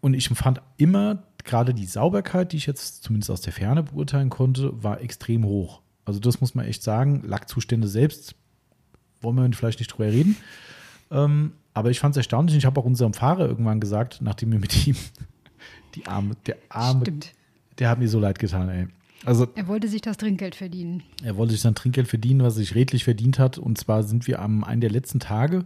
und 0.00 0.14
ich 0.14 0.28
empfand 0.28 0.60
immer, 0.76 1.22
gerade 1.44 1.74
die 1.74 1.86
Sauberkeit, 1.86 2.52
die 2.52 2.56
ich 2.56 2.66
jetzt 2.66 3.02
zumindest 3.02 3.30
aus 3.30 3.40
der 3.40 3.52
Ferne 3.52 3.84
beurteilen 3.84 4.30
konnte, 4.30 4.82
war 4.82 5.00
extrem 5.00 5.44
hoch. 5.44 5.80
Also 6.04 6.20
das 6.20 6.40
muss 6.40 6.54
man 6.54 6.66
echt 6.66 6.82
sagen. 6.82 7.22
Lackzustände 7.24 7.88
selbst 7.88 8.34
wollen 9.20 9.36
wir 9.36 9.56
vielleicht 9.56 9.78
nicht 9.78 9.88
drüber 9.88 10.06
reden. 10.06 10.36
Ähm, 11.10 11.52
aber 11.72 11.90
ich 11.90 12.00
fand 12.00 12.14
es 12.14 12.18
erstaunlich. 12.18 12.56
Ich 12.56 12.66
habe 12.66 12.80
auch 12.80 12.84
unserem 12.84 13.14
Fahrer 13.14 13.46
irgendwann 13.46 13.80
gesagt, 13.80 14.18
nachdem 14.20 14.52
wir 14.52 14.58
mit 14.58 14.86
ihm 14.86 14.96
die 15.94 16.06
Arme, 16.06 16.36
der 16.46 16.56
Arme, 16.68 17.02
Stimmt. 17.02 17.32
der 17.78 17.88
hat 17.88 17.98
mir 17.98 18.08
so 18.08 18.20
leid 18.20 18.38
getan, 18.38 18.68
ey. 18.68 18.88
Also 19.24 19.46
Er 19.54 19.68
wollte 19.68 19.88
sich 19.88 20.02
das 20.02 20.16
Trinkgeld 20.16 20.54
verdienen. 20.54 21.02
er 21.22 21.36
wollte 21.36 21.52
sich 21.52 21.60
sein 21.60 21.74
Trinkgeld 21.74 22.08
verdienen, 22.08 22.42
was 22.42 22.54
er 22.54 22.58
sich 22.58 22.74
redlich 22.74 23.04
verdient 23.04 23.38
hat. 23.38 23.58
Und 23.58 23.78
zwar 23.78 24.02
sind 24.02 24.26
wir 24.26 24.40
am 24.40 24.64
einen 24.64 24.80
der 24.80 24.90
letzten 24.90 25.20
Tage, 25.20 25.64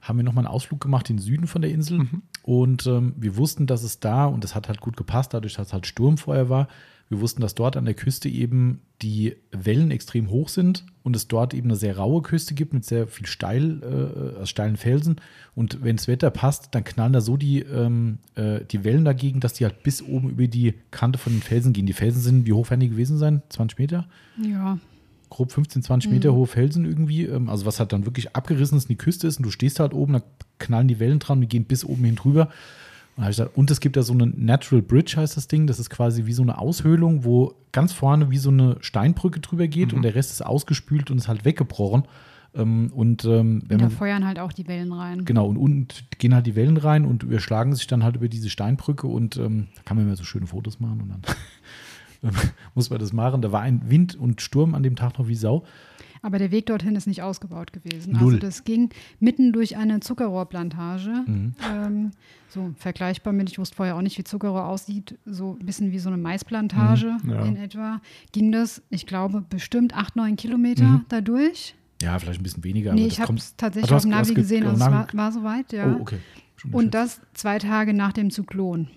haben 0.00 0.18
wir 0.18 0.24
nochmal 0.24 0.44
einen 0.44 0.54
Ausflug 0.54 0.80
gemacht 0.80 1.08
in 1.10 1.16
den 1.16 1.22
Süden 1.22 1.46
von 1.46 1.62
der 1.62 1.70
Insel. 1.70 2.08
Und 2.42 2.86
ähm, 2.86 3.14
wir 3.16 3.36
wussten, 3.36 3.66
dass 3.66 3.82
es 3.82 4.00
da, 4.00 4.26
und 4.26 4.44
das 4.44 4.54
hat 4.54 4.68
halt 4.68 4.80
gut 4.80 4.96
gepasst, 4.96 5.32
dadurch, 5.34 5.54
dass 5.54 5.68
es 5.68 5.72
halt 5.72 5.86
Sturm 5.86 6.18
vorher 6.18 6.48
war, 6.48 6.68
wir 7.08 7.20
wussten, 7.20 7.42
dass 7.42 7.54
dort 7.54 7.76
an 7.76 7.84
der 7.84 7.94
Küste 7.94 8.28
eben 8.28 8.80
die 9.02 9.36
Wellen 9.50 9.90
extrem 9.90 10.30
hoch 10.30 10.48
sind 10.48 10.84
und 11.02 11.14
es 11.14 11.28
dort 11.28 11.52
eben 11.52 11.68
eine 11.68 11.76
sehr 11.76 11.96
raue 11.96 12.22
Küste 12.22 12.54
gibt 12.54 12.72
mit 12.72 12.84
sehr 12.84 13.06
viel 13.06 13.26
steil, 13.26 13.82
äh, 14.42 14.46
steilen 14.46 14.76
Felsen. 14.76 15.16
Und 15.54 15.82
wenn 15.82 15.96
das 15.96 16.08
Wetter 16.08 16.30
passt, 16.30 16.68
dann 16.74 16.84
knallen 16.84 17.12
da 17.12 17.20
so 17.20 17.36
die, 17.36 17.60
ähm, 17.60 18.18
äh, 18.36 18.60
die 18.64 18.84
Wellen 18.84 19.04
dagegen, 19.04 19.40
dass 19.40 19.52
die 19.52 19.64
halt 19.64 19.82
bis 19.82 20.02
oben 20.02 20.30
über 20.30 20.46
die 20.46 20.74
Kante 20.90 21.18
von 21.18 21.32
den 21.34 21.42
Felsen 21.42 21.72
gehen. 21.72 21.86
Die 21.86 21.92
Felsen 21.92 22.22
sind, 22.22 22.46
wie 22.46 22.52
hoch 22.52 22.70
werden 22.70 22.80
die 22.80 22.88
gewesen 22.88 23.18
sein? 23.18 23.42
20 23.50 23.78
Meter? 23.78 24.06
Ja, 24.42 24.78
grob 25.34 25.50
15, 25.50 25.82
20 25.82 26.10
Meter 26.12 26.32
hohe 26.32 26.46
Felsen 26.46 26.84
irgendwie, 26.84 27.24
ähm, 27.24 27.48
also 27.48 27.66
was 27.66 27.80
halt 27.80 27.92
dann 27.92 28.06
wirklich 28.06 28.36
abgerissen 28.36 28.78
ist 28.78 28.84
in 28.84 28.94
die 28.94 28.98
Küste 28.98 29.26
ist 29.26 29.38
und 29.38 29.42
du 29.42 29.50
stehst 29.50 29.80
halt 29.80 29.92
oben, 29.92 30.12
da 30.14 30.22
knallen 30.58 30.86
die 30.86 31.00
Wellen 31.00 31.18
dran 31.18 31.38
und 31.38 31.42
die 31.42 31.48
gehen 31.48 31.64
bis 31.64 31.84
oben 31.84 32.04
hin 32.04 32.14
drüber. 32.14 32.50
Und, 33.16 33.26
gesagt, 33.26 33.56
und 33.56 33.70
es 33.70 33.80
gibt 33.80 33.96
da 33.96 34.02
so 34.02 34.12
eine 34.12 34.26
Natural 34.26 34.82
Bridge, 34.82 35.14
heißt 35.16 35.36
das 35.36 35.46
Ding. 35.46 35.66
Das 35.66 35.78
ist 35.78 35.88
quasi 35.88 36.26
wie 36.26 36.32
so 36.32 36.42
eine 36.42 36.58
Aushöhlung, 36.58 37.24
wo 37.24 37.54
ganz 37.72 37.92
vorne 37.92 38.30
wie 38.30 38.38
so 38.38 38.50
eine 38.50 38.76
Steinbrücke 38.80 39.40
drüber 39.40 39.68
geht 39.68 39.92
und 39.92 40.02
der 40.02 40.14
Rest 40.14 40.32
ist 40.32 40.44
ausgespült 40.44 41.10
und 41.10 41.18
ist 41.18 41.28
halt 41.28 41.44
weggebrochen. 41.44 42.04
Ähm, 42.54 42.92
und 42.94 43.24
ähm, 43.24 43.62
wenn 43.66 43.80
und 43.80 43.90
da 43.92 43.96
feuern 43.96 44.24
halt 44.24 44.38
auch 44.38 44.52
die 44.52 44.68
Wellen 44.68 44.92
rein. 44.92 45.24
Genau, 45.24 45.46
und 45.46 45.56
unten 45.56 45.88
gehen 46.18 46.34
halt 46.34 46.46
die 46.46 46.54
Wellen 46.54 46.76
rein 46.76 47.04
und 47.04 47.22
überschlagen 47.22 47.74
sich 47.74 47.86
dann 47.86 48.04
halt 48.04 48.16
über 48.16 48.28
diese 48.28 48.48
Steinbrücke 48.50 49.06
und 49.06 49.36
ähm, 49.36 49.68
da 49.74 49.82
kann 49.84 49.96
man 49.96 50.06
immer 50.06 50.16
so 50.16 50.24
schöne 50.24 50.46
Fotos 50.46 50.78
machen 50.80 51.00
und 51.02 51.08
dann 51.08 51.22
muss 52.74 52.90
man 52.90 52.98
das 52.98 53.12
machen. 53.12 53.42
Da 53.42 53.52
war 53.52 53.60
ein 53.62 53.82
Wind 53.90 54.14
und 54.16 54.40
Sturm 54.40 54.74
an 54.74 54.82
dem 54.82 54.96
Tag 54.96 55.18
noch 55.18 55.28
wie 55.28 55.34
Sau. 55.34 55.64
Aber 56.22 56.38
der 56.38 56.50
Weg 56.50 56.64
dorthin 56.66 56.96
ist 56.96 57.06
nicht 57.06 57.20
ausgebaut 57.20 57.72
gewesen. 57.74 58.14
Null. 58.14 58.34
Also 58.34 58.38
das 58.38 58.64
ging 58.64 58.88
mitten 59.20 59.52
durch 59.52 59.76
eine 59.76 60.00
Zuckerrohrplantage. 60.00 61.10
Mhm. 61.26 61.54
Ähm, 61.70 62.10
so 62.48 62.72
vergleichbar 62.78 63.32
mit, 63.34 63.50
ich 63.50 63.58
wusste 63.58 63.76
vorher 63.76 63.94
auch 63.96 64.00
nicht, 64.00 64.16
wie 64.16 64.24
Zuckerrohr 64.24 64.64
aussieht, 64.66 65.18
so 65.26 65.58
ein 65.60 65.66
bisschen 65.66 65.92
wie 65.92 65.98
so 65.98 66.08
eine 66.08 66.16
Maisplantage 66.16 67.18
Mhm, 67.22 67.30
ja. 67.30 67.44
in 67.44 67.56
etwa. 67.56 68.00
Ging 68.32 68.52
das, 68.52 68.82
ich 68.88 69.06
glaube, 69.06 69.42
bestimmt 69.50 69.94
acht, 69.94 70.16
neun 70.16 70.36
Kilometer 70.36 70.84
Mhm. 70.84 71.04
dadurch. 71.10 71.74
Ja, 72.00 72.18
vielleicht 72.18 72.40
ein 72.40 72.42
bisschen 72.42 72.64
weniger. 72.64 72.94
nee, 72.94 73.06
ich 73.06 73.20
habe 73.20 73.34
es 73.34 73.54
tatsächlich 73.56 73.92
auf 73.92 74.02
dem 74.02 74.10
Navi 74.10 74.34
gesehen, 74.34 74.64
auf 74.64 74.72
also 74.80 74.84
es 74.86 74.90
war, 74.90 75.08
war 75.12 75.32
soweit, 75.32 75.72
ja. 75.72 75.94
Oh, 75.94 76.00
okay. 76.00 76.18
Und 76.72 76.94
das 76.94 77.20
zwei 77.34 77.58
Tage 77.58 77.92
nach 77.92 78.12
dem 78.14 78.30
Zyklon. 78.30 78.88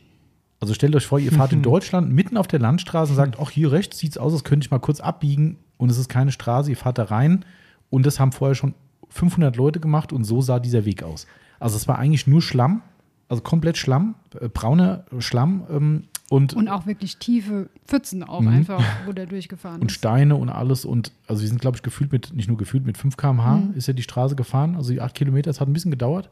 Also 0.60 0.74
stellt 0.74 0.96
euch 0.96 1.06
vor, 1.06 1.20
ihr 1.20 1.32
fahrt 1.32 1.54
in 1.54 1.62
Deutschland 1.72 2.12
mitten 2.12 2.36
auf 2.38 2.48
der 2.48 2.60
Landstraße 2.60 3.12
und 3.12 3.16
sagt, 3.16 3.38
ach, 3.40 3.52
hier 3.52 3.72
rechts 3.72 3.98
sieht 4.00 4.12
es 4.12 4.18
aus, 4.18 4.34
als 4.34 4.44
könnte 4.44 4.66
ich 4.66 4.72
mal 4.72 4.80
kurz 4.80 5.00
abbiegen 5.00 5.58
und 5.78 5.90
es 5.92 5.98
ist 5.98 6.10
keine 6.10 6.32
Straße, 6.32 6.70
ihr 6.72 6.78
fahrt 6.78 6.98
da 6.98 7.04
rein 7.04 7.46
Und 7.90 8.06
das 8.06 8.20
haben 8.20 8.32
vorher 8.32 8.56
schon 8.56 8.74
500 9.10 9.56
Leute 9.56 9.80
gemacht 9.80 10.12
und 10.12 10.24
so 10.24 10.42
sah 10.42 10.60
dieser 10.60 10.84
Weg 10.86 11.04
aus. 11.04 11.28
Also 11.60 11.76
es 11.78 11.88
war 11.88 11.98
eigentlich 12.00 12.28
nur 12.28 12.42
Schlamm, 12.42 12.82
also 13.30 13.42
komplett 13.44 13.78
Schlamm, 13.78 14.16
äh, 14.40 14.50
brauner 14.50 15.06
Schlamm 15.20 15.64
ähm, 15.70 16.04
und, 16.30 16.54
Und 16.56 16.68
auch 16.68 16.86
wirklich 16.86 17.18
tiefe 17.18 17.70
Pfützen 17.88 18.22
auch 18.24 18.42
Mhm. 18.42 18.48
einfach, 18.50 18.84
wo 19.06 19.14
der 19.14 19.28
durchgefahren 19.28 19.80
und 19.82 19.92
ist. 19.92 19.96
Steine 19.98 20.36
und 20.36 20.50
alles. 20.50 20.84
Und 20.84 21.14
also 21.28 21.42
wir 21.42 21.48
sind, 21.48 21.62
glaube 21.62 21.78
ich, 21.78 21.84
gefühlt 21.84 22.12
mit, 22.12 22.34
nicht 22.34 22.50
nur 22.50 22.58
gefühlt, 22.58 22.86
mit 22.86 22.98
5 22.98 23.16
km/h 23.16 23.56
Mhm. 23.58 23.74
ist 23.76 23.88
ja 23.88 23.94
die 23.94 24.04
Straße 24.04 24.36
gefahren. 24.36 24.76
Also 24.76 24.92
die 24.92 25.00
8 25.02 25.14
Kilometer, 25.16 25.50
es 25.52 25.62
hat 25.62 25.70
ein 25.70 25.74
bisschen 25.74 25.92
gedauert. 25.92 26.30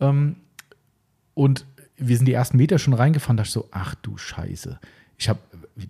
Ähm, 0.00 0.34
und 1.34 1.64
wir 2.00 2.16
sind 2.16 2.26
die 2.26 2.32
ersten 2.32 2.56
Meter 2.56 2.78
schon 2.78 2.94
reingefahren, 2.94 3.36
da 3.36 3.42
dachte 3.42 3.48
ich 3.48 3.52
so, 3.54 3.68
ach 3.70 3.94
du 3.96 4.16
Scheiße. 4.16 4.78
Ich 5.18 5.28
habe 5.28 5.38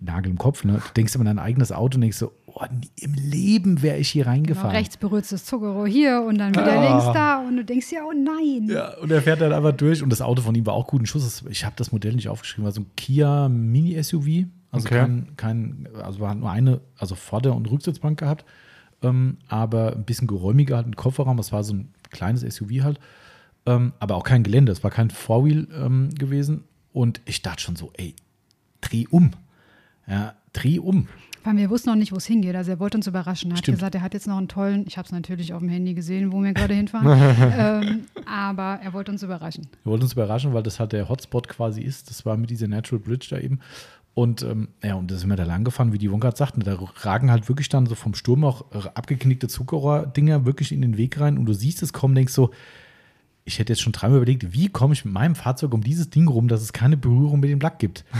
Nagel 0.01 0.29
im 0.31 0.37
Kopf, 0.37 0.63
ne? 0.65 0.73
Du 0.73 0.93
denkst 0.95 1.15
immer 1.15 1.21
an 1.21 1.37
dein 1.37 1.39
eigenes 1.45 1.71
Auto 1.71 1.95
und 1.95 2.01
denkst 2.01 2.17
so, 2.17 2.33
oh, 2.47 2.63
im 2.99 3.13
Leben 3.13 3.81
wäre 3.81 3.97
ich 3.97 4.09
hier 4.09 4.23
Genau, 4.23 4.31
reingefahren. 4.33 4.71
rechts 4.71 4.97
berührst 4.97 5.31
das 5.31 5.45
Zuckerrohr 5.45 5.87
hier 5.87 6.21
und 6.21 6.37
dann 6.37 6.51
wieder 6.51 6.79
Ah. 6.79 6.89
links 6.89 7.05
da 7.13 7.39
und 7.39 7.55
du 7.57 7.63
denkst 7.65 7.91
ja, 7.91 8.01
oh 8.05 8.11
nein. 8.13 8.67
Ja, 8.69 8.97
und 8.97 9.09
er 9.11 9.21
fährt 9.21 9.39
dann 9.41 9.53
einfach 9.53 9.71
durch 9.71 10.03
und 10.03 10.09
das 10.09 10.21
Auto 10.21 10.41
von 10.41 10.53
ihm 10.53 10.65
war 10.65 10.73
auch 10.73 10.87
gut. 10.87 11.01
Ein 11.01 11.05
Schuss, 11.05 11.43
ich 11.49 11.63
habe 11.65 11.75
das 11.77 11.91
Modell 11.93 12.13
nicht 12.13 12.27
aufgeschrieben, 12.27 12.65
war 12.65 12.71
so 12.73 12.81
ein 12.81 12.87
Kia 12.97 13.47
Mini-SUV. 13.47 14.47
Also 14.69 14.87
Okay. 14.87 14.99
kein, 14.99 15.27
kein, 15.37 15.87
also 16.01 16.19
war 16.19 16.35
nur 16.35 16.49
eine, 16.49 16.81
also 16.97 17.15
Vorder- 17.15 17.55
und 17.55 17.69
Rücksitzbank 17.69 18.19
gehabt, 18.19 18.45
ähm, 19.01 19.37
aber 19.47 19.93
ein 19.95 20.03
bisschen 20.03 20.27
geräumiger 20.27 20.75
halt 20.77 20.87
ein 20.87 20.95
Kofferraum. 20.95 21.37
Das 21.37 21.51
war 21.51 21.63
so 21.63 21.73
ein 21.73 21.89
kleines 22.09 22.41
SUV 22.43 22.81
halt, 22.83 22.99
ähm, 23.65 23.93
aber 23.99 24.15
auch 24.15 24.23
kein 24.23 24.43
Gelände. 24.43 24.71
Es 24.71 24.83
war 24.83 24.91
kein 24.91 25.09
Four-Wheel 25.09 25.67
ähm, 25.73 26.09
gewesen. 26.15 26.63
Und 26.93 27.21
ich 27.25 27.41
dachte 27.41 27.61
schon 27.61 27.75
so, 27.75 27.91
ey, 27.95 28.15
dreh 28.81 29.05
um. 29.09 29.31
Ja, 30.07 30.33
dreh 30.53 30.79
um. 30.79 31.07
Weil 31.43 31.57
wir 31.57 31.69
wussten 31.69 31.89
noch 31.89 31.95
nicht, 31.95 32.11
wo 32.11 32.17
es 32.17 32.25
hingeht. 32.25 32.55
Also 32.55 32.71
er 32.71 32.79
wollte 32.79 32.97
uns 32.97 33.07
überraschen. 33.07 33.49
Er 33.51 33.57
hat 33.57 33.63
Stimmt. 33.63 33.77
gesagt, 33.77 33.95
er 33.95 34.01
hat 34.01 34.13
jetzt 34.13 34.27
noch 34.27 34.37
einen 34.37 34.47
tollen, 34.47 34.85
ich 34.85 34.97
habe 34.97 35.07
es 35.07 35.11
natürlich 35.11 35.53
auf 35.53 35.59
dem 35.59 35.69
Handy 35.69 35.93
gesehen, 35.93 36.31
wo 36.31 36.41
wir 36.43 36.53
gerade 36.53 36.73
hinfahren. 36.73 37.07
ähm, 37.57 38.01
aber 38.25 38.79
er 38.83 38.93
wollte 38.93 39.11
uns 39.11 39.23
überraschen. 39.23 39.67
Wir 39.83 39.91
wollten 39.91 40.03
uns 40.03 40.13
überraschen, 40.13 40.53
weil 40.53 40.63
das 40.63 40.79
halt 40.79 40.91
der 40.91 41.09
Hotspot 41.09 41.47
quasi 41.47 41.81
ist. 41.81 42.09
Das 42.09 42.25
war 42.25 42.37
mit 42.37 42.51
dieser 42.51 42.67
Natural 42.67 43.01
Bridge 43.01 43.27
da 43.31 43.39
eben. 43.39 43.59
Und 44.13 44.43
ähm, 44.43 44.67
ja, 44.83 44.95
und 44.95 45.09
da 45.09 45.15
sind 45.15 45.29
wir 45.29 45.37
da 45.37 45.45
lang 45.45 45.63
gefahren, 45.63 45.93
wie 45.93 45.97
die 45.97 46.11
Wonka 46.11 46.35
sagten. 46.35 46.61
Da 46.61 46.77
ragen 46.97 47.31
halt 47.31 47.47
wirklich 47.47 47.69
dann 47.69 47.85
so 47.85 47.95
vom 47.95 48.13
Sturm 48.13 48.43
auch 48.43 48.65
äh, 48.73 48.89
abgeknickte 48.93 49.47
Zuckerrohr-Dinger 49.47 50.45
wirklich 50.45 50.71
in 50.71 50.81
den 50.81 50.97
Weg 50.97 51.19
rein. 51.19 51.37
Und 51.37 51.45
du 51.45 51.53
siehst 51.53 51.81
es 51.81 51.93
kommen, 51.93 52.13
denkst 52.13 52.33
so, 52.33 52.51
ich 53.45 53.59
hätte 53.59 53.73
jetzt 53.73 53.81
schon 53.81 53.93
dreimal 53.93 54.17
überlegt, 54.17 54.53
wie 54.53 54.69
komme 54.69 54.93
ich 54.93 55.05
mit 55.05 55.13
meinem 55.13 55.35
Fahrzeug 55.35 55.73
um 55.73 55.83
dieses 55.83 56.09
Ding 56.09 56.27
rum, 56.27 56.47
dass 56.47 56.61
es 56.61 56.73
keine 56.73 56.97
Berührung 56.97 57.39
mit 57.39 57.49
dem 57.49 57.59
Lack 57.59 57.79
gibt. 57.79 58.05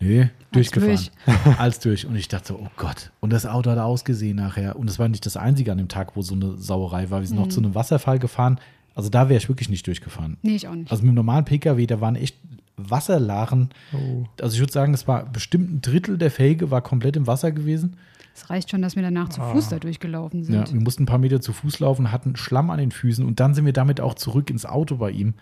Nee, 0.00 0.28
durchgefahren. 0.52 0.98
Als 1.58 1.78
durch. 1.78 2.04
Und 2.04 2.16
ich 2.16 2.28
dachte 2.28 2.48
so, 2.48 2.58
oh 2.58 2.68
Gott. 2.76 3.10
Und 3.20 3.32
das 3.32 3.46
Auto 3.46 3.70
hat 3.70 3.78
ausgesehen 3.78 4.36
nachher. 4.36 4.76
Und 4.76 4.90
es 4.90 4.98
war 4.98 5.08
nicht 5.08 5.24
das 5.24 5.36
Einzige 5.38 5.72
an 5.72 5.78
dem 5.78 5.88
Tag, 5.88 6.14
wo 6.14 6.20
so 6.20 6.34
eine 6.34 6.58
Sauerei 6.58 7.08
war. 7.10 7.20
Wir 7.20 7.26
sind 7.26 7.38
noch 7.38 7.48
zu 7.48 7.60
einem 7.60 7.74
Wasserfall 7.74 8.18
gefahren. 8.18 8.60
Also 8.94 9.08
da 9.08 9.28
wäre 9.28 9.38
ich 9.38 9.48
wirklich 9.48 9.70
nicht 9.70 9.86
durchgefahren. 9.86 10.36
Nee, 10.42 10.56
ich 10.56 10.68
auch 10.68 10.74
nicht. 10.74 10.90
Also 10.90 11.04
mit 11.04 11.12
dem 11.12 11.14
normalen 11.14 11.44
Pkw, 11.44 11.86
da 11.86 12.00
waren 12.02 12.16
echt 12.16 12.36
Wasserlachen. 12.76 13.70
Oh. 13.92 14.24
Also 14.42 14.54
ich 14.54 14.60
würde 14.60 14.72
sagen, 14.72 14.92
das 14.92 15.08
war 15.08 15.24
bestimmt 15.26 15.72
ein 15.72 15.80
Drittel 15.80 16.18
der 16.18 16.30
Felge 16.30 16.70
war 16.70 16.82
komplett 16.82 17.16
im 17.16 17.26
Wasser 17.26 17.52
gewesen. 17.52 17.96
Es 18.34 18.50
reicht 18.50 18.70
schon, 18.70 18.82
dass 18.82 18.96
wir 18.96 19.02
danach 19.02 19.28
zu 19.28 19.40
Fuß 19.40 19.68
da 19.68 19.78
durchgelaufen 19.78 20.42
sind. 20.42 20.54
Ja, 20.54 20.72
wir 20.72 20.80
mussten 20.80 21.04
ein 21.04 21.06
paar 21.06 21.18
Meter 21.18 21.40
zu 21.40 21.52
Fuß 21.52 21.78
laufen, 21.80 22.10
hatten 22.10 22.34
Schlamm 22.36 22.70
an 22.70 22.78
den 22.78 22.90
Füßen 22.90 23.24
und 23.24 23.38
dann 23.40 23.54
sind 23.54 23.64
wir 23.64 23.72
damit 23.72 24.00
auch 24.00 24.14
zurück 24.14 24.50
ins 24.50 24.66
Auto 24.66 24.96
bei 24.96 25.10
ihm. 25.12 25.34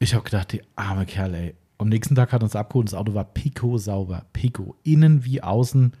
Ich 0.00 0.14
habe 0.14 0.24
gedacht, 0.24 0.52
der 0.52 0.60
arme 0.76 1.06
Kerl, 1.06 1.34
ey. 1.34 1.54
Am 1.78 1.88
nächsten 1.88 2.14
Tag 2.14 2.32
hat 2.32 2.42
er 2.42 2.44
uns 2.44 2.56
abgeholt, 2.56 2.88
das 2.88 2.94
Auto 2.94 3.14
war 3.14 3.24
pico 3.24 3.78
sauber, 3.78 4.24
pico, 4.32 4.74
innen 4.82 5.24
wie 5.24 5.42
außen. 5.42 5.92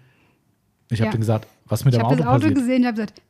Ich 0.90 1.00
habe 1.00 1.06
Ja. 1.06 1.12
dann 1.12 1.20
gesagt, 1.20 1.46
was 1.66 1.84
mit 1.84 1.94
ich 1.94 1.98
dem 2.00 2.04
habe 2.04 2.14
Auto 2.14 2.22
das 2.24 2.26
Auto 2.32 2.38
passiert? 2.40 2.58
gesehen, 2.58 2.80
ich 2.80 2.86
habe 2.86 2.94
gesagt, 2.96 3.22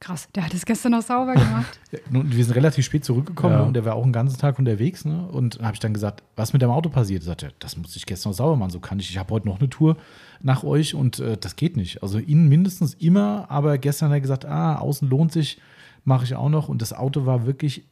krass, 0.00 0.28
der 0.34 0.44
hat 0.44 0.54
es 0.54 0.64
gestern 0.66 0.92
noch 0.92 1.02
sauber 1.02 1.34
gemacht. 1.34 1.78
Nun, 2.10 2.30
wir 2.30 2.44
sind 2.44 2.54
relativ 2.54 2.84
spät 2.84 3.04
zurückgekommen 3.04 3.54
Ja. 3.54 3.62
und 3.62 3.74
der 3.74 3.84
war 3.84 3.94
auch 3.94 4.02
einen 4.04 4.12
ganzen 4.12 4.38
Tag 4.38 4.58
unterwegs. 4.58 5.04
Ne? 5.04 5.26
Und 5.26 5.58
habe 5.60 5.74
ich 5.74 5.80
dann 5.80 5.94
gesagt, 5.94 6.22
was 6.36 6.52
mit 6.52 6.62
dem 6.62 6.70
Auto 6.70 6.88
passiert? 6.90 7.22
Er 7.22 7.26
sagte, 7.26 7.52
das 7.58 7.76
musste 7.76 7.96
ich 7.98 8.06
gestern 8.06 8.30
noch 8.30 8.36
sauber 8.36 8.56
machen. 8.56 8.70
So 8.70 8.80
kann 8.80 8.98
ich. 9.00 9.08
Ich 9.10 9.18
habe 9.18 9.32
heute 9.32 9.48
noch 9.48 9.58
eine 9.58 9.70
Tour 9.70 9.96
nach 10.42 10.64
euch 10.64 10.94
und 10.94 11.18
äh, 11.20 11.36
das 11.36 11.56
geht 11.56 11.76
nicht. 11.76 12.02
Also 12.02 12.18
innen 12.18 12.48
mindestens 12.48 12.94
immer, 12.94 13.46
aber 13.50 13.78
gestern 13.78 14.10
hat 14.10 14.16
er 14.16 14.20
gesagt, 14.20 14.44
ah, 14.44 14.76
außen 14.76 15.08
lohnt 15.08 15.32
sich, 15.32 15.60
mache 16.04 16.24
ich 16.24 16.34
auch 16.34 16.50
noch. 16.50 16.68
Und 16.68 16.82
das 16.82 16.92
Auto 16.92 17.24
war 17.26 17.46
wirklich 17.46 17.84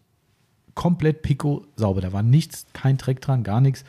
komplett 0.75 1.23
pico 1.23 1.65
sauber. 1.77 2.01
Da 2.01 2.13
war 2.13 2.23
nichts, 2.23 2.67
kein 2.73 2.97
Dreck 2.97 3.21
dran, 3.21 3.45
gar 3.45 3.61
nichts. 3.61 3.85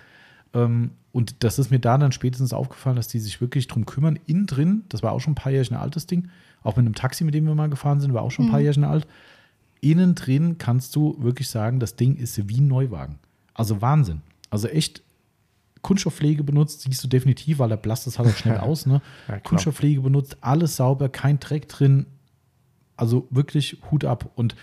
Ähm, 0.54 0.92
und 1.12 1.44
das 1.44 1.60
ist 1.60 1.72
mir 1.72 1.80
da 1.80 1.98
dann 1.98 2.12
spätestens 2.12 2.54
aufgefallen, 2.54 2.96
dass 2.96 3.08
die 3.08 3.20
sich 3.20 3.40
wirklich 3.42 3.68
drum 3.68 3.86
kümmern. 3.86 4.20
Innen 4.26 4.48
drin, 4.48 4.84
das 4.90 5.02
war 5.02 5.12
auch 5.14 5.20
schon 5.20 5.32
ein 5.32 5.36
paar 5.36 5.52
Jährchen 5.52 5.76
ein 5.78 5.82
altes 5.82 6.08
Ding, 6.08 6.30
auch 6.66 6.76
mit 6.76 6.86
einem 6.86 6.96
Taxi, 6.96 7.24
mit 7.24 7.34
dem 7.34 7.46
wir 7.46 7.56
mal 7.56 7.70
gefahren 7.70 8.00
sind, 8.00 8.14
war 8.14 8.24
auch 8.24 8.32
schon 8.32 8.46
ein 8.46 8.52
paar 8.52 8.60
Jährchen 8.60 8.84
alt. 8.84 9.08
Innen 9.82 10.16
drin 10.16 10.58
kannst 10.58 10.96
du 10.96 11.16
wirklich 11.20 11.50
sagen, 11.50 11.80
das 11.80 11.96
Ding 11.96 12.16
ist 12.16 12.50
wie 12.50 12.60
ein 12.60 12.68
Neuwagen. 12.68 13.20
Also 13.54 13.82
Wahnsinn. 13.82 14.22
Also 14.50 14.68
echt 14.68 15.04
Kunststoffpflege 15.82 16.44
benutzt, 16.44 16.82
siehst 16.82 17.04
du 17.04 17.08
definitiv, 17.08 17.60
weil 17.60 17.70
der 17.70 17.78
blasst 17.78 18.08
das 18.08 18.18
halt 18.18 18.30
auch 18.30 18.36
schnell 18.36 18.58
aus. 18.60 18.88
Ne? 18.88 19.02
Ja. 19.28 19.40
Kunststoffpflege 19.40 20.02
benutzt, 20.02 20.38
alles 20.42 20.76
sauber, 20.76 21.10
kein 21.10 21.40
Dreck 21.40 21.70
drin. 21.70 22.08
Also 22.98 23.28
wirklich 23.30 23.78
Hut 23.92 24.06
ab. 24.06 24.32
Und 24.36 24.56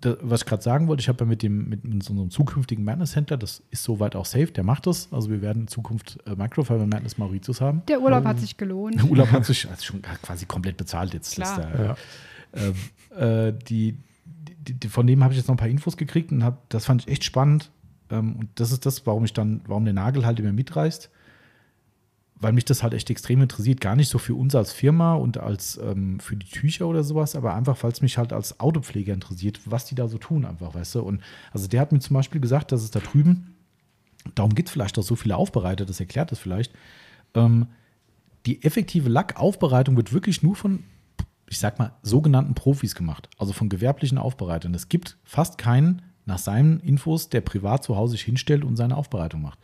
da, 0.00 0.16
was 0.20 0.42
ich 0.42 0.46
gerade 0.46 0.62
sagen 0.62 0.88
wollte, 0.88 1.00
ich 1.00 1.08
habe 1.08 1.20
ja 1.24 1.26
mit 1.26 1.42
dem 1.42 1.68
mit 1.68 1.84
unserem 1.84 2.30
zukünftigen 2.30 2.84
Madness 2.84 3.16
Händler, 3.16 3.36
das 3.36 3.62
ist 3.70 3.82
soweit 3.82 4.14
auch 4.14 4.26
safe, 4.26 4.48
der 4.48 4.64
macht 4.64 4.86
das. 4.86 5.12
Also 5.12 5.30
wir 5.30 5.40
werden 5.42 5.62
in 5.62 5.68
Zukunft 5.68 6.18
äh, 6.26 6.34
Microfiber 6.36 6.86
Madness 6.86 7.18
Mauritius 7.18 7.60
haben. 7.60 7.82
Der 7.88 8.00
Urlaub 8.00 8.24
hat 8.24 8.38
sich 8.38 8.56
gelohnt. 8.56 8.96
Der 8.96 9.04
Urlaub 9.10 9.30
hat 9.30 9.46
sich 9.46 9.68
also 9.68 9.82
schon 9.82 10.02
quasi 10.02 10.46
komplett 10.46 10.76
bezahlt 10.76 11.14
jetzt. 11.14 11.34
Klar. 11.34 11.56
Das, 11.56 11.72
da, 11.72 11.84
Ja. 11.84 12.66
ähm, 13.16 13.48
äh, 13.48 13.52
die, 13.68 13.96
die, 14.66 14.74
die, 14.74 14.88
von 14.88 15.06
dem 15.06 15.22
habe 15.24 15.32
ich 15.32 15.38
jetzt 15.38 15.46
noch 15.48 15.54
ein 15.54 15.58
paar 15.58 15.68
Infos 15.68 15.96
gekriegt 15.96 16.30
und 16.32 16.44
hab, 16.44 16.68
das 16.70 16.84
fand 16.84 17.02
ich 17.02 17.08
echt 17.08 17.24
spannend. 17.24 17.70
Ähm, 18.10 18.36
und 18.36 18.48
das 18.56 18.72
ist 18.72 18.84
das, 18.86 19.06
warum 19.06 19.24
ich 19.24 19.32
dann, 19.32 19.62
warum 19.66 19.84
der 19.84 19.94
Nagel 19.94 20.26
halt 20.26 20.38
immer 20.40 20.52
mitreißt. 20.52 21.10
Weil 22.38 22.52
mich 22.52 22.66
das 22.66 22.82
halt 22.82 22.92
echt 22.92 23.08
extrem 23.08 23.40
interessiert. 23.40 23.80
Gar 23.80 23.96
nicht 23.96 24.10
so 24.10 24.18
für 24.18 24.34
uns 24.34 24.54
als 24.54 24.72
Firma 24.72 25.14
und 25.14 25.38
als 25.38 25.78
ähm, 25.82 26.20
für 26.20 26.36
die 26.36 26.46
Tücher 26.46 26.86
oder 26.86 27.02
sowas, 27.02 27.34
aber 27.34 27.54
einfach, 27.54 27.82
weil 27.82 27.92
es 27.92 28.02
mich 28.02 28.18
halt 28.18 28.32
als 28.32 28.60
Autopfleger 28.60 29.14
interessiert, 29.14 29.60
was 29.64 29.86
die 29.86 29.94
da 29.94 30.06
so 30.06 30.18
tun, 30.18 30.44
einfach, 30.44 30.74
weißt 30.74 30.96
du. 30.96 31.00
Und 31.00 31.22
also 31.52 31.66
der 31.66 31.80
hat 31.80 31.92
mir 31.92 32.00
zum 32.00 32.14
Beispiel 32.14 32.40
gesagt, 32.40 32.72
dass 32.72 32.82
es 32.82 32.90
da 32.90 33.00
drüben, 33.00 33.54
darum 34.34 34.54
gibt 34.54 34.68
es 34.68 34.72
vielleicht 34.72 34.98
auch 34.98 35.02
so 35.02 35.16
viele 35.16 35.36
Aufbereiter, 35.36 35.86
das 35.86 36.00
erklärt 36.00 36.30
das 36.30 36.38
vielleicht. 36.38 36.72
Ähm, 37.34 37.68
die 38.46 38.62
effektive 38.64 39.08
Lackaufbereitung 39.08 39.96
wird 39.96 40.12
wirklich 40.12 40.42
nur 40.42 40.56
von, 40.56 40.84
ich 41.48 41.58
sag 41.58 41.78
mal, 41.78 41.92
sogenannten 42.02 42.54
Profis 42.54 42.94
gemacht, 42.94 43.28
also 43.38 43.52
von 43.52 43.68
gewerblichen 43.68 44.18
Aufbereitern. 44.18 44.74
Es 44.74 44.88
gibt 44.88 45.16
fast 45.24 45.58
keinen, 45.58 46.02
nach 46.26 46.38
seinen 46.38 46.80
Infos, 46.80 47.28
der 47.28 47.40
privat 47.40 47.84
zu 47.84 47.96
Hause 47.96 48.12
sich 48.12 48.22
hinstellt 48.22 48.64
und 48.64 48.76
seine 48.76 48.96
Aufbereitung 48.96 49.42
macht. 49.42 49.58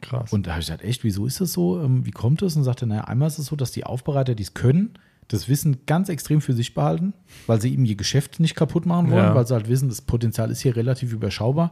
Krass. 0.00 0.32
Und 0.32 0.46
da 0.46 0.52
habe 0.52 0.60
ich 0.60 0.66
gesagt, 0.66 0.82
echt, 0.84 1.04
wieso 1.04 1.26
ist 1.26 1.40
das 1.40 1.52
so? 1.52 1.80
Ähm, 1.82 2.04
Wie 2.06 2.10
kommt 2.10 2.42
das? 2.42 2.56
Und 2.56 2.64
sagte, 2.64 2.86
naja, 2.86 3.04
einmal 3.04 3.28
ist 3.28 3.38
es 3.38 3.46
so, 3.46 3.56
dass 3.56 3.72
die 3.72 3.84
Aufbereiter, 3.84 4.34
die 4.34 4.42
es 4.42 4.54
können, 4.54 4.94
das 5.28 5.48
Wissen 5.48 5.78
ganz 5.86 6.08
extrem 6.08 6.40
für 6.40 6.54
sich 6.54 6.74
behalten, 6.74 7.12
weil 7.46 7.60
sie 7.60 7.72
eben 7.72 7.84
ihr 7.84 7.94
Geschäft 7.94 8.40
nicht 8.40 8.56
kaputt 8.56 8.84
machen 8.86 9.10
wollen, 9.10 9.24
Ja. 9.26 9.34
weil 9.34 9.46
sie 9.46 9.54
halt 9.54 9.68
wissen, 9.68 9.88
das 9.88 10.02
Potenzial 10.02 10.50
ist 10.50 10.60
hier 10.60 10.74
relativ 10.74 11.12
überschaubar. 11.12 11.70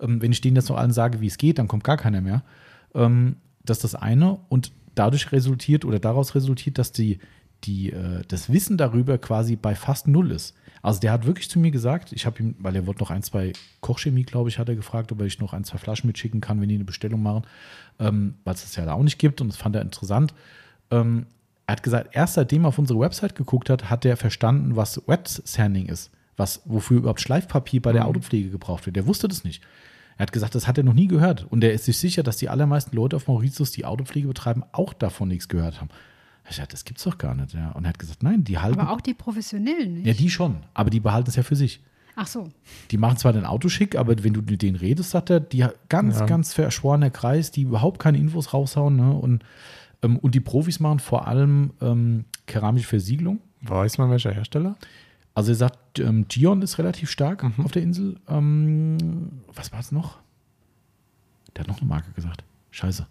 Ähm, 0.00 0.22
wenn 0.22 0.30
ich 0.32 0.40
denen 0.40 0.56
jetzt 0.56 0.68
noch 0.68 0.76
allen 0.76 0.92
sage, 0.92 1.20
wie 1.20 1.26
es 1.26 1.36
geht, 1.38 1.58
dann 1.58 1.66
kommt 1.68 1.82
gar 1.84 1.96
keiner 1.96 2.20
mehr. 2.20 2.42
Ähm, 2.94 3.36
das 3.64 3.78
ist 3.78 3.84
das 3.84 3.94
eine. 3.96 4.38
Und 4.48 4.72
dadurch 4.94 5.32
resultiert 5.32 5.84
oder 5.84 5.98
daraus 5.98 6.34
resultiert, 6.34 6.78
dass 6.78 6.92
die, 6.92 7.18
die, 7.64 7.92
äh, 7.92 8.22
das 8.28 8.52
Wissen 8.52 8.76
darüber 8.76 9.18
quasi 9.18 9.56
bei 9.56 9.74
fast 9.74 10.08
null 10.08 10.30
ist. 10.30 10.54
Also 10.82 11.00
der 11.00 11.12
hat 11.12 11.26
wirklich 11.26 11.50
zu 11.50 11.58
mir 11.58 11.70
gesagt, 11.70 12.12
ich 12.12 12.24
habe 12.24 12.42
ihm, 12.42 12.54
weil 12.58 12.74
er 12.74 12.86
wollte 12.86 13.00
noch 13.00 13.10
ein, 13.10 13.22
zwei 13.22 13.52
Kochchemie, 13.80 14.24
glaube 14.24 14.48
ich, 14.48 14.58
hat 14.58 14.68
er 14.68 14.76
gefragt, 14.76 15.12
ob 15.12 15.20
ich 15.22 15.38
noch 15.38 15.52
ein, 15.52 15.64
zwei 15.64 15.78
Flaschen 15.78 16.06
mitschicken 16.06 16.40
kann, 16.40 16.60
wenn 16.60 16.68
die 16.68 16.76
eine 16.76 16.84
Bestellung 16.84 17.22
machen, 17.22 17.42
ähm, 17.98 18.34
weil 18.44 18.54
es 18.54 18.62
das 18.62 18.76
ja 18.76 18.86
da 18.86 18.94
auch 18.94 19.02
nicht 19.02 19.18
gibt 19.18 19.40
und 19.40 19.48
das 19.48 19.56
fand 19.56 19.76
er 19.76 19.82
interessant. 19.82 20.32
Ähm, 20.90 21.26
er 21.66 21.72
hat 21.72 21.82
gesagt, 21.82 22.10
erst 22.12 22.34
seitdem 22.34 22.64
er 22.64 22.68
auf 22.68 22.78
unsere 22.78 22.98
Website 22.98 23.34
geguckt 23.34 23.70
hat, 23.70 23.90
hat 23.90 24.04
er 24.04 24.16
verstanden, 24.16 24.74
was 24.74 25.06
Wet 25.06 25.28
Sanding 25.28 25.86
ist, 25.86 26.10
was, 26.36 26.62
wofür 26.64 26.98
überhaupt 26.98 27.20
Schleifpapier 27.20 27.82
bei 27.82 27.92
der 27.92 28.06
Autopflege 28.06 28.50
gebraucht 28.50 28.86
wird. 28.86 28.96
Der 28.96 29.06
wusste 29.06 29.28
das 29.28 29.44
nicht. 29.44 29.62
Er 30.16 30.24
hat 30.24 30.32
gesagt, 30.32 30.54
das 30.54 30.66
hat 30.66 30.76
er 30.78 30.84
noch 30.84 30.94
nie 30.94 31.06
gehört. 31.06 31.46
Und 31.48 31.62
er 31.62 31.72
ist 31.72 31.84
sich 31.84 31.96
sicher, 31.96 32.22
dass 32.22 32.36
die 32.36 32.48
allermeisten 32.48 32.94
Leute 32.96 33.16
auf 33.16 33.28
Mauritius, 33.28 33.70
die 33.70 33.84
Autopflege 33.84 34.28
betreiben, 34.28 34.64
auch 34.72 34.92
davon 34.92 35.28
nichts 35.28 35.48
gehört 35.48 35.80
haben. 35.80 35.90
Ich 36.50 36.56
sagte, 36.56 36.72
das 36.72 36.84
gibt's 36.84 37.04
doch 37.04 37.16
gar 37.16 37.34
nicht. 37.34 37.54
Ja. 37.54 37.70
Und 37.70 37.84
er 37.84 37.90
hat 37.90 37.98
gesagt, 37.98 38.22
nein, 38.22 38.44
die 38.44 38.58
halten. 38.58 38.80
Aber 38.80 38.90
auch 38.92 39.00
die 39.00 39.14
Professionellen 39.14 39.94
nicht. 39.94 40.06
ja, 40.06 40.12
die 40.12 40.28
schon. 40.30 40.56
Aber 40.74 40.90
die 40.90 41.00
behalten 41.00 41.30
es 41.30 41.36
ja 41.36 41.42
für 41.42 41.56
sich. 41.56 41.80
Ach 42.16 42.26
so. 42.26 42.48
Die 42.90 42.98
machen 42.98 43.16
zwar 43.16 43.32
dein 43.32 43.46
Auto 43.46 43.68
schick, 43.68 43.96
aber 43.96 44.22
wenn 44.22 44.32
du 44.34 44.42
mit 44.42 44.60
denen 44.60 44.76
redest, 44.76 45.10
sagt 45.10 45.30
er, 45.30 45.40
die 45.40 45.64
ganz, 45.88 46.18
Ja. 46.18 46.26
ganz 46.26 46.52
verschworener 46.52 47.08
Kreis, 47.10 47.50
die 47.52 47.62
überhaupt 47.62 48.00
keine 48.00 48.18
Infos 48.18 48.52
raushauen. 48.52 48.96
Ne? 48.96 49.12
Und, 49.12 49.44
ähm, 50.02 50.18
und 50.18 50.34
die 50.34 50.40
Profis 50.40 50.80
machen 50.80 50.98
vor 50.98 51.28
allem 51.28 51.70
ähm, 51.80 52.24
keramische 52.46 52.88
Versiegelung. 52.88 53.38
Weiß 53.62 53.96
man, 53.98 54.10
welcher 54.10 54.32
Hersteller? 54.32 54.76
Also 55.34 55.52
er 55.52 55.56
sagt, 55.56 56.00
ähm, 56.00 56.26
Gion 56.28 56.60
ist 56.62 56.78
relativ 56.78 57.10
stark 57.10 57.44
Mhm. 57.44 57.64
auf 57.64 57.70
der 57.72 57.82
Insel. 57.82 58.16
Ähm, 58.28 58.98
was 59.54 59.70
war 59.72 59.78
es 59.78 59.92
noch? 59.92 60.18
Der 61.54 61.60
hat 61.62 61.68
noch 61.68 61.78
eine 61.80 61.88
Marke 61.88 62.10
gesagt. 62.12 62.42
Scheiße. 62.72 63.06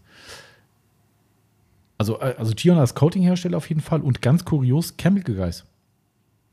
Also, 1.99 2.19
äh, 2.19 2.34
also 2.38 2.53
Gion 2.55 2.77
als 2.80 2.95
Coating-Hersteller 2.95 3.55
auf 3.57 3.69
jeden 3.69 3.81
Fall 3.81 4.01
und 4.01 4.21
ganz 4.23 4.45
kurios 4.45 4.95
Chemical 4.99 5.35
Guys. 5.35 5.65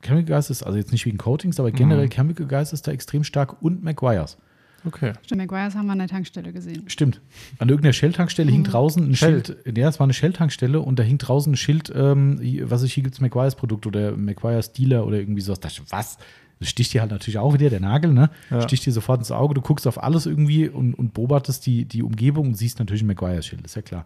Chemical 0.03 0.35
Guys 0.35 0.51
ist, 0.51 0.61
also 0.61 0.77
jetzt 0.77 0.91
nicht 0.91 1.05
wegen 1.07 1.17
Coatings, 1.17 1.59
aber 1.59 1.71
generell 1.71 2.05
Mhm. 2.05 2.11
Chemical 2.11 2.45
Guys 2.45 2.73
ist 2.73 2.87
da 2.87 2.91
extrem 2.91 3.23
stark 3.23 3.61
und 3.63 3.83
McGuire's. 3.83 4.37
Okay. 4.85 5.13
Stimmt, 5.23 5.41
McGuire's 5.41 5.73
haben 5.75 5.87
wir 5.87 5.93
an 5.93 5.97
der 5.99 6.07
Tankstelle 6.07 6.53
gesehen. 6.53 6.83
Stimmt. 6.87 7.19
An 7.57 7.67
irgendeiner 7.67 7.93
Shell-Tankstelle 7.93 8.51
hing 8.51 8.63
draußen 8.63 9.03
ein 9.03 9.15
Shell. 9.15 9.43
Schild. 9.43 9.77
Ja, 9.77 9.89
es 9.89 9.99
war 9.99 10.05
eine 10.05 10.13
Shell-Tankstelle 10.13 10.79
und 10.79 10.99
da 10.99 11.03
hing 11.03 11.17
draußen 11.17 11.53
ein 11.53 11.57
Schild, 11.57 11.91
ähm, 11.95 12.39
was 12.69 12.83
ich 12.83 12.93
hier 12.93 13.03
gibt's 13.03 13.19
McGuire's 13.19 13.55
Produkt 13.55 13.87
oder 13.87 14.15
McGuire's 14.15 14.73
Dealer 14.73 15.05
oder 15.05 15.17
irgendwie 15.17 15.41
sowas. 15.41 15.59
Da 15.59 15.69
dachte 15.69 15.81
ich, 15.83 15.91
was? 15.91 16.17
Das 16.59 16.69
sticht 16.69 16.93
dir 16.93 17.01
halt 17.01 17.11
natürlich 17.11 17.37
auch 17.37 17.53
wieder 17.53 17.69
der 17.69 17.79
Nagel, 17.79 18.13
ne? 18.13 18.29
Ja. 18.49 18.61
Sticht 18.61 18.85
dir 18.85 18.91
sofort 18.93 19.19
ins 19.19 19.31
Auge, 19.31 19.53
du 19.55 19.61
guckst 19.61 19.87
auf 19.87 20.01
alles 20.01 20.25
irgendwie 20.25 20.69
und, 20.69 20.93
und 20.93 21.13
beobachtest 21.13 21.65
die, 21.65 21.85
die 21.85 22.03
Umgebung 22.03 22.47
und 22.47 22.53
siehst 22.55 22.79
natürlich 22.79 23.03
ein 23.03 23.07
McGuire's 23.07 23.45
Schild, 23.45 23.65
ist 23.65 23.75
ja 23.75 23.81
klar. 23.81 24.05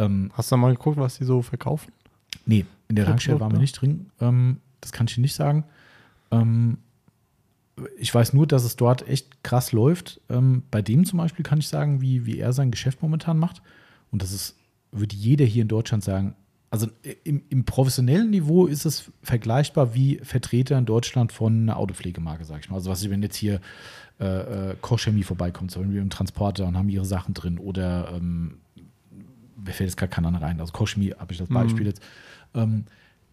Ähm, 0.00 0.30
Hast 0.34 0.50
du 0.50 0.56
mal 0.56 0.72
geguckt, 0.72 0.96
was 0.96 1.18
die 1.18 1.24
so 1.24 1.42
verkaufen? 1.42 1.92
Nee, 2.46 2.64
in 2.88 2.96
der 2.96 3.06
Tankstelle 3.06 3.40
waren 3.40 3.52
wir 3.52 3.58
Produkte? 3.58 3.60
nicht 3.62 3.80
drin. 3.80 4.10
Ähm, 4.20 4.56
das 4.80 4.92
kann 4.92 5.06
ich 5.06 5.14
dir 5.14 5.20
nicht 5.20 5.34
sagen. 5.34 5.64
Ähm, 6.30 6.78
ich 7.98 8.14
weiß 8.14 8.32
nur, 8.32 8.46
dass 8.46 8.64
es 8.64 8.76
dort 8.76 9.06
echt 9.08 9.42
krass 9.42 9.72
läuft. 9.72 10.20
Ähm, 10.28 10.62
bei 10.70 10.82
dem 10.82 11.04
zum 11.04 11.18
Beispiel 11.18 11.44
kann 11.44 11.58
ich 11.58 11.68
sagen, 11.68 12.00
wie, 12.00 12.26
wie 12.26 12.38
er 12.38 12.52
sein 12.52 12.70
Geschäft 12.70 13.02
momentan 13.02 13.38
macht. 13.38 13.62
Und 14.10 14.22
das 14.22 14.32
ist, 14.32 14.56
würde 14.92 15.16
jeder 15.16 15.44
hier 15.44 15.62
in 15.62 15.68
Deutschland 15.68 16.02
sagen, 16.02 16.34
also 16.70 16.86
im, 17.24 17.42
im 17.48 17.64
professionellen 17.64 18.30
Niveau 18.30 18.66
ist 18.66 18.84
es 18.84 19.10
vergleichbar 19.22 19.94
wie 19.94 20.20
Vertreter 20.22 20.78
in 20.78 20.86
Deutschland 20.86 21.32
von 21.32 21.62
einer 21.62 21.76
Autopflegemarke, 21.76 22.44
sag 22.44 22.60
ich 22.60 22.70
mal. 22.70 22.76
Also 22.76 22.90
was 22.90 23.02
ich, 23.02 23.10
wenn 23.10 23.22
jetzt 23.22 23.36
hier 23.36 23.60
äh, 24.20 24.70
äh, 24.70 24.76
Kochchemie 24.80 25.24
vorbeikommt, 25.24 25.72
zum 25.72 25.82
Beispiel 25.82 26.00
im 26.00 26.10
Transporter 26.10 26.66
und 26.66 26.76
haben 26.76 26.88
ihre 26.88 27.04
Sachen 27.04 27.34
drin 27.34 27.58
oder 27.58 28.12
ähm, 28.14 28.58
mir 29.64 29.72
fällt 29.72 29.90
jetzt 29.90 29.96
gerade 29.96 30.10
keiner 30.10 30.40
rein. 30.40 30.60
Also 30.60 30.72
Kochchemie 30.72 31.12
habe 31.18 31.32
ich 31.32 31.38
das 31.38 31.48
Beispiel 31.48 31.86
jetzt. 31.86 32.02
Ähm, 32.54 32.84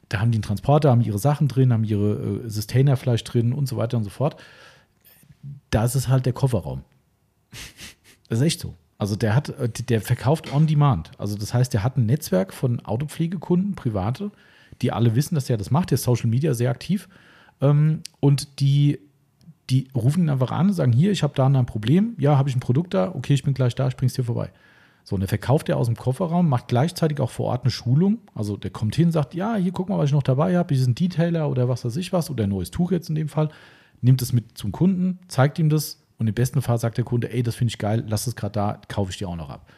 da 0.10 0.20
haben 0.20 0.32
die 0.32 0.38
einen 0.38 0.44
Transporter, 0.44 0.92
haben 0.92 1.02
ihre 1.02 1.20
Sachen 1.20 1.48
drin, 1.48 1.74
haben 1.74 1.84
ihre 1.84 2.44
äh, 2.46 2.50
Sustainer 2.50 2.96
vielleicht 2.96 3.34
drin 3.34 3.54
und 3.54 3.68
so 3.68 3.78
weiter 3.78 3.98
und 3.98 4.04
so 4.04 4.10
fort. 4.10 4.42
Da 5.70 5.86
ist 5.86 6.08
halt 6.08 6.26
der 6.26 6.34
Kofferraum. 6.34 6.84
Das 8.30 8.40
ist 8.40 8.46
echt 8.46 8.60
so. 8.60 8.76
Also 8.98 9.16
der 9.16 9.36
hat, 9.36 9.48
äh, 9.50 9.70
der 9.70 10.02
verkauft 10.02 10.52
on 10.54 10.68
demand. 10.68 11.12
Also 11.18 11.38
das 11.38 11.54
heißt, 11.54 11.74
der 11.74 11.82
hat 11.82 11.96
ein 11.96 12.06
Netzwerk 12.06 12.54
von 12.54 12.82
Autopflegekunden, 12.82 13.74
private, 13.74 14.32
die 14.82 14.92
alle 14.92 15.16
wissen, 15.16 15.36
dass 15.36 15.50
er 15.50 15.56
das 15.56 15.72
macht. 15.72 15.92
Der 15.92 15.96
ist 15.96 16.04
Social 16.04 16.30
Media 16.30 16.54
sehr 16.54 16.70
aktiv. 16.70 17.08
Ähm, 17.62 18.02
und 18.20 18.60
die, 18.60 19.00
die 19.70 19.88
rufen 19.96 20.24
ihn 20.24 20.30
einfach 20.30 20.52
an 20.52 20.68
und 20.68 20.74
sagen: 20.74 20.92
Hier, 20.92 21.12
ich 21.12 21.24
habe 21.24 21.34
da 21.36 21.46
ein 21.46 21.66
Problem. 21.66 22.16
Ja, 22.18 22.38
habe 22.38 22.50
ich 22.50 22.56
ein 22.56 22.60
Produkt 22.60 22.94
da. 22.94 23.16
Okay, 23.16 23.34
ich 23.34 23.44
bin 23.44 23.54
gleich 23.54 23.76
da, 23.76 23.88
ich 23.88 23.96
bring's 23.96 24.14
dir 24.14 24.24
vorbei. 24.24 24.52
So, 25.10 25.16
und 25.16 25.22
der 25.22 25.30
verkauft 25.30 25.70
er 25.70 25.78
aus 25.78 25.86
dem 25.86 25.96
Kofferraum, 25.96 26.50
macht 26.50 26.68
gleichzeitig 26.68 27.22
auch 27.22 27.30
vor 27.30 27.46
Ort 27.46 27.62
eine 27.64 27.72
Schulung. 27.72 28.18
Also 28.36 28.58
der 28.58 28.72
kommt 28.72 28.94
hin, 28.94 29.10
sagt, 29.14 29.36
ja, 29.36 29.56
hier 29.56 29.72
guck 29.72 29.88
mal, 29.88 29.98
was 29.98 30.08
ich 30.10 30.12
noch 30.14 30.22
dabei 30.22 30.58
habe, 30.58 30.74
hier 30.74 30.82
ist 30.82 30.88
ein 30.90 30.96
Detailer 30.96 31.50
oder 31.50 31.70
was 31.70 31.86
weiß 31.86 31.96
ich 31.96 32.12
was, 32.12 32.30
oder 32.30 32.44
ein 32.44 32.50
neues 32.50 32.72
Tuch 32.72 32.92
jetzt 32.92 33.08
in 33.08 33.16
dem 33.16 33.30
Fall, 33.30 33.48
nimmt 34.02 34.22
es 34.22 34.34
mit 34.34 34.58
zum 34.58 34.74
Kunden, 34.74 35.20
zeigt 35.30 35.60
ihm 35.60 35.70
das 35.70 36.04
und 36.18 36.28
im 36.28 36.34
besten 36.34 36.62
Fall 36.62 36.78
sagt 36.78 36.98
der 36.98 37.06
Kunde, 37.06 37.32
ey, 37.32 37.42
das 37.42 37.56
finde 37.56 37.70
ich 37.72 37.78
geil, 37.78 38.04
lass 38.06 38.28
es 38.28 38.36
gerade 38.36 38.52
da, 38.52 38.82
kaufe 38.90 39.12
ich 39.12 39.18
dir 39.18 39.30
auch 39.30 39.38
noch 39.38 39.50
ab. 39.50 39.72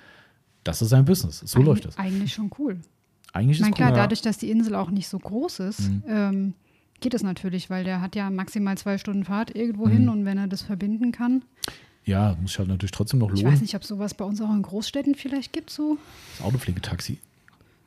Das 0.63 0.81
ist 0.81 0.89
sein 0.89 1.05
Business. 1.05 1.41
So 1.45 1.59
Eig- 1.59 1.63
läuft 1.63 1.85
das. 1.85 1.97
Eigentlich 1.99 2.33
schon 2.33 2.49
cool. 2.57 2.79
Eigentlich 3.31 3.59
ist 3.61 3.71
klar, 3.75 3.91
cool. 3.91 3.95
ja. 3.97 4.01
dadurch, 4.01 4.23
dass 4.23 4.39
die 4.39 4.49
Insel 4.49 4.73
auch 4.73 4.89
nicht 4.89 5.07
so 5.09 5.19
groß 5.19 5.59
ist, 5.59 5.91
Mhm. 5.91 6.03
ähm, 6.07 6.53
geht 7.01 7.13
es 7.13 7.21
natürlich, 7.21 7.69
weil 7.69 7.83
der 7.83 8.01
hat 8.01 8.15
ja 8.15 8.31
maximal 8.31 8.79
zwei 8.79 8.97
Stunden 8.97 9.25
Fahrt 9.25 9.55
irgendwo 9.55 9.85
Mhm. 9.85 9.91
hin 9.91 10.09
und 10.09 10.25
wenn 10.25 10.39
er 10.39 10.47
das 10.47 10.63
verbinden 10.63 11.11
kann. 11.11 11.43
Ja, 12.09 12.35
muss 12.41 12.51
ich 12.51 12.59
halt 12.59 12.67
natürlich 12.69 12.91
trotzdem 12.91 13.19
noch 13.19 13.29
Ich 13.33 13.39
weiß 13.39 13.43
lohnen. 13.43 13.61
nicht, 13.61 13.75
ob 13.75 13.83
sowas 13.83 14.13
bei 14.13 14.25
uns 14.25 14.41
auch 14.41 14.49
in 14.53 14.61
Großstädten 14.61 15.15
vielleicht 15.15 15.53
gibt, 15.53 15.69
so 15.69 15.97
Das 16.37 16.45
Autopflegetaxi. 16.47 17.19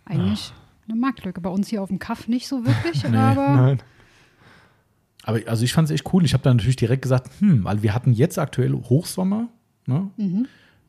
eigentlich 0.05 0.53
eine 0.89 0.97
Marktlücke. 0.99 1.41
Bei 1.41 1.51
uns 1.51 1.69
hier 1.69 1.83
auf 1.83 1.89
dem 1.89 1.99
Kaff 1.99 2.29
nicht 2.29 2.47
so 2.49 2.65
wirklich, 2.65 3.03
Nee, 3.09 3.17
aber 3.17 3.49
Nein. 3.49 3.83
Aber 5.25 5.41
also 5.47 5.65
ich 5.65 5.73
fand 5.73 5.87
es 5.89 5.95
echt 5.95 6.13
cool. 6.13 6.25
Ich 6.25 6.35
habe 6.35 6.43
dann 6.43 6.57
natürlich 6.57 6.77
direkt 6.77 7.03
gesagt, 7.03 7.31
hm, 7.41 7.65
weil 7.65 7.83
wir 7.83 7.95
hatten 7.95 8.13
jetzt 8.13 8.39
aktuell 8.39 8.73
Hochsommer 8.73 9.49
ne, 9.87 10.11
Mhm. 10.17 10.47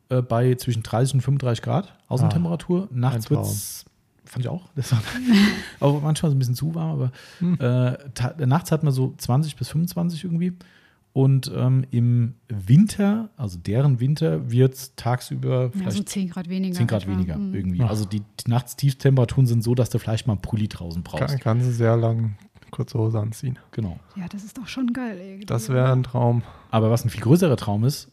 äh, 0.09 0.21
bei 0.21 0.55
zwischen 0.55 0.81
30 0.83 1.15
und 1.15 1.21
35 1.21 1.61
Grad 1.63 1.93
Außentemperatur. 2.07 2.87
Nachts 2.91 3.25
ein 3.25 3.35
Traum. 3.35 3.37
wird 3.37 3.45
es, 3.53 3.85
fand 4.25 4.45
ich 4.45 4.49
auch, 4.49 4.69
das 4.75 4.91
war, 4.91 5.01
aber 5.79 6.01
manchmal 6.01 6.31
so 6.31 6.35
ein 6.35 6.39
bisschen 6.39 6.55
zu 6.55 6.73
warm, 6.73 6.91
aber 6.91 7.11
Hm. 7.39 7.57
äh, 7.59 8.45
nachts 8.47 8.71
hatten 8.71 8.87
wir 8.87 8.91
so 8.91 9.13
20 9.17 9.55
bis 9.55 9.69
25 9.69 10.23
irgendwie. 10.23 10.53
Und 11.13 11.51
ähm, 11.55 11.85
im 11.91 12.33
Winter, 12.49 13.29
also 13.37 13.59
deren 13.59 13.99
Winter, 13.99 14.49
wird 14.49 14.73
es 14.73 14.95
tagsüber 14.95 15.65
ja, 15.65 15.69
vielleicht 15.69 15.97
so 15.97 16.03
10 16.03 16.29
Grad 16.29 16.49
weniger. 16.49 16.73
10 16.75 16.87
Grad 16.87 17.03
etwa. 17.03 17.11
weniger 17.13 17.37
Mhm. 17.37 17.53
irgendwie. 17.53 17.81
Ach. 17.83 17.89
Also 17.89 18.05
die, 18.05 18.21
die 18.21 18.49
Nachtstieftemperaturen 18.49 19.45
sind 19.45 19.63
so, 19.63 19.75
dass 19.75 19.91
du 19.91 19.99
vielleicht 19.99 20.25
mal 20.25 20.33
einen 20.33 20.41
Pulli 20.41 20.67
draußen 20.67 21.03
brauchst. 21.03 21.27
Kann, 21.27 21.39
kann 21.39 21.61
sie 21.61 21.71
sehr 21.71 21.95
lang 21.97 22.35
kurze 22.71 22.97
Hose 22.97 23.19
anziehen. 23.19 23.59
Genau. 23.71 23.99
Ja, 24.15 24.27
das 24.27 24.43
ist 24.43 24.57
doch 24.57 24.67
schon 24.67 24.91
geil. 24.93 25.19
Irgendwie. 25.19 25.45
Das 25.45 25.69
wäre 25.69 25.91
ein 25.91 26.01
Traum. 26.01 26.41
Aber 26.71 26.89
was 26.89 27.05
ein 27.05 27.09
viel 27.11 27.21
größerer 27.21 27.57
Traum 27.57 27.83
ist, 27.83 28.09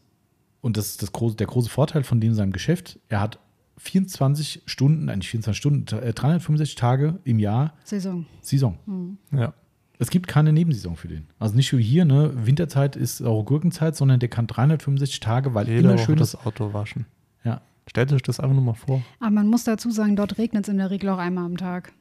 und 0.61 0.77
das 0.77 0.89
ist 0.89 1.03
das 1.03 1.13
große, 1.13 1.37
der 1.37 1.47
große 1.47 1.71
Vorteil 1.71 2.03
von 2.05 2.21
dem 2.21 2.35
seinem 2.35 2.53
Geschäft, 2.53 2.99
er 3.09 3.21
hat 3.21 3.39
24 3.79 4.63
Stunden, 4.67 5.09
eigentlich 5.09 5.31
24 5.31 5.57
Stunden, 5.59 5.97
äh, 5.97 6.13
365 6.13 6.75
Tage 6.75 7.19
im 7.25 7.39
Jahr 7.39 7.73
Saison. 7.85 8.27
Saison. 8.43 8.79
Mhm. 8.85 9.17
Ja. 9.33 9.55
Es 10.01 10.09
gibt 10.11 10.29
keine 10.29 10.53
Nebensaison 10.53 10.97
für 10.97 11.09
den. 11.09 11.27
Also 11.39 11.55
nicht 11.55 11.77
wie 11.77 11.83
hier, 11.83 12.07
ne, 12.07 12.33
Winterzeit 12.47 12.97
ist 12.97 13.21
auch 13.23 13.45
Gurkenzeit, 13.45 13.95
sondern 13.95 14.19
der 14.19 14.31
kann 14.31 14.47
365 14.47 15.21
Tage, 15.21 15.55
weil 15.55 15.69
Jede 15.69 15.81
immer 15.81 15.99
schön 15.99 16.19
ist. 16.19 16.35
das 16.35 16.47
Auto 16.47 16.73
waschen. 16.73 17.05
Ja. 17.45 17.61
Stellt 17.87 18.11
euch 18.13 18.23
das 18.23 18.41
einfach 18.41 18.55
nur 18.55 18.65
mal 18.65 18.75
vor. 18.75 19.03
Aber 19.21 19.31
man 19.31 19.47
muss 19.47 19.65
dazu 19.65 19.91
sagen, 19.91 20.17
dort 20.17 20.39
regnet 20.39 20.65
es 20.67 20.73
in 20.73 20.79
der 20.79 20.91
Regel 20.91 21.11
auch 21.11 21.19
einmal 21.19 21.45
am 21.45 21.57
Tag. 21.57 21.93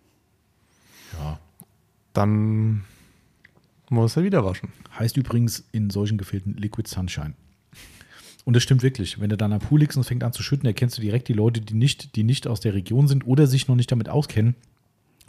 ja. 1.20 1.40
Dann 2.14 2.84
muss 3.90 4.18
er 4.18 4.24
wieder 4.24 4.44
waschen. 4.44 4.70
Heißt 4.98 5.16
übrigens 5.18 5.64
in 5.72 5.90
solchen 5.90 6.18
Gefilden 6.18 6.56
Liquid 6.56 6.90
Sunshine. 6.90 7.34
Und 8.46 8.56
das 8.56 8.64
stimmt 8.64 8.82
wirklich. 8.82 9.20
Wenn 9.20 9.30
du 9.30 9.38
dann 9.38 9.54
am 9.54 9.60
Pool 9.60 9.82
liegst 9.82 9.98
und 9.98 10.02
es 10.02 10.08
fängt 10.08 10.24
an 10.24 10.34
zu 10.34 10.42
schütten, 10.42 10.66
erkennst 10.66 10.98
du 10.98 11.02
direkt 11.02 11.28
die 11.28 11.34
Leute, 11.34 11.62
die 11.62 11.74
nicht, 11.76 12.16
die 12.16 12.24
nicht 12.24 12.48
aus 12.48 12.62
der 12.62 12.74
Region 12.74 13.08
sind 13.08 13.28
oder 13.28 13.46
sich 13.46 13.68
noch 13.68 13.76
nicht 13.76 13.92
damit 13.92 14.10
auskennen. 14.10 14.56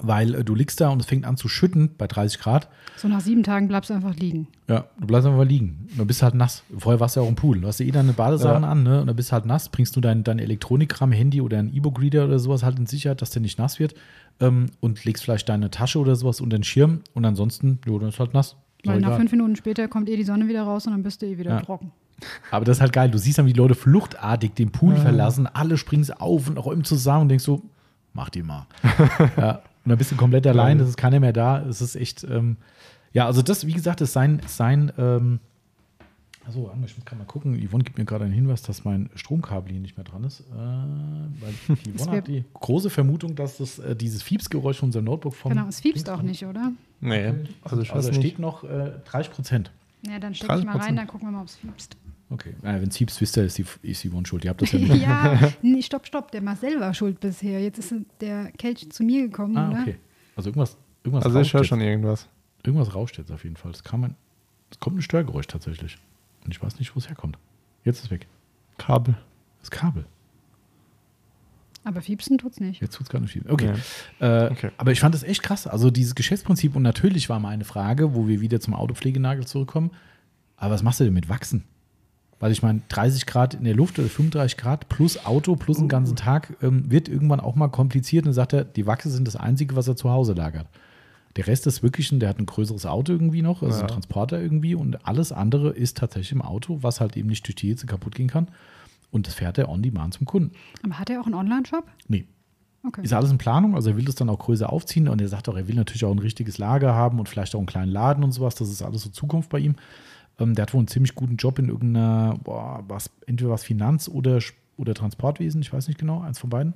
Weil 0.03 0.35
äh, 0.35 0.45
du 0.45 0.55
liegst 0.55 0.81
da 0.81 0.89
und 0.89 1.01
es 1.01 1.07
fängt 1.07 1.25
an 1.27 1.37
zu 1.37 1.49
schütten 1.49 1.91
bei 1.99 2.07
30 2.07 2.39
Grad. 2.41 2.69
So 2.97 3.09
nach 3.09 3.21
sieben 3.21 3.43
Tagen 3.43 3.69
bleibst 3.69 3.91
du 3.91 3.95
einfach 3.95 4.15
liegen. 4.15 4.49
Ja, 4.69 4.87
du 4.99 5.07
bleibst 5.07 5.27
einfach 5.27 5.45
liegen. 5.45 5.87
Und 5.91 5.99
dann 5.99 6.07
bist 6.07 6.21
du 6.21 6.25
halt 6.25 6.35
nass. 6.35 6.63
Vorher 6.79 7.01
warst 7.01 7.17
du 7.17 7.21
ja 7.21 7.25
auch 7.27 7.29
im 7.29 7.37
Pool. 7.37 7.61
Du 7.61 7.67
hast 7.69 7.81
ja 7.81 7.87
eh 7.87 7.91
deine 7.91 8.13
Badesachen 8.13 8.63
Ja. 8.63 8.69
an, 8.71 8.83
ne? 8.83 9.01
Und 9.01 9.07
dann 9.09 9.17
bist 9.17 9.31
du 9.31 9.33
halt 9.35 9.47
nass, 9.47 9.69
bringst 9.69 9.95
du 9.97 10.01
dein, 10.01 10.25
dein 10.25 10.39
Elektronikkram, 10.39 11.13
Handy 11.13 11.41
oder 11.41 11.59
ein 11.59 11.73
E-Book-Reader 11.75 12.25
oder 12.25 12.39
sowas 12.39 12.63
halt 12.63 12.79
in 12.79 12.87
Sicherheit, 12.87 13.21
dass 13.23 13.31
der 13.31 13.43
nicht 13.43 13.59
nass 13.59 13.79
wird. 13.79 13.95
Ähm, 14.41 14.67
und 14.81 15.05
legst 15.05 15.23
vielleicht 15.25 15.49
deine 15.49 15.71
Tasche 15.71 15.99
oder 15.99 16.17
sowas 16.17 16.41
unter 16.41 16.57
den 16.59 16.65
Schirm 16.65 17.01
und 17.15 17.25
ansonsten, 17.27 17.79
jo, 17.87 17.99
dann 17.99 18.09
ist 18.09 18.19
halt 18.19 18.33
nass. 18.33 18.57
Weil 18.85 18.97
auch 18.97 19.01
nach 19.01 19.09
egal. 19.09 19.19
fünf 19.19 19.33
Minuten 19.33 19.57
später 19.57 19.87
kommt 19.89 20.09
eh 20.09 20.17
die 20.17 20.25
Sonne 20.25 20.49
wieder 20.49 20.63
raus 20.63 20.87
und 20.87 20.93
dann 20.93 21.03
bist 21.03 21.21
du 21.21 21.27
eh 21.27 21.37
wieder 21.37 21.51
Ja. 21.51 21.61
trocken. 21.61 21.93
Aber 22.51 22.65
das 22.65 22.79
ist 22.79 22.81
halt 22.81 22.93
geil. 22.93 23.11
Du 23.11 23.19
siehst 23.19 23.39
dann, 23.39 23.47
wie 23.47 23.53
die 23.53 23.59
Leute 23.59 23.75
fluchtartig 23.75 24.53
den 24.55 24.71
Pool 24.73 24.97
verlassen, 24.97 25.47
alle 25.47 25.77
springen 25.79 26.07
auf 26.19 26.49
und 26.49 26.57
räumen 26.59 26.85
zusammen 26.85 27.23
und 27.23 27.29
denkst 27.29 27.45
so, 27.45 27.63
mach 28.15 28.29
die 28.31 28.43
mal. 28.43 28.67
ja. 29.37 29.61
Und 29.85 29.89
dann 29.89 29.99
bist 29.99 30.13
du 30.13 30.17
komplett 30.17 30.47
allein, 30.47 30.79
es 30.81 30.89
ist 30.89 30.97
keiner 30.97 31.21
mehr 31.21 31.33
da. 31.33 31.63
Es 31.63 31.81
ist 31.81 31.97
echt, 31.97 32.25
ähm, 32.25 32.57
ja, 33.13 33.27
also 33.27 33.43
das, 33.43 33.67
wie 33.67 33.73
gesagt, 33.73 34.01
ist 34.01 34.13
sein, 34.13 34.41
sein 34.47 34.93
ähm, 34.99 35.41
also 36.47 36.71
ich 36.85 36.97
muss 36.97 37.05
gerade 37.05 37.19
mal 37.19 37.27
gucken. 37.27 37.55
Yvonne 37.65 37.85
gibt 37.85 37.99
mir 37.99 38.05
gerade 38.05 38.25
einen 38.25 38.33
Hinweis, 38.33 38.63
dass 38.63 38.85
mein 38.85 39.11
Stromkabel 39.15 39.71
hier 39.71 39.81
nicht 39.81 39.97
mehr 39.97 40.05
dran 40.05 40.25
ist. 40.25 40.41
Äh, 40.41 40.55
weil 40.55 41.55
die 41.85 41.93
Yvonne 41.97 42.17
hat 42.19 42.27
die 42.29 42.45
große 42.55 42.91
Vermutung, 42.91 43.35
dass 43.37 43.59
das, 43.59 43.79
äh, 43.79 43.95
dieses 43.95 44.23
Fiepsgeräusch 44.23 44.79
von 44.79 44.89
unserem 44.89 45.05
Notebook 45.05 45.35
vom. 45.35 45.53
Genau, 45.53 45.69
es 45.69 45.81
fiebst 45.81 46.07
Dings 46.09 46.19
auch 46.19 46.23
nicht, 46.23 46.45
oder? 46.45 46.73
Nee, 47.01 47.35
also 47.63 47.83
Also 47.93 48.13
steht 48.13 48.39
noch 48.39 48.65
äh, 48.65 48.93
30 49.05 49.33
Prozent. 49.33 49.71
Ja, 50.07 50.19
dann 50.19 50.35
steck 50.35 50.51
ich 50.59 50.65
mal 50.65 50.77
30%. 50.77 50.81
rein, 50.81 50.97
dann 50.97 51.07
gucken 51.07 51.29
wir 51.29 51.33
mal, 51.33 51.43
ob 51.43 51.49
es 51.49 51.57
fiebst. 51.57 51.97
Okay. 52.31 52.51
Äh, 52.63 52.81
Wenn 52.81 52.89
es 52.89 52.97
fiepst, 52.97 53.21
wisst 53.21 53.37
ihr, 53.37 53.45
ist 53.45 53.59
die, 53.59 53.65
ist 53.83 54.05
Yvonne 54.07 54.25
schuld. 54.27 54.45
Ihr 54.45 54.51
habt 54.51 54.63
das 54.63 54.71
ja 54.73 54.79
nicht. 54.79 55.03
ja, 55.03 55.53
nee, 55.63 55.83
stopp, 55.83 56.07
stopp, 56.07 56.31
der 56.31 56.41
Marcel 56.43 56.79
war 56.81 56.95
schuld 56.95 57.19
bisher. 57.21 57.61
Jetzt 57.61 57.79
ist 57.79 57.93
der 58.21 58.53
Kelch 58.53 58.89
zu 58.91 59.03
mir 59.03 59.23
gekommen, 59.29 59.57
Ah, 59.57 59.71
oder? 59.71 59.81
okay. 59.83 59.97
Also 60.37 60.51
irgendwas, 60.51 60.77
irgendwas 61.03 61.25
Also 61.25 61.39
ich 61.41 61.47
rauscht 61.47 61.55
höre 61.55 61.61
jetzt. 61.63 61.69
schon 61.69 61.81
irgendwas. 61.81 62.29
Irgendwas 62.63 62.95
rauscht 62.95 63.19
jetzt 63.19 63.33
auf 63.33 63.43
jeden 63.45 63.57
Fall. 63.57 63.73
Es 63.73 63.83
kam 63.83 64.05
ein, 64.05 64.15
es 64.71 64.79
kommt 64.79 64.97
ein 64.99 65.03
Störgeräusch 65.03 65.49
tatsächlich. 65.49 65.99
Und 66.45 66.55
ich 66.55 66.63
weiß 66.63 66.79
nicht, 66.79 66.95
wo 66.95 66.99
es 67.01 67.09
herkommt. 67.09 67.37
Jetzt 67.85 67.99
ist 67.99 68.05
es 68.05 68.11
weg. 68.11 68.27
Kabel. 68.79 69.17
Das 69.61 69.71
Kabel. 69.71 70.05
Aber 71.83 72.03
fiebsen 72.03 72.37
tut's 72.39 72.61
nicht. 72.61 72.81
Jetzt 72.83 72.95
tut 72.95 73.07
es 73.07 73.11
gar 73.11 73.21
nicht 73.21 73.33
viel. 73.33 73.43
Okay. 73.49 73.73
Nee. 74.21 74.27
Äh, 74.27 74.51
Okay. 74.53 74.71
Aber 74.77 74.93
ich 74.93 75.01
fand 75.01 75.15
das 75.15 75.23
echt 75.23 75.43
krass. 75.43 75.67
Also 75.67 75.91
dieses 75.91 76.15
Geschäftsprinzip 76.15 76.77
und 76.77 76.83
natürlich 76.83 77.29
war 77.29 77.41
mal 77.41 77.49
eine 77.49 77.65
Frage, 77.65 78.15
wo 78.15 78.29
wir 78.29 78.41
wieder 78.41 78.61
zum 78.61 78.75
Autopflegenagel 78.75 79.47
zurückkommen. 79.47 79.91
Aber 80.57 80.75
was 80.75 80.83
machst 80.83 81.01
du 81.01 81.05
denn 81.05 81.15
mit 81.15 81.29
Wachsen? 81.31 81.65
Weil 82.41 82.53
ich 82.53 82.63
meine, 82.63 82.81
30 82.89 83.27
Grad 83.27 83.55
in 83.55 83.65
der 83.65 83.75
Luft 83.75 83.99
oder 83.99 84.09
35 84.09 84.57
Grad 84.57 84.89
plus 84.89 85.25
Auto 85.27 85.55
plus 85.57 85.77
den 85.77 85.89
ganzen 85.89 86.17
Tag 86.17 86.57
ähm, 86.63 86.91
wird 86.91 87.09
irgendwann 87.09 87.39
auch 87.39 87.55
mal 87.55 87.69
kompliziert. 87.69 88.25
Und 88.25 88.29
dann 88.29 88.35
sagt 88.35 88.55
er, 88.55 88.65
die 88.65 88.87
Wachse 88.87 89.11
sind 89.11 89.27
das 89.29 89.37
Einzige, 89.37 89.77
was 89.77 89.87
er 89.89 89.95
zu 89.97 90.11
Hause 90.11 90.33
lagert. 90.33 90.67
Der 91.37 91.47
Rest 91.47 91.67
ist 91.69 91.83
wirklich, 91.83 92.11
ein- 92.11 92.19
der 92.19 92.29
hat 92.31 92.39
ein 92.39 92.47
größeres 92.47 92.87
Auto 92.87 93.13
irgendwie 93.13 93.43
noch, 93.43 93.63
also 93.63 93.77
Ja. 93.77 93.83
ein 93.83 93.89
Transporter 93.89 94.41
irgendwie 94.41 94.75
und 94.75 95.07
alles 95.07 95.31
andere 95.33 95.71
ist 95.71 95.99
tatsächlich 95.99 96.33
im 96.33 96.43
Auto, 96.43 96.79
was 96.81 97.01
halt 97.01 97.17
eben 97.17 97.29
nicht 97.29 97.47
durch 97.47 97.55
die 97.57 97.69
Hitze 97.69 97.87
kaputt 97.87 98.15
gehen 98.15 98.27
kann. 98.29 98.49
Und 99.13 99.27
das 99.27 99.35
fährt 99.35 99.59
er 99.59 99.69
on 99.69 99.83
demand 99.83 100.15
zum 100.15 100.25
Kunden. 100.27 100.53
Aber 100.83 100.99
hat 100.99 101.11
er 101.11 101.21
auch 101.21 101.27
einen 101.27 101.35
Online-Shop? 101.35 101.85
Nee. 102.09 102.25
Okay. 102.83 103.03
Ist 103.03 103.13
alles 103.13 103.31
in 103.31 103.37
Planung, 103.37 103.75
also 103.75 103.91
er 103.91 103.97
will 103.99 104.07
das 104.07 104.15
dann 104.15 104.31
auch 104.31 104.39
größer 104.39 104.73
aufziehen 104.73 105.07
und 105.09 105.21
er 105.21 105.29
sagt 105.29 105.51
auch, 105.51 105.57
er 105.57 105.69
will 105.69 105.75
natürlich 105.75 106.05
auch 106.07 106.11
ein 106.13 106.19
richtiges 106.19 106.57
Lager 106.57 106.95
haben 106.95 107.19
und 107.19 107.29
vielleicht 107.29 107.55
auch 107.55 107.59
einen 107.59 107.67
kleinen 107.67 107.93
Laden 107.93 108.25
und 108.25 108.33
sowas. 108.33 108.55
Das 108.55 108.71
ist 108.71 108.81
alles 108.81 109.03
so 109.03 109.11
Zukunft 109.11 109.51
bei 109.51 109.59
ihm. 109.59 109.75
Ähm, 110.39 110.55
der 110.55 110.63
hat 110.63 110.75
wohl 110.75 110.79
einen 110.81 110.89
ziemlich 110.89 111.15
guten 111.15 111.37
Job 111.37 111.59
in 111.59 111.69
irgendeiner, 111.69 112.39
boah, 112.43 112.85
was, 112.89 113.11
entweder 113.27 113.51
was 113.51 113.65
Finanz- 113.65 114.09
oder, 114.09 114.39
oder 114.77 114.95
Transportwesen, 114.95 115.61
ich 115.61 115.73
weiß 115.73 115.89
nicht 115.89 115.99
genau, 115.99 116.21
eins 116.21 116.39
von 116.39 116.51
beiden. 116.51 116.75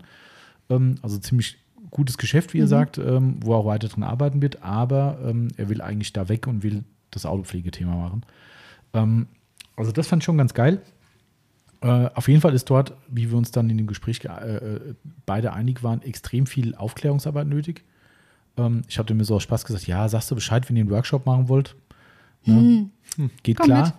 Ähm, 0.70 0.96
also 1.02 1.18
ziemlich 1.18 1.58
gutes 1.90 2.18
Geschäft, 2.18 2.54
wie 2.54 2.60
er 2.60 2.66
sagt, 2.66 2.98
ähm, 2.98 3.36
wo 3.40 3.52
er 3.52 3.58
auch 3.58 3.66
weiter 3.66 3.88
dran 3.88 4.02
arbeiten 4.02 4.42
wird, 4.42 4.62
aber 4.62 5.18
ähm, 5.24 5.48
er 5.56 5.68
will 5.68 5.80
eigentlich 5.80 6.12
da 6.12 6.28
weg 6.28 6.46
und 6.46 6.62
will 6.62 6.82
das 7.10 7.24
Autopflegethema 7.24 7.94
machen. 7.94 8.22
Ähm, 8.92 9.26
also 9.76 9.92
das 9.92 10.08
fand 10.08 10.22
ich 10.22 10.24
schon 10.24 10.38
ganz 10.38 10.54
geil. 10.54 10.82
Äh, 11.80 12.08
auf 12.14 12.28
jeden 12.28 12.40
Fall 12.40 12.54
ist 12.54 12.68
dort, 12.70 12.94
wie 13.08 13.30
wir 13.30 13.38
uns 13.38 13.50
dann 13.50 13.70
in 13.70 13.76
dem 13.76 13.86
Gespräch 13.86 14.20
ge- 14.20 14.30
äh, 14.30 14.56
äh, 14.56 14.94
beide 15.26 15.52
einig 15.52 15.82
waren, 15.82 16.02
extrem 16.02 16.46
viel 16.46 16.74
Aufklärungsarbeit 16.74 17.46
nötig. 17.46 17.84
Ähm, 18.56 18.82
ich 18.88 18.98
hatte 18.98 19.14
mir 19.14 19.24
so 19.24 19.36
aus 19.36 19.42
Spaß 19.42 19.64
gesagt, 19.64 19.86
ja, 19.86 20.08
sagst 20.08 20.30
du 20.30 20.34
Bescheid, 20.34 20.68
wenn 20.68 20.76
ihr 20.76 20.82
einen 20.82 20.90
Workshop 20.90 21.26
machen 21.26 21.48
wollt? 21.48 21.76
Ne? 22.46 22.90
Geht 23.42 23.58
Komm 23.58 23.66
klar. 23.66 23.84
mit. 23.86 23.94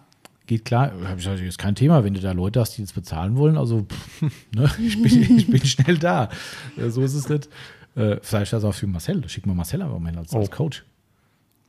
Geht 0.48 0.66
klar. 0.66 0.92
Hab 1.08 1.18
ich 1.18 1.26
ist 1.28 1.58
kein 1.58 1.74
Thema, 1.76 2.04
wenn 2.04 2.14
du 2.14 2.20
da 2.22 2.32
Leute 2.32 2.60
hast, 2.60 2.78
die 2.78 2.82
das 2.82 2.94
bezahlen 2.94 3.36
wollen. 3.36 3.58
Also, 3.58 3.84
pff, 3.84 4.22
ne, 4.56 4.70
ich, 4.80 5.02
bin, 5.02 5.38
ich 5.38 5.48
bin 5.48 5.66
schnell 5.66 5.98
da. 5.98 6.30
So 6.90 7.02
ist 7.02 7.14
es 7.16 7.28
nicht. 7.30 7.50
Äh, 7.96 8.18
vielleicht 8.22 8.54
das 8.54 8.64
auch 8.64 8.74
für 8.74 8.88
Marcel. 8.88 9.28
Schick 9.30 9.46
mal 9.46 9.56
Marcel 9.56 9.82
einfach 9.82 10.00
mal 10.00 10.16
als, 10.18 10.34
als 10.36 10.50
Oh. 10.50 10.56
Coach. 10.56 10.84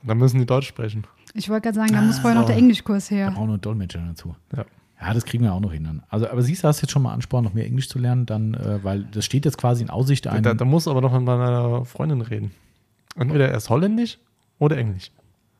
Dann 0.03 0.19
müssen 0.19 0.39
die 0.39 0.47
Deutsch 0.47 0.67
sprechen. 0.69 1.05
Ich 1.35 1.49
wollte 1.49 1.63
gerade 1.63 1.77
sagen, 1.77 1.93
da 1.93 2.01
muss 2.03 2.19
vorher 2.19 2.39
noch 2.39 2.47
der 2.47 2.57
Englischkurs 2.57 3.09
Da 3.09 3.15
her. 3.15 3.31
brauchen 3.31 3.51
wir 3.51 3.59
Dolmetscher 3.59 4.01
dazu. 4.07 4.35
Ja. 4.57 4.65
Ja, 5.01 5.13
das 5.13 5.25
kriegen 5.27 5.45
wir 5.45 5.53
auch 5.53 5.61
noch 5.61 5.73
hin. 5.73 5.85
Dann. 5.85 6.03
Also, 6.09 6.29
aber 6.29 6.43
siehst 6.43 6.65
du, 6.65 6.69
hast 6.69 6.81
jetzt 6.81 6.91
schon 6.91 7.03
mal 7.03 7.13
Ansporn, 7.13 7.45
noch 7.45 7.53
mehr 7.55 7.67
Englisch 7.67 7.89
zu 7.89 7.99
lernen, 7.99 8.25
dann, 8.27 8.55
äh, 8.55 8.83
weil 8.83 9.05
das 9.05 9.25
steht 9.27 9.45
jetzt 9.45 9.59
quasi 9.59 9.83
in 9.83 9.91
Aussicht 9.91 10.27
ein. 10.27 10.43
Da, 10.43 10.55
da 10.55 10.65
muss 10.65 10.89
aber 10.89 11.01
noch 11.03 11.13
mit 11.13 11.23
meiner 11.23 11.85
Freundin 11.85 12.23
reden. 12.23 12.51
Entweder 13.15 13.51
erst 13.51 13.69
Holländisch 13.71 14.19
oder 14.59 14.79
Englisch. 14.79 15.11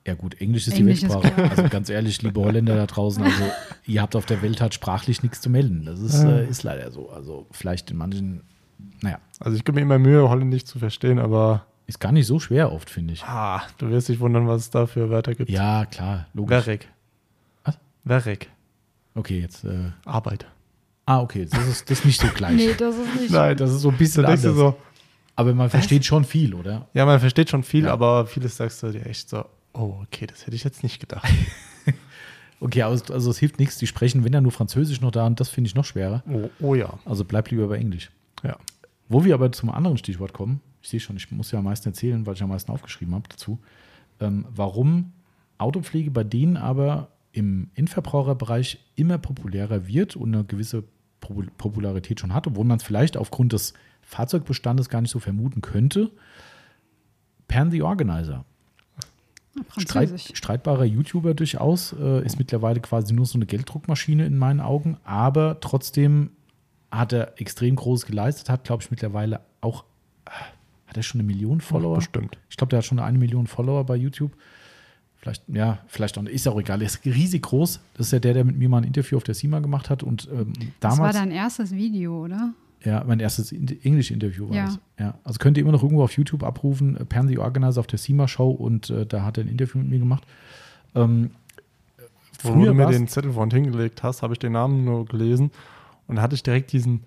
Ja, 0.07 0.15
gut, 0.15 0.41
Englisch 0.41 0.67
ist 0.69 0.79
Englisch 0.79 1.01
die 1.01 1.07
ist 1.07 1.13
Weltsprache. 1.13 1.35
klar. 1.35 1.51
also 1.51 1.69
ganz 1.69 1.89
ehrlich, 1.91 2.23
liebe 2.23 2.41
Holländer 2.45 2.77
da 2.77 2.87
draußen, 2.87 3.23
also 3.23 3.43
ihr 3.87 4.01
habt 4.03 4.15
auf 4.17 4.27
der 4.27 4.41
Welt 4.43 4.61
halt 4.61 4.75
sprachlich 4.75 5.23
nichts 5.23 5.41
zu 5.41 5.51
melden. 5.51 5.85
Das 5.85 6.01
ist, 6.01 6.23
Ja. 6.23 6.39
äh, 6.39 6.47
ist 6.49 6.63
leider 6.63 6.91
so. 6.91 7.11
Also 7.11 7.47
vielleicht 7.51 7.91
in 7.91 7.97
manchen, 7.99 8.43
naja, 9.03 9.19
Also 9.41 9.57
ich 9.57 9.65
gebe 9.65 9.77
mir 9.77 9.83
immer 9.83 9.99
Mühe, 9.99 10.29
Holländisch 10.29 10.65
zu 10.65 10.79
verstehen, 10.79 11.19
aber 11.19 11.67
ist 11.87 12.01
gar 12.01 12.13
nicht 12.13 12.27
so 12.27 12.39
schwer 12.41 12.73
oft, 12.73 12.91
finde 12.91 13.13
ich. 13.15 13.23
ah, 13.25 13.63
du 13.79 13.89
wirst 13.91 14.09
dich 14.09 14.19
wundern, 14.21 14.49
was 14.49 14.63
es 14.63 14.71
da 14.71 14.87
für 14.87 15.09
Wörter 15.11 15.35
gibt. 15.35 15.51
Ja, 15.51 15.85
klar, 15.87 16.27
logisch. 16.35 16.51
Werek. 16.67 16.89
Was? 17.65 17.79
Werek. 18.05 18.51
Okay, 19.15 19.41
jetzt. 19.41 19.65
Äh, 19.65 19.93
Arbeit. 20.05 20.47
ah, 21.07 21.21
okay, 21.21 21.47
das 21.51 21.67
ist, 21.69 21.91
das 21.91 22.01
ist 22.01 22.05
nicht 22.05 22.21
so 22.21 22.27
gleich. 22.29 22.57
Nee, 22.57 22.75
das 22.79 22.97
ist 22.97 23.21
nicht. 23.21 23.31
Nein, 23.31 23.57
Das 23.57 23.71
ist 23.73 23.81
so 23.83 23.91
ein 23.91 23.97
bisschen 23.97 24.25
anders. 24.25 24.43
so, 24.43 24.77
Aber 25.37 25.55
man 25.55 25.71
versteht 25.71 26.05
schon 26.05 26.25
viel, 26.25 26.55
oder? 26.55 26.89
ja, 26.93 27.07
man 27.07 27.21
versteht 27.21 27.49
schon 27.51 27.63
viel, 27.63 27.85
Ja. 27.85 27.93
aber 27.93 28.27
vieles 28.27 28.57
sagst 28.57 28.83
du 28.83 28.91
dir 28.91 29.07
echt 29.07 29.29
so, 29.29 29.45
oh, 29.77 30.03
okay, 30.03 30.27
das 30.27 30.47
hätte 30.47 30.57
ich 30.57 30.65
jetzt 30.65 30.83
nicht 30.83 31.01
gedacht. 31.01 31.29
Okay, 32.61 32.83
also, 32.83 33.13
also 33.13 33.31
es 33.31 33.39
hilft 33.39 33.59
nichts. 33.59 33.77
Die 33.77 33.87
sprechen, 33.87 34.25
wenn 34.25 34.33
dann 34.33 34.43
nur 34.43 34.53
Französisch 34.53 35.01
noch 35.01 35.11
da 35.11 35.27
und 35.27 35.39
das 35.41 35.49
finde 35.49 35.69
ich 35.69 35.75
noch 35.75 35.85
schwerer. 35.85 36.23
Oh, 36.29 36.49
oh 36.61 36.75
ja. 36.75 36.99
Also 37.05 37.25
bleib 37.25 37.51
lieber 37.51 37.69
bei 37.69 37.77
Englisch. 37.77 38.11
Ja. 38.43 38.57
Wo 39.09 39.25
wir 39.25 39.35
aber 39.35 39.53
zum 39.53 39.71
anderen 39.71 39.99
Stichwort 39.99 40.33
kommen, 40.33 40.61
ich 40.83 40.89
sehe 40.89 41.01
schon, 41.01 41.17
ich 41.17 41.31
muss 41.31 41.51
ja 41.51 41.59
am 41.59 41.67
meisten 41.67 41.89
erzählen, 41.89 42.25
weil 42.27 42.35
ich 42.35 42.43
am 42.43 42.49
meisten 42.49 42.73
aufgeschrieben 42.73 43.15
habe 43.15 43.29
dazu, 43.29 43.59
ähm, 44.21 44.47
warum 44.51 45.13
Autopflege 45.59 46.11
bei 46.11 46.25
denen 46.25 46.57
aber 46.57 47.09
im 47.33 47.69
Endverbraucherbereich 47.75 48.79
immer 48.95 49.19
populärer 49.19 49.87
wird 49.87 50.17
und 50.17 50.35
eine 50.35 50.45
gewisse 50.45 50.85
Popul- 51.21 51.51
Popularität 51.59 52.21
schon 52.21 52.33
hat, 52.33 52.47
obwohl 52.47 52.65
man 52.65 52.79
es 52.79 52.83
vielleicht 52.83 53.17
aufgrund 53.17 53.53
des 53.53 53.75
Fahrzeugbestandes 54.03 54.89
gar 54.89 55.03
nicht 55.03 55.11
so 55.11 55.19
vermuten 55.19 55.61
könnte. 55.61 56.11
Pan 57.49 57.71
the 57.71 57.83
Organizer. 57.83 58.45
Streit, 59.79 60.11
streitbarer 60.35 60.85
YouTuber 60.85 61.35
durchaus, 61.35 61.93
äh, 61.93 62.25
ist 62.25 62.39
mittlerweile 62.39 62.81
quasi 62.81 63.13
nur 63.15 63.27
so 63.27 63.39
eine 63.39 63.47
Gelddruckmaschine 63.47 64.27
in 64.27 64.39
meinen 64.39 64.61
Augen, 64.61 64.97
aber 65.05 65.61
trotzdem 65.61 66.31
hat 66.91 67.13
er 67.13 67.41
extrem 67.41 67.77
groß 67.77 68.07
geleistet, 68.07 68.49
hat, 68.49 68.65
glaube 68.65 68.83
ich, 68.83 68.91
mittlerweile 68.91 69.41
auch, 69.61 69.85
äh, 70.25 70.31
hat 70.87 70.97
er 70.97 71.03
schon 71.03 71.21
eine 71.21 71.27
Million 71.27 71.61
Follower? 71.61 71.97
Bestimmt. 71.97 72.39
Ich 72.49 72.57
glaube, 72.57 72.71
der 72.71 72.79
hat 72.79 72.85
schon 72.85 72.99
eine 72.99 73.19
Million 73.19 73.47
Follower 73.47 73.85
bei 73.85 73.97
YouTube. 73.97 74.33
Vielleicht, 75.17 75.43
ja, 75.49 75.79
vielleicht 75.89 76.17
auch, 76.19 76.25
ist 76.25 76.47
auch 76.47 76.61
egal. 76.61 76.81
Er 76.81 76.87
ist 76.87 77.05
riesig 77.05 77.43
groß. 77.43 77.81
Das 77.95 78.07
ist 78.07 78.13
ja 78.13 78.21
der, 78.21 78.35
der 78.35 78.45
mit 78.45 78.57
mir 78.57 78.69
mal 78.69 78.79
ein 78.79 78.85
Interview 78.85 79.17
auf 79.17 79.25
der 79.25 79.35
SEMA 79.35 79.59
gemacht 79.59 79.91
hat 79.91 80.03
und 80.03 80.29
ähm, 80.31 80.53
Das 80.79 80.93
war 80.93 81.09
damals, 81.09 81.17
dein 81.17 81.31
erstes 81.33 81.73
Video, 81.73 82.25
oder? 82.25 82.55
Ja, 82.85 83.03
mein 83.07 83.21
erstes 83.21 83.53
In- 83.53 83.67
Englisch-Interview 83.83 84.49
war 84.49 84.57
Ja. 84.57 84.65
das. 84.67 84.79
Ja, 84.99 85.19
also 85.25 85.39
könnt 85.39 85.57
ihr 85.57 85.63
immer 85.63 85.73
noch 85.73 85.83
irgendwo 85.83 86.03
auf 86.05 86.13
YouTube 86.17 86.43
abrufen, 86.43 86.97
äh, 86.97 87.05
Pan 87.05 87.27
the 87.29 87.39
Organizer 87.39 87.81
auf 87.81 87.87
der 87.87 87.99
SEMA-Show 87.99 88.51
und 88.51 88.91
äh, 88.91 89.07
da 89.07 89.23
hat 89.25 89.39
er 89.39 89.45
ein 89.45 89.49
Interview 89.49 89.79
mit 89.81 89.89
mir 89.91 89.99
gemacht. 89.99 90.25
Ähm, 90.95 91.31
Wo 92.43 92.51
du 92.65 92.75
mir 92.75 92.87
den 92.87 93.09
Zettel 93.09 93.33
vorhin 93.33 93.51
hingelegt 93.51 94.03
hast, 94.03 94.23
habe 94.23 94.35
ich 94.35 94.39
den 94.39 94.53
Namen 94.53 94.85
nur 94.85 95.07
gelesen 95.07 95.51
und 96.07 96.17
da 96.17 96.23
hatte 96.23 96.35
ich 96.35 96.43
direkt 96.43 96.73
diesen 96.73 97.05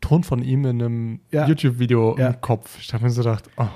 Ton 0.00 0.24
von 0.24 0.42
ihm 0.42 0.64
in 0.64 0.82
einem 0.82 1.20
Ja. 1.30 1.46
YouTube-Video 1.46 2.18
Ja. 2.18 2.28
im 2.30 2.40
Kopf. 2.40 2.78
Ich 2.80 2.92
habe 2.92 3.04
mir 3.04 3.10
so 3.10 3.22
gedacht, 3.22 3.48
oh, 3.56 3.68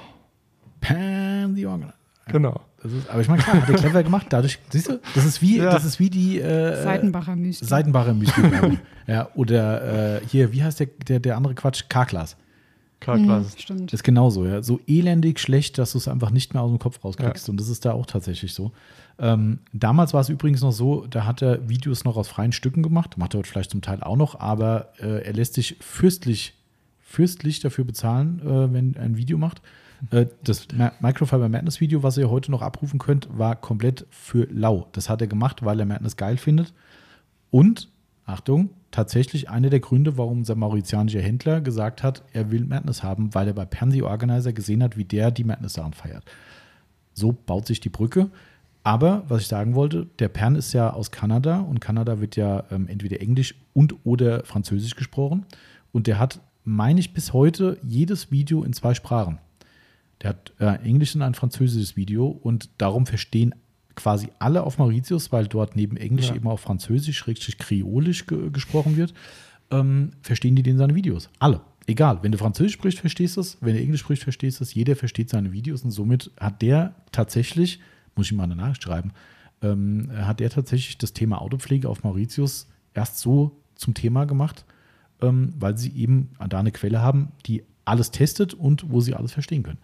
Pan 0.80 1.54
the 1.54 1.66
Organizer. 1.66 1.94
Genau. 2.26 2.60
Das 2.82 2.92
ist, 2.92 3.08
aber 3.10 3.20
ich 3.20 3.28
meine, 3.28 3.42
klar, 3.42 3.60
hat 3.62 3.68
er 3.68 3.74
clever 3.74 4.02
gemacht. 4.02 4.26
Dadurch, 4.30 4.58
siehst 4.70 4.88
du, 4.88 5.00
das 5.14 5.24
ist 5.24 5.42
wie, 5.42 5.58
Ja. 5.58 5.70
das 5.70 5.84
ist 5.84 5.98
wie 5.98 6.10
die 6.10 6.40
äh, 6.40 6.82
Seitenbacher 6.82 7.34
Müsli. 7.34 7.66
Seitenbacher 7.66 8.14
Müsli. 8.14 8.42
ja, 9.06 9.28
oder 9.34 10.16
äh, 10.16 10.20
hier, 10.26 10.52
wie 10.52 10.62
heißt 10.62 10.80
der, 10.80 10.86
der, 11.08 11.20
der 11.20 11.36
andere 11.36 11.54
Quatsch? 11.54 11.84
K-Glas. 11.88 12.36
Karglas. 13.00 13.54
Mhm, 13.54 13.58
stimmt. 13.58 13.92
Das 13.92 14.00
ist 14.00 14.04
genauso, 14.04 14.46
ja. 14.46 14.62
So 14.62 14.80
elendig 14.86 15.38
schlecht, 15.38 15.78
dass 15.78 15.92
du 15.92 15.98
es 15.98 16.08
einfach 16.08 16.30
nicht 16.30 16.54
mehr 16.54 16.62
aus 16.62 16.70
dem 16.70 16.78
Kopf 16.78 17.04
rauskriegst. 17.04 17.48
Und 17.48 17.60
das 17.60 17.68
ist 17.68 17.84
da 17.84 17.92
auch 17.92 18.06
tatsächlich 18.06 18.54
so. 18.54 18.72
Ähm, 19.18 19.60
damals 19.72 20.14
war 20.14 20.20
es 20.20 20.28
übrigens 20.28 20.62
noch 20.62 20.72
so, 20.72 21.06
da 21.06 21.24
hat 21.24 21.42
er 21.42 21.68
Videos 21.68 22.04
noch 22.04 22.16
aus 22.16 22.28
freien 22.28 22.52
Stücken 22.52 22.82
gemacht, 22.82 23.16
macht 23.18 23.34
er 23.34 23.38
heute 23.38 23.48
vielleicht 23.48 23.70
zum 23.70 23.80
Teil 23.82 24.02
auch 24.02 24.16
noch, 24.16 24.40
aber 24.40 24.92
äh, 25.00 25.24
er 25.24 25.32
lässt 25.32 25.54
sich 25.54 25.76
fürstlich, 25.80 26.54
fürstlich 27.00 27.60
dafür 27.60 27.84
bezahlen, 27.84 28.40
äh, 28.44 28.72
wenn 28.72 28.94
er 28.94 29.02
ein 29.04 29.16
Video 29.16 29.38
macht. 29.38 29.62
Äh, 30.10 30.26
das 30.44 30.68
Microfiber 31.00 31.48
Madness 31.48 31.80
Video, 31.80 32.02
was 32.02 32.18
ihr 32.18 32.30
heute 32.30 32.50
noch 32.50 32.62
abrufen 32.62 32.98
könnt, 32.98 33.28
war 33.36 33.56
komplett 33.56 34.06
für 34.10 34.46
lau. 34.50 34.88
Das 34.92 35.08
hat 35.08 35.20
er 35.20 35.26
gemacht, 35.26 35.64
weil 35.64 35.80
er 35.80 35.86
Madness 35.86 36.16
geil 36.16 36.36
findet. 36.36 36.72
Und, 37.50 37.90
Achtung, 38.24 38.70
tatsächlich 38.90 39.50
einer 39.50 39.70
der 39.70 39.80
Gründe, 39.80 40.18
warum 40.18 40.38
unser 40.38 40.54
mauritianischer 40.54 41.20
Händler 41.20 41.60
gesagt 41.60 42.02
hat, 42.02 42.22
er 42.32 42.50
will 42.50 42.64
Madness 42.64 43.02
haben, 43.02 43.34
weil 43.34 43.48
er 43.48 43.54
bei 43.54 43.64
Pansy 43.64 44.02
Organizer 44.02 44.52
gesehen 44.52 44.82
hat, 44.82 44.96
wie 44.96 45.04
der 45.04 45.30
die 45.30 45.44
Madness 45.44 45.74
daran 45.74 45.92
feiert. 45.92 46.24
So 47.12 47.32
baut 47.32 47.66
sich 47.66 47.80
die 47.80 47.88
Brücke. 47.88 48.30
Aber, 48.82 49.24
was 49.26 49.42
ich 49.42 49.48
sagen 49.48 49.74
wollte, 49.74 50.06
der 50.20 50.28
Pern 50.28 50.54
ist 50.54 50.72
ja 50.72 50.92
aus 50.92 51.10
Kanada 51.10 51.58
und 51.58 51.80
Kanada 51.80 52.20
wird 52.20 52.36
ja 52.36 52.64
ähm, 52.70 52.86
entweder 52.86 53.20
Englisch 53.20 53.56
und 53.74 53.96
oder 54.04 54.44
Französisch 54.44 54.94
gesprochen. 54.94 55.44
Und 55.92 56.06
der 56.06 56.20
hat, 56.20 56.40
meine 56.64 57.00
ich, 57.00 57.12
bis 57.12 57.32
heute 57.32 57.78
jedes 57.82 58.30
Video 58.30 58.62
in 58.62 58.72
zwei 58.72 58.94
Sprachen. 58.94 59.38
Der 60.22 60.30
hat 60.30 60.52
äh, 60.58 60.82
Englisch 60.84 61.14
und 61.14 61.22
ein 61.22 61.34
französisches 61.34 61.96
Video 61.96 62.26
und 62.26 62.70
darum 62.78 63.06
verstehen 63.06 63.54
quasi 63.94 64.28
alle 64.38 64.62
auf 64.62 64.78
Mauritius, 64.78 65.32
weil 65.32 65.46
dort 65.46 65.76
neben 65.76 65.96
Englisch 65.96 66.28
Ja. 66.28 66.36
eben 66.36 66.48
auch 66.48 66.60
Französisch, 66.60 67.26
richtig 67.26 67.58
Kreolisch 67.58 68.26
ge 68.26 68.50
gesprochen 68.50 68.96
wird, 68.96 69.14
ähm, 69.70 70.12
verstehen 70.22 70.54
die 70.54 70.62
den 70.62 70.78
seine 70.78 70.94
Videos. 70.94 71.28
Alle. 71.38 71.60
Egal, 71.88 72.18
wenn 72.22 72.32
du 72.32 72.38
Französisch 72.38 72.72
sprichst, 72.72 72.98
verstehst 73.00 73.36
du 73.36 73.40
es, 73.40 73.58
wenn 73.60 73.74
du 73.74 73.80
Englisch 73.80 74.00
sprichst, 74.00 74.24
verstehst 74.24 74.60
du 74.60 74.64
es, 74.64 74.74
jeder 74.74 74.96
versteht 74.96 75.30
seine 75.30 75.52
Videos 75.52 75.82
und 75.82 75.92
somit 75.92 76.30
hat 76.38 76.60
der 76.60 76.94
tatsächlich, 77.12 77.80
muss 78.16 78.26
ich 78.26 78.32
mal 78.32 78.44
eine 78.44 78.56
Nachricht 78.56 78.82
schreiben, 78.82 79.12
ähm, 79.62 80.10
hat 80.12 80.40
der 80.40 80.50
tatsächlich 80.50 80.98
das 80.98 81.12
Thema 81.12 81.40
Autopflege 81.40 81.88
auf 81.88 82.02
Mauritius 82.02 82.68
erst 82.92 83.18
so 83.18 83.60
zum 83.76 83.94
Thema 83.94 84.24
gemacht, 84.24 84.64
ähm, 85.22 85.54
weil 85.58 85.78
sie 85.78 85.90
eben 85.90 86.30
da 86.48 86.58
eine 86.58 86.72
Quelle 86.72 87.00
haben, 87.00 87.32
die 87.46 87.62
alles 87.84 88.10
testet 88.10 88.52
und 88.52 88.90
wo 88.90 89.00
sie 89.00 89.14
alles 89.14 89.32
verstehen 89.32 89.62
können. 89.62 89.78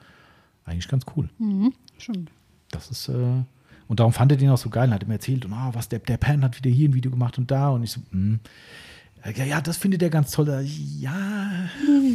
Eigentlich 0.64 0.88
ganz 0.88 1.04
cool. 1.16 1.28
Mhm, 1.38 1.72
stimmt. 1.98 2.30
Das 2.70 2.90
ist, 2.90 3.08
äh, 3.08 3.42
und 3.88 4.00
darum 4.00 4.12
fand 4.12 4.32
er 4.32 4.38
den 4.38 4.50
auch 4.50 4.58
so 4.58 4.70
geil 4.70 4.88
und 4.88 4.94
hat 4.94 5.02
ihm 5.02 5.10
erzählt, 5.10 5.44
und, 5.44 5.52
ah, 5.52 5.70
was 5.74 5.88
der, 5.88 5.98
der 5.98 6.16
Pan 6.16 6.42
hat 6.42 6.56
wieder 6.56 6.70
hier 6.70 6.88
ein 6.88 6.94
Video 6.94 7.10
gemacht 7.10 7.38
und 7.38 7.50
da. 7.50 7.70
Und 7.70 7.82
ich 7.82 7.90
so, 7.90 8.00
hm. 8.10 8.40
ja, 9.36 9.44
ja, 9.44 9.60
das 9.60 9.76
findet 9.76 10.02
er 10.02 10.10
ganz 10.10 10.30
toll. 10.30 10.48
Ja, 10.98 11.68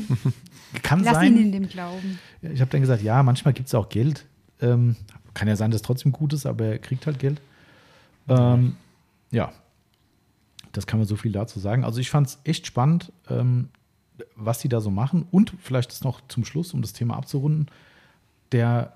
kann 0.83 1.03
Lass 1.03 1.15
sein. 1.15 1.35
ihn 1.35 1.43
in 1.43 1.51
dem 1.51 1.69
Glauben. 1.69 2.19
Ich 2.41 2.61
habe 2.61 2.71
dann 2.71 2.81
gesagt, 2.81 3.03
ja, 3.03 3.21
manchmal 3.23 3.53
gibt 3.53 3.67
es 3.67 3.75
auch 3.75 3.89
Geld. 3.89 4.25
Ähm, 4.61 4.95
kann 5.33 5.47
ja 5.47 5.55
sein, 5.55 5.69
dass 5.69 5.81
es 5.81 5.85
trotzdem 5.85 6.11
gut 6.11 6.33
ist, 6.33 6.45
aber 6.45 6.65
er 6.65 6.79
kriegt 6.79 7.05
halt 7.05 7.19
Geld. 7.19 7.41
Ähm, 8.27 8.75
ja, 9.29 9.51
das 10.71 10.87
kann 10.87 10.99
man 10.99 11.07
so 11.07 11.15
viel 11.15 11.31
dazu 11.31 11.59
sagen. 11.59 11.83
Also 11.83 11.99
ich 11.99 12.09
fand 12.09 12.27
es 12.27 12.39
echt 12.43 12.65
spannend, 12.65 13.11
ähm, 13.29 13.69
was 14.35 14.59
die 14.59 14.69
da 14.69 14.81
so 14.81 14.89
machen. 14.89 15.25
Und 15.29 15.53
vielleicht 15.61 15.91
ist 15.91 16.03
noch 16.03 16.21
zum 16.27 16.43
Schluss, 16.43 16.73
um 16.73 16.81
das 16.81 16.93
Thema 16.93 17.15
abzurunden, 17.17 17.67
der, 18.51 18.93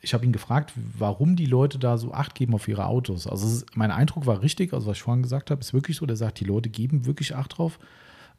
ich 0.00 0.14
habe 0.14 0.24
ihn 0.24 0.32
gefragt, 0.32 0.72
warum 0.98 1.36
die 1.36 1.46
Leute 1.46 1.78
da 1.78 1.98
so 1.98 2.12
Acht 2.12 2.34
geben 2.34 2.54
auf 2.54 2.68
ihre 2.68 2.86
Autos. 2.86 3.26
Also 3.26 3.46
es 3.46 3.52
ist, 3.54 3.76
mein 3.76 3.90
Eindruck 3.90 4.26
war 4.26 4.42
richtig, 4.42 4.72
also 4.72 4.86
was 4.86 4.96
ich 4.98 5.02
vorhin 5.02 5.22
gesagt 5.22 5.50
habe, 5.50 5.60
ist 5.60 5.74
wirklich 5.74 5.96
so, 5.96 6.06
der 6.06 6.16
sagt, 6.16 6.40
die 6.40 6.44
Leute 6.44 6.68
geben 6.68 7.06
wirklich 7.06 7.34
Acht 7.34 7.58
drauf. 7.58 7.78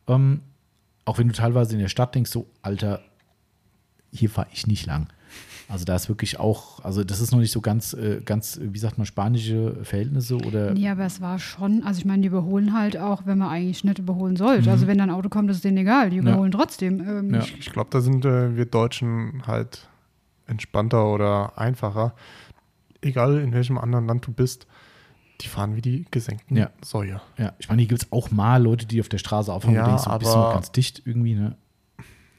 Ähm, 0.08 0.42
auch 1.06 1.18
wenn 1.18 1.28
du 1.28 1.34
teilweise 1.34 1.74
in 1.74 1.80
der 1.80 1.88
Stadt 1.90 2.16
denkst, 2.16 2.32
so, 2.32 2.48
Alter, 2.62 3.02
hier 4.12 4.30
fahre 4.30 4.48
ich 4.54 4.68
nicht 4.68 4.86
lang. 4.86 5.08
Also 5.70 5.84
da 5.84 5.98
ist 5.98 6.08
wirklich 6.08 6.40
auch, 6.40 6.84
also 6.86 7.04
das 7.04 7.20
ist 7.20 7.32
noch 7.34 7.40
nicht 7.40 7.52
so 7.52 7.60
ganz, 7.60 7.92
äh, 7.94 8.22
ganz, 8.24 8.58
wie 8.64 8.80
sagt 8.80 8.98
man, 8.98 9.06
spanische 9.06 9.76
Verhältnisse 9.84 10.38
oder. 10.38 10.74
Nee, 10.74 10.88
aber 10.88 11.04
es 11.06 11.20
war 11.20 11.40
schon, 11.40 11.84
also 11.84 12.00
ich 12.00 12.06
meine, 12.06 12.22
die 12.22 12.30
überholen 12.30 12.74
halt 12.74 12.98
auch, 12.98 13.26
wenn 13.26 13.38
man 13.38 13.50
eigentlich 13.50 13.84
nicht 13.84 14.00
überholen 14.00 14.38
sollte. 14.38 14.72
Also 14.72 14.88
wenn 14.88 14.98
da 14.98 15.04
ein 15.04 15.10
Auto 15.10 15.28
kommt, 15.28 15.52
ist 15.52 15.66
denen 15.66 15.76
egal, 15.78 16.10
die 16.10 16.22
Mhm. 16.22 16.28
Ja. 16.28 16.32
überholen 16.34 16.52
trotzdem. 16.54 17.02
Ähm, 17.02 17.34
Ja. 17.34 17.42
Ich, 17.42 17.60
ich 17.60 17.72
glaube, 17.74 17.90
da 17.92 18.00
sind 18.00 18.24
äh, 18.24 18.56
wir 18.56 18.66
Deutschen 18.66 19.44
halt 19.46 19.90
entspannter 20.48 21.06
oder 21.08 21.58
einfacher. 21.58 22.14
Egal 23.02 23.38
in 23.40 23.54
welchem 23.54 23.78
anderen 23.78 24.08
Land 24.08 24.26
du 24.26 24.32
bist, 24.34 24.66
die 25.42 25.48
fahren 25.48 25.76
wie 25.76 25.82
die 25.82 26.06
gesenkten 26.10 26.58
Ja. 26.58 26.72
Säue. 26.84 27.22
Ja, 27.38 27.54
ich 27.60 27.70
meine, 27.70 27.82
hier 27.82 27.90
gibt 27.90 28.02
es 28.04 28.12
auch 28.12 28.32
mal 28.32 28.62
Leute, 28.62 28.86
die 28.88 29.00
auf 29.00 29.10
der 29.10 29.20
Straße 29.20 29.54
auffahren 29.54 29.76
Ja, 29.76 29.84
und 29.84 29.90
denkst, 29.90 30.04
bist 30.20 30.32
aber- 30.32 30.46
noch 30.48 30.54
ganz 30.54 30.72
dicht 30.72 31.04
irgendwie, 31.06 31.36
ne? 31.36 31.56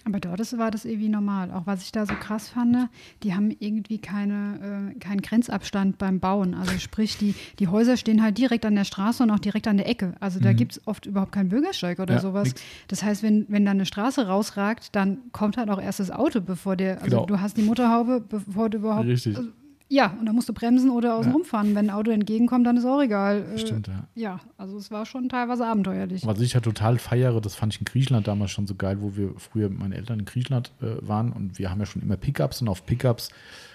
Aber 0.08 0.20
dort 0.20 0.40
ist, 0.40 0.56
war 0.56 0.70
das 0.70 0.86
irgendwie 0.86 1.10
normal. 1.10 1.50
Auch 1.50 1.66
was 1.66 1.82
ich 1.82 1.92
da 1.92 2.06
so 2.06 2.14
krass 2.14 2.48
fand, 2.48 2.88
die 3.22 3.34
haben 3.34 3.54
irgendwie 3.60 3.98
keine, 3.98 4.92
äh, 4.94 4.98
keinen 4.98 5.20
Grenzabstand 5.20 5.98
beim 5.98 6.18
Bauen. 6.18 6.54
Also 6.54 6.78
sprich, 6.78 7.18
die, 7.18 7.34
die 7.58 7.68
Häuser 7.68 7.96
stehen 7.98 8.22
halt 8.22 8.38
direkt 8.38 8.64
an 8.64 8.74
der 8.74 8.84
Straße 8.84 9.22
und 9.22 9.30
auch 9.30 9.38
direkt 9.38 9.68
an 9.68 9.76
der 9.76 9.86
Ecke. 9.86 10.14
Also 10.20 10.40
da 10.40 10.52
gibt 10.54 10.72
es 10.72 10.86
oft 10.86 11.04
überhaupt 11.04 11.32
keinen 11.32 11.50
Bürgersteig 11.50 11.98
oder 11.98 12.14
Mhm. 12.14 12.16
Ja, 12.16 12.22
sowas. 12.22 12.48
nix. 12.48 12.62
Das 12.88 13.02
heißt, 13.02 13.22
wenn, 13.22 13.44
wenn 13.48 13.64
da 13.66 13.72
eine 13.72 13.84
Straße 13.84 14.26
rausragt, 14.26 14.96
dann 14.96 15.18
kommt 15.32 15.58
halt 15.58 15.68
auch 15.68 15.80
erst 15.80 16.00
das 16.00 16.10
Auto, 16.10 16.40
bevor 16.40 16.74
der, 16.74 17.02
also 17.02 17.10
Genau. 17.10 17.26
du 17.26 17.40
hast 17.40 17.58
die 17.58 17.62
Motorhaube, 17.62 18.24
bevor 18.26 18.70
du 18.70 18.78
überhaupt. 18.78 19.06
Richtig. 19.08 19.36
Also, 19.36 19.50
ja, 19.88 20.14
und 20.20 20.26
dann 20.26 20.34
musst 20.34 20.48
du 20.48 20.52
bremsen 20.52 20.90
oder 20.90 21.16
außen 21.16 21.30
Ja. 21.32 21.36
rumfahren. 21.36 21.74
Wenn 21.74 21.88
ein 21.88 21.94
Auto 21.94 22.10
entgegenkommt, 22.10 22.66
dann 22.66 22.76
ist 22.76 22.84
auch 22.84 23.00
egal. 23.00 23.44
Äh, 23.54 23.58
Stimmt, 23.58 23.88
ja. 23.88 24.04
Ja, 24.14 24.40
also 24.56 24.76
es 24.76 24.90
war 24.90 25.06
schon 25.06 25.28
teilweise 25.28 25.66
abenteuerlich. 25.66 26.26
Was 26.26 26.40
ich 26.40 26.52
ja 26.52 26.60
total 26.60 26.98
feiere, 26.98 27.40
das 27.40 27.54
fand 27.54 27.74
ich 27.74 27.80
in 27.80 27.84
Griechenland 27.86 28.28
damals 28.28 28.50
schon 28.50 28.66
so 28.66 28.74
geil, 28.74 28.98
wo 29.00 29.16
wir 29.16 29.32
früher 29.38 29.68
mit 29.70 29.78
meinen 29.78 29.92
Eltern 29.92 30.20
in 30.20 30.24
Griechenland 30.24 30.72
äh, 30.82 31.06
waren 31.06 31.32
und 31.32 31.58
wir 31.58 31.70
haben 31.70 31.80
ja 31.80 31.86
schon 31.86 32.02
immer 32.02 32.16
Pickups 32.16 32.60
und 32.62 32.68
auf 32.68 32.84
Pickups 32.86 33.30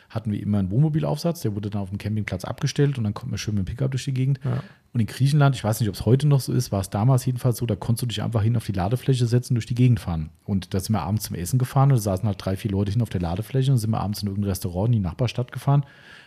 hatten 0.10 0.32
wir 0.32 0.40
immer 0.40 0.60
einen 0.60 0.70
Wohnmobilaufsatz, 0.70 1.42
der 1.42 1.56
wurde 1.56 1.72
dann 1.72 1.82
auf 1.82 1.90
dem 1.90 1.98
Campingplatz 1.98 2.46
abgestellt 2.46 3.00
und 3.00 3.04
dann 3.04 3.16
kommt 3.16 3.32
man 3.32 3.40
schön 3.40 3.56
mit 3.56 3.64
dem 3.64 3.72
Pickup 3.72 3.90
durch 3.92 4.04
die 4.06 4.14
Gegend. 4.14 4.40
Ja. 4.46 4.62
Und 4.94 5.00
in 5.00 5.08
Griechenland, 5.08 5.56
ich 5.56 5.64
weiß 5.64 5.80
nicht, 5.80 5.90
ob 5.90 5.96
es 5.96 6.06
heute 6.06 6.28
noch 6.28 6.40
so 6.40 6.54
ist, 6.54 6.72
war 6.72 6.80
es 6.80 6.90
damals 6.92 7.26
jedenfalls 7.26 7.58
so, 7.58 7.66
da 7.66 7.76
konntest 7.76 8.04
du 8.04 8.06
dich 8.06 8.22
einfach 8.22 8.44
hin 8.44 8.56
auf 8.56 8.66
die 8.66 8.74
Ladefläche 8.74 9.26
setzen 9.26 9.54
und 9.54 9.56
durch 9.56 9.66
die 9.66 9.74
Gegend 9.74 10.00
fahren. 10.00 10.30
Und 10.46 10.74
da 10.76 10.80
sind 10.80 10.94
wir 10.94 11.02
abends 11.02 11.24
zum 11.26 11.36
Essen 11.36 11.58
gefahren 11.58 11.90
und 11.92 11.98
da 11.98 12.02
saßen 12.02 12.28
halt 12.28 12.38
drei, 12.40 12.56
vier 12.56 12.70
Leute 12.70 12.92
hin 12.92 13.02
auf 13.02 13.10
der 13.10 13.22
Ladefläche 13.22 13.72
und 13.72 13.80
sind 13.80 13.90
wir 13.90 14.00
abends 14.00 14.22
in 14.22 14.28
irgendein 14.28 14.50
Restaurant 14.52 14.88
in 14.90 14.92
die 14.94 15.00
Nachbarstadt 15.00 15.52
gefahren. 15.52 15.84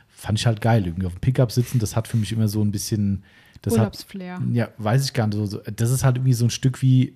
Fand 0.09 0.39
ich 0.41 0.47
halt 0.47 0.61
geil, 0.61 0.85
irgendwie 0.85 1.07
auf 1.07 1.13
dem 1.15 1.21
Pickup 1.21 1.53
sitzen, 1.53 1.79
das 1.79 1.95
hat 1.95 2.09
für 2.09 2.17
mich 2.17 2.33
immer 2.33 2.49
so 2.49 2.61
ein 2.61 2.73
bisschen, 2.73 3.23
das 3.63 3.75
hat, 3.75 3.81
Urlaubsflair. 3.81 4.43
ja, 4.53 4.69
weiß 4.79 5.05
ich 5.05 5.13
gar 5.13 5.29
nicht. 5.29 5.37
So, 5.37 5.47
so, 5.47 5.61
das 5.61 5.91
ist 5.93 6.03
halt 6.03 6.17
irgendwie 6.17 6.33
so 6.33 6.47
ein 6.47 6.51
Stück 6.51 6.83
wie, 6.83 7.15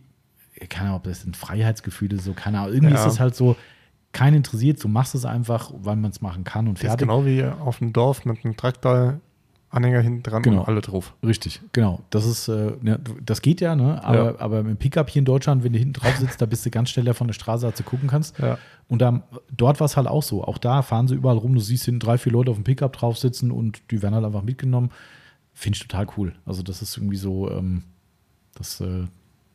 keine 0.68 0.86
Ahnung, 0.90 0.98
ob 0.98 1.04
das 1.04 1.24
ein 1.24 1.34
Freiheitsgefühl 1.34 2.12
ist, 2.12 2.24
so, 2.26 2.32
keine 2.32 2.60
Ahnung. 2.60 2.74
Irgendwie 2.74 2.94
Ja. 2.94 3.04
ist 3.06 3.14
es 3.14 3.18
halt 3.18 3.34
so, 3.34 3.56
kein 4.12 4.34
interessiert, 4.34 4.82
du 4.84 4.88
machst 4.88 5.14
es 5.16 5.24
einfach, 5.24 5.72
weil 5.74 5.96
man 5.96 6.10
es 6.12 6.20
machen 6.20 6.44
kann 6.44 6.68
und 6.68 6.74
Das 6.74 6.82
ist 6.84 6.88
fertig. 6.90 7.08
genau 7.08 7.24
wie 7.26 7.42
auf 7.44 7.78
dem 7.78 7.92
Dorf 7.92 8.24
mit 8.24 8.44
einem 8.44 8.56
Traktoranhänger 9.70 10.00
hinten 10.00 10.22
dran 10.22 10.42
Genau. 10.42 10.60
und 10.62 10.68
alle 10.68 10.80
drauf. 10.80 11.14
Richtig, 11.24 11.60
genau. 11.72 12.00
Das 12.10 12.26
ist, 12.26 12.48
äh, 12.48 12.72
ne, 12.80 12.98
das 13.24 13.40
geht 13.42 13.60
ja, 13.60 13.76
ne? 13.76 14.02
Aber, 14.04 14.32
Ja. 14.32 14.40
aber 14.40 14.62
mit 14.62 14.70
dem 14.72 14.76
Pickup 14.78 15.08
hier 15.10 15.20
in 15.20 15.24
Deutschland, 15.24 15.62
wenn 15.64 15.72
du 15.72 15.78
hinten 15.78 15.94
drauf 15.94 16.16
sitzt, 16.16 16.40
da 16.42 16.46
bist 16.46 16.66
du 16.66 16.70
ganz 16.70 16.90
schnell 16.90 17.04
der 17.04 17.14
von 17.14 17.26
der 17.28 17.34
Straße, 17.34 17.66
als 17.66 17.76
du 17.78 17.84
gucken 17.84 18.08
kannst. 18.08 18.38
Ja. 18.38 18.58
Und 18.88 19.00
da, 19.00 19.22
dort 19.56 19.78
war 19.80 19.84
es 19.84 19.96
halt 19.96 20.08
auch 20.08 20.22
so. 20.22 20.42
Auch 20.44 20.58
da 20.58 20.82
fahren 20.82 21.06
sie 21.08 21.14
überall 21.14 21.36
rum. 21.38 21.54
Du 21.54 21.60
siehst 21.60 21.84
hinten 21.84 22.00
drei, 22.00 22.18
vier 22.18 22.32
Leute 22.32 22.50
auf 22.50 22.56
dem 22.56 22.64
Pickup 22.64 22.92
drauf 22.94 23.18
sitzen 23.18 23.50
und 23.52 23.80
die 23.90 24.02
werden 24.02 24.14
halt 24.14 24.24
einfach 24.24 24.42
mitgenommen. 24.42 24.90
Finde 25.52 25.76
ich 25.76 25.86
total 25.86 26.06
cool. 26.16 26.34
Also, 26.46 26.62
das 26.62 26.82
ist 26.82 26.96
irgendwie 26.96 27.16
so, 27.16 27.50
ähm, 27.50 27.84
das 28.54 28.80
äh, 28.80 29.04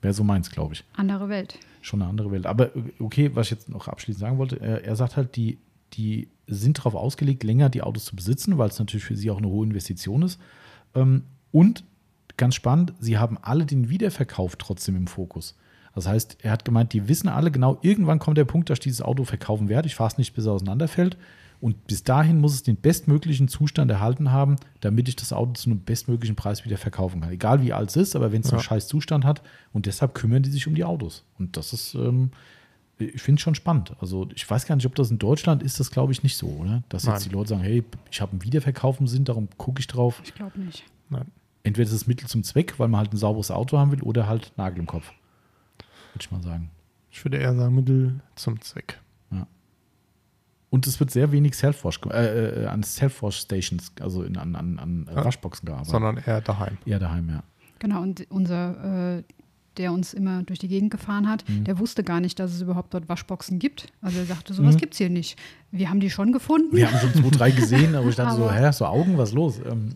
wäre 0.02 0.14
so 0.14 0.24
meins, 0.24 0.50
glaube 0.52 0.74
ich. 0.76 0.84
Andere 0.96 1.28
Welt. 1.30 1.58
Schon 1.82 2.02
eine 2.02 2.10
andere 2.10 2.32
Welt. 2.32 2.46
Aber 2.46 2.76
äh, 2.76 2.82
okay, 3.00 3.32
was 3.34 3.48
ich 3.48 3.52
jetzt 3.52 3.70
noch 3.70 3.88
abschließend 3.90 4.22
sagen 4.22 4.38
wollte, 4.38 4.60
er, 4.62 4.84
er 4.86 4.96
sagt 4.96 5.18
halt, 5.18 5.36
die, 5.36 5.58
die 5.98 6.30
sind 6.48 6.78
darauf 6.78 6.96
ausgelegt, 6.96 7.44
länger 7.44 7.70
die 7.70 7.82
Autos 7.82 8.06
zu 8.06 8.16
besitzen, 8.16 8.58
weil 8.58 8.70
es 8.70 8.80
natürlich 8.80 9.06
für 9.06 9.16
sie 9.16 9.32
auch 9.32 9.38
eine 9.40 9.48
hohe 9.48 9.66
Investition 9.66 10.22
ist. 10.22 10.40
Ähm, 10.94 11.24
und 11.52 11.84
ganz 12.38 12.56
spannend, 12.56 12.94
sie 13.00 13.18
haben 13.18 13.38
alle 13.42 13.66
den 13.66 13.90
Wiederverkauf 13.90 14.56
trotzdem 14.58 14.96
im 14.96 15.08
Fokus. 15.08 15.56
Das 15.96 16.08
heißt, 16.08 16.38
er 16.42 16.52
hat 16.52 16.66
gemeint, 16.66 16.92
die 16.92 17.08
wissen 17.08 17.30
alle 17.30 17.52
genau, 17.52 17.80
irgendwann 17.82 18.20
kommt 18.20 18.38
der 18.38 18.44
Punkt, 18.46 18.70
dass 18.70 18.76
ich 18.78 18.82
dieses 18.84 19.02
Auto 19.02 19.24
verkaufen 19.24 19.70
werde. 19.70 19.88
Ich 19.88 19.96
fahre 19.96 20.12
es 20.12 20.18
nicht, 20.18 20.34
bis 20.34 20.44
es 20.44 20.50
auseinanderfällt. 20.50 21.18
Und 21.62 21.88
bis 21.88 22.04
dahin 22.04 22.42
muss 22.42 22.54
es 22.54 22.64
den 22.64 22.76
bestmöglichen 22.76 23.48
Zustand 23.48 23.90
erhalten 23.90 24.32
haben, 24.34 24.58
damit 24.82 25.08
ich 25.08 25.16
das 25.16 25.32
Auto 25.32 25.54
zu 25.54 25.70
einem 25.70 25.80
bestmöglichen 25.80 26.36
Preis 26.36 26.66
wieder 26.66 26.78
verkaufen 26.78 27.22
kann. 27.22 27.32
Egal 27.32 27.62
wie 27.64 27.72
alt 27.72 27.90
es 27.90 27.96
ist, 27.96 28.16
aber 28.18 28.34
wenn 28.34 28.42
es 28.42 28.50
einen 28.52 28.60
Ja. 28.60 28.64
scheiß 28.64 28.88
Zustand 28.90 29.24
hat. 29.24 29.42
Und 29.72 29.86
deshalb 29.86 30.14
kümmern 30.14 30.44
die 30.44 30.50
sich 30.52 30.68
um 30.68 30.76
die 30.76 30.84
Autos. 30.84 31.24
Und 31.40 31.56
das 31.56 31.72
ist, 31.72 31.96
ähm, 31.96 32.32
ich 32.98 33.22
finde 33.22 33.40
es 33.40 33.44
schon 33.44 33.56
spannend. 33.56 33.94
Also 34.00 34.28
ich 34.34 34.50
weiß 34.50 34.66
gar 34.66 34.76
nicht, 34.76 34.86
ob 34.86 34.96
das 34.96 35.12
in 35.12 35.20
Deutschland 35.20 35.64
ist, 35.64 35.80
das 35.80 35.92
glaube 35.92 36.12
ich 36.12 36.24
nicht 36.24 36.38
so, 36.38 36.48
oder? 36.48 36.84
Dass 36.90 37.04
Nein. 37.06 37.16
jetzt 37.16 37.26
die 37.26 37.30
Leute 37.30 37.50
sagen, 37.50 37.62
hey, 37.62 37.84
ich 38.10 38.22
habe 38.22 38.32
einen 38.32 38.44
Wiederverkauf 38.44 39.00
im 39.00 39.08
Sinn, 39.08 39.26
darum 39.26 39.50
gucke 39.58 39.80
ich 39.80 39.88
drauf. 39.88 40.22
Ich 40.24 40.34
glaube 40.34 40.60
nicht. 40.60 40.84
Nein. 41.10 41.32
Entweder 41.64 41.88
ist 41.88 41.94
es 41.94 42.08
Mittel 42.08 42.28
zum 42.28 42.44
Zweck, 42.44 42.80
weil 42.80 42.88
man 42.88 43.00
halt 43.00 43.14
ein 43.14 43.18
sauberes 43.18 43.52
Auto 43.52 43.78
haben 43.78 43.92
will, 43.92 44.02
oder 44.04 44.28
halt 44.28 44.54
Nagel 44.56 44.80
im 44.80 44.86
Kopf. 44.86 45.12
Würde 46.14 46.22
ich 46.22 46.32
mal 46.32 46.42
sagen. 46.42 46.70
Ich 47.10 47.24
würde 47.26 47.38
eher 47.38 47.56
sagen, 47.56 47.76
Mittel 47.76 48.22
zum 48.36 48.62
Zweck. 48.62 49.00
Und 50.72 50.88
es 50.88 51.00
wird 51.00 51.10
sehr 51.10 51.32
wenig 51.32 51.56
Self-Wash, 51.56 52.02
äh, 52.10 52.64
äh, 52.64 52.66
an 52.66 52.84
Self-Wash-Stations, 52.84 53.94
also 54.02 54.24
in, 54.24 54.36
an, 54.36 54.58
an, 54.58 54.78
an 54.78 55.10
Ja. 55.10 55.24
Waschboxen 55.24 55.68
gearbeitet. 55.68 55.90
Sondern 55.90 56.18
eher 56.18 56.42
daheim. 56.42 56.78
Eher 56.86 57.00
daheim, 57.00 57.30
ja. 57.30 57.44
Genau, 57.80 58.02
und 58.02 58.30
unser, 58.30 59.20
äh, 59.20 59.24
der 59.78 59.92
uns 59.94 60.14
immer 60.14 60.44
durch 60.44 60.60
die 60.60 60.68
Gegend 60.68 60.92
gefahren 60.92 61.28
hat, 61.30 61.44
Mhm. 61.48 61.64
der 61.66 61.80
wusste 61.80 62.04
gar 62.04 62.20
nicht, 62.20 62.40
dass 62.40 62.54
es 62.54 62.62
überhaupt 62.62 62.94
dort 62.94 63.08
Waschboxen 63.10 63.60
gibt. 63.60 63.88
Also 64.02 64.20
er 64.20 64.26
sagte, 64.26 64.54
sowas 64.54 64.76
Mhm. 64.76 64.80
gibt 64.80 64.94
es 64.94 64.98
hier 64.98 65.10
nicht. 65.10 65.38
Wir 65.72 65.90
haben 65.90 66.00
die 66.00 66.10
schon 66.10 66.32
gefunden, 66.32 66.76
Wir 66.76 66.92
haben 66.92 67.00
schon 67.00 67.14
zwei, 67.24 67.30
drei 67.30 67.52
gesehen, 67.52 67.96
aber 67.96 68.08
ich 68.10 68.16
dachte 68.16 68.36
so, 68.36 68.44
Aber- 68.50 68.54
hä, 68.56 68.72
so 68.72 68.86
Augen, 68.86 69.18
was 69.18 69.34
los? 69.34 69.60
Ähm, 69.60 69.96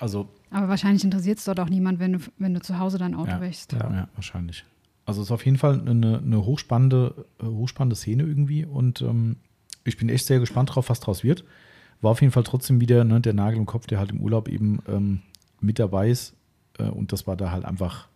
also, 0.00 0.28
aber 0.50 0.68
wahrscheinlich 0.68 1.04
interessiert 1.04 1.38
es 1.38 1.44
dort 1.44 1.60
auch 1.60 1.68
niemand, 1.68 1.98
wenn 1.98 2.14
du, 2.14 2.18
wenn 2.38 2.54
du 2.54 2.60
zu 2.60 2.78
Hause 2.78 2.98
dein 2.98 3.14
Auto 3.14 3.30
Ja. 3.32 3.40
wäschst. 3.40 3.72
Ja. 3.72 3.78
Ja, 3.90 4.08
wahrscheinlich. 4.14 4.64
Also 5.04 5.22
es 5.22 5.28
ist 5.28 5.32
auf 5.32 5.44
jeden 5.44 5.56
Fall 5.56 5.80
eine, 5.86 6.18
eine 6.18 6.44
hochspannende, 6.44 7.26
äh, 7.40 7.46
hochspannende 7.46 7.96
Szene 7.96 8.24
irgendwie 8.24 8.64
und 8.64 9.00
ähm, 9.02 9.36
ich 9.84 9.96
bin 9.96 10.08
echt 10.10 10.26
sehr 10.26 10.38
gespannt 10.38 10.74
drauf, 10.74 10.90
was 10.90 11.00
draus 11.00 11.24
wird. 11.24 11.44
War 12.02 12.10
auf 12.12 12.20
jeden 12.20 12.32
Fall 12.32 12.42
trotzdem 12.44 12.80
wieder 12.80 13.04
ne, 13.04 13.20
der 13.20 13.32
Nagel 13.32 13.58
im 13.58 13.66
Kopf, 13.66 13.86
der 13.86 13.98
halt 13.98 14.10
im 14.10 14.20
Urlaub 14.20 14.48
eben 14.48 14.78
ähm, 14.86 15.20
mit 15.60 15.78
dabei 15.78 16.10
ist 16.10 16.34
äh, 16.78 16.84
und 16.84 17.12
das 17.12 17.26
war 17.26 17.36
da 17.36 17.50
halt 17.50 17.64
einfach 17.64 18.06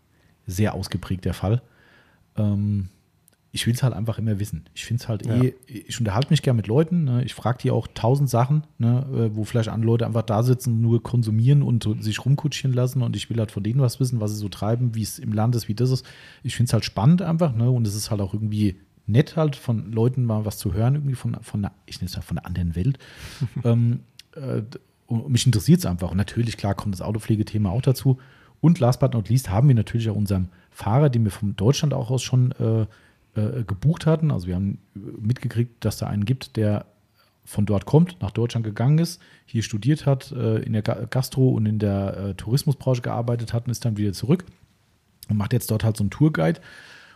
sehr 0.52 0.74
ausgeprägt 0.74 1.24
der 1.24 1.34
Fall. 1.34 1.62
Ähm, 2.36 2.88
ich 3.54 3.66
will 3.66 3.74
es 3.74 3.82
halt 3.82 3.92
einfach 3.92 4.18
immer 4.18 4.38
wissen. 4.40 4.64
Ich 4.74 4.86
finde 4.86 5.02
es 5.02 5.08
halt 5.08 5.26
Ja. 5.26 5.42
eh, 5.42 5.54
ich 5.66 5.98
unterhalte 6.00 6.30
mich 6.30 6.40
gerne 6.40 6.56
mit 6.56 6.68
Leuten. 6.68 7.04
Ne? 7.04 7.22
Ich 7.24 7.34
frage 7.34 7.58
die 7.62 7.70
auch 7.70 7.86
tausend 7.92 8.30
Sachen, 8.30 8.64
ne? 8.78 9.04
äh, 9.12 9.36
wo 9.36 9.44
vielleicht 9.44 9.68
andere 9.68 9.88
Leute 9.88 10.06
einfach 10.06 10.22
da 10.22 10.42
sitzen, 10.42 10.80
nur 10.80 11.02
konsumieren 11.02 11.62
und 11.62 11.86
sich 12.02 12.24
rumkutschieren 12.24 12.74
lassen. 12.74 13.02
Und 13.02 13.14
ich 13.14 13.28
will 13.28 13.38
halt 13.38 13.50
von 13.52 13.62
denen 13.62 13.80
was 13.80 14.00
wissen, 14.00 14.20
was 14.20 14.30
sie 14.30 14.38
so 14.38 14.48
treiben, 14.48 14.94
wie 14.94 15.02
es 15.02 15.18
im 15.18 15.32
Land 15.34 15.54
ist, 15.54 15.68
wie 15.68 15.74
das 15.74 15.90
ist. 15.90 16.06
Ich 16.42 16.56
finde 16.56 16.70
es 16.70 16.72
halt 16.72 16.86
spannend 16.86 17.20
einfach. 17.20 17.54
Ne? 17.54 17.70
Und 17.70 17.86
es 17.86 17.94
ist 17.94 18.10
halt 18.10 18.22
auch 18.22 18.32
irgendwie 18.32 18.76
nett, 19.06 19.36
halt 19.36 19.54
von 19.56 19.92
Leuten 19.92 20.24
mal 20.24 20.46
was 20.46 20.56
zu 20.56 20.72
hören, 20.72 20.94
irgendwie 20.94 21.14
von, 21.16 21.36
von 21.42 21.62
einer, 21.62 21.74
ich 21.84 21.98
nenne 22.00 22.06
es 22.08 22.16
mal 22.16 22.22
von 22.22 22.38
einer 22.38 22.46
anderen 22.46 22.74
Welt. 22.74 22.98
ähm, 23.64 24.00
äh, 24.34 24.62
und 25.06 25.28
mich 25.28 25.44
interessiert 25.44 25.80
es 25.80 25.84
einfach. 25.86 26.10
Und 26.10 26.16
natürlich, 26.16 26.56
klar, 26.56 26.74
kommt 26.74 26.94
das 26.94 27.02
Autopflegethema 27.02 27.68
auch 27.68 27.82
dazu. 27.82 28.18
Und 28.62 28.78
last 28.78 29.00
but 29.00 29.12
not 29.12 29.28
least 29.28 29.50
haben 29.50 29.68
wir 29.68 29.74
natürlich 29.74 30.08
auch 30.08 30.16
unseren 30.16 30.48
Fahrer, 30.70 31.10
den 31.10 31.24
wir 31.24 31.30
von 31.32 31.54
Deutschland 31.56 31.92
auch 31.92 32.10
aus 32.10 32.22
schon 32.22 32.52
äh, 32.52 32.82
äh, 33.38 33.64
gebucht 33.64 34.06
hatten. 34.06 34.30
Also 34.30 34.46
wir 34.46 34.54
haben 34.54 34.78
mitgekriegt, 34.94 35.84
dass 35.84 35.98
da 35.98 36.06
einen 36.06 36.24
gibt, 36.24 36.56
der 36.56 36.86
von 37.44 37.66
dort 37.66 37.86
kommt, 37.86 38.22
nach 38.22 38.30
Deutschland 38.30 38.64
gegangen 38.64 38.98
ist, 38.98 39.20
hier 39.46 39.64
studiert 39.64 40.06
hat, 40.06 40.30
äh, 40.32 40.58
in 40.58 40.72
der 40.74 40.82
Ga- 40.82 41.06
Gastro 41.10 41.48
und 41.48 41.66
in 41.66 41.80
der 41.80 42.16
äh, 42.16 42.34
Tourismusbranche 42.34 43.02
gearbeitet 43.02 43.52
hat 43.52 43.66
und 43.66 43.72
ist 43.72 43.84
dann 43.84 43.96
wieder 43.96 44.12
zurück 44.12 44.44
und 45.28 45.36
macht 45.36 45.52
jetzt 45.52 45.70
dort 45.70 45.82
halt 45.82 45.96
so 45.96 46.04
einen 46.04 46.10
Tourguide. 46.10 46.60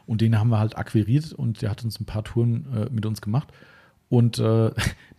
Und 0.05 0.21
den 0.21 0.39
haben 0.39 0.51
wir 0.51 0.59
halt 0.59 0.77
akquiriert 0.77 1.33
und 1.33 1.63
der 1.63 1.71
hat 1.71 1.85
uns 1.85 2.01
ein 2.01 2.07
paar 2.07 2.25
Touren 2.25 2.67
äh, 2.75 2.93
mit 2.93 3.07
uns 3.07 3.21
gemacht. 3.21 3.49
Und 4.09 4.39
äh, 4.39 4.71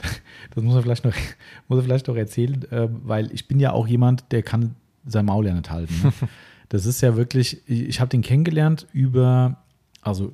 das 0.54 0.64
muss 0.64 0.76
er 0.76 0.82
vielleicht 0.82 1.06
noch, 1.06 1.14
muss 1.70 1.80
er 1.80 1.84
vielleicht 1.84 2.08
noch 2.08 2.16
erzählen, 2.18 2.70
äh, 2.72 2.90
weil 3.04 3.32
ich 3.32 3.48
bin 3.48 3.62
ja 3.62 3.72
auch 3.72 3.88
jemand, 3.88 4.32
der 4.34 4.44
kann 4.44 4.76
sein 5.08 5.26
Maul 5.26 5.46
ja 5.48 5.54
nicht 5.54 5.70
halten. 5.70 5.94
Ne? 6.04 6.14
Das 6.70 6.86
ist 6.86 7.00
ja 7.00 7.16
wirklich, 7.16 7.62
ich, 7.66 7.84
ich 7.84 8.00
habe 8.02 8.10
den 8.10 8.22
kennengelernt 8.22 8.88
über, 8.92 9.56
also 10.02 10.34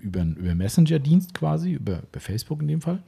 über, 0.00 0.22
über 0.22 0.54
Messenger-Dienst 0.54 1.34
quasi, 1.34 1.72
über, 1.72 1.98
über 2.10 2.20
Facebook 2.20 2.62
in 2.62 2.68
dem 2.68 2.80
Fall. 2.80 3.02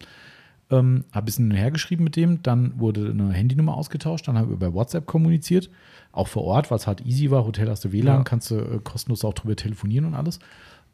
Ähm, 0.69 1.05
habe 1.11 1.23
ein 1.23 1.25
bisschen 1.25 1.45
hin 1.47 1.53
und 1.53 1.59
her 1.59 1.71
geschrieben 1.71 2.05
mit 2.05 2.17
dem, 2.17 2.43
dann 2.43 2.79
wurde 2.79 3.09
eine 3.09 3.33
Handynummer 3.33 3.75
ausgetauscht, 3.75 4.29
dann 4.29 4.37
haben 4.37 4.49
wir 4.51 4.55
über 4.57 4.75
WhatsApp 4.75 5.07
kommuniziert, 5.07 5.71
auch 6.13 6.29
vor 6.29 6.43
Ort, 6.45 6.71
weil 6.71 6.77
es 6.77 6.87
halt 6.87 7.01
easy 7.07 7.31
war, 7.31 7.47
Hotel 7.47 7.71
hast 7.71 7.83
du 7.87 7.93
WLAN, 7.93 8.17
Ja. 8.19 8.23
kannst 8.25 8.51
du 8.51 8.57
äh, 8.57 8.79
kostenlos 8.85 9.25
auch 9.25 9.33
drüber 9.33 9.57
telefonieren 9.57 10.05
und 10.05 10.15
alles. 10.15 10.39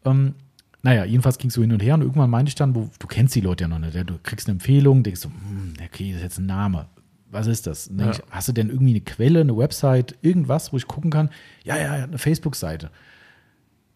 Ähm, 0.04 0.34
naja, 0.82 1.04
jedenfalls 1.04 1.38
ging 1.38 1.48
es 1.48 1.54
so 1.54 1.62
hin 1.62 1.72
und 1.72 1.82
her 1.82 1.94
und 1.94 2.02
irgendwann 2.02 2.30
meinte 2.30 2.50
ich 2.50 2.54
dann, 2.54 2.76
wo, 2.76 2.90
du 2.98 3.06
kennst 3.08 3.34
die 3.34 3.40
Leute 3.40 3.64
ja 3.64 3.68
noch 3.68 3.80
nicht, 3.80 3.96
du 3.96 4.18
kriegst 4.22 4.46
eine 4.46 4.52
Empfehlung, 4.54 5.02
denkst 5.02 5.20
so, 5.22 5.30
hm, 5.30 5.74
okay, 5.84 6.10
das 6.12 6.18
ist 6.18 6.22
jetzt 6.22 6.38
ein 6.38 6.46
Name. 6.46 6.86
Was 7.32 7.46
ist 7.46 7.66
das? 7.66 7.90
Ja. 7.96 8.10
ich, 8.10 8.22
hast 8.30 8.48
du 8.48 8.52
denn 8.52 8.68
irgendwie 8.68 8.92
eine 8.92 9.00
Quelle, 9.00 9.40
eine 9.40 9.56
Website, 9.56 10.16
irgendwas, 10.20 10.72
wo 10.72 10.76
ich 10.76 10.86
gucken 10.86 11.10
kann? 11.10 11.30
Ja, 11.64 11.76
ja, 11.76 11.96
er 11.96 12.02
hat 12.02 12.08
eine 12.08 12.18
Facebook-Seite. 12.18 12.90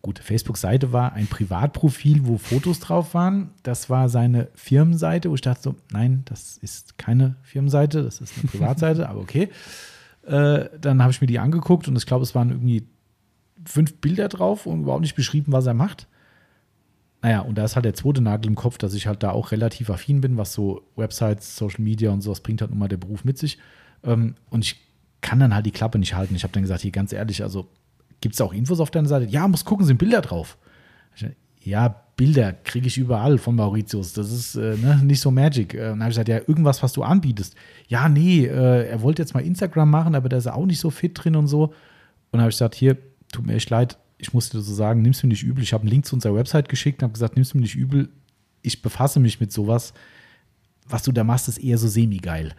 gut, 0.00 0.18
Facebook-Seite 0.20 0.92
war 0.92 1.12
ein 1.12 1.26
Privatprofil, 1.26 2.26
wo 2.26 2.38
Fotos 2.38 2.80
drauf 2.80 3.12
waren. 3.12 3.50
Das 3.62 3.90
war 3.90 4.08
seine 4.08 4.48
Firmenseite, 4.54 5.30
wo 5.30 5.34
ich 5.34 5.42
dachte 5.42 5.62
so, 5.62 5.74
nein, 5.90 6.22
das 6.24 6.56
ist 6.56 6.96
keine 6.96 7.36
Firmenseite, 7.42 8.02
das 8.02 8.20
ist 8.20 8.38
eine 8.38 8.48
Privatseite, 8.50 9.08
aber 9.08 9.20
okay. 9.20 9.50
Äh, 10.26 10.70
dann 10.80 11.02
habe 11.02 11.12
ich 11.12 11.20
mir 11.20 11.26
die 11.26 11.38
angeguckt 11.38 11.88
und 11.88 11.96
ich 11.96 12.06
glaube, 12.06 12.22
es 12.22 12.34
waren 12.34 12.50
irgendwie 12.50 12.86
fünf 13.66 13.94
Bilder 13.96 14.28
drauf 14.28 14.64
und 14.64 14.82
überhaupt 14.82 15.02
nicht 15.02 15.14
beschrieben, 15.14 15.52
was 15.52 15.66
er 15.66 15.74
macht. 15.74 16.08
Naja, 17.26 17.40
und 17.40 17.58
da 17.58 17.64
ist 17.64 17.74
halt 17.74 17.84
der 17.84 17.94
zweite 17.94 18.20
Nagel 18.20 18.46
im 18.46 18.54
Kopf, 18.54 18.78
dass 18.78 18.94
ich 18.94 19.08
halt 19.08 19.24
da 19.24 19.32
auch 19.32 19.50
relativ 19.50 19.90
affin 19.90 20.20
bin, 20.20 20.36
was 20.36 20.52
so 20.52 20.82
Websites, 20.94 21.56
Social 21.56 21.80
Media 21.80 22.12
und 22.12 22.20
sowas 22.20 22.38
bringt 22.38 22.60
halt 22.60 22.70
nun 22.70 22.78
mal 22.78 22.86
der 22.86 22.98
Beruf 22.98 23.24
mit 23.24 23.36
sich. 23.36 23.58
Ähm, 24.04 24.36
und 24.48 24.64
ich 24.64 24.76
kann 25.22 25.40
dann 25.40 25.52
halt 25.52 25.66
die 25.66 25.72
Klappe 25.72 25.98
nicht 25.98 26.14
halten. 26.14 26.36
Ich 26.36 26.44
habe 26.44 26.52
dann 26.52 26.62
gesagt, 26.62 26.82
hier 26.82 26.92
ganz 26.92 27.12
ehrlich, 27.12 27.42
also 27.42 27.66
gibt 28.20 28.36
es 28.36 28.40
auch 28.40 28.52
Infos 28.52 28.78
auf 28.78 28.92
deiner 28.92 29.08
Seite? 29.08 29.26
Ja, 29.26 29.48
muss 29.48 29.64
gucken, 29.64 29.84
sind 29.84 29.98
Bilder 29.98 30.20
drauf. 30.20 30.56
Ja, 31.64 32.00
Bilder 32.16 32.52
kriege 32.52 32.86
ich 32.86 32.96
überall 32.96 33.38
von 33.38 33.56
Mauritius. 33.56 34.12
Das 34.12 34.30
ist 34.30 34.54
äh, 34.54 34.76
ne, 34.76 35.00
nicht 35.02 35.20
so 35.20 35.32
Magic. 35.32 35.74
Äh, 35.74 35.78
dann 35.78 35.98
habe 35.98 36.10
ich 36.10 36.14
gesagt, 36.14 36.28
ja, 36.28 36.38
irgendwas, 36.38 36.80
was 36.84 36.92
du 36.92 37.02
anbietest. 37.02 37.56
Ja, 37.88 38.08
nee, 38.08 38.44
äh, 38.44 38.88
er 38.88 39.02
wollte 39.02 39.22
jetzt 39.22 39.34
mal 39.34 39.44
Instagram 39.44 39.90
machen, 39.90 40.14
aber 40.14 40.28
da 40.28 40.36
ist 40.36 40.46
er 40.46 40.54
auch 40.54 40.66
nicht 40.66 40.78
so 40.78 40.90
fit 40.90 41.10
drin 41.20 41.34
und 41.34 41.48
so. 41.48 41.64
Und 41.64 41.72
dann 42.30 42.42
habe 42.42 42.50
ich 42.50 42.54
gesagt, 42.54 42.76
hier, 42.76 42.96
tut 43.32 43.44
mir 43.44 43.54
echt 43.54 43.70
leid, 43.70 43.98
ich 44.18 44.32
muss 44.32 44.48
dir 44.50 44.60
so 44.60 44.74
sagen, 44.74 45.02
nimm's 45.02 45.22
mir 45.22 45.28
nicht 45.28 45.42
übel. 45.42 45.62
Ich 45.62 45.72
habe 45.72 45.82
einen 45.82 45.90
Link 45.90 46.06
zu 46.06 46.14
unserer 46.14 46.34
Website 46.34 46.68
geschickt 46.68 47.02
und 47.02 47.06
habe 47.06 47.12
gesagt, 47.12 47.36
nimm's 47.36 47.54
mir 47.54 47.60
nicht 47.60 47.76
übel. 47.76 48.08
Ich 48.62 48.82
befasse 48.82 49.20
mich 49.20 49.40
mit 49.40 49.52
sowas. 49.52 49.92
Was 50.88 51.02
du 51.02 51.12
da 51.12 51.24
machst, 51.24 51.48
ist 51.48 51.58
eher 51.58 51.78
so 51.78 51.88
semi-geil. 51.88 52.54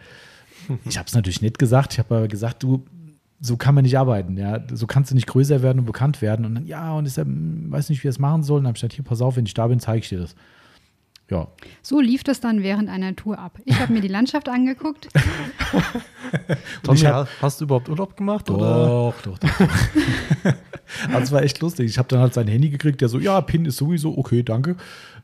Ich 0.84 0.98
habe 0.98 1.06
es 1.06 1.14
natürlich 1.14 1.42
nicht 1.42 1.58
gesagt. 1.58 1.94
Ich 1.94 1.98
habe 1.98 2.16
aber 2.16 2.28
gesagt, 2.28 2.62
du, 2.62 2.84
so 3.40 3.56
kann 3.56 3.74
man 3.74 3.84
nicht 3.84 3.98
arbeiten. 3.98 4.36
Ja, 4.36 4.64
so 4.72 4.86
kannst 4.86 5.10
du 5.10 5.14
nicht 5.14 5.26
größer 5.26 5.62
werden 5.62 5.80
und 5.80 5.86
bekannt 5.86 6.20
werden. 6.22 6.44
Und 6.44 6.54
dann, 6.56 6.66
ja, 6.66 6.92
und 6.92 7.06
ich 7.06 7.16
weiß 7.16 7.90
nicht, 7.90 8.02
wie 8.02 8.08
er 8.08 8.10
es 8.10 8.18
machen 8.18 8.42
soll. 8.42 8.58
Und 8.58 8.64
dann 8.64 8.68
habe 8.68 8.76
ich 8.76 8.82
gesagt, 8.82 8.94
hier, 8.94 9.04
pass 9.04 9.20
auf, 9.20 9.36
wenn 9.36 9.46
ich 9.46 9.54
da 9.54 9.66
bin, 9.66 9.80
zeige 9.80 10.00
ich 10.00 10.08
dir 10.08 10.20
das. 10.20 10.34
Ja. 11.30 11.48
So 11.82 12.00
lief 12.00 12.24
das 12.24 12.40
dann 12.40 12.62
während 12.62 12.88
einer 12.88 13.14
Tour 13.14 13.38
ab. 13.38 13.58
Ich 13.66 13.78
habe 13.78 13.92
mir 13.92 14.00
die 14.00 14.08
Landschaft 14.08 14.48
angeguckt. 14.48 15.08
Tommy, 16.82 16.98
hab, 17.00 17.28
hast 17.42 17.60
du 17.60 17.66
überhaupt 17.66 17.90
Urlaub 17.90 18.16
gemacht? 18.16 18.48
Doch, 18.48 18.56
oder? 18.56 19.14
doch, 19.22 19.38
doch. 19.38 19.60
also 21.08 21.18
es 21.18 21.32
war 21.32 21.42
echt 21.42 21.60
lustig. 21.60 21.86
Ich 21.90 21.98
habe 21.98 22.08
dann 22.08 22.20
halt 22.20 22.32
sein 22.32 22.48
Handy 22.48 22.70
gekriegt, 22.70 23.02
der 23.02 23.10
so, 23.10 23.18
ja, 23.18 23.42
PIN 23.42 23.66
ist 23.66 23.76
sowieso, 23.76 24.16
okay, 24.16 24.42
danke. 24.42 24.76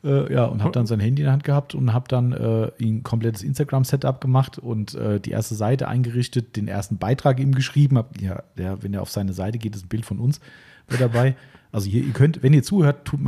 Äh, 0.04 0.30
ja, 0.30 0.44
und 0.44 0.62
habe 0.62 0.72
dann 0.72 0.86
sein 0.86 1.00
Handy 1.00 1.22
in 1.22 1.26
der 1.26 1.32
Hand 1.32 1.44
gehabt 1.44 1.74
und 1.74 1.94
habe 1.94 2.06
dann 2.08 2.32
äh, 2.32 2.70
ein 2.78 3.02
komplettes 3.02 3.42
Instagram-Setup 3.42 4.20
gemacht 4.20 4.58
und 4.58 4.94
äh, 4.94 5.20
die 5.20 5.30
erste 5.30 5.54
Seite 5.54 5.88
eingerichtet, 5.88 6.56
den 6.56 6.68
ersten 6.68 6.98
Beitrag 6.98 7.40
ihm 7.40 7.54
geschrieben. 7.54 7.96
Hab, 7.96 8.20
ja, 8.20 8.42
der, 8.58 8.82
wenn 8.82 8.92
er 8.92 9.00
auf 9.00 9.10
seine 9.10 9.32
Seite 9.32 9.56
geht, 9.56 9.74
ist 9.74 9.86
ein 9.86 9.88
Bild 9.88 10.04
von 10.04 10.18
uns 10.18 10.40
mit 10.90 11.00
dabei. 11.00 11.34
Also 11.74 11.90
hier, 11.90 12.04
ihr 12.04 12.12
könnt, 12.12 12.40
wenn 12.44 12.52
ihr 12.52 12.62
zuhört, 12.62 13.04
tut, 13.04 13.18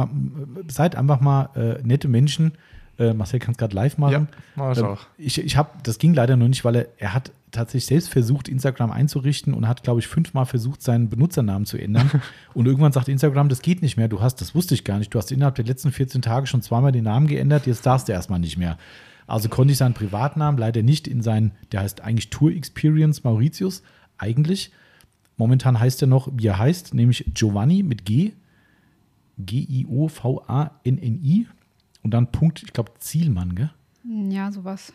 seid 0.69 0.95
einfach 0.95 1.21
mal 1.21 1.51
äh, 1.57 1.83
nette 1.83 2.07
Menschen. 2.07 2.53
Äh, 2.97 3.13
Marcel 3.13 3.41
kann 3.41 3.53
es 3.53 3.59
gerade 3.59 3.75
live 3.75 3.99
machen. 3.99 4.29
Ja, 4.31 4.39
mach 4.55 4.71
ich 4.71 4.79
ähm, 4.79 4.85
auch. 4.85 5.01
Ich, 5.19 5.39
ich 5.39 5.57
habe, 5.57 5.71
das 5.83 5.99
ging 5.99 6.15
leider 6.15 6.37
noch 6.37 6.47
nicht, 6.47 6.65
weil 6.65 6.77
er, 6.77 6.87
er 6.97 7.13
hat 7.13 7.33
tatsächlich 7.51 7.87
selbst 7.87 8.09
versucht, 8.09 8.49
Instagram 8.49 8.93
einzurichten 8.93 9.53
und 9.53 9.67
hat, 9.67 9.83
glaube 9.83 9.99
ich, 9.99 10.07
fünfmal 10.07 10.47
versucht, 10.47 10.81
seinen 10.81 11.11
Benutzernamen 11.11 11.67
zu 11.67 11.77
ändern. 11.77 12.09
und 12.55 12.67
irgendwann 12.67 12.93
sagt 12.93 13.09
Instagram, 13.09 13.49
das 13.49 13.63
geht 13.63 13.83
nicht 13.83 13.97
mehr. 13.97 14.07
Du 14.07 14.21
hast, 14.21 14.41
das 14.41 14.55
wusste 14.55 14.75
ich 14.75 14.85
gar 14.85 15.01
nicht, 15.01 15.13
du 15.13 15.19
hast 15.19 15.33
innerhalb 15.33 15.57
der 15.57 15.65
letzten 15.65 15.91
14 15.91 16.23
Tage 16.23 16.47
schon 16.47 16.63
zweimal 16.63 16.93
den 16.93 17.03
Namen 17.03 17.27
geändert, 17.27 17.67
jetzt 17.67 17.85
darfst 17.85 18.07
du 18.07 18.13
erstmal 18.13 18.39
nicht 18.39 18.59
mehr. 18.59 18.79
Also 19.27 19.49
konnte 19.49 19.73
ich 19.73 19.79
seinen 19.79 19.95
Privatnamen 19.95 20.57
leider 20.57 20.85
nicht 20.85 21.09
in 21.09 21.21
seinen, 21.21 21.51
der 21.73 21.81
heißt 21.81 22.01
eigentlich 22.01 22.31
Tour 22.31 22.53
Experience 22.53 23.25
Mauritius, 23.25 23.83
eigentlich. 24.19 24.71
Momentan 25.37 25.79
heißt 25.79 26.03
er 26.03 26.09
noch, 26.09 26.29
wie 26.33 26.47
er 26.47 26.59
heißt, 26.59 26.95
nämlich 26.95 27.31
Giovanni 27.35 27.83
mit 27.83 28.05
G. 28.05 28.33
G-I-O-V-A-N-N-I. 29.39 29.87
Und 32.03 32.11
dann 32.13 32.33
Punkt, 32.33 32.63
ich 32.63 32.73
glaube, 32.73 32.93
Zielmann, 33.01 33.55
gell? 33.55 33.71
Ja, 34.31 34.51
sowas. 34.51 34.93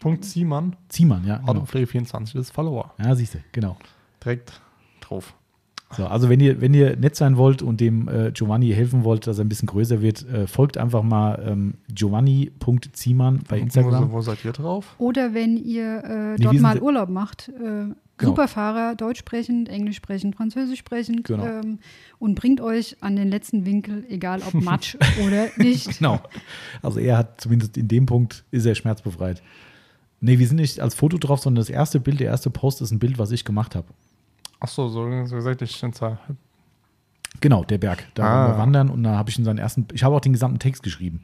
Punkt 0.00 0.24
Ziemann. 0.24 0.76
Ziemann, 0.88 1.26
ja. 1.26 1.36
Genau. 1.38 1.52
Autopflege 1.52 1.86
24 1.86 2.36
ist 2.36 2.50
Follower. 2.50 2.94
Ja, 2.98 3.14
siehst 3.14 3.34
du, 3.34 3.38
genau. 3.52 3.76
Direkt 4.22 4.60
drauf. 5.00 5.34
So, 5.96 6.06
also 6.06 6.28
wenn 6.28 6.38
ihr, 6.38 6.60
wenn 6.60 6.72
ihr 6.72 6.96
nett 6.96 7.16
sein 7.16 7.36
wollt 7.36 7.62
und 7.62 7.80
dem 7.80 8.06
äh, 8.06 8.30
Giovanni 8.30 8.70
helfen 8.70 9.02
wollt, 9.02 9.26
dass 9.26 9.38
er 9.38 9.44
ein 9.44 9.48
bisschen 9.48 9.66
größer 9.66 10.00
wird, 10.00 10.24
äh, 10.28 10.46
folgt 10.46 10.78
einfach 10.78 11.02
mal 11.02 11.42
ähm, 11.44 11.74
giovanni.ziemann 11.92 13.40
bei 13.48 13.58
Instagram. 13.58 14.10
Wo, 14.10 14.18
wo, 14.18 14.20
seid 14.20 14.44
ihr 14.44 14.52
drauf? 14.52 14.94
Oder 14.98 15.34
wenn 15.34 15.56
ihr 15.56 16.04
äh, 16.04 16.34
nee, 16.36 16.44
dort 16.44 16.60
mal 16.60 16.80
Urlaub 16.80 17.08
macht, 17.08 17.50
Genau. 18.20 18.32
Superfahrer, 18.32 18.94
Deutsch 18.94 19.18
sprechend, 19.18 19.68
Englisch 19.68 19.96
sprechend, 19.96 20.36
Französisch 20.36 20.78
sprechend 20.78 21.24
genau. 21.24 21.46
ähm, 21.46 21.78
und 22.18 22.34
bringt 22.34 22.60
euch 22.60 22.96
an 23.00 23.16
den 23.16 23.28
letzten 23.28 23.64
Winkel, 23.64 24.04
egal 24.08 24.42
ob 24.42 24.54
Matsch 24.54 24.96
oder 25.26 25.48
nicht. 25.56 25.98
Genau. 25.98 26.20
Also 26.82 27.00
er 27.00 27.16
hat 27.16 27.40
zumindest 27.40 27.76
in 27.78 27.88
dem 27.88 28.06
Punkt 28.06 28.44
ist 28.50 28.66
er 28.66 28.74
schmerzbefreit. 28.74 29.42
Nee, 30.20 30.38
wir 30.38 30.46
sind 30.46 30.58
nicht 30.58 30.80
als 30.80 30.94
Foto 30.94 31.16
drauf, 31.16 31.40
sondern 31.40 31.62
das 31.62 31.70
erste 31.70 31.98
Bild, 31.98 32.20
der 32.20 32.26
erste 32.26 32.50
Post 32.50 32.82
ist 32.82 32.90
ein 32.90 32.98
Bild, 32.98 33.18
was 33.18 33.30
ich 33.30 33.44
gemacht 33.44 33.74
habe. 33.74 33.86
Ach 34.60 34.68
so, 34.68 34.88
so, 34.88 35.06
gesagt, 35.06 35.62
ich 35.62 35.82
Genau, 37.40 37.64
der 37.64 37.78
Berg. 37.78 38.06
Da 38.14 38.24
ah. 38.24 38.48
wir 38.48 38.58
wandern 38.58 38.90
und 38.90 39.02
da 39.02 39.16
habe 39.16 39.30
ich 39.30 39.38
in 39.38 39.44
seinen 39.44 39.58
ersten, 39.58 39.88
ich 39.94 40.04
habe 40.04 40.14
auch 40.14 40.20
den 40.20 40.34
gesamten 40.34 40.58
Text 40.58 40.82
geschrieben. 40.82 41.22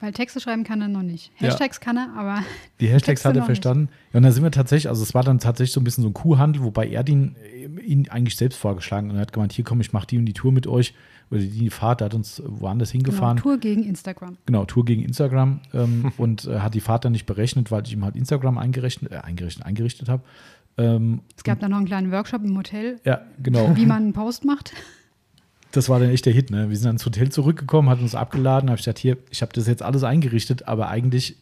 Weil 0.00 0.12
Texte 0.12 0.40
schreiben 0.40 0.64
kann 0.64 0.80
er 0.80 0.88
noch 0.88 1.02
nicht. 1.02 1.32
Hashtags 1.34 1.78
ja. 1.78 1.84
kann 1.84 1.96
er, 1.96 2.14
aber. 2.16 2.42
Die 2.80 2.88
Hashtags 2.88 3.24
hat 3.24 3.36
er 3.36 3.44
verstanden. 3.44 3.84
Nicht. 3.84 4.12
Ja, 4.12 4.18
und 4.18 4.22
da 4.22 4.32
sind 4.32 4.42
wir 4.42 4.50
tatsächlich, 4.50 4.88
also 4.88 5.02
es 5.02 5.14
war 5.14 5.24
dann 5.24 5.38
tatsächlich 5.38 5.72
so 5.72 5.80
ein 5.80 5.84
bisschen 5.84 6.02
so 6.02 6.10
ein 6.10 6.14
Kuhhandel, 6.14 6.62
wobei 6.62 6.88
er 6.88 7.02
den, 7.02 7.36
ihn 7.84 8.08
eigentlich 8.08 8.36
selbst 8.36 8.58
vorgeschlagen 8.58 9.08
hat 9.08 9.12
und 9.12 9.18
er 9.18 9.22
hat 9.22 9.32
gemeint, 9.32 9.52
hier 9.52 9.64
komm, 9.64 9.80
ich 9.80 9.92
mache 9.92 10.06
die 10.06 10.18
und 10.18 10.26
die 10.26 10.32
Tour 10.34 10.52
mit 10.52 10.66
euch. 10.66 10.94
Oder 11.30 11.40
die 11.40 11.68
Fahrt, 11.68 12.00
der 12.00 12.06
hat 12.06 12.14
uns 12.14 12.42
woanders 12.46 12.90
hingefahren. 12.90 13.36
Genau, 13.36 13.42
Tour 13.42 13.58
gegen 13.58 13.84
Instagram. 13.84 14.38
Genau, 14.46 14.64
Tour 14.64 14.84
gegen 14.84 15.02
Instagram. 15.02 15.60
Ähm, 15.74 16.12
und 16.16 16.46
äh, 16.46 16.60
hat 16.60 16.74
die 16.74 16.80
Fahrt 16.80 17.04
dann 17.04 17.12
nicht 17.12 17.26
berechnet, 17.26 17.70
weil 17.70 17.82
ich 17.84 17.92
ihm 17.92 18.04
halt 18.04 18.16
Instagram 18.16 18.56
eingerechnet, 18.56 19.12
äh, 19.12 19.16
eingerichtet, 19.16 19.66
eingerichtet 19.66 20.08
habe. 20.08 20.22
Ähm, 20.78 21.20
es 21.36 21.44
gab 21.44 21.60
dann 21.60 21.72
noch 21.72 21.78
einen 21.78 21.86
kleinen 21.86 22.12
Workshop 22.12 22.44
im 22.44 22.56
Hotel. 22.56 22.96
Ja, 23.04 23.22
genau. 23.42 23.76
Wie 23.76 23.84
man 23.84 24.04
einen 24.04 24.12
Post 24.14 24.44
macht 24.44 24.72
das 25.72 25.88
war 25.88 26.00
dann 26.00 26.10
echt 26.10 26.26
der 26.26 26.32
Hit. 26.32 26.50
Ne? 26.50 26.68
Wir 26.70 26.76
sind 26.76 26.86
dann 26.86 26.96
ins 26.96 27.04
Hotel 27.04 27.30
zurückgekommen, 27.30 27.88
hat 27.88 28.00
uns 28.00 28.14
abgeladen, 28.14 28.70
habe 28.70 28.78
ich 28.78 28.84
gesagt, 28.84 28.98
hier, 28.98 29.18
ich 29.30 29.42
habe 29.42 29.52
das 29.52 29.66
jetzt 29.66 29.82
alles 29.82 30.02
eingerichtet, 30.02 30.66
aber 30.66 30.88
eigentlich 30.88 31.36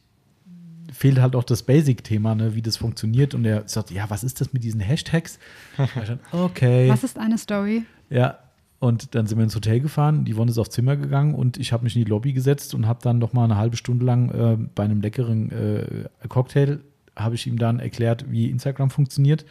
fehlt 0.92 1.20
halt 1.20 1.36
auch 1.36 1.44
das 1.44 1.62
Basic-Thema, 1.62 2.34
ne, 2.34 2.54
wie 2.54 2.62
das 2.62 2.76
funktioniert. 2.76 3.34
Und 3.34 3.44
er 3.44 3.68
sagt, 3.68 3.90
ja, 3.90 4.08
was 4.08 4.24
ist 4.24 4.40
das 4.40 4.52
mit 4.52 4.64
diesen 4.64 4.80
Hashtags? 4.80 5.38
Dachte, 5.76 6.18
okay. 6.32 6.88
Was 6.88 7.04
ist 7.04 7.18
eine 7.18 7.38
Story? 7.38 7.84
Ja, 8.08 8.38
und 8.78 9.14
dann 9.14 9.26
sind 9.26 9.38
wir 9.38 9.44
ins 9.44 9.54
Hotel 9.54 9.80
gefahren, 9.80 10.24
die 10.24 10.34
Yvonne 10.34 10.50
ist 10.50 10.58
aufs 10.58 10.70
Zimmer 10.70 10.96
gegangen 10.96 11.34
und 11.34 11.56
ich 11.56 11.72
habe 11.72 11.84
mich 11.84 11.96
in 11.96 12.04
die 12.04 12.10
Lobby 12.10 12.32
gesetzt 12.32 12.74
und 12.74 12.86
habe 12.86 13.00
dann 13.02 13.18
noch 13.18 13.32
mal 13.32 13.44
eine 13.44 13.56
halbe 13.56 13.76
Stunde 13.76 14.04
lang 14.04 14.30
äh, 14.30 14.56
bei 14.74 14.84
einem 14.84 15.00
leckeren 15.00 15.50
äh, 15.50 16.28
Cocktail, 16.28 16.80
habe 17.16 17.34
ich 17.34 17.46
ihm 17.46 17.58
dann 17.58 17.80
erklärt, 17.80 18.30
wie 18.30 18.50
Instagram 18.50 18.90
funktioniert 18.90 19.46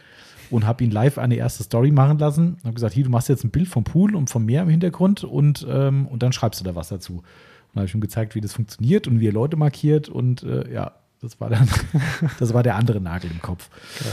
und 0.50 0.66
habe 0.66 0.84
ihn 0.84 0.90
live 0.90 1.18
eine 1.18 1.36
erste 1.36 1.62
Story 1.62 1.90
machen 1.90 2.18
lassen. 2.18 2.56
Habe 2.64 2.74
gesagt, 2.74 2.94
hier, 2.94 3.04
du 3.04 3.10
machst 3.10 3.28
jetzt 3.28 3.44
ein 3.44 3.50
Bild 3.50 3.68
vom 3.68 3.84
Pool 3.84 4.14
und 4.14 4.30
vom 4.30 4.44
Meer 4.44 4.62
im 4.62 4.68
Hintergrund 4.68 5.24
und, 5.24 5.66
ähm, 5.68 6.06
und 6.06 6.22
dann 6.22 6.32
schreibst 6.32 6.60
du 6.60 6.64
da 6.64 6.74
was 6.74 6.88
dazu. 6.88 7.22
Und 7.72 7.76
habe 7.76 7.86
ich 7.86 7.94
ihm 7.94 8.00
gezeigt, 8.00 8.34
wie 8.34 8.40
das 8.40 8.54
funktioniert 8.54 9.06
und 9.06 9.20
wie 9.20 9.28
er 9.28 9.32
Leute 9.32 9.56
markiert 9.56 10.08
und 10.08 10.42
äh, 10.42 10.72
ja, 10.72 10.92
das 11.20 11.40
war 11.40 11.50
dann, 11.50 11.68
das 12.38 12.54
war 12.54 12.62
der 12.62 12.76
andere 12.76 13.00
Nagel 13.00 13.30
im 13.30 13.42
Kopf. 13.42 13.70
Geil. 13.98 14.10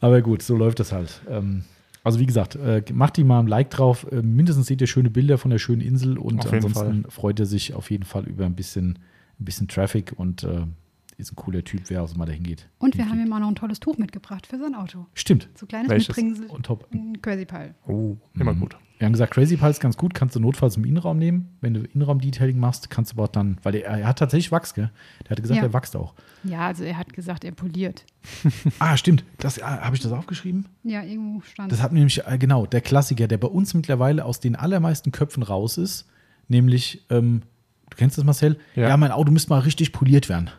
Aber 0.00 0.20
gut, 0.20 0.42
so 0.42 0.56
läuft 0.56 0.80
das 0.80 0.92
halt. 0.92 1.22
Ähm, 1.30 1.64
also 2.02 2.20
wie 2.20 2.26
gesagt, 2.26 2.56
äh, 2.56 2.82
macht 2.92 3.16
ihm 3.16 3.26
mal 3.26 3.40
ein 3.40 3.46
Like 3.46 3.70
drauf. 3.70 4.06
Äh, 4.12 4.20
mindestens 4.20 4.66
seht 4.66 4.80
ihr 4.82 4.86
schöne 4.86 5.08
Bilder 5.08 5.38
von 5.38 5.50
der 5.50 5.58
schönen 5.58 5.80
Insel 5.80 6.18
und 6.18 6.46
ansonsten 6.52 7.06
freut 7.08 7.40
er 7.40 7.46
sich 7.46 7.72
auf 7.72 7.90
jeden 7.90 8.04
Fall 8.04 8.24
über 8.24 8.44
ein 8.44 8.54
bisschen, 8.54 8.98
ein 9.40 9.44
bisschen 9.44 9.68
Traffic 9.68 10.12
und 10.14 10.44
äh, 10.44 10.66
ist 11.16 11.32
ein 11.32 11.36
cooler 11.36 11.64
Typ, 11.64 11.82
wer 11.88 12.02
auch 12.02 12.14
immer 12.14 12.26
dahin 12.26 12.42
geht. 12.42 12.68
Und 12.78 12.96
wir 12.96 13.08
haben 13.08 13.24
ihm 13.24 13.32
auch 13.32 13.38
noch 13.38 13.48
ein 13.48 13.54
tolles 13.54 13.80
Tuch 13.80 13.98
mitgebracht 13.98 14.46
für 14.46 14.58
sein 14.58 14.74
Auto. 14.74 15.06
Stimmt. 15.14 15.48
So 15.54 15.66
kleines 15.66 15.90
Welches? 15.90 16.16
mitbringen 16.16 16.50
Und 16.50 16.66
top. 16.66 16.88
Ein 16.92 17.20
Crazy 17.22 17.44
Pile. 17.44 17.74
Oh, 17.86 18.16
immer 18.34 18.52
mhm. 18.52 18.60
gut. 18.60 18.76
Wir 18.98 19.06
haben 19.06 19.12
gesagt, 19.12 19.34
Crazy 19.34 19.56
Pile 19.56 19.70
ist 19.70 19.80
ganz 19.80 19.96
gut, 19.96 20.14
kannst 20.14 20.36
du 20.36 20.40
notfalls 20.40 20.76
im 20.76 20.84
Innenraum 20.84 21.18
nehmen. 21.18 21.56
Wenn 21.60 21.74
du 21.74 21.80
Innenraum-Detailing 21.80 22.58
machst, 22.58 22.90
kannst 22.90 23.12
du 23.12 23.16
aber 23.16 23.24
auch 23.24 23.32
dann, 23.32 23.58
weil 23.64 23.74
er, 23.74 23.98
er 23.98 24.06
hat 24.06 24.20
tatsächlich 24.20 24.52
Wachs, 24.52 24.72
gell? 24.72 24.90
Der 25.24 25.30
hat 25.30 25.42
gesagt, 25.42 25.58
ja. 25.58 25.66
er 25.66 25.72
wachst 25.72 25.96
auch. 25.96 26.14
Ja, 26.44 26.68
also 26.68 26.84
er 26.84 26.96
hat 26.96 27.12
gesagt, 27.12 27.44
er 27.44 27.50
poliert. 27.52 28.06
ah, 28.78 28.96
stimmt. 28.96 29.24
Das, 29.38 29.60
ah, 29.60 29.80
Habe 29.80 29.96
ich 29.96 30.02
das 30.02 30.12
aufgeschrieben? 30.12 30.66
Ja, 30.84 31.02
irgendwo 31.02 31.40
stand. 31.40 31.72
Das 31.72 31.82
hat 31.82 31.92
nämlich, 31.92 32.24
äh, 32.24 32.38
genau, 32.38 32.66
der 32.66 32.80
Klassiker, 32.82 33.26
der 33.26 33.38
bei 33.38 33.48
uns 33.48 33.74
mittlerweile 33.74 34.24
aus 34.24 34.38
den 34.38 34.54
allermeisten 34.54 35.10
Köpfen 35.10 35.42
raus 35.42 35.76
ist, 35.76 36.08
nämlich, 36.46 37.04
ähm, 37.10 37.42
du 37.90 37.96
kennst 37.96 38.16
das, 38.16 38.24
Marcel? 38.24 38.58
Ja. 38.76 38.88
ja, 38.88 38.96
mein 38.96 39.10
Auto 39.10 39.32
müsste 39.32 39.50
mal 39.50 39.60
richtig 39.60 39.92
poliert 39.92 40.28
werden. 40.28 40.50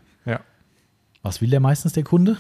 Was 1.25 1.41
will 1.41 1.49
der 1.49 1.59
meistens, 1.59 1.93
der 1.93 2.03
Kunde? 2.03 2.37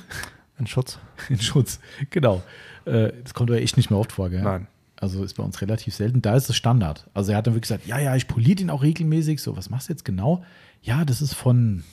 In 0.59 0.67
Schutz. 0.67 0.99
In 1.29 1.39
Schutz, 1.39 1.79
genau. 2.11 2.43
Äh, 2.85 3.13
das 3.23 3.33
kommt 3.33 3.49
aber 3.49 3.59
echt 3.59 3.77
nicht 3.77 3.89
mehr 3.89 3.99
oft 3.99 4.11
vor, 4.11 4.29
gell? 4.29 4.43
Nein. 4.43 4.67
Also 4.95 5.23
ist 5.23 5.33
bei 5.35 5.43
uns 5.43 5.59
relativ 5.59 5.95
selten. 5.95 6.21
Da 6.21 6.35
ist 6.35 6.49
es 6.49 6.55
Standard. 6.55 7.09
Also 7.15 7.31
er 7.31 7.39
hat 7.39 7.47
dann 7.47 7.55
wirklich 7.55 7.67
gesagt, 7.69 7.87
ja, 7.87 7.97
ja, 7.97 8.15
ich 8.15 8.27
poliere 8.27 8.55
den 8.57 8.69
auch 8.69 8.83
regelmäßig. 8.83 9.41
So, 9.41 9.57
was 9.57 9.71
machst 9.71 9.89
du 9.89 9.93
jetzt 9.93 10.05
genau? 10.05 10.43
Ja, 10.83 11.03
das 11.03 11.23
ist 11.23 11.33
von 11.33 11.83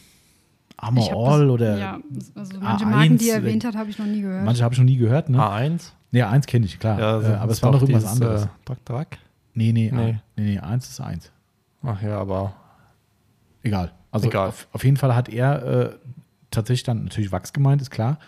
Armor 0.77 1.31
All 1.33 1.47
das, 1.47 1.51
oder 1.51 1.79
Ja, 1.79 2.01
also 2.35 2.61
manche 2.61 2.85
A1, 2.85 2.89
Marken, 2.89 3.17
die 3.19 3.31
er 3.31 3.37
erwähnt 3.37 3.65
hat, 3.65 3.75
habe 3.75 3.89
ich 3.89 3.99
noch 3.99 4.07
nie 4.07 4.21
gehört. 4.21 4.45
Manche 4.45 4.63
habe 4.63 4.75
ich 4.75 4.79
noch 4.79 4.85
nie 4.87 4.99
gehört, 4.99 5.31
ne? 5.31 5.39
A1? 5.39 5.93
Ja, 6.11 6.31
A1 6.31 6.47
kenne 6.47 6.67
ich, 6.67 6.79
klar. 6.79 7.01
Ja, 7.01 7.13
also 7.15 7.33
äh, 7.33 7.35
aber 7.37 7.53
es 7.53 7.63
war 7.63 7.73
noch 7.73 7.81
irgendwas 7.81 8.05
anderes. 8.05 8.45
Äh, 8.45 8.49
Drak, 8.67 8.85
Drak? 8.85 9.19
Nee, 9.55 9.73
nee, 9.73 9.91
Nee. 9.91 10.19
nee, 10.37 10.43
nee, 10.45 10.59
eins 10.59 10.91
ist 10.91 11.01
eins. 11.01 11.33
Ach 11.83 12.03
ja, 12.03 12.19
aber 12.19 12.53
Egal. 13.63 13.93
Also 14.11 14.29
Egal. 14.29 14.49
Auf, 14.49 14.69
auf 14.73 14.85
jeden 14.85 14.99
Fall 14.99 15.15
hat 15.17 15.31
er 15.31 15.63
äh, 15.63 15.91
tatsächlich 16.53 16.85
dann 16.85 17.05
natürlich 17.05 17.33
Wachs 17.33 17.53
gemeint, 17.53 17.83
ist 17.83 17.91
klar. 17.91 18.19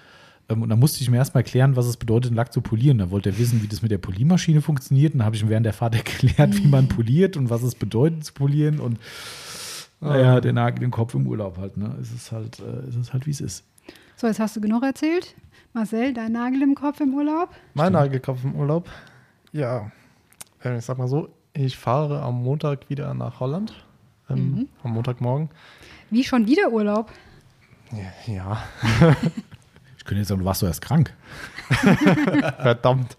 Ähm, 0.48 0.62
und 0.62 0.68
dann 0.68 0.78
musste 0.78 1.02
ich 1.02 1.10
mir 1.10 1.16
erstmal 1.16 1.42
erklären, 1.42 1.76
was 1.76 1.86
es 1.86 1.96
bedeutet, 1.96 2.30
einen 2.30 2.36
Lack 2.36 2.52
zu 2.52 2.60
polieren. 2.60 2.98
Da 2.98 3.10
wollte 3.10 3.30
er 3.30 3.38
wissen, 3.38 3.62
wie 3.62 3.68
das 3.68 3.82
mit 3.82 3.90
der 3.90 3.98
Poliermaschine 3.98 4.60
funktioniert. 4.60 5.12
Und 5.12 5.18
dann 5.18 5.26
habe 5.26 5.36
ich 5.36 5.42
ihm 5.42 5.48
während 5.48 5.66
der 5.66 5.72
Fahrt 5.72 5.94
erklärt, 5.94 6.56
wie 6.56 6.66
man 6.66 6.88
poliert 6.88 7.36
und 7.36 7.51
was 7.51 7.62
es 7.62 7.74
bedeutet 7.74 8.24
zu 8.24 8.32
polieren. 8.32 8.80
Und 8.80 8.98
naja, 10.01 10.40
der 10.40 10.52
Nagel 10.52 10.82
im 10.82 10.90
Kopf 10.90 11.14
im 11.14 11.26
Urlaub 11.26 11.56
halt. 11.56 11.76
Ne? 11.76 11.96
Es 12.01 12.12
ist 12.12 12.32
halt, 12.32 12.60
äh, 12.60 12.88
es 12.88 12.96
ist 12.96 13.12
halt, 13.12 13.26
wie 13.26 13.30
es 13.30 13.40
ist. 13.40 13.64
So, 14.16 14.26
jetzt 14.26 14.38
hast 14.38 14.56
du 14.56 14.60
genug 14.60 14.82
erzählt. 14.82 15.34
Marcel, 15.72 16.14
dein 16.14 16.32
Nagel 16.32 16.62
im 16.62 16.74
Kopf 16.74 17.01
im 17.01 17.14
Urlaub? 17.14 17.51
mein 17.74 17.92
Nagelkopf 17.92 18.44
im 18.44 18.55
Urlaub. 18.55 18.88
Ja, 19.52 19.90
äh, 20.64 20.78
ich 20.78 20.84
sag 20.84 20.98
mal 20.98 21.09
so, 21.09 21.28
ich 21.52 21.76
fahre 21.76 22.22
am 22.22 22.42
Montag 22.42 22.90
wieder 22.90 23.12
nach 23.14 23.40
Holland. 23.40 23.84
Ähm, 24.30 24.68
Am 24.82 24.92
Montagmorgen. 24.92 25.51
Wie 26.10 26.24
schon 26.24 26.46
wieder 26.46 26.70
Urlaub? 26.70 27.12
Ja, 28.26 28.62
Ich 29.96 30.04
könnte 30.04 30.20
jetzt 30.20 30.28
sagen, 30.28 30.40
du 30.40 30.44
warst 30.44 30.60
so 30.60 30.66
erst 30.66 30.82
krank. 30.82 31.14
verdammt. 31.70 33.16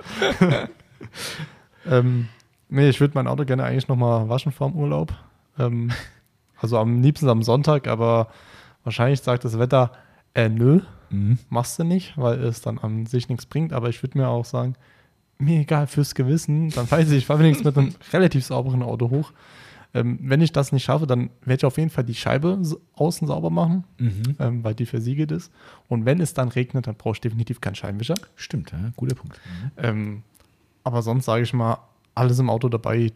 ähm, 1.89 2.27
nee, 2.69 2.89
ich 2.89 2.99
würde 2.99 3.13
mein 3.15 3.27
Auto 3.27 3.45
gerne 3.45 3.63
eigentlich 3.63 3.87
nochmal 3.87 4.29
waschen 4.29 4.51
vor 4.51 4.69
dem 4.69 4.77
Urlaub. 4.77 5.13
Ähm, 5.57 5.91
also 6.61 6.77
am 6.77 7.01
liebsten 7.01 7.27
am 7.29 7.43
Sonntag, 7.43 7.87
aber 7.87 8.27
wahrscheinlich 8.83 9.21
sagt 9.21 9.45
das 9.45 9.57
Wetter, 9.59 9.91
äh, 10.33 10.49
nö, 10.49 10.81
Mhm. 11.11 11.37
machst 11.49 11.77
du 11.77 11.83
nicht, 11.83 12.17
weil 12.17 12.43
es 12.43 12.61
dann 12.61 12.79
an 12.79 13.05
sich 13.05 13.29
nichts 13.29 13.45
bringt. 13.45 13.73
Aber 13.73 13.89
ich 13.89 14.01
würde 14.01 14.17
mir 14.17 14.27
auch 14.27 14.43
sagen, 14.45 14.75
mir 15.37 15.59
egal, 15.61 15.85
fürs 15.87 16.15
Gewissen, 16.15 16.69
dann 16.71 16.89
weiß 16.89 17.09
ich, 17.11 17.17
ich 17.19 17.25
fahre 17.27 17.39
wenigstens 17.41 17.65
mit 17.65 17.77
einem 17.77 17.95
relativ 18.13 18.43
sauberen 18.45 18.81
Auto 18.81 19.09
hoch. 19.11 19.31
Ähm, 19.95 20.19
wenn 20.21 20.41
ich 20.41 20.51
das 20.51 20.71
nicht 20.71 20.83
schaffe, 20.83 21.07
dann 21.07 21.29
werde 21.41 21.55
ich 21.61 21.65
auf 21.65 21.77
jeden 21.77 21.89
Fall 21.89 22.03
die 22.03 22.13
Scheibe 22.15 22.61
außen 22.95 23.27
sauber 23.27 23.49
machen, 23.49 23.85
Mhm. 23.97 24.35
ähm, 24.39 24.63
weil 24.63 24.75
die 24.75 24.85
versiegelt 24.85 25.31
ist. 25.31 25.51
Und 25.87 26.05
wenn 26.05 26.19
es 26.19 26.33
dann 26.33 26.49
regnet, 26.49 26.85
dann 26.87 26.95
brauche 26.95 27.13
ich 27.15 27.21
definitiv 27.21 27.61
keinen 27.61 27.75
Scheibenwischer. 27.75 28.15
Stimmt, 28.35 28.71
ja, 28.71 28.77
guter 28.97 29.15
Punkt. 29.15 29.39
Mhm. 29.45 29.71
Ähm, 29.77 30.23
aber 30.83 31.01
sonst 31.01 31.25
sage 31.25 31.43
ich 31.43 31.53
mal, 31.53 31.77
alles 32.13 32.37
im 32.39 32.49
Auto 32.49 32.69
dabei. 32.69 33.11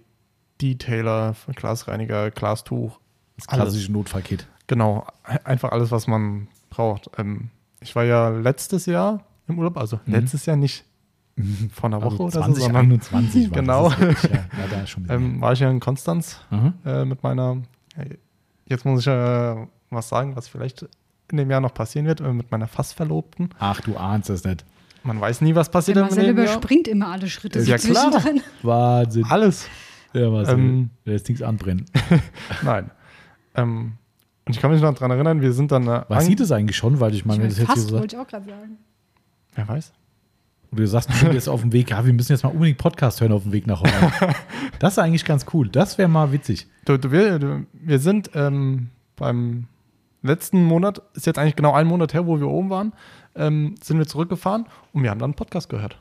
Detailer, 0.62 1.36
Glasreiniger, 1.56 2.32
Glastuch. 2.32 3.00
Das 3.38 3.48
Alles. 3.48 3.64
klassische 3.66 3.92
Notfallkit. 3.92 4.48
Genau, 4.68 5.06
einfach 5.44 5.72
alles, 5.72 5.92
was 5.92 6.08
man 6.08 6.48
braucht. 6.70 7.10
Ähm, 7.18 7.50
ich 7.80 7.96
war 7.96 8.04
ja 8.04 8.30
letztes 8.30 8.86
Jahr 8.86 9.24
im 9.48 9.58
Urlaub, 9.58 9.78
also 9.78 10.00
Mhm. 10.06 10.14
letztes 10.14 10.46
Jahr 10.46 10.58
nicht 10.58 10.84
vor 11.74 11.90
einer 11.90 12.02
Woche 12.02 12.24
Also 12.24 12.40
oder 12.40 12.48
so, 12.54 12.54
sondern 12.62 13.02
2021 13.02 13.52
war 13.52 13.58
Genau. 13.60 13.90
das. 13.90 14.24
Ja, 14.24 15.16
ähm, 15.16 15.42
war 15.42 15.54
ich 15.54 15.60
ja 15.60 15.70
in 15.70 15.80
Konstanz 15.80 16.40
Aha. 16.50 16.74
äh, 16.86 17.06
mit 17.06 17.24
meiner, 17.24 17.58
äh, 17.98 18.16
jetzt 18.66 18.86
muss 18.86 19.02
ich 19.02 19.08
äh, 19.08 19.56
was 19.90 20.10
sagen, 20.10 20.36
was 20.36 20.48
vielleicht 20.48 20.86
in 21.32 21.38
dem 21.38 21.50
Jahr 21.52 21.62
noch 21.62 21.74
passieren 21.74 22.08
wird, 22.08 22.22
äh, 22.22 22.34
mit 22.34 22.52
meiner 22.52 22.68
Fassverlobten. 22.68 23.50
Ach, 23.60 23.82
du 23.82 23.98
ahnst 23.98 24.30
es 24.30 24.44
nicht. 24.44 24.66
Man 25.04 25.22
weiß 25.22 25.42
nie, 25.42 25.56
was 25.56 25.70
passiert 25.72 25.98
Der 25.98 26.04
Marcel 26.04 26.24
Jahr. 26.24 26.32
überspringt 26.34 26.88
immer 26.88 27.08
alle 27.10 27.30
Schritte 27.30 27.60
Ja, 27.62 27.78
so 27.78 27.90
klar. 27.92 28.12
Wahnsinn. 28.64 29.24
Alles. 29.30 29.68
Ja, 30.14 30.32
was 30.34 30.50
Ähm, 30.50 30.90
lässt 31.06 31.30
nichts 31.30 31.42
anbrennen. 31.44 31.86
Nein. 32.64 32.90
Ähm, 33.56 33.94
und 34.46 34.56
ich 34.56 34.60
kann 34.60 34.72
mich 34.72 34.82
noch 34.82 34.94
daran 34.94 35.12
erinnern, 35.12 35.42
wir 35.42 35.54
sind 35.54 35.72
dann. 35.72 35.84
Äh, 35.88 36.02
Was 36.08 36.20
an- 36.20 36.26
sieht 36.26 36.40
es 36.40 36.52
eigentlich 36.52 36.76
schon? 36.78 37.00
Weil 37.00 37.14
ich 37.14 37.26
meine, 37.26 37.44
Ich 37.44 37.50
das 37.50 37.58
jetzt 37.60 37.68
hier 37.68 37.76
fast 37.76 37.88
so 37.90 38.00
wollte 38.00 38.16
ich 38.16 38.22
auch 38.22 38.28
gerade 38.28 38.46
sagen. 38.50 38.78
Wer 39.54 39.68
weiß? 39.68 39.94
Du 40.72 40.88
sagst, 40.88 41.10
du 41.10 41.14
bist 41.14 41.34
jetzt 41.34 41.50
auf 41.50 41.62
dem 41.62 41.74
Weg, 41.74 41.90
ja, 41.92 42.06
wir 42.06 42.14
müssen 42.14 42.32
jetzt 42.32 42.44
mal 42.44 42.50
unbedingt 42.50 42.78
Podcast 42.78 43.22
hören 43.22 43.32
auf 43.32 43.44
dem 43.44 43.52
Weg 43.52 43.68
nach 43.68 43.82
Holland. 43.82 44.14
das 44.80 44.94
ist 44.94 45.00
eigentlich 45.00 45.26
ganz 45.26 45.46
cool. 45.54 45.70
Das 45.70 45.98
wäre 45.98 46.10
mal 46.10 46.32
witzig. 46.32 46.68
Du, 46.86 46.98
du, 46.98 47.12
wir, 47.12 47.40
du, 47.40 47.66
wir 47.74 48.00
sind 48.00 48.32
ähm, 48.34 48.90
beim 49.16 49.68
letzten 50.22 50.64
Monat, 50.64 51.02
ist 51.14 51.26
jetzt 51.26 51.40
eigentlich 51.40 51.56
genau 51.56 51.74
ein 51.74 51.88
Monat 51.88 52.14
her, 52.14 52.28
wo 52.28 52.40
wir 52.40 52.48
oben 52.48 52.70
waren, 52.70 52.94
ähm, 53.36 53.76
sind 53.82 53.98
wir 53.98 54.08
zurückgefahren 54.08 54.66
und 54.94 55.04
wir 55.04 55.10
haben 55.10 55.20
dann 55.20 55.30
einen 55.30 55.36
Podcast 55.36 55.70
gehört. 55.70 55.98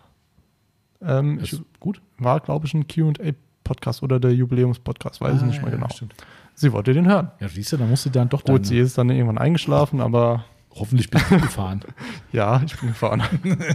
Ähm, 1.01 1.39
ich, 1.43 1.61
gut. 1.79 2.01
war, 2.19 2.41
glaube 2.41 2.67
ich, 2.67 2.75
ein 2.75 2.87
QA-Podcast 2.89 4.03
oder 4.03 4.19
der 4.19 4.35
Jubiläumspodcast, 4.35 5.21
weiß 5.21 5.37
ich 5.37 5.43
nicht 5.43 5.63
mehr 5.63 5.69
Ah, 5.69 5.71
ja, 5.71 5.77
genau. 5.77 5.89
Stimmt. 5.91 6.15
Sie 6.55 6.73
wollte 6.73 6.93
den 6.93 7.07
hören. 7.07 7.31
Ja, 7.39 7.49
siehst 7.49 7.73
du, 7.73 7.77
da 7.77 7.85
musst 7.85 8.05
du 8.05 8.11
dann 8.11 8.29
doch 8.29 8.41
Gut, 8.43 8.49
dann, 8.49 8.65
sie 8.65 8.79
ist 8.79 8.99
dann 8.99 9.11
irgendwann 9.11 9.39
eingeschlafen, 9.39 10.01
aber 10.01 10.45
hoffentlich 10.79 11.11
bist 11.11 11.31
du 11.31 11.39
gefahren. 11.41 11.81
ja, 12.33 12.63
ich 12.65 12.79
bin 12.79 12.89
gefahren. 12.91 13.23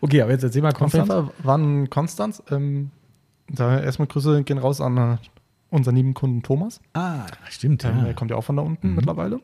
Okay, 0.00 0.20
aber 0.20 0.32
jetzt 0.32 0.42
erzähl 0.44 0.60
mal 0.60 0.68
Auf 0.68 0.80
jeden 0.80 0.90
Konstanz. 0.90 1.08
Fall 1.08 1.30
waren 1.46 1.88
Konstanz. 1.88 2.42
Ähm, 2.50 2.90
da 3.48 3.80
erstmal 3.80 4.06
Grüße 4.08 4.42
gehen 4.44 4.58
raus 4.58 4.80
an 4.82 4.96
äh, 4.98 5.16
unseren 5.70 5.96
lieben 5.96 6.12
Kunden 6.14 6.42
Thomas. 6.42 6.80
Ah, 6.92 7.26
stimmt. 7.48 7.84
Ähm, 7.84 7.98
Ja. 7.98 8.04
Der 8.04 8.14
kommt 8.14 8.30
ja 8.30 8.36
auch 8.36 8.44
von 8.44 8.56
da 8.56 8.62
unten 8.62 8.90
Mhm. 8.90 8.96
mittlerweile. 8.96 9.40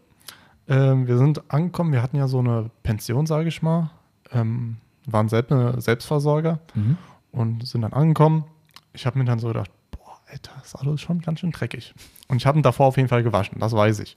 Ähm, 0.68 1.06
wir 1.06 1.16
sind 1.16 1.50
angekommen, 1.50 1.92
wir 1.92 2.02
hatten 2.02 2.16
ja 2.16 2.28
so 2.28 2.40
eine 2.40 2.70
Pension, 2.82 3.24
sage 3.26 3.48
ich 3.48 3.62
mal. 3.62 3.90
Ähm, 4.32 4.76
waren 5.06 5.28
selbst, 5.30 5.50
Selbstversorger 5.82 6.60
Mhm. 6.74 6.98
und 7.32 7.66
sind 7.66 7.80
dann 7.80 7.94
angekommen. 7.94 8.44
Ich 8.92 9.06
habe 9.06 9.18
mir 9.18 9.24
dann 9.24 9.38
so 9.38 9.48
gedacht, 9.48 9.70
boah, 9.92 10.18
Alter, 10.30 10.52
das 10.60 10.74
ist 10.74 11.00
schon 11.00 11.20
ganz 11.22 11.40
schön 11.40 11.52
dreckig. 11.52 11.94
Und 12.28 12.36
ich 12.36 12.46
habe 12.46 12.58
ihn 12.58 12.62
davor 12.62 12.86
auf 12.86 12.96
jeden 12.98 13.08
Fall 13.08 13.22
gewaschen, 13.22 13.58
das 13.60 13.72
weiß 13.72 14.00
ich. 14.00 14.16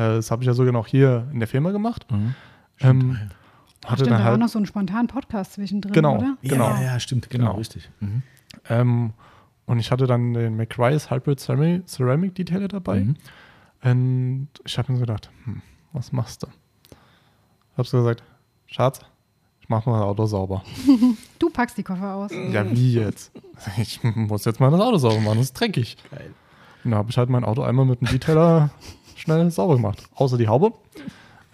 Äh, 0.00 0.16
das 0.16 0.30
habe 0.30 0.42
ich 0.42 0.46
ja 0.46 0.54
sogar 0.54 0.72
noch 0.72 0.86
hier 0.86 1.28
in 1.32 1.38
der 1.40 1.48
Firma 1.48 1.70
gemacht. 1.72 2.06
Mhm. 2.10 2.34
Ähm, 2.80 3.18
hatte 3.84 3.96
stimmt, 3.96 4.00
dann 4.00 4.06
da 4.06 4.18
war 4.18 4.24
halt, 4.32 4.40
noch 4.40 4.48
so 4.48 4.58
ein 4.58 4.66
spontanen 4.66 5.06
Podcast 5.06 5.54
zwischendrin, 5.54 5.92
Genau. 5.92 6.16
oder? 6.16 6.36
Genau. 6.42 6.68
Ja, 6.70 6.82
ja, 6.82 7.00
stimmt. 7.00 7.28
Genau, 7.30 7.46
Genau. 7.46 7.58
richtig. 7.58 7.90
Mhm. 8.00 8.22
ähm, 8.68 9.12
und 9.66 9.78
ich 9.78 9.92
hatte 9.92 10.06
dann 10.06 10.32
den 10.34 10.56
McRae's 10.56 11.10
Hybrid 11.10 11.38
Ceramic, 11.38 11.86
Ceramic 11.88 12.34
Detailer 12.34 12.66
dabei. 12.68 13.00
Mhm. 13.00 13.16
Und 13.82 14.48
ich 14.64 14.76
habe 14.78 14.90
mir 14.92 14.98
so 14.98 15.02
gedacht, 15.02 15.30
hm, 15.44 15.62
was 15.92 16.12
machst 16.12 16.42
du? 16.42 16.48
Hab 17.76 17.86
so 17.86 17.98
gesagt, 17.98 18.22
Schatz, 18.66 19.00
ich 19.60 19.68
mach 19.68 19.86
mal 19.86 19.98
das 19.98 20.02
Auto 20.08 20.26
sauber. 20.26 20.62
Du 21.38 21.48
packst 21.50 21.78
die 21.78 21.82
Koffer 21.82 22.14
aus. 22.16 22.30
ja, 22.32 22.70
wie 22.70 22.94
jetzt? 22.94 23.32
Ich 23.78 24.02
muss 24.02 24.44
jetzt 24.44 24.60
mal 24.60 24.70
das 24.70 24.80
Auto 24.80 24.98
sauber 24.98 25.20
machen, 25.20 25.38
das 25.38 25.46
ist 25.46 25.54
dreckig. 25.60 25.96
Geil. 26.10 26.34
Und 26.84 26.90
dann 26.92 26.98
habe 26.98 27.10
ich 27.10 27.16
halt 27.18 27.30
mein 27.30 27.44
Auto 27.44 27.62
einmal 27.62 27.84
mit 27.86 28.00
dem 28.00 28.08
Detailer 28.08 28.70
schnell 29.20 29.50
sauber 29.50 29.76
gemacht. 29.76 30.02
Außer 30.14 30.38
die 30.38 30.48
Haube, 30.48 30.72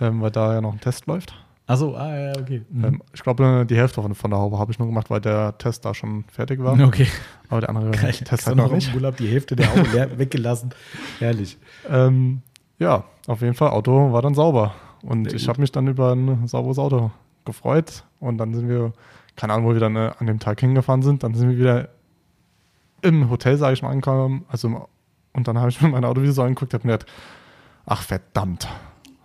ähm, 0.00 0.20
weil 0.20 0.30
da 0.30 0.54
ja 0.54 0.60
noch 0.60 0.72
ein 0.72 0.80
Test 0.80 1.06
läuft. 1.06 1.34
Achso, 1.68 1.96
ah, 1.96 2.16
ja, 2.16 2.32
okay. 2.38 2.62
Mhm. 2.70 2.84
Ähm, 2.84 3.02
ich 3.12 3.22
glaube, 3.22 3.66
die 3.68 3.76
Hälfte 3.76 4.00
von, 4.00 4.14
von 4.14 4.30
der 4.30 4.38
Haube 4.38 4.58
habe 4.58 4.70
ich 4.70 4.78
nur 4.78 4.86
gemacht, 4.86 5.10
weil 5.10 5.20
der 5.20 5.58
Test 5.58 5.84
da 5.84 5.94
schon 5.94 6.24
fertig 6.30 6.62
war. 6.62 6.78
okay. 6.80 7.08
Aber 7.48 7.60
der 7.60 7.70
andere 7.70 7.90
Geil. 7.90 8.12
Test 8.12 8.46
halt 8.46 8.56
noch 8.56 8.70
nicht. 8.70 8.94
Urlaub 8.94 9.16
die 9.16 9.26
Hälfte 9.26 9.56
der 9.56 9.70
Haube 9.70 9.88
leer 9.92 10.10
weggelassen. 10.18 10.70
Herrlich. 11.18 11.58
Ähm, 11.90 12.42
ja, 12.78 13.04
auf 13.26 13.40
jeden 13.40 13.54
Fall, 13.54 13.70
Auto 13.70 14.12
war 14.12 14.22
dann 14.22 14.34
sauber. 14.34 14.74
Und 15.02 15.32
ich 15.32 15.48
habe 15.48 15.60
mich 15.60 15.72
dann 15.72 15.88
über 15.88 16.12
ein 16.12 16.46
sauberes 16.46 16.78
Auto 16.78 17.10
gefreut. 17.44 18.04
Und 18.20 18.38
dann 18.38 18.54
sind 18.54 18.68
wir, 18.68 18.92
keine 19.34 19.52
Ahnung, 19.52 19.66
wo 19.68 19.72
wir 19.72 19.80
dann 19.80 19.96
äh, 19.96 20.12
an 20.18 20.26
dem 20.26 20.38
Tag 20.38 20.60
hingefahren 20.60 21.02
sind, 21.02 21.24
dann 21.24 21.34
sind 21.34 21.50
wir 21.50 21.58
wieder 21.58 21.88
im 23.02 23.28
Hotel, 23.28 23.56
sage 23.56 23.74
ich 23.74 23.82
mal, 23.82 23.90
angekommen. 23.90 24.44
Also, 24.48 24.88
und 25.32 25.48
dann 25.48 25.58
habe 25.58 25.70
ich 25.70 25.80
mir 25.80 25.88
mein 25.88 26.04
Auto 26.04 26.22
wieder 26.22 26.32
so 26.32 26.42
angeguckt 26.42 26.74
habe 26.74 26.86
mir 26.86 26.92
gedacht, 26.98 27.10
ach 27.86 28.02
verdammt, 28.02 28.68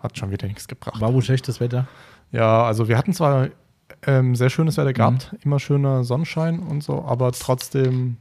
hat 0.02 0.18
schon 0.18 0.32
wieder 0.32 0.48
nichts 0.48 0.68
gebracht. 0.68 1.02
War 1.02 1.14
wohl 1.14 1.22
schlechtes 1.22 1.60
Wetter? 1.60 1.88
Ja, 2.32 2.64
also 2.64 2.88
wir 2.88 2.98
hatten 2.98 3.14
zwar 3.14 3.50
ähm, 4.08 4.36
sehr 4.36 4.50
schönes 4.50 4.78
Mhm. 4.78 4.82
Wetter 4.82 4.94
gehabt, 4.94 5.36
immer 5.44 5.60
schöner 5.60 6.04
Sonnenschein 6.04 6.60
und 6.60 6.82
so, 6.84 7.04
aber 7.04 7.32
trotzdem, 7.34 8.18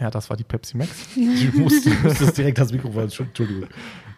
ja, 0.00 0.10
das 0.10 0.30
war 0.30 0.36
die 0.36 0.44
Pepsi 0.44 0.76
Max. 0.76 0.90
Ich 1.16 1.52
musste, 1.54 1.90
musstest 2.02 2.38
direkt 2.38 2.58
das 2.58 2.72
Mikrofon. 2.72 3.02
Entschuldigung. 3.04 3.68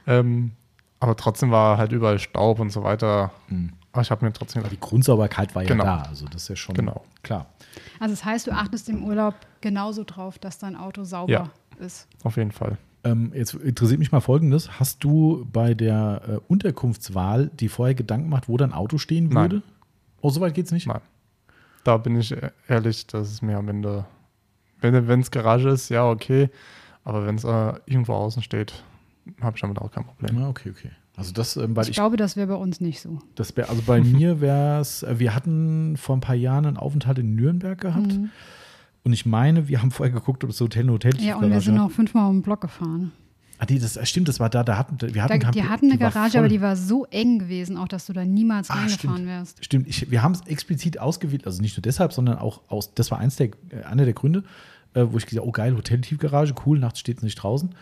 Ähm, 0.07 0.53
aber 1.01 1.17
trotzdem 1.17 1.51
war 1.51 1.79
halt 1.79 1.93
überall 1.93 2.19
Staub 2.19 2.61
und 2.61 2.71
so 2.71 2.83
weiter. 2.83 3.31
Mhm. 3.49 3.73
Aber 3.93 4.03
ich 4.03 4.11
habe 4.11 4.25
mir 4.25 4.33
trotzdem 4.33 4.61
Aber 4.61 4.69
gedacht, 4.69 4.85
die 4.85 4.89
Grundsauberkeit 4.89 5.55
war 5.55 5.63
ja 5.63 5.69
Genau. 5.69 5.85
da. 5.85 6.03
Also 6.03 6.27
das 6.27 6.43
ist 6.43 6.49
ja 6.51 6.57
schon 6.57 6.75
Genau. 6.77 7.05
klar. 7.23 7.47
Also 7.99 8.13
das 8.15 8.25
heißt, 8.25 8.47
du 8.47 8.53
achtest 8.53 8.89
im 8.89 9.03
Urlaub 9.05 9.35
genauso 9.63 10.05
drauf, 10.05 10.39
dass 10.39 10.59
dein 10.59 10.77
Auto 10.77 11.03
sauber 11.05 11.33
Ja. 11.33 11.51
ist. 11.79 12.07
auf 12.23 12.37
jeden 12.37 12.53
Fall. 12.53 12.77
Ähm, 13.03 13.33
jetzt 13.35 13.55
interessiert 13.55 13.99
mich 13.99 14.13
mal 14.13 14.21
Folgendes. 14.21 14.79
Hast 14.79 15.03
du 15.05 15.47
bei 15.53 15.75
der 15.75 16.23
äh, 16.29 16.37
Unterkunftswahl 16.49 17.49
dir 17.49 17.71
vorher 17.71 17.95
Gedanken 17.95 18.25
gemacht, 18.27 18.49
wo 18.49 18.57
dein 18.57 18.73
Auto 18.73 18.99
stehen 18.99 19.29
Nein. 19.29 19.51
würde? 19.53 19.63
Oh, 20.21 20.31
soweit 20.31 20.55
geht's 20.55 20.71
nicht? 20.73 20.87
Nein. 20.87 21.01
Da 21.85 21.97
bin 21.97 22.17
ich 22.17 22.33
e- 22.33 22.51
ehrlich, 22.69 23.07
das 23.07 23.31
ist 23.31 23.43
mir 23.43 23.57
am 23.57 23.69
Ende, 23.69 24.05
wenn 24.83 25.21
es 25.21 25.31
Garage 25.31 25.71
ist, 25.71 25.89
ja, 25.89 26.07
okay. 26.09 26.51
Aber 27.05 27.27
wenn 27.27 27.37
es 27.37 27.45
äh, 27.45 27.73
irgendwo 27.87 28.13
außen 28.13 28.43
steht, 28.43 28.85
habe 29.41 29.57
ich 29.57 29.63
damit 29.63 29.79
auch 29.79 29.91
kein 29.91 30.05
Problem. 30.05 30.39
Ja, 30.39 30.49
okay, 30.49 30.71
okay. 30.77 30.91
Also 31.17 31.33
das, 31.33 31.57
ähm, 31.57 31.75
weil 31.77 31.85
Ich 31.85 31.91
ich, 31.91 31.97
glaube, 31.97 32.17
das 32.17 32.37
wäre 32.37 32.47
bei 32.49 32.55
uns 32.55 32.81
nicht 32.81 33.01
so. 33.01 33.19
das 33.35 33.57
wär, 33.57 33.69
also 33.71 33.83
bei 33.87 34.01
mir 34.03 34.41
wäre 34.43 34.81
es, 34.81 35.03
äh, 35.03 35.19
wir 35.19 35.35
hatten 35.35 35.97
vor 35.97 36.17
ein 36.17 36.21
paar 36.21 36.35
Jahren 36.35 36.67
einen 36.67 36.77
Aufenthalt 36.77 37.19
in 37.19 37.35
Nürnberg 37.35 37.81
gehabt. 37.81 38.13
Mhm. 38.13 38.31
Und 39.03 39.13
ich 39.13 39.25
meine, 39.27 39.69
wir 39.69 39.81
haben 39.81 39.91
vorher 39.91 40.13
geguckt, 40.13 40.45
ob 40.45 40.51
es 40.51 40.61
Hotel 40.61 40.83
eine 40.83 40.93
Hotel 40.93 41.13
Ja, 41.21 41.37
und 41.37 41.51
wir 41.51 41.61
sind 41.61 41.79
auch 41.79 41.91
fünfmal 41.91 42.29
um 42.29 42.37
den 42.39 42.43
Block 42.43 42.61
gefahren. 42.61 43.13
Ah, 43.59 43.67
die, 43.67 43.79
das, 43.79 43.99
stimmt, 44.09 44.27
das 44.29 44.41
war 44.41 44.49
da, 44.49 44.63
da 44.65 44.79
hatten 44.79 44.99
wir 45.01 45.13
Da, 45.13 45.23
hatten, 45.25 45.53
die 45.53 45.65
hatten 45.65 45.91
eine 45.91 46.01
war 46.01 46.11
Garage, 46.11 46.39
aber 46.39 46.49
die 46.49 46.63
war 46.63 46.77
so 46.77 47.05
eng 47.11 47.39
gewesen, 47.41 47.77
auch 47.77 47.89
dass 47.89 48.07
du 48.07 48.15
da 48.15 48.25
niemals 48.25 48.71
Ah, 48.71 48.75
reingefahren 48.75 49.17
stimmt. 49.17 49.27
wärst. 49.29 49.65
Stimmt, 49.65 49.87
ich, 49.89 50.11
wir 50.11 50.23
haben 50.23 50.33
es 50.33 50.41
explizit 50.47 50.99
ausgewählt, 50.99 51.45
also 51.47 51.61
nicht 51.61 51.77
nur 51.77 51.83
deshalb, 51.83 52.15
sondern 52.15 52.39
auch 52.39 52.63
aus, 52.69 52.95
das 52.95 53.11
war 53.11 53.19
eins 53.19 53.37
der, 53.37 53.49
äh, 53.71 53.83
einer 53.85 54.07
der 54.07 54.15
Gründe, 54.15 54.45
äh, 54.95 55.05
wo 55.11 55.19
ich 55.19 55.27
gesagt 55.27 55.47
oh 55.47 55.53
geil, 55.53 55.77
Hotel-Tiefgarage, 55.77 56.55
cool, 56.65 56.79
nachts 56.79 57.01
steht 57.01 57.19
es 57.19 57.23
nicht 57.23 57.35
draußen. 57.37 57.75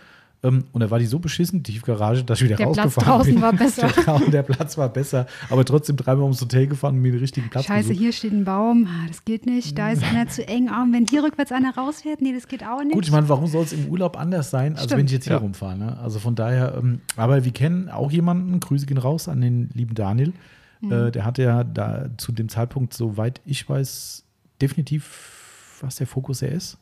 Ähm, 0.45 0.65
und 0.73 0.81
da 0.81 0.91
war 0.91 1.01
die 1.01 1.07
so 1.07 1.19
beschissen, 1.19 1.65
die 1.65 1.73
Tiefgarage, 1.73 2.23
dass 2.23 2.39
ich 2.41 2.45
wieder 2.45 2.55
Der 2.57 2.67
Platz 2.67 2.79
rausgefahren 2.79 3.19
draußen 3.19 3.33
bin. 3.35 3.43
war 3.43 3.53
besser. 3.53 3.89
Der, 3.89 4.19
der 4.31 4.43
Platz 4.45 4.79
war 4.79 4.89
besser, 4.89 5.27
aber 5.51 5.65
trotzdem 5.65 5.97
dreimal 5.97 6.23
ums 6.23 6.41
Hotel 6.41 6.69
gefahren 6.69 6.95
und 6.95 7.03
mir 7.03 7.11
den 7.11 7.21
richtigen 7.21 7.51
Platz 7.51 7.65
Scheiße, 7.65 7.89
gesucht. 7.89 7.99
hier 8.01 8.13
steht 8.13 8.33
ein 8.33 8.45
Baum, 8.45 8.87
ah, 8.89 9.09
das 9.09 9.25
geht 9.25 9.47
nicht, 9.47 9.77
da 9.77 9.91
ist 9.91 10.05
einer 10.05 10.29
zu 10.29 10.47
eng. 10.47 10.69
Und 10.71 10.93
wenn 10.93 11.07
hier 11.07 11.25
rückwärts 11.25 11.51
einer 11.51 11.75
rausfährt, 11.75 12.21
nee, 12.23 12.33
das 12.33 12.47
geht 12.47 12.65
auch 12.65 12.83
nicht. 12.85 12.93
Gut, 12.93 13.05
ich 13.05 13.11
meine, 13.11 13.29
warum 13.29 13.49
soll 13.49 13.65
es 13.65 13.73
im 13.73 13.87
Urlaub 13.89 14.17
anders 14.17 14.51
sein, 14.51 14.75
als 14.75 14.85
Stimmt. 14.85 14.99
wenn 15.01 15.07
ich 15.07 15.13
jetzt 15.13 15.25
hier 15.25 15.33
Ja. 15.33 15.39
rumfahre? 15.41 15.77
Ne? 15.77 15.99
Also 15.99 16.21
von 16.21 16.37
daher, 16.37 16.75
ähm, 16.79 17.01
aber 17.17 17.45
wir 17.45 17.53
kennen 17.53 17.89
auch 17.89 18.13
jemanden, 18.13 18.61
Grüße 18.61 18.87
gehen 18.87 18.99
raus 18.99 19.29
an 19.29 19.41
den 19.41 19.71
lieben 19.75 19.95
Daniel. 19.97 20.33
Mhm. 20.81 20.93
Äh, 20.93 21.11
der 21.11 21.25
hatte 21.25 21.43
ja 21.43 21.65
da 21.65 22.07
zu 22.17 22.31
dem 22.31 22.49
Zeitpunkt, 22.49 22.95
soweit 22.95 23.41
ich 23.45 23.69
weiß, 23.69 24.23
definitiv, 24.63 25.79
was 25.81 25.97
der 25.97 26.07
Fokus 26.07 26.43
er 26.43 26.53
ist. 26.53 26.79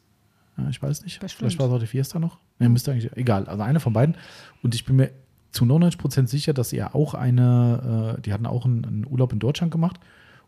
Ja, 0.58 0.68
ich 0.68 0.80
weiß 0.82 1.02
nicht. 1.02 1.20
Bestimmt. 1.20 1.38
Vielleicht 1.40 1.58
war 1.58 1.66
es 1.66 1.72
auch 1.72 1.78
der 1.78 1.88
Fiesta 1.88 2.18
noch. 2.18 2.38
Ne, 2.58 2.68
müsste 2.68 2.92
eigentlich, 2.92 3.14
egal. 3.16 3.46
Also 3.46 3.62
einer 3.62 3.80
von 3.80 3.92
beiden. 3.92 4.16
Und 4.62 4.74
ich 4.74 4.84
bin 4.84 4.96
mir 4.96 5.10
zu 5.52 5.64
99% 5.64 6.26
sicher, 6.28 6.52
dass 6.54 6.72
er 6.72 6.94
auch 6.94 7.14
eine, 7.14 8.16
äh, 8.18 8.20
die 8.22 8.32
hatten 8.32 8.46
auch 8.46 8.64
einen, 8.64 8.84
einen 8.84 9.06
Urlaub 9.06 9.32
in 9.32 9.38
Deutschland 9.38 9.70
gemacht. 9.72 9.98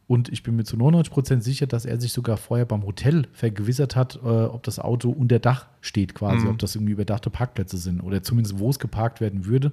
Und 0.07 0.31
ich 0.31 0.43
bin 0.43 0.57
mir 0.57 0.65
zu 0.65 0.77
99% 0.77 1.43
sicher, 1.43 1.67
dass 1.67 1.85
er 1.85 2.01
sich 2.01 2.13
sogar 2.15 2.39
vorher 2.39 2.65
beim 2.65 2.85
Hotel 2.87 3.27
vergewissert 3.33 3.95
hat, 3.95 4.17
äh, 4.17 4.27
ob 4.27 4.63
das 4.63 4.79
Auto 4.79 5.11
unter 5.11 5.39
Dach 5.39 5.67
steht 5.83 6.15
quasi, 6.15 6.47
Mhm. 6.47 6.53
ob 6.53 6.59
das 6.59 6.75
irgendwie 6.75 6.93
überdachte 6.95 7.29
Parkplätze 7.29 7.77
sind 7.77 8.01
oder 8.01 8.23
zumindest 8.23 8.59
wo 8.59 8.71
es 8.71 8.79
geparkt 8.79 9.21
werden 9.21 9.45
würde, 9.45 9.73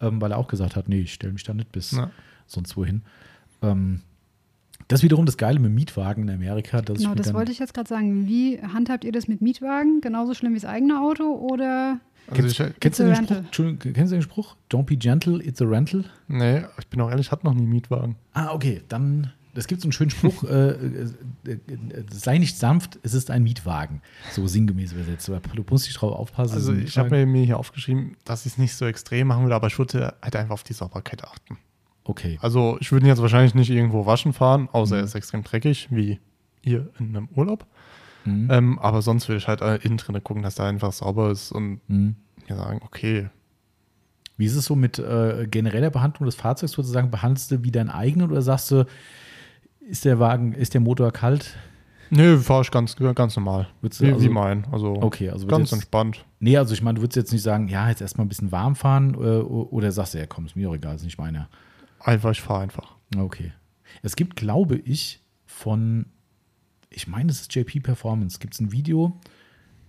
ähm, 0.00 0.20
weil 0.20 0.30
er 0.30 0.38
auch 0.38 0.46
gesagt 0.46 0.76
hat, 0.76 0.88
nee, 0.88 1.00
ich 1.00 1.12
stelle 1.14 1.32
mich 1.32 1.42
da 1.42 1.52
nicht 1.52 1.72
bis 1.72 1.90
Ja. 1.90 2.10
sonst 2.46 2.76
wohin. 2.76 3.02
Ähm, 3.60 4.02
das 4.92 5.00
ist 5.00 5.04
wiederum 5.04 5.24
das 5.24 5.38
Geile 5.38 5.58
mit 5.58 5.72
Mietwagen 5.72 6.24
in 6.24 6.30
Amerika. 6.30 6.82
Genau, 6.82 7.14
das 7.14 7.32
wollte 7.32 7.50
ich 7.50 7.58
jetzt 7.58 7.72
gerade 7.72 7.88
sagen. 7.88 8.26
Wie 8.26 8.60
handhabt 8.60 9.04
ihr 9.04 9.12
das 9.12 9.26
mit 9.26 9.40
Mietwagen? 9.40 10.02
Genauso 10.02 10.34
schlimm 10.34 10.52
wie 10.52 10.60
das 10.60 10.66
eigene 10.66 11.00
Auto 11.00 11.24
oder 11.24 11.98
Also 12.28 12.42
Kennst, 12.42 12.60
ich, 12.60 12.80
kennst, 12.80 12.98
du 13.00 13.04
den 13.04 13.16
Spruch, 13.16 13.78
kennst 13.80 14.12
du 14.12 14.16
den 14.16 14.22
Spruch? 14.22 14.56
Don't 14.70 14.84
be 14.84 14.96
gentle, 14.96 15.42
it's 15.42 15.62
a 15.62 15.64
rental. 15.64 16.04
nee, 16.28 16.62
ich 16.78 16.86
bin 16.88 17.00
auch 17.00 17.08
ehrlich, 17.08 17.26
ich 17.26 17.32
hatte 17.32 17.46
noch 17.46 17.54
nie 17.54 17.62
einen 17.62 17.70
Mietwagen. 17.70 18.16
Ah, 18.34 18.52
okay, 18.52 18.82
dann, 18.88 19.32
es 19.54 19.66
gibt 19.66 19.80
so 19.80 19.86
einen 19.86 19.92
schönen 19.92 20.10
Spruch, 20.10 20.44
äh, 20.44 20.72
äh, 20.72 21.08
äh, 21.46 21.58
sei 22.10 22.36
nicht 22.36 22.58
sanft, 22.58 22.98
es 23.02 23.14
ist 23.14 23.30
ein 23.30 23.42
Mietwagen. 23.44 24.02
So 24.32 24.46
sinngemäß 24.46 24.92
übersetzt. 24.92 25.30
Aber 25.30 25.40
Du 25.54 25.64
musst 25.70 25.86
dich 25.86 25.94
drauf 25.94 26.12
aufpassen. 26.12 26.52
Also 26.52 26.74
ich 26.74 26.98
habe 26.98 27.24
mir 27.24 27.44
hier 27.46 27.58
aufgeschrieben, 27.58 28.16
dass 28.26 28.44
ich 28.44 28.52
es 28.52 28.58
nicht 28.58 28.74
so 28.74 28.84
extrem 28.84 29.28
machen 29.28 29.46
will, 29.46 29.52
aber 29.52 29.68
ich 29.68 29.78
würde 29.78 30.14
halt 30.20 30.36
einfach 30.36 30.52
auf 30.52 30.64
die 30.64 30.74
Sauberkeit 30.74 31.24
achten. 31.24 31.56
Okay. 32.04 32.38
Also 32.42 32.76
ich 32.80 32.90
würde 32.92 33.06
ihn 33.06 33.08
jetzt 33.08 33.22
wahrscheinlich 33.22 33.54
nicht 33.54 33.70
irgendwo 33.70 34.06
waschen 34.06 34.32
fahren, 34.32 34.68
außer 34.72 34.96
Mhm. 34.96 35.00
er 35.00 35.04
ist 35.04 35.14
extrem 35.14 35.42
dreckig, 35.44 35.88
wie 35.90 36.18
hier 36.62 36.90
in 36.98 37.16
einem 37.16 37.28
Urlaub. 37.36 37.66
Mhm. 38.24 38.48
Ähm, 38.50 38.78
aber 38.78 39.02
sonst 39.02 39.28
würde 39.28 39.38
ich 39.38 39.48
halt 39.48 39.60
äh, 39.62 39.76
innen 39.76 39.96
drin 39.98 40.22
gucken, 40.22 40.42
dass 40.42 40.56
der 40.56 40.66
einfach 40.66 40.92
sauber 40.92 41.30
ist 41.30 41.52
und 41.52 41.80
Mhm. 41.88 42.16
mir 42.48 42.56
sagen, 42.56 42.80
okay, 42.84 43.28
Wie 44.38 44.46
ist 44.46 44.56
es 44.56 44.64
so 44.64 44.74
mit 44.74 44.98
äh, 44.98 45.46
genereller 45.48 45.90
Behandlung 45.90 46.24
des 46.26 46.34
Fahrzeugs 46.34 46.72
sozusagen? 46.72 47.10
Behandelst 47.10 47.50
du 47.52 47.62
wie 47.62 47.70
deinen 47.70 47.90
eigenen 47.90 48.30
oder 48.30 48.42
sagst 48.42 48.70
du, 48.70 48.86
ist 49.88 50.04
der 50.04 50.18
Wagen, 50.18 50.52
ist 50.52 50.74
der 50.74 50.80
Motor 50.80 51.12
kalt? 51.12 51.56
nee, 52.10 52.36
fahre 52.38 52.62
ich 52.62 52.70
ganz, 52.70 52.96
ganz 52.96 53.36
normal. 53.36 53.68
Würdest 53.82 54.00
du 54.00 54.06
Wie, 54.06 54.12
also- 54.12 54.24
wie 54.24 54.28
mein. 54.30 54.66
Also 54.72 54.94
Okay, 55.00 55.28
also 55.30 55.46
ganz 55.46 55.70
jetzt, 55.70 55.72
entspannt. 55.74 56.24
nee, 56.40 56.56
also 56.56 56.72
ich 56.74 56.82
meine, 56.82 56.96
du 56.96 57.02
würdest 57.02 57.16
jetzt 57.16 57.32
nicht 57.32 57.42
sagen, 57.42 57.68
ja, 57.68 57.88
jetzt 57.88 58.00
erstmal 58.00 58.24
ein 58.24 58.28
bisschen 58.28 58.50
warm 58.52 58.74
fahren 58.74 59.14
äh, 59.14 59.18
oder 59.18 59.92
sagst 59.92 60.14
du, 60.14 60.18
ja 60.18 60.26
komm, 60.26 60.46
ist 60.46 60.56
mir 60.56 60.68
auch 60.70 60.74
egal, 60.74 60.96
ist 60.96 61.04
nicht 61.04 61.18
meiner. 61.18 61.48
Einfach, 62.04 62.30
ich 62.30 62.40
fahre 62.40 62.62
einfach. 62.62 62.96
Okay. 63.16 63.52
Es 64.02 64.16
gibt, 64.16 64.36
glaube 64.36 64.76
ich, 64.76 65.20
von, 65.46 66.06
ich 66.90 67.06
meine, 67.06 67.30
es 67.30 67.40
ist 67.42 67.54
JP 67.54 67.80
Performance, 67.80 68.38
gibt 68.38 68.54
es 68.54 68.60
ein 68.60 68.72
Video, 68.72 69.20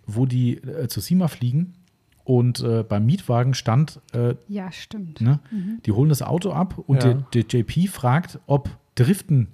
wo 0.06 0.26
die 0.26 0.58
äh, 0.58 0.88
zu 0.88 1.00
SEMA 1.00 1.28
fliegen 1.28 1.74
und 2.26 2.60
äh, 2.62 2.84
beim 2.84 3.06
Mietwagen 3.06 3.54
stand, 3.54 4.00
äh, 4.14 4.36
ja, 4.48 4.72
stimmt. 4.72 5.22
ne, 5.22 5.40
die 5.86 5.92
holen 5.92 6.10
das 6.10 6.22
Auto 6.22 6.52
ab 6.52 6.78
und 6.88 7.04
Ja. 7.04 7.14
der, 7.14 7.44
der 7.44 7.60
JP 7.62 7.88
fragt, 7.88 8.40
ob 8.48 8.70
Driften 8.96 9.48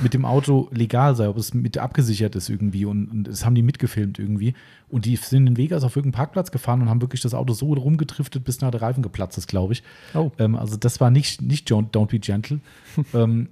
mit 0.00 0.14
dem 0.14 0.24
Auto 0.24 0.68
legal 0.72 1.14
sei, 1.14 1.28
ob 1.28 1.36
es 1.36 1.54
mit 1.54 1.78
abgesichert 1.78 2.34
ist 2.36 2.48
irgendwie 2.48 2.84
und, 2.84 3.06
und 3.08 3.24
das 3.24 3.44
haben 3.44 3.54
die 3.54 3.62
mitgefilmt 3.62 4.18
irgendwie 4.18 4.54
und 4.88 5.04
die 5.04 5.16
sind 5.16 5.46
in 5.46 5.56
Vegas 5.56 5.84
auf 5.84 5.94
irgendeinen 5.96 6.18
Parkplatz 6.18 6.50
gefahren 6.50 6.82
und 6.82 6.88
haben 6.88 7.00
wirklich 7.00 7.20
das 7.20 7.34
Auto 7.34 7.52
so 7.52 7.72
rumgedriftet, 7.72 8.44
bis 8.44 8.60
nach 8.60 8.70
der 8.70 8.82
Reifen 8.82 9.02
geplatzt 9.02 9.38
ist, 9.38 9.46
glaube 9.46 9.74
ich. 9.74 9.82
Oh. 10.14 10.32
Ähm, 10.38 10.56
also 10.56 10.76
das 10.76 11.00
war 11.00 11.10
nicht, 11.10 11.40
nicht 11.40 11.70
Don't, 11.70 11.90
Don't 11.92 12.08
Be 12.08 12.18
Gentle. 12.18 12.60
ähm, 13.14 13.48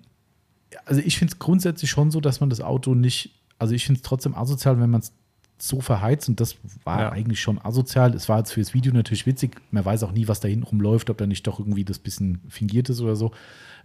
also 0.86 1.00
ich 1.00 1.18
finde 1.18 1.32
es 1.32 1.38
grundsätzlich 1.38 1.90
schon 1.90 2.10
so, 2.10 2.20
dass 2.20 2.40
man 2.40 2.50
das 2.50 2.60
Auto 2.60 2.94
nicht, 2.94 3.30
also 3.58 3.74
ich 3.74 3.86
finde 3.86 3.98
es 3.98 4.02
trotzdem 4.02 4.34
asozial, 4.34 4.80
wenn 4.80 4.90
man 4.90 5.00
es 5.02 5.12
so 5.56 5.80
verheizt 5.80 6.28
und 6.28 6.40
das 6.40 6.56
war 6.82 7.00
Ja. 7.00 7.12
eigentlich 7.12 7.40
schon 7.40 7.64
asozial. 7.64 8.12
Es 8.14 8.28
war 8.28 8.38
jetzt 8.38 8.52
fürs 8.52 8.74
Video 8.74 8.92
natürlich 8.92 9.24
witzig. 9.24 9.56
Man 9.70 9.84
weiß 9.84 10.02
auch 10.02 10.10
nie, 10.10 10.26
was 10.26 10.40
da 10.40 10.48
hinten 10.48 10.64
rumläuft, 10.64 11.10
ob 11.10 11.18
da 11.18 11.26
nicht 11.28 11.46
doch 11.46 11.60
irgendwie 11.60 11.84
das 11.84 12.00
bisschen 12.00 12.40
fingiert 12.48 12.88
ist 12.90 13.00
oder 13.00 13.14
so. 13.14 13.30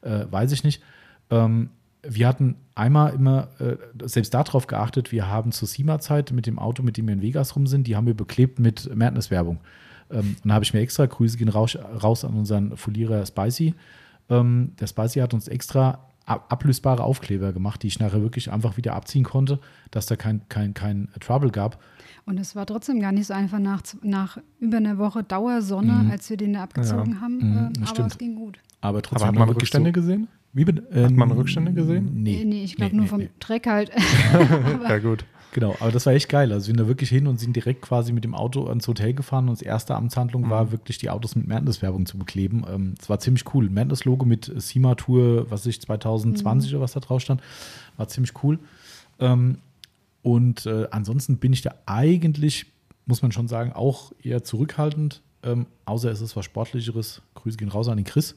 Äh, 0.02 0.26
weiß 0.32 0.52
ich 0.52 0.64
nicht. 0.64 0.82
Ähm, 1.30 1.70
wir 2.04 2.28
hatten 2.28 2.56
einmal 2.76 3.14
immer 3.14 3.50
äh, 3.60 3.76
selbst 4.08 4.34
darauf 4.34 4.68
geachtet, 4.68 5.12
wir 5.12 5.28
haben 5.28 5.52
zur 5.52 5.68
SEMA-Zeit 5.68 6.32
mit 6.32 6.46
dem 6.46 6.58
Auto, 6.60 6.82
mit 6.84 6.98
dem 6.98 7.08
wir 7.08 7.14
in 7.14 7.22
Vegas 7.22 7.56
rum 7.56 7.68
sind, 7.68 7.88
die 7.88 7.96
haben 7.96 8.08
wir 8.08 8.14
beklebt 8.16 8.60
mit 8.60 8.94
Madness-Werbung. 8.96 9.60
Ähm, 10.12 10.36
und 10.44 10.50
da 10.50 10.54
habe 10.56 10.64
ich 10.64 10.74
mir 10.74 10.80
extra, 10.80 11.06
Grüße 11.06 11.38
gehen 11.38 11.50
raus, 11.50 11.78
raus 12.02 12.24
an 12.26 12.34
unseren 12.36 12.78
Folierer 12.78 13.26
Spicy. 13.26 13.76
Ähm, 14.30 14.72
der 14.80 14.88
Spicy 14.88 15.20
hat 15.20 15.34
uns 15.34 15.48
extra 15.48 16.06
ab- 16.26 16.46
ablösbare 16.50 17.04
Aufkleber 17.04 17.52
gemacht, 17.54 17.84
die 17.84 17.88
ich 17.88 18.00
nachher 18.00 18.22
wirklich 18.22 18.52
einfach 18.52 18.78
wieder 18.78 18.94
abziehen 18.96 19.24
konnte, 19.26 19.60
dass 19.92 20.06
da 20.06 20.16
kein, 20.16 20.48
kein, 20.50 20.74
kein 20.74 21.10
Trouble 21.20 21.52
gab. 21.52 21.82
Und 22.26 22.40
es 22.40 22.56
war 22.56 22.66
trotzdem 22.66 23.00
gar 23.00 23.12
nicht 23.12 23.28
so 23.28 23.34
einfach 23.34 23.60
nach, 23.60 23.82
nach 24.04 24.38
über 24.60 24.78
einer 24.78 24.98
Woche 25.00 25.24
Dauersonne, 25.24 25.94
Mhm. 25.94 26.12
als 26.12 26.30
wir 26.30 26.38
den 26.38 26.54
da 26.54 26.64
abgezogen 26.64 27.20
haben. 27.22 27.38
Mhm, 27.38 27.58
äh, 27.58 27.70
das 27.74 27.78
aber 27.80 27.88
stimmt. 27.88 28.12
es 28.12 28.18
ging 28.20 28.36
gut. 28.36 28.60
Aber 28.82 29.02
trotzdem 29.02 29.16
Aber 29.18 29.22
hat 29.24 29.28
haben 29.28 29.36
wir 29.36 29.40
man 29.40 29.48
wirklich 29.50 29.64
Rückstände 29.64 29.90
so, 29.90 29.94
gesehen? 29.94 30.28
Wie 30.54 30.66
bitte? 30.66 30.84
Hat 31.04 31.12
man 31.12 31.30
Ähm, 31.32 31.38
Rückstände 31.38 31.74
gesehen? 31.74 32.10
Nee. 32.24 32.44
Nee, 32.46 32.64
ich 32.64 32.76
glaube 32.76 32.92
Nee, 32.92 32.96
nur 32.98 33.04
nee, 33.06 33.10
vom 33.10 33.20
nee. 33.20 33.30
Dreck 33.40 33.68
halt. 33.68 33.92
ja, 34.90 34.98
gut. 35.00 35.26
Genau, 35.52 35.76
aber 35.80 35.92
das 35.92 36.06
war 36.06 36.14
echt 36.14 36.30
geil. 36.30 36.52
Also 36.52 36.68
wir 36.68 36.74
sind 36.74 36.80
da 36.80 36.88
wirklich 36.88 37.10
hin 37.10 37.26
und 37.26 37.40
sind 37.40 37.56
direkt 37.56 37.82
quasi 37.82 38.14
mit 38.14 38.24
dem 38.24 38.36
Auto 38.36 38.68
ans 38.68 38.88
Hotel 38.88 39.14
gefahren 39.14 39.50
und 39.50 39.58
das 39.60 39.64
erste 39.64 39.96
Amtshandlung 39.96 40.44
Mhm. 40.44 40.50
war 40.52 40.72
wirklich 40.72 41.00
die 41.00 41.10
Autos 41.10 41.36
mit 41.36 41.48
Madness-Werbung 41.48 42.06
zu 42.06 42.18
bekleben. 42.20 42.64
Ähm, 42.72 42.94
Das 42.98 43.10
war 43.10 43.20
ziemlich 43.20 43.44
cool. 43.54 43.70
Madness-Logo 43.70 44.26
mit 44.26 44.52
SEMA 44.58 44.94
Tour, 44.96 45.50
was 45.50 45.66
ich 45.66 45.82
2020 45.82 46.72
oder 46.74 46.82
was 46.82 46.94
da 46.94 47.00
drauf 47.00 47.22
stand, 47.22 47.42
war 47.98 48.08
ziemlich 48.08 48.34
cool. 48.44 48.60
Ähm, 49.20 49.58
Und 50.22 50.66
äh, 50.66 50.88
ansonsten 50.92 51.38
bin 51.38 51.54
ich 51.54 51.62
da 51.62 51.74
eigentlich, 51.86 52.66
muss 53.06 53.22
man 53.22 53.32
schon 53.32 53.48
sagen, 53.48 53.72
auch 53.74 54.12
eher 54.22 54.44
zurückhaltend. 54.44 55.22
Ähm, 55.44 55.66
außer 55.86 56.12
es 56.12 56.22
ist 56.22 56.36
was 56.36 56.46
Sportlicheres. 56.46 57.22
Grüße 57.36 57.58
gehen 57.58 57.70
raus 57.70 57.88
an 57.88 57.98
den 57.98 58.06
Chris. 58.06 58.36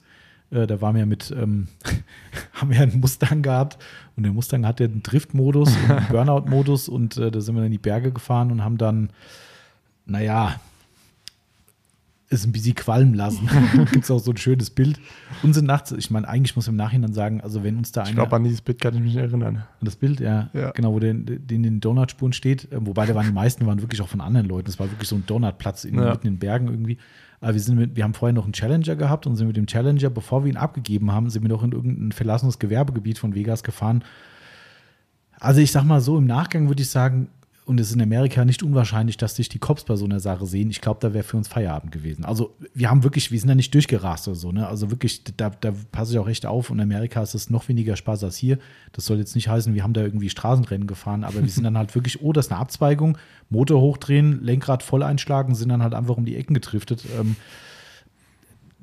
Äh, 0.53 0.67
da 0.67 0.81
waren 0.81 0.95
wir 0.95 1.07
mit, 1.07 1.35
ähm, 1.37 1.69
haben 2.53 2.71
wir 2.71 2.81
einen 2.81 3.01
Mustang 3.01 3.43
gehabt 3.43 3.79
und 4.17 4.25
der 4.25 4.33
Mustang 4.33 4.67
hatte 4.67 4.85
einen 4.85 5.03
Drift-Modus 5.03 5.75
und 5.75 5.91
einen 5.91 6.09
Burnout-Modus 6.11 6.89
und 6.89 7.17
äh, 7.17 7.31
da 7.31 7.41
sind 7.41 7.57
wir 7.57 7.65
in 7.65 7.73
die 7.73 7.79
Berge 7.79 8.13
gefahren 8.13 8.51
und 8.51 8.63
haben 8.63 8.79
dann, 8.79 9.11
naja, 10.07 10.61
es 12.33 12.45
ein 12.47 12.53
bisschen 12.53 12.75
qualmen 12.75 13.15
lassen. 13.15 13.49
Gibt 13.93 14.05
es 14.05 14.11
auch 14.11 14.19
so 14.19 14.31
ein 14.31 14.37
schönes 14.37 14.71
Bild. 14.71 14.99
Und 15.43 15.55
sind 15.55 15.67
nachts, 15.67 15.93
ich 15.93 16.11
meine, 16.11 16.29
eigentlich 16.29 16.57
muss 16.57 16.67
man 16.67 16.75
im 16.75 16.79
Nachhinein 16.79 17.13
sagen, 17.13 17.41
also 17.41 17.63
wenn 17.65 17.77
uns 17.79 17.93
da 17.93 18.03
Ich 18.03 18.09
einer. 18.09 18.17
glaube, 18.17 18.37
an 18.37 18.45
dieses 18.45 18.61
Bild 18.61 18.81
kann 18.81 18.95
ich 18.95 19.01
mich 19.01 19.17
erinnern. 19.17 19.57
An 19.59 19.65
das 19.81 19.97
Bild, 19.97 20.21
ja, 20.21 20.51
Ja. 20.53 20.71
genau, 20.71 20.93
wo 20.93 20.99
der, 20.99 21.15
der 21.15 21.37
in 21.57 21.63
den 21.63 21.81
Donutspuren 21.81 22.33
steht. 22.33 22.71
äh, 22.73 22.77
Wobei 22.81 23.07
da 23.07 23.15
waren 23.15 23.27
die 23.27 23.33
meisten 23.33 23.67
waren 23.67 23.81
wirklich 23.81 24.01
auch 24.03 24.09
von 24.09 24.21
anderen 24.21 24.47
Leuten. 24.49 24.67
Das 24.67 24.79
war 24.79 24.91
wirklich 24.91 25.09
so 25.09 25.17
ein 25.17 25.25
Donutplatz 25.27 25.85
in, 25.85 25.95
Ja. 25.97 26.11
mitten 26.11 26.27
in 26.27 26.35
den 26.35 26.39
Bergen 26.39 26.69
irgendwie. 26.69 26.99
Aber 27.41 27.55
wir, 27.55 27.61
sind 27.61 27.77
mit, 27.77 27.97
wir 27.97 28.05
haben 28.05 28.15
vorher 28.15 28.33
noch 28.35 28.45
einen 28.45 28.53
Challenger 28.53 28.95
gehabt 28.95 29.27
und 29.27 29.35
sind 29.37 29.49
mit 29.49 29.57
dem 29.57 29.67
Challenger, 29.67 30.11
bevor 30.11 30.45
wir 30.45 30.51
ihn 30.53 30.57
abgegeben 30.57 31.11
haben, 31.11 31.29
sind 31.29 31.43
wir 31.43 31.49
noch 31.49 31.65
in 31.65 31.73
irgendein 31.73 32.13
verlassenes 32.13 32.59
Gewerbegebiet 32.61 33.19
von 33.19 33.35
Vegas 33.35 33.63
gefahren. 33.65 34.05
Also 35.41 35.61
ich 35.61 35.73
sag 35.73 35.83
mal 35.85 36.01
so, 36.01 36.19
im 36.19 36.27
Nachgang 36.27 36.69
würde 36.69 36.83
ich 36.83 36.89
sagen, 36.91 37.29
und 37.65 37.79
es 37.79 37.89
ist 37.89 37.95
in 37.95 38.03
Amerika 38.03 38.45
nicht 38.45 38.65
unwahrscheinlich, 38.65 39.17
dass 39.17 39.37
sich 39.37 39.49
die 39.49 39.61
Cops 39.61 39.85
bei 39.85 39.95
so 39.95 40.05
einer 40.05 40.19
Sache 40.19 40.47
sehen. 40.47 40.69
Ich 40.71 40.81
glaube, 40.81 40.99
da 41.01 41.15
wäre 41.15 41.23
für 41.23 41.37
uns 41.37 41.47
Feierabend 41.47 41.93
gewesen. 41.93 42.25
Also 42.25 42.57
wir 42.75 42.91
haben 42.91 43.05
wirklich, 43.05 43.31
wir 43.31 43.39
sind 43.39 43.49
da 43.49 43.55
nicht 43.55 43.73
durchgerast 43.73 44.27
oder 44.27 44.35
so, 44.35 44.51
ne? 44.51 44.67
Also 44.67 44.91
wirklich, 44.91 45.23
da, 45.37 45.51
da 45.51 45.73
passe 45.93 46.13
ich 46.13 46.19
auch 46.19 46.29
echt 46.29 46.45
auf. 46.45 46.71
Und 46.71 46.79
in 46.79 46.83
Amerika 46.83 47.23
ist 47.23 47.35
es 47.35 47.51
noch 47.51 47.69
weniger 47.69 47.95
Spaß 47.95 48.25
als 48.25 48.37
hier. 48.37 48.59
Das 48.93 49.05
soll 49.05 49.19
jetzt 49.19 49.37
nicht 49.37 49.49
heißen, 49.49 49.75
wir 49.75 49.85
haben 49.85 49.93
da 49.93 50.03
irgendwie 50.03 50.29
Straßenrennen 50.29 50.89
gefahren, 50.89 51.23
aber 51.23 51.41
wir 51.41 51.49
sind 51.49 51.63
dann 51.63 51.79
halt 51.79 51.95
wirklich, 51.95 52.21
oh, 52.21 52.33
das 52.33 52.47
ist 52.47 52.53
eine 52.53 52.61
Abzweigung, 52.61 53.17
Motor 53.49 53.81
hochdrehen, 53.81 54.43
Lenkrad 54.43 54.83
voll 54.83 55.05
einschlagen, 55.05 55.55
sind 55.55 55.69
dann 55.69 55.85
halt 55.85 55.95
einfach 55.95 56.17
um 56.17 56.25
die 56.25 56.37
Ecken 56.37 56.55
getriftet. 56.55 57.05
Ähm, 57.17 57.37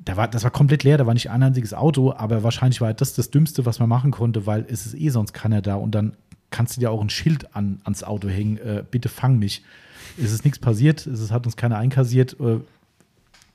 da 0.02 0.16
war, 0.16 0.28
das 0.28 0.42
war 0.42 0.50
komplett 0.50 0.84
leer, 0.84 0.96
da 0.96 1.06
war 1.06 1.12
nicht 1.12 1.28
ein 1.28 1.42
einziges 1.42 1.74
Auto, 1.74 2.14
aber 2.14 2.42
wahrscheinlich 2.42 2.80
war 2.80 2.94
das 2.94 3.12
das 3.12 3.30
Dümmste, 3.30 3.66
was 3.66 3.78
man 3.78 3.90
machen 3.90 4.10
konnte, 4.10 4.46
weil 4.46 4.64
es 4.68 4.86
ist 4.86 4.94
eh 4.94 5.10
sonst 5.10 5.34
keiner 5.34 5.60
da 5.60 5.74
und 5.74 5.94
dann 5.94 6.16
kannst 6.50 6.76
du 6.76 6.80
dir 6.80 6.90
auch 6.90 7.00
ein 7.00 7.10
Schild 7.10 7.54
an, 7.54 7.80
ans 7.84 8.02
Auto 8.04 8.28
hängen, 8.28 8.58
äh, 8.58 8.82
bitte 8.88 9.08
fang 9.08 9.38
mich. 9.38 9.62
Es 10.22 10.32
ist 10.32 10.44
nichts 10.44 10.58
passiert, 10.58 11.06
es 11.06 11.20
ist, 11.20 11.30
hat 11.30 11.46
uns 11.46 11.56
keiner 11.56 11.78
einkassiert. 11.78 12.36
Äh, 12.40 12.58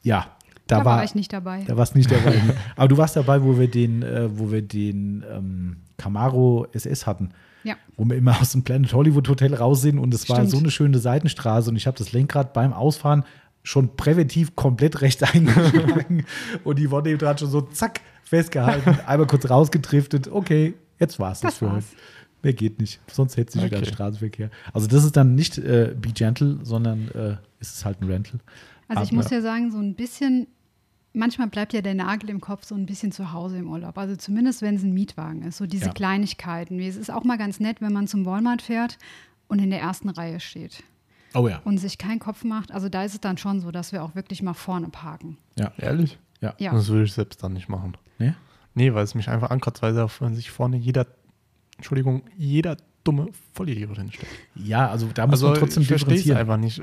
ja, 0.04 0.28
Da, 0.68 0.80
Da 0.80 0.86
war 0.86 1.04
ich 1.04 1.14
nicht 1.16 1.32
dabei. 1.34 1.64
Da 1.68 1.78
warst 1.78 1.96
nicht 1.96 2.10
dabei. 2.12 2.42
Aber 2.76 2.88
du 2.88 2.98
warst 2.98 3.16
dabei, 3.16 3.44
wo 3.44 3.58
wir 3.60 3.68
den, 3.70 4.02
äh, 4.04 4.28
wo 4.38 4.52
wir 4.52 4.62
den 4.62 5.24
ähm, 5.32 5.78
Camaro 5.98 6.68
SS 6.74 7.06
hatten. 7.06 7.30
Ja. 7.64 7.76
Wo 7.98 8.06
wir 8.06 8.16
immer 8.18 8.40
aus 8.40 8.52
dem 8.52 8.64
Planet 8.64 8.94
Hollywood 8.94 9.28
Hotel 9.28 9.54
raus 9.56 9.82
sind 9.82 9.98
und 10.00 10.14
es 10.14 10.30
war 10.30 10.38
Stimmt. 10.38 10.52
so 10.52 10.58
eine 10.60 10.72
schöne 10.72 11.00
Seitenstraße 11.00 11.70
und 11.70 11.76
ich 11.76 11.88
habe 11.88 11.98
das 11.98 12.14
Lenkrad 12.14 12.54
beim 12.54 12.74
Ausfahren 12.74 13.24
schon 13.64 13.96
präventiv 13.96 14.56
komplett 14.56 15.02
rechts 15.02 15.24
eingeschlagen 15.34 16.26
und 16.64 16.78
die 16.78 16.92
Wonne 16.92 17.18
hat 17.24 17.40
schon 17.40 17.50
so 17.50 17.62
zack 17.62 18.02
festgehalten, 18.24 19.00
einmal 19.08 19.26
kurz 19.28 19.50
rausgetriftet. 19.50 20.28
Okay, 20.32 20.76
jetzt 21.00 21.20
war's 21.20 21.40
das, 21.42 21.54
Das 21.54 21.58
für 21.60 21.66
war's. 21.68 21.86
heute. 21.92 22.02
Mehr 22.46 22.54
geht 22.54 22.80
nicht. 22.80 23.00
Sonst 23.12 23.38
hätte 23.38 23.54
sich 23.54 23.64
wieder 23.64 23.78
Okay. 23.80 23.88
Straßenverkehr. 23.92 24.52
Also 24.72 24.86
das 24.88 25.04
ist 25.04 25.18
dann 25.18 25.34
nicht 25.34 25.58
äh, 25.58 25.96
Be 26.00 26.10
Gentle, 26.10 26.60
sondern 26.62 27.10
äh, 27.10 27.38
ist 27.60 27.76
es 27.76 27.84
halt 27.86 28.00
ein 28.02 28.06
Rental. 28.08 28.40
Also 28.88 29.02
ich 29.02 29.10
Aber- 29.10 29.16
muss 29.18 29.32
ja 29.32 29.42
sagen, 29.42 29.72
so 29.72 29.80
ein 29.80 29.96
bisschen, 29.96 30.46
manchmal 31.14 31.48
bleibt 31.48 31.74
ja 31.74 31.82
der 31.82 31.96
Nagel 31.96 32.30
im 32.30 32.40
Kopf 32.42 32.64
so 32.66 32.76
ein 32.76 32.86
bisschen 32.86 33.12
zu 33.12 33.32
Hause 33.34 33.58
im 33.58 33.68
Urlaub. 33.68 33.98
Also 33.98 34.16
zumindest, 34.16 34.62
wenn 34.62 34.76
es 34.76 34.84
ein 34.84 34.94
Mietwagen 34.94 35.42
ist. 35.42 35.58
So 35.58 35.66
diese 35.66 35.88
Ja. 35.88 35.92
Kleinigkeiten. 35.94 36.78
Wie 36.78 36.88
Es 36.88 36.98
ist 36.98 37.10
auch 37.12 37.24
mal 37.24 37.38
ganz 37.40 37.60
nett, 37.60 37.82
wenn 37.82 37.92
man 37.94 38.06
zum 38.08 38.26
Walmart 38.28 38.62
fährt 38.62 39.00
und 39.48 39.58
in 39.58 39.72
der 39.72 39.82
ersten 39.82 40.10
Reihe 40.10 40.40
steht 40.40 40.84
Oh 41.34 41.48
ja. 41.48 41.62
und 41.66 41.80
sich 41.80 41.98
keinen 41.98 42.20
Kopf 42.20 42.44
macht. 42.44 42.72
Also 42.72 42.90
da 42.90 43.04
ist 43.04 43.14
es 43.16 43.22
dann 43.22 43.40
schon 43.40 43.60
so, 43.60 43.72
dass 43.72 43.92
wir 43.92 44.04
auch 44.04 44.14
wirklich 44.14 44.44
mal 44.44 44.54
vorne 44.54 44.90
parken. 44.90 45.38
Ja. 45.58 45.72
Ehrlich? 45.78 46.20
Ja. 46.42 46.54
Ja. 46.60 46.74
Das 46.74 46.90
würde 46.90 47.06
ich 47.06 47.14
selbst 47.14 47.42
dann 47.44 47.54
nicht 47.54 47.70
machen. 47.70 47.98
Ne? 48.20 48.36
Nee, 48.76 48.94
weil 48.94 49.04
es 49.04 49.16
mich 49.16 49.30
einfach 49.30 49.50
ankotzt, 49.50 49.82
weil 49.82 49.96
sich 50.36 50.52
vorne 50.52 50.78
jeder, 50.78 51.08
Entschuldigung, 51.78 52.24
jeder 52.38 52.78
dumme 53.04 53.28
Vollidiot 53.54 53.98
hinstellt. 53.98 54.32
Ja, 54.56 54.90
also 54.90 55.08
da 55.14 55.26
muss 55.28 55.34
Also 55.36 55.50
man 55.50 55.60
trotzdem 55.60 55.84
ich 55.84 55.90
differenzieren. 55.90 56.38
einfach 56.38 56.58
nicht. 56.58 56.82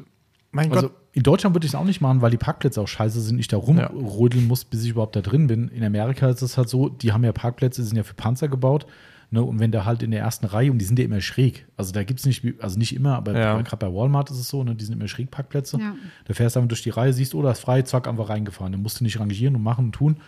Mein 0.52 0.70
Also 0.70 0.89
Gott, 0.89 0.97
in 1.12 1.23
Deutschland 1.23 1.56
würde 1.56 1.66
ich 1.66 1.73
es 1.73 1.74
auch 1.74 1.85
nicht 1.85 2.01
machen, 2.01 2.20
weil 2.20 2.31
die 2.31 2.36
Parkplätze 2.36 2.81
auch 2.81 2.86
scheiße 2.89 3.20
sind, 3.20 3.39
ich 3.39 3.48
da 3.48 3.56
rumrodeln 3.56 4.47
muss, 4.47 4.64
bis 4.64 4.85
ich 4.85 4.90
überhaupt 4.90 5.16
da 5.16 5.20
drin 5.23 5.47
bin. 5.47 5.69
In 5.69 5.82
Amerika 5.82 6.28
ist 6.28 6.43
es 6.43 6.59
halt 6.59 6.69
so, 6.69 6.89
die 6.90 7.12
haben 7.12 7.24
ja 7.24 7.32
Parkplätze, 7.32 7.81
die 7.82 7.89
sind 7.89 7.97
ja 7.97 8.02
für 8.02 8.14
Panzer 8.14 8.48
gebaut. 8.48 8.86
Ne, 9.31 9.43
und 9.43 9.59
wenn 9.60 9.73
da 9.73 9.86
halt 9.86 10.02
in 10.02 10.10
der 10.10 10.20
ersten 10.20 10.44
Reihe, 10.44 10.70
und 10.70 10.77
die 10.78 10.85
sind 10.85 10.98
ja 10.98 11.06
immer 11.06 11.23
schräg, 11.23 11.66
also 11.78 11.90
da 11.90 12.05
gibt 12.05 12.20
es 12.20 12.27
nicht, 12.27 12.44
also 12.62 12.78
nicht 12.78 12.94
immer, 12.94 13.16
aber 13.16 13.32
Ja. 13.32 13.62
gerade 13.62 13.78
bei 13.86 13.90
Walmart 13.90 14.31
ist 14.31 14.39
es 14.39 14.47
so, 14.48 14.62
ne, 14.62 14.74
die 14.74 14.85
sind 14.85 14.93
immer 14.93 15.09
schräg 15.09 15.31
Parkplätze. 15.31 15.78
Ja. 15.81 15.94
Da 16.27 16.35
fährst 16.35 16.55
du 16.55 16.60
einfach 16.60 16.69
durch 16.69 16.82
die 16.82 16.90
Reihe, 16.90 17.14
siehst, 17.14 17.35
oh, 17.35 17.40
da 17.40 17.52
ist 17.52 17.60
frei, 17.60 17.81
zack, 17.81 18.06
einfach 18.06 18.28
reingefahren. 18.28 18.73
Dann 18.73 18.82
musst 18.82 19.01
du 19.01 19.05
nicht 19.05 19.19
rangieren 19.19 19.56
und 19.56 19.62
machen 19.62 19.86
und 19.86 19.93
tun. 19.93 20.19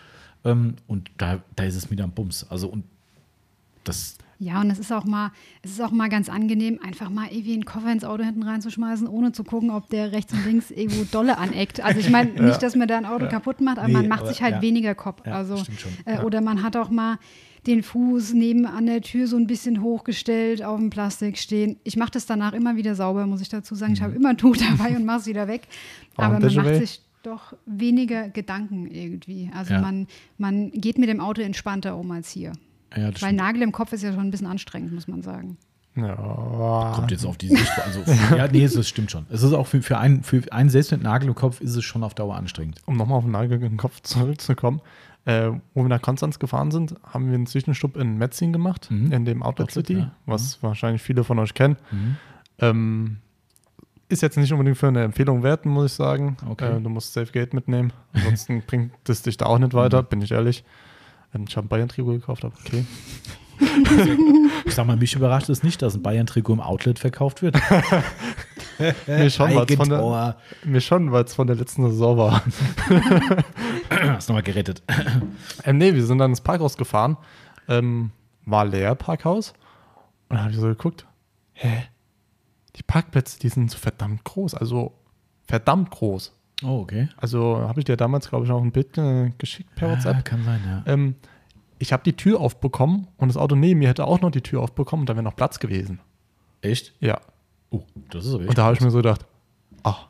Ähm, 0.43 0.73
und 0.87 1.11
da, 1.19 1.43
da 1.55 1.65
ist 1.65 1.75
es 1.75 1.91
wieder 1.91 2.03
am 2.03 2.11
Bums. 2.13 2.47
Also 2.49 2.67
und 2.67 2.83
das, 3.83 4.17
Ja, 4.37 4.59
und 4.61 4.69
es 4.69 4.79
ist 4.79 4.91
auch 4.91 5.05
mal, 5.05 5.31
es 5.61 5.71
ist 5.71 5.81
auch 5.81 5.91
mal 5.91 6.09
ganz 6.09 6.27
angenehm, 6.29 6.79
einfach 6.83 7.09
mal 7.09 7.27
irgendwie 7.31 7.53
einen 7.53 7.63
Koffer 7.65 7.91
ins 7.91 8.03
Auto 8.03 8.23
hinten 8.23 8.43
reinzuschmeißen, 8.43 9.07
ohne 9.07 9.31
zu 9.31 9.43
gucken, 9.43 9.71
ob 9.71 9.89
der 9.89 10.11
rechts 10.11 10.33
und 10.33 10.45
links 10.45 10.71
irgendwo 10.71 11.05
dolle 11.09 11.37
aneckt. 11.37 11.79
Also 11.81 11.99
ich 12.01 12.09
meine 12.09 12.31
nicht, 12.43 12.61
dass 12.61 12.75
man 12.75 12.87
da 12.87 12.97
ein 12.97 13.05
Auto 13.05 13.27
kaputt 13.29 13.61
macht, 13.61 13.77
aber 13.77 13.87
Nee, 13.87 13.93
man 13.93 14.07
macht 14.09 14.21
aber 14.21 14.29
sich 14.29 14.41
halt 14.41 14.61
weniger 14.61 14.93
Kopf. 14.95 15.21
Also. 15.25 15.63
Äh. 16.05 16.19
Oder 16.23 16.41
man 16.41 16.63
hat 16.63 16.75
auch 16.75 16.89
mal 16.89 17.17
den 17.65 17.81
Fuß 17.81 18.33
neben 18.33 18.65
an 18.67 18.85
der 18.85 19.01
Tür 19.01 19.25
so 19.25 19.37
ein 19.37 19.47
bisschen 19.47 19.81
hochgestellt, 19.81 20.61
auf 20.63 20.79
dem 20.79 20.89
Plastik 20.91 21.37
stehen. 21.37 21.77
Ich 21.83 21.95
mache 21.97 22.11
das 22.11 22.25
danach 22.25 22.53
immer 22.53 22.75
wieder 22.75 22.93
sauber, 22.93 23.25
muss 23.25 23.41
ich 23.41 23.49
dazu 23.49 23.73
sagen. 23.73 23.93
Ich 23.93 24.01
Mhm. 24.01 24.03
habe 24.03 24.15
immer 24.15 24.29
ein 24.29 24.37
Tuch 24.37 24.57
dabei 24.77 24.95
und 24.95 25.05
mache 25.05 25.19
es 25.21 25.25
wieder 25.27 25.47
weg. 25.47 25.67
Aber 26.17 26.39
man 26.39 26.53
macht 26.55 26.75
sich 26.75 27.01
doch 27.23 27.53
weniger 27.65 28.29
Gedanken 28.29 28.85
irgendwie. 28.85 29.49
Also 29.55 29.73
Ja. 29.73 29.81
man, 29.81 30.05
man 30.37 30.69
geht 30.71 30.99
mit 30.99 31.09
dem 31.09 31.19
Auto 31.21 31.41
entspannter 31.41 31.97
um 31.97 32.11
als 32.11 32.29
hier. 32.29 32.51
Ja, 32.95 33.03
Weil 33.05 33.17
stimmt. 33.17 33.35
Nagel 33.35 33.61
im 33.61 33.71
Kopf 33.71 33.93
ist 33.93 34.03
ja 34.03 34.11
schon 34.11 34.21
ein 34.21 34.31
bisschen 34.31 34.47
anstrengend, 34.47 34.93
muss 34.93 35.07
man 35.07 35.21
sagen. 35.21 35.57
ja, 35.95 36.91
kommt 36.95 37.11
jetzt 37.11 37.25
auf 37.25 37.37
die 37.37 37.47
Sicht. 37.49 37.71
Also, 37.85 38.01
ja, 38.35 38.47
nee, 38.47 38.67
das 38.67 38.87
stimmt 38.87 39.11
schon. 39.11 39.25
Es 39.29 39.43
ist 39.43 39.53
auch 39.53 39.67
für, 39.67 39.81
für, 39.81 39.97
einen, 39.97 40.23
für 40.23 40.41
einen 40.51 40.69
selbst 40.69 40.91
mit 40.91 41.01
Nagel 41.03 41.29
im 41.29 41.35
Kopf 41.35 41.61
ist 41.61 41.75
es 41.75 41.83
schon 41.83 42.03
auf 42.03 42.13
Dauer 42.13 42.35
anstrengend. 42.35 42.79
um 42.85 42.97
nochmal 42.97 43.17
auf 43.19 43.23
den 43.23 43.31
Nagel 43.31 43.61
im 43.63 43.77
Kopf 43.77 44.01
zurückzukommen, 44.01 44.81
äh, 45.25 45.51
wo 45.73 45.83
wir 45.83 45.89
nach 45.89 46.01
Konstanz 46.01 46.37
gefahren 46.37 46.69
sind, 46.71 46.95
haben 47.03 47.27
wir 47.27 47.35
einen 47.35 47.47
Zwischenstopp 47.47 47.95
in 47.97 48.17
Metzing 48.17 48.51
gemacht, 48.53 48.89
Mhm. 48.91 49.11
in 49.11 49.25
dem 49.25 49.41
Outlet 49.41 49.69
Outlet, 49.69 49.85
City, 49.87 49.93
ja. 49.99 50.05
Mhm. 50.05 50.11
was 50.25 50.61
wahrscheinlich 50.61 51.01
viele 51.01 51.23
von 51.23 51.39
euch 51.39 51.53
kennen. 51.53 51.77
Ähm, 52.59 53.17
ist 54.07 54.21
jetzt 54.21 54.37
nicht 54.37 54.51
unbedingt 54.51 54.77
für 54.77 54.87
eine 54.87 55.03
Empfehlung 55.03 55.41
wert, 55.43 55.65
muss 55.65 55.85
ich 55.87 55.93
sagen. 55.93 56.37
Okay. 56.47 56.77
Äh, 56.77 56.81
du 56.81 56.89
musst 56.89 57.13
Safe 57.13 57.31
Gate 57.31 57.53
mitnehmen, 57.53 57.91
ansonsten 58.13 58.61
bringt 58.67 58.91
es 59.09 59.23
dich 59.23 59.37
da 59.37 59.45
auch 59.47 59.57
nicht 59.57 59.73
weiter, 59.73 60.03
Mhm. 60.03 60.07
bin 60.07 60.21
ich 60.21 60.31
ehrlich. 60.31 60.63
Ähm, 61.35 61.45
Ich 61.47 61.55
habe 61.57 61.65
ein 61.65 61.69
Bayern-Trikot 61.69 62.11
gekauft, 62.13 62.43
aber 62.45 62.53
okay. 62.65 62.85
Ich 64.65 64.73
sag 64.73 64.85
mal, 64.87 64.97
mich 64.97 65.15
überrascht 65.15 65.49
es 65.49 65.63
nicht, 65.63 65.81
dass 65.81 65.95
ein 65.95 66.01
Bayern-Trikot 66.01 66.53
im 66.53 66.59
Outlet 66.61 66.99
verkauft 66.99 67.41
wird. 67.41 67.55
Mir 69.07 69.29
schon, 69.29 69.55
weil 69.55 69.65
es 69.69 69.75
von, 69.75 69.89
der- 69.89 70.35
mir 70.65 70.81
schon, 70.81 71.25
von 71.27 71.47
der 71.47 71.55
letzten 71.55 71.89
Saison 71.89 72.17
war. 72.17 72.43
Hast 73.89 74.27
nochmal 74.27 74.43
gerettet. 74.43 74.83
Ähm, 75.63 75.77
nee, 75.77 75.93
wir 75.93 76.05
sind 76.05 76.17
dann 76.19 76.31
ins 76.31 76.41
Parkhaus 76.41 76.75
gefahren. 76.77 77.17
Ähm, 77.69 78.11
war 78.45 78.65
leer, 78.65 78.93
Parkhaus. 78.95 79.51
Und 80.29 80.35
dann 80.35 80.41
habe 80.41 80.51
ich 80.51 80.57
so 80.59 80.67
geguckt, 80.67 81.05
hä? 81.53 81.85
Die 82.75 82.83
Parkplätze, 82.83 83.39
die 83.39 83.49
sind 83.49 83.71
so 83.71 83.77
verdammt 83.77 84.23
groß. 84.25 84.53
Also 84.53 84.93
verdammt 85.47 85.89
groß. 85.91 86.33
Oh, 86.63 86.79
okay. 86.81 87.09
Also 87.17 87.57
habe 87.57 87.79
ich 87.79 87.85
dir 87.85 87.97
damals, 87.97 88.29
glaube 88.29 88.45
ich, 88.45 88.51
auch 88.51 88.61
ein 88.61 88.71
Bild 88.71 88.97
äh, 88.97 89.31
geschickt 89.37 89.73
per 89.75 89.89
Ah, 89.89 89.91
WhatsApp. 89.93 90.23
kann 90.25 90.43
sein, 90.43 90.61
ja. 90.65 90.83
Ähm, 90.91 91.15
ich 91.79 91.91
habe 91.91 92.03
die 92.03 92.13
Tür 92.13 92.39
aufbekommen 92.39 93.07
und 93.17 93.27
das 93.27 93.35
Auto 93.37 93.55
neben 93.55 93.79
mir 93.79 93.89
hätte 93.89 94.05
auch 94.05 94.21
noch 94.21 94.31
die 94.31 94.41
Tür 94.41 94.61
aufbekommen 94.61 95.01
und 95.01 95.09
da 95.09 95.15
wäre 95.15 95.23
noch 95.23 95.35
Platz 95.35 95.59
gewesen. 95.59 95.99
Echt? 96.61 96.93
Ja. 97.01 97.19
Oh, 97.69 97.83
das 98.09 98.25
ist 98.25 98.33
aber 98.33 98.41
echt. 98.43 98.49
Und 98.49 98.57
da 98.57 98.63
habe 98.63 98.75
ich 98.75 98.81
mir 98.81 98.91
so 98.91 98.97
gedacht, 98.99 99.25
ach, 99.83 100.07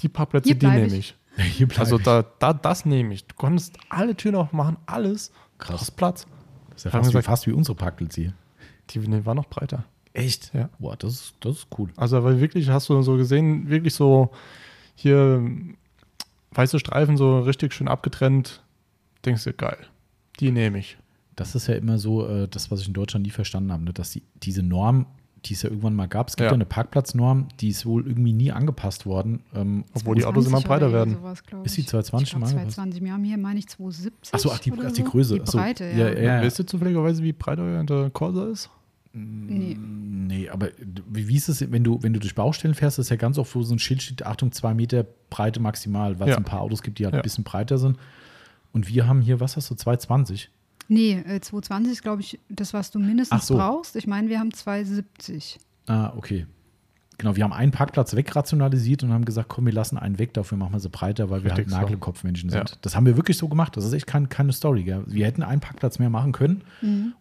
die 0.00 0.08
Parkplätze, 0.08 0.48
Hier 0.48 0.58
die 0.58 0.66
nehme 0.66 0.96
ich. 0.96 1.14
Hier 1.36 1.68
Also 1.78 1.98
da, 1.98 2.24
da, 2.38 2.52
das 2.52 2.84
nehme 2.86 3.14
ich. 3.14 3.26
Du 3.26 3.34
konntest 3.36 3.78
alle 3.88 4.16
Türen 4.16 4.34
aufmachen, 4.36 4.78
alles. 4.86 5.30
Krass. 5.58 5.76
Krass 5.78 5.90
Platz. 5.90 6.26
das 6.70 6.78
ist 6.78 6.84
ja 6.86 6.90
fast 6.90 7.04
wie, 7.04 7.12
gesagt- 7.12 7.26
fast 7.26 7.46
wie 7.46 7.52
unsere 7.52 7.76
Packelz 7.76 8.14
hier. 8.14 8.32
Die 8.90 8.98
nee, 9.00 9.24
war 9.24 9.34
noch 9.34 9.46
breiter. 9.46 9.84
Echt? 10.12 10.52
Ja. 10.54 10.70
Boah, 10.78 10.96
das 10.96 11.12
ist, 11.12 11.34
das 11.40 11.58
ist 11.58 11.66
cool. 11.78 11.90
Also, 11.96 12.24
weil 12.24 12.40
wirklich 12.40 12.68
hast 12.70 12.88
du 12.88 13.00
so 13.02 13.16
gesehen, 13.16 13.68
wirklich 13.68 13.94
so 13.94 14.30
hier 14.96 15.48
weiße 16.52 16.78
Streifen 16.80 17.16
so 17.16 17.38
richtig 17.40 17.72
schön 17.74 17.86
abgetrennt. 17.88 18.62
Denkst 19.24 19.44
du, 19.44 19.52
geil. 19.52 19.78
Die 20.40 20.50
nehme 20.50 20.78
ich. 20.78 20.96
Das 21.36 21.54
ist 21.54 21.66
ja 21.66 21.74
immer 21.74 21.98
so, 21.98 22.26
äh, 22.26 22.48
das, 22.48 22.70
was 22.70 22.80
ich 22.80 22.88
in 22.88 22.94
Deutschland 22.94 23.24
nie 23.26 23.30
verstanden 23.30 23.70
habe, 23.72 23.84
ne? 23.84 23.92
dass 23.92 24.10
die, 24.10 24.22
diese 24.42 24.62
Norm, 24.62 25.06
die 25.44 25.52
es 25.54 25.62
ja 25.62 25.68
irgendwann 25.68 25.94
mal 25.94 26.08
gab, 26.08 26.28
es 26.28 26.36
gibt 26.36 26.44
ja, 26.44 26.46
Ja. 26.48 26.54
eine 26.54 26.64
Parkplatznorm, 26.64 27.48
die 27.60 27.68
ist 27.68 27.84
wohl 27.84 28.06
irgendwie 28.06 28.32
nie 28.32 28.50
angepasst 28.52 29.04
worden. 29.04 29.42
Ähm, 29.54 29.84
Obwohl 29.94 30.16
die 30.16 30.24
Autos 30.24 30.46
immer 30.46 30.60
20 30.62 30.68
breiter 30.68 30.92
werden. 30.92 31.14
Sowas, 31.14 31.42
Ist 31.64 31.76
die 31.76 31.82
ich. 31.82 31.88
220 31.88 32.24
Ich 32.26 32.30
glaub, 32.30 32.40
mal 32.40 32.46
angepasst? 32.48 32.74
220. 32.76 33.02
Wir 33.04 33.12
haben 33.12 33.24
hier, 33.24 33.38
meine 33.38 33.58
ich, 33.58 33.68
270. 33.68 34.32
Ach 34.34 34.38
so, 34.38 34.50
ach, 34.50 34.58
die- 34.60 34.72
ach, 34.72 34.92
die. 34.92 35.04
Größe. 35.04 35.34
Die 35.34 35.40
Ach 35.42 35.46
so. 35.46 35.58
Breite, 35.58 35.84
Ja, 35.84 36.08
ja. 36.08 36.20
ja. 36.36 36.42
Weißt 36.42 36.58
du 36.58 36.64
zufälligerweise, 36.66 37.22
wie 37.22 37.32
breit 37.32 37.58
der 37.58 38.10
Corsa 38.10 38.46
ist? 38.46 38.70
Nee. 39.18 39.76
Nee, 39.78 40.48
aber 40.50 40.68
wie, 41.08 41.28
wie 41.28 41.36
ist 41.36 41.48
es, 41.48 41.70
wenn 41.70 41.84
du, 41.84 42.02
wenn 42.02 42.12
du 42.12 42.20
durch 42.20 42.34
Baustellen 42.34 42.74
fährst, 42.74 42.98
ist 42.98 43.08
ja 43.10 43.16
ganz 43.16 43.38
oft, 43.38 43.54
wo 43.54 43.62
so 43.62 43.74
ein 43.74 43.78
Schild 43.78 44.02
steht, 44.02 44.26
Achtung, 44.26 44.52
zwei 44.52 44.74
Meter 44.74 45.06
Breite 45.30 45.60
maximal, 45.60 46.18
weil 46.18 46.28
es 46.28 46.32
Ja. 46.32 46.38
ein 46.38 46.44
paar 46.44 46.60
Autos 46.60 46.82
gibt, 46.82 46.98
die 46.98 47.04
halt 47.04 47.14
Ja. 47.14 47.20
ein 47.20 47.22
bisschen 47.22 47.44
breiter 47.44 47.78
sind. 47.78 47.96
Und 48.72 48.88
wir 48.88 49.06
haben 49.06 49.20
hier, 49.22 49.40
was 49.40 49.56
hast 49.56 49.70
du, 49.70 49.74
220? 49.74 50.50
Nee, 50.88 51.12
äh, 51.26 51.40
220 51.40 51.92
ist, 51.92 52.02
glaube 52.02 52.20
ich, 52.22 52.38
das, 52.48 52.74
was 52.74 52.90
du 52.90 52.98
mindestens 52.98 53.46
so. 53.46 53.56
brauchst. 53.56 53.96
Ich 53.96 54.06
meine, 54.06 54.28
wir 54.28 54.38
haben 54.38 54.52
270. 54.52 55.58
Ah, 55.86 56.12
okay. 56.16 56.46
Genau, 57.18 57.34
wir 57.34 57.44
haben 57.44 57.52
einen 57.52 57.72
Parkplatz 57.72 58.14
wegrationalisiert 58.14 59.02
und 59.02 59.12
haben 59.12 59.24
gesagt, 59.24 59.48
komm, 59.48 59.64
wir 59.64 59.72
lassen 59.72 59.96
einen 59.96 60.18
weg, 60.18 60.34
dafür 60.34 60.58
machen 60.58 60.72
wir 60.74 60.80
sie 60.80 60.90
breiter, 60.90 61.30
weil 61.30 61.44
wir 61.44 61.50
Richtig 61.52 61.66
halt 61.66 61.70
so. 61.70 61.76
Nagelkopfmenschen 61.80 62.50
sind. 62.50 62.70
Ja. 62.70 62.76
Das 62.82 62.94
haben 62.94 63.06
wir 63.06 63.16
wirklich 63.16 63.38
so 63.38 63.48
gemacht. 63.48 63.76
Das 63.76 63.84
ist 63.84 63.92
echt 63.94 64.06
kein, 64.06 64.28
keine 64.28 64.52
Story. 64.52 64.82
Gell? 64.82 65.02
Wir 65.06 65.24
hätten 65.24 65.42
einen 65.42 65.60
Parkplatz 65.60 65.98
mehr 65.98 66.10
machen 66.10 66.32
können 66.32 66.62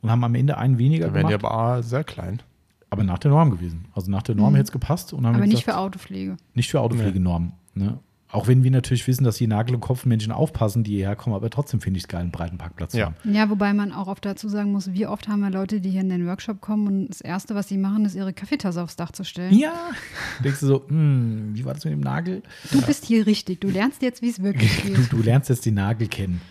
und 0.01 0.09
haben 0.11 0.23
am 0.23 0.35
Ende 0.35 0.57
einen 0.57 0.77
weniger 0.77 1.07
Da 1.07 1.13
werden 1.13 1.27
gemacht, 1.27 1.41
die 1.41 1.45
aber 1.47 1.84
sehr 1.84 2.03
klein. 2.03 2.41
aber 2.89 3.03
nach 3.03 3.19
der 3.19 3.31
Norm 3.31 3.51
gewesen. 3.51 3.85
Also 3.93 4.11
nach 4.11 4.23
der 4.23 4.35
Norm 4.35 4.53
hätte 4.55 4.65
es 4.65 4.72
gepasst. 4.73 5.13
Und 5.13 5.26
haben 5.26 5.35
Aber 5.35 5.43
wir 5.43 5.47
nicht 5.47 5.65
gesagt, 5.65 5.77
für 5.77 5.81
Autopflege. 5.81 6.38
Nicht 6.53 6.69
für 6.69 6.81
Autopflegenormen. 6.81 7.53
Ne? 7.73 7.99
Auch 8.35 8.47
wenn 8.47 8.63
wir 8.63 8.71
natürlich 8.71 9.07
wissen, 9.07 9.23
dass 9.23 9.37
die 9.37 9.47
Nagel- 9.47 9.75
und 9.75 9.81
Kopfmenschen 9.81 10.31
aufpassen, 10.31 10.83
die 10.83 10.91
hierher 10.97 11.15
kommen, 11.15 11.35
aber 11.35 11.49
trotzdem 11.49 11.79
finde 11.81 11.97
ich 11.97 12.03
es 12.03 12.07
geil, 12.07 12.21
einen 12.21 12.31
breiten 12.31 12.57
Parkplatz 12.57 12.91
zu 12.91 12.99
Ja. 12.99 13.05
haben. 13.05 13.15
Ja, 13.33 13.49
wobei 13.49 13.73
man 13.73 13.91
auch 13.91 14.07
oft 14.07 14.25
dazu 14.25 14.49
sagen 14.49 14.71
muss, 14.71 14.91
wie 14.93 15.07
oft 15.07 15.27
haben 15.27 15.39
wir 15.39 15.49
Leute, 15.49 15.79
die 15.81 15.89
hier 15.89 16.01
in 16.01 16.09
den 16.09 16.27
Workshop 16.27 16.59
kommen 16.61 16.87
und 16.87 17.07
das 17.07 17.21
Erste, 17.21 17.55
was 17.55 17.67
sie 17.69 17.77
machen, 17.77 18.03
ist 18.05 18.13
ihre 18.15 18.33
Kaffeetasse 18.33 18.83
aufs 18.83 18.95
Dach 18.97 19.11
zu 19.11 19.23
stellen. 19.23 19.53
Ja. 19.57 19.73
Denkst 20.43 20.59
du 20.59 20.67
so, 20.67 20.85
hm, 20.87 21.51
wie 21.53 21.63
war 21.65 21.73
das 21.73 21.85
mit 21.85 21.93
dem 21.93 22.01
Nagel? 22.01 22.43
Du 22.71 22.81
bist 22.81 23.05
hier 23.05 23.25
richtig. 23.25 23.61
Du 23.61 23.69
lernst 23.69 24.01
jetzt, 24.01 24.21
wie 24.21 24.29
es 24.29 24.41
wirklich 24.43 24.75
Du, 24.83 24.93
geht. 24.93 25.11
du 25.13 25.17
lernst 25.21 25.49
jetzt 25.49 25.65
die 25.65 25.71
Nagel 25.71 26.07
kennen. 26.07 26.41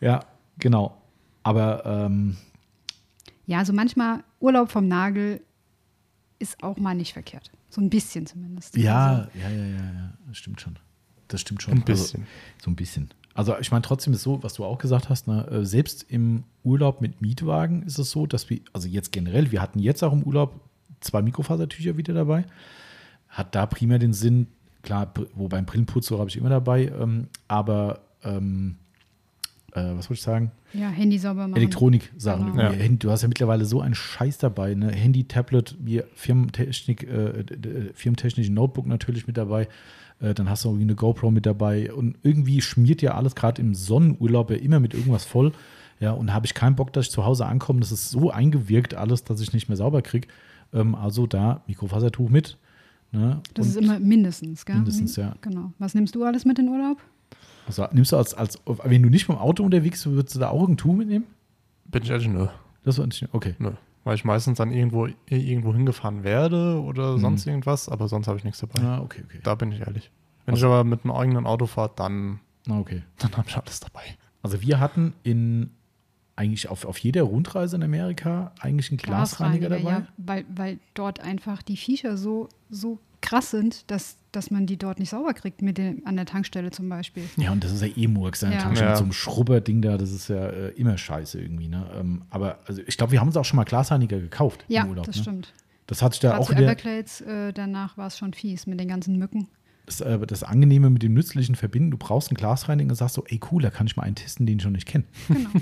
Ja, 0.00 0.20
genau. 0.58 0.96
Aber 1.44 1.84
ähm, 1.86 2.36
Ja, 3.46 3.58
also 3.58 3.72
manchmal 3.72 4.24
Urlaub 4.40 4.70
vom 4.70 4.88
Nagel 4.88 5.40
ist 6.38 6.62
auch 6.62 6.78
mal 6.78 6.94
nicht 6.94 7.12
verkehrt. 7.12 7.50
So 7.68 7.80
ein 7.80 7.88
bisschen 7.90 8.26
zumindest. 8.26 8.76
ja, 8.76 9.06
Also, 9.06 9.28
ja, 9.40 9.48
ja, 9.50 9.64
ja, 9.64 9.76
ja, 9.76 10.12
das 10.26 10.36
stimmt 10.38 10.60
schon. 10.60 10.78
Das 11.32 11.40
stimmt 11.40 11.62
schon. 11.62 11.74
Ein 11.74 11.82
bisschen. 11.82 12.22
Also, 12.22 12.64
so 12.64 12.70
ein 12.70 12.76
bisschen. 12.76 13.10
Also 13.34 13.58
ich 13.58 13.70
meine, 13.70 13.82
trotzdem 13.82 14.12
ist 14.12 14.22
so, 14.22 14.42
was 14.42 14.54
du 14.54 14.64
auch 14.64 14.78
gesagt 14.78 15.08
hast, 15.08 15.26
ne, 15.26 15.46
äh, 15.48 15.64
selbst 15.64 16.04
im 16.08 16.44
Urlaub 16.64 17.00
mit 17.00 17.22
Mietwagen 17.22 17.82
ist 17.82 17.98
es 17.98 18.10
so, 18.10 18.26
dass 18.26 18.50
wir, 18.50 18.60
also 18.72 18.88
jetzt 18.88 19.10
generell, 19.12 19.50
wir 19.52 19.62
hatten 19.62 19.78
jetzt 19.78 20.02
auch 20.02 20.12
im 20.12 20.22
Urlaub 20.22 20.60
zwei 21.00 21.22
Mikrofasertücher 21.22 21.96
wieder 21.96 22.12
dabei. 22.12 22.44
Hat 23.28 23.54
da 23.54 23.64
primär 23.64 23.98
den 23.98 24.12
Sinn, 24.12 24.48
klar, 24.82 25.12
wobei 25.34 25.56
ein 25.56 25.64
Brillenputzer 25.64 26.18
habe 26.18 26.28
ich 26.28 26.36
immer 26.36 26.50
dabei, 26.50 26.88
ähm, 26.88 27.28
aber 27.48 28.00
ähm, 28.22 28.76
äh, 29.72 29.80
was 29.96 30.10
wollte 30.10 30.14
ich 30.14 30.22
sagen? 30.22 30.52
Ja, 30.74 30.88
Handy 30.88 31.18
sauber 31.18 31.48
machen. 31.48 31.56
Elektronik-Sachen. 31.56 32.52
Genau. 32.52 32.70
irgendwie. 32.70 32.98
Du 32.98 33.10
hast 33.10 33.22
ja 33.22 33.28
mittlerweile 33.28 33.64
so 33.64 33.80
einen 33.80 33.94
Scheiß 33.94 34.38
dabei. 34.38 34.74
Ne? 34.74 34.90
Handy, 34.90 35.24
Tablet, 35.24 35.76
wie 35.80 36.02
Firmentechnik, 36.14 37.04
äh, 37.04 37.44
firmentechnischen 37.94 38.54
Notebook 38.54 38.86
natürlich 38.86 39.26
mit 39.26 39.38
dabei. 39.38 39.68
Äh, 40.22 40.32
dann 40.34 40.48
hast 40.48 40.64
du 40.64 40.68
irgendwie 40.68 40.84
eine 40.84 40.94
GoPro 40.94 41.30
mit 41.30 41.44
dabei. 41.44 41.92
Und 41.92 42.16
irgendwie 42.22 42.60
schmiert 42.62 43.02
ja 43.02 43.14
alles 43.14 43.34
gerade 43.34 43.60
im 43.60 43.74
Sonnenurlaub 43.74 44.50
ja 44.50 44.56
immer 44.56 44.80
mit 44.80 44.94
irgendwas 44.94 45.24
voll. 45.26 45.52
Ja, 46.00 46.12
und 46.12 46.32
habe 46.32 46.46
ich 46.46 46.54
keinen 46.54 46.74
Bock, 46.76 46.92
dass 46.92 47.06
ich 47.06 47.10
zu 47.12 47.24
Hause 47.26 47.44
ankomme. 47.46 47.80
Das 47.80 47.92
ist 47.92 48.10
so 48.10 48.30
eingewirkt 48.30 48.94
alles, 48.94 49.24
dass 49.24 49.40
ich 49.40 49.52
nicht 49.52 49.68
mehr 49.68 49.76
sauber 49.76 50.00
kriege. 50.02 50.28
Ähm, 50.72 50.94
also 50.94 51.26
da 51.26 51.62
Mikrofasertuch 51.66 52.28
mit. 52.30 52.56
Ne? 53.12 53.40
Das 53.54 53.66
Und- 53.66 53.72
ist 53.72 53.76
immer 53.82 53.98
mindestens, 54.00 54.64
gell? 54.64 54.76
Mindestens, 54.76 55.16
ja. 55.16 55.34
Genau. 55.42 55.72
Was 55.78 55.94
nimmst 55.94 56.14
du 56.14 56.24
alles 56.24 56.44
mit 56.44 56.58
in 56.58 56.68
Urlaub? 56.68 56.98
Also, 57.66 57.86
nimmst 57.92 58.10
du 58.12 58.16
als, 58.16 58.34
als, 58.34 58.58
wenn 58.66 59.02
du 59.02 59.08
nicht 59.10 59.28
mit 59.28 59.36
dem 59.36 59.40
Auto 59.40 59.62
unterwegs 59.62 60.02
bist, 60.02 60.14
würdest 60.16 60.34
du 60.34 60.40
da 60.40 60.48
auch 60.48 60.66
ein 60.68 60.76
Tuch 60.76 60.94
mitnehmen? 60.94 61.26
Bin 61.84 62.02
ich 62.02 62.10
ehrlich, 62.10 62.26
nö. 62.28 62.46
Das 62.84 62.98
war 62.98 63.06
nicht, 63.06 63.28
okay. 63.32 63.54
nö. 63.58 63.70
Weil 64.04 64.16
ich 64.16 64.24
meistens 64.24 64.58
dann 64.58 64.72
irgendwo, 64.72 65.06
irgendwo 65.28 65.72
hingefahren 65.72 66.24
werde 66.24 66.80
oder 66.82 67.12
Mhm. 67.16 67.20
sonst 67.20 67.46
irgendwas, 67.46 67.88
aber 67.88 68.08
sonst 68.08 68.26
habe 68.26 68.38
ich 68.38 68.44
nichts 68.44 68.60
dabei. 68.60 68.80
Ah, 68.82 69.00
okay, 69.00 69.22
okay. 69.24 69.38
Da 69.42 69.54
bin 69.54 69.70
ich 69.72 69.80
ehrlich. 69.80 70.10
Wenn 70.44 70.52
Was- 70.54 70.58
ich 70.60 70.64
aber 70.64 70.82
mit 70.82 71.04
einem 71.04 71.12
eigenen 71.14 71.46
Auto 71.46 71.66
fahre, 71.66 71.92
dann, 71.94 72.40
Ah, 72.68 72.78
okay. 72.78 73.02
dann 73.18 73.36
habe 73.36 73.48
ich 73.48 73.56
alles 73.56 73.78
dabei. 73.80 74.02
Also 74.42 74.60
wir 74.60 74.80
hatten 74.80 75.14
in 75.22 75.70
eigentlich 76.34 76.68
auf, 76.68 76.84
auf 76.86 76.98
jeder 76.98 77.22
Rundreise 77.22 77.76
in 77.76 77.82
Amerika 77.84 78.52
eigentlich 78.58 78.90
einen 78.90 78.96
Glasreiniger, 78.98 79.68
dabei. 79.68 79.82
ja, 79.90 80.06
weil, 80.16 80.44
weil 80.52 80.78
dort 80.94 81.20
einfach 81.20 81.62
die 81.62 81.76
Viecher 81.76 82.16
so, 82.16 82.48
so 82.70 82.98
krass 83.20 83.50
sind, 83.50 83.88
dass, 83.90 84.16
dass 84.32 84.50
man 84.50 84.66
die 84.66 84.76
dort 84.76 84.98
nicht 84.98 85.10
sauber 85.10 85.34
kriegt, 85.34 85.62
mit 85.62 85.78
dem, 85.78 86.02
an 86.06 86.16
der 86.16 86.26
Tankstelle 86.26 86.70
zum 86.70 86.88
Beispiel. 86.88 87.24
Ja, 87.36 87.52
und 87.52 87.62
das 87.62 87.72
ist 87.72 87.82
ja 87.82 87.88
eh 87.96 88.08
Murks, 88.08 88.42
eine 88.42 88.54
Ja. 88.56 88.60
Tankstelle 88.62 88.90
Ja. 88.92 88.96
zum 88.96 89.12
Schrubberding 89.12 89.82
da, 89.82 89.96
das 89.98 90.10
ist 90.10 90.28
ja 90.28 90.46
äh, 90.48 90.68
immer 90.70 90.96
scheiße 90.98 91.40
irgendwie. 91.40 91.68
Ne? 91.68 91.84
Ähm, 91.98 92.22
aber 92.30 92.58
also 92.66 92.82
ich 92.86 92.96
glaube, 92.96 93.12
wir 93.12 93.20
haben 93.20 93.28
uns 93.28 93.36
auch 93.36 93.44
schon 93.44 93.56
mal 93.58 93.64
Glasreiniger 93.64 94.18
gekauft 94.18 94.64
Ja, 94.68 94.82
im 94.82 94.90
Urlaub. 94.90 95.06
das 95.06 95.16
ne? 95.16 95.22
stimmt. 95.22 95.52
Das 95.86 96.00
hat 96.02 96.12
sich 96.14 96.20
da 96.20 96.30
Gerade 96.30 96.40
auch 96.42 96.46
zu 96.46 96.52
wieder, 96.56 96.62
Everglades, 96.64 97.20
äh, 97.22 97.52
danach 97.52 97.96
war 97.98 98.06
es 98.06 98.16
schon 98.16 98.32
fies 98.32 98.66
mit 98.66 98.80
den 98.80 98.88
ganzen 98.88 99.18
Mücken. 99.18 99.48
das, 99.86 100.00
äh, 100.00 100.18
das 100.26 100.42
Angenehme 100.44 100.88
mit 100.90 101.02
dem 101.02 101.12
Nützlichen 101.12 101.54
verbinden. 101.54 101.90
Du 101.90 101.98
brauchst 101.98 102.30
einen 102.30 102.36
Glasreiniger 102.36 102.88
und 102.90 102.94
sagst 102.96 103.14
so, 103.16 103.24
ey 103.26 103.40
cool, 103.50 103.60
da 103.62 103.70
kann 103.70 103.86
ich 103.86 103.96
mal 103.96 104.04
einen 104.04 104.14
testen, 104.14 104.46
den 104.46 104.58
ich 104.58 104.64
noch 104.64 104.70
nicht 104.72 104.86
kenne. 104.86 105.04
Genau. 105.28 105.50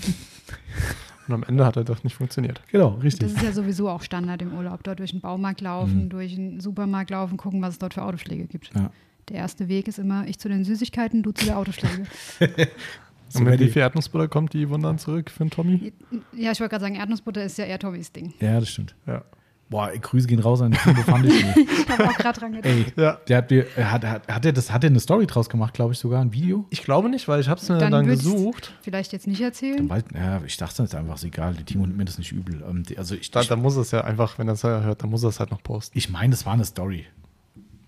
Und 1.31 1.35
am 1.35 1.43
Ende 1.49 1.65
hat 1.65 1.77
er 1.77 1.85
doch 1.85 2.03
nicht 2.03 2.15
funktioniert. 2.17 2.61
Genau, 2.73 2.95
Das 2.97 3.05
richtig. 3.05 3.29
ist 3.33 3.43
ja 3.43 3.53
sowieso 3.53 3.89
auch 3.89 4.03
Standard 4.03 4.43
im 4.43 4.53
Urlaub. 4.53 4.83
Dort 4.83 4.99
durch 4.99 5.13
den 5.13 5.21
Baumarkt 5.21 5.61
laufen, 5.61 6.05
Mhm. 6.05 6.09
durch 6.11 6.35
den 6.35 6.59
Supermarkt 6.61 7.11
laufen, 7.11 7.37
gucken, 7.37 7.63
was 7.63 7.75
es 7.75 7.79
dort 7.79 7.95
für 7.95 8.03
Autopflege 8.03 8.47
gibt. 8.47 8.71
Ja. 8.75 8.91
Der 9.29 9.37
erste 9.37 9.69
Weg 9.69 9.87
ist 9.87 10.01
immer, 10.01 10.27
ich 10.27 10.39
zu 10.41 10.49
den 10.49 10.65
Süßigkeiten, 10.65 11.23
du 11.23 11.31
zu 11.31 11.45
der 11.45 11.57
Autopflege. 11.59 12.05
So 13.29 13.39
und 13.41 13.47
wenn 13.47 13.59
die- 13.59 13.69
viel 13.69 13.83
Erdnussbutter 13.83 14.27
kommt, 14.27 14.55
die 14.55 14.69
wundern 14.69 14.99
zurück 14.99 15.31
für 15.31 15.45
den 15.45 15.51
Tommy. 15.51 15.93
ja, 16.37 16.51
ich 16.51 16.59
wollte 16.59 16.71
gerade 16.71 16.83
sagen, 16.83 16.97
Erdnussbutter 16.97 17.45
ist 17.45 17.57
ja 17.59 17.65
eher 17.65 17.79
Tommys 17.79 18.11
Ding. 18.11 18.35
Ja, 18.41 18.59
das 18.59 18.69
stimmt. 18.71 18.97
Ja. 19.07 19.23
Boah, 19.71 19.89
Grüße 19.97 20.27
gehen 20.27 20.41
raus 20.41 20.61
an 20.63 20.73
den 20.73 20.81
Timo 20.81 21.01
fand 21.03 21.27
ich 21.33 21.45
nicht. 21.45 21.57
Ich 21.81 21.89
habe 21.89 22.09
auch 22.09 22.17
gerade 22.19 22.41
dran 22.41 22.53
gedacht. 22.53 22.67
Ey, 22.75 22.87
Ja. 22.97 23.13
der 23.29 23.37
hat, 23.39 23.51
mir- 23.53 23.67
er 23.77 23.93
hat, 23.93 24.05
hat, 24.05 24.29
hat 24.29 24.57
das, 24.57 24.73
hat 24.73 24.83
er 24.83 24.91
eine 24.91 24.99
Story 24.99 25.27
draus 25.29 25.49
gemacht, 25.49 25.75
glaube 25.75 25.93
ich, 25.93 25.99
sogar 26.01 26.21
ein 26.21 26.33
Video? 26.33 26.67
Ich 26.71 26.83
glaube 26.83 27.09
nicht, 27.09 27.29
weil 27.29 27.41
ich 27.41 27.49
habe 27.49 27.61
es 27.61 27.69
mir 27.69 27.79
Dann 27.79 27.93
dann, 27.93 28.07
gesucht. 28.07 28.75
Vielleicht 28.83 29.13
jetzt 29.13 29.29
nicht 29.29 29.41
erzählen. 29.41 29.87
Dann 29.87 30.03
ja, 30.13 30.43
ich 30.45 30.57
dachte, 30.57 30.83
es 30.83 30.89
ist 30.91 30.95
einfach 30.97 31.15
ist 31.15 31.25
egal. 31.25 31.55
Der 31.55 31.65
Timo 31.65 31.87
nimmt 31.87 31.99
mir 31.99 32.05
das 32.05 32.19
nicht 32.19 32.33
übel. 32.33 32.65
Ähm, 32.69 32.83
also 32.97 33.15
ich, 33.15 33.31
Da, 33.31 33.43
ich, 33.43 33.49
da 33.49 33.55
muss 33.55 33.77
es 33.77 33.93
ja 33.93 34.01
einfach, 34.03 34.39
wenn 34.39 34.49
er 34.49 34.55
es 34.55 34.65
hört, 34.65 35.03
dann 35.03 35.11
muss 35.11 35.23
er 35.23 35.29
es 35.29 35.39
halt 35.39 35.53
noch 35.53 35.63
posten. 35.63 35.97
ich 35.97 36.11
meine, 36.11 36.31
das 36.33 36.45
war 36.45 36.55
eine 36.55 36.65
Story. 36.65 37.07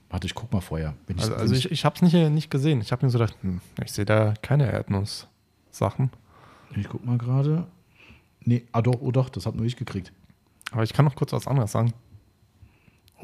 Warte, 0.09 0.27
ich 0.29 0.35
guck 0.35 0.53
mal 0.53 0.61
vorher. 0.61 0.95
Wenn 1.09 1.19
Also, 1.19 1.35
also 1.35 1.55
ich, 1.55 1.71
ich 1.73 1.85
habe 1.85 1.97
es 1.97 2.03
nicht, 2.03 2.15
nicht 2.31 2.51
gesehen. 2.51 2.81
Ich 2.81 2.93
habe 2.93 3.05
mir 3.05 3.11
so 3.11 3.19
gedacht, 3.19 3.35
hm, 3.43 3.61
ich 3.85 3.91
sehe 3.91 4.05
da 4.05 4.35
keine 4.41 4.71
Erdnuss-Sachen. 4.71 6.11
ich 6.77 6.89
guck 6.89 7.05
mal 7.05 7.19
gerade. 7.19 7.67
Nee, 8.45 8.65
ah 8.73 8.83
doch, 8.83 9.01
oh 9.01 9.11
doch, 9.11 9.29
das 9.31 9.47
hat 9.47 9.55
nur 9.57 9.65
ich 9.67 9.77
gekriegt. 9.77 10.13
Aber 10.73 10.83
ich 10.83 10.93
kann 10.93 11.05
noch 11.05 11.15
kurz 11.15 11.33
was 11.33 11.47
anderes 11.47 11.73
sagen. 11.73 11.93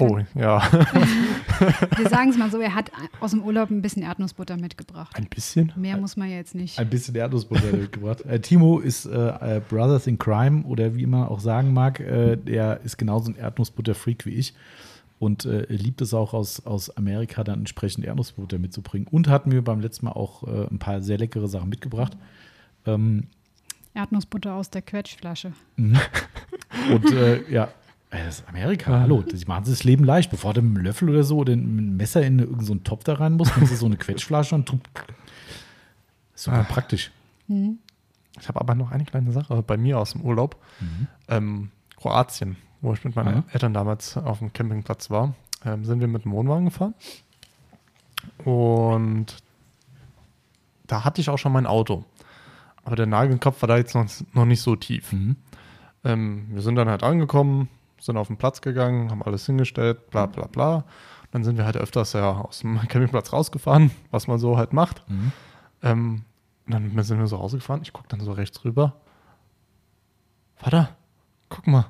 Oh, 0.01 0.17
ja, 0.33 0.61
Wir 1.97 2.07
sagen 2.07 2.29
es 2.29 2.37
mal 2.37 2.49
so, 2.49 2.57
er 2.59 2.73
hat 2.73 2.89
aus 3.19 3.31
dem 3.31 3.43
Urlaub 3.43 3.69
ein 3.69 3.81
bisschen 3.81 4.01
Erdnussbutter 4.01 4.55
mitgebracht. 4.55 5.13
ein 5.17 5.25
bisschen. 5.25 5.73
Mehr 5.75 5.97
muss 5.97 6.15
man 6.15 6.29
jetzt 6.29 6.55
nicht. 6.55 6.79
Ein 6.79 6.89
bisschen 6.89 7.15
Erdnussbutter 7.15 7.71
mitgebracht. 7.75 8.21
Äh, 8.21 8.39
Timo 8.39 8.79
ist 8.79 9.05
äh, 9.05 9.57
äh, 9.57 9.61
Brothers 9.67 10.07
in 10.07 10.17
Crime 10.17 10.63
oder 10.63 10.95
wie 10.95 11.05
man 11.05 11.27
auch 11.27 11.41
sagen 11.41 11.73
mag. 11.73 11.99
Äh, 11.99 12.37
der 12.37 12.79
ist 12.85 12.97
genauso 12.97 13.31
ein 13.31 13.35
Erdnussbutter-Freak 13.35 14.25
wie 14.25 14.35
ich. 14.35 14.53
Und 15.19 15.43
äh, 15.43 15.65
liebt 15.67 15.99
es 15.99 16.13
auch 16.13 16.33
aus, 16.33 16.65
aus 16.65 16.95
Amerika 16.95 17.43
dann 17.43 17.59
entsprechend 17.59 18.05
Erdnussbutter 18.05 18.57
mitzubringen. 18.57 19.05
Und 19.11 19.27
hat 19.27 19.47
mir 19.47 19.61
beim 19.61 19.81
letzten 19.81 20.05
Mal 20.05 20.13
auch 20.13 20.43
äh, 20.47 20.67
ein 20.71 20.79
paar 20.79 21.01
sehr 21.01 21.17
leckere 21.17 21.49
Sachen 21.49 21.67
mitgebracht. 21.67 22.15
Ähm, 22.85 23.25
Erdnussbutter 23.99 24.53
aus 24.53 24.69
der 24.69 24.81
Quetschflasche. 24.81 25.51
Mhm. 25.75 25.99
Und 26.93 27.11
äh, 27.11 27.49
ja, 27.51 27.65
äh, 28.11 28.23
das 28.25 28.39
ist 28.39 28.47
Amerika, 28.49 28.97
hallo. 28.99 29.21
Die 29.21 29.45
machen 29.45 29.65
sich 29.65 29.75
das 29.79 29.83
Leben 29.83 30.03
leicht. 30.05 30.31
Bevor 30.31 30.53
du 30.53 30.61
mit 30.61 30.77
einem 30.77 30.85
Löffel 30.85 31.09
oder 31.09 31.23
so 31.23 31.37
oder 31.39 31.55
mit 31.55 31.67
einem 31.79 31.97
Messer 31.97 32.21
in 32.25 32.39
irgendeinen 32.39 32.65
so 32.65 32.75
Topf 32.75 33.03
da 33.03 33.13
rein 33.15 33.33
musst, 33.33 33.55
nimmst 33.57 33.73
du 33.73 33.75
so 33.77 33.85
eine 33.87 33.97
Quetschflasche 33.97 34.55
und 34.55 34.65
tu- 34.67 34.79
ist 36.33 36.43
super 36.43 36.59
Ah. 36.59 36.63
praktisch. 36.63 37.11
Ich 38.39 38.47
habe 38.47 38.61
aber 38.61 38.75
noch 38.75 38.91
eine 38.91 39.03
kleine 39.03 39.31
Sache 39.33 39.61
bei 39.63 39.75
mir 39.75 39.99
aus 39.99 40.13
dem 40.13 40.21
Urlaub. 40.21 40.55
Ähm, 41.27 41.71
Kroatien, 41.97 42.55
wo 42.81 42.93
ich 42.93 43.03
mit 43.03 43.15
meinen 43.15 43.39
Ah. 43.39 43.43
Eltern 43.51 43.73
damals 43.73 44.15
auf 44.15 44.39
dem 44.39 44.53
Campingplatz 44.53 45.09
war, 45.09 45.33
ähm, 45.65 45.83
sind 45.83 45.99
wir 45.99 46.07
mit 46.07 46.23
dem 46.23 46.31
Wohnwagen 46.31 46.65
gefahren. 46.65 46.93
Und 48.45 49.37
da 50.87 51.03
hatte 51.03 51.19
ich 51.21 51.29
auch 51.29 51.37
schon 51.37 51.51
mein 51.51 51.65
Auto. 51.65 52.05
Aber 52.83 52.95
der 52.95 53.05
Nagelkopf 53.05 53.61
war 53.61 53.67
da 53.67 53.77
jetzt 53.77 53.95
noch, 53.95 54.05
noch 54.33 54.45
nicht 54.45 54.61
so 54.61 54.75
tief. 54.75 55.11
Mhm. 55.11 55.35
Ähm, 56.03 56.47
wir 56.49 56.61
sind 56.61 56.75
dann 56.75 56.89
halt 56.89 57.03
angekommen, 57.03 57.69
sind 57.99 58.17
auf 58.17 58.27
den 58.27 58.37
Platz 58.37 58.61
gegangen, 58.61 59.11
haben 59.11 59.23
alles 59.23 59.45
hingestellt, 59.45 60.09
bla 60.09 60.25
bla 60.25 60.47
bla. 60.47 60.75
Und 60.75 60.83
dann 61.31 61.43
sind 61.43 61.57
wir 61.57 61.65
halt 61.65 61.77
öfters 61.77 62.13
ja 62.13 62.31
aus 62.31 62.59
dem 62.59 62.79
Campingplatz 62.87 63.33
rausgefahren, 63.33 63.91
was 64.11 64.27
man 64.27 64.39
so 64.39 64.57
halt 64.57 64.73
macht. 64.73 65.07
Mhm. 65.09 65.31
Ähm, 65.83 66.25
und 66.65 66.95
dann 66.95 67.03
sind 67.03 67.19
wir 67.19 67.27
so 67.27 67.37
rausgefahren. 67.37 67.81
Ich 67.81 67.93
gucke 67.93 68.07
dann 68.09 68.19
so 68.19 68.31
rechts 68.31 68.63
rüber. 68.63 68.95
Vater, 70.55 70.95
guck 71.49 71.67
mal. 71.67 71.85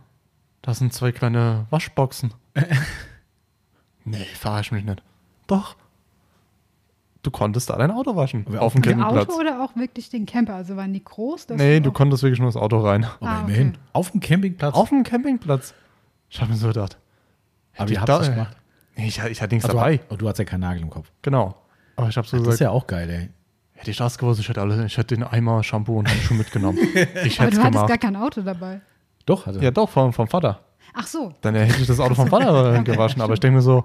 Da 0.61 0.73
sind 0.73 0.93
zwei 0.93 1.11
kleine 1.11 1.65
Waschboxen. 1.69 2.33
nee, 4.05 4.25
verarsch 4.35 4.71
mich 4.71 4.83
nicht. 4.83 5.03
Doch. 5.47 5.75
Du 7.21 7.31
konntest 7.31 7.69
da 7.69 7.75
dein 7.77 7.91
Auto 7.91 8.15
waschen. 8.15 8.45
Aber 8.47 8.61
auf 8.61 8.73
dem 8.73 8.79
Ein 8.79 8.83
Campingplatz. 8.83 9.29
Auto 9.29 9.39
oder 9.39 9.61
auch 9.63 9.75
wirklich 9.75 10.09
den 10.09 10.25
Camper? 10.25 10.55
Also 10.55 10.77
waren 10.77 10.93
die 10.93 11.03
groß? 11.03 11.47
dass 11.47 11.57
Nee, 11.57 11.81
du 11.81 11.91
konntest 11.91 12.23
wirklich 12.23 12.39
nur 12.39 12.47
das 12.47 12.55
Auto 12.55 12.79
rein. 12.79 13.03
Aber 13.03 13.29
Ah, 13.29 13.35
okay. 13.41 13.43
immerhin. 13.51 13.77
Auf 13.91 14.11
dem 14.11 14.21
Campingplatz. 14.21 14.73
Auf 14.75 14.89
dem 14.89 15.03
Campingplatz. 15.03 15.73
Ich 16.29 16.39
habe 16.39 16.51
mir 16.51 16.57
so 16.57 16.67
gedacht. 16.67 16.97
Aber 17.77 17.91
ich 17.91 17.97
habt 17.97 18.07
da- 18.07 18.15
ihr 18.15 18.19
das 18.19 18.29
gemacht? 18.29 18.57
Nee, 18.95 19.07
ich, 19.07 19.17
ich 19.23 19.41
hatte 19.41 19.53
nichts 19.55 19.65
Also, 19.69 19.77
dabei. 19.77 19.99
oh, 20.09 20.15
du 20.15 20.27
hast 20.29 20.39
ja 20.39 20.45
keinen 20.45 20.61
Nagel 20.61 20.81
im 20.83 20.89
Kopf. 20.89 21.11
Genau. 21.21 21.55
Aber 21.97 22.07
ich 22.07 22.15
habe 22.17 22.27
so 22.27 22.37
Das 22.37 22.41
ist 22.41 22.45
gesagt, 22.51 22.61
ja 22.61 22.69
auch 22.71 22.87
geil, 22.87 23.09
ey. 23.09 23.29
hätte 23.73 23.91
ich 23.91 23.97
das 23.97 24.17
gewusst, 24.17 24.39
ich 24.39 24.47
hätte, 24.47 24.61
alle, 24.61 24.85
ich 24.85 24.97
hätte 24.97 25.15
den 25.15 25.23
Eimer 25.25 25.61
Shampoo 25.63 25.99
und 25.99 26.09
Handschuhe 26.09 26.37
mitgenommen. 26.37 26.77
Ich 27.25 27.39
Aber 27.39 27.47
hätte 27.47 27.47
es 27.47 27.55
du 27.57 27.63
hattest 27.63 27.87
gar 27.87 27.97
kein 27.97 28.15
Auto 28.15 28.41
dabei. 28.41 28.79
Doch, 29.25 29.45
also. 29.47 29.59
Ja, 29.59 29.71
doch, 29.71 29.89
vom, 29.89 30.13
vom 30.13 30.27
Vater. 30.27 30.59
Ach 30.93 31.05
so. 31.07 31.33
Dann 31.41 31.55
hätte 31.55 31.79
ich 31.81 31.87
das 31.87 31.99
Auto 31.99 32.15
vom 32.15 32.27
Vater 32.27 32.81
gewaschen. 32.83 33.21
Aber 33.21 33.33
ich 33.33 33.39
denke 33.41 33.57
mir 33.57 33.61
so, 33.61 33.83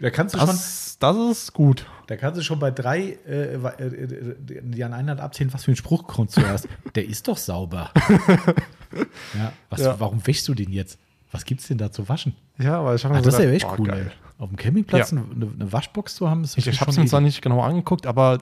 Da 0.00 0.10
kannst 0.10 0.34
du 0.34 0.38
schon, 0.38 0.46
das, 0.46 0.96
das 1.00 1.16
ist 1.16 1.52
gut. 1.52 1.84
da 2.06 2.16
kannst 2.16 2.38
du 2.38 2.44
schon 2.44 2.58
bei 2.60 2.70
drei, 2.70 3.18
äh, 3.26 3.54
äh, 3.54 3.56
äh, 3.56 4.36
die 4.62 4.84
an 4.84 4.92
einer 4.92 5.10
Hand 5.10 5.20
abzählen, 5.20 5.52
was 5.52 5.64
für 5.64 5.72
ein 5.72 5.76
Spruch 5.76 6.06
kommt 6.06 6.30
zuerst. 6.30 6.68
Der 6.94 7.04
ist 7.04 7.26
doch 7.26 7.36
sauber. 7.36 7.90
ja, 9.34 9.52
was, 9.70 9.80
Ja. 9.80 9.98
Warum 10.00 10.24
wäschst 10.26 10.46
du 10.48 10.54
den 10.54 10.72
jetzt? 10.72 10.98
Was 11.32 11.44
gibt's 11.44 11.68
denn 11.68 11.78
da 11.78 11.90
zu 11.92 12.08
waschen? 12.08 12.34
Ja, 12.58 12.78
aber 12.78 12.94
ich 12.94 13.04
habe 13.04 13.14
Ah, 13.14 13.18
mir 13.18 13.22
das 13.24 13.34
so 13.36 13.42
ist 13.42 13.44
ja 13.44 13.50
gedacht, 13.50 13.62
echt 13.70 13.76
boah, 13.76 13.78
cool, 13.80 13.86
geil. 13.88 14.12
ey. 14.12 14.42
Auf 14.42 14.48
dem 14.50 14.56
Campingplatz 14.56 15.10
Ja. 15.10 15.18
eine, 15.18 15.50
eine 15.52 15.72
Waschbox 15.72 16.14
zu 16.14 16.30
haben, 16.30 16.44
ist 16.44 16.56
Ich, 16.56 16.66
ich 16.68 16.80
habe 16.80 16.90
es 16.90 16.96
mir 16.96 17.06
zwar 17.06 17.20
nicht 17.20 17.42
genau 17.42 17.60
angeguckt, 17.60 18.06
aber 18.06 18.38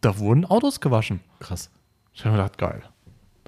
da 0.00 0.18
wurden 0.18 0.44
Autos 0.44 0.80
gewaschen. 0.80 1.20
krass. 1.40 1.70
Ich 2.14 2.24
habe 2.24 2.36
mir 2.36 2.42
gedacht, 2.42 2.58
geil. 2.58 2.82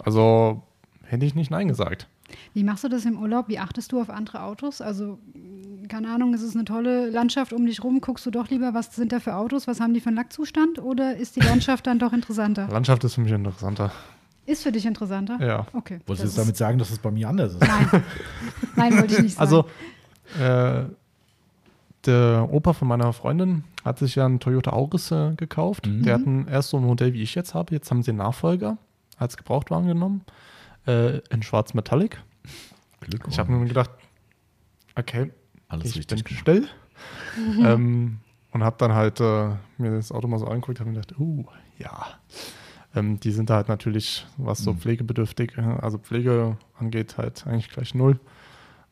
Also 0.04 0.62
hätte 1.04 1.24
ich 1.24 1.34
nicht 1.34 1.50
Nein 1.50 1.68
gesagt. 1.68 2.06
Wie 2.54 2.64
machst 2.64 2.84
du 2.84 2.88
das 2.88 3.04
im 3.04 3.18
Urlaub? 3.20 3.48
Wie 3.48 3.58
achtest 3.58 3.92
du 3.92 4.00
auf 4.00 4.10
andere 4.10 4.42
Autos? 4.42 4.80
Also, 4.80 5.18
mh, 5.34 5.88
keine 5.88 6.12
Ahnung, 6.12 6.34
ist 6.34 6.42
es 6.42 6.54
eine 6.54 6.64
tolle 6.64 7.10
Landschaft 7.10 7.52
um 7.52 7.66
dich 7.66 7.82
rum? 7.82 8.00
Guckst 8.00 8.24
du 8.26 8.30
doch 8.30 8.48
lieber, 8.50 8.74
was 8.74 8.94
sind 8.94 9.12
da 9.12 9.20
für 9.20 9.34
Autos? 9.34 9.66
Was 9.66 9.80
haben 9.80 9.94
die 9.94 10.00
für 10.00 10.08
einen 10.08 10.16
Lackzustand? 10.16 10.78
Oder 10.78 11.16
ist 11.16 11.36
die 11.36 11.40
Landschaft 11.40 11.86
dann 11.86 11.98
doch 11.98 12.12
interessanter? 12.12 12.68
Landschaft 12.68 13.04
ist 13.04 13.14
für 13.14 13.20
mich 13.20 13.32
interessanter. 13.32 13.92
Ist 14.44 14.62
für 14.64 14.72
dich 14.72 14.86
interessanter? 14.86 15.38
Ja. 15.40 15.66
Okay. 15.72 16.00
Wolltest 16.06 16.08
du 16.08 16.12
Das 16.12 16.20
jetzt 16.22 16.38
damit 16.38 16.56
sagen, 16.56 16.78
dass 16.78 16.90
es 16.90 16.98
bei 16.98 17.10
mir 17.10 17.28
anders 17.28 17.54
ist? 17.54 17.60
Nein. 17.60 18.02
Nein, 18.76 18.98
wollte 18.98 19.14
ich 19.14 19.22
nicht 19.22 19.36
sagen. 19.36 19.66
Also, 20.38 20.42
äh, 20.42 20.84
der 22.06 22.48
Opa 22.50 22.72
von 22.72 22.88
meiner 22.88 23.12
Freundin 23.12 23.64
hat 23.84 23.98
sich 23.98 24.16
ja 24.16 24.26
einen 24.26 24.40
Toyota 24.40 24.72
Auris 24.72 25.10
äh, 25.12 25.34
gekauft. 25.36 25.86
Mhm. 25.86 26.02
Der 26.02 26.14
hat 26.14 26.26
ein, 26.26 26.48
erst 26.48 26.70
so 26.70 26.78
ein 26.78 26.84
Modell, 26.84 27.12
wie 27.12 27.22
ich 27.22 27.34
jetzt 27.34 27.54
habe. 27.54 27.72
Jetzt 27.74 27.90
haben 27.90 28.02
sie 28.02 28.10
einen 28.10 28.18
Nachfolger 28.18 28.78
als 29.18 29.36
Gebrauchtwagen 29.36 29.86
genommen. 29.86 30.22
Äh, 30.86 31.18
in 31.30 31.42
schwarz 31.42 31.74
Metallic. 31.74 32.22
Glück. 33.00 33.26
Ich 33.28 33.38
habe 33.38 33.52
mir 33.52 33.66
gedacht, 33.66 33.90
okay, 34.96 35.30
alles 35.68 35.86
ich 35.90 35.96
richtig. 35.98 36.24
bin 36.24 36.36
still. 36.36 36.68
ähm, 37.64 38.18
und 38.52 38.62
habe 38.64 38.76
dann 38.78 38.92
halt 38.92 39.20
äh, 39.20 39.50
mir 39.78 39.90
das 39.92 40.12
Auto 40.12 40.28
mal 40.28 40.38
so 40.38 40.46
angeguckt 40.46 40.78
und 40.78 40.80
habe 40.80 40.90
mir 40.90 41.00
gedacht, 41.00 41.18
uh, 41.20 41.44
ja. 41.78 42.06
Ähm, 42.94 43.18
die 43.20 43.30
sind 43.32 43.48
da 43.48 43.54
halt 43.56 43.68
natürlich, 43.68 44.26
was 44.36 44.58
so 44.62 44.72
Mhm. 44.74 44.78
pflegebedürftig, 44.78 45.56
äh, 45.56 45.62
also 45.62 45.98
Pflege 45.98 46.58
angeht, 46.78 47.16
halt 47.16 47.46
eigentlich 47.46 47.70
gleich 47.70 47.94
null. 47.94 48.20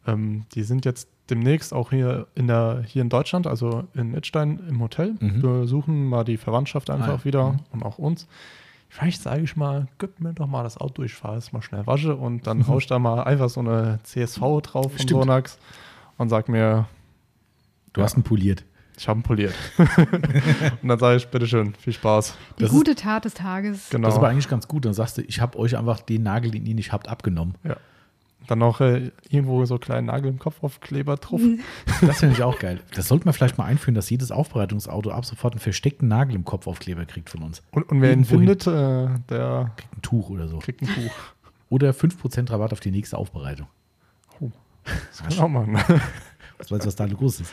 Ähm, 0.07 0.47
die 0.55 0.62
sind 0.62 0.85
jetzt 0.87 1.09
demnächst 1.29 1.75
auch 1.75 1.91
hier 1.91 2.27
in 2.35 2.47
der 2.47 2.83
hier 2.87 3.03
in 3.03 3.11
Deutschland, 3.11 3.47
also 3.47 3.85
in 3.95 4.15
Idstein 4.15 4.59
im 4.69 4.81
Hotel, 4.81 5.17
Mhm. 5.21 5.43
besuchen 5.43 6.07
mal 6.09 6.25
die 6.25 6.39
Verwandtschaft 6.39 6.89
einfach 6.89 7.09
Ah, 7.09 7.17
ja. 7.19 7.25
wieder 7.25 7.53
Mhm. 7.53 7.59
und 7.73 7.83
auch 7.85 7.99
uns. 7.99 8.27
Vielleicht 8.93 9.23
sage 9.23 9.43
ich 9.43 9.55
mal, 9.57 9.87
gib 9.99 10.19
mir 10.21 10.33
doch 10.35 10.49
mal 10.49 10.65
das 10.65 10.77
Auto, 10.77 11.03
ich 11.05 11.15
fahre 11.15 11.37
es 11.37 11.53
mal 11.53 11.62
schnell 11.62 11.87
wasche 11.87 12.17
und 12.17 12.47
dann 12.49 12.67
haue 12.67 12.79
ich 12.79 12.87
da 12.89 12.99
mal 12.99 13.23
einfach 13.23 13.49
so 13.49 13.61
eine 13.61 14.01
CSV 14.03 14.41
drauf 14.62 14.91
von 14.91 14.99
Stimmt. 14.99 15.11
Sonax 15.23 15.59
und 16.19 16.29
sag 16.29 16.49
mir, 16.49 16.87
Du 17.93 18.01
Ja. 18.01 18.05
hast 18.05 18.17
ihn 18.17 18.23
poliert. 18.25 18.65
ich 18.99 19.09
habe 19.09 19.21
ihn 19.21 19.23
poliert. 19.23 19.55
und 20.83 20.89
dann 20.89 20.99
sage 20.99 21.17
ich, 21.17 21.27
bitteschön, 21.29 21.75
viel 21.75 21.93
Spaß. 21.93 22.35
Die 22.59 22.62
Das 22.65 22.71
ist- 22.71 22.77
gute 22.77 22.95
Tat 22.97 23.25
des 23.25 23.35
Tages. 23.35 23.89
Genau. 23.91 24.07
Das 24.09 24.15
ist 24.15 24.19
aber 24.19 24.29
eigentlich 24.29 24.49
ganz 24.49 24.69
gut. 24.69 24.85
Dann 24.85 24.93
sagst 24.93 25.19
du, 25.19 25.23
ich 25.23 25.41
habe 25.41 25.59
euch 25.59 25.77
einfach 25.79 26.01
den 26.01 26.23
Nagel, 26.25 26.51
den 26.51 26.67
ihr 26.67 26.75
nicht 26.75 26.93
habt, 26.93 27.09
abgenommen. 27.09 27.55
Dann 28.47 28.59
noch 28.59 28.81
äh, 28.81 29.12
irgendwo 29.29 29.65
so 29.65 29.75
einen 29.75 29.81
kleinen 29.81 30.07
Nagel 30.07 30.31
im 30.31 30.39
Kopf 30.39 30.62
aufkleber 30.62 31.17
drauf. 31.17 31.41
Das 32.01 32.19
finde 32.19 32.35
ich 32.35 32.43
auch 32.43 32.59
geil. 32.59 32.81
Das 32.95 33.09
sollte 33.09 33.27
man 33.27 33.35
vielleicht 33.35 33.59
mal 33.59 33.65
einführen, 33.65 33.95
dass 33.95 34.11
jedes 34.11 34.33
Aufbereitungsauto 34.33 35.11
ab 35.11 35.25
sofort 35.25 35.55
einen 35.55 35.61
versteckten 35.61 36.09
Nagel 36.09 36.35
im 36.35 36.45
Kopfaufkleber 36.45 37.05
kriegt 37.05 37.31
von 37.31 37.43
uns. 37.43 37.62
Und, 37.71 37.89
und 37.91 38.01
wer 38.01 38.12
ihn 38.12 38.25
findet, 38.25 38.67
äh, 38.67 39.09
der 39.29 39.73
Kriegt 39.77 39.97
ein 39.97 40.03
Tuch 40.03 40.31
oder 40.31 40.49
so. 40.49 40.59
kriegt 40.59 40.83
ein 40.83 40.89
Tuch. 40.89 41.12
Oder 41.69 41.91
5% 41.91 42.51
Rabatt 42.51 42.73
auf 42.73 42.81
die 42.81 42.91
nächste 42.91 43.17
Aufbereitung. 43.17 43.69
Das 44.85 45.19
kann 45.19 45.31
ich 45.31 45.41
auch 45.41 45.49
machen. 45.49 45.75
Was 46.59 46.71
weißt 46.71 46.85
du, 46.85 46.87
was 46.89 46.97
da 46.97 47.05
los 47.05 47.41
ist? 47.41 47.53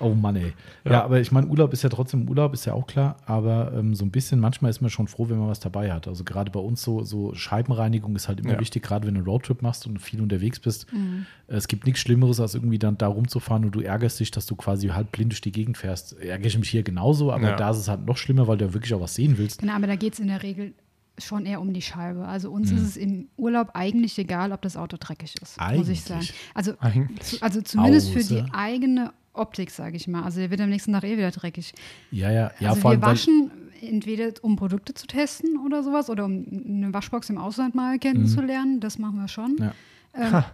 Oh 0.00 0.14
Mann, 0.14 0.36
ey. 0.36 0.52
Ja, 0.84 0.92
Ja. 0.92 1.04
aber 1.04 1.20
ich 1.20 1.32
meine, 1.32 1.46
Urlaub 1.48 1.72
ist 1.72 1.82
ja 1.82 1.88
trotzdem 1.88 2.28
Urlaub, 2.28 2.54
ist 2.54 2.64
ja 2.66 2.72
auch 2.72 2.86
klar. 2.86 3.16
Aber 3.26 3.72
ähm, 3.74 3.94
so 3.94 4.04
ein 4.04 4.10
bisschen, 4.10 4.38
manchmal 4.40 4.70
ist 4.70 4.80
man 4.80 4.90
schon 4.90 5.08
froh, 5.08 5.28
wenn 5.28 5.38
man 5.38 5.48
was 5.48 5.60
dabei 5.60 5.92
hat. 5.92 6.06
Also 6.08 6.24
gerade 6.24 6.50
bei 6.50 6.60
uns 6.60 6.82
so, 6.82 7.02
so 7.04 7.34
Scheibenreinigung 7.34 8.14
ist 8.16 8.28
halt 8.28 8.40
immer 8.40 8.54
Ja. 8.54 8.60
wichtig, 8.60 8.82
gerade 8.82 9.06
wenn 9.06 9.14
du 9.14 9.20
einen 9.20 9.26
Roadtrip 9.28 9.62
machst 9.62 9.86
und 9.86 9.98
viel 10.00 10.20
unterwegs 10.20 10.60
bist. 10.60 10.92
Mhm. 10.92 11.26
Es 11.46 11.66
gibt 11.68 11.84
nichts 11.86 12.00
Schlimmeres, 12.00 12.40
als 12.40 12.54
irgendwie 12.54 12.78
dann 12.78 12.96
da 12.98 13.06
rumzufahren 13.08 13.64
und 13.64 13.72
du 13.74 13.80
ärgerst 13.80 14.20
dich, 14.20 14.30
dass 14.30 14.46
du 14.46 14.54
quasi 14.56 14.88
halb 14.88 15.10
blind 15.12 15.32
durch 15.32 15.40
die 15.40 15.52
Gegend 15.52 15.76
fährst. 15.78 16.12
Ärgere 16.20 16.46
ich 16.48 16.58
mich 16.58 16.68
hier 16.70 16.82
genauso, 16.82 17.32
aber 17.32 17.50
Ja. 17.50 17.56
da 17.56 17.70
ist 17.70 17.78
es 17.78 17.88
halt 17.88 18.06
noch 18.06 18.16
schlimmer, 18.16 18.46
weil 18.48 18.58
du 18.58 18.66
ja 18.66 18.74
wirklich 18.74 18.92
auch 18.94 19.00
was 19.00 19.14
sehen 19.14 19.38
willst. 19.38 19.60
Genau, 19.60 19.74
aber 19.74 19.86
da 19.86 19.96
geht 19.96 20.12
es 20.14 20.18
in 20.20 20.28
der 20.28 20.42
Regel 20.42 20.74
schon 21.20 21.46
eher 21.46 21.60
um 21.60 21.72
die 21.72 21.82
Scheibe. 21.82 22.26
Also 22.28 22.48
uns 22.50 22.70
Mhm. 22.70 22.76
ist 22.78 22.82
es 22.84 22.96
im 22.96 23.26
Urlaub 23.36 23.70
eigentlich 23.74 24.16
egal, 24.18 24.52
ob 24.52 24.62
das 24.62 24.76
Auto 24.76 24.96
dreckig 25.00 25.34
ist, 25.42 25.58
muss 25.76 25.88
ich 25.88 26.02
sagen. 26.02 26.20
Eigentlich. 26.20 26.34
Also, 26.54 26.72
Eigentlich. 26.78 27.20
zu, 27.22 27.42
also 27.42 27.60
zumindest 27.60 28.10
für 28.10 28.20
Außer- 28.20 28.44
die 28.44 28.52
eigene 28.54 29.12
Optik, 29.38 29.70
sage 29.70 29.96
ich 29.96 30.06
mal. 30.08 30.22
Also 30.24 30.40
der 30.40 30.50
wird 30.50 30.60
am 30.60 30.68
nächsten 30.70 30.92
Tag 30.92 31.04
eh 31.04 31.16
wieder 31.16 31.30
dreckig. 31.30 31.72
Ja, 32.10 32.30
ja, 32.30 32.50
ja, 32.60 32.70
also 32.70 32.80
vor 32.82 32.90
allem, 32.90 33.00
wir 33.02 33.06
waschen 33.08 33.50
entweder 33.80 34.30
um 34.42 34.56
Produkte 34.56 34.92
zu 34.94 35.06
testen 35.06 35.56
oder 35.64 35.82
sowas 35.82 36.10
oder 36.10 36.24
um 36.24 36.44
eine 36.66 36.92
Waschbox 36.92 37.30
im 37.30 37.38
Ausland 37.38 37.74
mal 37.74 37.98
kennenzulernen. 37.98 38.80
Das 38.80 38.98
machen 38.98 39.16
wir 39.20 39.28
schon. 39.28 39.52
Mhm. 39.52 39.58
Ja. 39.58 39.72
Ähm, 40.14 40.32
Ha. 40.32 40.44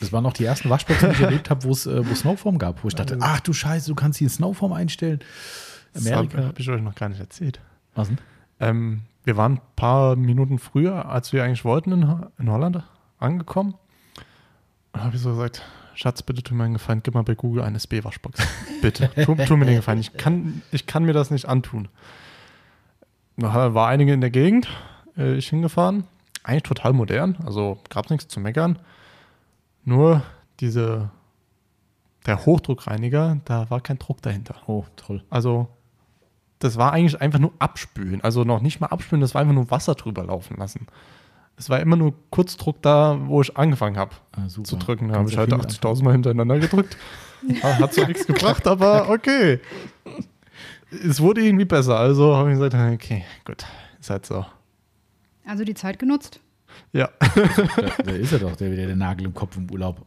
Das 0.00 0.12
waren 0.12 0.22
noch 0.22 0.32
die 0.32 0.44
ersten 0.44 0.70
Waschboxen, 0.70 1.08
die 1.10 1.14
ich 1.16 1.20
erlebt 1.24 1.50
habe, 1.50 1.64
wo 1.64 1.70
es 1.72 1.84
äh, 1.86 2.08
wo 2.08 2.14
Snowform 2.14 2.58
gab, 2.58 2.84
wo 2.84 2.88
ich 2.88 2.94
dachte, 2.94 3.18
ach 3.20 3.40
du 3.40 3.52
Scheiße, 3.52 3.88
du 3.88 3.96
kannst 3.96 4.18
hier 4.20 4.28
Snowform 4.28 4.72
einstellen. 4.72 5.18
Das 5.92 6.06
habe 6.06 6.18
Amerika. 6.18 6.44
hab 6.46 6.58
ich 6.60 6.68
euch 6.70 6.80
noch 6.80 6.94
gar 6.94 7.08
nicht 7.08 7.18
erzählt. 7.20 7.60
Was 7.96 8.06
denn? 8.08 8.18
Ähm, 8.60 9.00
wir 9.24 9.36
waren 9.36 9.54
ein 9.54 9.60
paar 9.74 10.14
Minuten 10.14 10.58
früher, 10.60 11.06
als 11.10 11.32
wir 11.32 11.42
eigentlich 11.42 11.64
wollten, 11.64 11.90
in, 11.92 12.08
Ho- 12.08 12.26
in 12.38 12.48
Holland 12.48 12.82
angekommen. 13.18 13.74
Und 14.92 15.02
habe 15.02 15.16
ich 15.16 15.22
so 15.22 15.30
gesagt, 15.30 15.62
Schatz, 15.98 16.22
bitte 16.22 16.44
tu 16.44 16.54
mir 16.54 16.62
einen 16.62 16.74
Gefallen, 16.74 17.00
gib 17.02 17.14
mal 17.14 17.24
bei 17.24 17.34
Google 17.34 17.64
eine 17.64 17.76
SB-Waschbox. 17.76 18.40
Bitte, 18.82 19.10
tu, 19.24 19.34
tu 19.34 19.56
mir 19.56 19.66
den 19.66 19.74
Gefallen. 19.74 19.98
Ich 19.98 20.12
kann, 20.12 20.62
ich 20.70 20.86
kann 20.86 21.02
mir 21.02 21.12
das 21.12 21.32
nicht 21.32 21.46
antun. 21.46 21.88
Da 23.36 23.74
war 23.74 23.88
einige 23.88 24.12
in 24.12 24.20
der 24.20 24.30
Gegend, 24.30 24.68
äh, 25.16 25.34
ich 25.34 25.48
hingefahren. 25.48 26.04
Eigentlich 26.44 26.62
total 26.62 26.92
modern, 26.92 27.36
also 27.44 27.80
gab 27.90 28.04
es 28.04 28.10
nichts 28.12 28.28
zu 28.28 28.38
meckern. 28.38 28.78
Nur 29.84 30.22
diese, 30.60 31.10
der 32.26 32.46
Hochdruckreiniger, 32.46 33.40
da 33.44 33.68
war 33.68 33.80
kein 33.80 33.98
Druck 33.98 34.22
dahinter. 34.22 34.54
Oh, 34.68 34.84
toll. 34.94 35.24
Also, 35.30 35.66
das 36.60 36.76
war 36.76 36.92
eigentlich 36.92 37.20
einfach 37.20 37.40
nur 37.40 37.54
abspülen. 37.58 38.22
Also 38.22 38.44
noch 38.44 38.62
nicht 38.62 38.78
mal 38.78 38.86
abspülen, 38.86 39.20
das 39.20 39.34
war 39.34 39.40
einfach 39.40 39.54
nur 39.54 39.72
Wasser 39.72 39.96
drüber 39.96 40.22
laufen 40.22 40.58
lassen. 40.58 40.86
Es 41.58 41.68
war 41.68 41.80
immer 41.80 41.96
nur 41.96 42.14
Kurzdruck 42.30 42.80
da, 42.82 43.18
wo 43.26 43.40
ich 43.42 43.56
angefangen 43.56 43.96
habe 43.96 44.12
Ah, 44.32 44.46
zu 44.48 44.76
drücken. 44.76 45.08
Da 45.08 45.16
habe 45.16 45.28
ich 45.28 45.36
halt 45.36 45.50
viel 45.52 45.58
80.000 45.60 46.04
Mal 46.04 46.12
hintereinander 46.12 46.58
gedrückt. 46.58 46.96
Hat 47.62 47.78
hat 47.80 47.94
so 47.94 48.04
nichts 48.04 48.26
gebracht, 48.26 48.66
aber 48.66 49.10
okay. 49.10 49.60
Es 51.04 51.20
wurde 51.20 51.40
irgendwie 51.42 51.64
besser. 51.64 51.98
Also 51.98 52.36
habe 52.36 52.52
ich 52.52 52.58
gesagt, 52.58 52.74
okay, 52.94 53.24
gut, 53.44 53.64
ist 54.00 54.10
halt 54.10 54.24
so. 54.24 54.46
Also 55.44 55.64
die 55.64 55.74
Zeit 55.74 55.98
genutzt. 55.98 56.40
Ja, 56.92 57.08
Da, 57.18 58.02
da 58.04 58.10
ist 58.12 58.32
er 58.32 58.38
doch, 58.38 58.54
der 58.56 58.70
wieder 58.70 58.86
der 58.86 58.96
Nagel 58.96 59.26
im 59.26 59.34
Kopf 59.34 59.56
im 59.56 59.70
Urlaub. 59.70 60.04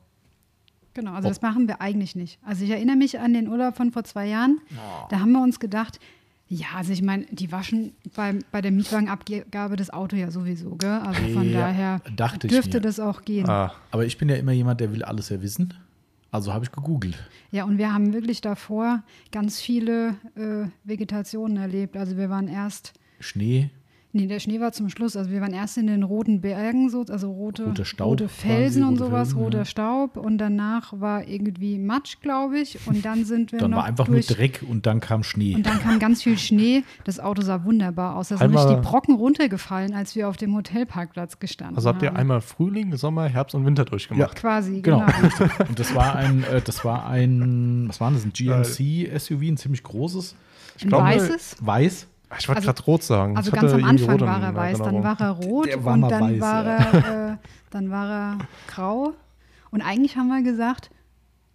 Genau, 0.94 1.14
also 1.14 1.28
Oh. 1.28 1.30
das 1.30 1.42
machen 1.42 1.68
wir 1.68 1.82
eigentlich 1.82 2.16
nicht. 2.16 2.40
Also 2.46 2.64
ich 2.64 2.70
erinnere 2.72 2.96
mich 2.96 3.20
an 3.20 3.34
den 3.34 3.48
Urlaub 3.48 3.76
von 3.76 3.92
vor 3.92 4.04
zwei 4.04 4.28
Jahren. 4.28 4.60
Oh. 4.72 5.08
Da 5.10 5.20
haben 5.20 5.32
wir 5.32 5.42
uns 5.42 5.60
gedacht, 5.60 6.00
ja, 6.54 6.68
also 6.76 6.92
ich 6.92 7.02
meine, 7.02 7.26
die 7.32 7.50
waschen 7.54 7.94
beim, 8.14 8.40
bei 8.52 8.60
der 8.62 8.72
Mietwagenabgabe 8.72 9.78
das 9.78 9.90
Auto 9.90 10.18
ja 10.18 10.32
sowieso, 10.32 10.76
gell? 10.76 10.90
Also 10.90 11.22
von 11.30 11.50
Ja, 11.50 11.62
daher 11.62 12.02
dachte 12.18 12.48
ich 12.48 12.52
dürfte 12.54 12.82
das 12.82 13.00
auch 13.00 13.22
gehen. 13.24 13.48
ah, 13.50 13.74
Aber 13.90 14.06
ich 14.06 14.18
bin 14.18 14.28
ja 14.28 14.36
immer 14.36 14.52
jemand, 14.52 14.82
der 14.82 14.92
will 14.92 15.02
alles 15.02 15.30
ja 15.30 15.42
wissen. 15.42 15.74
Also 16.30 16.54
habe 16.54 16.66
ich 16.66 16.72
gegoogelt. 16.74 17.18
Ja, 17.52 17.64
und 17.64 17.78
wir 17.78 17.94
haben 17.94 18.12
wirklich 18.12 18.42
davor 18.42 19.02
ganz 19.32 19.62
viele 19.62 20.16
äh, 20.36 20.68
Vegetationen 20.84 21.56
erlebt. 21.56 21.96
Also 21.96 22.18
wir 22.18 22.30
waren 22.30 22.50
erst, 22.50 22.94
Schnee, 23.22 23.70
nee, 24.14 24.28
der 24.28 24.40
Schnee 24.40 24.60
war 24.60 24.72
zum 24.72 24.90
Schluss. 24.90 25.16
Also 25.16 25.32
wir 25.32 25.42
waren 25.42 25.54
erst 25.54 25.78
in 25.78 25.88
den 25.88 26.04
roten 26.04 26.42
Bergen, 26.42 26.90
so, 26.90 27.06
also 27.10 27.32
rote, 27.32 27.74
Staub 27.86 28.08
rote 28.08 28.28
Felsen 28.30 28.82
quasi, 28.82 28.94
und 28.94 29.00
rote 29.02 29.06
sowas, 29.12 29.28
Felsen, 29.30 29.44
roter 29.44 29.58
ja. 29.60 29.66
Staub. 29.66 30.18
Und 30.18 30.38
danach 30.38 30.94
war 31.00 31.28
irgendwie 31.28 31.78
Matsch, 31.80 32.18
glaube 32.22 32.60
ich. 32.60 32.80
Und 32.88 33.04
dann 33.06 33.26
sind 33.26 33.52
wir 33.52 33.60
dann 33.60 33.72
noch 33.72 33.78
war 33.80 33.86
einfach 33.86 34.06
durch, 34.08 34.28
nur 34.30 34.38
Dreck 34.38 34.64
und 34.68 34.86
dann 34.86 35.00
kam 35.00 35.24
Schnee. 35.24 35.56
Und 35.56 35.66
dann 35.66 35.80
kam 35.80 36.00
ganz 36.00 36.24
viel 36.24 36.38
Schnee. 36.38 36.84
Das 37.06 37.20
Auto 37.20 37.42
sah 37.42 37.64
wunderbar 37.64 38.16
aus. 38.16 38.30
Da 38.30 38.38
sind 38.38 38.46
Einmal- 38.46 38.66
richtig 38.68 38.84
die 38.84 38.90
Brocken 38.90 39.16
runtergefallen, 39.16 39.94
als 39.94 40.16
wir 40.16 40.28
auf 40.30 40.38
dem 40.38 40.56
Hotelparkplatz 40.56 41.40
gestanden 41.40 41.76
also 41.78 41.90
habt 41.90 42.02
ihr 42.02 42.10
haben. 42.10 42.18
einmal 42.18 42.42
Frühling, 42.42 42.96
Sommer, 42.98 43.28
Herbst 43.28 43.56
und 43.56 43.66
Winter 43.66 43.86
durchgemacht. 43.86 44.36
Quasi, 44.36 44.82
Genau, 44.82 45.06
genau. 45.06 45.52
Und 45.70 45.80
das 45.80 45.94
war 45.96 46.16
ein, 46.16 46.44
äh, 46.44 46.62
das 46.62 46.84
war 46.86 47.08
ein, 47.08 47.86
was 47.88 48.00
war 48.02 48.12
das, 48.12 48.24
ein 48.26 48.34
GMC-SUV, 48.34 49.42
ein 49.48 49.58
ziemlich 49.58 49.84
großes, 49.84 50.36
Ein 50.82 50.88
glaube, 50.90 51.04
weißes. 51.06 51.58
weiß. 51.62 52.08
Ich 52.40 52.48
wollte 52.48 52.60
Also- 52.62 52.72
gerade 52.74 52.84
rot 52.84 53.04
sagen. 53.04 53.38
Also 53.38 53.52
Ich 53.52 53.60
ganz 53.60 53.74
am 53.74 53.84
Anfang 53.84 54.20
war 54.22 54.42
er 54.44 54.56
weiß, 54.56 54.78
dann 54.80 55.04
war 55.04 55.20
er 55.20 55.30
rot 55.32 55.66
Der 55.68 55.84
war 55.84 55.94
und 55.94 56.02
dann, 56.10 56.32
weiß, 56.34 56.40
war 56.42 56.64
ja. 56.66 56.78
er, 56.78 57.32
äh, 57.34 57.38
dann 57.72 57.90
war 57.92 58.10
er 58.10 58.38
grau. 58.68 59.14
Und 59.70 59.82
eigentlich 59.82 60.18
haben 60.18 60.28
wir 60.28 60.42
gesagt, 60.44 60.90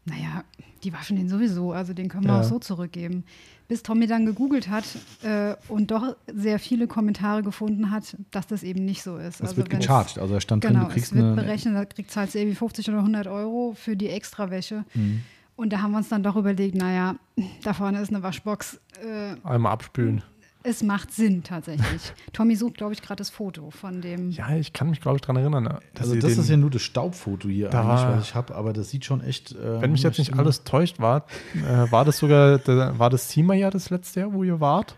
naja, 0.04 0.44
die 0.84 0.92
waschen 0.92 1.16
den 1.16 1.28
sowieso, 1.28 1.72
also 1.72 1.92
den 1.92 2.08
können 2.08 2.24
wir 2.24 2.32
Ja. 2.34 2.40
auch 2.40 2.44
so 2.44 2.58
zurückgeben. 2.58 3.24
Bis 3.68 3.82
Tommy 3.82 4.06
dann 4.06 4.26
gegoogelt 4.26 4.68
hat 4.68 4.84
äh, 5.24 5.56
und 5.68 5.90
doch 5.90 6.14
sehr 6.32 6.60
viele 6.60 6.86
Kommentare 6.86 7.42
gefunden 7.42 7.90
hat, 7.90 8.16
dass 8.30 8.46
das 8.46 8.62
eben 8.62 8.84
nicht 8.84 9.02
so 9.02 9.16
ist. 9.16 9.40
Das 9.40 9.48
also 9.48 9.56
wird 9.56 9.70
gecharged. 9.70 10.18
Also 10.18 10.34
da 10.34 10.40
stand 10.40 10.62
drin, 10.62 10.74
Genau, 10.74 10.84
du 10.86 10.92
kriegst 10.92 11.08
es 11.10 11.14
wird 11.14 11.24
eine. 11.24 11.34
berechnet, 11.34 11.74
da 11.74 11.84
kriegt 11.84 12.10
zahlst 12.12 12.34
du 12.34 12.38
irgendwie 12.38 12.54
50 12.54 12.88
oder 12.88 12.98
100 13.02 13.26
Euro 13.26 13.72
für 13.74 13.96
die 13.96 14.08
Extrawäsche. 14.08 14.84
Mhm. 14.94 15.22
Und 15.56 15.72
da 15.72 15.80
haben 15.82 15.90
wir 15.92 15.98
uns 15.98 16.08
dann 16.10 16.22
doch 16.22 16.36
überlegt, 16.36 16.76
naja, 16.76 17.16
da 17.64 17.72
vorne 17.72 18.00
ist 18.00 18.10
eine 18.10 18.22
Waschbox. 18.22 18.78
Äh, 19.02 19.34
Einmal 19.42 19.72
abspülen. 19.72 20.22
Es 20.66 20.82
macht 20.82 21.12
Sinn 21.12 21.42
tatsächlich. 21.42 22.12
Tommy 22.32 22.56
sucht, 22.56 22.76
glaube 22.76 22.92
ich, 22.92 23.00
gerade 23.02 23.18
das 23.18 23.30
Foto 23.30 23.70
von 23.70 24.00
dem. 24.00 24.30
Ja, 24.30 24.56
ich 24.56 24.72
kann 24.72 24.90
mich, 24.90 25.00
glaube 25.00 25.16
ich, 25.16 25.20
daran 25.22 25.36
erinnern. 25.36 25.64
dass 25.94 26.08
Also 26.08 26.16
das 26.16 26.36
ist 26.36 26.50
ja 26.50 26.56
nur 26.56 26.70
das 26.70 26.82
Staubfoto 26.82 27.48
hier 27.48 27.68
Da 27.68 27.82
eigentlich, 27.82 28.16
was 28.18 28.28
ich 28.28 28.34
habe, 28.34 28.54
aber 28.54 28.72
das 28.72 28.90
sieht 28.90 29.04
schon 29.04 29.22
echt. 29.22 29.52
Äh, 29.52 29.80
Wenn 29.80 29.92
mich 29.92 30.02
jetzt 30.02 30.18
nicht 30.18 30.32
wunderschön- 30.32 30.38
alles 30.40 30.64
täuscht, 30.64 30.98
war, 30.98 31.24
äh, 31.54 31.90
war 31.90 32.04
das 32.04 32.18
sogar, 32.18 32.58
der, 32.58 32.98
war 32.98 33.10
das 33.10 33.28
Zimmerjahr 33.28 33.70
das 33.70 33.90
letzte 33.90 34.20
Jahr, 34.20 34.32
wo 34.32 34.42
ihr 34.44 34.60
wart? 34.60 34.96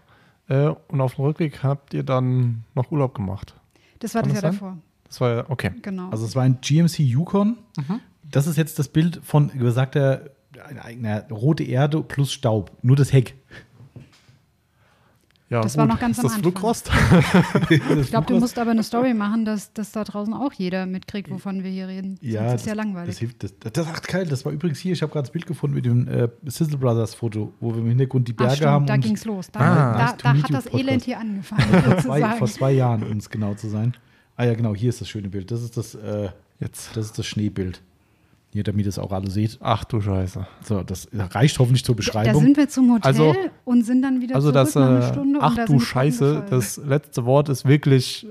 Äh, 0.48 0.68
und 0.88 1.00
auf 1.00 1.16
dem 1.16 1.24
Rückweg 1.26 1.62
habt 1.62 1.92
ihr 1.94 2.02
dann 2.02 2.64
noch 2.74 2.90
Urlaub 2.90 3.14
gemacht. 3.14 3.54
Das 3.98 4.14
war 4.14 4.22
Kann 4.22 4.32
das 4.32 4.42
Jahr 4.42 4.52
sein? 4.52 4.60
davor. 4.60 4.78
Das 5.06 5.20
war 5.20 5.34
ja, 5.34 5.44
okay. 5.48 5.70
Genau. 5.82 6.10
Also 6.10 6.24
es 6.24 6.34
war 6.36 6.42
ein 6.44 6.58
GMC 6.60 6.98
Yukon. 7.02 7.56
Das 8.30 8.46
ist 8.46 8.56
jetzt 8.56 8.78
das 8.78 8.88
Bild 8.88 9.20
von, 9.24 9.50
wie 9.54 9.58
gesagt, 9.58 9.94
der 9.94 10.30
eine, 10.68 10.84
eine 10.84 11.26
rote 11.30 11.64
Erde 11.64 12.02
plus 12.02 12.32
Staub. 12.32 12.70
Nur 12.82 12.96
das 12.96 13.12
Heck. 13.12 13.34
Ja, 15.50 15.62
Das 15.62 15.76
war 15.78 15.86
noch 15.86 15.98
ganz 15.98 16.18
ist 16.18 16.24
am 16.24 16.24
das 16.28 16.34
Anfang. 16.36 16.52
Flugrost? 16.52 16.90
ich 18.00 18.10
glaube, 18.10 18.26
du 18.26 18.38
musst 18.38 18.58
aber 18.58 18.72
eine 18.72 18.82
Story 18.82 19.14
machen, 19.14 19.44
dass, 19.44 19.72
dass 19.72 19.92
da 19.92 20.04
draußen 20.04 20.34
auch 20.34 20.52
jeder 20.52 20.84
mitkriegt, 20.84 21.30
wovon 21.30 21.62
wir 21.64 21.70
hier 21.70 21.88
reden. 21.88 22.18
Ja, 22.20 22.52
das 22.52 22.62
ist 22.62 22.66
ja 22.66 22.74
Das, 22.74 22.84
langweilig. 22.84 23.18
hilft, 23.18 23.42
das, 23.42 23.54
das, 23.58 23.86
ach, 23.86 24.02
geil, 24.02 24.26
das 24.26 24.44
war 24.44 24.52
übrigens 24.52 24.78
hier, 24.78 24.92
ich 24.92 25.00
habe 25.02 25.10
gerade 25.12 25.22
das 25.24 25.32
Bild 25.32 25.46
gefunden 25.46 25.74
mit 25.76 25.86
dem 25.86 26.06
äh, 26.06 26.28
Sizzle 26.44 26.76
Brothers 26.76 27.14
Foto, 27.14 27.54
wo 27.60 27.72
wir 27.72 27.80
im 27.80 27.88
Hintergrund 27.88 28.28
die 28.28 28.32
Ach, 28.34 28.36
Berge 28.36 28.56
stimmt, 28.56 28.70
haben. 28.70 28.86
da 28.86 28.96
ging 28.98 29.14
es 29.14 29.24
los. 29.24 29.50
Da, 29.50 29.60
Ah, 29.60 29.98
da, 29.98 30.16
da 30.22 30.34
meet 30.34 30.44
hat 30.44 30.52
das 30.52 30.64
Podcast. 30.64 30.80
Elend 30.86 31.04
hier 31.04 31.18
angefangen, 31.20 31.62
vor, 31.82 31.96
zwei, 31.98 32.22
vor 32.36 32.46
zwei 32.48 32.72
Jahren, 32.72 33.02
um 33.04 33.16
es 33.16 33.30
genau 33.30 33.54
zu 33.54 33.68
sein. 33.68 33.94
Ah 34.36 34.44
ja, 34.44 34.54
genau, 34.54 34.74
hier 34.74 34.90
ist 34.90 35.00
das 35.00 35.08
schöne 35.08 35.28
Bild. 35.30 35.50
Das 35.50 35.62
ist 35.62 35.76
das, 35.76 35.94
äh, 35.94 36.28
Jetzt. 36.60 36.94
das, 36.96 37.06
ist 37.06 37.18
das 37.18 37.26
Schneebild. 37.26 37.80
Hier, 38.50 38.64
damit 38.64 38.80
ihr 38.80 38.86
das 38.86 38.98
auch 38.98 39.12
alle 39.12 39.30
seht. 39.30 39.58
Ach 39.60 39.84
du 39.84 40.00
Scheiße. 40.00 40.46
So, 40.64 40.82
das 40.82 41.08
reicht 41.12 41.58
hoffentlich 41.58 41.84
zur 41.84 41.94
Da 41.94 41.98
Beschreibung. 41.98 42.42
sind 42.42 42.56
wir 42.56 42.68
zum 42.68 42.92
Hotel 42.94 43.06
Also- 43.06 43.34
und 43.64 43.84
sind 43.84 44.00
dann 44.02 44.20
wieder 44.22 44.34
Also 44.36 44.50
zurück 44.52 44.64
das, 44.64 44.74
nach 44.74 44.86
einer 44.88 44.98
äh, 45.00 45.12
Stunde. 45.12 45.38
ach 45.42 45.50
und 45.50 45.58
da 45.58 45.64
du 45.66 45.78
Scheiße, 45.78 46.44
das 46.48 46.76
letzte 46.78 47.24
Wort 47.26 47.50
ist 47.50 47.66
wirklich, 47.66 48.26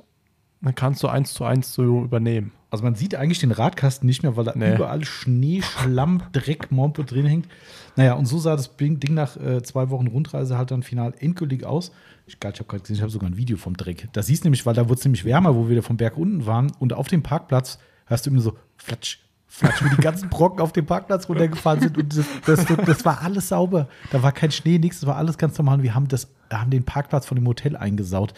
dann 0.61 0.73
kannst 0.73 1.03
du 1.03 1.07
eins 1.07 1.33
zu 1.33 1.43
eins 1.45 1.71
so 1.71 1.83
übernehmen. 2.03 2.51
Also 2.71 2.83
man 2.83 2.95
sieht 2.95 3.15
eigentlich 3.15 3.39
den 3.39 3.51
Radkasten 3.51 4.07
nicht 4.07 4.23
mehr, 4.23 4.35
weil 4.35 4.43
da 4.45 4.53
Nee. 4.55 4.75
überall 4.75 5.05
Schnee, 5.05 5.61
Schlamm, 5.61 6.23
Dreck, 6.33 6.71
Mompe 6.71 7.03
drin 7.05 7.25
hängt. 7.27 7.47
Naja, 7.95 8.13
und 8.15 8.25
so 8.25 8.39
sah 8.39 8.55
das 8.55 8.75
Ding 8.75 8.99
nach 9.13 9.37
äh, 9.37 9.61
zwei 9.63 9.89
Wochen 9.91 10.07
Rundreise 10.07 10.57
halt 10.57 10.71
dann 10.71 10.83
final 10.83 11.13
endgültig 11.19 11.63
aus. 11.63 11.91
Ich, 12.25 12.33
ich 12.35 12.43
habe 12.43 12.63
gerade 12.65 12.81
gesehen, 12.81 12.95
ich 12.97 13.01
habe 13.01 13.11
sogar 13.11 13.29
ein 13.29 13.37
Video 13.37 13.55
vom 13.55 13.77
Dreck. 13.77 14.09
Da 14.13 14.21
siehst 14.23 14.43
du 14.43 14.47
nämlich, 14.47 14.65
weil 14.65 14.73
da 14.73 14.89
wurde 14.89 14.99
es 14.99 15.05
nämlich 15.05 15.23
wärmer, 15.25 15.55
wo 15.55 15.69
wir 15.69 15.75
da 15.77 15.81
vom 15.83 15.95
Berg 15.97 16.17
unten 16.17 16.45
waren. 16.47 16.71
Und 16.79 16.91
auf 16.93 17.07
dem 17.07 17.23
Parkplatz 17.23 17.79
hörst 18.07 18.25
du 18.25 18.31
immer 18.31 18.41
so 18.41 18.57
flatsch, 18.75 19.19
flatsch, 19.47 19.83
wie 19.83 19.89
die 19.89 20.01
ganzen 20.01 20.29
Brocken 20.29 20.59
auf 20.59 20.73
dem 20.73 20.85
Parkplatz 20.85 21.27
runtergefallen 21.29 21.81
sind. 21.81 21.97
Und 21.97 22.17
das, 22.17 22.25
das, 22.45 22.65
das, 22.85 23.05
war 23.05 23.21
alles 23.21 23.49
sauber. 23.49 23.87
Da 24.11 24.21
war 24.21 24.31
kein 24.31 24.51
Schnee, 24.51 24.77
nichts, 24.77 24.99
das 24.99 25.07
war 25.07 25.15
alles 25.15 25.37
ganz 25.37 25.57
normal. 25.57 25.81
Wir 25.83 25.95
haben, 25.95 26.07
das, 26.07 26.27
haben 26.51 26.69
den 26.69 26.83
Parkplatz 26.83 27.25
von 27.25 27.35
dem 27.35 27.47
Hotel 27.47 27.75
eingesaut. 27.75 28.33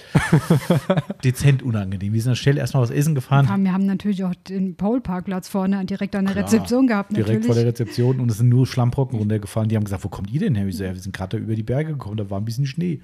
Dezent 1.24 1.64
unangenehm. 1.64 2.14
Wir 2.14 2.22
sind 2.22 2.30
dann 2.30 2.36
schnell 2.36 2.58
erstmal 2.58 2.84
was 2.84 2.92
essen 2.92 3.16
gefahren. 3.16 3.48
Ja, 3.48 3.58
wir 3.58 3.74
haben 3.74 3.86
natürlich 3.86 4.24
auch 4.24 4.36
den 4.36 4.76
Paul-Parkplatz 4.76 5.50
vorne 5.50 5.84
direkt 5.86 6.16
an 6.16 6.26
der 6.26 6.36
Klar. 6.36 6.46
Rezeption 6.46 6.88
gehabt. 6.88 7.12
Direkt 7.12 7.28
natürlich. 7.28 7.46
vor 7.48 7.56
der 7.56 7.66
Rezeption 7.66 8.20
und 8.20 8.30
es 8.30 8.38
sind 8.38 8.50
nur 8.50 8.68
Schlammbrocken 8.68 9.18
runtergefallen. 9.18 9.68
Die 9.70 9.76
haben 9.76 9.84
gesagt, 9.84 10.04
wo 10.04 10.10
kommt 10.10 10.32
ihr 10.32 10.40
denn 10.40 10.56
her? 10.56 10.68
Wir 10.68 10.74
sind 10.74 11.12
gerade 11.12 11.38
da 11.38 11.44
über 11.44 11.56
die 11.56 11.64
Berge 11.64 11.94
gekommen, 11.94 12.18
da 12.18 12.30
war 12.30 12.40
ein 12.40 12.46
bisschen 12.46 12.66
Schnee. 12.66 13.02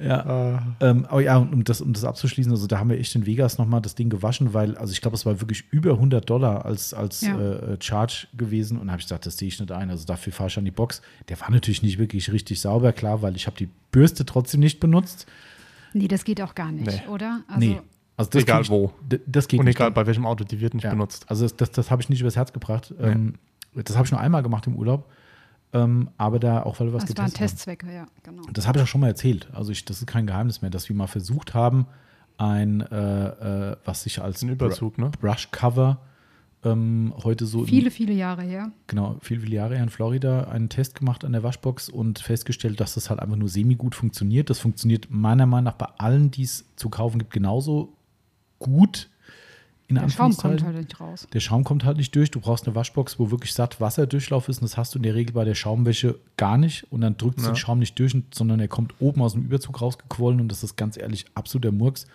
Ja. 0.00 0.58
Äh, 0.80 0.86
Ähm, 0.90 1.06
aber 1.06 1.20
ja, 1.20 1.36
um 1.36 1.64
das, 1.64 1.80
um 1.80 1.92
das 1.92 2.04
abzuschließen, 2.04 2.50
also 2.52 2.66
da 2.66 2.78
haben 2.78 2.90
wir 2.90 2.98
echt 2.98 3.14
in 3.14 3.26
Vegas 3.26 3.58
nochmal 3.58 3.80
das 3.82 3.94
Ding 3.94 4.08
gewaschen, 4.10 4.54
weil, 4.54 4.76
also 4.78 4.92
ich 4.92 5.00
glaube, 5.00 5.14
es 5.16 5.26
war 5.26 5.40
wirklich 5.40 5.64
über 5.70 5.92
100 5.92 6.28
Dollar 6.28 6.64
als, 6.64 6.94
als 6.94 7.20
Ja. 7.20 7.38
äh, 7.38 7.76
Charge 7.80 8.26
gewesen 8.36 8.78
und 8.78 8.90
habe 8.90 9.00
ich 9.00 9.06
gesagt, 9.06 9.26
das 9.26 9.36
sehe 9.36 9.48
ich 9.48 9.60
nicht 9.60 9.70
ein. 9.70 9.90
Also 9.90 10.04
dafür 10.06 10.32
fahre 10.32 10.48
ich 10.48 10.58
an 10.58 10.64
die 10.64 10.70
Box. 10.70 11.02
Der 11.28 11.40
war 11.40 11.50
natürlich 11.50 11.82
nicht 11.82 11.98
wirklich 11.98 12.32
richtig 12.32 12.60
sauber, 12.60 12.92
klar, 12.92 13.22
weil 13.22 13.36
ich 13.36 13.46
habe 13.46 13.56
die 13.56 13.68
Bürste 13.90 14.24
trotzdem 14.24 14.60
nicht 14.60 14.80
benutzt. 14.80 15.26
Nee, 15.92 16.08
das 16.08 16.24
geht 16.24 16.40
auch 16.40 16.54
gar 16.54 16.72
nicht, 16.72 16.86
Nee. 16.86 17.08
oder? 17.10 17.42
Also, 17.48 17.60
nee. 17.60 17.80
Also 18.16 18.30
das 18.30 18.42
Egal 18.42 18.62
ich, 18.62 18.70
wo. 18.70 18.92
Das 19.26 19.48
geht 19.48 19.58
und 19.60 19.66
nicht. 19.66 19.76
egal 19.76 19.90
bei 19.90 20.06
welchem 20.06 20.26
Auto, 20.26 20.44
die 20.44 20.60
wird 20.60 20.74
nicht 20.74 20.84
Ja. 20.84 20.90
benutzt. 20.90 21.24
Also 21.28 21.44
das, 21.44 21.56
das, 21.56 21.70
das 21.70 21.90
habe 21.90 22.00
ich 22.02 22.08
nicht 22.08 22.20
übers 22.20 22.36
Herz 22.36 22.52
gebracht. 22.52 22.94
Ähm, 23.00 23.34
das 23.74 23.96
habe 23.96 24.06
ich 24.06 24.12
nur 24.12 24.20
einmal 24.20 24.42
gemacht 24.42 24.66
im 24.66 24.76
Urlaub. 24.76 25.06
Ähm, 25.74 26.10
aber 26.18 26.38
da 26.38 26.62
auch, 26.62 26.80
weil 26.80 26.88
wir 26.88 26.92
was 26.94 27.06
Das 27.06 27.16
waren 27.16 27.26
getestet 27.26 27.40
haben. 27.40 27.48
Testzwecke, 27.48 27.94
ja, 27.94 28.06
genau. 28.22 28.42
Das 28.52 28.66
habe 28.66 28.78
ich 28.78 28.84
auch 28.84 28.88
schon 28.88 29.00
mal 29.00 29.08
erzählt. 29.08 29.48
Also 29.52 29.72
ich, 29.72 29.84
das 29.84 29.98
ist 29.98 30.06
kein 30.06 30.26
Geheimnis 30.26 30.60
mehr, 30.60 30.70
dass 30.70 30.88
wir 30.88 30.96
mal 30.96 31.06
versucht 31.06 31.54
haben, 31.54 31.86
ein, 32.36 32.80
äh, 32.82 33.70
äh, 33.70 33.76
was 33.84 34.02
sich 34.02 34.20
als 34.20 34.42
Ein 34.42 34.50
Überzug, 34.50 34.98
ne? 34.98 35.10
Brush 35.20 35.50
Cover 35.50 36.00
ähm, 36.64 37.12
heute 37.24 37.46
so 37.46 37.64
Viele, 37.64 37.90
viele 37.90 38.12
Jahre 38.12 38.42
her. 38.42 38.70
genau, 38.86 39.16
viele, 39.20 39.40
viele 39.40 39.56
Jahre 39.56 39.74
her 39.74 39.82
in 39.82 39.88
Florida 39.88 40.44
einen 40.44 40.68
Test 40.68 40.94
gemacht 40.94 41.24
an 41.24 41.32
der 41.32 41.42
Waschbox 41.42 41.88
und 41.88 42.18
festgestellt, 42.18 42.80
dass 42.80 42.94
das 42.94 43.10
halt 43.10 43.20
einfach 43.20 43.36
nur 43.36 43.48
semi-gut 43.48 43.94
funktioniert. 43.94 44.50
Das 44.50 44.58
funktioniert 44.58 45.08
meiner 45.10 45.46
Meinung 45.46 45.64
nach 45.64 45.74
bei 45.74 45.88
allen, 45.98 46.30
die 46.30 46.44
es 46.44 46.64
zu 46.76 46.88
kaufen 46.88 47.18
gibt, 47.18 47.32
genauso 47.32 47.96
gut. 48.58 49.08
In 49.96 50.02
Der 50.02 50.08
Schaum 50.08 50.36
kommt 50.36 50.62
halt 50.64 50.76
nicht 50.76 51.00
raus. 51.00 51.26
Der 51.32 51.40
Schaum 51.40 51.64
kommt 51.64 51.84
halt 51.84 51.96
nicht 51.96 52.14
durch. 52.14 52.30
Du 52.30 52.40
brauchst 52.40 52.66
eine 52.66 52.74
Waschbox, 52.74 53.18
wo 53.18 53.30
wirklich 53.30 53.52
satt 53.54 53.80
Wasserdurchlauf 53.80 54.48
ist. 54.48 54.58
Und 54.58 54.64
das 54.64 54.76
hast 54.76 54.94
du 54.94 54.98
in 54.98 55.02
der 55.02 55.14
Regel 55.14 55.32
bei 55.34 55.44
der 55.44 55.54
Schaumwäsche 55.54 56.18
gar 56.36 56.56
nicht. 56.58 56.90
Und 56.92 57.00
dann 57.02 57.16
drückt 57.16 57.38
es 57.38 57.44
Ja. 57.44 57.50
den 57.52 57.56
Schaum 57.56 57.78
nicht 57.78 57.98
durch, 57.98 58.16
sondern 58.32 58.60
er 58.60 58.68
kommt 58.68 58.94
oben 59.00 59.22
aus 59.22 59.32
dem 59.34 59.42
Überzug 59.44 59.80
rausgequollen. 59.80 60.40
Und 60.40 60.48
das 60.50 60.62
ist 60.62 60.76
ganz 60.76 60.96
ehrlich 60.96 61.26
absoluter 61.34 61.72
Murks. 61.72 62.06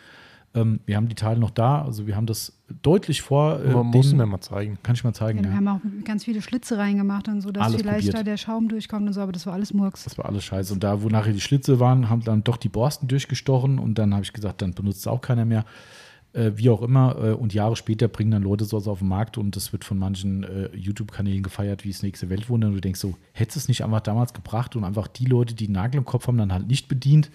Ähm, 0.55 0.79
wir 0.85 0.95
haben 0.95 1.09
die 1.09 1.15
Teile 1.15 1.39
noch 1.41 1.51
da. 1.51 1.81
Also 1.83 2.07
wir 2.07 2.15
haben 2.15 2.25
das 2.25 2.53
deutlich 2.81 3.21
vor. 3.21 3.59
Äh, 3.59 3.69
du 3.73 3.91
den- 3.91 4.15
mir 4.17 4.25
mal 4.25 4.39
zeigen. 4.39 4.77
kann 4.81 4.95
ich 4.95 5.03
mal 5.03 5.13
zeigen. 5.13 5.39
Ja, 5.39 5.43
wir 5.43 5.51
Ja. 5.51 5.57
haben 5.57 5.67
auch 5.67 5.81
ganz 6.05 6.23
viele 6.23 6.41
Schlitze 6.41 6.77
reingemacht 6.77 7.27
und 7.27 7.41
so, 7.41 7.51
dass 7.51 7.63
Alles 7.65 7.81
vielleicht 7.81 8.05
probiert. 8.07 8.15
da 8.15 8.23
der 8.23 8.37
Schaum 8.37 8.69
durchkommt 8.69 9.05
und 9.07 9.13
so, 9.13 9.19
aber 9.21 9.33
das 9.33 9.45
war 9.45 9.53
alles 9.53 9.73
Murks. 9.73 10.05
Das 10.05 10.17
war 10.17 10.25
alles 10.25 10.45
scheiße. 10.45 10.73
Und 10.73 10.83
da, 10.83 11.03
wo 11.03 11.09
nachher 11.09 11.33
die 11.33 11.41
Schlitze 11.41 11.81
waren, 11.81 12.09
haben 12.09 12.23
dann 12.23 12.43
doch 12.45 12.57
die 12.57 12.69
Borsten 12.69 13.07
durchgestochen. 13.09 13.77
Und 13.77 13.95
dann 13.99 14.13
habe 14.13 14.23
ich 14.23 14.31
gesagt, 14.31 14.61
dann 14.61 14.73
benutzt 14.73 14.99
es 15.01 15.07
auch 15.07 15.21
keiner 15.21 15.43
mehr. 15.45 15.65
Äh, 16.37 16.55
wie 16.55 16.69
auch 16.69 16.83
immer. 16.83 17.15
Äh, 17.17 17.31
und 17.31 17.55
Jahre 17.55 17.75
später 17.75 18.07
bringen 18.07 18.29
dann 18.29 18.43
Leute 18.43 18.63
sowas 18.63 18.87
auf 18.87 18.99
den 18.99 19.07
Markt 19.07 19.39
und 19.39 19.55
das 19.55 19.73
wird 19.73 19.83
von 19.83 19.97
manchen 19.97 20.43
äh, 20.43 20.69
YouTube-Kanälen 20.75 21.41
gefeiert 21.41 21.83
wie 21.83 21.91
das 21.91 22.03
nächste 22.03 22.29
Weltwunder. 22.29 22.67
Und 22.67 22.75
du 22.75 22.81
denkst 22.81 22.99
so, 22.99 23.15
hättest 23.33 23.55
du 23.55 23.59
es 23.61 23.67
nicht 23.67 23.83
einfach 23.83 24.01
damals 24.01 24.33
gebracht 24.33 24.75
und 24.75 24.83
einfach 24.83 25.07
die 25.07 25.25
Leute, 25.25 25.55
die 25.55 25.65
einen 25.65 25.73
Nagel 25.73 25.97
im 25.97 26.05
Kopf 26.05 26.27
haben, 26.27 26.37
dann 26.37 26.53
halt 26.53 26.67
nicht 26.67 26.87
bedient? 26.87 27.31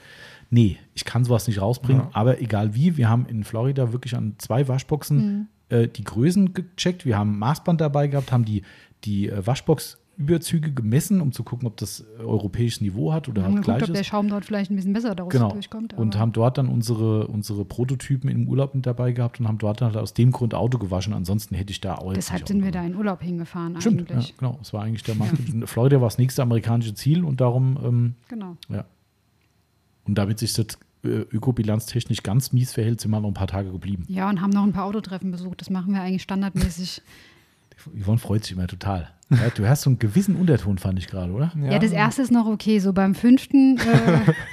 Nee, 0.50 0.78
ich 0.94 1.04
kann 1.04 1.24
sowas 1.24 1.48
nicht 1.48 1.60
rausbringen. 1.60 2.02
Ja. 2.02 2.10
Aber 2.12 2.40
egal 2.40 2.76
wie, 2.76 2.96
wir 2.96 3.08
haben 3.08 3.26
in 3.26 3.42
Florida 3.42 3.92
wirklich 3.92 4.14
an 4.14 4.36
zwei 4.38 4.68
Waschboxen 4.68 5.48
äh, 5.68 5.88
die 5.88 6.04
Größen 6.04 6.54
gecheckt. 6.54 7.04
Wir 7.04 7.18
haben 7.18 7.32
ein 7.32 7.38
Maßband 7.40 7.80
dabei 7.80 8.06
gehabt, 8.06 8.30
haben 8.30 8.44
die, 8.44 8.62
die 9.02 9.28
äh, 9.28 9.44
Waschbox-Überzüge 10.18 10.72
gemessen, 10.72 11.20
um 11.20 11.32
zu 11.32 11.42
gucken, 11.42 11.66
ob 11.66 11.76
das 11.76 12.04
europäisches 12.18 12.80
Niveau 12.80 13.12
hat 13.12 13.28
oder 13.28 13.42
Wir 13.42 13.54
halt 13.54 13.64
gleich 13.64 13.82
ob 13.82 13.92
der. 13.94 14.04
Schaum 14.04 14.28
dort 14.28 14.44
vielleicht 14.44 14.70
ein 14.70 14.76
bisschen 14.76 14.92
besser 14.92 15.14
daraus 15.14 15.32
Genau. 15.32 15.50
durchkommt. 15.52 15.94
Und 15.94 16.18
haben 16.18 16.32
dort 16.32 16.58
dann 16.58 16.68
unsere, 16.68 17.26
unsere 17.26 17.64
Prototypen 17.64 18.28
im 18.30 18.48
Urlaub 18.48 18.74
mit 18.74 18.86
dabei 18.86 19.12
gehabt 19.12 19.40
und 19.40 19.48
haben 19.48 19.58
dort 19.58 19.80
dann 19.80 19.88
halt 19.88 19.96
aus 19.98 20.14
dem 20.14 20.30
Grund 20.32 20.54
Auto 20.54 20.78
gewaschen. 20.78 21.12
Ansonsten 21.12 21.54
hätte 21.54 21.70
ich 21.72 21.80
da 21.80 21.96
auch 21.96 22.08
jetzt 22.12 22.16
Deshalb 22.28 22.46
sind 22.48 22.60
wir 22.62 22.68
Auto 22.68 22.78
da 22.78 22.84
in 22.86 22.94
Urlaub 22.96 23.22
hingefahren 23.22 23.80
Stimmt, 23.80 24.08
ja, 24.10 24.16
eigentlich. 24.16 24.36
genau. 24.36 24.56
Das 24.58 24.72
war 24.72 24.82
eigentlich 24.82 25.02
der 25.02 25.14
Markt. 25.14 25.36
Florida 25.66 26.00
war 26.00 26.08
das 26.08 26.18
nächste 26.18 26.42
amerikanische 26.42 26.94
Ziel 26.94 27.24
und 27.24 27.40
darum, 27.40 27.78
ähm, 27.82 28.14
Genau. 28.28 28.56
ja. 28.68 28.84
Und 30.04 30.16
damit 30.18 30.38
sich 30.40 30.52
das 30.52 30.66
äh, 31.04 31.08
ökobilanztechnisch 31.08 32.22
ganz 32.22 32.52
mies 32.52 32.72
verhält, 32.72 33.00
sind 33.00 33.10
wir 33.10 33.20
noch 33.20 33.28
ein 33.28 33.34
paar 33.34 33.46
Tage 33.46 33.70
geblieben. 33.72 34.04
Ja, 34.08 34.28
und 34.28 34.40
haben 34.40 34.50
noch 34.50 34.62
ein 34.64 34.72
paar 34.72 34.84
Autotreffen 34.84 35.30
besucht. 35.30 35.60
Das 35.60 35.70
machen 35.70 35.94
wir 35.94 36.00
eigentlich 36.02 36.22
standardmäßig. 36.22 37.02
Yvonne 38.00 38.18
freut 38.18 38.44
sich 38.44 38.52
immer 38.56 38.66
total. 38.66 39.10
Ja, 39.30 39.48
du 39.54 39.66
hast 39.66 39.82
so 39.82 39.90
einen 39.90 39.98
gewissen 39.98 40.36
Unterton, 40.36 40.76
fand 40.78 40.98
ich 40.98 41.06
gerade, 41.08 41.32
oder? 41.32 41.52
ja. 41.58 41.78
das 41.78 41.92
erste 41.92 42.22
ist 42.22 42.30
noch 42.30 42.46
okay. 42.46 42.78
So 42.80 42.92
beim 42.92 43.14
fünften, 43.14 43.78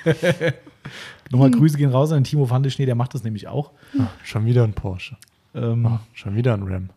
äh, 0.06 0.54
Nochmal 1.32 1.52
Grüße 1.52 1.78
gehen 1.78 1.92
raus 1.92 2.12
an 2.12 2.24
Timo 2.24 2.50
van 2.50 2.64
der 2.64 2.70
Schnee, 2.70 2.86
der 2.86 2.96
macht 2.96 3.14
das 3.14 3.24
nämlich 3.24 3.48
auch. 3.48 3.72
Ah, 4.00 4.08
schon 4.24 4.46
wieder 4.46 4.64
ein 4.64 4.74
Porsche. 4.74 5.18
Ähm, 5.54 5.86
Ah, 5.86 6.00
schon 6.14 6.36
wieder 6.36 6.54
ein 6.54 6.64
Ram. 6.64 6.90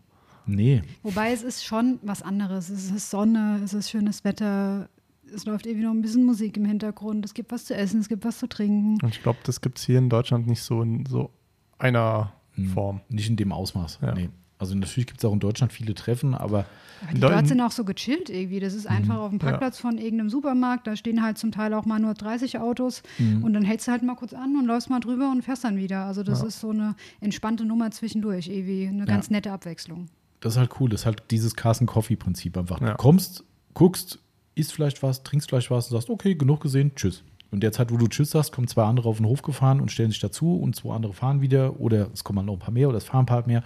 Nee, 0.47 0.83
wobei 1.03 1.33
es 1.33 1.43
ist 1.43 1.65
schon 1.65 1.99
was 2.03 2.23
anderes. 2.23 2.69
Es 2.69 2.91
ist 2.91 3.11
Sonne, 3.11 3.61
es 3.65 3.75
ist 3.75 3.91
schönes 3.91 4.25
Wetter. 4.25 4.89
Es 5.35 5.45
läuft 5.47 5.67
irgendwie 5.67 5.85
noch 5.85 5.93
ein 5.93 6.03
bisschen 6.03 6.25
Musik 6.25 6.57
im 6.57 6.65
Hintergrund. 6.65 7.25
Es 7.25 7.33
gibt 7.35 7.53
was 7.53 7.65
zu 7.65 7.75
essen, 7.75 8.01
es 8.01 8.09
gibt 8.09 8.25
was 8.25 8.39
zu 8.39 8.49
trinken. 8.49 8.99
Und 9.03 9.11
ich 9.15 9.23
glaube, 9.23 9.39
das 9.45 9.61
gibt 9.61 9.79
es 9.79 9.85
hier 9.85 9.99
in 9.99 10.09
Deutschland 10.09 10.47
nicht 10.47 10.63
so 10.63 10.83
in 10.83 11.05
so 11.07 11.31
einer 11.79 12.33
Hm. 12.55 12.67
Form. 12.69 13.01
nicht 13.09 13.31
in 13.31 13.37
dem 13.37 13.51
Ausmaß. 13.51 14.01
Ja. 14.03 14.13
Nee. 14.15 14.29
Also 14.63 14.75
natürlich 14.75 15.07
gibt 15.07 15.19
es 15.21 15.25
auch 15.25 15.33
in 15.33 15.41
Deutschland 15.41 15.73
viele 15.73 15.93
Treffen, 15.95 16.35
aber 16.35 16.65
Aber 17.03 17.13
die 17.15 17.21
dort 17.21 17.49
sind 17.49 17.61
auch 17.61 17.73
so 17.73 17.85
gechillt 17.85 18.31
irgendwie. 18.31 18.61
Das 18.61 18.75
ist 18.75 18.87
einfach 18.87 19.19
auf 19.19 19.31
dem 19.31 19.39
Parkplatz 19.41 19.79
von 19.79 19.99
irgendeinem 19.99 20.31
Supermarkt. 20.31 20.87
Da 20.87 20.95
stehen 20.97 21.23
halt 21.23 21.37
zum 21.37 21.51
Teil 21.53 21.75
auch 21.75 21.85
mal 21.85 21.99
nur 21.99 22.15
30 22.15 22.59
Autos. 22.61 23.03
Und 23.19 23.53
dann 23.53 23.65
hältst 23.65 23.89
du 23.89 23.93
halt 23.93 24.03
mal 24.03 24.15
kurz 24.15 24.33
an 24.35 24.57
und 24.57 24.67
läufst 24.67 24.89
mal 24.89 25.01
drüber 25.01 25.31
und 25.31 25.43
fährst 25.43 25.65
dann 25.65 25.77
wieder. 25.77 26.05
Also 26.07 26.23
das 26.23 26.41
Ja. 26.43 26.47
ist 26.47 26.61
so 26.61 26.71
eine 26.71 26.95
entspannte 27.21 27.65
Nummer 27.65 27.91
zwischendurch, 27.91 28.49
irgendwie. 28.49 28.87
Eine 28.87 29.05
ganz 29.05 29.31
nette 29.31 29.51
Abwechslung. 29.53 30.07
das 30.41 30.55
ist 30.55 30.59
halt 30.59 30.71
cool. 30.81 30.89
Das 30.91 31.01
ist 31.03 31.07
halt 31.07 31.23
dieses 31.31 31.55
Carson-Coffee-Prinzip 31.57 32.57
einfach. 32.57 32.81
Ja. 32.81 32.91
Du 32.93 32.97
kommst, 32.97 33.45
guckst, 33.75 34.19
isst 34.55 34.73
vielleicht 34.73 35.03
was, 35.03 35.23
trinkst 35.23 35.49
vielleicht 35.51 35.71
was 35.71 35.87
und 35.91 35.97
sagst, 35.97 36.11
okay, 36.11 36.35
genug 36.35 36.61
gesehen, 36.61 36.93
tschüss. 36.95 37.23
Und 37.51 37.63
der 37.63 37.71
Zeit, 37.73 37.93
wo 37.93 37.97
du 37.97 38.07
Tschüss 38.09 38.31
sagst, 38.31 38.51
kommen 38.53 38.67
zwei 38.67 38.85
andere 38.85 39.09
auf 39.09 39.19
den 39.19 39.27
Hof 39.27 39.43
gefahren 39.43 39.81
und 39.81 39.91
stellen 39.93 40.11
sich 40.11 40.21
dazu 40.21 40.57
und 40.57 40.75
zwei 40.75 40.95
andere 40.95 41.13
fahren 41.13 41.43
wieder 41.43 41.79
oder 41.81 42.09
es 42.15 42.25
kommen 42.25 42.47
noch 42.47 42.55
ein 42.55 42.59
paar 42.59 42.71
mehr 42.73 42.89
oder 42.89 42.97
es 42.99 43.05
fahren 43.05 43.25
ein 43.25 43.27
paar 43.27 43.47
mehr. 43.47 43.63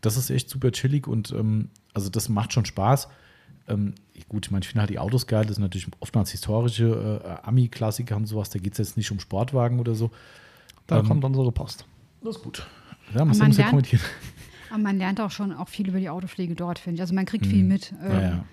Das 0.00 0.16
ist 0.16 0.30
echt 0.30 0.48
super 0.50 0.70
chillig 0.72 1.06
und 1.08 1.32
ähm, 1.32 1.70
also 1.94 2.10
das 2.10 2.28
macht 2.28 2.52
schon 2.52 2.64
Spaß. 2.64 3.08
Ähm, 3.68 3.94
gut, 4.28 4.46
ich 4.46 4.52
meine, 4.52 4.62
ich 4.62 4.68
finde 4.68 4.80
halt 4.82 4.90
die 4.90 4.98
Autos 4.98 5.26
geil. 5.26 5.44
Das 5.46 5.56
sind 5.56 5.62
natürlich 5.62 5.86
oftmals 6.00 6.30
historische 6.30 7.20
äh, 7.24 7.46
Ami-Klassiker 7.46 8.16
und 8.16 8.26
sowas. 8.26 8.50
Da 8.50 8.58
geht 8.58 8.72
es 8.72 8.78
jetzt 8.78 8.96
nicht 8.96 9.10
um 9.10 9.18
Sportwagen 9.18 9.80
oder 9.80 9.94
so. 9.94 10.10
Da 10.86 11.00
Ähm, 11.00 11.06
kommt 11.08 11.24
unsere 11.24 11.50
Post. 11.50 11.84
Das 12.22 12.36
ist 12.36 12.42
gut. 12.42 12.66
Ja, 13.14 13.24
man 13.24 13.36
man 13.36 13.50
ja 13.50 13.56
lernt- 13.58 13.70
kommentieren. 13.70 14.02
Aber 14.70 14.78
man 14.78 14.98
lernt 14.98 15.20
auch 15.20 15.30
schon 15.30 15.52
auch 15.52 15.68
viel 15.68 15.88
über 15.88 15.98
die 15.98 16.08
Autopflege 16.10 16.54
dort, 16.54 16.78
finde 16.78 16.96
ich. 16.96 17.00
Also 17.00 17.14
man 17.14 17.24
kriegt 17.24 17.46
viel 17.46 17.64
mit. 17.64 17.92
Mhm. 17.92 17.98
Ja, 18.02 18.12
ähm, 18.14 18.20
ja. 18.22 18.44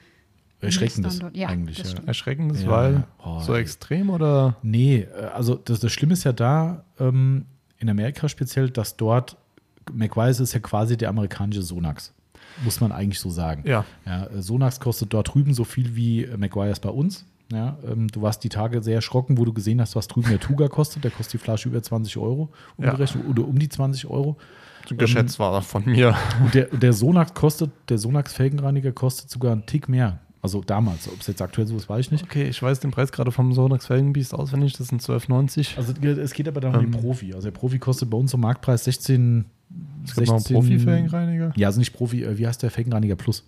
Erschreckendes. 0.62 1.20
Ja, 1.34 1.50
eigentlich. 1.50 1.78
das 1.78 1.94
Ja. 1.94 2.00
Erschreckendes, 2.06 2.64
Ja, 2.64 2.70
weil 2.70 2.94
ja. 2.94 3.08
Oh, 3.24 3.40
so 3.42 3.54
ey. 3.54 3.62
extrem 3.62 4.10
oder? 4.10 4.56
Nee, 4.62 5.02
äh, 5.02 5.26
also 5.34 5.56
das, 5.56 5.80
das 5.82 5.92
Schlimme 5.92 6.14
ist 6.14 6.24
ja 6.24 6.32
da, 6.34 6.86
ähm, 7.00 7.46
in 7.80 7.90
Amerika 7.90 8.30
speziell, 8.30 8.70
dass 8.70 8.96
dort, 8.96 9.36
McWise 9.92 10.44
ist 10.44 10.54
ja 10.54 10.60
quasi 10.60 10.98
der 10.98 11.10
amerikanische 11.10 11.62
Sonax. 11.62 12.14
Muss 12.64 12.80
man 12.82 12.92
eigentlich 12.92 13.20
so 13.20 13.30
sagen. 13.30 13.64
Ja. 13.66 13.84
Ja, 14.06 14.26
äh, 14.28 14.42
Sonax 14.42 14.80
kostet 14.80 15.14
dort 15.14 15.34
drüben 15.34 15.54
so 15.54 15.64
viel 15.64 15.96
wie 15.96 16.24
äh, 16.24 16.38
McGuire's 16.38 16.80
bei 16.80 16.90
uns. 16.90 17.26
Ja, 17.52 17.78
ähm, 17.88 18.08
du 18.08 18.22
warst 18.22 18.44
die 18.44 18.50
Tage 18.50 18.82
sehr 18.82 18.96
erschrocken, 18.96 19.38
wo 19.38 19.46
du 19.46 19.54
gesehen 19.54 19.82
hast, 19.82 19.96
was 19.96 20.08
drüben 20.08 20.30
der 20.30 20.40
Tuga 20.40 20.68
kostet. 20.68 21.04
Der 21.04 21.12
kostet 21.12 21.34
die 21.34 21.44
Flasche 21.44 21.70
über 21.70 21.82
20 21.82 22.18
Euro 22.18 22.50
umgerechnet 22.78 23.26
oder 23.28 23.48
um 23.48 23.60
die 23.60 23.70
20 23.70 24.08
Euro. 24.08 24.38
Geschätzt 24.90 25.40
war 25.40 25.62
von 25.62 25.86
mir. 25.86 26.16
Und 26.44 26.54
der, 26.54 26.66
der 26.66 26.94
Sonax 26.94 27.34
kostet, 27.34 27.72
der 27.90 27.98
Sonax 27.98 28.34
Felgenreiniger 28.34 28.92
kostet 28.92 29.30
sogar 29.30 29.52
einen 29.54 29.66
Tick 29.66 29.88
mehr. 29.88 30.20
Also 30.42 30.62
damals, 30.62 31.08
ob 31.08 31.22
es 31.22 31.28
jetzt 31.28 31.42
aktuell 31.42 31.68
so 31.68 31.78
ist, 31.78 31.88
weiß 31.88 32.08
ich 32.08 32.12
nicht. 32.12 32.26
Okay, 32.26 32.50
ich 32.50 32.62
weiß 32.62 32.82
den 32.82 32.92
Preis 32.92 33.14
gerade 33.14 33.32
vom 33.32 33.54
Sonax 33.54 33.88
Felgenbiest 33.88 34.34
auswendig, 34.34 34.74
das 34.74 34.88
sind 34.90 35.02
12,90. 35.02 35.78
Also 35.78 35.94
es 35.94 36.34
geht 36.34 36.50
aber 36.50 36.60
dann 36.60 36.76
um 36.76 36.82
den 36.82 36.94
Ähm. 36.94 37.00
Profi. 37.00 37.34
Also 37.34 37.48
der 37.50 37.58
Profi 37.58 37.80
kostet 37.80 38.10
bei 38.10 38.18
uns 38.18 38.32
zum 38.32 38.42
Marktpreis 38.42 38.84
16. 38.84 39.46
Es 40.06 40.16
gibt 40.16 40.28
noch 40.28 40.36
einen 40.36 40.44
Profi-Felgenreiniger. 40.44 41.54
Ja, 41.56 41.68
also 41.68 41.80
nicht 41.80 41.94
Profi, 41.94 42.24
äh, 42.24 42.38
wie 42.38 42.46
heißt 42.48 42.62
der 42.62 42.72
Felgenreiniger 42.72 43.16
Plus? 43.16 43.44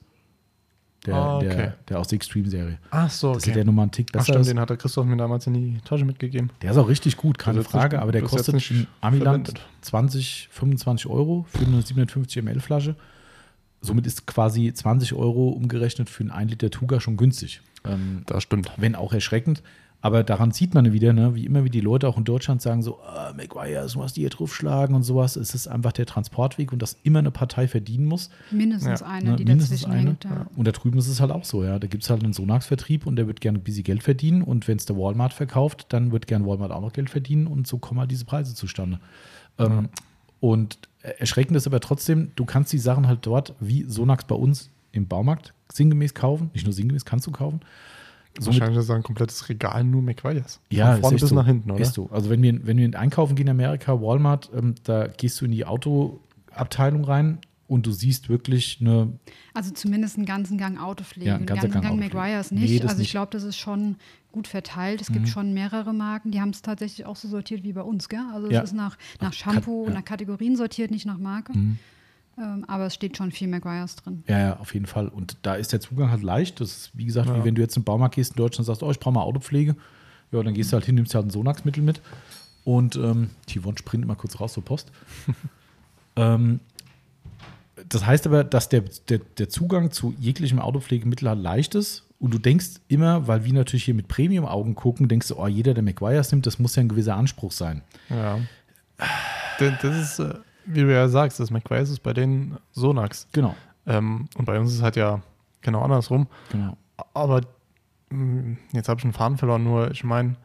Der, 1.06 1.14
Ah, 1.14 1.38
okay. 1.38 1.48
der, 1.50 1.78
der 1.88 2.00
aus 2.00 2.08
der 2.08 2.16
Extreme-Serie. 2.16 2.80
Ach 2.90 3.10
so, 3.12 3.34
Das 3.36 3.46
ist 3.46 3.56
der 3.56 3.64
nochmal 3.64 3.84
einen 3.84 3.92
Tick 3.92 4.08
Ach 4.10 4.14
besser. 4.14 4.26
stimmt, 4.26 4.42
ist. 4.42 4.48
den 4.50 4.60
hat 4.60 4.70
der 4.72 4.78
Christoph 4.78 5.06
mir 5.06 5.18
damals 5.18 5.46
in 5.46 5.54
die 5.54 5.78
Tasche 5.86 6.04
mitgegeben. 6.04 6.50
Der 6.64 6.72
ist 6.72 6.78
auch 6.78 6.88
richtig 6.90 7.16
gut, 7.18 7.38
keine 7.38 7.60
jetzt 7.60 7.70
Frage, 7.70 7.98
nicht- 7.98 8.02
aber 8.02 8.12
der 8.12 8.24
kostet 8.24 8.72
in 8.72 8.88
Amiland 9.02 9.48
verwendet. 9.50 9.62
20, 9.82 10.48
25 10.52 11.06
Euro 11.08 11.46
für 11.50 11.66
eine 11.66 11.82
750 11.84 12.42
ml 12.42 12.60
Flasche. 12.60 12.96
Somit 13.82 14.08
ist 14.08 14.26
quasi 14.26 14.74
20 14.74 15.14
Euro 15.14 15.50
umgerechnet 15.50 16.10
für 16.10 16.22
einen 16.22 16.32
1 16.32 16.50
Liter 16.50 16.72
Tuga 16.72 17.00
schon 17.00 17.18
günstig. 17.18 17.62
Ähm, 17.84 18.24
Das 18.26 18.42
stimmt. 18.42 18.72
wenn 18.78 18.96
auch 18.96 19.14
erschreckend. 19.14 19.62
Aber 20.06 20.24
daran 20.24 20.52
sieht 20.52 20.76
man 20.76 20.94
wieder, 20.94 21.14
ne, 21.14 21.34
wie 21.34 21.48
immer 21.48 21.64
wie 21.64 21.72
die 21.72 21.82
Leute 21.82 22.08
auch 22.08 22.16
in 22.16 22.26
Deutschland 22.26 22.62
sagen 22.62 22.84
so, 22.84 23.00
ah, 23.02 23.34
McGuire's, 23.36 23.94
du 23.94 24.00
musst 24.00 24.16
die 24.16 24.20
hier 24.22 24.30
draufschlagen 24.30 24.96
und 24.96 25.02
sowas. 25.02 25.36
Es 25.36 25.56
ist 25.56 25.68
einfach 25.68 25.94
der 25.94 26.06
Transportweg 26.06 26.72
und 26.72 26.80
dass 26.84 26.96
immer 27.02 27.18
eine 27.18 27.32
Partei 27.32 27.68
verdienen 27.68 28.06
muss. 28.06 28.30
Mindestens 28.52 29.00
Ja, 29.00 29.08
eine, 29.08 29.32
Ne, 29.32 29.36
die 29.38 29.46
mindestens 29.46 29.82
dazwischen 29.82 29.98
eine. 30.00 30.10
hängt. 30.12 30.26
Ja. 30.26 30.46
Und 30.56 30.68
da 30.68 30.74
drüben 30.74 31.00
ist 31.00 31.08
es 31.08 31.22
halt 31.22 31.32
auch 31.32 31.44
so, 31.44 31.64
ja. 31.64 31.80
Da 31.80 31.88
gibt 31.88 32.04
es 32.04 32.12
halt 32.12 32.24
einen 32.24 32.34
Sonax-Vertrieb 32.34 33.08
und 33.08 33.16
der 33.16 33.26
wird 33.26 33.42
gerne 33.42 33.58
ein 33.58 33.64
bisschen 33.64 33.84
Geld 33.84 34.04
verdienen. 34.04 34.44
Und 34.44 34.68
wenn 34.68 34.78
es 34.78 34.86
der 34.86 34.96
Walmart 34.96 35.34
verkauft, 35.34 35.88
dann 35.90 36.12
wird 36.12 36.28
gern 36.28 36.46
Walmart 36.46 36.72
auch 36.72 36.82
noch 36.82 36.94
Geld 36.94 37.10
verdienen 37.10 37.48
und 37.48 37.66
so 37.66 37.80
kommen 37.80 38.00
halt 38.00 38.12
diese 38.12 38.26
Preise 38.26 38.54
zustande. 38.54 39.00
Ähm, 39.58 39.90
und 40.40 40.78
erschreckend 41.02 41.58
ist 41.58 41.66
aber 41.66 41.80
trotzdem, 41.80 42.30
du 42.36 42.46
kannst 42.46 42.72
die 42.72 42.78
Sachen 42.78 43.08
halt 43.08 43.26
dort 43.26 43.56
wie 43.60 43.86
Sonax 43.88 44.26
bei 44.26 44.36
uns 44.36 44.70
im 44.92 45.08
Baumarkt 45.08 45.56
sinngemäß 45.74 46.14
kaufen. 46.14 46.52
Nicht 46.54 46.66
nur 46.66 46.74
sinngemäß, 46.74 47.06
kannst 47.06 47.26
du 47.26 47.32
kaufen. 47.32 47.62
Somit- 48.40 48.60
Wahrscheinlich 48.60 48.80
ist 48.80 48.90
das 48.90 48.96
ein 48.96 49.04
komplettes 49.04 49.48
Regal 49.50 49.84
nur 49.84 50.02
McGuire's. 50.02 50.60
ja, 50.70 50.94
Von 50.94 51.02
vorne 51.02 51.18
bis 51.20 51.30
so. 51.30 51.36
nach 51.36 51.46
hinten, 51.46 51.72
oder? 51.72 51.82
Ist 51.82 51.94
so. 51.94 52.10
Also 52.12 52.30
wenn 52.30 52.42
wir, 52.44 52.66
wenn 52.68 52.78
wir 52.78 53.00
einkaufen 53.00 53.36
gehen 53.36 53.48
in 53.48 53.52
Amerika, 53.52 54.02
Walmart, 54.02 54.50
ähm, 54.54 54.76
da 54.84 55.08
gehst 55.08 55.40
du 55.40 55.46
in 55.46 55.52
die 55.52 55.66
Autoabteilung 55.66 57.04
rein 57.06 57.40
und 57.68 57.86
du 57.88 57.92
siehst 57.92 58.30
wirklich 58.30 58.78
eine, 58.82 59.14
Also 59.54 59.72
zumindest 59.72 60.18
einen 60.18 60.26
ganzen 60.26 60.58
Gang 60.58 60.80
Autopflege. 60.82 61.28
Ja, 61.30 61.34
ein 61.36 61.38
einen 61.40 61.46
ganzer 61.48 61.68
ganzen 61.70 61.82
Gang 61.82 62.00
Gang. 62.00 62.14
McGuire's 62.14 62.52
Nee, 62.52 62.60
nicht. 62.62 62.84
das 62.84 62.92
also 62.92 63.02
ich 63.02 63.10
glaube, 63.12 63.30
das 63.32 63.44
ist 63.44 63.58
schon 63.58 63.96
gut 64.32 64.48
verteilt. 64.48 65.00
Es 65.02 65.10
Mhm. 65.10 65.14
gibt 65.14 65.30
schon 65.30 65.54
mehrere 65.54 65.94
Marken, 65.94 66.32
die 66.32 66.42
haben 66.42 66.50
es 66.50 66.62
tatsächlich 66.62 67.06
auch 67.06 67.16
so 67.16 67.28
sortiert 67.30 67.64
wie 67.64 67.72
bei 67.74 67.82
uns. 67.82 68.10
Gell? 68.10 68.20
Also 68.34 68.52
Ja. 68.52 68.62
es 68.64 68.72
ist 68.72 68.76
nach, 68.76 68.98
nach 69.22 69.28
Kat- 69.32 69.36
Shampoo, 69.36 69.86
ja. 69.88 69.94
nach 69.94 70.04
Kategorien 70.06 70.58
sortiert, 70.58 70.92
nicht 70.92 71.06
nach 71.06 71.18
Marke. 71.18 71.58
Mhm. 71.58 71.80
Ähm, 72.38 72.66
aber 72.68 72.88
es 72.88 72.94
steht 72.94 73.16
schon 73.18 73.32
viel 73.32 73.48
McGuire's 73.48 73.96
drin. 73.96 74.24
ja, 74.28 74.40
ja, 74.40 74.58
auf 74.60 74.74
jeden 74.74 74.86
Fall. 74.88 75.08
Und 75.08 75.38
da 75.44 75.56
ist 75.56 75.72
der 75.72 75.80
Zugang 75.80 76.12
halt 76.12 76.22
leicht. 76.22 76.60
Das 76.60 76.70
ist, 76.70 76.92
wie 76.94 77.06
gesagt, 77.06 77.30
Ja. 77.30 77.38
wie 77.40 77.46
wenn 77.46 77.56
du 77.56 77.62
jetzt 77.62 77.78
im 77.78 77.84
Baumarkt 77.84 78.16
gehst 78.16 78.32
in 78.32 78.38
Deutschland 78.38 78.60
und 78.68 78.74
sagst, 78.76 78.84
oh, 78.84 78.92
ich 78.92 79.00
brauche 79.00 79.14
mal 79.14 79.22
Autopflege. 79.22 79.76
Ja, 80.32 80.44
dann 80.44 80.54
gehst 80.54 80.72
du 80.72 80.76
halt 80.76 80.86
hin, 80.86 80.96
nimmst 80.96 81.16
halt 81.16 81.26
ein 81.28 81.30
Sonax-Mittel 81.30 81.82
mit. 81.84 82.02
Und 82.66 82.96
ähm, 82.98 83.30
Tivon 83.46 83.78
springt 83.78 84.06
mal 84.06 84.16
kurz 84.16 84.40
raus 84.40 84.54
zur 84.54 84.66
Post. 84.66 84.92
ähm, 86.16 86.60
das 87.90 88.06
heißt 88.06 88.26
aber, 88.28 88.44
dass 88.44 88.70
der, 88.70 88.84
der, 89.10 89.20
der 89.38 89.50
Zugang 89.50 89.92
zu 89.92 90.14
jeglichem 90.20 90.60
Autopflegemittel 90.60 91.30
halt 91.30 91.40
leicht 91.40 91.76
ist. 91.76 92.04
Und 92.20 92.34
du 92.34 92.38
denkst 92.40 92.68
immer, 92.88 93.28
weil 93.28 93.44
wir 93.46 93.54
natürlich 93.54 93.84
hier 93.84 93.94
mit 93.94 94.08
Premium-Augen 94.08 94.74
gucken, 94.76 95.08
denkst 95.08 95.28
du, 95.28 95.36
oh, 95.38 95.48
jeder, 95.48 95.74
der 95.74 95.84
McGuire's 95.84 96.32
nimmt, 96.32 96.46
das 96.46 96.60
muss 96.60 96.76
ja 96.76 96.82
ein 96.82 96.90
gewisser 96.90 97.16
Anspruch 97.16 97.52
sein. 97.52 97.82
Ja. 98.10 98.40
Das, 99.60 99.74
das 99.82 99.98
ist, 99.98 100.20
äh, 100.20 100.34
wie 100.66 100.82
du 100.82 100.94
ja 100.94 101.08
sagst, 101.08 101.40
das 101.40 101.52
McGuire's 101.52 101.90
ist 101.90 102.02
bei 102.04 102.14
denen 102.14 102.58
Sonax. 102.72 103.28
Genau, 103.32 103.56
Ähm, 103.86 104.28
und 104.38 104.46
bei 104.46 104.60
uns 104.60 104.72
ist 104.72 104.78
es 104.78 104.84
halt 104.84 104.96
ja 104.96 105.22
genau 105.62 105.82
andersrum. 105.82 106.28
genau. 106.52 106.78
Aber 107.14 107.42
mh, 108.10 108.58
jetzt 108.72 108.90
habe 108.90 109.00
ich 109.00 109.04
einen 109.04 109.14
Faden 109.14 109.38
verloren, 109.38 109.64
nur 109.64 109.92
ich 109.92 110.04
meine, 110.04 110.36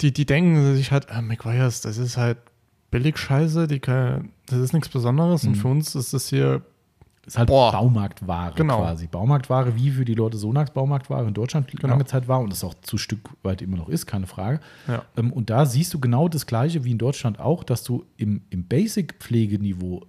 die, 0.00 0.12
die 0.12 0.26
denken 0.26 0.74
sich 0.74 0.90
halt, 0.90 1.08
äh, 1.10 1.22
McGuire's, 1.22 1.80
das 1.80 1.96
ist 1.98 2.16
halt 2.16 2.38
Billig-Scheiße, 2.90 3.66
die 3.68 3.78
kann, 3.80 4.32
das 4.46 4.58
ist 4.58 4.72
nichts 4.72 4.88
Besonderes. 4.88 5.44
Und 5.44 5.52
Mhm. 5.52 5.54
für 5.56 5.68
uns 5.68 5.94
ist 5.94 6.12
das 6.12 6.28
hier, 6.28 6.62
Ist 7.24 7.38
halt 7.38 7.46
Boah. 7.48 7.70
Baumarktware 7.70 8.52
Genau. 8.56 8.78
quasi. 8.80 9.06
Baumarktware, 9.06 9.76
wie 9.76 9.90
für 9.90 10.04
die 10.04 10.14
Leute 10.14 10.36
Sonax 10.36 10.72
Baumarktware 10.72 11.26
in 11.28 11.34
Deutschland 11.34 11.68
Genau. 11.70 11.88
lange 11.88 12.04
Zeit 12.04 12.26
war 12.26 12.40
und 12.40 12.50
das 12.50 12.64
auch 12.64 12.74
zu 12.82 12.98
Stück 12.98 13.20
weit 13.44 13.62
immer 13.62 13.76
noch 13.76 13.88
ist, 13.88 14.06
keine 14.06 14.26
Frage. 14.26 14.58
ja, 14.88 15.04
Ähm, 15.16 15.32
und 15.32 15.48
da 15.48 15.64
siehst 15.64 15.94
du 15.94 16.00
genau 16.00 16.28
das 16.28 16.46
Gleiche 16.46 16.84
wie 16.84 16.90
in 16.90 16.98
Deutschland 16.98 17.38
auch, 17.38 17.62
dass 17.62 17.84
du 17.84 18.04
im, 18.16 18.42
im 18.50 18.64
Basic-Pflegeniveau 18.66 20.02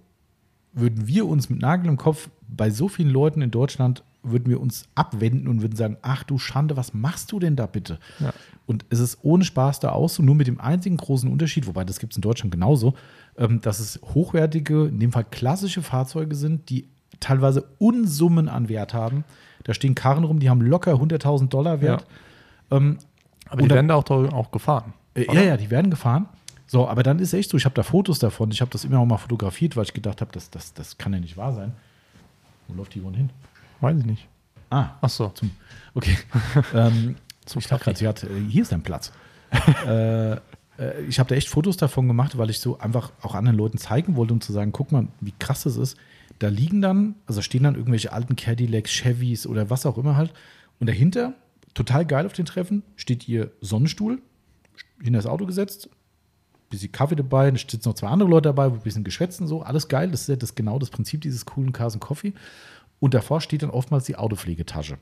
würden 0.72 1.06
wir 1.06 1.26
uns 1.28 1.48
mit 1.50 1.60
Nagel 1.60 1.86
im 1.88 1.96
Kopf 1.96 2.30
bei 2.48 2.68
so 2.70 2.88
vielen 2.88 3.10
Leuten 3.10 3.42
in 3.42 3.50
Deutschland 3.52 4.02
würden 4.26 4.46
wir 4.48 4.58
uns 4.60 4.86
abwenden 4.94 5.46
und 5.48 5.60
würden 5.60 5.76
sagen, 5.76 5.98
ach 6.00 6.24
du 6.24 6.38
Schande, 6.38 6.76
was 6.78 6.94
machst 6.94 7.30
du 7.30 7.38
denn 7.38 7.56
da 7.56 7.66
bitte? 7.66 7.98
Ja. 8.20 8.32
Und 8.66 8.86
es 8.88 8.98
ist 8.98 9.18
ohne 9.22 9.44
Spaß 9.44 9.80
da 9.80 9.90
aus, 9.90 10.14
so 10.14 10.22
nur 10.22 10.34
mit 10.34 10.46
dem 10.46 10.58
einzigen 10.60 10.96
großen 10.96 11.30
Unterschied, 11.30 11.66
wobei 11.66 11.84
das 11.84 11.98
gibt 11.98 12.14
es 12.14 12.16
in 12.16 12.22
Deutschland 12.22 12.50
genauso, 12.50 12.94
ähm, 13.36 13.60
dass 13.60 13.80
es 13.80 14.00
hochwertige, 14.02 14.86
in 14.86 14.98
dem 14.98 15.12
Fall 15.12 15.24
klassische 15.30 15.82
Fahrzeuge 15.82 16.34
sind, 16.34 16.70
die 16.70 16.88
teilweise 17.20 17.64
Unsummen 17.78 18.48
an 18.48 18.68
Wert 18.68 18.94
haben. 18.94 19.24
Da 19.64 19.74
stehen 19.74 19.94
Karren 19.94 20.24
rum, 20.24 20.40
die 20.40 20.50
haben 20.50 20.60
locker 20.60 20.94
100.000 20.94 21.48
Dollar 21.48 21.80
Wert. 21.80 22.06
Ähm, 22.70 22.98
aber 23.48 23.62
die 23.62 23.70
werden 23.70 23.88
da 23.88 23.94
auch, 23.94 24.10
auch 24.10 24.50
gefahren. 24.50 24.92
äh, 25.14 25.26
ja, 25.32 25.42
ja, 25.42 25.56
die 25.56 25.70
werden 25.70 25.90
gefahren. 25.90 26.28
So, 26.66 26.88
aber 26.88 27.02
dann 27.02 27.18
ist 27.18 27.32
echt 27.34 27.50
so, 27.50 27.56
ich 27.56 27.64
habe 27.64 27.74
da 27.74 27.82
Fotos 27.82 28.18
davon, 28.18 28.50
ich 28.50 28.60
habe 28.60 28.70
das 28.70 28.84
immer 28.84 28.98
auch 28.98 29.06
mal 29.06 29.18
fotografiert, 29.18 29.76
weil 29.76 29.84
ich 29.84 29.92
gedacht 29.92 30.20
habe, 30.20 30.32
das, 30.32 30.50
das, 30.50 30.72
das 30.72 30.98
kann 30.98 31.12
ja 31.12 31.20
nicht 31.20 31.36
wahr 31.36 31.52
sein. 31.52 31.72
Wo 32.68 32.74
läuft 32.74 32.94
die 32.94 33.04
wohl 33.04 33.14
hin? 33.14 33.30
Weiß 33.80 33.98
ich 33.98 34.06
nicht. 34.06 34.26
Ah, 34.70 34.90
Ach 35.00 35.08
so. 35.08 35.28
zum, 35.28 35.50
okay. 35.94 36.16
ähm, 36.74 37.16
Zum 37.44 37.60
ich 37.60 37.66
dachte 37.66 37.84
gerade, 37.84 37.98
sie 37.98 38.08
hat, 38.08 38.24
äh, 38.24 38.28
hier 38.48 38.62
ist 38.62 38.72
dein 38.72 38.82
Platz. 38.82 39.12
äh, 39.86 40.32
äh, 40.32 40.38
ich 41.08 41.18
habe 41.18 41.28
da 41.28 41.34
echt 41.34 41.48
Fotos 41.48 41.76
davon 41.76 42.08
gemacht, 42.08 42.36
weil 42.38 42.50
ich 42.50 42.58
so 42.58 42.78
einfach 42.78 43.12
auch 43.22 43.34
anderen 43.34 43.56
Leuten 43.56 43.78
zeigen 43.78 44.16
wollte, 44.16 44.32
um 44.32 44.40
zu 44.40 44.52
sagen, 44.52 44.72
guck 44.72 44.92
mal, 44.92 45.06
wie 45.20 45.34
krass 45.38 45.64
das 45.64 45.76
ist. 45.76 45.96
Da 46.44 46.50
liegen 46.50 46.82
dann, 46.82 47.14
also 47.24 47.40
stehen 47.40 47.62
dann 47.62 47.74
irgendwelche 47.74 48.12
alten 48.12 48.36
Cadillacs, 48.36 48.90
Chevys 48.90 49.46
oder 49.46 49.70
was 49.70 49.86
auch 49.86 49.96
immer 49.96 50.14
halt. 50.14 50.34
Und 50.78 50.88
dahinter, 50.88 51.32
total 51.72 52.04
geil 52.04 52.26
auf 52.26 52.34
den 52.34 52.44
Treffen, 52.44 52.82
steht 52.96 53.26
ihr 53.26 53.50
Sonnenstuhl, 53.62 54.20
hinter 55.02 55.16
das 55.20 55.24
Auto 55.24 55.46
gesetzt, 55.46 55.88
bisschen 56.68 56.92
Kaffee 56.92 57.16
dabei, 57.16 57.50
da 57.50 57.56
sitzen 57.56 57.88
noch 57.88 57.94
zwei 57.94 58.08
andere 58.08 58.28
Leute 58.28 58.50
dabei, 58.50 58.66
ein 58.66 58.78
bisschen 58.80 59.04
geschwätzt 59.04 59.40
und 59.40 59.46
so, 59.46 59.62
alles 59.62 59.88
geil. 59.88 60.10
Das 60.10 60.20
ist 60.20 60.28
ja 60.28 60.36
das, 60.36 60.54
genau 60.54 60.78
das 60.78 60.90
Prinzip 60.90 61.22
dieses 61.22 61.46
coolen 61.46 61.72
Cars 61.72 61.98
Coffee. 61.98 62.34
Und 63.00 63.14
davor 63.14 63.40
steht 63.40 63.62
dann 63.62 63.70
oftmals 63.70 64.04
die 64.04 64.16
Autopflegetasche. 64.16 64.98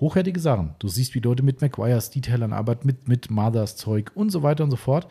Hochwertige 0.00 0.40
Sachen. 0.40 0.74
Du 0.80 0.88
siehst, 0.88 1.14
wie 1.14 1.20
Leute 1.20 1.44
mit 1.44 1.60
McGuire's 1.60 2.10
Detailern 2.10 2.52
arbeiten, 2.52 2.88
mit, 2.88 3.06
mit 3.06 3.30
Mothers 3.30 3.76
Zeug 3.76 4.10
und 4.16 4.30
so 4.30 4.42
weiter 4.42 4.64
und 4.64 4.72
so 4.72 4.76
fort. 4.76 5.06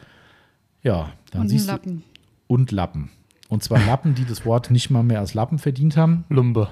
Ja, 0.84 1.13
dann 1.31 1.43
Und 1.43 1.47
siehst 1.47 1.68
Lappen. 1.68 1.99
du. 1.99 2.53
Und 2.53 2.72
Lappen. 2.72 3.09
Und 3.52 3.61
zwar 3.64 3.86
Lappen, 3.86 4.15
die 4.15 4.23
das 4.23 4.45
Wort 4.45 4.72
nicht 4.72 4.90
mal 4.90 5.03
mehr 5.03 5.19
als 5.19 5.34
Lappen 5.34 5.60
verdient 5.60 5.98
haben. 5.98 6.23
Lumbe. 6.30 6.69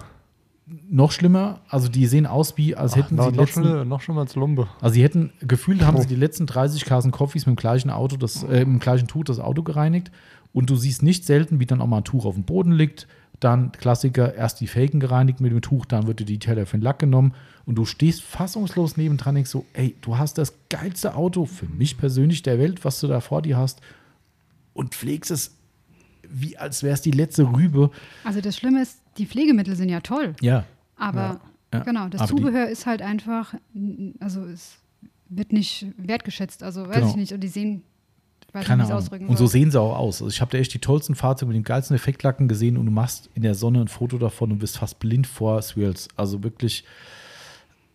Noch 0.89 1.11
schlimmer, 1.11 1.59
also 1.67 1.89
die 1.89 2.05
sehen 2.05 2.25
aus 2.25 2.55
wie, 2.55 2.73
als 2.75 2.95
hätten 2.95 3.15
noch, 3.15 3.25
sie 3.25 3.31
noch, 3.31 3.37
letzten, 3.45 3.63
schlimmer, 3.63 3.85
noch 3.85 4.01
schlimmer 4.01 4.21
als 4.21 4.35
Lumbe. 4.35 4.69
also 4.79 4.93
sie 4.93 5.03
hätten, 5.03 5.33
gefühlt 5.41 5.83
haben 5.85 5.97
Oh. 5.97 6.01
sie 6.01 6.07
die 6.07 6.15
letzten 6.15 6.45
30 6.45 6.85
Carson 6.85 7.11
Coffees 7.11 7.45
mit 7.45 7.57
dem 7.57 7.59
gleichen 7.59 7.89
Auto, 7.89 8.15
das, 8.15 8.43
äh, 8.43 8.59
mit 8.59 8.67
dem 8.67 8.79
gleichen 8.79 9.07
Tuch 9.09 9.25
das 9.25 9.39
Auto 9.39 9.61
gereinigt. 9.63 10.09
Und 10.53 10.69
du 10.69 10.77
siehst 10.77 11.03
nicht 11.03 11.25
selten, 11.25 11.59
wie 11.59 11.65
dann 11.65 11.81
auch 11.81 11.87
mal 11.87 11.97
ein 11.97 12.03
Tuch 12.05 12.23
auf 12.25 12.35
dem 12.35 12.43
Boden 12.43 12.71
liegt. 12.71 13.07
Dann 13.41 13.71
Klassiker, 13.73 14.33
erst 14.35 14.61
die 14.61 14.67
Felgen 14.67 15.01
gereinigt 15.01 15.41
mit 15.41 15.51
dem 15.51 15.61
Tuch, 15.61 15.85
dann 15.85 16.07
wird 16.07 16.21
dir 16.21 16.25
die 16.25 16.39
Teller 16.39 16.65
für 16.65 16.77
den 16.77 16.83
Lack 16.83 16.99
genommen. 16.99 17.33
Und 17.65 17.75
du 17.75 17.83
stehst 17.85 18.21
fassungslos 18.21 18.95
nebendran 18.95 19.31
und 19.31 19.35
denkst 19.35 19.49
so, 19.51 19.65
ey, 19.73 19.95
du 20.01 20.17
hast 20.17 20.37
das 20.37 20.53
geilste 20.69 21.15
Auto 21.15 21.45
für 21.45 21.65
mich 21.67 21.97
persönlich 21.97 22.41
der 22.41 22.57
Welt, 22.57 22.85
was 22.85 22.99
du 23.01 23.07
da 23.07 23.19
vor 23.19 23.41
dir 23.41 23.57
hast. 23.57 23.81
Und 24.73 24.93
pflegst 24.95 25.29
es 25.31 25.55
wie 26.27 26.57
als 26.57 26.83
wäre 26.83 26.93
es 26.93 27.01
die 27.01 27.11
letzte 27.11 27.43
Rübe. 27.51 27.91
Also 28.23 28.41
das 28.41 28.57
Schlimme 28.57 28.81
ist, 28.81 28.99
die 29.17 29.25
Pflegemittel 29.25 29.75
sind 29.75 29.89
ja 29.89 29.99
toll, 30.01 30.35
Ja. 30.41 30.65
aber 30.95 31.39
Ja. 31.73 31.79
genau, 31.81 32.07
das 32.09 32.21
Aber 32.21 32.29
Zubehör 32.29 32.67
ist 32.67 32.85
halt 32.85 33.01
einfach, 33.01 33.53
also 34.19 34.43
es 34.45 34.77
wird 35.29 35.53
nicht 35.53 35.85
wertgeschätzt. 35.97 36.63
Also 36.63 36.87
weiß 36.87 36.95
Genau. 36.95 37.09
ich 37.09 37.15
nicht, 37.15 37.33
und 37.33 37.41
die 37.41 37.47
sehen, 37.47 37.83
Keine 38.51 38.83
Ahnung. 38.83 38.97
ausdrücken 38.97 39.27
Und 39.27 39.37
so 39.37 39.45
sehen 39.45 39.69
sie 39.69 39.79
auch 39.79 39.95
aus. 39.95 40.21
Also 40.23 40.27
ich 40.33 40.41
habe 40.41 40.49
da 40.51 40.57
echt 40.57 40.73
die 40.73 40.79
tollsten 40.79 41.13
Fahrzeuge 41.13 41.49
mit 41.49 41.55
den 41.55 41.63
geilsten 41.63 41.95
Effektlacken 41.95 42.47
gesehen 42.47 42.77
und 42.77 42.87
du 42.87 42.91
machst 42.91 43.29
in 43.35 43.43
der 43.43 43.53
Sonne 43.53 43.81
ein 43.81 43.87
Foto 43.87 44.17
davon 44.17 44.51
und 44.51 44.57
bist 44.57 44.77
fast 44.79 44.97
blind 44.97 45.27
vor 45.27 45.61
Swirls. 45.61 46.07
Also 46.15 46.43
wirklich. 46.43 46.83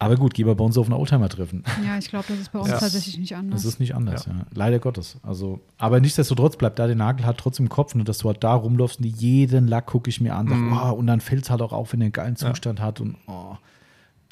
Aber 0.05 0.17
gut, 0.17 0.35
geh 0.35 0.45
mal 0.45 0.55
bei 0.55 0.65
uns 0.65 0.77
auf 0.79 0.87
ein 0.89 0.93
Oldtimer-Treffen. 0.93 1.65
Ja, 1.85 1.99
ich 1.99 2.09
glaube, 2.09 2.25
das 2.29 2.39
ist 2.39 2.53
bei 2.53 2.59
uns 2.59 2.69
Ja. 2.69 2.79
tatsächlich 2.79 3.19
nicht 3.19 3.35
anders. 3.37 3.63
Das 3.63 3.73
ist 3.73 3.81
nicht 3.81 3.95
anders, 3.95 4.27
ja. 4.27 4.47
Leider 4.53 4.79
Gottes. 4.79 5.17
Also, 5.23 5.61
aber 5.79 6.01
nichtsdestotrotz 6.01 6.57
bleibt 6.57 6.79
da 6.79 6.87
der 6.87 6.97
Nagel 6.97 7.27
halt 7.27 7.39
trotzdem 7.39 7.67
im 7.67 7.71
Kopf, 7.71 7.95
ne, 7.95 8.05
dass 8.05 8.19
du 8.19 8.29
halt 8.29 8.43
da 8.45 8.55
rumläufst 8.55 8.99
und 9.01 9.07
jeden 9.07 9.67
Lack 9.69 9.87
gucke 9.87 10.11
ich 10.11 10.21
mir 10.21 10.35
an. 10.35 10.49
Sag, 10.49 10.59
Mhm. 10.59 10.73
oh, 10.73 10.93
und 10.93 11.07
dann 11.07 11.21
fällt 11.21 11.43
es 11.45 11.51
halt 11.51 11.63
auch 11.63 11.73
auf, 11.73 11.93
wenn 11.93 12.01
er 12.01 12.05
einen 12.07 12.13
geilen 12.13 12.37
Ja. 12.39 12.49
Zustand 12.53 12.81
hat. 12.81 13.01
Und 13.01 13.17
oh, 13.27 13.57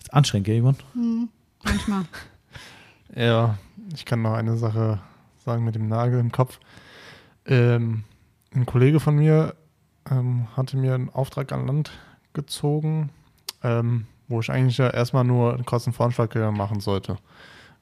ist 0.01 0.12
anstrengend, 0.12 0.47
gell, 0.47 0.59
Ivan? 0.59 0.77
Hm, 0.94 1.28
manchmal. 1.65 2.05
Ja, 3.15 3.59
ich 3.94 4.07
kann 4.07 4.23
noch 4.23 4.32
eine 4.32 4.57
Sache 4.57 4.99
sagen 5.44 5.65
mit 5.65 5.74
dem 5.74 5.86
Nagel 5.86 6.19
im 6.19 6.32
Kopf. 6.32 6.61
Ähm, 7.44 8.05
ein 8.55 8.65
Kollege 8.65 9.01
von 9.01 9.16
mir 9.16 9.55
ähm, 10.11 10.47
hatte 10.57 10.77
mir 10.78 10.94
einen 10.94 11.11
Auftrag 11.11 11.53
an 11.53 11.66
Land 11.66 11.90
gezogen, 12.32 13.11
ähm, 13.62 14.07
wo 14.33 14.41
ich 14.41 14.51
eigentlich 14.51 14.79
ja 14.79 14.89
erstmal 14.91 15.23
nur 15.25 15.55
einen 15.55 15.65
kurzen 15.65 15.93
Vorschlag 15.93 16.35
machen 16.53 16.81
sollte. 16.81 17.17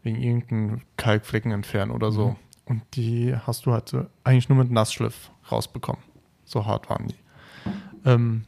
Wegen 0.02 0.20
irgendeinem 0.20 0.80
Kalkflecken 0.96 1.52
entfernen 1.52 1.90
oder 1.92 2.10
so. 2.12 2.28
Mhm. 2.30 2.36
Und 2.66 2.82
die 2.94 3.34
hast 3.46 3.64
du 3.66 3.72
halt 3.72 3.94
eigentlich 4.24 4.48
nur 4.48 4.58
mit 4.58 4.70
Nassschliff 4.70 5.30
rausbekommen. 5.50 6.00
So 6.44 6.66
hart 6.66 6.88
waren 6.90 7.08
die. 7.08 7.14
Ähm, 8.04 8.44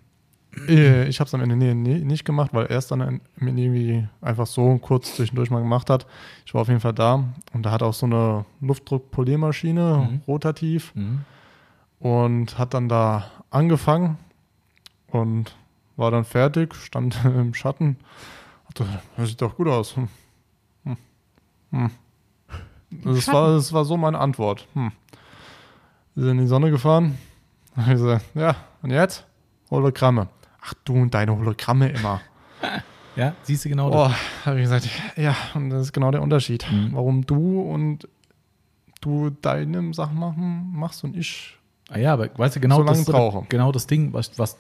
Äh, 0.69 1.09
Ich 1.09 1.19
habe 1.19 1.29
es 1.29 1.35
am 1.35 1.41
Ende 1.41 1.57
nee, 1.57 1.73
nee, 1.73 1.99
nicht 2.05 2.27
gemacht, 2.27 2.51
weil 2.53 2.67
er 2.67 2.77
es 2.77 2.87
dann 2.87 3.23
irgendwie 3.41 4.07
einfach 4.21 4.47
so 4.47 4.77
kurz 4.77 5.17
zwischendurch 5.17 5.49
mal 5.51 5.61
gemacht 5.61 5.89
hat. 5.89 6.07
Ich 6.45 6.53
war 6.53 6.61
auf 6.61 6.69
jeden 6.69 6.81
Fall 6.81 6.93
da 6.93 7.25
und 7.55 7.63
da 7.65 7.71
hat 7.71 7.83
auch 7.83 7.95
so 7.95 8.05
eine 8.05 8.45
Luftdruckpoliermaschine, 8.61 10.09
Mhm. 10.11 10.21
rotativ, 10.27 10.95
Mhm. 10.95 11.21
und 12.01 12.59
hat 12.59 12.75
dann 12.75 12.89
da 12.91 13.31
angefangen 13.51 14.19
und 15.09 15.55
war 15.97 16.11
dann 16.11 16.25
fertig, 16.25 16.75
stand 16.75 17.19
im 17.25 17.55
Schatten. 17.55 17.97
Hatte, 18.69 18.87
das 19.17 19.29
sieht 19.31 19.43
doch 19.43 19.57
gut 19.57 19.69
aus. 19.69 19.97
Hm. 19.97 20.09
Hm. 20.85 20.97
Hm. 21.71 21.91
Das, 23.05 23.25
Schatten? 23.25 23.37
war, 23.39 23.55
das 23.55 23.73
war 23.73 23.85
so 23.85 23.97
meine 23.97 24.19
Antwort. 24.19 24.67
Hm. 24.75 24.93
Wir 26.15 26.25
sind 26.25 26.39
in 26.39 26.45
die 26.45 26.49
Sonne 26.49 26.71
gefahren. 26.71 27.19
Ich 27.75 27.87
gesagt, 27.87 28.27
ja, 28.35 28.55
und 28.83 28.91
jetzt? 28.91 29.25
Hologramme. 29.71 30.29
Ach 30.61 30.75
du 30.85 30.93
und 30.95 31.15
deine 31.15 31.35
Hologramme 31.37 31.89
immer. 31.89 32.21
Ja, 33.15 33.35
siehst 33.43 33.67
du 33.67 33.69
genau 33.69 33.91
das. 33.91 34.11
Oh, 34.11 34.47
habe 34.47 34.57
ich 34.57 34.63
gesagt, 34.63 34.89
ja, 35.17 35.37
und 35.53 35.69
das 35.69 35.83
ist 35.83 35.93
genau 35.93 36.11
der 36.11 36.23
Unterschied. 36.23 36.65
Mhm. 36.73 36.93
Warum 36.95 37.27
du 37.27 37.61
und 37.61 38.09
du 39.03 39.29
deine 39.43 39.93
Sachen 39.93 40.19
machen, 40.19 40.71
machst 40.73 41.05
und 41.05 41.15
ich. 41.15 41.59
Ah 41.91 41.99
ja, 41.99 42.15
aber 42.15 42.31
weißt 42.35 42.57
du, 42.57 42.61
genau, 42.61 42.77
So 42.79 42.85
das, 42.85 43.05
brauche. 43.05 43.45
genau 43.51 43.71
das 43.71 43.87
Ding, 43.87 44.15
was, 44.15 44.39
was, 44.39 44.57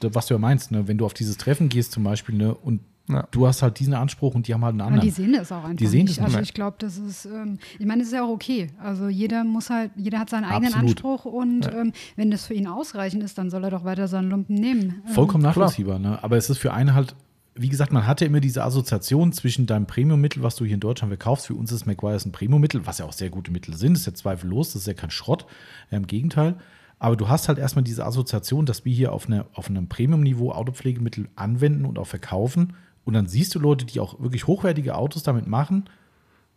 du, 0.00 0.14
was 0.14 0.26
du 0.26 0.34
ja 0.34 0.38
meinst, 0.38 0.70
ne? 0.70 0.86
wenn 0.88 0.98
du 0.98 1.06
auf 1.06 1.14
dieses 1.14 1.36
Treffen 1.36 1.68
gehst 1.68 1.92
zum 1.92 2.04
Beispiel 2.04 2.34
ne? 2.36 2.54
und 2.54 2.80
Ja. 3.08 3.26
du 3.32 3.46
hast 3.46 3.62
halt 3.62 3.78
diesen 3.80 3.94
Anspruch 3.94 4.34
und 4.34 4.46
die 4.46 4.54
haben 4.54 4.64
halt 4.64 4.72
einen 4.74 4.82
anderen. 4.82 5.00
die 5.04 5.10
sehen 5.10 5.32
das 5.32 5.50
auch 5.50 5.64
einfach 5.64 5.76
Die 5.76 5.86
sehen 5.86 6.04
nicht. 6.06 6.18
das 6.18 6.24
also 6.24 6.38
nicht. 6.38 6.48
ich 6.50 6.54
glaube, 6.54 6.76
das 6.78 6.96
ist, 6.98 7.24
ähm, 7.26 7.58
ich 7.78 7.86
meine, 7.86 8.02
es 8.02 8.08
ist 8.08 8.14
ja 8.14 8.22
auch 8.24 8.28
okay. 8.30 8.68
Also 8.78 9.08
jeder 9.08 9.42
muss 9.44 9.68
halt, 9.70 9.90
jeder 9.96 10.18
hat 10.20 10.30
seinen 10.30 10.44
eigenen 10.44 10.72
Absolut. 10.74 10.90
Anspruch 10.90 11.24
und 11.24 11.64
Ja. 11.64 11.80
ähm, 11.80 11.92
wenn 12.16 12.30
das 12.30 12.46
für 12.46 12.54
ihn 12.54 12.66
ausreichend 12.68 13.22
ist, 13.24 13.36
dann 13.38 13.50
soll 13.50 13.64
er 13.64 13.70
doch 13.70 13.84
weiter 13.84 14.06
seinen 14.06 14.30
Lumpen 14.30 14.54
nehmen. 14.54 15.02
Ähm, 15.08 15.12
Vollkommen 15.14 15.42
nachvollziehbar, 15.42 15.98
ne? 15.98 16.22
aber 16.22 16.36
es 16.36 16.48
ist 16.50 16.58
für 16.58 16.72
einen 16.72 16.94
halt, 16.94 17.16
wie 17.56 17.68
gesagt, 17.68 17.92
man 17.92 18.06
hat 18.06 18.20
ja 18.20 18.28
immer 18.28 18.38
diese 18.40 18.62
Assoziation 18.62 19.32
zwischen 19.32 19.66
deinem 19.66 19.86
Premium-Mittel, 19.86 20.42
was 20.44 20.54
du 20.54 20.64
hier 20.64 20.74
in 20.74 20.80
Deutschland 20.80 21.10
verkaufst. 21.10 21.48
Für 21.48 21.54
uns 21.54 21.72
ist 21.72 21.84
McGuire's 21.86 22.24
ein 22.24 22.32
Premium-Mittel, 22.32 22.86
was 22.86 22.98
ja 22.98 23.06
auch 23.06 23.12
sehr 23.12 23.28
gute 23.28 23.50
Mittel 23.50 23.76
sind, 23.76 23.96
ist 23.96 24.06
ja 24.06 24.14
zweifellos, 24.14 24.72
das 24.72 24.82
ist 24.82 24.86
ja 24.86 24.94
kein 24.94 25.10
Schrott, 25.10 25.46
ja, 25.90 25.96
im 25.98 26.06
Gegenteil. 26.06 26.54
Aber 27.00 27.16
du 27.16 27.28
hast 27.28 27.48
halt 27.48 27.58
erstmal 27.58 27.82
diese 27.82 28.04
Assoziation, 28.04 28.66
dass 28.66 28.84
wir 28.84 28.92
hier 28.92 29.12
auf, 29.12 29.26
eine, 29.26 29.46
auf 29.54 29.68
einem 29.68 29.88
Premium-Niveau 29.88 30.52
Autopflegemittel 30.52 31.28
anwenden 31.34 31.86
und 31.86 31.98
auch 31.98 32.06
verkaufen. 32.06 32.74
Und 33.06 33.14
dann 33.14 33.26
siehst 33.26 33.54
du 33.54 33.58
Leute, 33.58 33.86
die 33.86 34.00
auch 34.00 34.20
wirklich 34.20 34.46
hochwertige 34.46 34.94
Autos 34.94 35.22
damit 35.22 35.46
machen, 35.46 35.86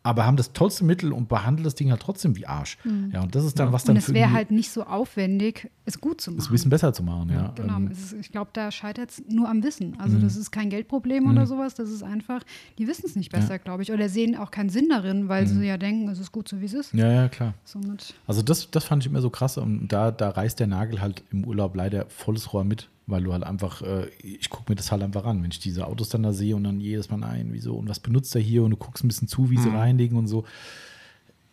aber 0.03 0.25
haben 0.25 0.35
das 0.37 0.51
tollste 0.53 0.83
Mittel 0.83 1.13
und 1.13 1.29
behandeln 1.29 1.63
das 1.63 1.75
Ding 1.75 1.89
halt 1.89 2.01
trotzdem 2.01 2.35
wie 2.35 2.45
Arsch. 2.45 2.77
Ja, 3.13 3.21
und 3.23 3.33
das 3.35 3.45
ist 3.45 3.57
dann, 3.57 3.71
was 3.71 3.85
dann 3.85 3.95
und 3.95 4.03
es 4.03 4.13
wäre 4.13 4.33
halt 4.33 4.51
nicht 4.51 4.69
so 4.69 4.83
aufwendig, 4.83 5.71
es 5.85 5.99
gut 6.01 6.19
zu 6.21 6.31
es 6.31 6.35
ein 6.35 6.37
machen. 6.39 6.51
bisschen 6.51 6.69
besser 6.69 6.93
zu 6.93 7.03
machen. 7.03 7.29
Ja, 7.29 7.53
Genau, 7.55 7.77
Ähm, 7.77 7.87
ist, 7.89 8.13
ich 8.13 8.31
glaube, 8.31 8.49
da 8.53 8.69
scheitert 8.71 9.11
es 9.11 9.23
nur 9.29 9.49
am 9.49 9.63
Wissen. 9.63 9.95
Also 9.99 10.17
Mhm. 10.17 10.21
das 10.21 10.35
ist 10.35 10.51
kein 10.51 10.69
Geldproblem 10.69 11.27
oder 11.29 11.47
sowas, 11.47 11.73
das 11.73 11.89
ist 11.89 12.03
einfach, 12.03 12.41
die 12.77 12.87
wissen 12.87 13.05
es 13.05 13.15
nicht 13.15 13.31
besser, 13.31 13.59
glaube 13.59 13.83
ich. 13.83 13.91
Oder 13.93 14.09
sehen 14.09 14.35
auch 14.35 14.51
keinen 14.51 14.69
Sinn 14.69 14.89
darin, 14.89 15.29
weil 15.29 15.43
Mhm. 15.45 15.47
sie 15.47 15.65
ja 15.65 15.77
denken, 15.77 16.09
es 16.09 16.19
ist 16.19 16.31
gut 16.31 16.47
so, 16.49 16.59
wie 16.59 16.65
es 16.65 16.73
ist. 16.73 16.93
ja, 16.93 17.09
ja, 17.11 17.29
klar. 17.29 17.53
Somit, 17.63 18.13
Also 18.27 18.41
das, 18.41 18.69
das 18.71 18.83
fand 18.83 19.03
ich 19.03 19.09
immer 19.09 19.21
so 19.21 19.29
krass 19.29 19.57
und 19.57 19.87
da, 19.87 20.11
da 20.11 20.29
reißt 20.29 20.59
der 20.59 20.67
Nagel 20.67 20.99
halt 21.01 21.23
im 21.31 21.45
Urlaub 21.45 21.75
leider 21.75 22.05
volles 22.09 22.51
Rohr 22.53 22.63
mit, 22.65 22.89
weil 23.07 23.23
du 23.23 23.33
halt 23.33 23.43
einfach, 23.43 23.81
äh, 23.81 24.07
ich 24.21 24.49
gucke 24.49 24.71
mir 24.71 24.75
das 24.75 24.91
halt 24.91 25.03
einfach 25.03 25.25
an, 25.25 25.43
wenn 25.43 25.51
ich 25.51 25.59
diese 25.59 25.87
Autos 25.87 26.09
dann 26.09 26.23
da 26.23 26.33
sehe 26.33 26.55
und 26.55 26.63
dann 26.63 26.79
jedes 26.79 27.09
Mal 27.09 27.23
ein, 27.23 27.53
wieso 27.53 27.75
und 27.75 27.89
was 27.89 27.99
benutzt 27.99 28.35
er 28.35 28.41
hier 28.41 28.63
und 28.63 28.71
du 28.71 28.77
guckst 28.77 29.03
ein 29.03 29.07
bisschen 29.07 29.27
zu, 29.27 29.49
wie 29.49 29.57
sie 29.57 29.69
reinlegen 29.69 30.17
und 30.17 30.27
so. 30.27 30.45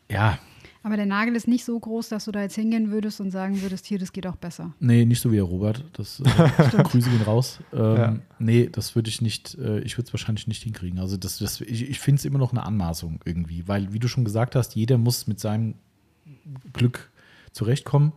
Ja, 0.09 0.39
aber 0.82 0.97
der 0.97 1.06
Nagel 1.06 1.36
ist 1.36 1.47
nicht 1.47 1.64
so 1.64 1.78
groß, 1.78 2.09
dass 2.09 2.24
du 2.24 2.32
da 2.32 2.40
jetzt 2.40 2.55
hingehen 2.55 2.90
würdest 2.90 3.20
und 3.20 3.31
sagen 3.31 3.60
würdest, 3.60 3.85
hier, 3.85 3.98
das 3.98 4.12
geht 4.12 4.27
auch 4.27 4.36
besser. 4.36 4.72
nee, 4.81 5.05
nicht 5.05 5.20
so 5.20 5.31
wie 5.31 5.36
der 5.36 5.44
Robert, 5.44 5.85
das 5.93 6.20
äh, 6.20 6.24
Grüße 6.82 7.10
gehen 7.10 7.22
raus. 7.22 7.60
Ähm, 7.72 7.97
Ja. 7.97 8.16
Nee, 8.39 8.68
das 8.72 8.94
würde 8.94 9.10
ich 9.10 9.20
nicht, 9.20 9.56
äh, 9.56 9.81
ich 9.81 9.98
würde 9.98 10.06
es 10.09 10.14
wahrscheinlich 10.14 10.47
nicht 10.47 10.62
hinkriegen. 10.62 10.98
Also 10.98 11.18
das, 11.18 11.39
das, 11.39 11.60
ich, 11.60 11.89
ich 11.89 12.01
finde 12.01 12.20
es 12.20 12.24
immer 12.24 12.39
noch 12.39 12.52
eine 12.52 12.62
Anmaßung 12.62 13.20
irgendwie, 13.27 13.68
weil 13.68 13.93
wie 13.93 13.98
du 13.98 14.09
schon 14.09 14.24
gesagt 14.24 14.56
hast, 14.56 14.74
jeder 14.74 14.97
muss 14.97 15.27
mit 15.27 15.39
seinem 15.39 15.74
Glück 16.72 17.10
zurechtkommen 17.52 18.12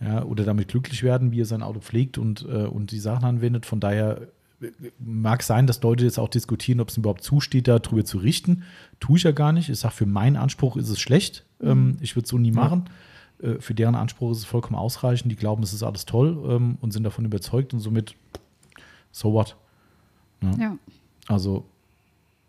ja, 0.00 0.22
oder 0.24 0.44
damit 0.44 0.68
glücklich 0.68 1.02
werden, 1.02 1.32
wie 1.32 1.40
er 1.40 1.46
sein 1.46 1.62
Auto 1.62 1.80
pflegt 1.80 2.18
und, 2.18 2.42
äh, 2.42 2.66
und 2.66 2.90
die 2.90 2.98
Sachen 2.98 3.24
anwendet. 3.24 3.64
Von 3.66 3.80
daher 3.80 4.28
äh, 4.60 4.70
mag 4.98 5.42
sein, 5.42 5.66
dass 5.66 5.82
Leute 5.82 6.04
jetzt 6.04 6.18
auch 6.18 6.28
diskutieren, 6.28 6.80
ob 6.80 6.88
es 6.88 6.96
überhaupt 6.96 7.22
zusteht, 7.22 7.68
darüber 7.68 8.04
zu 8.04 8.18
richten. 8.18 8.64
Tue 9.00 9.16
ich 9.16 9.22
ja 9.22 9.32
gar 9.32 9.52
nicht. 9.52 9.68
Ich 9.68 9.78
sage, 9.78 9.94
für 9.94 10.06
meinen 10.06 10.36
Anspruch 10.36 10.76
ist 10.76 10.90
es 10.90 11.00
schlecht. 11.00 11.44
Ähm, 11.62 11.96
ich 12.00 12.14
würde 12.14 12.24
es 12.24 12.30
so 12.30 12.38
nie 12.38 12.52
machen. 12.52 12.90
Äh, 13.40 13.60
für 13.60 13.74
deren 13.74 13.94
Anspruch 13.94 14.32
ist 14.32 14.38
es 14.38 14.44
vollkommen 14.44 14.76
ausreichend. 14.76 15.32
Die 15.32 15.36
glauben, 15.36 15.62
es 15.62 15.72
ist 15.72 15.82
alles 15.82 16.04
toll 16.04 16.38
ähm, 16.48 16.78
und 16.80 16.92
sind 16.92 17.04
davon 17.04 17.24
überzeugt 17.24 17.72
und 17.72 17.80
somit, 17.80 18.14
so 19.12 19.32
what? 19.32 19.56
Ja. 20.58 20.76
Also, 21.28 21.64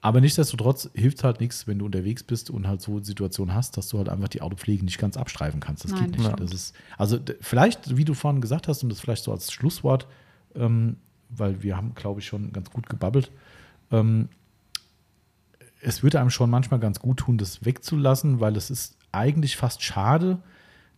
aber 0.01 0.21
nichtsdestotrotz 0.21 0.89
hilft 0.93 1.23
halt 1.23 1.39
nichts, 1.39 1.67
wenn 1.67 1.79
du 1.79 1.85
unterwegs 1.85 2.23
bist 2.23 2.49
und 2.49 2.67
halt 2.67 2.81
so 2.81 3.03
Situationen 3.03 3.53
hast, 3.55 3.77
dass 3.77 3.89
du 3.89 3.97
halt 3.97 4.09
einfach 4.09 4.27
die 4.27 4.41
Autopflege 4.41 4.85
nicht 4.85 4.99
ganz 4.99 5.17
abstreifen 5.17 5.59
kannst. 5.59 5.83
Das 5.83 5.91
Nein, 5.91 6.11
geht 6.11 6.19
nicht. 6.19 6.39
Das 6.39 6.51
ist, 6.51 6.75
also 6.97 7.19
vielleicht, 7.41 7.97
wie 7.97 8.05
du 8.05 8.13
vorhin 8.13 8.41
gesagt 8.41 8.67
hast, 8.67 8.83
und 8.83 8.89
das 8.89 8.99
vielleicht 8.99 9.23
so 9.23 9.31
als 9.31 9.51
Schlusswort, 9.51 10.07
ähm, 10.55 10.97
weil 11.29 11.63
wir 11.63 11.75
haben, 11.75 11.95
glaube 11.95 12.19
ich, 12.19 12.27
schon 12.27 12.53
ganz 12.53 12.69
gut 12.71 12.87
gebabbelt. 12.87 13.31
Ähm, 13.91 14.29
es 15.81 16.03
würde 16.03 16.19
einem 16.19 16.29
schon 16.29 16.49
manchmal 16.49 16.79
ganz 16.79 16.99
gut 16.99 17.17
tun, 17.19 17.37
das 17.37 17.65
wegzulassen, 17.65 18.39
weil 18.39 18.55
es 18.55 18.69
ist 18.69 18.97
eigentlich 19.11 19.57
fast 19.57 19.81
schade, 19.81 20.39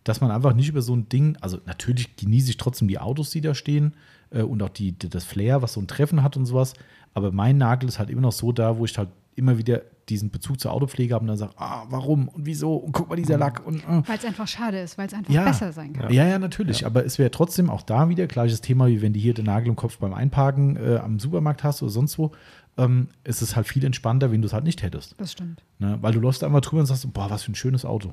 dass 0.04 0.20
man 0.20 0.30
einfach 0.30 0.54
nicht 0.54 0.68
über 0.68 0.82
so 0.82 0.94
ein 0.94 1.08
Ding, 1.08 1.36
also 1.40 1.58
natürlich 1.66 2.16
genieße 2.16 2.50
ich 2.50 2.56
trotzdem 2.56 2.88
die 2.88 2.98
Autos, 2.98 3.30
die 3.30 3.40
da 3.40 3.54
stehen 3.54 3.94
äh, 4.30 4.42
und 4.42 4.62
auch 4.62 4.68
die, 4.70 4.92
die, 4.92 5.08
das 5.08 5.24
Flair, 5.24 5.62
was 5.62 5.74
so 5.74 5.80
ein 5.80 5.86
Treffen 5.88 6.22
hat 6.22 6.36
und 6.36 6.46
sowas, 6.46 6.74
aber 7.14 7.32
mein 7.32 7.58
Nagel 7.58 7.88
ist 7.88 7.98
halt 7.98 8.10
immer 8.10 8.22
noch 8.22 8.32
so 8.32 8.52
da, 8.52 8.78
wo 8.78 8.84
ich 8.84 8.96
halt 8.96 9.08
immer 9.36 9.58
wieder 9.58 9.82
diesen 10.08 10.30
Bezug 10.30 10.58
zur 10.58 10.72
Autopflege 10.72 11.14
habe 11.14 11.22
und 11.22 11.28
dann 11.28 11.36
sage, 11.36 11.52
ah, 11.56 11.84
warum 11.88 12.28
und 12.28 12.44
wieso 12.44 12.74
und 12.74 12.92
guck 12.92 13.08
mal 13.08 13.16
dieser 13.16 13.38
Lack 13.38 13.64
und 13.64 13.76
äh. 13.84 14.02
Weil 14.06 14.18
es 14.18 14.24
einfach 14.24 14.48
schade 14.48 14.80
ist, 14.80 14.98
weil 14.98 15.06
es 15.06 15.14
einfach 15.14 15.32
Ja. 15.32 15.44
besser 15.44 15.72
sein 15.72 15.92
kann. 15.92 16.12
Ja, 16.12 16.26
ja, 16.26 16.38
natürlich. 16.38 16.84
Aber 16.84 17.04
es 17.06 17.18
wäre 17.18 17.30
trotzdem 17.30 17.70
auch 17.70 17.82
da 17.82 18.08
wieder 18.08 18.26
gleiches 18.26 18.60
Thema, 18.60 18.88
wie 18.88 19.00
wenn 19.02 19.12
du 19.12 19.20
hier 19.20 19.34
den 19.34 19.44
Nagel 19.46 19.68
im 19.68 19.76
Kopf 19.76 19.98
beim 19.98 20.12
Einparken 20.12 20.76
äh, 20.76 20.96
am 20.96 21.20
Supermarkt 21.20 21.62
hast 21.62 21.80
oder 21.82 21.90
sonst 21.92 22.18
wo. 22.18 22.32
Ähm, 22.76 23.08
es 23.22 23.40
ist 23.40 23.54
halt 23.54 23.68
viel 23.68 23.84
entspannter, 23.84 24.32
wenn 24.32 24.42
du 24.42 24.46
es 24.46 24.52
halt 24.52 24.64
nicht 24.64 24.82
hättest. 24.82 25.14
Das 25.18 25.32
stimmt. 25.32 25.62
Ne? 25.78 25.96
Weil 26.00 26.12
du 26.12 26.20
läufst 26.20 26.42
einfach 26.42 26.60
drüber 26.60 26.80
und 26.80 26.86
sagst, 26.86 27.10
boah, 27.12 27.30
was 27.30 27.44
für 27.44 27.52
ein 27.52 27.56
schönes 27.56 27.84
Auto. 27.84 28.12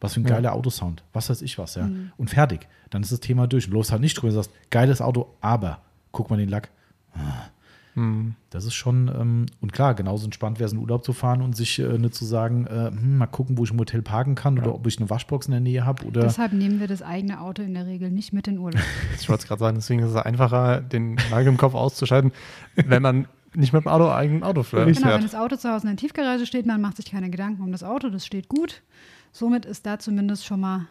Was 0.00 0.14
für 0.14 0.20
ein 0.20 0.24
Ja. 0.24 0.30
geiler 0.36 0.52
Autosound. 0.52 1.02
Was 1.12 1.28
weiß 1.30 1.42
ich 1.42 1.58
was, 1.58 1.74
ja. 1.74 1.88
Und 2.16 2.30
fertig. 2.30 2.68
Dann 2.90 3.02
ist 3.02 3.10
das 3.12 3.20
Thema 3.20 3.46
durch. 3.46 3.66
Du 3.66 3.72
läufst 3.72 3.90
halt 3.92 4.00
nicht 4.00 4.14
drüber 4.14 4.28
und 4.28 4.34
sagst, 4.34 4.50
geiles 4.70 5.00
Auto, 5.00 5.34
aber 5.40 5.80
guck 6.12 6.30
mal 6.30 6.36
den 6.36 6.48
Lack. 6.48 6.70
Hm. 7.94 8.34
Das 8.50 8.64
ist 8.64 8.74
schon, 8.74 9.08
ähm, 9.08 9.46
und 9.60 9.72
klar, 9.72 9.94
genauso 9.94 10.24
entspannt 10.24 10.60
wäre 10.60 10.68
es 10.68 10.72
in 10.72 10.78
Urlaub 10.78 11.04
zu 11.04 11.12
fahren 11.12 11.42
und 11.42 11.56
sich 11.56 11.80
äh, 11.80 11.98
nicht 11.98 12.14
zu 12.14 12.24
sagen, 12.24 12.66
äh, 12.66 12.90
hm, 12.92 13.18
mal 13.18 13.26
gucken, 13.26 13.58
wo 13.58 13.64
ich 13.64 13.72
im 13.72 13.78
Hotel 13.78 14.02
parken 14.02 14.36
kann 14.36 14.56
oder 14.58 14.72
ob 14.72 14.86
ich 14.86 14.98
eine 14.98 15.10
Waschbox 15.10 15.46
in 15.46 15.52
der 15.52 15.60
Nähe 15.60 15.84
habe. 15.84 16.06
Deshalb 16.12 16.52
nehmen 16.52 16.78
wir 16.78 16.86
das 16.86 17.02
eigene 17.02 17.40
Auto 17.40 17.62
in 17.62 17.74
der 17.74 17.86
Regel 17.86 18.10
nicht 18.10 18.32
mit 18.32 18.46
in 18.46 18.58
Urlaub. 18.58 18.80
Ich 19.20 19.28
wollte 19.28 19.42
es 19.42 19.48
gerade 19.48 19.58
sagen, 19.58 19.76
deswegen 19.76 20.02
ist 20.02 20.10
es 20.10 20.16
einfacher, 20.16 20.80
den 20.80 21.16
Nagel 21.30 21.48
im 21.48 21.56
Kopf 21.56 21.74
auszuschalten, 21.74 22.30
wenn 22.76 23.02
man 23.02 23.26
nicht 23.54 23.72
mit 23.72 23.84
dem 23.84 23.88
Auto 23.88 24.08
eigenen 24.10 24.44
Auto 24.44 24.62
fährt. 24.62 24.86
Genau, 24.86 25.08
wenn 25.08 25.22
das 25.22 25.34
Auto 25.34 25.56
zu 25.56 25.68
Hause 25.68 25.88
in 25.88 25.96
der 25.96 26.00
Tiefgarage 26.00 26.46
steht, 26.46 26.66
man 26.66 26.80
macht 26.80 26.96
sich 26.98 27.10
keine 27.10 27.30
Gedanken 27.30 27.62
um 27.62 27.72
das 27.72 27.82
Auto, 27.82 28.10
das 28.10 28.24
steht 28.24 28.48
gut. 28.48 28.82
Somit 29.32 29.64
ist 29.66 29.86
da 29.86 29.98
zumindest 29.98 30.46
schon 30.46 30.60
mal 30.60 30.86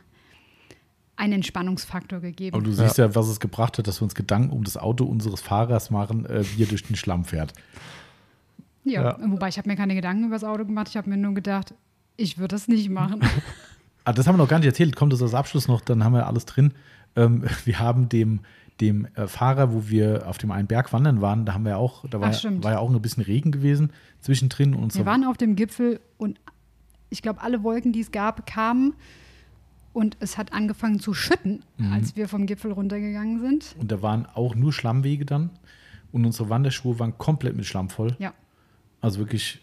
ein 1.16 1.32
Entspannungsfaktor 1.32 2.20
gegeben. 2.20 2.56
Aber 2.56 2.64
du 2.64 2.72
siehst 2.72 2.98
ja. 2.98 3.14
was 3.16 3.28
es 3.28 3.40
gebracht 3.40 3.78
hat, 3.78 3.88
dass 3.88 4.00
wir 4.00 4.04
uns 4.04 4.16
Gedanken 4.16 4.52
um 4.52 4.64
das 4.64 4.78
Auto 4.78 5.04
unseres 5.06 5.42
Fahrers 5.42 5.90
machen, 5.90 6.26
äh, 6.26 6.44
wie 6.56 6.64
er 6.64 6.68
durch 6.68 6.84
den 6.84 6.96
Schlamm 6.96 7.26
fährt. 7.26 7.54
ja, 8.84 9.02
Ja. 9.02 9.18
wobei 9.26 9.50
ich 9.50 9.58
habe 9.58 9.68
mir 9.68 9.76
keine 9.76 9.96
Gedanken 9.96 10.26
über 10.26 10.36
das 10.36 10.44
Auto 10.44 10.64
gemacht, 10.66 10.88
ich 10.90 10.98
habe 10.98 11.10
mir 11.10 11.18
nur 11.18 11.34
gedacht, 11.34 11.74
ich 12.18 12.38
würde 12.38 12.56
das 12.56 12.68
nicht 12.68 12.90
machen. 12.90 13.22
Ah, 14.06 14.14
das 14.14 14.26
haben 14.26 14.36
wir 14.36 14.38
noch 14.38 14.48
gar 14.48 14.60
nicht 14.60 14.68
erzählt. 14.68 14.96
Kommt 14.96 15.12
das 15.12 15.22
als 15.22 15.34
Abschluss 15.34 15.68
noch, 15.68 15.82
dann 15.82 16.02
haben 16.02 16.14
wir 16.14 16.28
alles 16.28 16.46
drin. 16.46 16.72
Ähm, 17.18 17.44
wir 17.66 17.80
haben 17.80 18.08
dem, 18.08 18.40
dem 18.80 19.06
äh, 19.16 19.28
Fahrer, 19.28 19.74
wo 19.74 19.90
wir 19.90 20.26
auf 20.30 20.38
dem 20.38 20.50
einen 20.52 20.66
Berg 20.66 20.94
wandern 20.94 21.20
waren, 21.20 21.46
da 21.46 21.54
haben 21.54 21.66
wir 21.66 21.78
auch, 21.78 22.06
da 22.10 22.22
war, 22.22 22.32
Ach, 22.34 22.44
war 22.64 22.72
ja 22.72 22.80
auch 22.80 22.90
ein 22.90 23.02
bisschen 23.02 23.24
Regen 23.24 23.52
gewesen 23.52 23.92
zwischendrin. 24.22 24.76
Und 24.76 24.96
Wir 24.96 25.06
waren 25.06 25.26
auf 25.26 25.36
dem 25.36 25.58
Gipfel 25.58 26.00
und 26.18 26.40
ich 27.10 27.22
glaube, 27.22 27.42
alle 27.42 27.64
Wolken, 27.64 27.92
die 27.94 28.02
es 28.02 28.12
gab, 28.12 28.46
kamen 28.46 28.94
und 29.94 30.18
es 30.20 30.38
hat 30.38 30.54
angefangen 30.54 31.00
zu 31.00 31.14
schütten, 31.14 31.64
Mhm. 31.78 31.94
als 31.94 32.16
wir 32.16 32.28
vom 32.28 32.46
Gipfel 32.46 32.72
runtergegangen 32.72 33.40
sind. 33.40 33.76
und 33.80 33.92
da 33.92 34.02
waren 34.02 34.26
auch 34.28 34.56
nur 34.56 34.72
Schlammwege 34.74 35.26
dann. 35.26 35.50
Und 36.12 36.26
unsere 36.26 36.50
Wanderschuhe 36.50 36.98
waren 37.00 37.18
komplett 37.18 37.56
mit 37.56 37.66
Schlamm 37.66 37.90
voll. 37.90 38.16
Ja, 38.20 38.34
Also 39.02 39.20
wirklich, 39.20 39.60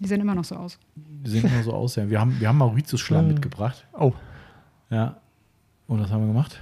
die 0.00 0.06
sehen 0.08 0.20
immer 0.20 0.34
noch 0.34 0.44
so 0.44 0.56
aus. 0.56 0.78
die 0.96 1.30
sehen 1.30 1.44
immer 1.44 1.62
so 1.62 1.72
aus. 1.74 1.96
Ja. 1.96 2.08
Wir 2.08 2.18
haben, 2.20 2.38
wir 2.40 2.48
haben 2.48 2.58
Mauritius-Schlamm 2.58 3.26
Mhm. 3.28 3.34
mitgebracht. 3.34 3.86
Oh, 3.92 4.12
Ja. 4.90 5.16
Und 5.88 6.00
was 6.00 6.10
haben 6.10 6.22
wir 6.22 6.28
gemacht? 6.28 6.60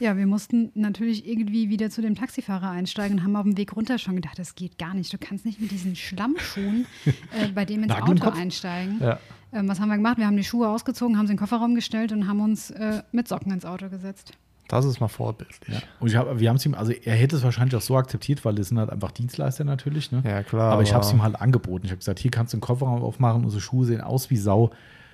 Ja, 0.00 0.16
wir 0.16 0.26
mussten 0.26 0.70
natürlich 0.74 1.26
irgendwie 1.26 1.68
wieder 1.68 1.90
zu 1.90 2.02
dem 2.02 2.14
Taxifahrer 2.14 2.70
einsteigen 2.70 3.18
und 3.18 3.24
haben 3.24 3.36
auf 3.36 3.44
dem 3.44 3.56
Weg 3.56 3.74
runter 3.76 3.98
schon 3.98 4.16
gedacht, 4.16 4.38
das 4.38 4.54
geht 4.54 4.78
gar 4.78 4.94
nicht. 4.94 5.12
Du 5.12 5.18
kannst 5.18 5.44
nicht 5.44 5.60
mit 5.60 5.70
diesen 5.70 5.94
Schlammschuhen 5.96 6.86
äh, 7.06 7.48
bei 7.54 7.64
dem 7.64 7.82
ins 7.84 7.94
Auto 7.94 8.30
einsteigen. 8.30 8.98
ja. 9.00 9.18
Ähm, 9.54 9.68
was 9.68 9.80
haben 9.80 9.88
wir 9.90 9.96
gemacht? 9.96 10.16
Wir 10.16 10.26
haben 10.26 10.36
die 10.38 10.44
Schuhe 10.44 10.66
ausgezogen, 10.68 11.18
haben 11.18 11.26
sie 11.26 11.32
in 11.32 11.36
den 11.36 11.40
Kofferraum 11.40 11.74
gestellt 11.74 12.10
und 12.12 12.26
haben 12.26 12.40
uns 12.40 12.70
äh, 12.70 13.02
mit 13.12 13.28
Socken 13.28 13.52
ins 13.52 13.66
Auto 13.66 13.90
gesetzt. 13.90 14.32
Das 14.68 14.86
ist 14.86 15.00
mal 15.00 15.08
vorbildlich. 15.08 15.58
Ja. 15.68 15.82
Und 16.00 16.08
ich 16.08 16.16
hab, 16.16 16.38
wir 16.40 16.48
haben 16.48 16.56
es 16.56 16.64
ihm, 16.64 16.74
also 16.74 16.92
er 16.92 17.14
hätte 17.14 17.36
es 17.36 17.42
wahrscheinlich 17.42 17.76
auch 17.76 17.82
so 17.82 17.94
akzeptiert, 17.98 18.42
weil 18.46 18.54
das 18.54 18.68
sind 18.68 18.78
halt 18.78 18.88
einfach 18.88 19.10
Dienstleister 19.10 19.64
natürlich. 19.64 20.10
Ne? 20.10 20.22
Ja, 20.24 20.42
klar. 20.42 20.72
aber 20.72 20.82
ich 20.82 20.94
habe 20.94 21.04
es 21.04 21.12
ihm 21.12 21.22
halt 21.22 21.38
angeboten. 21.38 21.84
Ich 21.84 21.90
habe 21.90 21.98
gesagt, 21.98 22.18
hier 22.20 22.30
kannst 22.30 22.54
du 22.54 22.56
einen 22.56 22.62
Kofferraum 22.62 23.02
aufmachen, 23.02 23.44
unsere 23.44 23.60
Schuhe 23.60 23.84
sehen 23.84 24.00
aus 24.00 24.30
wie 24.30 24.36
Sau. 24.38 24.70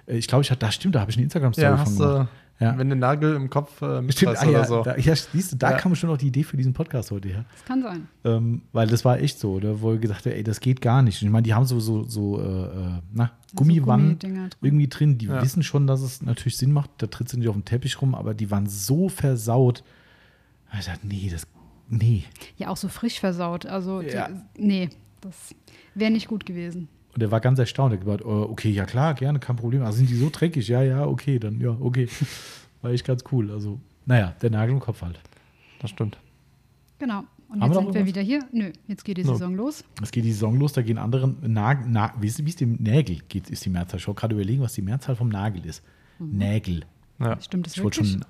Äh, 0.07 0.19
Ich 0.19 0.29
glaube, 0.29 0.43
ich 0.43 0.51
hatte, 0.53 0.61
das 0.61 0.77
stimmt, 0.77 0.95
da 0.95 1.01
habe 1.01 1.11
ich 1.11 1.17
eine 1.17 1.25
Instagram-Story 1.25 1.67
ja, 1.67 1.77
von 1.85 1.97
gemacht. 1.97 2.29
du, 2.29 2.29
Ja. 2.61 2.77
wenn 2.77 2.89
du 2.89 2.93
einen 2.95 3.01
Nagel 3.01 3.37
im 3.37 3.49
Kopf 3.51 3.81
äh, 3.83 4.11
Stimmt, 4.11 4.37
ah, 4.39 4.45
ja, 4.45 4.51
oder 4.51 4.65
so. 4.65 4.83
da, 4.83 4.97
ja, 4.97 5.15
siehst 5.15 5.53
du, 5.53 5.57
da 5.57 5.71
Ja. 5.71 5.77
kam 5.77 5.95
schon 5.95 6.11
noch 6.11 6.17
die 6.17 6.27
Idee 6.27 6.43
für 6.43 6.57
diesen 6.57 6.73
Podcast 6.73 7.11
heute 7.13 7.29
her. 7.29 7.45
Das 7.53 7.65
kann 7.65 7.83
sein. 7.83 8.09
Ähm, 8.25 8.63
weil 8.73 8.89
das 8.89 9.05
war 9.05 9.21
echt 9.21 9.39
so, 9.39 9.53
oder? 9.53 9.81
wo 9.81 9.95
ich 9.95 10.01
gesagt 10.01 10.27
habe, 10.27 10.35
ey, 10.35 10.43
das 10.43 10.59
geht 10.59 10.81
gar 10.81 11.03
nicht. 11.03 11.23
Ich 11.23 11.29
meine, 11.31 11.43
die 11.45 11.55
haben 11.55 11.67
so, 11.67 11.79
so, 11.79 12.03
so 12.03 12.41
äh, 12.41 12.45
äh, 12.45 13.01
na, 13.13 13.31
Gummiwannen 13.55 14.19
Gummidinger 14.19 14.49
drin. 14.49 14.59
irgendwie 14.61 14.89
drin. 14.89 15.19
Die 15.19 15.27
Ja. 15.27 15.41
wissen 15.41 15.63
schon, 15.63 15.87
dass 15.87 16.01
es 16.01 16.21
natürlich 16.21 16.57
Sinn 16.57 16.73
macht. 16.73 16.91
Da 16.99 17.07
tritt 17.07 17.29
sie 17.29 17.37
nicht 17.39 17.49
auf 17.49 17.55
den 17.55 17.65
Teppich 17.65 18.03
rum, 18.03 18.15
aber 18.17 18.35
die 18.35 18.51
waren 18.51 18.67
so 18.67 19.09
versaut. 19.09 19.85
Ich 20.79 20.87
dachte, 20.87 21.07
nee, 21.07 21.29
das, 21.31 21.47
nee. 21.89 22.25
Ja, 22.57 22.69
auch 22.71 22.77
so 22.77 22.89
frisch 22.89 23.21
versaut. 23.21 23.67
Also, 23.67 24.03
die, 24.03 24.17
nee, 24.59 24.91
das 25.21 25.55
wäre 25.95 26.11
nicht 26.11 26.27
gut 26.29 26.45
gewesen. 26.45 26.89
Und 27.19 27.23
er 27.23 27.33
war 27.33 27.41
ganz 27.41 27.59
erstaunt. 27.59 27.93
Er 27.93 27.97
hat 27.99 28.05
gesagt, 28.05 28.21
äh, 28.21 28.27
okay, 28.27 28.71
ja 28.71 28.85
klar, 28.87 29.13
gerne, 29.15 29.41
kein 29.41 29.57
Problem. 29.57 29.83
Also 29.83 29.99
sind 29.99 30.09
die 30.09 30.15
so 30.15 30.31
dreckig? 30.31 30.69
Ja, 30.69 30.83
ja, 30.85 31.05
okay, 31.05 31.41
dann 31.41 31.61
ja, 31.61 31.71
okay. 31.81 32.09
War 32.83 32.93
echt 32.93 33.05
ganz 33.05 33.25
cool. 33.33 33.51
Also, 33.51 33.81
naja, 34.07 34.37
der 34.41 34.51
Nagel 34.51 34.75
im 34.75 34.79
Kopf 34.79 35.03
halt. 35.03 35.19
Das 35.81 35.91
stimmt. 35.91 36.17
Genau. 37.01 37.25
Und 37.49 37.61
Haben 37.61 37.61
wir 37.61 37.67
jetzt 37.67 37.75
noch 37.75 37.83
sind 37.93 37.95
wir 37.95 38.07
wieder 38.07 38.23
hier. 38.23 38.45
Nö, 38.53 38.71
jetzt 38.87 39.05
geht 39.05 39.17
die 39.17 39.25
No. 39.25 39.33
Saison 39.33 39.57
los. 39.57 39.83
Es 40.01 40.13
geht 40.13 40.25
die 40.25 40.31
Saison 40.31 40.57
los, 40.61 40.75
da 40.75 40.83
gehen 40.83 40.97
andere 40.97 41.27
Nagel, 41.27 41.87
na, 41.89 42.15
wie 42.21 42.29
ist, 42.29 42.45
wie 42.45 42.51
ist 42.51 42.61
die 42.61 42.67
Nägel, 42.67 43.19
geht, 43.29 43.51
ist 43.51 43.65
die 43.65 43.71
Mehrzahl. 43.71 43.99
Ich 43.99 44.07
wollte 44.07 44.21
gerade 44.21 44.35
überlegen, 44.37 44.63
was 44.63 44.75
die 44.75 44.83
Mehrzahl 44.83 45.17
vom 45.17 45.29
Nagel 45.29 45.67
ist. 45.67 45.83
Nägel. 46.21 46.85
Ja. 47.19 47.41
Stimmt 47.41 47.67
das 47.67 47.77
Ich 47.77 47.83
wollte 47.83 47.97
wirklich? 47.99 48.13
schon, 48.13 48.25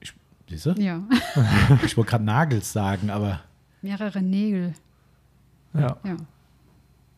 ich, 0.00 0.12
siehst 0.48 0.66
du? 0.66 0.70
Ja, 0.82 1.00
Ich 1.84 1.96
wollte 1.96 2.10
gerade 2.10 2.24
Nagels 2.24 2.72
sagen, 2.72 3.08
aber 3.10 3.40
mehrere 3.82 4.20
Nägel. 4.20 4.74
ja. 5.74 5.96
Ja, 6.04 6.16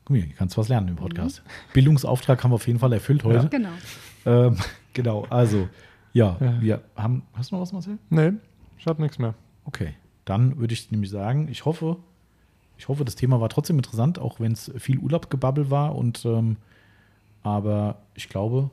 guck 0.04 0.10
mal, 0.16 0.22
hier 0.22 0.34
kannst 0.34 0.56
was 0.58 0.68
lernen 0.68 0.88
im 0.88 0.96
Podcast. 0.96 1.42
Bildungsauftrag 1.72 2.42
haben 2.44 2.50
wir 2.50 2.56
auf 2.56 2.66
jeden 2.66 2.78
Fall 2.78 2.92
erfüllt 2.92 3.24
heute. 3.24 3.48
genau. 3.48 3.70
Ähm, 4.26 4.56
genau, 4.92 5.24
also, 5.30 5.68
ja, 6.12 6.36
Ja. 6.40 6.60
wir 6.60 6.82
haben, 6.96 7.22
hast 7.34 7.50
du 7.50 7.56
noch 7.56 7.62
was, 7.62 7.72
Marcel? 7.72 7.98
Nee, 8.10 8.32
ich 8.78 8.86
hab 8.86 8.98
nichts 8.98 9.18
mehr. 9.18 9.34
Okay, 9.64 9.94
dann 10.24 10.58
würde 10.58 10.74
ich 10.74 10.90
nämlich 10.90 11.10
sagen, 11.10 11.48
ich 11.48 11.64
hoffe, 11.64 11.96
ich 12.76 12.88
hoffe, 12.88 13.04
das 13.04 13.14
Thema 13.16 13.40
war 13.40 13.48
trotzdem 13.48 13.76
interessant, 13.76 14.18
auch 14.18 14.40
wenn 14.40 14.52
es 14.52 14.70
viel 14.78 14.98
Urlaubgebabbel 14.98 15.70
war 15.70 15.94
und 15.94 16.24
ähm, 16.24 16.56
aber 17.42 17.98
ich 18.14 18.28
glaube, 18.28 18.70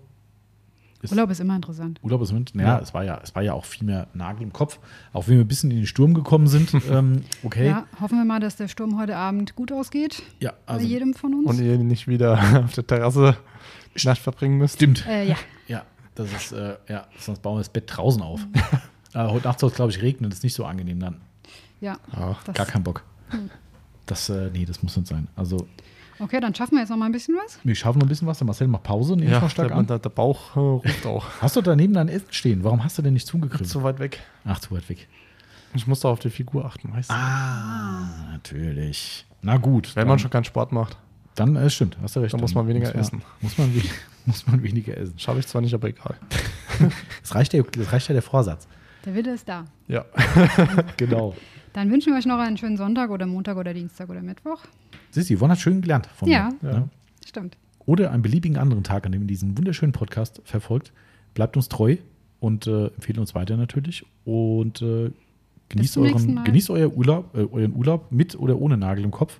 ist, 1.03 1.11
Urlaub 1.11 1.29
ist 1.29 1.39
immer 1.39 1.55
interessant. 1.55 1.99
Urlaub 2.03 2.21
ist 2.21 2.31
mit, 2.31 2.53
naja, 2.55 2.77
Ja. 2.77 2.79
es 2.79 2.93
war 2.93 3.03
ja, 3.03 3.19
es 3.23 3.33
war 3.35 3.41
ja 3.41 3.53
auch 3.53 3.65
viel 3.65 3.85
mehr 3.85 4.07
Nagel 4.13 4.43
im 4.43 4.53
Kopf, 4.53 4.79
auch 5.13 5.27
wenn 5.27 5.35
wir 5.37 5.43
ein 5.43 5.47
bisschen 5.47 5.71
in 5.71 5.77
den 5.77 5.85
Sturm 5.87 6.13
gekommen 6.13 6.47
sind. 6.47 6.73
ähm, 6.89 7.23
okay, 7.43 7.65
ja, 7.67 7.85
Ja, 7.91 8.01
hoffen 8.01 8.17
wir 8.17 8.25
mal, 8.25 8.39
dass 8.39 8.55
der 8.55 8.67
Sturm 8.67 8.99
heute 8.99 9.15
Abend 9.17 9.55
gut 9.55 9.71
ausgeht. 9.71 10.23
bei 10.39 10.51
also 10.65 10.85
jedem 10.85 11.13
von 11.13 11.33
uns. 11.33 11.47
Und 11.47 11.59
ihr 11.59 11.77
nicht 11.77 12.07
wieder 12.07 12.39
auf 12.65 12.73
der 12.73 12.85
Terrasse 12.87 13.37
Nacht 14.03 14.19
verbringen 14.19 14.57
müsst. 14.57 14.75
stimmt. 14.75 15.05
äh, 15.07 15.27
ja, 15.27 15.35
Ja, 15.67 15.83
das 16.15 16.31
ist, 16.31 16.51
äh, 16.53 16.75
ja, 16.87 17.07
sonst 17.19 17.41
bauen 17.41 17.55
wir 17.55 17.59
das 17.61 17.69
Bett 17.69 17.85
draußen 17.87 18.21
auf. 18.21 18.45
äh, 19.13 19.27
heute 19.27 19.47
Nacht 19.47 19.59
soll 19.59 19.69
es, 19.69 19.75
glaube 19.75 19.91
ich, 19.91 20.01
regnen, 20.01 20.29
das 20.29 20.39
ist 20.39 20.43
nicht 20.43 20.53
so 20.53 20.65
angenehm 20.65 20.99
dann. 20.99 21.21
ja. 21.81 21.97
Ja. 22.15 22.37
Das, 22.45 22.55
Gar 22.55 22.65
kein 22.65 22.83
Bock. 22.83 23.03
Das, 24.05 24.29
äh, 24.29 24.49
nee, 24.53 24.65
das 24.65 24.81
muss 24.83 24.95
nicht 24.97 25.07
sein. 25.07 25.27
Also, 25.35 25.67
okay, 26.21 26.39
dann 26.39 26.53
schaffen 26.55 26.73
wir 26.75 26.79
jetzt 26.81 26.89
noch 26.89 26.97
mal 26.97 27.05
ein 27.07 27.11
bisschen 27.11 27.35
was. 27.35 27.59
wir 27.63 27.75
schaffen 27.75 27.99
noch 27.99 28.05
ein 28.05 28.09
bisschen 28.09 28.27
was. 28.27 28.37
Der 28.37 28.45
Marcel 28.47 28.67
macht 28.67 28.83
Pause, 28.83 29.15
ich 29.19 29.29
Ja, 29.29 29.39
mal 29.39 29.49
stark 29.49 29.69
der, 29.69 29.77
an. 29.77 29.87
der, 29.87 29.99
der 29.99 30.09
Bauch 30.09 30.55
äh, 30.55 30.59
ruft 30.59 31.05
auch. 31.05 31.25
Hast 31.41 31.55
du 31.55 31.61
daneben 31.61 31.93
dein 31.93 32.07
Essen 32.09 32.27
stehen? 32.31 32.63
Warum 32.63 32.83
hast 32.83 32.97
du 32.97 33.01
denn 33.01 33.13
nicht 33.13 33.27
zugegriffen? 33.27 33.65
Zu 33.65 33.83
weit 33.83 33.99
weg. 33.99 34.19
Ach, 34.45 34.59
zu 34.59 34.71
weit 34.71 34.87
weg. 34.89 35.07
Ich 35.73 35.87
muss 35.87 36.01
da 36.01 36.09
auf 36.09 36.19
die 36.19 36.29
Figur 36.29 36.65
achten, 36.65 36.91
weißt 36.93 37.09
du? 37.09 37.13
Ah, 37.13 38.29
natürlich. 38.31 39.25
Na 39.41 39.57
gut. 39.57 39.95
Wenn 39.95 40.01
dann, 40.01 40.07
man 40.09 40.19
schon 40.19 40.29
keinen 40.31 40.43
Sport 40.43 40.71
macht. 40.71 40.97
Dann, 41.35 41.55
äh, 41.55 41.69
stimmt, 41.69 41.97
hast 42.01 42.15
du 42.15 42.19
recht. 42.19 42.33
Dann 42.33 42.41
muss 42.41 42.53
man 42.53 42.67
weniger 42.67 42.87
muss 42.87 42.93
man, 42.93 43.01
essen. 43.01 43.21
Muss 43.39 43.57
man, 43.57 43.73
we- 43.75 43.81
muss 44.25 44.47
man 44.47 44.61
weniger 44.63 44.97
essen. 44.97 45.17
Schaffe 45.17 45.39
ich 45.39 45.47
zwar 45.47 45.61
nicht, 45.61 45.73
aber 45.73 45.87
egal. 45.87 46.15
Das 47.21 47.35
reicht 47.35 47.53
ja, 47.53 47.61
das 47.63 47.91
reicht 47.91 48.07
ja 48.09 48.13
der 48.13 48.21
Vorsatz. 48.23 48.67
Der 49.05 49.13
Wille 49.15 49.33
ist 49.33 49.47
da. 49.47 49.65
Ja. 49.87 50.03
Genau. 50.97 51.35
Dann 51.73 51.89
wünschen 51.91 52.11
wir 52.13 52.17
euch 52.19 52.25
noch 52.25 52.37
einen 52.39 52.57
schönen 52.57 52.77
Sonntag 52.77 53.09
oder 53.11 53.25
Montag 53.25 53.57
oder 53.57 53.73
Dienstag 53.73 54.09
oder 54.09 54.21
Mittwoch. 54.21 54.63
Du, 55.13 55.21
Yvonne 55.21 55.53
hat 55.53 55.59
schön 55.59 55.81
gelernt 55.81 56.07
von 56.07 56.27
Ja. 56.29 56.49
mir. 56.61 56.69
Ja. 56.71 56.79
Ne? 56.79 56.89
Stimmt. 57.25 57.57
Oder 57.85 58.11
einen 58.11 58.21
beliebigen 58.21 58.57
anderen 58.57 58.83
Tag, 58.83 59.05
an 59.05 59.11
dem 59.11 59.21
ihr 59.21 59.27
diesen 59.27 59.57
wunderschönen 59.57 59.91
Podcast 59.93 60.41
verfolgt. 60.43 60.91
Bleibt 61.33 61.55
uns 61.55 61.69
treu 61.69 61.97
und 62.39 62.67
äh, 62.67 62.87
empfehlt 62.87 63.17
uns 63.17 63.33
weiter 63.35 63.57
natürlich. 63.57 64.05
Und 64.25 64.81
äh, 64.81 65.11
genießt, 65.69 65.97
euren, 65.97 66.43
genießt 66.43 66.69
euer 66.69 66.91
Urlaub, 66.95 67.35
äh, 67.35 67.45
euren 67.51 67.73
Urlaub 67.75 68.11
mit 68.11 68.35
oder 68.37 68.57
ohne 68.59 68.77
Nagel 68.77 69.03
im 69.05 69.11
Kopf. 69.11 69.39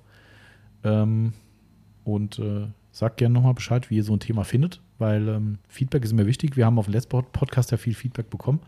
Ähm, 0.84 1.32
und 2.04 2.38
äh, 2.38 2.66
sagt 2.90 3.18
gerne 3.18 3.34
nochmal 3.34 3.54
Bescheid, 3.54 3.90
wie 3.90 3.96
ihr 3.96 4.04
so 4.04 4.12
ein 4.14 4.20
Thema 4.20 4.44
findet, 4.44 4.80
weil 4.98 5.28
ähm, 5.28 5.58
Feedback 5.68 6.02
ist 6.04 6.12
immer 6.12 6.26
wichtig. 6.26 6.56
Wir 6.56 6.66
haben 6.66 6.78
auf 6.78 6.86
dem 6.86 6.94
letzten 6.94 7.10
Pod- 7.10 7.32
Podcast 7.32 7.70
ja 7.70 7.76
viel 7.76 7.94
Feedback 7.94 8.28
bekommen. 8.28 8.60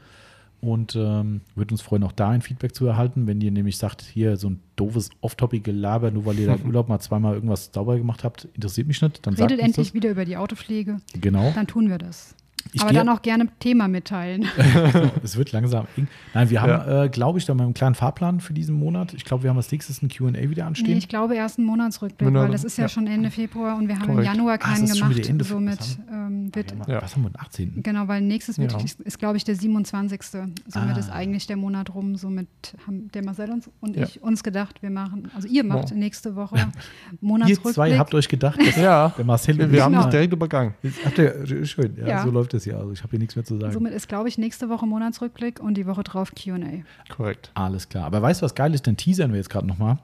Und 0.60 0.96
ähm, 0.96 1.42
würde 1.54 1.74
uns 1.74 1.82
freuen, 1.82 2.04
auch 2.04 2.12
da 2.12 2.30
ein 2.30 2.40
Feedback 2.40 2.74
zu 2.74 2.86
erhalten, 2.86 3.26
wenn 3.26 3.40
ihr 3.40 3.50
nämlich 3.50 3.76
sagt, 3.76 4.00
hier 4.02 4.36
so 4.38 4.48
ein 4.50 4.60
doofes 4.76 5.10
Off-Topic-Gelaber, 5.20 6.10
nur 6.10 6.24
weil 6.24 6.38
ihr 6.38 6.46
da 6.46 6.54
im 6.62 6.66
Urlaub 6.66 6.88
mal 6.88 7.00
zweimal 7.00 7.34
irgendwas 7.34 7.70
sauber 7.72 7.98
gemacht 7.98 8.24
habt, 8.24 8.48
interessiert 8.54 8.86
mich 8.86 9.00
nicht. 9.02 9.26
Dann 9.26 9.36
sagt 9.36 9.50
Redet 9.50 9.62
endlich 9.64 9.88
das. 9.88 9.94
wieder 9.94 10.10
über 10.10 10.24
die 10.24 10.36
Autopflege. 10.36 11.00
Genau. 11.20 11.52
Dann 11.54 11.66
tun 11.66 11.90
wir 11.90 11.98
das. 11.98 12.34
Ich 12.72 12.80
Aber 12.82 12.92
dann 12.92 13.08
auch 13.08 13.22
gerne 13.22 13.46
Thema 13.60 13.86
mitteilen. 13.88 14.46
Genau, 14.56 15.10
es 15.22 15.36
wird 15.36 15.52
langsam 15.52 15.86
eng. 15.96 16.08
Nein, 16.32 16.50
wir 16.50 16.60
haben, 16.62 16.70
Ja. 16.70 17.04
äh, 17.04 17.08
glaube 17.08 17.38
ich, 17.38 17.44
da 17.46 17.54
mal 17.54 17.64
einen 17.64 17.74
kleinen 17.74 17.94
Fahrplan 17.94 18.40
für 18.40 18.52
diesen 18.52 18.74
Monat. 18.76 19.14
Ich 19.14 19.24
glaube, 19.24 19.44
wir 19.44 19.50
haben 19.50 19.56
als 19.56 19.70
nächstes 19.70 20.02
ein 20.02 20.08
QA 20.08 20.32
wieder 20.32 20.46
Nee, 20.48 20.60
anstehen. 20.62 20.96
ich 20.98 21.08
glaube 21.08 21.36
erst 21.36 21.58
einen 21.58 21.66
Monatsrückblick, 21.68 22.28
Monat- 22.30 22.44
weil 22.46 22.50
das 22.52 22.64
ist 22.64 22.76
ja, 22.78 22.84
ja. 22.84 22.88
schon 22.88 23.06
Ende 23.06 23.30
Februar 23.30 23.76
und 23.76 23.86
wir 23.88 23.94
haben 23.96 24.06
Korrekt. 24.06 24.28
im 24.28 24.34
Januar 24.34 24.54
Ah, 24.54 24.58
keinen 24.58 24.88
schon 24.88 25.08
gemacht. 25.10 25.28
Ende 25.28 25.44
somit 25.44 25.78
was 25.78 25.98
ähm, 26.10 26.54
wird, 26.54 26.72
ja. 26.72 26.94
Ja. 26.94 27.02
Was 27.02 27.14
haben 27.14 27.22
wir, 27.22 27.30
den 27.30 27.40
18.? 27.40 27.82
genau, 27.82 28.08
weil 28.08 28.22
nächstes 28.22 28.58
wird, 28.58 28.72
Ja. 28.72 28.80
ist, 28.80 29.00
ist 29.02 29.18
glaube 29.18 29.36
ich, 29.36 29.44
der 29.44 29.54
27. 29.54 30.22
Somit 30.22 30.56
Ah. 30.74 30.98
ist 30.98 31.10
eigentlich 31.10 31.46
der 31.46 31.56
Monat 31.56 31.94
rum. 31.94 32.16
Somit 32.16 32.48
haben 32.86 33.08
der 33.12 33.24
Marcel 33.24 33.50
uns, 33.50 33.70
und 33.80 33.94
Ja. 33.96 34.02
ich 34.04 34.22
uns 34.22 34.42
gedacht, 34.42 34.82
wir 34.82 34.90
machen, 34.90 35.30
also 35.36 35.46
ihr 35.46 35.62
macht 35.64 35.90
Ja. 35.90 35.96
nächste 35.96 36.34
Woche 36.34 36.56
Ihr 36.56 36.72
Monatsrückblick. 37.20 37.74
zwei 37.74 37.98
habt 37.98 38.14
euch 38.14 38.28
gedacht, 38.28 38.58
dass 38.58 38.76
Ja. 38.76 39.10
der 39.16 39.24
Marcel 39.24 39.58
Wir, 39.58 39.82
haben 39.84 39.92
Genau. 39.92 40.02
das 40.04 40.10
direkt 40.10 40.32
übergangen. 40.32 40.74
Habt 41.04 41.18
ihr, 41.18 41.64
schön, 41.66 41.94
ja, 41.98 42.08
Ja. 42.08 42.22
so 42.24 42.30
läuft 42.30 42.53
es 42.54 42.64
ja. 42.64 42.78
Also 42.78 42.92
ich 42.92 43.02
habe 43.02 43.10
hier 43.10 43.18
nichts 43.18 43.36
mehr 43.36 43.44
zu 43.44 43.58
sagen. 43.58 43.72
Somit 43.72 43.92
ist, 43.92 44.08
glaube 44.08 44.28
ich, 44.28 44.38
nächste 44.38 44.68
Woche 44.68 44.86
Monatsrückblick 44.86 45.60
und 45.60 45.74
die 45.74 45.86
Woche 45.86 46.02
drauf 46.02 46.32
QA. 46.34 46.58
Korrekt. 47.08 47.50
Alles 47.54 47.88
klar. 47.88 48.04
Aber 48.04 48.22
weißt 48.22 48.42
du, 48.42 48.44
was 48.44 48.54
geil 48.54 48.74
ist? 48.74 48.86
Dann 48.86 48.96
teasern 48.96 49.32
wir 49.32 49.38
jetzt 49.38 49.50
gerade 49.50 49.66
nochmal. 49.66 49.98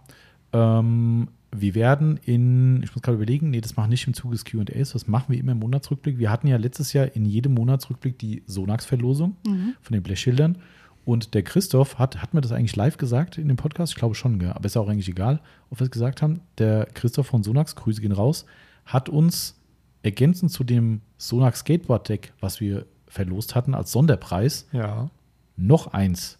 Ähm, 0.52 1.28
wir 1.52 1.74
werden 1.74 2.18
in, 2.24 2.82
ich 2.82 2.94
muss 2.94 3.02
gerade 3.02 3.16
überlegen, 3.16 3.50
nee, 3.50 3.60
das 3.60 3.76
machen 3.76 3.86
wir 3.86 3.92
nicht 3.92 4.06
im 4.06 4.14
Zuge 4.14 4.34
des 4.34 4.44
QAs, 4.44 4.90
das 4.92 5.08
machen 5.08 5.26
wir 5.28 5.38
immer 5.38 5.52
im 5.52 5.58
Monatsrückblick. 5.58 6.18
Wir 6.18 6.30
hatten 6.30 6.46
ja 6.46 6.56
letztes 6.56 6.92
Jahr 6.92 7.14
in 7.14 7.24
jedem 7.24 7.54
Monatsrückblick 7.54 8.18
die 8.18 8.42
Sonax-Verlosung 8.46 9.36
von 9.44 9.92
den 9.92 10.02
Blechschildern. 10.02 10.58
Und 11.04 11.34
der 11.34 11.42
Christoph 11.42 11.98
hat, 11.98 12.22
hat 12.22 12.34
mir 12.34 12.40
das 12.40 12.52
eigentlich 12.52 12.76
live 12.76 12.98
gesagt 12.98 13.38
in 13.38 13.48
dem 13.48 13.56
Podcast? 13.56 13.92
Ich 13.92 13.98
glaube 13.98 14.14
schon, 14.14 14.38
gell? 14.38 14.52
aber 14.52 14.66
ist 14.66 14.76
auch 14.76 14.88
eigentlich 14.88 15.08
egal, 15.08 15.40
ob 15.70 15.80
wir 15.80 15.86
es 15.86 15.90
gesagt 15.90 16.22
haben. 16.22 16.40
Der 16.58 16.86
Christoph 16.94 17.26
von 17.26 17.42
Sonax, 17.42 17.74
Grüße 17.74 18.00
gehen 18.00 18.12
raus, 18.12 18.44
hat 18.84 19.08
uns 19.08 19.59
ergänzend 20.02 20.50
zu 20.50 20.64
dem 20.64 21.00
Sonax 21.18 21.60
Skateboard 21.60 22.08
Deck, 22.08 22.32
was 22.40 22.60
wir 22.60 22.86
verlost 23.06 23.54
hatten 23.54 23.74
als 23.74 23.92
Sonderpreis, 23.92 24.66
Ja. 24.72 25.10
noch 25.56 25.88
eins 25.88 26.38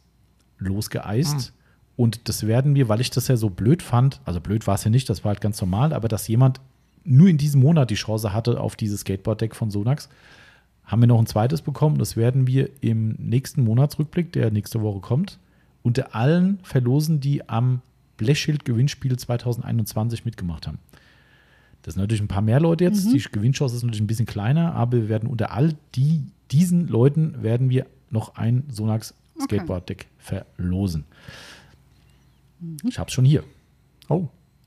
losgeeist. 0.58 1.52
Und 1.96 2.28
das 2.28 2.46
werden 2.46 2.74
wir, 2.74 2.88
weil 2.88 3.00
ich 3.00 3.10
das 3.10 3.28
ja 3.28 3.36
so 3.36 3.50
blöd 3.50 3.82
fand, 3.82 4.20
also 4.24 4.40
blöd 4.40 4.66
war 4.66 4.76
es 4.76 4.84
ja 4.84 4.90
nicht, 4.90 5.08
das 5.10 5.24
war 5.24 5.30
halt 5.30 5.40
ganz 5.42 5.60
normal, 5.60 5.92
aber 5.92 6.08
dass 6.08 6.28
jemand 6.28 6.60
nur 7.04 7.28
in 7.28 7.36
diesem 7.38 7.60
Monat 7.60 7.90
die 7.90 7.94
Chance 7.94 8.32
hatte 8.32 8.60
auf 8.60 8.76
dieses 8.76 9.00
Skateboard-Deck 9.00 9.54
von 9.54 9.70
Sonax, 9.70 10.08
haben 10.84 11.02
wir 11.02 11.06
noch 11.06 11.18
ein 11.18 11.26
zweites 11.26 11.62
bekommen. 11.62 11.98
Das 11.98 12.16
werden 12.16 12.46
wir 12.46 12.70
im 12.80 13.10
nächsten 13.18 13.62
Monatsrückblick, 13.64 14.32
der 14.32 14.50
nächste 14.50 14.80
Woche 14.82 15.00
kommt, 15.00 15.38
unter 15.82 16.14
allen 16.14 16.58
verlosen, 16.62 17.20
die 17.20 17.48
am 17.48 17.80
Blechschild-Gewinnspiel 18.16 19.16
2021 19.18 20.24
mitgemacht 20.24 20.66
haben. 20.66 20.78
Das 21.82 21.94
sind 21.94 22.02
natürlich 22.02 22.20
ein 22.22 22.28
paar 22.28 22.42
mehr 22.42 22.60
Leute 22.60 22.84
jetzt. 22.84 23.10
Die 23.12 23.18
Gewinnchance 23.32 23.74
ist 23.76 23.82
natürlich 23.82 24.02
ein 24.02 24.06
bisschen 24.06 24.26
kleiner, 24.26 24.74
aber 24.74 24.98
wir 24.98 25.08
werden 25.08 25.28
unter 25.28 25.52
all 25.52 25.74
die, 25.94 26.22
diesen 26.50 26.88
Leuten 26.88 27.42
werden 27.42 27.70
wir 27.70 27.86
noch 28.10 28.34
ein 28.36 28.64
Sonax 28.70 29.14
Okay. 29.42 29.56
Skateboard-Deck 29.56 30.06
verlosen. 30.18 31.04
Ich 32.86 32.98
hab's 32.98 33.12
schon 33.14 33.24
hier. 33.24 33.42
Oh. 34.10 34.26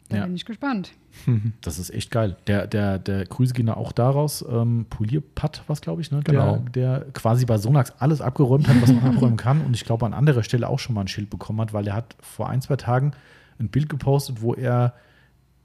Da 0.10 0.18
Ja. 0.18 0.26
bin 0.26 0.36
ich 0.36 0.46
gespannt. 0.46 0.92
Das 1.62 1.78
ist 1.78 1.92
echt 1.92 2.10
geil. 2.10 2.36
Der, 2.48 2.66
der, 2.66 2.98
der 2.98 3.26
Grüße 3.26 3.54
gehen 3.54 3.68
da 3.68 3.76
auch 3.76 3.92
daraus. 3.92 4.44
Ähm, 4.50 4.88
Polierpatt, 4.90 5.64
was 5.68 5.80
glaube 5.82 6.02
ich, 6.02 6.10
ne? 6.12 6.22
Genau. 6.24 6.58
Der, 6.74 7.02
der 7.02 7.12
quasi 7.12 7.46
bei 7.46 7.60
Sonax 7.60 7.92
alles 8.00 8.20
abgeräumt 8.20 8.68
hat, 8.68 8.82
was 8.82 8.92
man 8.92 9.04
abräumen 9.16 9.38
kann. 9.38 9.62
Und 9.62 9.76
ich 9.76 9.86
glaube, 9.86 10.08
an 10.08 10.14
anderer 10.16 10.42
Stelle 10.42 10.68
auch 10.68 10.80
schon 10.80 10.96
mal 10.96 11.02
ein 11.02 11.08
Schild 11.08 11.30
bekommen 11.30 11.62
hat, 11.62 11.72
weil 11.72 11.86
er 11.88 11.94
hat 11.94 12.16
vor 12.20 12.50
ein, 12.50 12.62
zwei 12.62 12.78
Tagen 12.78 13.12
ein 13.60 13.70
Bild 13.70 13.90
gepostet, 13.90 14.42
wo 14.42 14.56
er, 14.56 14.96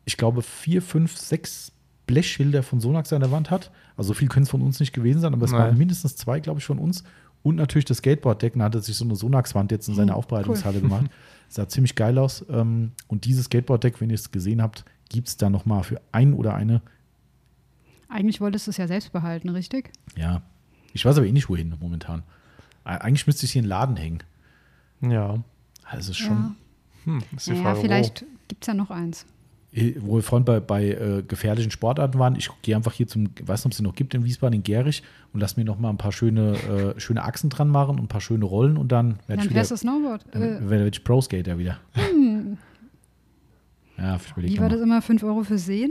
ich 0.09 0.17
glaube, 0.17 0.41
vier, 0.41 0.81
fünf, 0.81 1.19
sechs 1.19 1.71
Blechschilder 2.07 2.63
von 2.63 2.81
Sonax 2.81 3.13
an 3.13 3.21
der 3.21 3.31
Wand 3.31 3.51
hat. 3.51 3.71
Also 3.95 4.09
so 4.09 4.15
viel 4.15 4.29
können 4.29 4.45
es 4.45 4.49
von 4.49 4.63
uns 4.63 4.81
nicht 4.81 4.95
gewesen 4.95 5.21
sein, 5.21 5.35
aber 5.35 5.45
es 5.45 5.53
Nein. 5.53 5.61
waren 5.61 5.77
mindestens 5.79 6.17
zwei, 6.17 6.41
glaube 6.41 6.61
ich, 6.61 6.65
von 6.65 6.79
uns. 6.79 7.05
Und 7.43 7.57
natürlich 7.57 7.85
das 7.85 7.99
Skateboard-Deck. 7.99 8.55
Da 8.57 8.65
hat 8.65 8.75
er 8.75 8.81
sich 8.81 8.97
so 8.97 9.05
eine 9.05 9.17
Sonax-Wand 9.17 9.71
jetzt 9.71 9.87
in 9.87 9.95
seine 9.95 10.13
Hm, 10.13 10.19
Aufbereitungshalle 10.19 10.81
gemacht. 10.81 11.11
Sah 11.51 11.69
ziemlich 11.69 11.95
geil 11.95 12.17
aus. 12.17 12.43
Ähm, 12.49 12.93
Und 13.07 13.27
dieses 13.27 13.45
Skateboard-Deck, 13.45 14.01
wenn 14.01 14.09
ihr 14.09 14.15
es 14.15 14.31
gesehen 14.33 14.63
habt, 14.63 14.87
gibt 15.11 15.29
es 15.29 15.37
da 15.37 15.51
nochmal 15.51 15.83
für 15.83 16.01
ein 16.11 16.33
oder 16.33 16.55
eine. 16.55 16.81
Eigentlich 18.09 18.41
wolltest 18.41 18.67
du 18.67 18.71
es 18.71 18.79
ja 18.79 18.87
selbst 18.87 19.13
behalten, 19.13 19.51
richtig? 19.51 19.91
Ja, 20.17 20.41
ich 20.95 21.05
weiß 21.05 21.19
aber 21.19 21.27
eh 21.27 21.33
nicht, 21.33 21.51
wohin 21.51 21.75
momentan. 21.79 22.23
Eigentlich 22.85 23.27
müsste 23.27 23.45
ich 23.45 23.53
hier 23.53 23.61
in 23.61 23.65
den 23.67 23.71
Laden 23.71 23.97
hängen. 23.97 24.23
Ja. 25.03 25.43
Also 25.85 26.15
schon. 26.15 26.37
Ja. 26.37 26.55
Hm, 27.05 27.23
ist 27.37 27.47
die 27.47 27.51
Naja, 27.51 27.63
Frage, 27.65 27.81
vielleicht 27.83 28.25
gibt 28.49 28.63
es 28.63 28.67
ja 28.69 28.73
noch 28.75 28.91
eins. 28.91 29.27
Wo 30.01 30.17
wir 30.17 30.23
vorhin 30.23 30.45
bei, 30.45 30.61
bei 30.61 30.89
äh, 30.89 31.23
gefährlichen 31.27 31.71
Sportarten 31.71 32.19
waren, 32.19 32.37
ich 32.37 32.51
gehe 32.63 32.75
einfach 32.77 32.93
hier 32.93 33.07
zum, 33.07 33.31
weiß 33.43 33.61
nicht, 33.61 33.67
ob 33.67 33.73
es 33.73 33.79
den 33.79 33.85
noch 33.85 33.95
gibt 33.95 34.15
in 34.15 34.25
Wiesbaden, 34.25 34.55
in 34.55 34.63
Gerich 34.63 35.03
und 35.33 35.41
lass 35.41 35.57
mir 35.57 35.65
noch 35.65 35.79
mal 35.79 35.91
ein 35.91 35.99
paar 35.99 36.13
schöne, 36.13 36.95
äh, 36.97 37.01
schöne 37.01 37.23
Achsen 37.25 37.51
dran 37.51 37.69
machen 37.69 37.99
und 37.99 38.05
ein 38.05 38.09
paar 38.09 38.21
schöne 38.21 38.45
Rollen 38.45 38.77
und 38.77 38.91
dann 38.93 39.19
werde 39.27 39.45
ich 39.45 39.51
wieder, 39.51 39.65
Snowboard. 39.65 40.25
dann 40.33 40.43
Äh, 40.43 40.71
werde 40.71 40.89
ich 40.89 41.05
Pro-Skater 41.05 41.59
wieder. 41.59 41.79
Ja, 44.01 44.17
ich 44.17 44.31
überleg 44.31 44.53
wie 44.53 44.61
war 44.61 44.69
das 44.69 44.81
immer? 44.81 45.03
5 45.03 45.25
Euro 45.25 45.43
für 45.43 45.59
Sehen? 45.59 45.91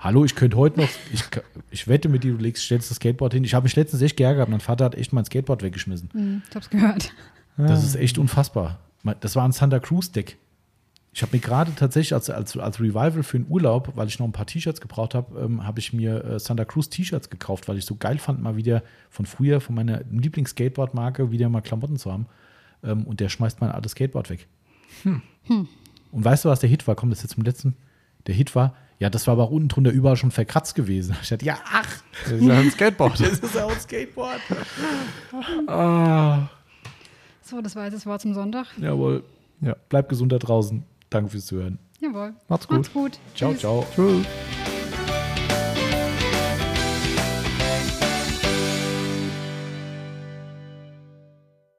Hallo, 0.00 0.24
ich 0.24 0.34
könnte 0.34 0.56
heute 0.56 0.80
noch, 0.80 0.88
ich, 1.12 1.22
ich 1.70 1.88
wette 1.88 2.08
mit 2.08 2.24
dir, 2.24 2.32
du 2.32 2.38
legst, 2.38 2.64
stellst 2.64 2.90
das 2.90 2.96
Skateboard 2.96 3.32
hin. 3.32 3.44
Ich 3.44 3.54
habe 3.54 3.64
mich 3.64 3.76
letztens 3.76 4.02
echt 4.02 4.16
geärgert, 4.16 4.48
mein 4.48 4.60
Vater 4.60 4.84
hat 4.86 4.96
echt 4.96 5.12
mein 5.12 5.24
Skateboard 5.24 5.62
weggeschmissen. 5.62 6.10
Hm, 6.12 6.42
ich 6.48 6.56
hab's 6.56 6.68
gehört. 6.68 7.12
Das 7.56 7.84
ist 7.84 7.94
echt 7.94 8.18
unfassbar. 8.18 8.80
Das 9.20 9.36
war 9.36 9.44
ein 9.44 9.52
Santa 9.52 9.78
Cruz 9.78 10.10
Deck. 10.10 10.36
Ich 11.14 11.22
habe 11.22 11.36
mir 11.36 11.40
gerade 11.40 11.72
tatsächlich 11.76 12.12
als, 12.12 12.28
als, 12.28 12.56
als 12.56 12.80
Revival 12.80 13.22
für 13.22 13.38
den 13.38 13.46
Urlaub, 13.48 13.92
weil 13.94 14.08
ich 14.08 14.18
noch 14.18 14.26
ein 14.26 14.32
paar 14.32 14.46
T-Shirts 14.46 14.80
gebraucht 14.80 15.14
habe, 15.14 15.40
ähm, 15.40 15.64
habe 15.64 15.78
ich 15.78 15.92
mir 15.92 16.24
äh, 16.24 16.40
Santa 16.40 16.64
Cruz 16.64 16.88
T-Shirts 16.88 17.30
gekauft, 17.30 17.68
weil 17.68 17.78
ich 17.78 17.86
so 17.86 17.94
geil 17.94 18.18
fand, 18.18 18.42
mal 18.42 18.56
wieder 18.56 18.82
von 19.10 19.24
früher, 19.24 19.60
von 19.60 19.76
meiner 19.76 20.00
Lieblings-Skateboard-Marke, 20.10 21.30
wieder 21.30 21.48
mal 21.48 21.60
Klamotten 21.60 21.96
zu 21.96 22.12
haben. 22.12 22.26
Ähm, 22.82 23.04
und 23.04 23.20
der 23.20 23.28
schmeißt 23.28 23.60
mein 23.60 23.70
altes 23.70 23.92
Skateboard 23.92 24.28
weg. 24.28 24.48
Und 26.10 26.24
weißt 26.24 26.44
du, 26.44 26.48
was 26.48 26.58
der 26.58 26.68
Hit 26.68 26.86
war? 26.88 26.96
Kommt 26.96 27.12
das 27.12 27.22
jetzt 27.22 27.34
zum 27.34 27.44
letzten? 27.44 27.76
Der 28.26 28.34
Hit 28.34 28.56
war, 28.56 28.74
ja, 28.98 29.10
das 29.10 29.26
war 29.26 29.32
aber 29.32 29.44
auch 29.44 29.50
unten 29.50 29.68
drunter 29.68 29.90
überall 29.90 30.16
schon 30.16 30.30
verkratzt 30.32 30.74
gewesen. 30.74 31.16
Ich 31.22 31.28
dachte, 31.28 31.44
ja, 31.44 31.58
ach, 31.72 32.02
Das 32.24 32.32
ist 32.32 32.42
ja 32.42 32.58
ein 32.58 32.70
Skateboard. 32.70 33.20
das 33.20 33.38
ist 33.38 33.56
auch 33.56 33.70
ein 33.70 33.80
Skateboard. 33.80 34.40
ah. 35.68 36.48
So, 37.42 37.60
das 37.60 37.76
war 37.76 37.84
jetzt 37.84 37.94
das 37.94 38.06
Wort 38.06 38.20
zum 38.20 38.34
Sonntag. 38.34 38.66
Jawohl. 38.78 39.22
Ja. 39.60 39.76
Bleibt 39.88 40.08
gesund 40.08 40.32
da 40.32 40.38
draußen. 40.38 40.84
Danke 41.14 41.30
fürs 41.30 41.46
Zuhören. 41.46 41.78
Jawohl. 42.00 42.34
Macht's 42.48 42.66
gut. 42.66 42.78
Macht's 42.78 42.92
gut. 42.92 43.18
Ciao, 43.36 43.52
Tschüss. 43.52 43.60
ciao. 43.60 43.86
Tschüss. 43.94 44.26